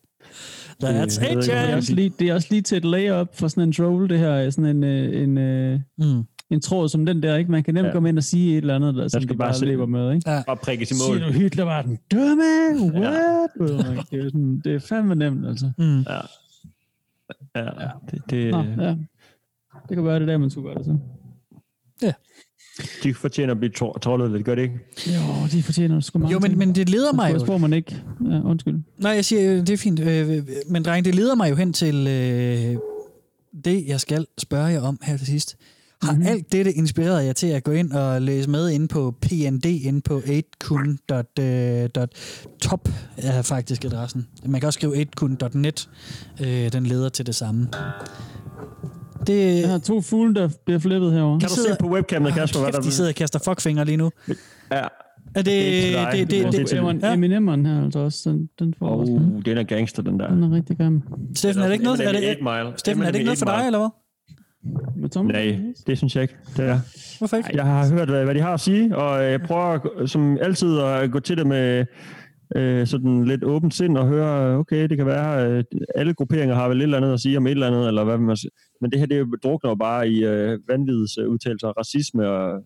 Der 0.81 0.87
er 0.87 1.05
det, 1.05 1.53
er 1.53 1.75
også 1.75 1.93
lige, 1.93 2.13
det 2.19 2.29
er 2.29 2.33
også 2.33 2.47
lige 2.51 2.61
til 2.61 2.77
et 2.77 2.85
layup 2.85 3.35
for 3.35 3.47
sådan 3.47 3.63
en 3.63 3.73
troll, 3.73 4.09
det 4.09 4.19
her. 4.19 4.49
Sådan 4.49 4.75
en, 4.75 4.83
øh, 4.83 5.23
en, 5.23 5.37
øh, 5.37 5.79
mm. 5.97 6.23
en 6.49 6.61
tråd 6.61 6.89
som 6.89 7.05
den 7.05 7.23
der, 7.23 7.35
ikke? 7.35 7.51
Man 7.51 7.63
kan 7.63 7.73
nemt 7.73 7.83
Ja. 7.83 7.87
ja. 7.87 7.93
komme 7.93 8.09
ind 8.09 8.17
og 8.17 8.23
sige 8.23 8.51
et 8.51 8.57
eller 8.57 8.75
andet, 8.75 8.95
der, 8.95 9.07
som 9.07 9.21
skal 9.21 9.33
de 9.33 9.37
bare 9.37 9.53
bare 9.53 9.65
løber 9.65 9.85
med, 9.85 10.13
ikke? 10.15 10.29
Ja. 10.31 10.43
Bare 10.47 10.57
prikkes 10.57 10.91
i 10.91 10.93
mål. 10.93 11.17
Siger 11.17 11.27
du 11.27 11.33
Hitler 11.33 11.63
var 11.63 11.81
den 11.81 11.99
dumme? 12.11 12.43
What? 12.99 13.49
Ja. 13.59 14.01
Det, 14.11 14.25
er 14.25 14.29
sådan, 14.29 14.61
det 14.63 14.75
er 14.75 14.79
fandme 14.79 15.15
nemt, 15.15 15.47
altså. 15.47 15.71
Mm. 15.77 15.99
Ja. 15.99 16.19
Ja, 17.55 17.69
det, 18.11 18.21
det, 18.29 18.51
Nå, 18.51 18.63
ja. 18.83 18.95
Det 19.89 19.95
kan 19.97 20.05
være 20.05 20.19
det 20.19 20.27
der, 20.27 20.37
man 20.37 20.49
skulle 20.49 20.67
gøre 20.67 20.77
det 20.77 20.85
så. 20.85 20.97
De 23.03 23.13
fortjener 23.13 23.53
at 23.53 23.59
blive 23.59 23.71
tro- 23.71 23.97
trollet 23.97 24.31
lidt, 24.31 24.45
gør 24.45 24.55
det 24.55 24.61
ikke? 24.61 24.79
Jo, 25.07 25.21
de 25.51 25.63
fortjener 25.63 25.99
sgu 25.99 26.19
mange 26.19 26.33
Jo, 26.33 26.39
men, 26.39 26.51
ting. 26.51 26.57
men 26.57 26.75
det 26.75 26.89
leder 26.89 27.13
mig 27.13 27.33
jo... 27.33 27.39
tror 27.39 27.57
man 27.57 27.73
ikke. 27.73 28.01
Ja, 28.31 28.41
undskyld. 28.41 28.75
Nej, 28.97 29.11
jeg 29.11 29.25
siger, 29.25 29.51
øh, 29.53 29.57
det 29.59 29.69
er 29.69 29.77
fint. 29.77 29.99
Øh, 29.99 30.43
Men 30.69 30.83
dreng, 30.85 31.05
det 31.05 31.15
leder 31.15 31.35
mig 31.35 31.49
jo 31.49 31.55
hen 31.55 31.73
til 31.73 32.07
øh, 32.07 32.75
det, 33.65 33.83
jeg 33.87 33.99
skal 33.99 34.25
spørge 34.37 34.65
jer 34.65 34.81
om 34.81 34.99
her 35.03 35.17
til 35.17 35.27
sidst. 35.27 35.55
Har 36.01 36.11
Mhm. 36.11 36.19
mm-hmm. 36.19 36.31
alt 36.33 36.51
dette 36.51 36.73
inspireret 36.73 37.25
jer 37.25 37.33
til 37.33 37.47
at 37.47 37.63
gå 37.63 37.71
ind 37.71 37.91
og 37.91 38.21
læse 38.21 38.49
med 38.49 38.69
inde 38.69 38.87
på 38.87 39.15
PND, 39.21 39.65
inde 39.65 40.01
på 40.01 40.19
8kun.top 40.19 42.89
er 43.17 43.41
faktisk 43.41 43.85
adressen. 43.85 44.27
Man 44.45 44.61
kan 44.61 44.67
også 44.67 44.77
skrive 44.77 45.05
8kun.net. 45.19 45.89
Øh, 46.41 46.71
den 46.73 46.85
leder 46.85 47.09
til 47.09 47.25
det 47.25 47.35
samme. 47.35 47.67
Det, 49.27 49.61
Jeg 49.61 49.69
har 49.69 49.77
to 49.77 50.01
fugle, 50.01 50.35
der 50.35 50.49
bliver 50.65 50.79
flippet 50.79 51.13
herovre. 51.13 51.39
Kan 51.39 51.49
du 51.49 51.55
se 51.55 51.75
på 51.79 51.87
webcamet, 51.87 52.33
Kasper, 52.33 52.59
hvad 52.59 52.71
kæft, 52.71 52.75
der 52.77 52.81
de 52.89 52.91
sidder 52.91 53.09
og 53.11 53.15
kaster 53.15 53.39
fuckfingre 53.39 53.85
lige 53.85 53.97
nu. 53.97 54.11
Ja. 54.71 54.75
Er 55.35 55.41
det, 55.41 55.45
Det 55.45 55.97
er 55.97 56.11
det, 56.11 56.19
det, 56.19 56.29
Det 56.29 56.45
er 56.45 56.51
det, 56.51 56.69
det, 56.69 57.03
Ja. 57.03 57.13
Eminem'eren 57.15 57.67
her, 57.67 57.83
altså 57.83 57.99
også. 57.99 58.29
Den, 58.29 58.49
den 58.59 58.73
får 58.79 58.89
Oh, 58.93 58.99
også 58.99 59.11
den. 59.11 59.41
den 59.45 59.57
er 59.57 59.63
gangster, 59.63 60.03
den 60.03 60.19
der. 60.19 60.27
Den 60.29 60.43
er 60.43 60.51
rigtig 60.55 60.77
gammel. 60.77 61.01
Steffen, 61.35 61.63
er 61.63 61.67
det 61.67 61.73
ikke 61.73 61.85
noget, 61.85 61.99
er 61.99 62.11
det. 62.11 62.79
Steffen, 62.79 63.03
er 63.03 63.07
det 63.07 63.15
ikke 63.15 63.25
noget 63.25 63.39
for 63.39 63.45
dig, 63.45 63.63
eller 63.65 63.79
hvad? 63.79 63.89
Med 65.01 65.09
Tom? 65.09 65.25
Nej, 65.25 65.59
det 65.87 65.97
synes 65.97 66.15
jeg 66.15 66.21
ikke. 66.21 66.35
Det 66.57 66.65
er. 66.65 66.79
Hvorfor 67.17 67.37
ikke? 67.37 67.49
Jeg 67.53 67.63
har 67.65 67.89
hørt, 67.93 68.09
hvad 68.09 68.23
hvad 68.23 68.35
de 68.35 68.41
har 68.41 68.53
at 68.53 68.59
sige, 68.59 68.97
og 68.97 69.23
jeg 69.23 69.41
prøver 69.41 69.79
som 70.05 70.37
altid 70.41 70.79
at 70.79 71.11
gå 71.11 71.19
til 71.19 71.37
det 71.37 71.47
med 71.47 71.85
øh, 72.55 72.87
sådan 72.87 73.25
lidt 73.25 73.43
åbent 73.43 73.73
sind 73.73 73.97
og 73.97 74.07
høre, 74.07 74.57
okay, 74.57 74.89
det 74.89 74.97
kan 74.97 75.05
være, 75.05 75.51
øh, 75.51 75.63
alle 75.95 76.13
grupperinger 76.13 76.55
har 76.55 76.67
vel 76.69 76.77
et 76.77 76.83
eller 76.83 76.97
andet 76.97 77.13
at 77.13 77.19
sige 77.19 77.37
om 77.37 77.47
et 77.47 77.51
eller 77.51 77.67
andet, 77.67 77.87
eller 77.87 78.03
hvad 78.03 78.17
man. 78.17 78.37
Men 78.81 78.91
det 78.91 78.99
her, 78.99 79.05
det 79.05 79.27
drukner 79.43 79.69
jo 79.71 79.75
bare 79.75 80.09
i 80.09 80.25
øh, 80.25 80.59
vanvids 80.67 81.17
øh, 81.17 81.29
udtalelser, 81.29 81.67
racisme, 81.67 82.29
og 82.29 82.63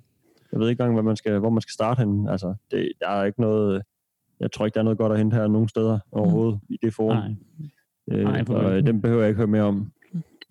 jeg 0.52 0.60
ved 0.60 0.70
ikke 0.70 0.82
engang, 0.82 0.94
hvad 0.96 1.04
man 1.04 1.16
skal, 1.16 1.40
hvor 1.40 1.50
man 1.50 1.62
skal 1.62 1.72
starte 1.74 2.00
henne. 2.00 2.32
Altså, 2.32 2.54
det, 2.72 2.92
der 3.00 3.10
er 3.10 3.26
ikke 3.26 3.42
noget, 3.42 3.82
jeg 4.40 4.52
tror 4.52 4.66
ikke, 4.66 4.74
der 4.74 4.80
er 4.80 4.84
noget 4.84 4.98
godt 4.98 5.12
at 5.12 5.18
hente 5.18 5.36
her 5.36 5.48
nogen 5.48 5.68
steder 5.70 6.00
overhovedet 6.12 6.60
i 6.70 6.78
det 6.84 6.94
forum. 6.94 7.16
Nej. 7.18 7.30
Øh, 8.12 8.24
Nej, 8.24 8.44
og 8.50 8.62
helvede. 8.64 8.88
dem 8.88 9.02
behøver 9.02 9.22
jeg 9.22 9.30
ikke 9.30 9.38
høre 9.38 9.48
mere 9.48 9.64
om. 9.64 9.92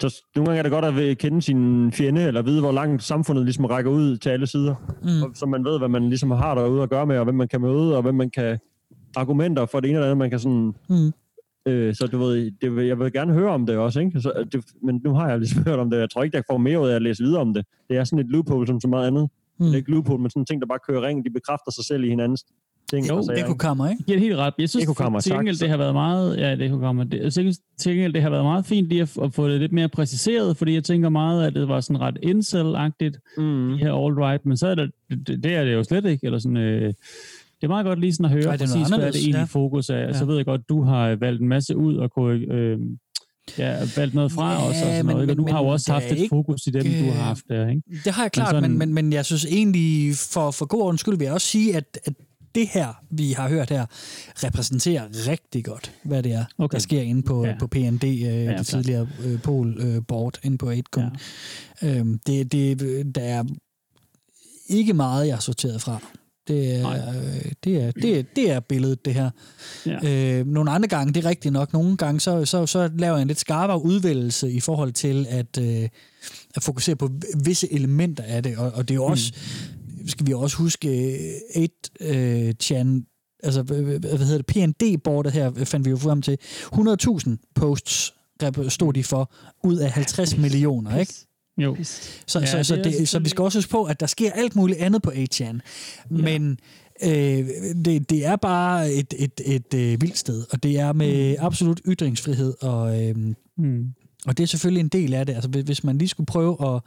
Så 0.01 0.23
nogle 0.37 0.47
gange 0.47 0.59
er 0.59 0.63
det 0.63 0.73
godt 0.73 0.85
at 0.85 0.97
ved- 0.97 1.17
kende 1.17 1.43
sin 1.43 1.93
fjende, 1.93 2.23
eller 2.23 2.43
vide, 2.43 2.61
hvor 2.61 2.73
langt 2.73 3.03
samfundet 3.03 3.45
ligesom 3.45 3.65
rækker 3.65 3.91
ud 3.91 4.17
til 4.17 4.31
alle 4.31 4.47
sider. 4.47 4.75
Mm. 5.03 5.23
Og, 5.23 5.31
så 5.35 5.47
man 5.47 5.65
ved, 5.65 5.79
hvad 5.79 5.89
man 5.89 6.09
ligesom 6.09 6.31
har 6.31 6.55
derude 6.55 6.83
at 6.83 6.91
gøre 6.91 7.07
med, 7.07 7.19
og 7.19 7.25
hvem 7.25 7.35
man 7.35 7.49
kan 7.49 7.61
møde, 7.61 7.97
og 7.97 8.03
hvem 8.03 8.15
man 8.15 8.31
kan 8.31 8.59
argumenter 9.17 9.67
for 9.67 9.81
det 9.81 9.89
ene 9.89 9.97
eller 9.99 10.07
andet, 10.07 10.19
man 10.19 10.31
kan 10.31 10.39
sådan... 10.39 10.75
Mm. 10.89 11.13
Øh, 11.67 11.95
så 11.95 12.07
du 12.07 12.19
ved, 12.19 12.51
det, 12.63 12.77
vil- 12.77 12.87
jeg 12.87 12.99
vil 12.99 13.13
gerne 13.13 13.33
høre 13.33 13.51
om 13.51 13.67
det 13.67 13.77
også, 13.77 14.01
ikke? 14.01 14.21
Så, 14.21 14.45
det, 14.53 14.65
men 14.83 15.01
nu 15.05 15.15
har 15.15 15.29
jeg 15.29 15.39
ligesom 15.39 15.63
hørt 15.69 15.79
om 15.79 15.91
det. 15.91 15.99
Jeg 15.99 16.11
tror 16.11 16.23
ikke, 16.23 16.37
jeg 16.37 16.45
får 16.51 16.59
mere 16.59 16.81
ud 16.81 16.89
af 16.89 16.95
at 16.97 17.03
læse 17.03 17.23
videre 17.25 17.41
om 17.41 17.55
det. 17.55 17.67
Det 17.89 17.97
er 17.97 18.05
sådan 18.05 18.19
et 18.19 18.31
loophole 18.31 18.67
som 18.67 18.81
så 18.81 18.89
meget 18.89 19.07
andet. 19.07 19.29
Mm. 19.59 19.65
Det 19.67 19.73
er 19.73 19.77
ikke 19.77 19.91
loophole, 19.91 20.23
men 20.23 20.31
sådan 20.31 20.45
ting, 20.47 20.61
der 20.61 20.67
bare 20.67 20.79
kører 20.89 21.03
ring. 21.07 21.25
De 21.25 21.31
bekræfter 21.31 21.71
sig 21.73 21.85
selv 21.85 22.05
i 22.05 22.09
hinandens 22.09 22.45
ting. 22.91 23.09
Jo? 23.09 23.23
Ekokammer, 23.37 23.89
ikke? 23.89 23.99
Jeg 24.01 24.07
giver 24.07 24.19
det 24.19 24.27
helt 24.27 24.37
ret. 24.39 24.55
Jeg 24.59 24.69
synes, 24.69 24.85
Ekokammer, 24.85 25.21
til 25.21 25.33
gengæld, 25.33 25.57
det 25.57 25.69
har 25.69 25.77
været 25.77 25.95
meget... 25.95 26.37
Ja, 26.37 26.51
det 26.57 26.63
ekokammer. 26.67 27.05
Det, 27.05 27.23
jeg 27.23 27.33
synes 27.33 27.59
til 27.79 27.93
gengæld, 27.93 28.13
det 28.13 28.23
har 28.23 28.31
været 28.31 28.45
meget 28.45 28.67
fint 28.67 28.89
lige 28.89 29.03
at, 29.03 29.19
at 29.23 29.35
få 29.35 29.49
det 29.49 29.61
lidt 29.61 29.73
mere 29.73 29.89
præciseret, 29.89 30.57
fordi 30.57 30.75
jeg 30.75 30.85
tænker 30.85 31.09
meget, 31.09 31.47
at 31.47 31.55
det 31.55 31.69
var 31.69 31.81
sådan 31.81 32.01
ret 32.01 32.19
incel-agtigt, 32.23 33.19
mm. 33.37 33.71
de 33.73 33.79
her 33.79 33.93
alt-right, 33.93 34.47
men 34.47 34.57
så 34.57 34.67
er 34.67 34.75
det, 34.75 34.91
det, 35.11 35.45
det 35.45 35.55
er 35.55 35.65
det 35.65 35.73
jo 35.73 35.83
slet 35.85 36.05
ikke, 36.05 36.27
eller 36.27 36.39
sådan... 36.39 36.57
Øh, 36.57 36.95
det 37.61 37.65
er 37.65 37.69
meget 37.69 37.85
godt 37.87 38.01
lige 38.01 38.13
sådan 38.13 38.25
at 38.25 38.31
høre 38.31 38.43
Nej, 38.45 38.57
det 38.57 38.61
præcis, 38.69 38.89
hvad 38.89 38.99
det 38.99 39.07
egentlig 39.17 39.33
ja. 39.33 39.39
ja. 39.39 39.45
fokus 39.45 39.89
er. 39.91 39.97
Ja. 39.97 40.13
Så 40.13 40.19
Ja. 40.19 40.25
ved 40.25 40.37
jeg 40.37 40.45
godt, 40.45 40.69
du 40.69 40.83
har 40.83 41.17
valgt 41.21 41.43
en 41.43 41.49
masse 41.49 41.77
ud 41.77 41.97
og 41.97 42.11
kunne, 42.11 42.55
øh, 42.55 42.79
ja, 43.59 43.79
valgt 43.97 44.15
noget 44.15 44.33
fra 44.33 44.53
Ja, 44.53 44.59
os 44.63 44.69
og 44.69 44.75
sådan 44.75 45.07
men- 45.07 45.15
noget. 45.15 45.23
ikke? 45.31 45.33
Og 45.43 45.47
du 45.49 45.53
har 45.53 45.63
jo 45.63 45.69
også 45.69 45.93
haft 45.93 46.05
et 46.05 46.19
ikke, 46.19 46.29
fokus 46.29 46.67
i 46.67 46.71
dem, 46.71 46.83
du 46.85 46.89
har 46.91 47.07
øh, 47.09 47.15
haft 47.17 47.43
der, 47.49 47.69
ikke? 47.69 47.83
Det 48.05 48.13
har 48.13 48.23
jeg 48.23 48.33
klart, 48.33 48.55
men, 48.63 48.71
men, 48.71 48.79
men, 48.79 48.95
men 48.95 49.13
jeg 49.13 49.25
synes 49.25 49.45
egentlig, 49.45 50.15
for, 50.17 50.51
for 50.51 50.67
god 50.67 50.81
ordens 50.83 51.01
skyld, 51.01 51.19
vil 51.19 51.25
jeg 51.25 51.35
også 51.35 51.47
sige, 51.47 51.77
at, 51.77 51.99
at 52.05 52.15
det 52.55 52.69
her, 52.69 52.89
vi 53.11 53.33
har 53.33 53.49
hørt 53.49 53.71
her, 53.71 53.87
repræsenterer 54.45 55.03
rigtig 55.31 55.65
godt, 55.65 55.93
hvad 56.05 56.23
det 56.23 56.33
er, 56.33 56.45
okay. 56.59 56.75
der 56.75 56.81
sker 56.81 57.01
inde 57.01 57.23
på, 57.23 57.45
ja. 57.45 57.51
Ja. 57.51 57.59
på 57.59 57.67
PND, 57.67 58.05
øh, 58.05 58.21
ja, 58.23 58.41
det 58.41 58.47
klart. 58.55 58.67
tidligere 58.67 59.09
øh, 59.25 59.39
Pol-board, 59.43 60.41
inde 60.45 60.59
på 60.59 60.67
8 60.69 60.83
ja. 60.97 61.09
øhm, 61.99 62.19
det, 62.27 62.53
det, 62.53 63.15
Der 63.15 63.21
er 63.21 63.45
ikke 64.69 64.93
meget, 64.93 65.27
jeg 65.27 65.35
har 65.35 65.41
sorteret 65.41 65.81
fra. 65.83 66.01
Det 66.49 66.77
er, 66.77 66.91
øh, 66.91 67.53
det, 67.65 67.83
er, 67.83 67.91
det, 67.91 68.19
er, 68.19 68.23
det 68.37 68.51
er 68.51 68.61
billedet, 68.61 69.05
det 69.05 69.15
her. 69.15 69.31
Ja. 69.87 70.39
Øh, 70.39 70.47
nogle 70.47 70.71
andre 70.71 70.89
gange, 70.89 71.13
det 71.13 71.25
er 71.25 71.29
rigtigt 71.29 71.53
nok, 71.53 71.73
nogle 71.73 71.97
gange, 71.97 72.21
så, 72.21 72.45
så, 72.45 72.67
så 72.67 72.91
laver 72.99 73.15
jeg 73.15 73.23
en 73.23 73.29
lidt 73.29 73.41
skarpere 73.41 73.85
udvælgelse 73.85 74.53
i 74.53 74.61
forhold 74.61 74.93
til 74.93 75.27
at, 75.31 75.59
øh, 75.61 75.89
at 76.55 76.63
fokusere 76.63 76.97
på 76.97 77.11
visse 77.45 77.73
elementer 77.73 78.23
af 78.23 78.43
det, 78.43 78.57
og, 78.57 78.73
og 78.75 78.89
det 78.89 78.95
er 78.95 78.97
jo 78.97 79.05
også, 79.05 79.33
mm. 80.01 80.09
skal 80.09 80.27
vi 80.27 80.33
også 80.35 80.57
huske, 80.57 81.19
8chan, 81.57 82.87
altså, 83.43 83.63
hvad 83.63 84.27
hedder 84.27 84.43
det, 84.43 84.47
PND-bordet 84.47 85.33
her, 85.33 85.65
fandt 85.65 85.85
vi 85.87 85.91
jo 85.91 85.97
frem 85.97 86.23
til, 86.23 86.39
100.000 86.43 87.53
posts 87.55 88.15
stod 88.69 88.93
de 88.93 89.05
for, 89.05 89.33
ud 89.65 89.77
af 89.77 89.91
50 89.91 90.37
millioner, 90.37 90.99
ikke? 90.99 91.15
Jo. 91.59 91.77
Så, 92.27 92.39
Ja, 92.39 92.41
ja, 92.41 92.47
så, 92.47 92.69
så, 92.69 92.77
det 92.77 92.87
er 92.87 92.99
det, 92.99 93.09
så 93.09 93.19
vi 93.19 93.29
skal 93.29 93.43
også 93.43 93.59
huske 93.59 93.71
på, 93.71 93.85
at 93.85 94.01
der 94.01 94.07
sker 94.07 94.33
alt 94.33 94.57
muligt 94.57 94.79
andet 94.79 95.03
på 95.03 95.11
8chan. 95.11 95.59
Men 96.11 96.59
øh, 97.05 97.11
det, 97.85 98.11
det 98.11 98.27
er 98.27 98.37
bare 98.37 98.93
et, 98.93 99.15
et, 99.19 99.41
et, 99.45 99.75
et 99.75 100.01
vildt 100.01 100.19
sted, 100.19 100.45
og 100.51 100.63
det 100.63 100.79
er 100.79 100.93
med 100.93 101.37
mm. 101.39 101.45
absolut 101.45 101.81
ytringsfrihed, 101.89 102.55
og, 102.61 103.03
øh, 103.09 103.17
mm. 103.57 103.85
og 104.27 104.37
det 104.39 104.43
er 104.43 104.47
selvfølgelig 104.47 104.81
en 104.81 104.89
del 104.89 105.15
af 105.15 105.27
det. 105.27 105.35
Altså, 105.35 105.49
hvis- 105.51 105.85
man 105.85 105.99
lige 105.99 106.09
skulle 106.09 106.27
prøve 106.27 106.75
at, 106.75 106.81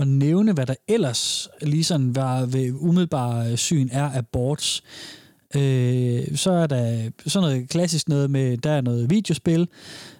at 0.00 0.08
nævne, 0.08 0.52
hvad 0.52 0.66
der 0.66 0.74
ellers 0.88 1.48
lige 1.62 1.84
sådan 1.84 2.16
var 2.16 2.46
ved 2.46 2.72
umiddelbar 2.80 3.56
syn 3.56 3.88
er 3.92 4.10
aborts, 4.18 4.82
Øh, 5.56 6.36
så 6.36 6.50
er 6.50 6.66
der 6.66 7.10
sådan 7.26 7.48
noget 7.48 7.68
klassisk 7.68 8.08
noget 8.08 8.30
med, 8.30 8.56
der 8.56 8.70
er 8.70 8.80
noget 8.80 9.10
videospil, 9.10 9.68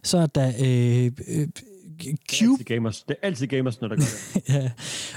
så 0.03 0.19
er 0.19 0.27
der 0.27 0.53
øh, 0.65 1.13
øh, 1.29 1.49
Cube, 2.01 2.19
Det 2.29 2.41
er 2.41 2.51
altid 2.51 2.65
gamers. 2.65 3.03
Det 3.09 3.17
er 3.23 3.27
altid 3.27 3.47
gamers, 3.47 3.81
når 3.81 3.89
der 3.89 3.97
gør 3.97 4.03
det. 4.35 4.43
ja. 4.55 4.71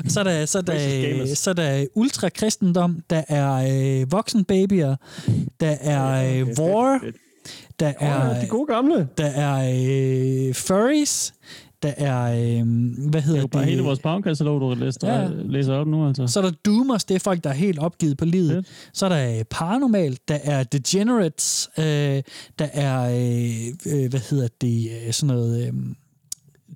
Så 0.10 0.20
er 0.20 0.24
der, 0.24 0.46
så 0.46 0.58
er 0.58 0.62
der, 0.62 1.36
så 1.36 1.50
er 1.50 1.54
der 1.54 1.86
ultrakristendom, 1.96 3.00
der 3.10 3.24
er 3.28 3.54
øh, 4.02 4.12
voksenbabyer, 4.12 4.96
der 5.60 5.76
er 5.82 6.40
øh, 6.42 6.48
war, 6.60 7.00
der 7.80 7.94
er, 8.00 8.42
de 8.42 8.48
gode 8.48 8.74
gamle. 8.74 9.08
der 9.18 9.26
er 9.26 9.58
øh, 10.50 10.54
furries, 10.56 11.34
der 11.84 11.94
er, 11.98 12.22
øh, 12.24 12.68
hvad 13.10 13.22
hedder 13.22 13.34
Det 13.34 13.38
er 13.38 13.42
det? 13.42 13.52
bare 13.52 13.64
hele 13.66 13.82
vores 13.82 14.00
bagkatalog, 14.00 14.62
du 14.62 14.76
læser, 14.86 15.22
Ja. 15.22 15.28
læser 15.46 15.74
op 15.74 15.88
nu, 15.88 16.08
altså. 16.08 16.28
Så 16.28 16.40
er 16.40 16.44
der 16.44 16.52
doomers, 16.66 17.04
det 17.04 17.16
er 17.16 17.20
folk, 17.20 17.44
der 17.44 17.50
er 17.50 17.54
helt 17.54 17.80
opgivet 17.80 18.18
på 18.18 18.26
livet. 18.26 18.52
Fedt. 18.52 18.68
Så 18.94 19.06
er 19.06 19.10
der 19.10 19.38
øh, 19.40 19.44
paranormal, 19.50 20.18
der 20.28 20.38
er 20.44 20.64
degenerates, 20.64 21.70
øh, 21.78 21.84
der 22.60 22.68
er, 22.74 23.02
øh, 23.10 23.94
øh, 24.04 24.10
hvad 24.10 24.30
hedder 24.30 24.48
det, 24.62 24.90
øh, 25.08 25.14
sådan 25.14 25.36
noget... 25.36 25.68
Øh, 25.68 25.74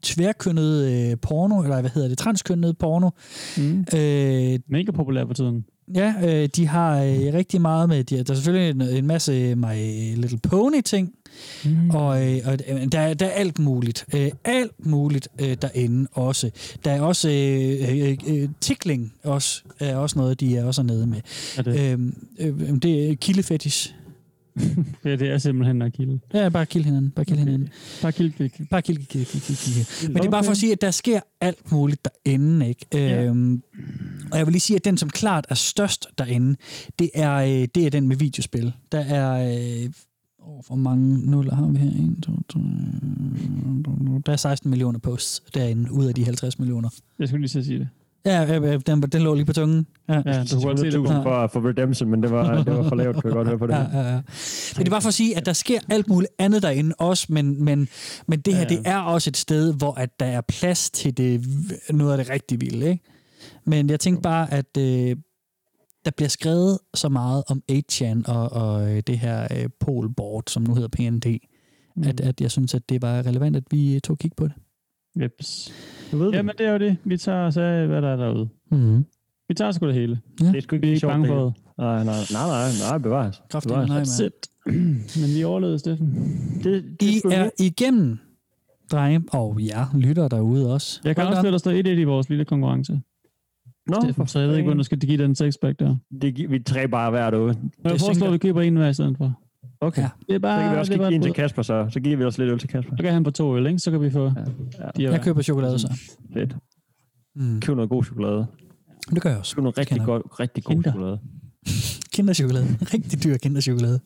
tværkønnet 0.02 0.84
øh, 1.12 1.18
porno, 1.22 1.62
eller 1.64 1.82
hvad 1.82 1.92
hedder 1.94 2.08
det, 2.10 2.18
transkønnet 2.18 2.78
porno. 2.78 3.10
Mm. 3.58 3.80
Øh, 3.96 4.60
Mega 4.70 4.92
populær 4.92 5.26
på 5.26 5.34
tiden. 5.34 5.66
Ja, 5.96 6.14
øh, 6.24 6.50
de 6.56 6.68
har 6.68 7.02
øh, 7.04 7.34
rigtig 7.34 7.62
meget 7.62 7.90
med, 7.90 8.04
de, 8.04 8.24
der 8.24 8.32
er 8.34 8.36
selvfølgelig 8.36 8.70
en, 8.70 8.98
en 8.98 9.08
masse 9.08 9.56
My 9.56 10.16
Little 10.16 10.40
Pony 10.44 10.82
ting, 10.82 11.12
mm. 11.66 11.90
og, 11.90 12.28
øh, 12.34 12.40
og 12.46 12.58
øh, 12.68 12.86
der, 12.92 13.00
er- 13.00 13.14
der 13.14 13.26
er 13.26 13.30
alt 13.30 13.60
muligt, 13.60 14.06
øh, 14.16 14.32
alt 14.46 14.86
muligt 14.86 15.28
øh, 15.42 15.58
derinde 15.62 16.08
også. 16.12 16.52
Der 16.86 16.92
er 16.92 17.02
også 17.02 17.30
øh, 17.30 18.10
øh, 18.10 18.18
øh, 18.28 18.50
tickling 18.62 19.14
også, 19.24 19.62
er 19.80 19.96
også 19.96 20.20
noget, 20.20 20.40
de 20.40 20.58
er 20.58 20.64
også 20.66 20.84
nede 20.84 21.08
med. 21.08 21.22
Er 21.58 21.62
det? 21.62 21.80
Øhm, 21.80 22.28
øh, 22.40 22.82
det 22.82 23.10
er 23.12 23.16
kildefetish. 23.16 23.96
Ja, 25.06 25.16
det 25.16 25.22
er 25.32 25.38
simpelthen 25.38 25.82
at 25.82 25.94
kilde. 25.94 26.20
Ja, 26.34 26.50
bare 26.50 26.66
kill 26.66 26.86
hinanden. 26.86 27.12
Bare 27.12 27.26
kill 27.26 27.36
okay. 27.36 27.46
hinanden. 27.46 27.70
Bare 28.02 28.12
kill, 28.12 28.34
kill, 28.34 28.50
kill. 28.50 28.68
Bare 28.68 28.82
kill, 28.82 29.06
kill, 29.06 29.26
kill, 29.26 29.42
kill, 29.44 29.58
kill. 29.58 30.12
Men 30.12 30.18
det 30.18 30.26
er 30.26 30.32
bare 30.32 30.44
for 30.44 30.52
at 30.52 30.58
sige, 30.58 30.72
at 30.72 30.82
der 30.82 30.92
sker 30.92 31.20
alt 31.42 31.72
muligt 31.72 32.08
derinde, 32.26 32.70
ikke? 32.70 32.86
Ja. 32.94 33.24
Øhm, 33.24 33.64
og 34.32 34.38
jeg 34.38 34.46
vil 34.46 34.52
lige 34.52 34.62
sige, 34.62 34.78
at 34.78 34.86
den, 34.86 34.98
som 34.98 35.10
klart 35.10 35.46
er 35.50 35.56
størst 35.56 36.08
derinde, 36.18 36.56
det 37.00 37.10
er, 37.14 37.34
øh, 37.34 37.68
det 37.76 37.86
er 37.86 37.90
den 37.90 38.08
med 38.08 38.16
videospil. 38.16 38.74
Der 38.92 39.00
er... 39.00 39.56
Øh, 39.84 39.90
åh, 40.48 40.62
hvor 40.68 40.76
mange 40.76 41.32
nuller 41.32 41.56
har 41.56 41.68
vi 41.68 41.78
her? 41.78 41.90
1, 41.90 42.24
2, 42.24 42.32
3, 42.50 42.60
der 44.26 44.32
er 44.32 44.36
16 44.36 44.70
millioner 44.70 45.00
posts 45.00 45.44
derinde, 45.54 45.92
ud 45.92 46.06
af 46.06 46.16
de 46.16 46.26
50 46.26 46.60
millioner. 46.60 46.90
Jeg 47.20 47.28
skulle 47.28 47.42
lige 47.42 47.50
så 47.50 47.64
sige 47.64 47.80
det. 47.80 47.88
Ja, 48.26 48.42
ja, 48.42 48.54
ja, 48.54 48.78
den, 48.78 49.02
den 49.02 49.22
lå 49.22 49.34
lige 49.34 49.46
på 49.46 49.54
tungen. 49.54 49.88
Ja, 50.10 50.14
Ja, 50.26 50.44
du 50.44 50.48
kunne 50.56 50.64
godt 50.64 50.80
se 50.80 50.86
det. 50.86 50.94
Tusind 50.94 51.24
for, 51.24 51.48
for 51.48 51.70
Redemption, 51.70 52.10
men 52.10 52.24
det 52.24 52.32
var, 52.32 52.64
det 52.64 52.74
var 52.78 52.84
for 52.90 52.96
lavt, 52.96 53.16
kan 53.16 53.24
jeg 53.26 53.34
godt 53.34 53.48
høre 53.48 53.58
på 53.58 53.68
det. 53.68 53.74
Ja, 53.74 53.80
ja, 54.00 54.08
ja. 54.08 54.14
Men 54.16 54.24
det 54.80 54.88
er 54.88 54.90
bare 54.90 55.02
for 55.02 55.08
at 55.08 55.14
sige, 55.14 55.38
at 55.38 55.46
der 55.46 55.54
sker 55.54 55.80
alt 55.90 56.08
muligt 56.10 56.32
andet 56.40 56.64
derinde 56.64 56.96
også, 57.00 57.26
men, 57.30 57.64
men, 57.64 57.88
men 58.28 58.40
det 58.40 58.54
her, 58.56 58.62
Ja. 58.62 58.68
det 58.68 58.82
er 58.86 58.98
også 58.98 59.30
et 59.30 59.38
sted, 59.38 59.74
hvor 59.74 59.94
at 59.94 60.20
der 60.20 60.26
er 60.26 60.42
plads 60.42 60.90
til 60.90 61.18
det, 61.18 61.46
noget 61.90 62.12
af 62.12 62.18
det 62.18 62.30
rigtig 62.30 62.62
vilde, 62.62 62.90
ikke? 62.90 63.04
Men 63.66 63.90
jeg 63.90 64.00
tænkte 64.00 64.22
bare, 64.22 64.54
at 64.54 64.78
øh, 64.78 65.16
der 66.06 66.12
bliver 66.18 66.30
skrevet 66.30 66.80
så 66.94 67.10
meget 67.10 67.44
om 67.48 67.62
8chan 67.72 68.32
og, 68.32 68.52
og 68.52 68.92
øh, 68.92 69.04
det 69.08 69.20
her 69.20 69.48
øh, 69.52 69.70
polboard, 69.80 70.44
som 70.48 70.64
nu 70.64 70.74
hedder 70.76 70.90
PND, 70.90 71.26
mm. 71.96 72.04
at, 72.04 72.22
at 72.22 72.42
jeg 72.42 72.52
synes, 72.52 72.74
at 72.74 72.90
det 72.90 73.02
var 73.02 73.26
relevant, 73.26 73.56
at 73.56 73.64
vi 73.72 74.00
tog 74.04 74.18
kig 74.18 74.32
på 74.38 74.48
det. 74.48 74.54
Jeps. 75.22 75.72
Jamen, 76.14 76.56
det 76.58 76.68
er 76.68 76.72
jo 76.72 76.78
det. 76.78 76.98
Vi 77.04 77.18
tager 77.18 77.46
os 77.46 77.58
af, 77.58 77.88
hvad 77.88 78.02
der 78.02 78.08
er 78.10 78.16
derude. 78.16 78.50
Mm. 78.72 79.06
Vi 79.48 79.54
tager 79.54 79.72
sgu 79.72 79.88
det 79.88 79.96
hele. 79.96 80.20
Ja. 80.42 80.46
Det 80.46 80.56
er 80.56 80.62
sgu 80.62 80.76
ikke 80.76 80.78
Vi 80.78 80.78
er 80.78 80.82
lige 80.82 80.90
ikke 80.92 81.00
sjovt, 81.00 81.12
bange 81.12 81.28
det 81.28 81.34
for 81.34 81.46
det. 81.46 81.54
Nej, 81.78 82.04
nej, 82.04 82.16
nej, 82.32 82.48
nej, 82.48 82.70
nej, 82.90 82.98
bevares. 82.98 83.42
Kraftigt, 83.50 83.74
Bevares. 83.74 84.20
nej, 84.20 84.30
mand. 84.66 85.20
Men 85.22 85.36
vi 85.38 85.44
overlevede, 85.44 85.80
Steffen. 85.80 86.08
Det, 86.64 86.86
I 87.02 87.22
er 87.32 87.50
igennem, 87.60 88.18
drenge, 88.92 89.24
og 89.32 89.60
ja, 89.62 89.86
lytter 89.96 90.28
derude 90.28 90.74
også. 90.74 91.02
Jeg 91.04 91.16
kan 91.16 91.26
Hold 91.26 91.34
også 91.34 91.42
da 91.42 91.48
lade 91.48 91.84
der 91.84 91.92
står 91.92 91.96
1-1 91.96 92.00
i 92.00 92.04
vores 92.04 92.30
lille 92.30 92.46
konkurrence. 92.46 93.02
Nå, 93.88 93.96
Steffen, 94.04 94.28
så 94.28 94.40
jeg 94.40 94.48
ved 94.50 94.56
ikke, 94.56 94.66
hvordan 94.66 94.78
du 94.78 94.84
skal 94.84 95.00
give 95.00 95.24
den 95.24 95.36
sexpack 95.36 95.80
der. 95.80 95.96
Det, 96.22 96.52
vi 96.52 96.60
tre 96.60 96.88
bare 96.88 97.12
hvert 97.12 97.34
år. 97.34 97.46
Men 97.48 97.56
jeg 97.84 98.00
foreslår, 98.00 98.28
at 98.28 98.34
vi 98.34 98.38
køber 98.38 98.62
en 98.62 98.76
hver 98.76 98.90
i 98.90 98.94
stedet 98.94 99.18
for. 99.18 99.40
Okay. 99.86 100.02
Ja. 100.02 100.10
Det 100.28 100.36
er 100.36 100.40
bare, 100.40 100.60
Så 100.62 100.64
kan 100.66 100.72
vi 100.74 100.80
også 100.80 100.94
give 101.10 101.16
en 101.16 101.22
til. 101.22 101.34
Kasper, 101.34 101.62
så. 101.62 101.88
Så 101.90 102.00
giver 102.00 102.18
vi 102.18 102.24
også 102.24 102.42
lidt 102.42 102.52
øl 102.54 102.60
til 102.60 102.70
Kasper. 102.70 102.96
Så 102.98 103.04
kan 103.04 103.14
han 103.14 103.24
på 103.24 103.32
to 103.32 103.58
øl, 103.58 103.68
ikke? 103.68 103.80
Så 103.80 103.92
kan 103.92 104.02
vi 104.02 104.10
få... 104.12 104.24
Ja. 104.24 104.88
De 104.98 105.12
Jeg 105.12 105.22
køber 105.22 105.42
chokolade 105.42 105.80
så. 105.80 106.00
Fedt. 106.34 106.56
Mm. 107.36 107.62
Køb 107.62 107.76
noget 107.76 107.90
god 107.90 108.04
chokolade. 108.04 108.46
Det 109.10 109.22
gør 109.22 109.30
jeg 109.30 109.40
også. 109.40 109.56
Køb 109.56 109.64
noget 109.64 109.78
rigtig 109.78 109.98
kender 109.98 110.06
godt, 110.06 110.40
rigtig 110.40 110.64
god 110.64 110.74
Kinder. 110.76 110.92
chokolade. 110.92 111.20
Kinderchokolade. 112.14 112.66
Rigtig 112.94 113.24
dyr 113.24 113.38
kinderchokolade. 113.38 114.00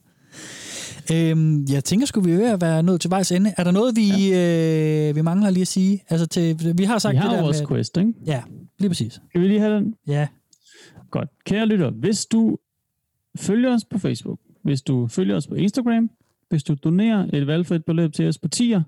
Øhm, 1.13 1.65
jeg 1.69 1.83
tænker, 1.83 2.05
skulle 2.05 2.31
vi 2.31 2.37
ved 2.37 2.45
at 2.51 2.61
være 2.61 2.83
nået 2.83 3.01
til 3.01 3.09
vejs 3.09 3.31
ende. 3.31 3.53
Er 3.57 3.63
der 3.63 3.71
noget, 3.71 3.95
vi, 3.95 4.29
ja. 4.29 5.09
øh, 5.09 5.15
vi 5.15 5.21
mangler 5.21 5.49
lige 5.49 5.61
at 5.61 5.67
sige? 5.67 6.03
Altså 6.09 6.27
til, 6.27 6.73
vi 6.77 6.83
har 6.83 6.97
sagt 6.97 7.13
Vi 7.13 7.17
har 7.17 7.29
det 7.29 7.37
der 7.37 7.43
vores 7.43 7.59
med... 7.59 7.67
quest, 7.67 7.97
ikke? 7.97 8.13
Ja, 8.25 8.43
lige 8.79 8.89
præcis. 8.89 9.13
Skal 9.29 9.41
vi 9.41 9.47
lige 9.47 9.59
have 9.59 9.75
den? 9.75 9.95
Ja. 10.07 10.27
Godt. 11.11 11.29
Kære 11.45 11.65
lytter, 11.65 11.91
hvis 11.91 12.25
du 12.25 12.57
følger 13.37 13.73
os 13.73 13.85
på 13.91 13.97
Facebook, 13.97 14.39
hvis 14.69 14.81
du 14.81 15.07
følger 15.07 15.35
os 15.35 15.47
på 15.47 15.55
Instagram, 15.55 16.09
hvis 16.49 16.63
du 16.63 16.75
donerer 16.83 17.27
et 17.33 17.47
valgfrit 17.47 17.85
beløb 17.85 18.13
til 18.13 18.27
os 18.27 18.37
på 18.37 18.47
tier, 18.47 18.81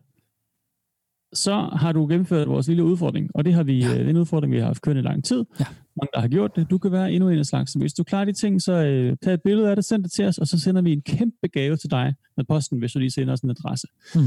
så 1.34 1.56
har 1.56 1.92
du 1.92 2.08
gennemført 2.08 2.50
vores 2.50 2.68
lille 2.68 2.84
udfordring. 2.84 3.30
Og 3.34 3.46
det 3.46 3.54
har 3.54 3.64
vi, 3.64 3.80
ja. 3.80 3.98
er 3.98 4.10
en 4.10 4.18
udfordring, 4.18 4.54
vi 4.54 4.60
har 4.60 4.66
haft 4.66 4.82
kørt 4.82 4.98
i 4.98 5.02
lang 5.02 5.24
tid. 5.24 5.46
Ja. 5.60 5.66
Mange, 5.96 6.10
der 6.14 6.20
har 6.20 6.28
gjort 6.28 6.56
det. 6.56 6.70
Du 6.70 6.78
kan 6.78 6.92
være 6.92 7.12
endnu 7.12 7.30
en 7.30 7.40
af 7.40 7.46
slags. 7.46 7.74
Hvis 7.74 7.94
du 7.94 8.04
klarer 8.04 8.26
de 8.26 8.34
ting, 8.34 8.62
så 8.62 8.74
øh, 8.74 9.18
tag 9.24 9.34
et 9.34 9.42
billede 9.42 9.70
af 9.70 9.76
det, 9.76 9.86
send 9.86 10.04
det 10.04 10.12
til 10.12 10.26
os, 10.26 10.38
og 10.38 10.48
så 10.48 10.60
sender 10.60 10.82
vi 10.82 10.94
en 10.94 11.02
kæmpe 11.02 11.48
gave 11.48 11.78
til 11.78 11.92
dig 11.92 12.16
med 12.38 12.46
posten, 12.46 12.80
hvis 12.80 12.92
du 12.92 13.00
lige 13.00 13.12
sender 13.12 13.34
os 13.34 13.42
en 13.42 13.50
adresse. 13.50 13.88
Mm. 14.16 14.22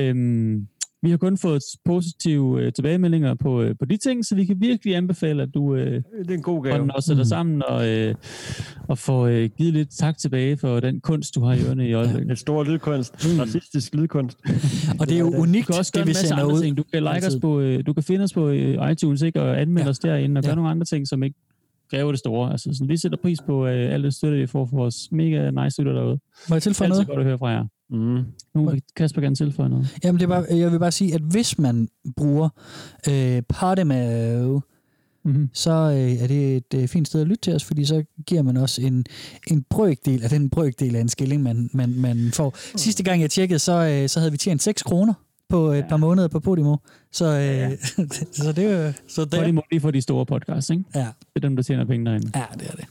Øhm, 0.00 0.68
vi 1.02 1.10
har 1.10 1.16
kun 1.16 1.38
fået 1.38 1.62
positive 1.84 2.62
øh, 2.62 2.72
tilbagemeldinger 2.72 3.34
på, 3.34 3.62
øh, 3.62 3.74
på 3.78 3.84
de 3.84 3.96
ting, 3.96 4.24
så 4.26 4.34
vi 4.34 4.44
kan 4.44 4.56
virkelig 4.60 4.96
anbefale, 4.96 5.42
at 5.42 5.48
du 5.54 5.74
øh, 5.74 5.92
Det 6.18 6.30
er 6.30 6.34
en 6.34 6.42
god 6.42 6.64
gave. 6.64 6.90
og 6.94 7.02
sætter 7.02 7.22
Mm. 7.24 7.28
sammen 7.28 7.62
og, 7.68 7.88
øh, 7.88 8.14
og 8.88 8.98
får 8.98 9.26
øh, 9.26 9.50
givet 9.58 9.72
lidt 9.72 9.88
tak 9.90 10.18
tilbage 10.18 10.56
for 10.56 10.80
den 10.80 11.00
kunst, 11.00 11.34
du 11.34 11.40
har 11.44 11.54
i 11.54 11.64
ørene 11.68 11.88
i 11.88 11.92
øjeblikket. 11.92 12.32
Et 12.32 12.38
stor 12.38 12.64
lydkunst. 12.64 13.14
Mm. 13.34 13.40
Racistisk 13.40 13.94
lydkunst. 13.94 14.38
Og 15.00 15.08
det 15.08 15.14
er 15.14 15.18
jo 15.20 15.30
Du 15.30 15.36
unikt, 15.36 15.66
kan 15.66 15.74
også 15.78 15.92
gøre 15.92 16.00
det 16.04 16.06
vi 16.06 16.10
en 16.10 16.26
sender 16.26 16.44
ud. 16.44 16.62
ting. 16.62 16.76
Du 16.76 16.82
kan 16.92 17.02
like 17.02 17.16
os 17.16 17.24
Altid. 17.24 17.40
på, 17.40 17.60
øh, 17.60 17.86
du 17.86 17.92
kan 17.92 18.02
finde 18.02 18.22
os 18.24 18.32
på 18.32 18.48
øh, 18.48 18.90
iTunes, 18.92 19.22
ikke? 19.22 19.42
Og 19.42 19.60
anmelde 19.60 19.84
Ja. 19.84 19.90
os 19.90 19.98
derinde, 19.98 20.38
og 20.38 20.42
gøre 20.42 20.50
Ja. 20.50 20.54
nogle 20.54 20.70
andre 20.70 20.84
ting, 20.84 21.08
som 21.08 21.22
ikke 21.22 21.36
kræver 21.90 22.12
det 22.12 22.18
store. 22.18 22.50
Altså, 22.52 22.70
sådan, 22.72 22.88
vi 22.88 22.96
sætter 22.96 23.18
pris 23.22 23.38
på 23.46 23.66
øh, 23.66 23.94
alt 23.94 24.04
det 24.04 24.14
støtte, 24.14 24.36
vi 24.38 24.46
får 24.46 24.66
for 24.66 24.76
vores 24.76 25.12
mega 25.12 25.50
nice 25.50 25.82
lytter 25.82 25.92
derude. 25.92 26.18
Må 26.48 26.54
jeg 26.54 26.62
tilføje 26.62 26.86
Altid 26.88 26.96
noget? 26.96 27.08
godt 27.08 27.18
at 27.18 27.24
høre 27.24 27.38
fra 27.38 27.48
jer. 27.48 27.64
Mm. 27.90 28.24
Nu 28.54 28.70
vil 28.70 28.82
Kasper 28.96 29.20
gerne 29.20 29.36
tilføje 29.36 29.68
noget. 29.68 29.98
Jamen, 30.04 30.18
det 30.20 30.24
er 30.24 30.28
bare, 30.28 30.44
jeg 30.50 30.72
vil 30.72 30.78
bare 30.78 30.92
sige, 30.92 31.14
at 31.14 31.20
hvis 31.20 31.58
man 31.58 31.88
bruger 32.16 32.48
øh, 33.08 33.42
Podimo, 33.48 34.60
Mm-hmm. 35.24 35.48
så 35.52 35.70
øh, 35.70 36.22
er 36.22 36.26
det 36.26 36.56
et 36.56 36.74
øh, 36.74 36.88
fint 36.88 37.08
sted 37.08 37.20
at 37.20 37.26
lytte 37.26 37.40
til 37.40 37.54
os, 37.54 37.64
fordi 37.64 37.84
så 37.84 38.04
giver 38.26 38.42
man 38.42 38.56
også 38.56 38.82
en, 38.82 39.04
en 39.50 39.64
brøkdel 39.70 40.22
af 40.24 40.30
den 40.30 40.50
brøkdel 40.50 40.96
af 40.96 41.00
en 41.00 41.08
skilling, 41.08 41.42
man, 41.42 41.70
man, 41.72 41.94
man 41.96 42.30
får. 42.34 42.56
Sidste 42.76 43.02
gang 43.02 43.20
jeg 43.22 43.30
tjekkede, 43.30 43.58
så, 43.58 43.72
øh, 43.72 44.08
så 44.08 44.18
havde 44.20 44.32
vi 44.32 44.38
tjent 44.38 44.62
6 44.62 44.82
kroner 44.82 45.14
på 45.48 45.66
et 45.72 45.84
par 45.88 45.96
måneder 45.96 46.28
på 46.28 46.40
Podimo. 46.40 46.76
Så, 47.12 47.24
øh, 47.26 47.78
så 48.32 48.52
det 48.52 48.64
er 48.64 48.86
jo... 48.86 48.92
Så 49.08 49.24
Det 49.24 49.34
er 49.34 49.44
det, 49.44 49.60
lige 49.70 49.80
for 49.80 49.90
de 49.90 50.00
store 50.00 50.26
podcasts, 50.26 50.70
ikke? 50.70 50.84
ja, 50.94 51.00
Det 51.00 51.08
er 51.36 51.40
dem, 51.40 51.56
der 51.56 51.62
tjener 51.62 51.84
penge 51.84 52.06
derinde. 52.06 52.30
ja, 52.34 52.44
det 52.58 52.66
er 52.68 52.72
det. 52.76 52.84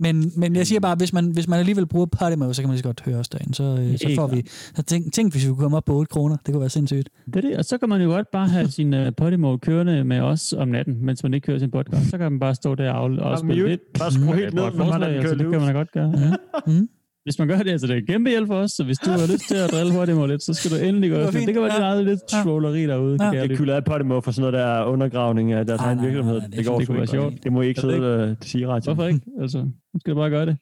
Men, 0.00 0.32
men 0.36 0.56
jeg 0.56 0.66
siger 0.66 0.80
bare, 0.80 0.96
hvis 0.96 1.12
man, 1.12 1.30
hvis 1.30 1.48
man 1.48 1.58
alligevel 1.58 1.86
bruger 1.86 2.06
Podimo, 2.06 2.52
så 2.52 2.62
kan 2.62 2.68
man 2.68 2.74
lige 2.74 2.78
så 2.78 2.84
godt 2.84 3.00
høre 3.04 3.16
os 3.16 3.28
derinde. 3.28 3.54
Så, 3.54 3.62
øh, 3.62 3.98
så 3.98 4.12
får 4.16 4.26
vi... 4.26 4.42
Så 4.46 4.82
tænk, 4.82 5.12
tænk, 5.12 5.32
hvis 5.32 5.44
vi 5.44 5.48
kunne 5.48 5.58
komme 5.58 5.76
op 5.76 5.84
på 5.84 5.94
8 5.94 6.10
kroner. 6.10 6.36
Det 6.46 6.54
kunne 6.54 6.60
være 6.60 6.70
sindssygt. 6.70 7.08
Det 7.26 7.36
er 7.36 7.40
det, 7.40 7.56
og 7.56 7.64
så 7.64 7.78
kan 7.78 7.88
man 7.88 8.02
jo 8.02 8.08
godt 8.08 8.30
bare 8.32 8.48
have 8.48 8.70
sin 8.78 8.94
uh, 8.94 9.06
Podimo 9.16 9.56
kørende 9.56 10.04
med 10.04 10.20
os 10.20 10.52
om 10.52 10.68
natten, 10.68 10.96
mens 11.06 11.22
man 11.22 11.34
ikke 11.34 11.46
kører 11.46 11.58
sin 11.58 11.70
podcast. 11.70 12.10
Så 12.10 12.18
kan 12.18 12.32
man 12.32 12.40
bare 12.40 12.54
stå 12.54 12.74
der 12.74 12.92
og, 12.92 13.10
og 13.10 13.38
spille 13.38 13.68
lidt. 13.68 13.80
Bare 13.98 14.12
skrue 14.12 14.34
helt 14.34 14.54
ned, 14.54 14.62
når 14.62 14.70
man 14.70 14.86
forslag, 14.86 15.08
kører 15.08 15.18
altså, 15.18 15.34
det 15.34 15.50
kan 15.50 15.60
man 15.60 15.68
da 15.68 15.72
godt 15.72 15.92
gøre. 15.92 16.12
Ja. 16.18 16.32
Mm. 16.66 16.88
Hvis 17.24 17.38
man 17.38 17.48
gør 17.48 17.58
det, 17.58 17.70
altså 17.70 17.86
det 17.86 17.96
er 17.96 18.00
kæmpe 18.08 18.30
hjælp 18.30 18.46
for 18.46 18.54
os, 18.54 18.70
så 18.70 18.84
hvis 18.84 18.98
du 18.98 19.10
har 19.10 19.32
lyst 19.32 19.48
til 19.48 19.56
at 19.56 19.70
drille 19.72 19.92
Podimo 19.92 20.26
lidt, 20.26 20.42
så 20.42 20.54
skal 20.54 20.70
du 20.70 20.76
endelig 20.84 21.10
gøre 21.10 21.26
Det 21.26 21.32
det. 21.32 21.46
Det 21.46 21.54
kan 21.54 21.62
være, 21.62 21.90
det 21.98 22.04
Ja. 22.04 22.10
lidt 22.10 22.20
Ja. 22.32 22.42
trolleri 22.42 22.82
derude. 22.86 23.16
Ja. 23.24 23.30
Jeg 23.30 23.50
kylder 23.50 23.76
af 23.76 23.84
på 23.84 23.98
det 23.98 24.06
må 24.06 24.20
for 24.20 24.30
sådan 24.32 24.52
noget 24.52 24.66
der 24.66 24.84
undergravning 24.84 25.52
af 25.52 25.66
deres 25.66 25.80
Nej, 25.80 25.86
egen 25.88 25.96
nej, 25.98 26.04
nej, 26.06 26.14
virksomhed. 26.14 26.38
nej, 26.40 26.46
det 26.48 26.56
Det 26.58 26.66
går 26.66 26.78
det 26.78 26.86
kunne 26.86 26.98
være 26.98 27.06
sjovt. 27.06 27.34
Det 27.44 27.52
må 27.52 27.62
I 27.62 27.68
ikke 27.68 27.80
sidde 27.80 28.14
og 28.30 28.36
sige 28.42 28.66
ret. 28.68 28.84
Hvorfor 28.84 29.04
ikke? 29.06 29.20
Altså, 29.40 29.58
nu 29.94 30.00
skal 30.00 30.10
du 30.14 30.18
bare 30.18 30.30
gøre 30.30 30.46
det. 30.46 30.56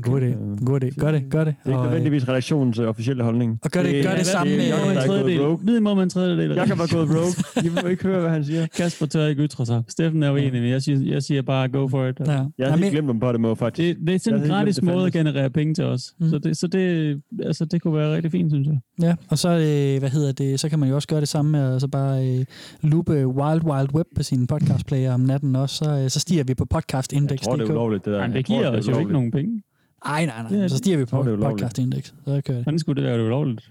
God 0.00 0.20
idé. 0.22 0.64
God 0.64 0.84
idé. 0.84 0.90
Gør 0.98 1.10
det, 1.12 1.22
gør 1.30 1.44
det. 1.44 1.54
Det 1.64 1.72
er 1.72 1.74
ikke 1.74 1.78
øh, 1.78 1.84
nødvendigvis 1.84 2.28
redaktionens 2.28 2.78
øh, 2.78 2.88
officielle 2.88 3.22
holdning. 3.24 3.58
Og 3.64 3.70
gør 3.70 3.82
det- 3.82 4.04
gør 4.04 4.14
det 4.14 4.26
samme 4.26 4.56
med- 4.56 4.66
Jacob, 4.66 4.94
der 4.94 5.00
er 5.00 5.06
gået 5.06 5.40
rogue. 5.40 5.58
Vid 5.62 5.80
må 5.80 5.94
man 5.94 6.08
tredjedel. 6.10 6.50
Jeg 6.56 6.66
kan 6.66 6.76
bare 6.76 6.88
gået 6.96 7.08
rogue. 7.10 7.64
I 7.66 7.82
må 7.82 7.88
ikke 7.88 8.02
høre, 8.02 8.20
hvad 8.20 8.30
han 8.30 8.44
siger. 8.44 8.66
Kasper 8.76 9.06
tør 9.06 9.26
ikke 9.26 9.42
ytre 9.42 9.66
sig. 9.66 9.82
Steffen 9.88 10.22
er 10.22 10.30
uenig, 10.32 10.52
men 10.62 10.70
jeg 10.70 10.82
siger, 10.82 11.12
jeg 11.12 11.22
siger 11.22 11.42
bare 11.42 11.68
go 11.68 11.88
for 11.88 12.06
it. 12.06 12.20
Ja. 12.26 12.44
Jeg 12.58 12.70
har 12.70 12.76
helt 12.76 12.92
glemt 12.92 13.10
om 13.10 13.20
på 13.20 13.32
det 13.32 13.40
må, 13.40 13.54
faktisk. 13.54 13.98
Det, 13.98 14.06
det 14.06 14.14
er 14.14 14.18
sådan 14.18 14.38
Jeg 14.38 14.44
en 14.46 14.50
gratis 14.52 14.78
glemt, 14.80 14.94
måde 14.94 15.06
at 15.06 15.12
generere 15.12 15.50
penge 15.50 15.74
til 15.74 15.84
os. 15.84 16.14
Mm. 16.20 16.28
Så, 16.30 16.38
det, 16.38 16.56
så 16.56 16.66
det, 16.66 17.20
altså, 17.42 17.64
det 17.64 17.82
kunne 17.82 17.94
være 17.94 18.14
rigtig 18.14 18.30
fint, 18.32 18.52
synes 18.52 18.66
jeg. 18.68 18.78
Ja, 19.02 19.14
og 19.28 19.38
så, 19.38 19.48
øh, 19.48 19.98
hvad 19.98 20.10
hedder 20.10 20.32
det, 20.32 20.60
så 20.60 20.68
kan 20.68 20.78
man 20.78 20.88
jo 20.88 20.94
også 20.94 21.08
gøre 21.08 21.20
det 21.20 21.28
samme 21.28 21.50
med 21.52 21.74
at 21.74 21.80
så 21.80 21.88
bare 21.88 22.28
øh, 22.38 22.44
loope 22.82 23.26
Wild 23.26 23.62
Wild 23.64 23.94
Web 23.94 24.06
på 24.16 24.22
sin 24.22 24.46
podcast 24.46 24.86
player 24.86 25.14
om 25.14 25.20
natten 25.20 25.56
også, 25.56 25.76
så, 25.84 25.90
øh, 26.04 26.10
så 26.10 26.20
stiger 26.20 26.44
vi 26.44 26.54
på 26.54 26.62
Jeg 26.64 26.68
podcastindex.dk. 26.68 27.42
tror, 27.44 27.56
det 27.56 27.66
er 27.68 27.70
ulovligt, 27.70 28.04
det 28.04 28.12
der. 28.12 28.20
Men 28.20 28.28
Jeg 28.30 28.36
det 28.38 28.46
giver 28.46 28.60
er 28.60 28.78
os 28.78 28.88
jo 28.88 28.98
ikke 28.98 29.12
nogen 29.12 29.30
penge. 29.30 29.62
Ej, 30.04 30.26
nej, 30.26 30.42
nej, 30.50 30.60
er- 30.64 30.68
så 30.68 30.76
stiger 30.76 30.96
vi 30.98 31.04
på 31.04 31.22
det 31.22 31.38
podcastindex. 31.40 32.06
Så 32.06 32.14
kører 32.26 32.40
det. 32.40 32.54
Hvordan 32.64 32.78
skulle 32.78 33.02
det 33.02 33.08
være, 33.08 33.18
det 33.18 33.22
er 33.22 33.26
ulovligt? 33.26 33.70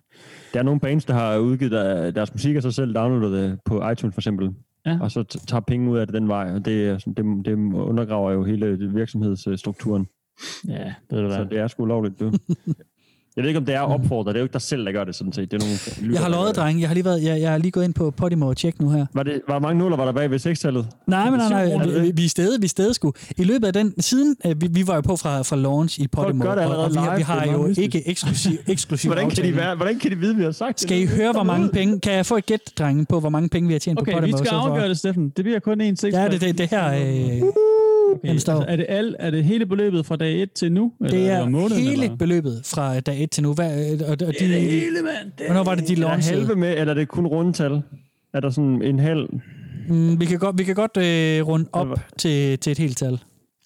Der 0.53 0.59
er 0.59 0.63
nogle 0.63 0.79
bands, 0.79 1.05
der 1.05 1.13
har 1.13 1.37
udgivet 1.37 1.71
der, 1.71 2.11
deres 2.11 2.33
musik, 2.33 2.55
og 2.55 2.61
så 2.61 2.71
selv 2.71 2.95
downloadet 2.95 3.49
det 3.49 3.59
på 3.65 3.89
iTunes 3.89 4.13
for 4.15 4.21
eksempel. 4.21 4.49
Ja. 4.85 4.97
Og 5.01 5.11
så 5.11 5.23
tager 5.23 5.61
penge 5.61 5.91
ud 5.91 5.97
af 5.97 6.07
det 6.07 6.13
den 6.13 6.27
vej, 6.27 6.51
og 6.55 6.65
det, 6.65 7.01
sådan- 7.01 7.13
det, 7.13 7.45
det 7.45 7.53
undergraver 7.73 8.31
jo 8.31 8.43
hele 8.43 8.77
virksomhedsstrukturen. 8.93 10.07
Ja, 10.67 10.93
det 11.09 11.19
er 11.19 11.21
det 11.23 11.31
Så 11.33 11.43
det 11.43 11.59
er 11.59 11.67
sgu 11.67 11.83
ulovligt, 11.83 12.19
du. 12.19 12.31
Jeg 13.35 13.41
ved 13.43 13.49
ikke, 13.49 13.57
om 13.57 13.65
det 13.65 13.75
er 13.75 13.79
opfordret. 13.79 14.33
Det 14.35 14.39
er 14.39 14.41
jo 14.41 14.45
ikke 14.45 14.53
dig 14.53 14.61
selv, 14.61 14.85
der 14.85 14.91
gør 14.91 15.03
det 15.03 15.15
sådan 15.15 15.33
set. 15.33 15.51
Det 15.51 15.61
er 15.63 15.65
nogle 15.65 16.13
Jeg 16.13 16.21
har 16.39 16.45
det. 16.47 16.55
drenge. 16.55 16.81
Jeg 16.81 16.89
har 16.89 16.93
lige, 16.93 17.05
været, 17.05 17.23
jeg, 17.23 17.41
jeg 17.41 17.51
har 17.51 17.57
lige 17.57 17.71
gået 17.71 17.83
ind 17.83 17.93
på 17.93 18.11
Podimo 18.11 18.47
og 18.47 18.57
tjekket 18.57 18.81
nu 18.81 18.89
her. 18.89 19.05
Var, 19.13 19.23
det, 19.23 19.41
var 19.47 19.59
mange 19.59 19.79
nuller, 19.79 19.97
var 19.97 20.05
der 20.05 20.11
bag 20.11 20.31
ved 20.31 20.39
sekstallet? 20.39 20.87
Nej, 21.07 21.29
men 21.29 21.39
nej, 21.39 21.49
nej, 21.49 21.85
det 21.85 22.17
vi, 22.17 22.25
er 22.25 22.29
stedet, 22.29 22.61
vi 22.61 22.65
er 22.65 22.69
stedet 22.69 22.95
sgu. 22.95 23.13
I 23.37 23.43
løbet 23.43 23.67
af 23.67 23.73
den, 23.73 24.01
siden 24.01 24.35
øh, 24.45 24.61
vi, 24.61 24.67
vi 24.71 24.87
var 24.87 24.95
jo 24.95 25.01
på 25.01 25.15
fra, 25.15 25.41
fra 25.41 25.55
launch 25.55 25.99
i 25.99 26.07
Podimo, 26.07 26.43
gør 26.45 26.55
det 26.55 26.65
og, 26.65 26.77
og 26.77 26.91
vi, 26.91 26.95
har- 26.97 27.15
vi 27.17 27.21
har 27.23 27.45
jo 27.45 27.67
mystisk. 27.67 27.85
ikke 27.95 28.07
eksklusiv, 28.09 28.51
eksklusiv 28.67 29.09
Hvordan 29.11 29.29
kan, 29.29 29.43
de 29.45 29.55
være, 29.55 29.75
hvordan 29.75 29.99
kan 29.99 30.11
de 30.11 30.15
vide, 30.17 30.35
vi 30.35 30.43
har 30.43 30.51
sagt 30.51 30.81
Skal 30.81 30.97
I 31.01 31.05
høre, 31.05 31.31
hvor 31.31 31.43
mange 31.43 31.69
penge... 31.69 31.99
Kan 31.99 32.13
jeg 32.13 32.25
få 32.25 32.37
et 32.37 32.45
gæt, 32.45 32.59
drenge, 32.79 33.05
på, 33.09 33.19
hvor 33.19 33.29
mange 33.29 33.49
penge 33.49 33.67
vi 33.67 33.73
har 33.73 33.79
tjent 33.79 33.99
Okay, 33.99 34.11
på 34.11 34.19
Podimo? 34.19 34.37
vi 34.37 34.45
skal 34.45 34.55
afgøre 34.55 34.89
det, 34.89 34.97
Steffen. 34.97 35.29
Det 35.37 35.45
bliver 35.45 35.59
kun 35.59 35.81
én 35.81 35.95
seks. 35.95 36.13
Ja, 36.15 36.27
det, 36.27 36.41
det, 36.41 36.57
det 36.57 36.69
her... 36.69 36.93
Øh, 36.93 37.41
Okay, 38.15 38.29
den 38.29 38.39
står. 38.39 38.53
altså, 38.53 38.65
er, 38.71 38.75
det 38.75 38.85
al, 38.89 39.15
er 39.19 39.31
det 39.31 39.43
hele 39.43 39.65
beløbet 39.65 40.05
fra 40.05 40.15
dag 40.15 40.41
1 40.41 40.51
til 40.51 40.71
nu? 40.71 40.91
det 41.01 41.13
eller 41.13 41.31
er 41.31 41.41
om 41.41 41.51
måneden, 41.51 41.83
hele 41.83 42.03
eller? 42.03 42.15
beløbet 42.15 42.61
fra 42.65 42.99
dag 42.99 43.23
1 43.23 43.31
til 43.31 43.43
nu. 43.43 43.53
Hvad, 43.53 44.01
og, 44.01 44.07
og 44.11 44.19
de, 44.19 44.25
Det 44.25 44.41
er 44.41 44.47
det 44.47 44.61
hele, 44.61 45.01
mand. 45.01 45.31
Det 45.37 45.45
er 45.45 45.45
hvornår 45.45 45.63
var 45.63 45.75
det, 45.75 45.87
de 45.87 45.93
Er 45.93 45.95
der 45.95 46.01
launchede? 46.01 46.39
halve 46.39 46.55
med, 46.55 46.77
eller 46.77 46.93
er 46.93 46.97
det 46.97 47.07
kun 47.07 47.27
rundtal? 47.27 47.81
Er 48.33 48.39
der 48.39 48.49
sådan 48.49 48.81
en 48.81 48.99
halv? 48.99 49.29
Mm, 49.89 50.19
vi 50.19 50.25
kan 50.25 50.39
godt, 50.39 50.57
vi 50.57 50.63
kan 50.63 50.75
godt 50.75 50.97
øh, 50.97 51.47
runde 51.47 51.69
op 51.73 51.87
til, 52.17 52.59
til 52.59 52.71
et 52.71 52.77
helt 52.77 52.97
tal. 52.97 53.19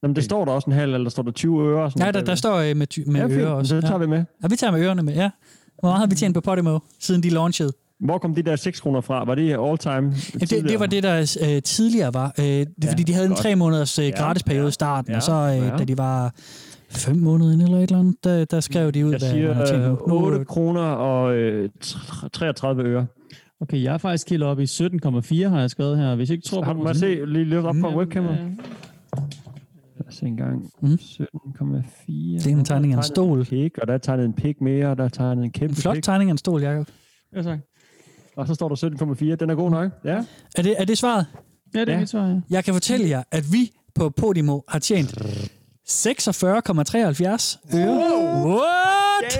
Jamen, 0.03 0.15
det 0.15 0.23
står 0.23 0.45
der 0.45 0.51
også 0.51 0.65
en 0.69 0.73
halv, 0.75 0.93
eller 0.93 1.03
der 1.03 1.09
står 1.11 1.23
der 1.23 1.31
20 1.31 1.61
øre? 1.67 1.83
og 1.83 1.91
Sådan 1.91 1.99
Nej, 2.01 2.11
der, 2.11 2.19
noget 2.19 2.27
der 2.27 2.35
står 2.35 2.55
øh, 2.57 2.75
med, 2.77 2.87
ty- 2.87 2.99
med 3.07 3.15
Ja, 3.21 3.27
fint. 3.27 3.37
øre 3.41 3.53
også. 3.55 3.69
Så 3.69 3.75
det 3.75 3.85
tager 3.85 3.97
vi 3.97 4.07
med. 4.07 4.17
Ja, 4.43 4.47
vi 4.47 4.55
tager 4.55 4.71
med 4.71 4.81
ørerne 4.81 5.03
med, 5.03 5.13
ja. 5.13 5.29
Hvor 5.79 5.89
meget 5.89 5.99
har 5.99 6.07
vi 6.07 6.15
tjent 6.15 6.33
på 6.35 6.41
Podimo, 6.41 6.79
siden 6.99 7.23
de 7.23 7.29
launchede? 7.29 7.71
Hvor 7.99 8.17
kom 8.17 8.35
de 8.35 8.41
der 8.41 8.55
6 8.55 8.79
kroner 8.81 9.01
fra? 9.01 9.23
Var 9.25 9.35
det 9.35 9.49
all 9.59 9.77
time? 9.77 9.93
Jamen, 9.95 10.13
det, 10.39 10.63
det 10.69 10.79
var 10.79 10.85
det, 10.85 11.03
der 11.03 11.37
øh, 11.55 11.61
tidligere 11.61 12.13
var. 12.13 12.33
Øh, 12.39 12.45
det 12.45 12.67
Ja, 12.83 12.91
fordi, 12.91 13.03
de 13.03 13.13
havde 13.13 13.25
en 13.25 13.31
godt. 13.31 13.39
tre 13.39 13.55
måneders 13.55 13.99
øh, 13.99 14.05
Ja, 14.05 14.11
gratis 14.11 14.43
periode 14.43 14.67
i 14.67 14.71
starten, 14.71 15.11
ja, 15.11 15.17
og 15.17 15.23
så 15.23 15.31
øh, 15.33 15.57
ja. 15.67 15.77
da 15.77 15.83
de 15.83 15.97
var 15.97 16.33
fem 16.89 17.15
måneder 17.17 17.53
inde 17.53 17.63
eller 17.65 17.77
et 17.77 17.83
eller 17.83 17.99
andet, 17.99 18.15
der, 18.23 18.45
der 18.45 18.59
skrev 18.59 18.91
de 18.91 19.05
ud, 19.05 19.11
Jeg 19.11 19.19
hvad 19.19 19.29
man 19.29 19.37
siger 19.37 19.65
tjent 19.65 19.83
øh, 19.83 19.89
nu. 20.07 20.25
8 20.25 20.45
kroner 20.45 20.81
og 20.81 21.35
øh, 21.35 21.69
tr- 21.85 22.27
33 22.33 22.83
øre. 22.83 23.05
Okay, 23.61 23.83
jeg 23.83 23.93
er 23.93 23.97
faktisk 23.97 24.29
helt 24.29 24.43
oppe 24.43 24.63
i 24.63 24.65
17,4, 24.65 25.47
har 25.47 25.59
jeg 25.59 25.69
skrevet 25.69 25.97
her. 25.97 26.15
Hvis 26.15 26.29
I 26.29 26.33
ikke 26.33 26.45
tror 26.47 26.63
Har 26.63 26.73
på 26.73 26.77
du 26.77 26.83
må 26.83 26.89
jeg 26.89 26.95
se 26.95 27.25
lige 27.25 27.43
lidt 27.45 27.65
op 27.65 27.75
på 27.81 27.87
Jamen, 27.87 27.95
webcamet? 27.99 28.31
øh, 28.31 28.37
Lad 29.97 30.07
os 30.07 30.15
se 30.15 30.25
en 30.25 30.37
gang. 30.37 30.69
Mm. 30.81 30.87
17,4. 30.93 32.43
Det 32.43 32.47
er 32.47 32.49
en 32.57 32.65
tegning 32.65 32.93
af 32.93 32.97
en 32.97 33.03
stol. 33.03 33.39
En 33.39 33.45
pik, 33.45 33.77
og 33.77 33.87
der 33.87 33.93
er 33.93 33.97
tegnet 33.97 34.25
en 34.25 34.33
pik 34.33 34.61
mere, 34.61 34.87
og 34.87 34.97
der 34.97 35.03
er 35.03 35.09
tegnet 35.09 35.43
en 35.45 35.51
kæmpe 35.51 35.71
En 35.71 35.75
flot 35.75 35.95
pik. 35.95 36.03
tegning 36.03 36.29
af 36.29 36.33
en 36.33 36.37
stol, 36.37 36.61
Jacob. 36.61 36.87
Ja, 37.35 37.41
tak. 37.41 37.59
Og 38.37 38.47
så 38.47 38.53
står 38.53 38.69
der 38.69 38.75
17,4. 39.31 39.35
Den 39.35 39.49
er 39.49 39.55
god 39.55 39.71
nok. 39.71 39.91
Ja. 40.05 40.23
Er 40.55 40.61
det, 40.61 40.75
er 40.77 40.85
det 40.85 40.97
svaret? 40.97 41.25
Ja, 41.75 41.79
det 41.79 41.89
er 41.89 41.93
Ja. 41.93 41.99
mit 41.99 42.09
svar, 42.09 42.27
ja. 42.27 42.35
Jeg 42.49 42.63
kan 42.65 42.73
fortælle 42.73 43.09
jer, 43.09 43.23
at 43.31 43.43
vi 43.51 43.71
på 43.95 44.09
Podimo 44.09 44.59
har 44.67 44.79
tjent 44.79 45.15
46,73 45.87 47.59
øre. 47.75 48.45
What? 48.47 49.31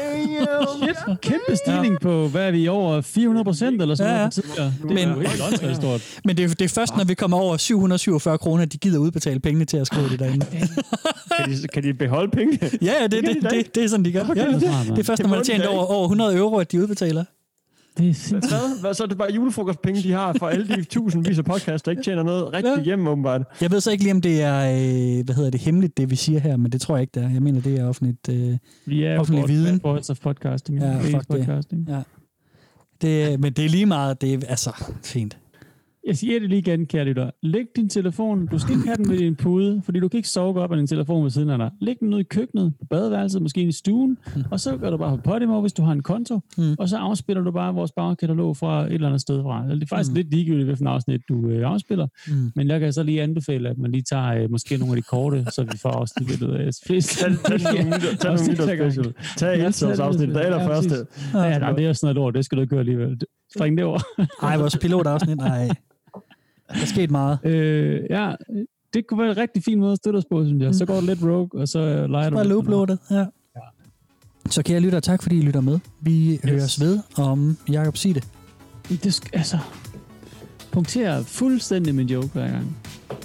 Shit, 0.80 1.22
kæmpe 1.22 1.56
stigning 1.66 1.94
ja. 1.94 1.98
på, 2.02 2.28
hvad 2.28 2.48
er 2.48 2.52
vi, 2.52 2.68
over 2.68 3.02
400 3.02 3.44
procent 3.44 3.82
eller 3.82 3.96
sådan 3.96 4.12
Ja, 4.12 4.18
noget 4.18 4.38
ja. 4.38 4.42
tidligere. 4.42 4.74
Det 4.82 5.04
er 5.04 5.08
Men- 5.08 5.16
jo 5.24 5.30
helt 5.30 5.42
åndssvagt 5.48 5.76
stort. 5.76 6.20
Men 6.26 6.38
det 6.38 6.44
er, 6.46 6.48
det 6.48 6.62
er 6.62 6.70
først, 6.70 6.98
når 6.98 7.04
vi 7.04 7.14
kommer 7.14 7.38
over 7.38 7.58
747 7.58 8.38
kroner, 8.38 8.64
at 8.64 8.74
de 8.74 8.78
gider 8.78 9.00
udbetale 9.00 9.40
pengene 9.40 9.66
til 9.66 9.78
at 9.78 9.88
skrive 9.88 10.10
det 10.10 10.20
derinde. 10.20 10.46
Kan 10.46 11.52
de, 11.52 11.68
kan 11.68 11.84
de 11.84 11.94
beholde 11.94 12.32
penge? 12.32 12.60
Ja, 12.82 12.94
ja, 13.02 13.08
det, 13.08 13.24
det, 13.24 13.38
det, 13.52 13.76
det 13.76 13.84
er 13.84 13.88
sådan, 13.88 14.06
de 14.06 14.12
gør. 14.12 14.24
Ja, 14.36 14.44
ja. 14.44 14.58
Det 14.90 15.00
er 15.00 15.04
først, 15.04 15.22
når 15.22 15.30
man 15.30 15.38
har 15.38 15.44
tjent 15.44 15.66
over, 15.66 15.84
over 15.86 16.04
100 16.04 16.38
euro, 16.38 16.58
at 16.58 16.72
de 16.72 16.82
udbetaler. 16.82 17.24
Det 17.98 18.10
er 18.10 18.14
sindssygt. 18.14 18.54
Hvad? 18.54 18.82
Hvad 18.82 18.94
så 18.94 19.04
er 19.04 19.08
det 19.08 19.18
bare 19.18 19.34
julefrokostpenge, 19.34 20.04
de 20.04 20.12
har 20.12 20.36
for 20.40 20.48
alle 20.48 20.68
de 20.68 20.84
tusindvis 20.94 21.38
af 21.38 21.46
podcasts, 21.46 21.84
der 21.84 21.92
ikke 21.92 22.04
tjener 22.04 22.24
noget 22.24 22.54
rigtig 22.54 22.84
hjem, 22.84 23.08
åbenbart. 23.08 23.42
Jeg 23.62 23.72
ved 23.72 23.82
så 23.82 23.92
ikke 23.92 24.04
lige, 24.04 24.14
om 24.14 24.22
det 24.22 24.42
er, 24.42 24.60
øh, 24.60 25.26
hvad 25.26 25.36
hedder 25.36 25.50
det, 25.50 25.62
hemmeligt, 25.62 25.98
det 25.98 26.10
vi 26.12 26.16
siger 26.16 26.40
her, 26.40 26.58
men 26.58 26.72
det 26.72 26.82
tror 26.82 26.96
jeg 26.96 27.02
ikke, 27.02 27.12
det 27.20 27.24
er. 27.24 27.30
Jeg 27.30 27.42
mener, 27.42 27.62
det 27.62 27.80
er 27.80 27.88
offentligt, 27.88 28.30
øh, 28.30 28.58
Vi 28.86 29.04
er 29.04 29.20
offentlig 29.20 29.42
på 29.44 29.48
viden. 29.48 29.80
Boards 29.80 30.10
of 30.10 30.20
Podcasting. 30.20 30.80
Ja, 30.80 31.00
fuck 31.00 31.14
det. 31.14 31.28
podcasting. 31.28 31.88
Ja. 31.90 32.02
Det, 33.02 33.40
men 33.40 33.54
det 33.54 33.66
er 33.66 33.70
lige 33.70 33.86
meget, 33.86 34.22
det 34.22 34.34
er 34.34 34.40
altså 34.48 34.84
fint. 35.04 35.38
Jeg 36.08 36.18
siger 36.18 36.40
det 36.40 36.50
lige 36.50 36.60
igen, 36.60 36.86
kære 36.86 37.06
lytter. 37.06 37.30
Læg 37.44 37.66
din 37.76 37.90
telefon. 37.90 38.48
Du 38.48 38.60
skal 38.60 38.72
ikke 38.76 38.86
have 38.88 38.96
den 38.98 39.10
ved 39.10 39.18
din 39.18 39.36
pude, 39.36 39.82
fordi 39.86 40.00
du 40.00 40.08
kan 40.08 40.18
ikke 40.18 40.30
sove 40.30 40.62
op 40.62 40.72
af 40.72 40.78
din 40.78 40.88
telefon 40.88 41.24
ved 41.24 41.30
siden 41.32 41.50
af 41.50 41.58
dig. 41.58 41.72
Læg 41.82 41.96
den 42.00 42.14
ud 42.14 42.20
i 42.20 42.24
køkkenet, 42.24 42.74
på 42.80 42.86
badeværelset, 42.90 43.42
måske 43.42 43.62
i 43.62 43.72
stuen, 43.72 44.18
og 44.52 44.60
så 44.60 44.78
gør 44.78 44.90
du 44.90 44.98
bare 44.98 45.18
på 45.18 45.22
Podimo, 45.22 45.62
hvis 45.62 45.74
du 45.74 45.82
har 45.84 45.92
en 45.92 46.04
konto, 46.04 46.40
Mm. 46.58 46.76
og 46.80 46.90
så 46.90 46.98
afspiller 46.98 47.44
du 47.44 47.52
bare 47.52 47.74
vores 47.74 47.92
bagkatalog 47.92 48.58
fra 48.58 48.86
et 48.88 48.94
eller 48.94 49.08
andet 49.08 49.22
sted 49.22 49.42
fra. 49.42 49.68
Det 49.68 49.84
er 49.84 49.88
faktisk 49.88 50.12
Mm. 50.12 50.16
lidt 50.16 50.32
ligegyldigt, 50.32 50.66
hvilken 50.66 50.88
afsnit 50.88 51.22
du 51.30 51.48
øh, 51.50 51.70
afspiller, 51.72 52.08
Mm. 52.28 52.52
men 52.56 52.68
jeg 52.68 52.80
kan 52.80 52.94
så 52.94 53.04
lige 53.04 53.22
anbefale, 53.24 53.70
at 53.70 53.78
man 53.78 53.92
lige 53.92 54.04
tager 54.04 54.34
øh, 54.44 54.52
måske 54.52 54.78
nogle 54.78 54.92
af 54.96 55.02
de 55.02 55.08
korte, 55.10 55.46
så 55.52 55.64
vi 55.72 55.78
får 55.82 55.90
afsnittet 55.90 56.42
ud 56.42 56.52
af 56.54 56.70
flest. 56.88 57.20
Tag, 57.20 57.30
nogle 57.64 57.84
minutter, 57.84 58.38
special. 58.38 59.14
Tag 59.38 59.74
tag 59.74 60.00
afsnit, 60.06 60.30
det 60.30 60.38
allerførste. 60.38 60.96
Ja, 61.34 61.40
ja, 61.44 61.60
nej, 61.60 61.72
det 61.72 61.86
er 61.86 61.94
sådan 61.94 62.06
noget 62.06 62.16
lort. 62.16 62.34
Det 62.36 62.46
skal 62.46 62.56
du 62.56 62.62
ikke 62.62 62.70
gøre 62.70 62.80
alligevel. 62.80 63.18
Spring 63.58 63.78
det 63.78 63.86
over. 63.86 64.00
Ej, 64.44 64.58
vores 64.58 64.78
pilotafsnit, 64.82 65.38
nej. 65.38 65.70
Der 66.70 66.82
er 66.82 66.86
sket 66.86 67.12
meget. 67.12 67.40
Øh, 67.44 68.02
ja, 68.10 68.36
det 68.94 69.08
kunne 69.08 69.20
være 69.20 69.32
en 69.32 69.38
rigtig 69.38 69.64
fin 69.64 69.80
måde 69.80 69.92
at 69.92 69.98
støtte 69.98 70.18
os 70.18 70.26
på, 70.32 70.46
synes 70.46 70.64
jeg. 70.64 70.76
Så 70.76 70.86
går 70.86 71.00
du 71.00 71.06
lidt 71.06 71.24
rogue, 71.24 71.62
og 71.62 71.68
så 71.68 71.80
øh, 71.80 71.86
leger 71.86 72.04
du 72.04 72.10
Bare 72.10 72.30
lidt 72.30 72.34
med 72.34 72.44
looploadet, 72.46 73.00
ja. 73.12 73.26
Så 74.50 74.64
kære 74.64 74.80
lytter, 74.80 75.00
tak 75.00 75.24
fordi 75.24 75.38
I 75.38 75.42
lytter 75.42 75.62
med. 75.62 75.80
Vi 76.02 76.32
yes. 76.32 76.40
høres 76.44 76.82
ved 76.82 77.00
om 77.18 77.58
Jakob 77.72 77.98
sig 77.98 78.16
det. 78.16 78.28
Det 78.90 79.30
altså, 79.34 79.58
punkterer 80.76 81.24
fuldstændig 81.24 81.96
min 81.96 82.08
joke 82.08 82.28
hver 82.34 82.48
gang. 82.52 82.76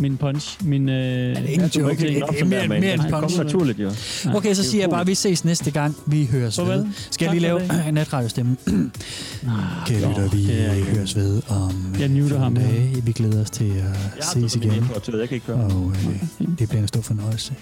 Min 0.00 0.16
punch. 0.16 0.64
Min, 0.64 0.88
øh, 0.88 0.94
det 0.94 1.36
er 1.36 1.42
ikke 1.42 1.62
en 1.64 1.70
joke, 1.76 1.96
det 1.96 2.18
er- 2.18 2.26
det 2.26 2.40
er 2.40 2.44
mere- 2.44 2.68
mere 2.68 2.94
en 2.94 3.00
punch. 3.10 3.38
naturligt, 3.38 3.78
jo. 3.78 3.90
Okay, 4.34 4.54
så 4.54 4.62
siger 4.70 4.82
jeg 4.82 4.90
bare, 4.90 5.00
at 5.00 5.06
vi 5.06 5.14
ses 5.14 5.44
næste 5.44 5.70
gang. 5.70 5.96
Vi 6.06 6.24
høres 6.32 6.56
Farvel. 6.56 6.78
ved. 6.78 6.86
Skal 7.10 7.24
jeg 7.24 7.32
lige 7.34 7.42
lave 7.42 7.88
en 7.88 7.94
natradiostemme? 7.94 8.56
Kære 9.86 10.08
lytter, 10.08 10.28
vi 10.30 10.46
det 10.46 10.66
er 10.66 10.72
ikke- 10.72 10.90
høres 10.90 11.16
ved 11.16 11.42
om 11.48 11.94
Jeg 12.00 12.10
muter 12.10 12.28
14 12.28 12.42
ham 12.42 12.56
her. 12.56 12.68
dage. 12.68 13.02
Vi 13.04 13.12
glæder 13.12 13.40
os 13.42 13.50
til 13.50 13.82
at 14.18 14.24
ses 14.24 14.56
igen. 14.56 14.72
Jeg 14.72 14.82
kan 15.28 15.34
ikke 15.34 15.46
gøre. 15.46 15.56
Og 15.64 15.92
øh, 15.94 16.48
det 16.58 16.68
bliver 16.68 16.82
en 16.82 16.88
stor 16.88 17.00
fornøjelse. 17.00 17.52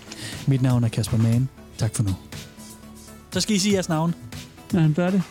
Mit 0.47 0.63
navn 0.63 0.85
er 0.85 0.89
Kasper 0.89 1.17
Mann. 1.19 1.49
Tak 1.79 1.95
for 1.95 2.03
nu. 2.03 2.11
Så 3.31 3.41
skal 3.41 3.57
I 3.57 3.59
sige 3.59 3.75
jeres 3.75 3.89
navn. 3.89 4.15
Er 4.75 4.81
han 4.81 4.95
færdig? 4.95 5.23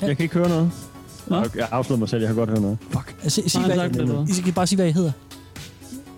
Jeg 0.00 0.16
kan 0.16 0.22
ikke 0.24 0.34
høre 0.34 0.48
noget. 0.48 0.70
Nå. 1.30 1.44
Jeg 1.54 1.68
afslører 1.70 1.98
mig 1.98 2.08
selv, 2.08 2.20
jeg 2.20 2.28
kan 2.28 2.36
godt 2.36 2.50
høre 2.50 2.60
noget. 2.60 2.78
Fuck. 2.90 3.14
Sig, 3.22 3.50
sig, 3.50 3.60
Har 3.62 3.68
han 3.68 3.90
hvad, 3.90 4.06
hvad? 4.06 4.28
I 4.28 4.32
skal 4.32 4.52
bare 4.52 4.66
sige, 4.66 4.76
hvad 4.76 4.88
I 4.88 4.92
hedder. 4.92 5.12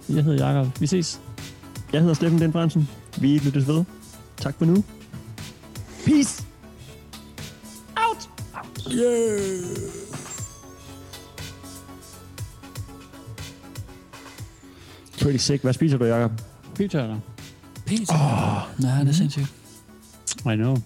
Jeg 0.09 0.25
hedder 0.25 0.49
Jakob. 0.49 0.81
Vi 0.81 0.87
ses. 0.87 1.21
Jeg 1.93 2.01
hedder 2.01 2.15
Steffen 2.15 2.41
Den 2.41 2.53
Fransen. 2.53 2.89
Vi 3.19 3.39
lyttes 3.39 3.69
ved. 3.69 3.85
Tak 4.37 4.55
for 4.59 4.65
nu. 4.65 4.85
Peace! 6.05 6.45
Out! 7.97 8.29
Yeah! 8.93 9.77
Pretty 15.21 15.39
sick. 15.39 15.63
Hvad 15.63 15.73
spiser 15.73 15.99
du, 15.99 16.05
Jacob? 16.05 16.31
Pizza. 16.75 17.15
Pizza? 17.87 18.15
Oh. 18.15 18.83
Nej, 18.83 18.99
det 18.99 19.09
er 19.09 19.13
sindssygt. 19.13 19.53
I 20.39 20.55
know. 20.55 20.77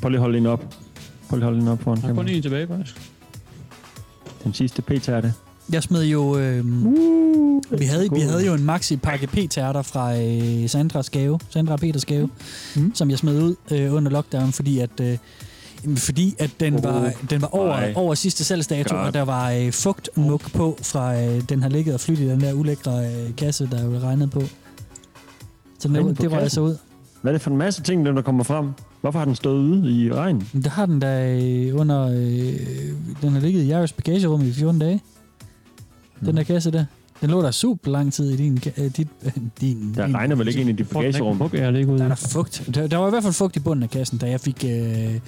Prøv 0.00 0.08
lige 0.08 0.18
at 0.18 0.20
holde 0.20 0.38
den 0.38 0.46
op. 0.46 0.74
Prøv 1.30 1.36
lige 1.38 1.46
at 1.46 1.52
holde 1.52 1.60
den 1.60 1.68
op 1.68 1.82
foran 1.82 1.96
Der 1.96 2.02
er 2.02 2.08
kun 2.08 2.16
kameraet. 2.16 2.36
en 2.36 2.42
tilbage, 2.42 2.66
faktisk. 2.66 3.00
Den 4.44 4.54
sidste 4.54 4.82
p-tærte. 4.82 5.34
Jeg 5.72 5.82
smed 5.82 6.04
jo... 6.04 6.38
Øh, 6.38 6.64
Uh, 7.70 7.80
vi, 7.80 7.84
havde, 7.84 8.08
vi 8.12 8.20
havde 8.20 8.46
jo 8.46 8.54
en 8.54 8.64
maxi 8.64 8.96
pakke 8.96 9.26
p-tærter 9.26 9.82
fra 9.82 10.16
øh, 10.18 10.68
Sandras 10.68 11.10
gave, 11.10 11.38
Sandra 11.50 11.72
og 11.72 11.80
Peters 11.80 12.04
gave, 12.04 12.30
mm. 12.76 12.94
som 12.94 13.10
jeg 13.10 13.18
smed 13.18 13.42
ud 13.42 13.54
øh, 13.70 13.94
under 13.94 14.10
lockdown, 14.10 14.52
fordi 14.52 14.78
at... 14.78 14.90
Øh, 15.00 15.18
fordi 15.96 16.34
at 16.38 16.50
den 16.60 16.74
Oh, 16.74 16.82
var, 16.84 17.12
den 17.30 17.42
var 17.42 17.48
over, 17.54 17.92
over 17.94 18.14
sidste 18.14 18.44
salgsdato, 18.44 18.96
God. 18.96 19.04
og 19.06 19.14
der 19.14 19.22
var 19.22 19.50
øh, 19.50 19.72
fugtmuk 19.72 20.52
på 20.52 20.78
fra 20.82 21.20
øh, 21.22 21.42
den 21.48 21.62
har 21.62 21.68
ligget 21.68 21.94
og 21.94 22.00
flyttet 22.00 22.24
i 22.24 22.28
den 22.28 22.40
der 22.40 22.52
ulækre 22.52 23.06
øh, 23.06 23.36
kasse, 23.36 23.68
der 23.70 23.78
er 23.78 23.84
jo 23.84 23.98
regnet 23.98 24.30
på. 24.30 24.40
Så 25.78 25.88
Regnet 25.88 26.18
det, 26.20 26.30
var 26.30 26.36
kassen? 26.36 26.38
altså 26.42 26.60
ud. 26.60 26.76
Hvad 27.22 27.32
er 27.32 27.34
det 27.34 27.42
for 27.42 27.50
en 27.50 27.56
masse 27.56 27.82
ting, 27.82 28.06
der 28.06 28.22
kommer 28.22 28.44
frem? 28.44 28.68
Hvorfor 29.00 29.18
har 29.18 29.26
den 29.26 29.34
stået 29.34 29.58
ude 29.58 29.90
i 29.92 30.12
regn? 30.12 30.48
Der 30.64 30.70
har 30.70 30.86
den 30.86 31.00
da 31.00 31.38
øh, 31.42 31.80
under... 31.80 32.06
Øh, 32.06 32.56
den 33.22 33.32
har 33.32 33.40
ligget 33.40 33.62
i 33.62 33.66
Jaros 33.66 33.92
bagagerum 33.92 34.42
i 34.46 34.52
14 34.52 34.80
dage. 34.80 35.00
Den 36.20 36.36
der 36.36 36.42
kasse 36.42 36.70
der. 36.70 36.84
Den 37.20 37.30
lå 37.30 37.42
der 37.42 37.50
super 37.50 37.90
lang 37.90 38.12
tid 38.12 38.30
i 38.30 38.36
din... 38.36 38.58
øh, 38.78 38.84
dit, 38.96 39.08
øh, 39.24 39.32
din 39.60 39.94
Der 39.96 40.06
din- 40.06 40.14
regner 40.16 40.36
vel 40.36 40.48
ikke 40.48 40.60
ind 40.60 40.70
i 40.70 40.72
dit 40.72 40.88
bagagerum? 40.88 41.38
Fuck, 41.38 41.54
jeg 41.54 41.64
er 41.64 41.76
ikke 41.76 41.90
ude. 41.92 41.98
Der 41.98 42.04
er 42.04 42.08
der 42.08 42.14
fugt. 42.32 42.70
Der, 42.74 42.86
der 42.86 42.96
var 42.96 43.06
i 43.06 43.10
hvert 43.10 43.22
fald 43.22 43.32
fugt 43.34 43.56
i 43.56 43.60
bunden 43.60 43.82
af 43.82 43.90
kassen, 43.90 44.18
da 44.18 44.30
jeg 44.30 44.40
fik 44.40 44.64
øh, 44.64 44.70
taget 44.70 45.20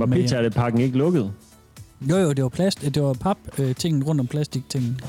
Var 0.00 0.06
med 0.06 0.24
p-tærtepakken 0.24 0.80
ikke 0.80 0.98
lukket? 0.98 1.30
Jo, 2.10 2.16
jo, 2.16 2.32
det 2.32 2.42
var 2.42 2.48
plast, 2.48 2.94
det 2.94 3.02
var 3.02 3.12
pap 3.12 3.36
øh, 3.58 3.74
tingen 3.74 4.04
rundt 4.04 4.20
om 4.20 4.26
plastik-tingen. 4.26 5.00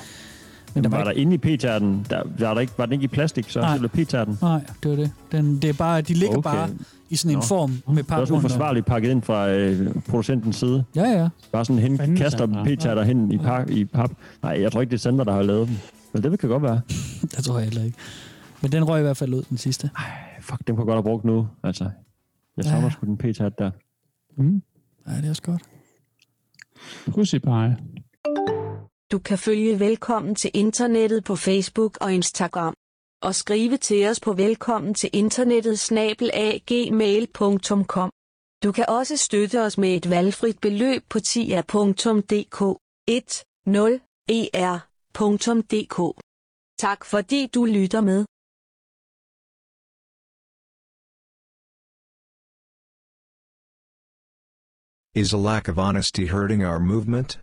Men 0.76 0.84
der 0.84 0.90
var, 0.90 0.98
var, 0.98 1.04
der 1.04 1.12
ikke, 1.12 1.22
inde 1.22 1.34
i 1.34 1.38
p-tærten, 1.38 2.06
der, 2.10 2.24
var, 2.40 2.54
der 2.54 2.62
ikke, 2.62 2.74
var 2.78 2.86
den 2.86 2.94
ikke 2.94 3.04
i 3.04 3.08
plastik, 3.08 3.50
så 3.50 3.60
Nej. 3.62 3.78
det 3.78 3.92
blev 3.92 4.06
p-tærten? 4.06 4.38
nej, 4.42 4.64
det 4.84 4.92
var 4.92 4.98
det. 4.98 5.12
Den, 5.32 5.56
det 5.62 5.70
er 5.70 5.74
bare, 5.74 6.02
de 6.02 6.14
ligger 6.14 6.38
Okay. 6.38 6.50
bare 6.52 6.70
i 7.10 7.16
sådan 7.16 7.32
en 7.32 7.36
Nå. 7.38 7.42
form 7.42 7.70
med 7.88 8.04
Det 8.04 8.12
er 8.12 8.16
også 8.16 8.34
uforsvarligt 8.34 8.86
pakket 8.86 9.10
ind 9.10 9.22
fra 9.22 9.50
øh, 9.50 9.96
producentens 10.10 10.56
side. 10.56 10.84
Ja, 10.96 11.04
ja. 11.22 11.30
Bare 11.52 11.66
sådan 11.66 11.82
hen, 11.82 11.98
Fanden, 11.98 12.18
kaster 12.18 12.38
Sandra. 12.40 12.64
p-tærter 12.64 13.04
hen 13.04 13.32
i, 13.32 13.38
pak, 13.38 13.70
i 13.70 13.86
pap. 13.86 14.12
Nej, 14.44 14.62
jeg 14.62 14.72
tror 14.72 14.82
ikke, 14.82 14.92
det 14.92 14.98
er 14.98 15.00
Sandra, 15.02 15.24
der 15.24 15.32
har 15.34 15.42
lavet 15.42 15.68
dem. 15.68 15.76
Men 16.14 16.24
det 16.24 16.40
kan 16.40 16.50
godt 16.50 16.64
være. 16.64 16.82
Det 17.36 17.44
tror 17.44 17.56
jeg 17.58 17.64
heller 17.66 17.84
ikke. 17.84 17.98
Men 18.62 18.72
den 18.72 18.84
røg 18.90 19.00
i 19.00 19.04
hvert 19.04 19.18
fald 19.18 19.34
ud, 19.34 19.44
den 19.50 19.58
sidste. 19.58 19.90
Fuck, 20.42 20.68
den 20.68 20.76
kunne 20.76 20.82
jeg 20.82 20.86
godt 20.86 20.96
have 20.96 21.04
brugt 21.04 21.26
nu. 21.26 21.48
Altså, 21.64 21.90
jeg 22.58 22.66
savner 22.66 22.84
Ja. 22.84 22.90
sgu 22.90 23.06
den 23.06 23.18
p-tært 23.18 23.60
der. 23.60 23.72
Mm. 24.38 24.62
Ja, 25.08 25.18
det 25.18 25.26
er 25.26 25.30
også 25.30 25.42
godt. 25.42 25.62
Pussy 27.12 27.36
pie. 27.36 27.78
Du 29.12 29.20
kan 29.20 29.38
følge 29.38 29.80
Velkommen 29.80 30.36
til 30.36 30.52
Internettet 30.54 31.24
på 31.24 31.36
Facebook 31.36 31.98
og 32.02 32.14
Instagram. 32.14 32.74
Og 33.22 33.36
skrive 33.36 33.78
til 33.78 34.10
os 34.10 34.20
på 34.20 34.34
velkommen 34.34 34.94
til 34.94 35.10
internettet 35.14 35.80
snabelagmail.com. 35.80 38.12
Du 38.64 38.72
kan 38.72 38.86
også 38.90 39.18
støtte 39.18 39.62
os 39.66 39.78
med 39.78 39.96
et 39.96 40.10
valgfrit 40.10 40.60
beløb 40.62 41.04
på 41.10 41.20
tia.dk 41.20 42.60
10er.dk. 44.32 45.98
Tak 46.80 47.06
fordi 47.06 47.48
du 47.56 47.66
lytter 47.66 48.02
med. 48.02 48.26
Is 55.16 55.34
a 55.34 55.38
lack 55.38 55.70
of 55.70 55.76
honesty 55.76 56.26
hurting 56.36 56.66
our 56.66 56.80
movement? 56.80 57.40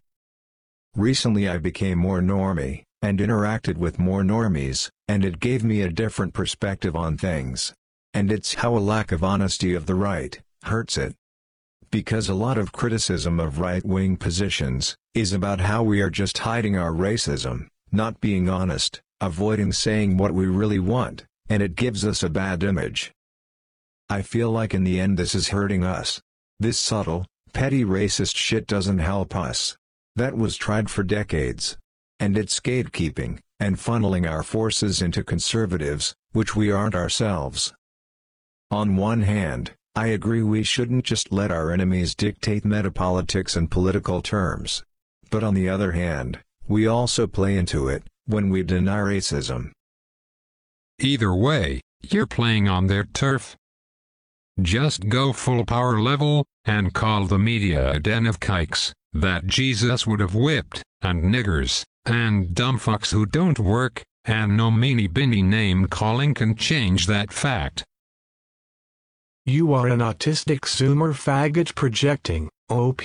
Recently 0.98 1.48
I 1.48 1.58
became 1.58 1.96
more 1.96 2.20
normie, 2.20 2.82
and 3.02 3.20
interacted 3.20 3.76
with 3.76 4.00
more 4.00 4.24
normies, 4.24 4.90
and 5.06 5.24
it 5.24 5.38
gave 5.38 5.62
me 5.62 5.82
a 5.82 5.92
different 5.92 6.34
perspective 6.34 6.96
on 6.96 7.16
things. 7.16 7.72
And 8.14 8.32
it's 8.32 8.54
how 8.54 8.76
a 8.76 8.80
lack 8.80 9.12
of 9.12 9.22
honesty 9.22 9.74
of 9.74 9.86
the 9.86 9.94
right 9.94 10.36
hurts 10.64 10.98
it. 10.98 11.14
Because 11.92 12.28
a 12.28 12.34
lot 12.34 12.58
of 12.58 12.72
criticism 12.72 13.38
of 13.38 13.60
right-wing 13.60 14.16
positions 14.16 14.96
is 15.14 15.32
about 15.32 15.60
how 15.60 15.84
we 15.84 16.00
are 16.00 16.10
just 16.10 16.38
hiding 16.38 16.76
our 16.76 16.90
racism, 16.90 17.68
not 17.92 18.20
being 18.20 18.48
honest, 18.48 19.00
avoiding 19.20 19.70
saying 19.70 20.16
what 20.16 20.34
we 20.34 20.46
really 20.46 20.80
want, 20.80 21.24
and 21.48 21.62
it 21.62 21.76
gives 21.76 22.04
us 22.04 22.24
a 22.24 22.28
bad 22.28 22.64
image. 22.64 23.12
I 24.10 24.22
feel 24.22 24.50
like 24.50 24.74
in 24.74 24.82
the 24.82 24.98
end 24.98 25.16
this 25.16 25.36
is 25.36 25.50
hurting 25.50 25.84
us. 25.84 26.20
This 26.58 26.76
subtle, 26.76 27.24
petty 27.52 27.84
racist 27.84 28.34
shit 28.34 28.66
doesn't 28.66 28.98
help 28.98 29.36
us. 29.36 29.76
That 30.18 30.36
was 30.36 30.56
tried 30.56 30.90
for 30.90 31.04
decades. 31.04 31.76
And 32.18 32.36
it's 32.36 32.58
gatekeeping, 32.58 33.38
and 33.60 33.76
funneling 33.76 34.28
our 34.28 34.42
forces 34.42 35.00
into 35.00 35.22
conservatives, 35.22 36.12
which 36.32 36.56
we 36.56 36.72
aren't 36.72 36.96
ourselves. 36.96 37.72
On 38.72 38.96
one 38.96 39.22
hand, 39.22 39.74
I 39.94 40.08
agree 40.08 40.42
we 40.42 40.64
shouldn't 40.64 41.04
just 41.04 41.30
let 41.30 41.52
our 41.52 41.70
enemies 41.70 42.16
dictate 42.16 42.64
metapolitics 42.64 43.56
and 43.56 43.70
political 43.70 44.20
terms. 44.20 44.82
But 45.30 45.44
on 45.44 45.54
the 45.54 45.68
other 45.68 45.92
hand, 45.92 46.40
we 46.66 46.88
also 46.88 47.28
play 47.28 47.56
into 47.56 47.86
it, 47.86 48.02
when 48.26 48.50
we 48.50 48.64
deny 48.64 48.98
racism. 48.98 49.70
Either 50.98 51.32
way, 51.32 51.80
you're 52.02 52.26
playing 52.26 52.68
on 52.68 52.88
their 52.88 53.04
turf. 53.04 53.56
Just 54.60 55.08
go 55.08 55.32
full 55.32 55.64
power 55.64 56.00
level, 56.00 56.44
and 56.64 56.92
call 56.92 57.26
the 57.26 57.38
media 57.38 57.92
a 57.92 58.00
den 58.00 58.26
of 58.26 58.40
kikes, 58.40 58.92
that 59.12 59.46
Jesus 59.46 60.06
would 60.06 60.20
have 60.20 60.34
whipped, 60.34 60.82
and 61.02 61.24
niggers, 61.24 61.84
and 62.04 62.54
dumb 62.54 62.78
fucks 62.78 63.12
who 63.12 63.26
don't 63.26 63.58
work, 63.58 64.02
and 64.24 64.56
no 64.56 64.70
meany 64.70 65.06
binny 65.06 65.42
name 65.42 65.86
calling 65.86 66.34
can 66.34 66.54
change 66.54 67.06
that 67.06 67.32
fact. 67.32 67.84
You 69.46 69.72
are 69.72 69.88
an 69.88 70.00
autistic 70.00 70.60
zoomer 70.60 71.14
faggot 71.14 71.74
projecting, 71.74 72.50
OP. 72.68 73.02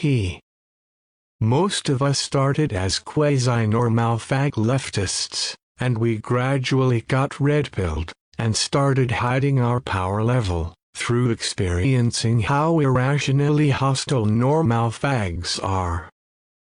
Most 1.39 1.87
of 1.87 2.01
us 2.01 2.19
started 2.19 2.73
as 2.73 2.99
quasi-normal 2.99 4.17
fag 4.17 4.51
leftists, 4.51 5.55
and 5.77 5.97
we 5.97 6.17
gradually 6.17 7.01
got 7.01 7.39
red-pilled, 7.39 8.11
and 8.37 8.55
started 8.55 9.11
hiding 9.11 9.59
our 9.59 9.79
power 9.79 10.23
level, 10.23 10.73
through 10.95 11.31
experiencing 11.31 12.41
how 12.41 12.79
irrationally 12.79 13.69
hostile 13.69 14.25
normal 14.25 14.89
fags 14.89 15.63
are. 15.63 16.09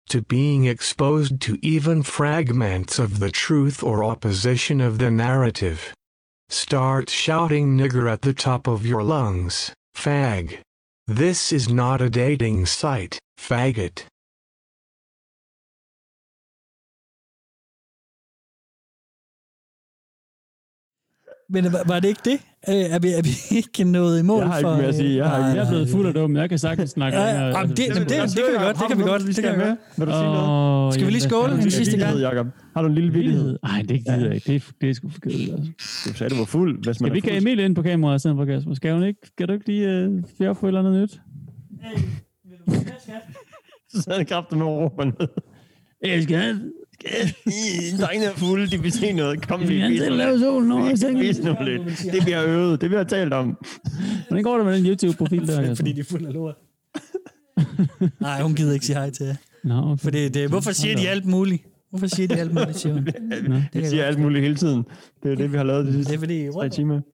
To 0.10 0.22
being 0.22 0.66
exposed 0.66 1.42
to 1.42 1.58
even 1.62 2.04
fragments 2.04 2.98
of 3.00 3.20
the 3.20 3.32
truth 3.32 3.84
or 3.84 4.04
opposition 4.04 4.82
of 4.82 5.00
the 5.00 5.12
narrative. 5.12 5.94
Start 6.50 7.10
shouting 7.10 7.78
nigger 7.78 8.10
at 8.10 8.22
the 8.22 8.34
top 8.34 8.68
of 8.68 8.86
your 8.86 9.04
lungs, 9.04 9.74
fag. 9.96 10.60
This 11.08 11.52
is 11.52 11.68
not 11.70 12.02
a 12.02 12.10
dating 12.10 12.66
site, 12.66 13.20
faggot. 13.38 14.06
Men 21.50 21.72
var, 21.72 22.00
det 22.00 22.08
ikke 22.08 22.22
det? 22.26 22.42
Øh, 22.70 22.76
er, 22.76 23.00
vi, 23.00 23.08
er 23.20 23.22
vi 23.22 23.30
ikke 23.58 23.84
nået 23.84 24.20
i 24.20 24.24
mål 24.24 24.40
Jeg 24.40 24.48
har 24.48 24.58
ikke 24.58 24.68
for... 24.70 24.76
mere 24.78 24.86
at 24.88 24.96
sige. 24.96 25.18
Jeg, 25.18 25.30
har, 25.30 25.40
Nej, 25.40 25.48
ikke- 25.50 25.60
jeg 25.60 25.66
er 25.68 25.72
blevet 25.72 25.90
fuld 25.90 26.08
og 26.08 26.16
dum. 26.16 26.36
Jeg 26.36 26.50
kan 26.50 26.60
sagtens 26.60 26.90
snakke 26.90 27.18
Ja, 27.20 27.26
længere. 27.26 27.46
ja, 27.46 27.52
det- 27.52 27.58
jamen, 27.60 27.76
det- 27.78 28.10
det 28.10 28.44
kan 28.46 28.54
vi 28.54 28.66
godt, 28.66 28.78
det 28.80 28.88
kan 28.90 28.98
vi 28.98 29.04
godt, 29.04 29.22
det 29.22 29.36
kan 29.44 29.54
vi 29.56 29.64
godt. 29.64 29.80
Vil 29.98 30.08
du 30.08 30.12
sige 30.12 30.24
noget? 30.24 30.94
Skal 30.94 31.06
vi 31.08 31.12
lige 31.12 31.22
hvad 31.22 31.30
skåle 31.30 31.54
en 31.64 31.72
sidste 31.72 31.92
det? 31.98 32.00
gang? 32.06 32.20
Jacob, 32.20 32.48
har 32.76 32.82
du 32.82 32.88
en 32.88 32.96
lille 32.96 33.14
vittighed? 33.14 33.58
Nej, 33.64 33.82
det 33.90 34.06
gider 34.06 34.26
jeg 34.26 34.36
ikke. 34.36 34.48
Det 34.54 34.56
er, 34.56 34.72
det 34.82 34.90
er 34.90 34.94
sgu 34.94 35.10
for 35.10 35.20
kedeligt. 35.20 35.52
Altså. 35.54 35.72
Du 36.10 36.14
sagde, 36.18 36.30
du 36.34 36.38
var 36.40 36.46
fuld. 36.46 36.76
Hvis 36.78 36.86
man 36.88 36.94
Skal 36.96 37.12
vi 37.14 37.18
ikke 37.18 37.28
have 37.30 37.42
Emil 37.42 37.60
ind 37.60 37.76
på 37.76 37.82
kameraet 37.82 38.16
i 38.16 38.20
stedet 38.20 38.38
for 38.38 38.46
Kasper? 38.46 38.74
Skal, 38.74 38.94
hun 38.94 39.04
ikke, 39.04 39.20
skal 39.24 39.48
du 39.48 39.54
ikke 39.54 39.68
lige 39.68 40.08
uh, 40.08 40.24
fjerde 40.38 40.56
på 40.56 40.66
et 40.66 40.70
eller 40.70 40.80
andet 40.80 41.02
nyt? 41.02 41.20
Så 43.92 44.02
sad 44.02 44.18
han 44.18 44.26
kraften 44.26 44.58
med 44.58 44.66
at 44.68 44.72
råbe 44.72 45.06
ned. 45.06 45.28
Drengene 48.02 48.26
er 48.26 48.36
fulde, 48.36 48.68
de 48.68 48.82
vil 48.82 48.92
se 48.92 49.12
noget. 49.12 49.48
Kom 49.48 49.62
lige, 49.62 49.88
vis 49.88 50.00
lidt. 50.00 50.40
solen 50.40 50.72
over. 50.72 51.20
Vis 51.20 51.40
nu 51.40 51.56
lidt. 51.62 52.14
Det 52.14 52.26
vi 52.26 52.32
har 52.32 52.44
øvet, 52.44 52.82
det 52.82 52.92
vi 52.92 52.96
har 52.96 53.04
talt 53.04 53.34
om. 53.34 53.58
Hvordan 54.28 54.44
går 54.44 54.58
det 54.58 54.66
med 54.66 54.78
den 54.78 54.86
YouTube-profil 54.86 55.48
der? 55.48 55.76
Fordi 55.76 55.92
de 55.92 56.00
er 56.00 56.04
fuld 56.04 56.26
af 56.26 56.34
lort. 56.34 56.56
Nej, 58.22 58.42
hun 58.42 58.56
gider 58.56 58.74
ikke 58.74 58.86
sige 58.86 58.96
hej 58.96 59.10
til 59.10 59.26
jer. 59.26 59.36
Nå, 59.64 59.92
okay. 59.92 60.04
Fordi 60.04 60.30
det, 60.30 60.50
hvorfor 60.50 60.72
siger 60.72 60.96
de 60.98 61.10
alt 61.10 61.26
muligt? 61.26 61.64
Hvorfor 61.90 62.08
siger 62.08 62.28
de 62.28 62.36
alt 62.36 62.54
muligt, 62.54 62.78
siger 62.80 62.94
hun? 62.94 63.08
Nå. 63.48 63.56
Vi 63.74 63.86
siger 63.86 64.04
alt 64.04 64.20
muligt 64.20 64.42
hele 64.44 64.56
tiden. 64.56 64.84
Det 65.24 65.32
er 65.32 65.36
det, 65.36 65.52
vi 65.52 65.58
har 65.58 65.64
lavet 65.64 65.86
de 65.88 65.94
sidste 65.94 66.12
Det 66.12 66.16
er 66.16 66.20
fordi... 66.20 66.52
tre 66.52 66.70
timer. 66.70 67.02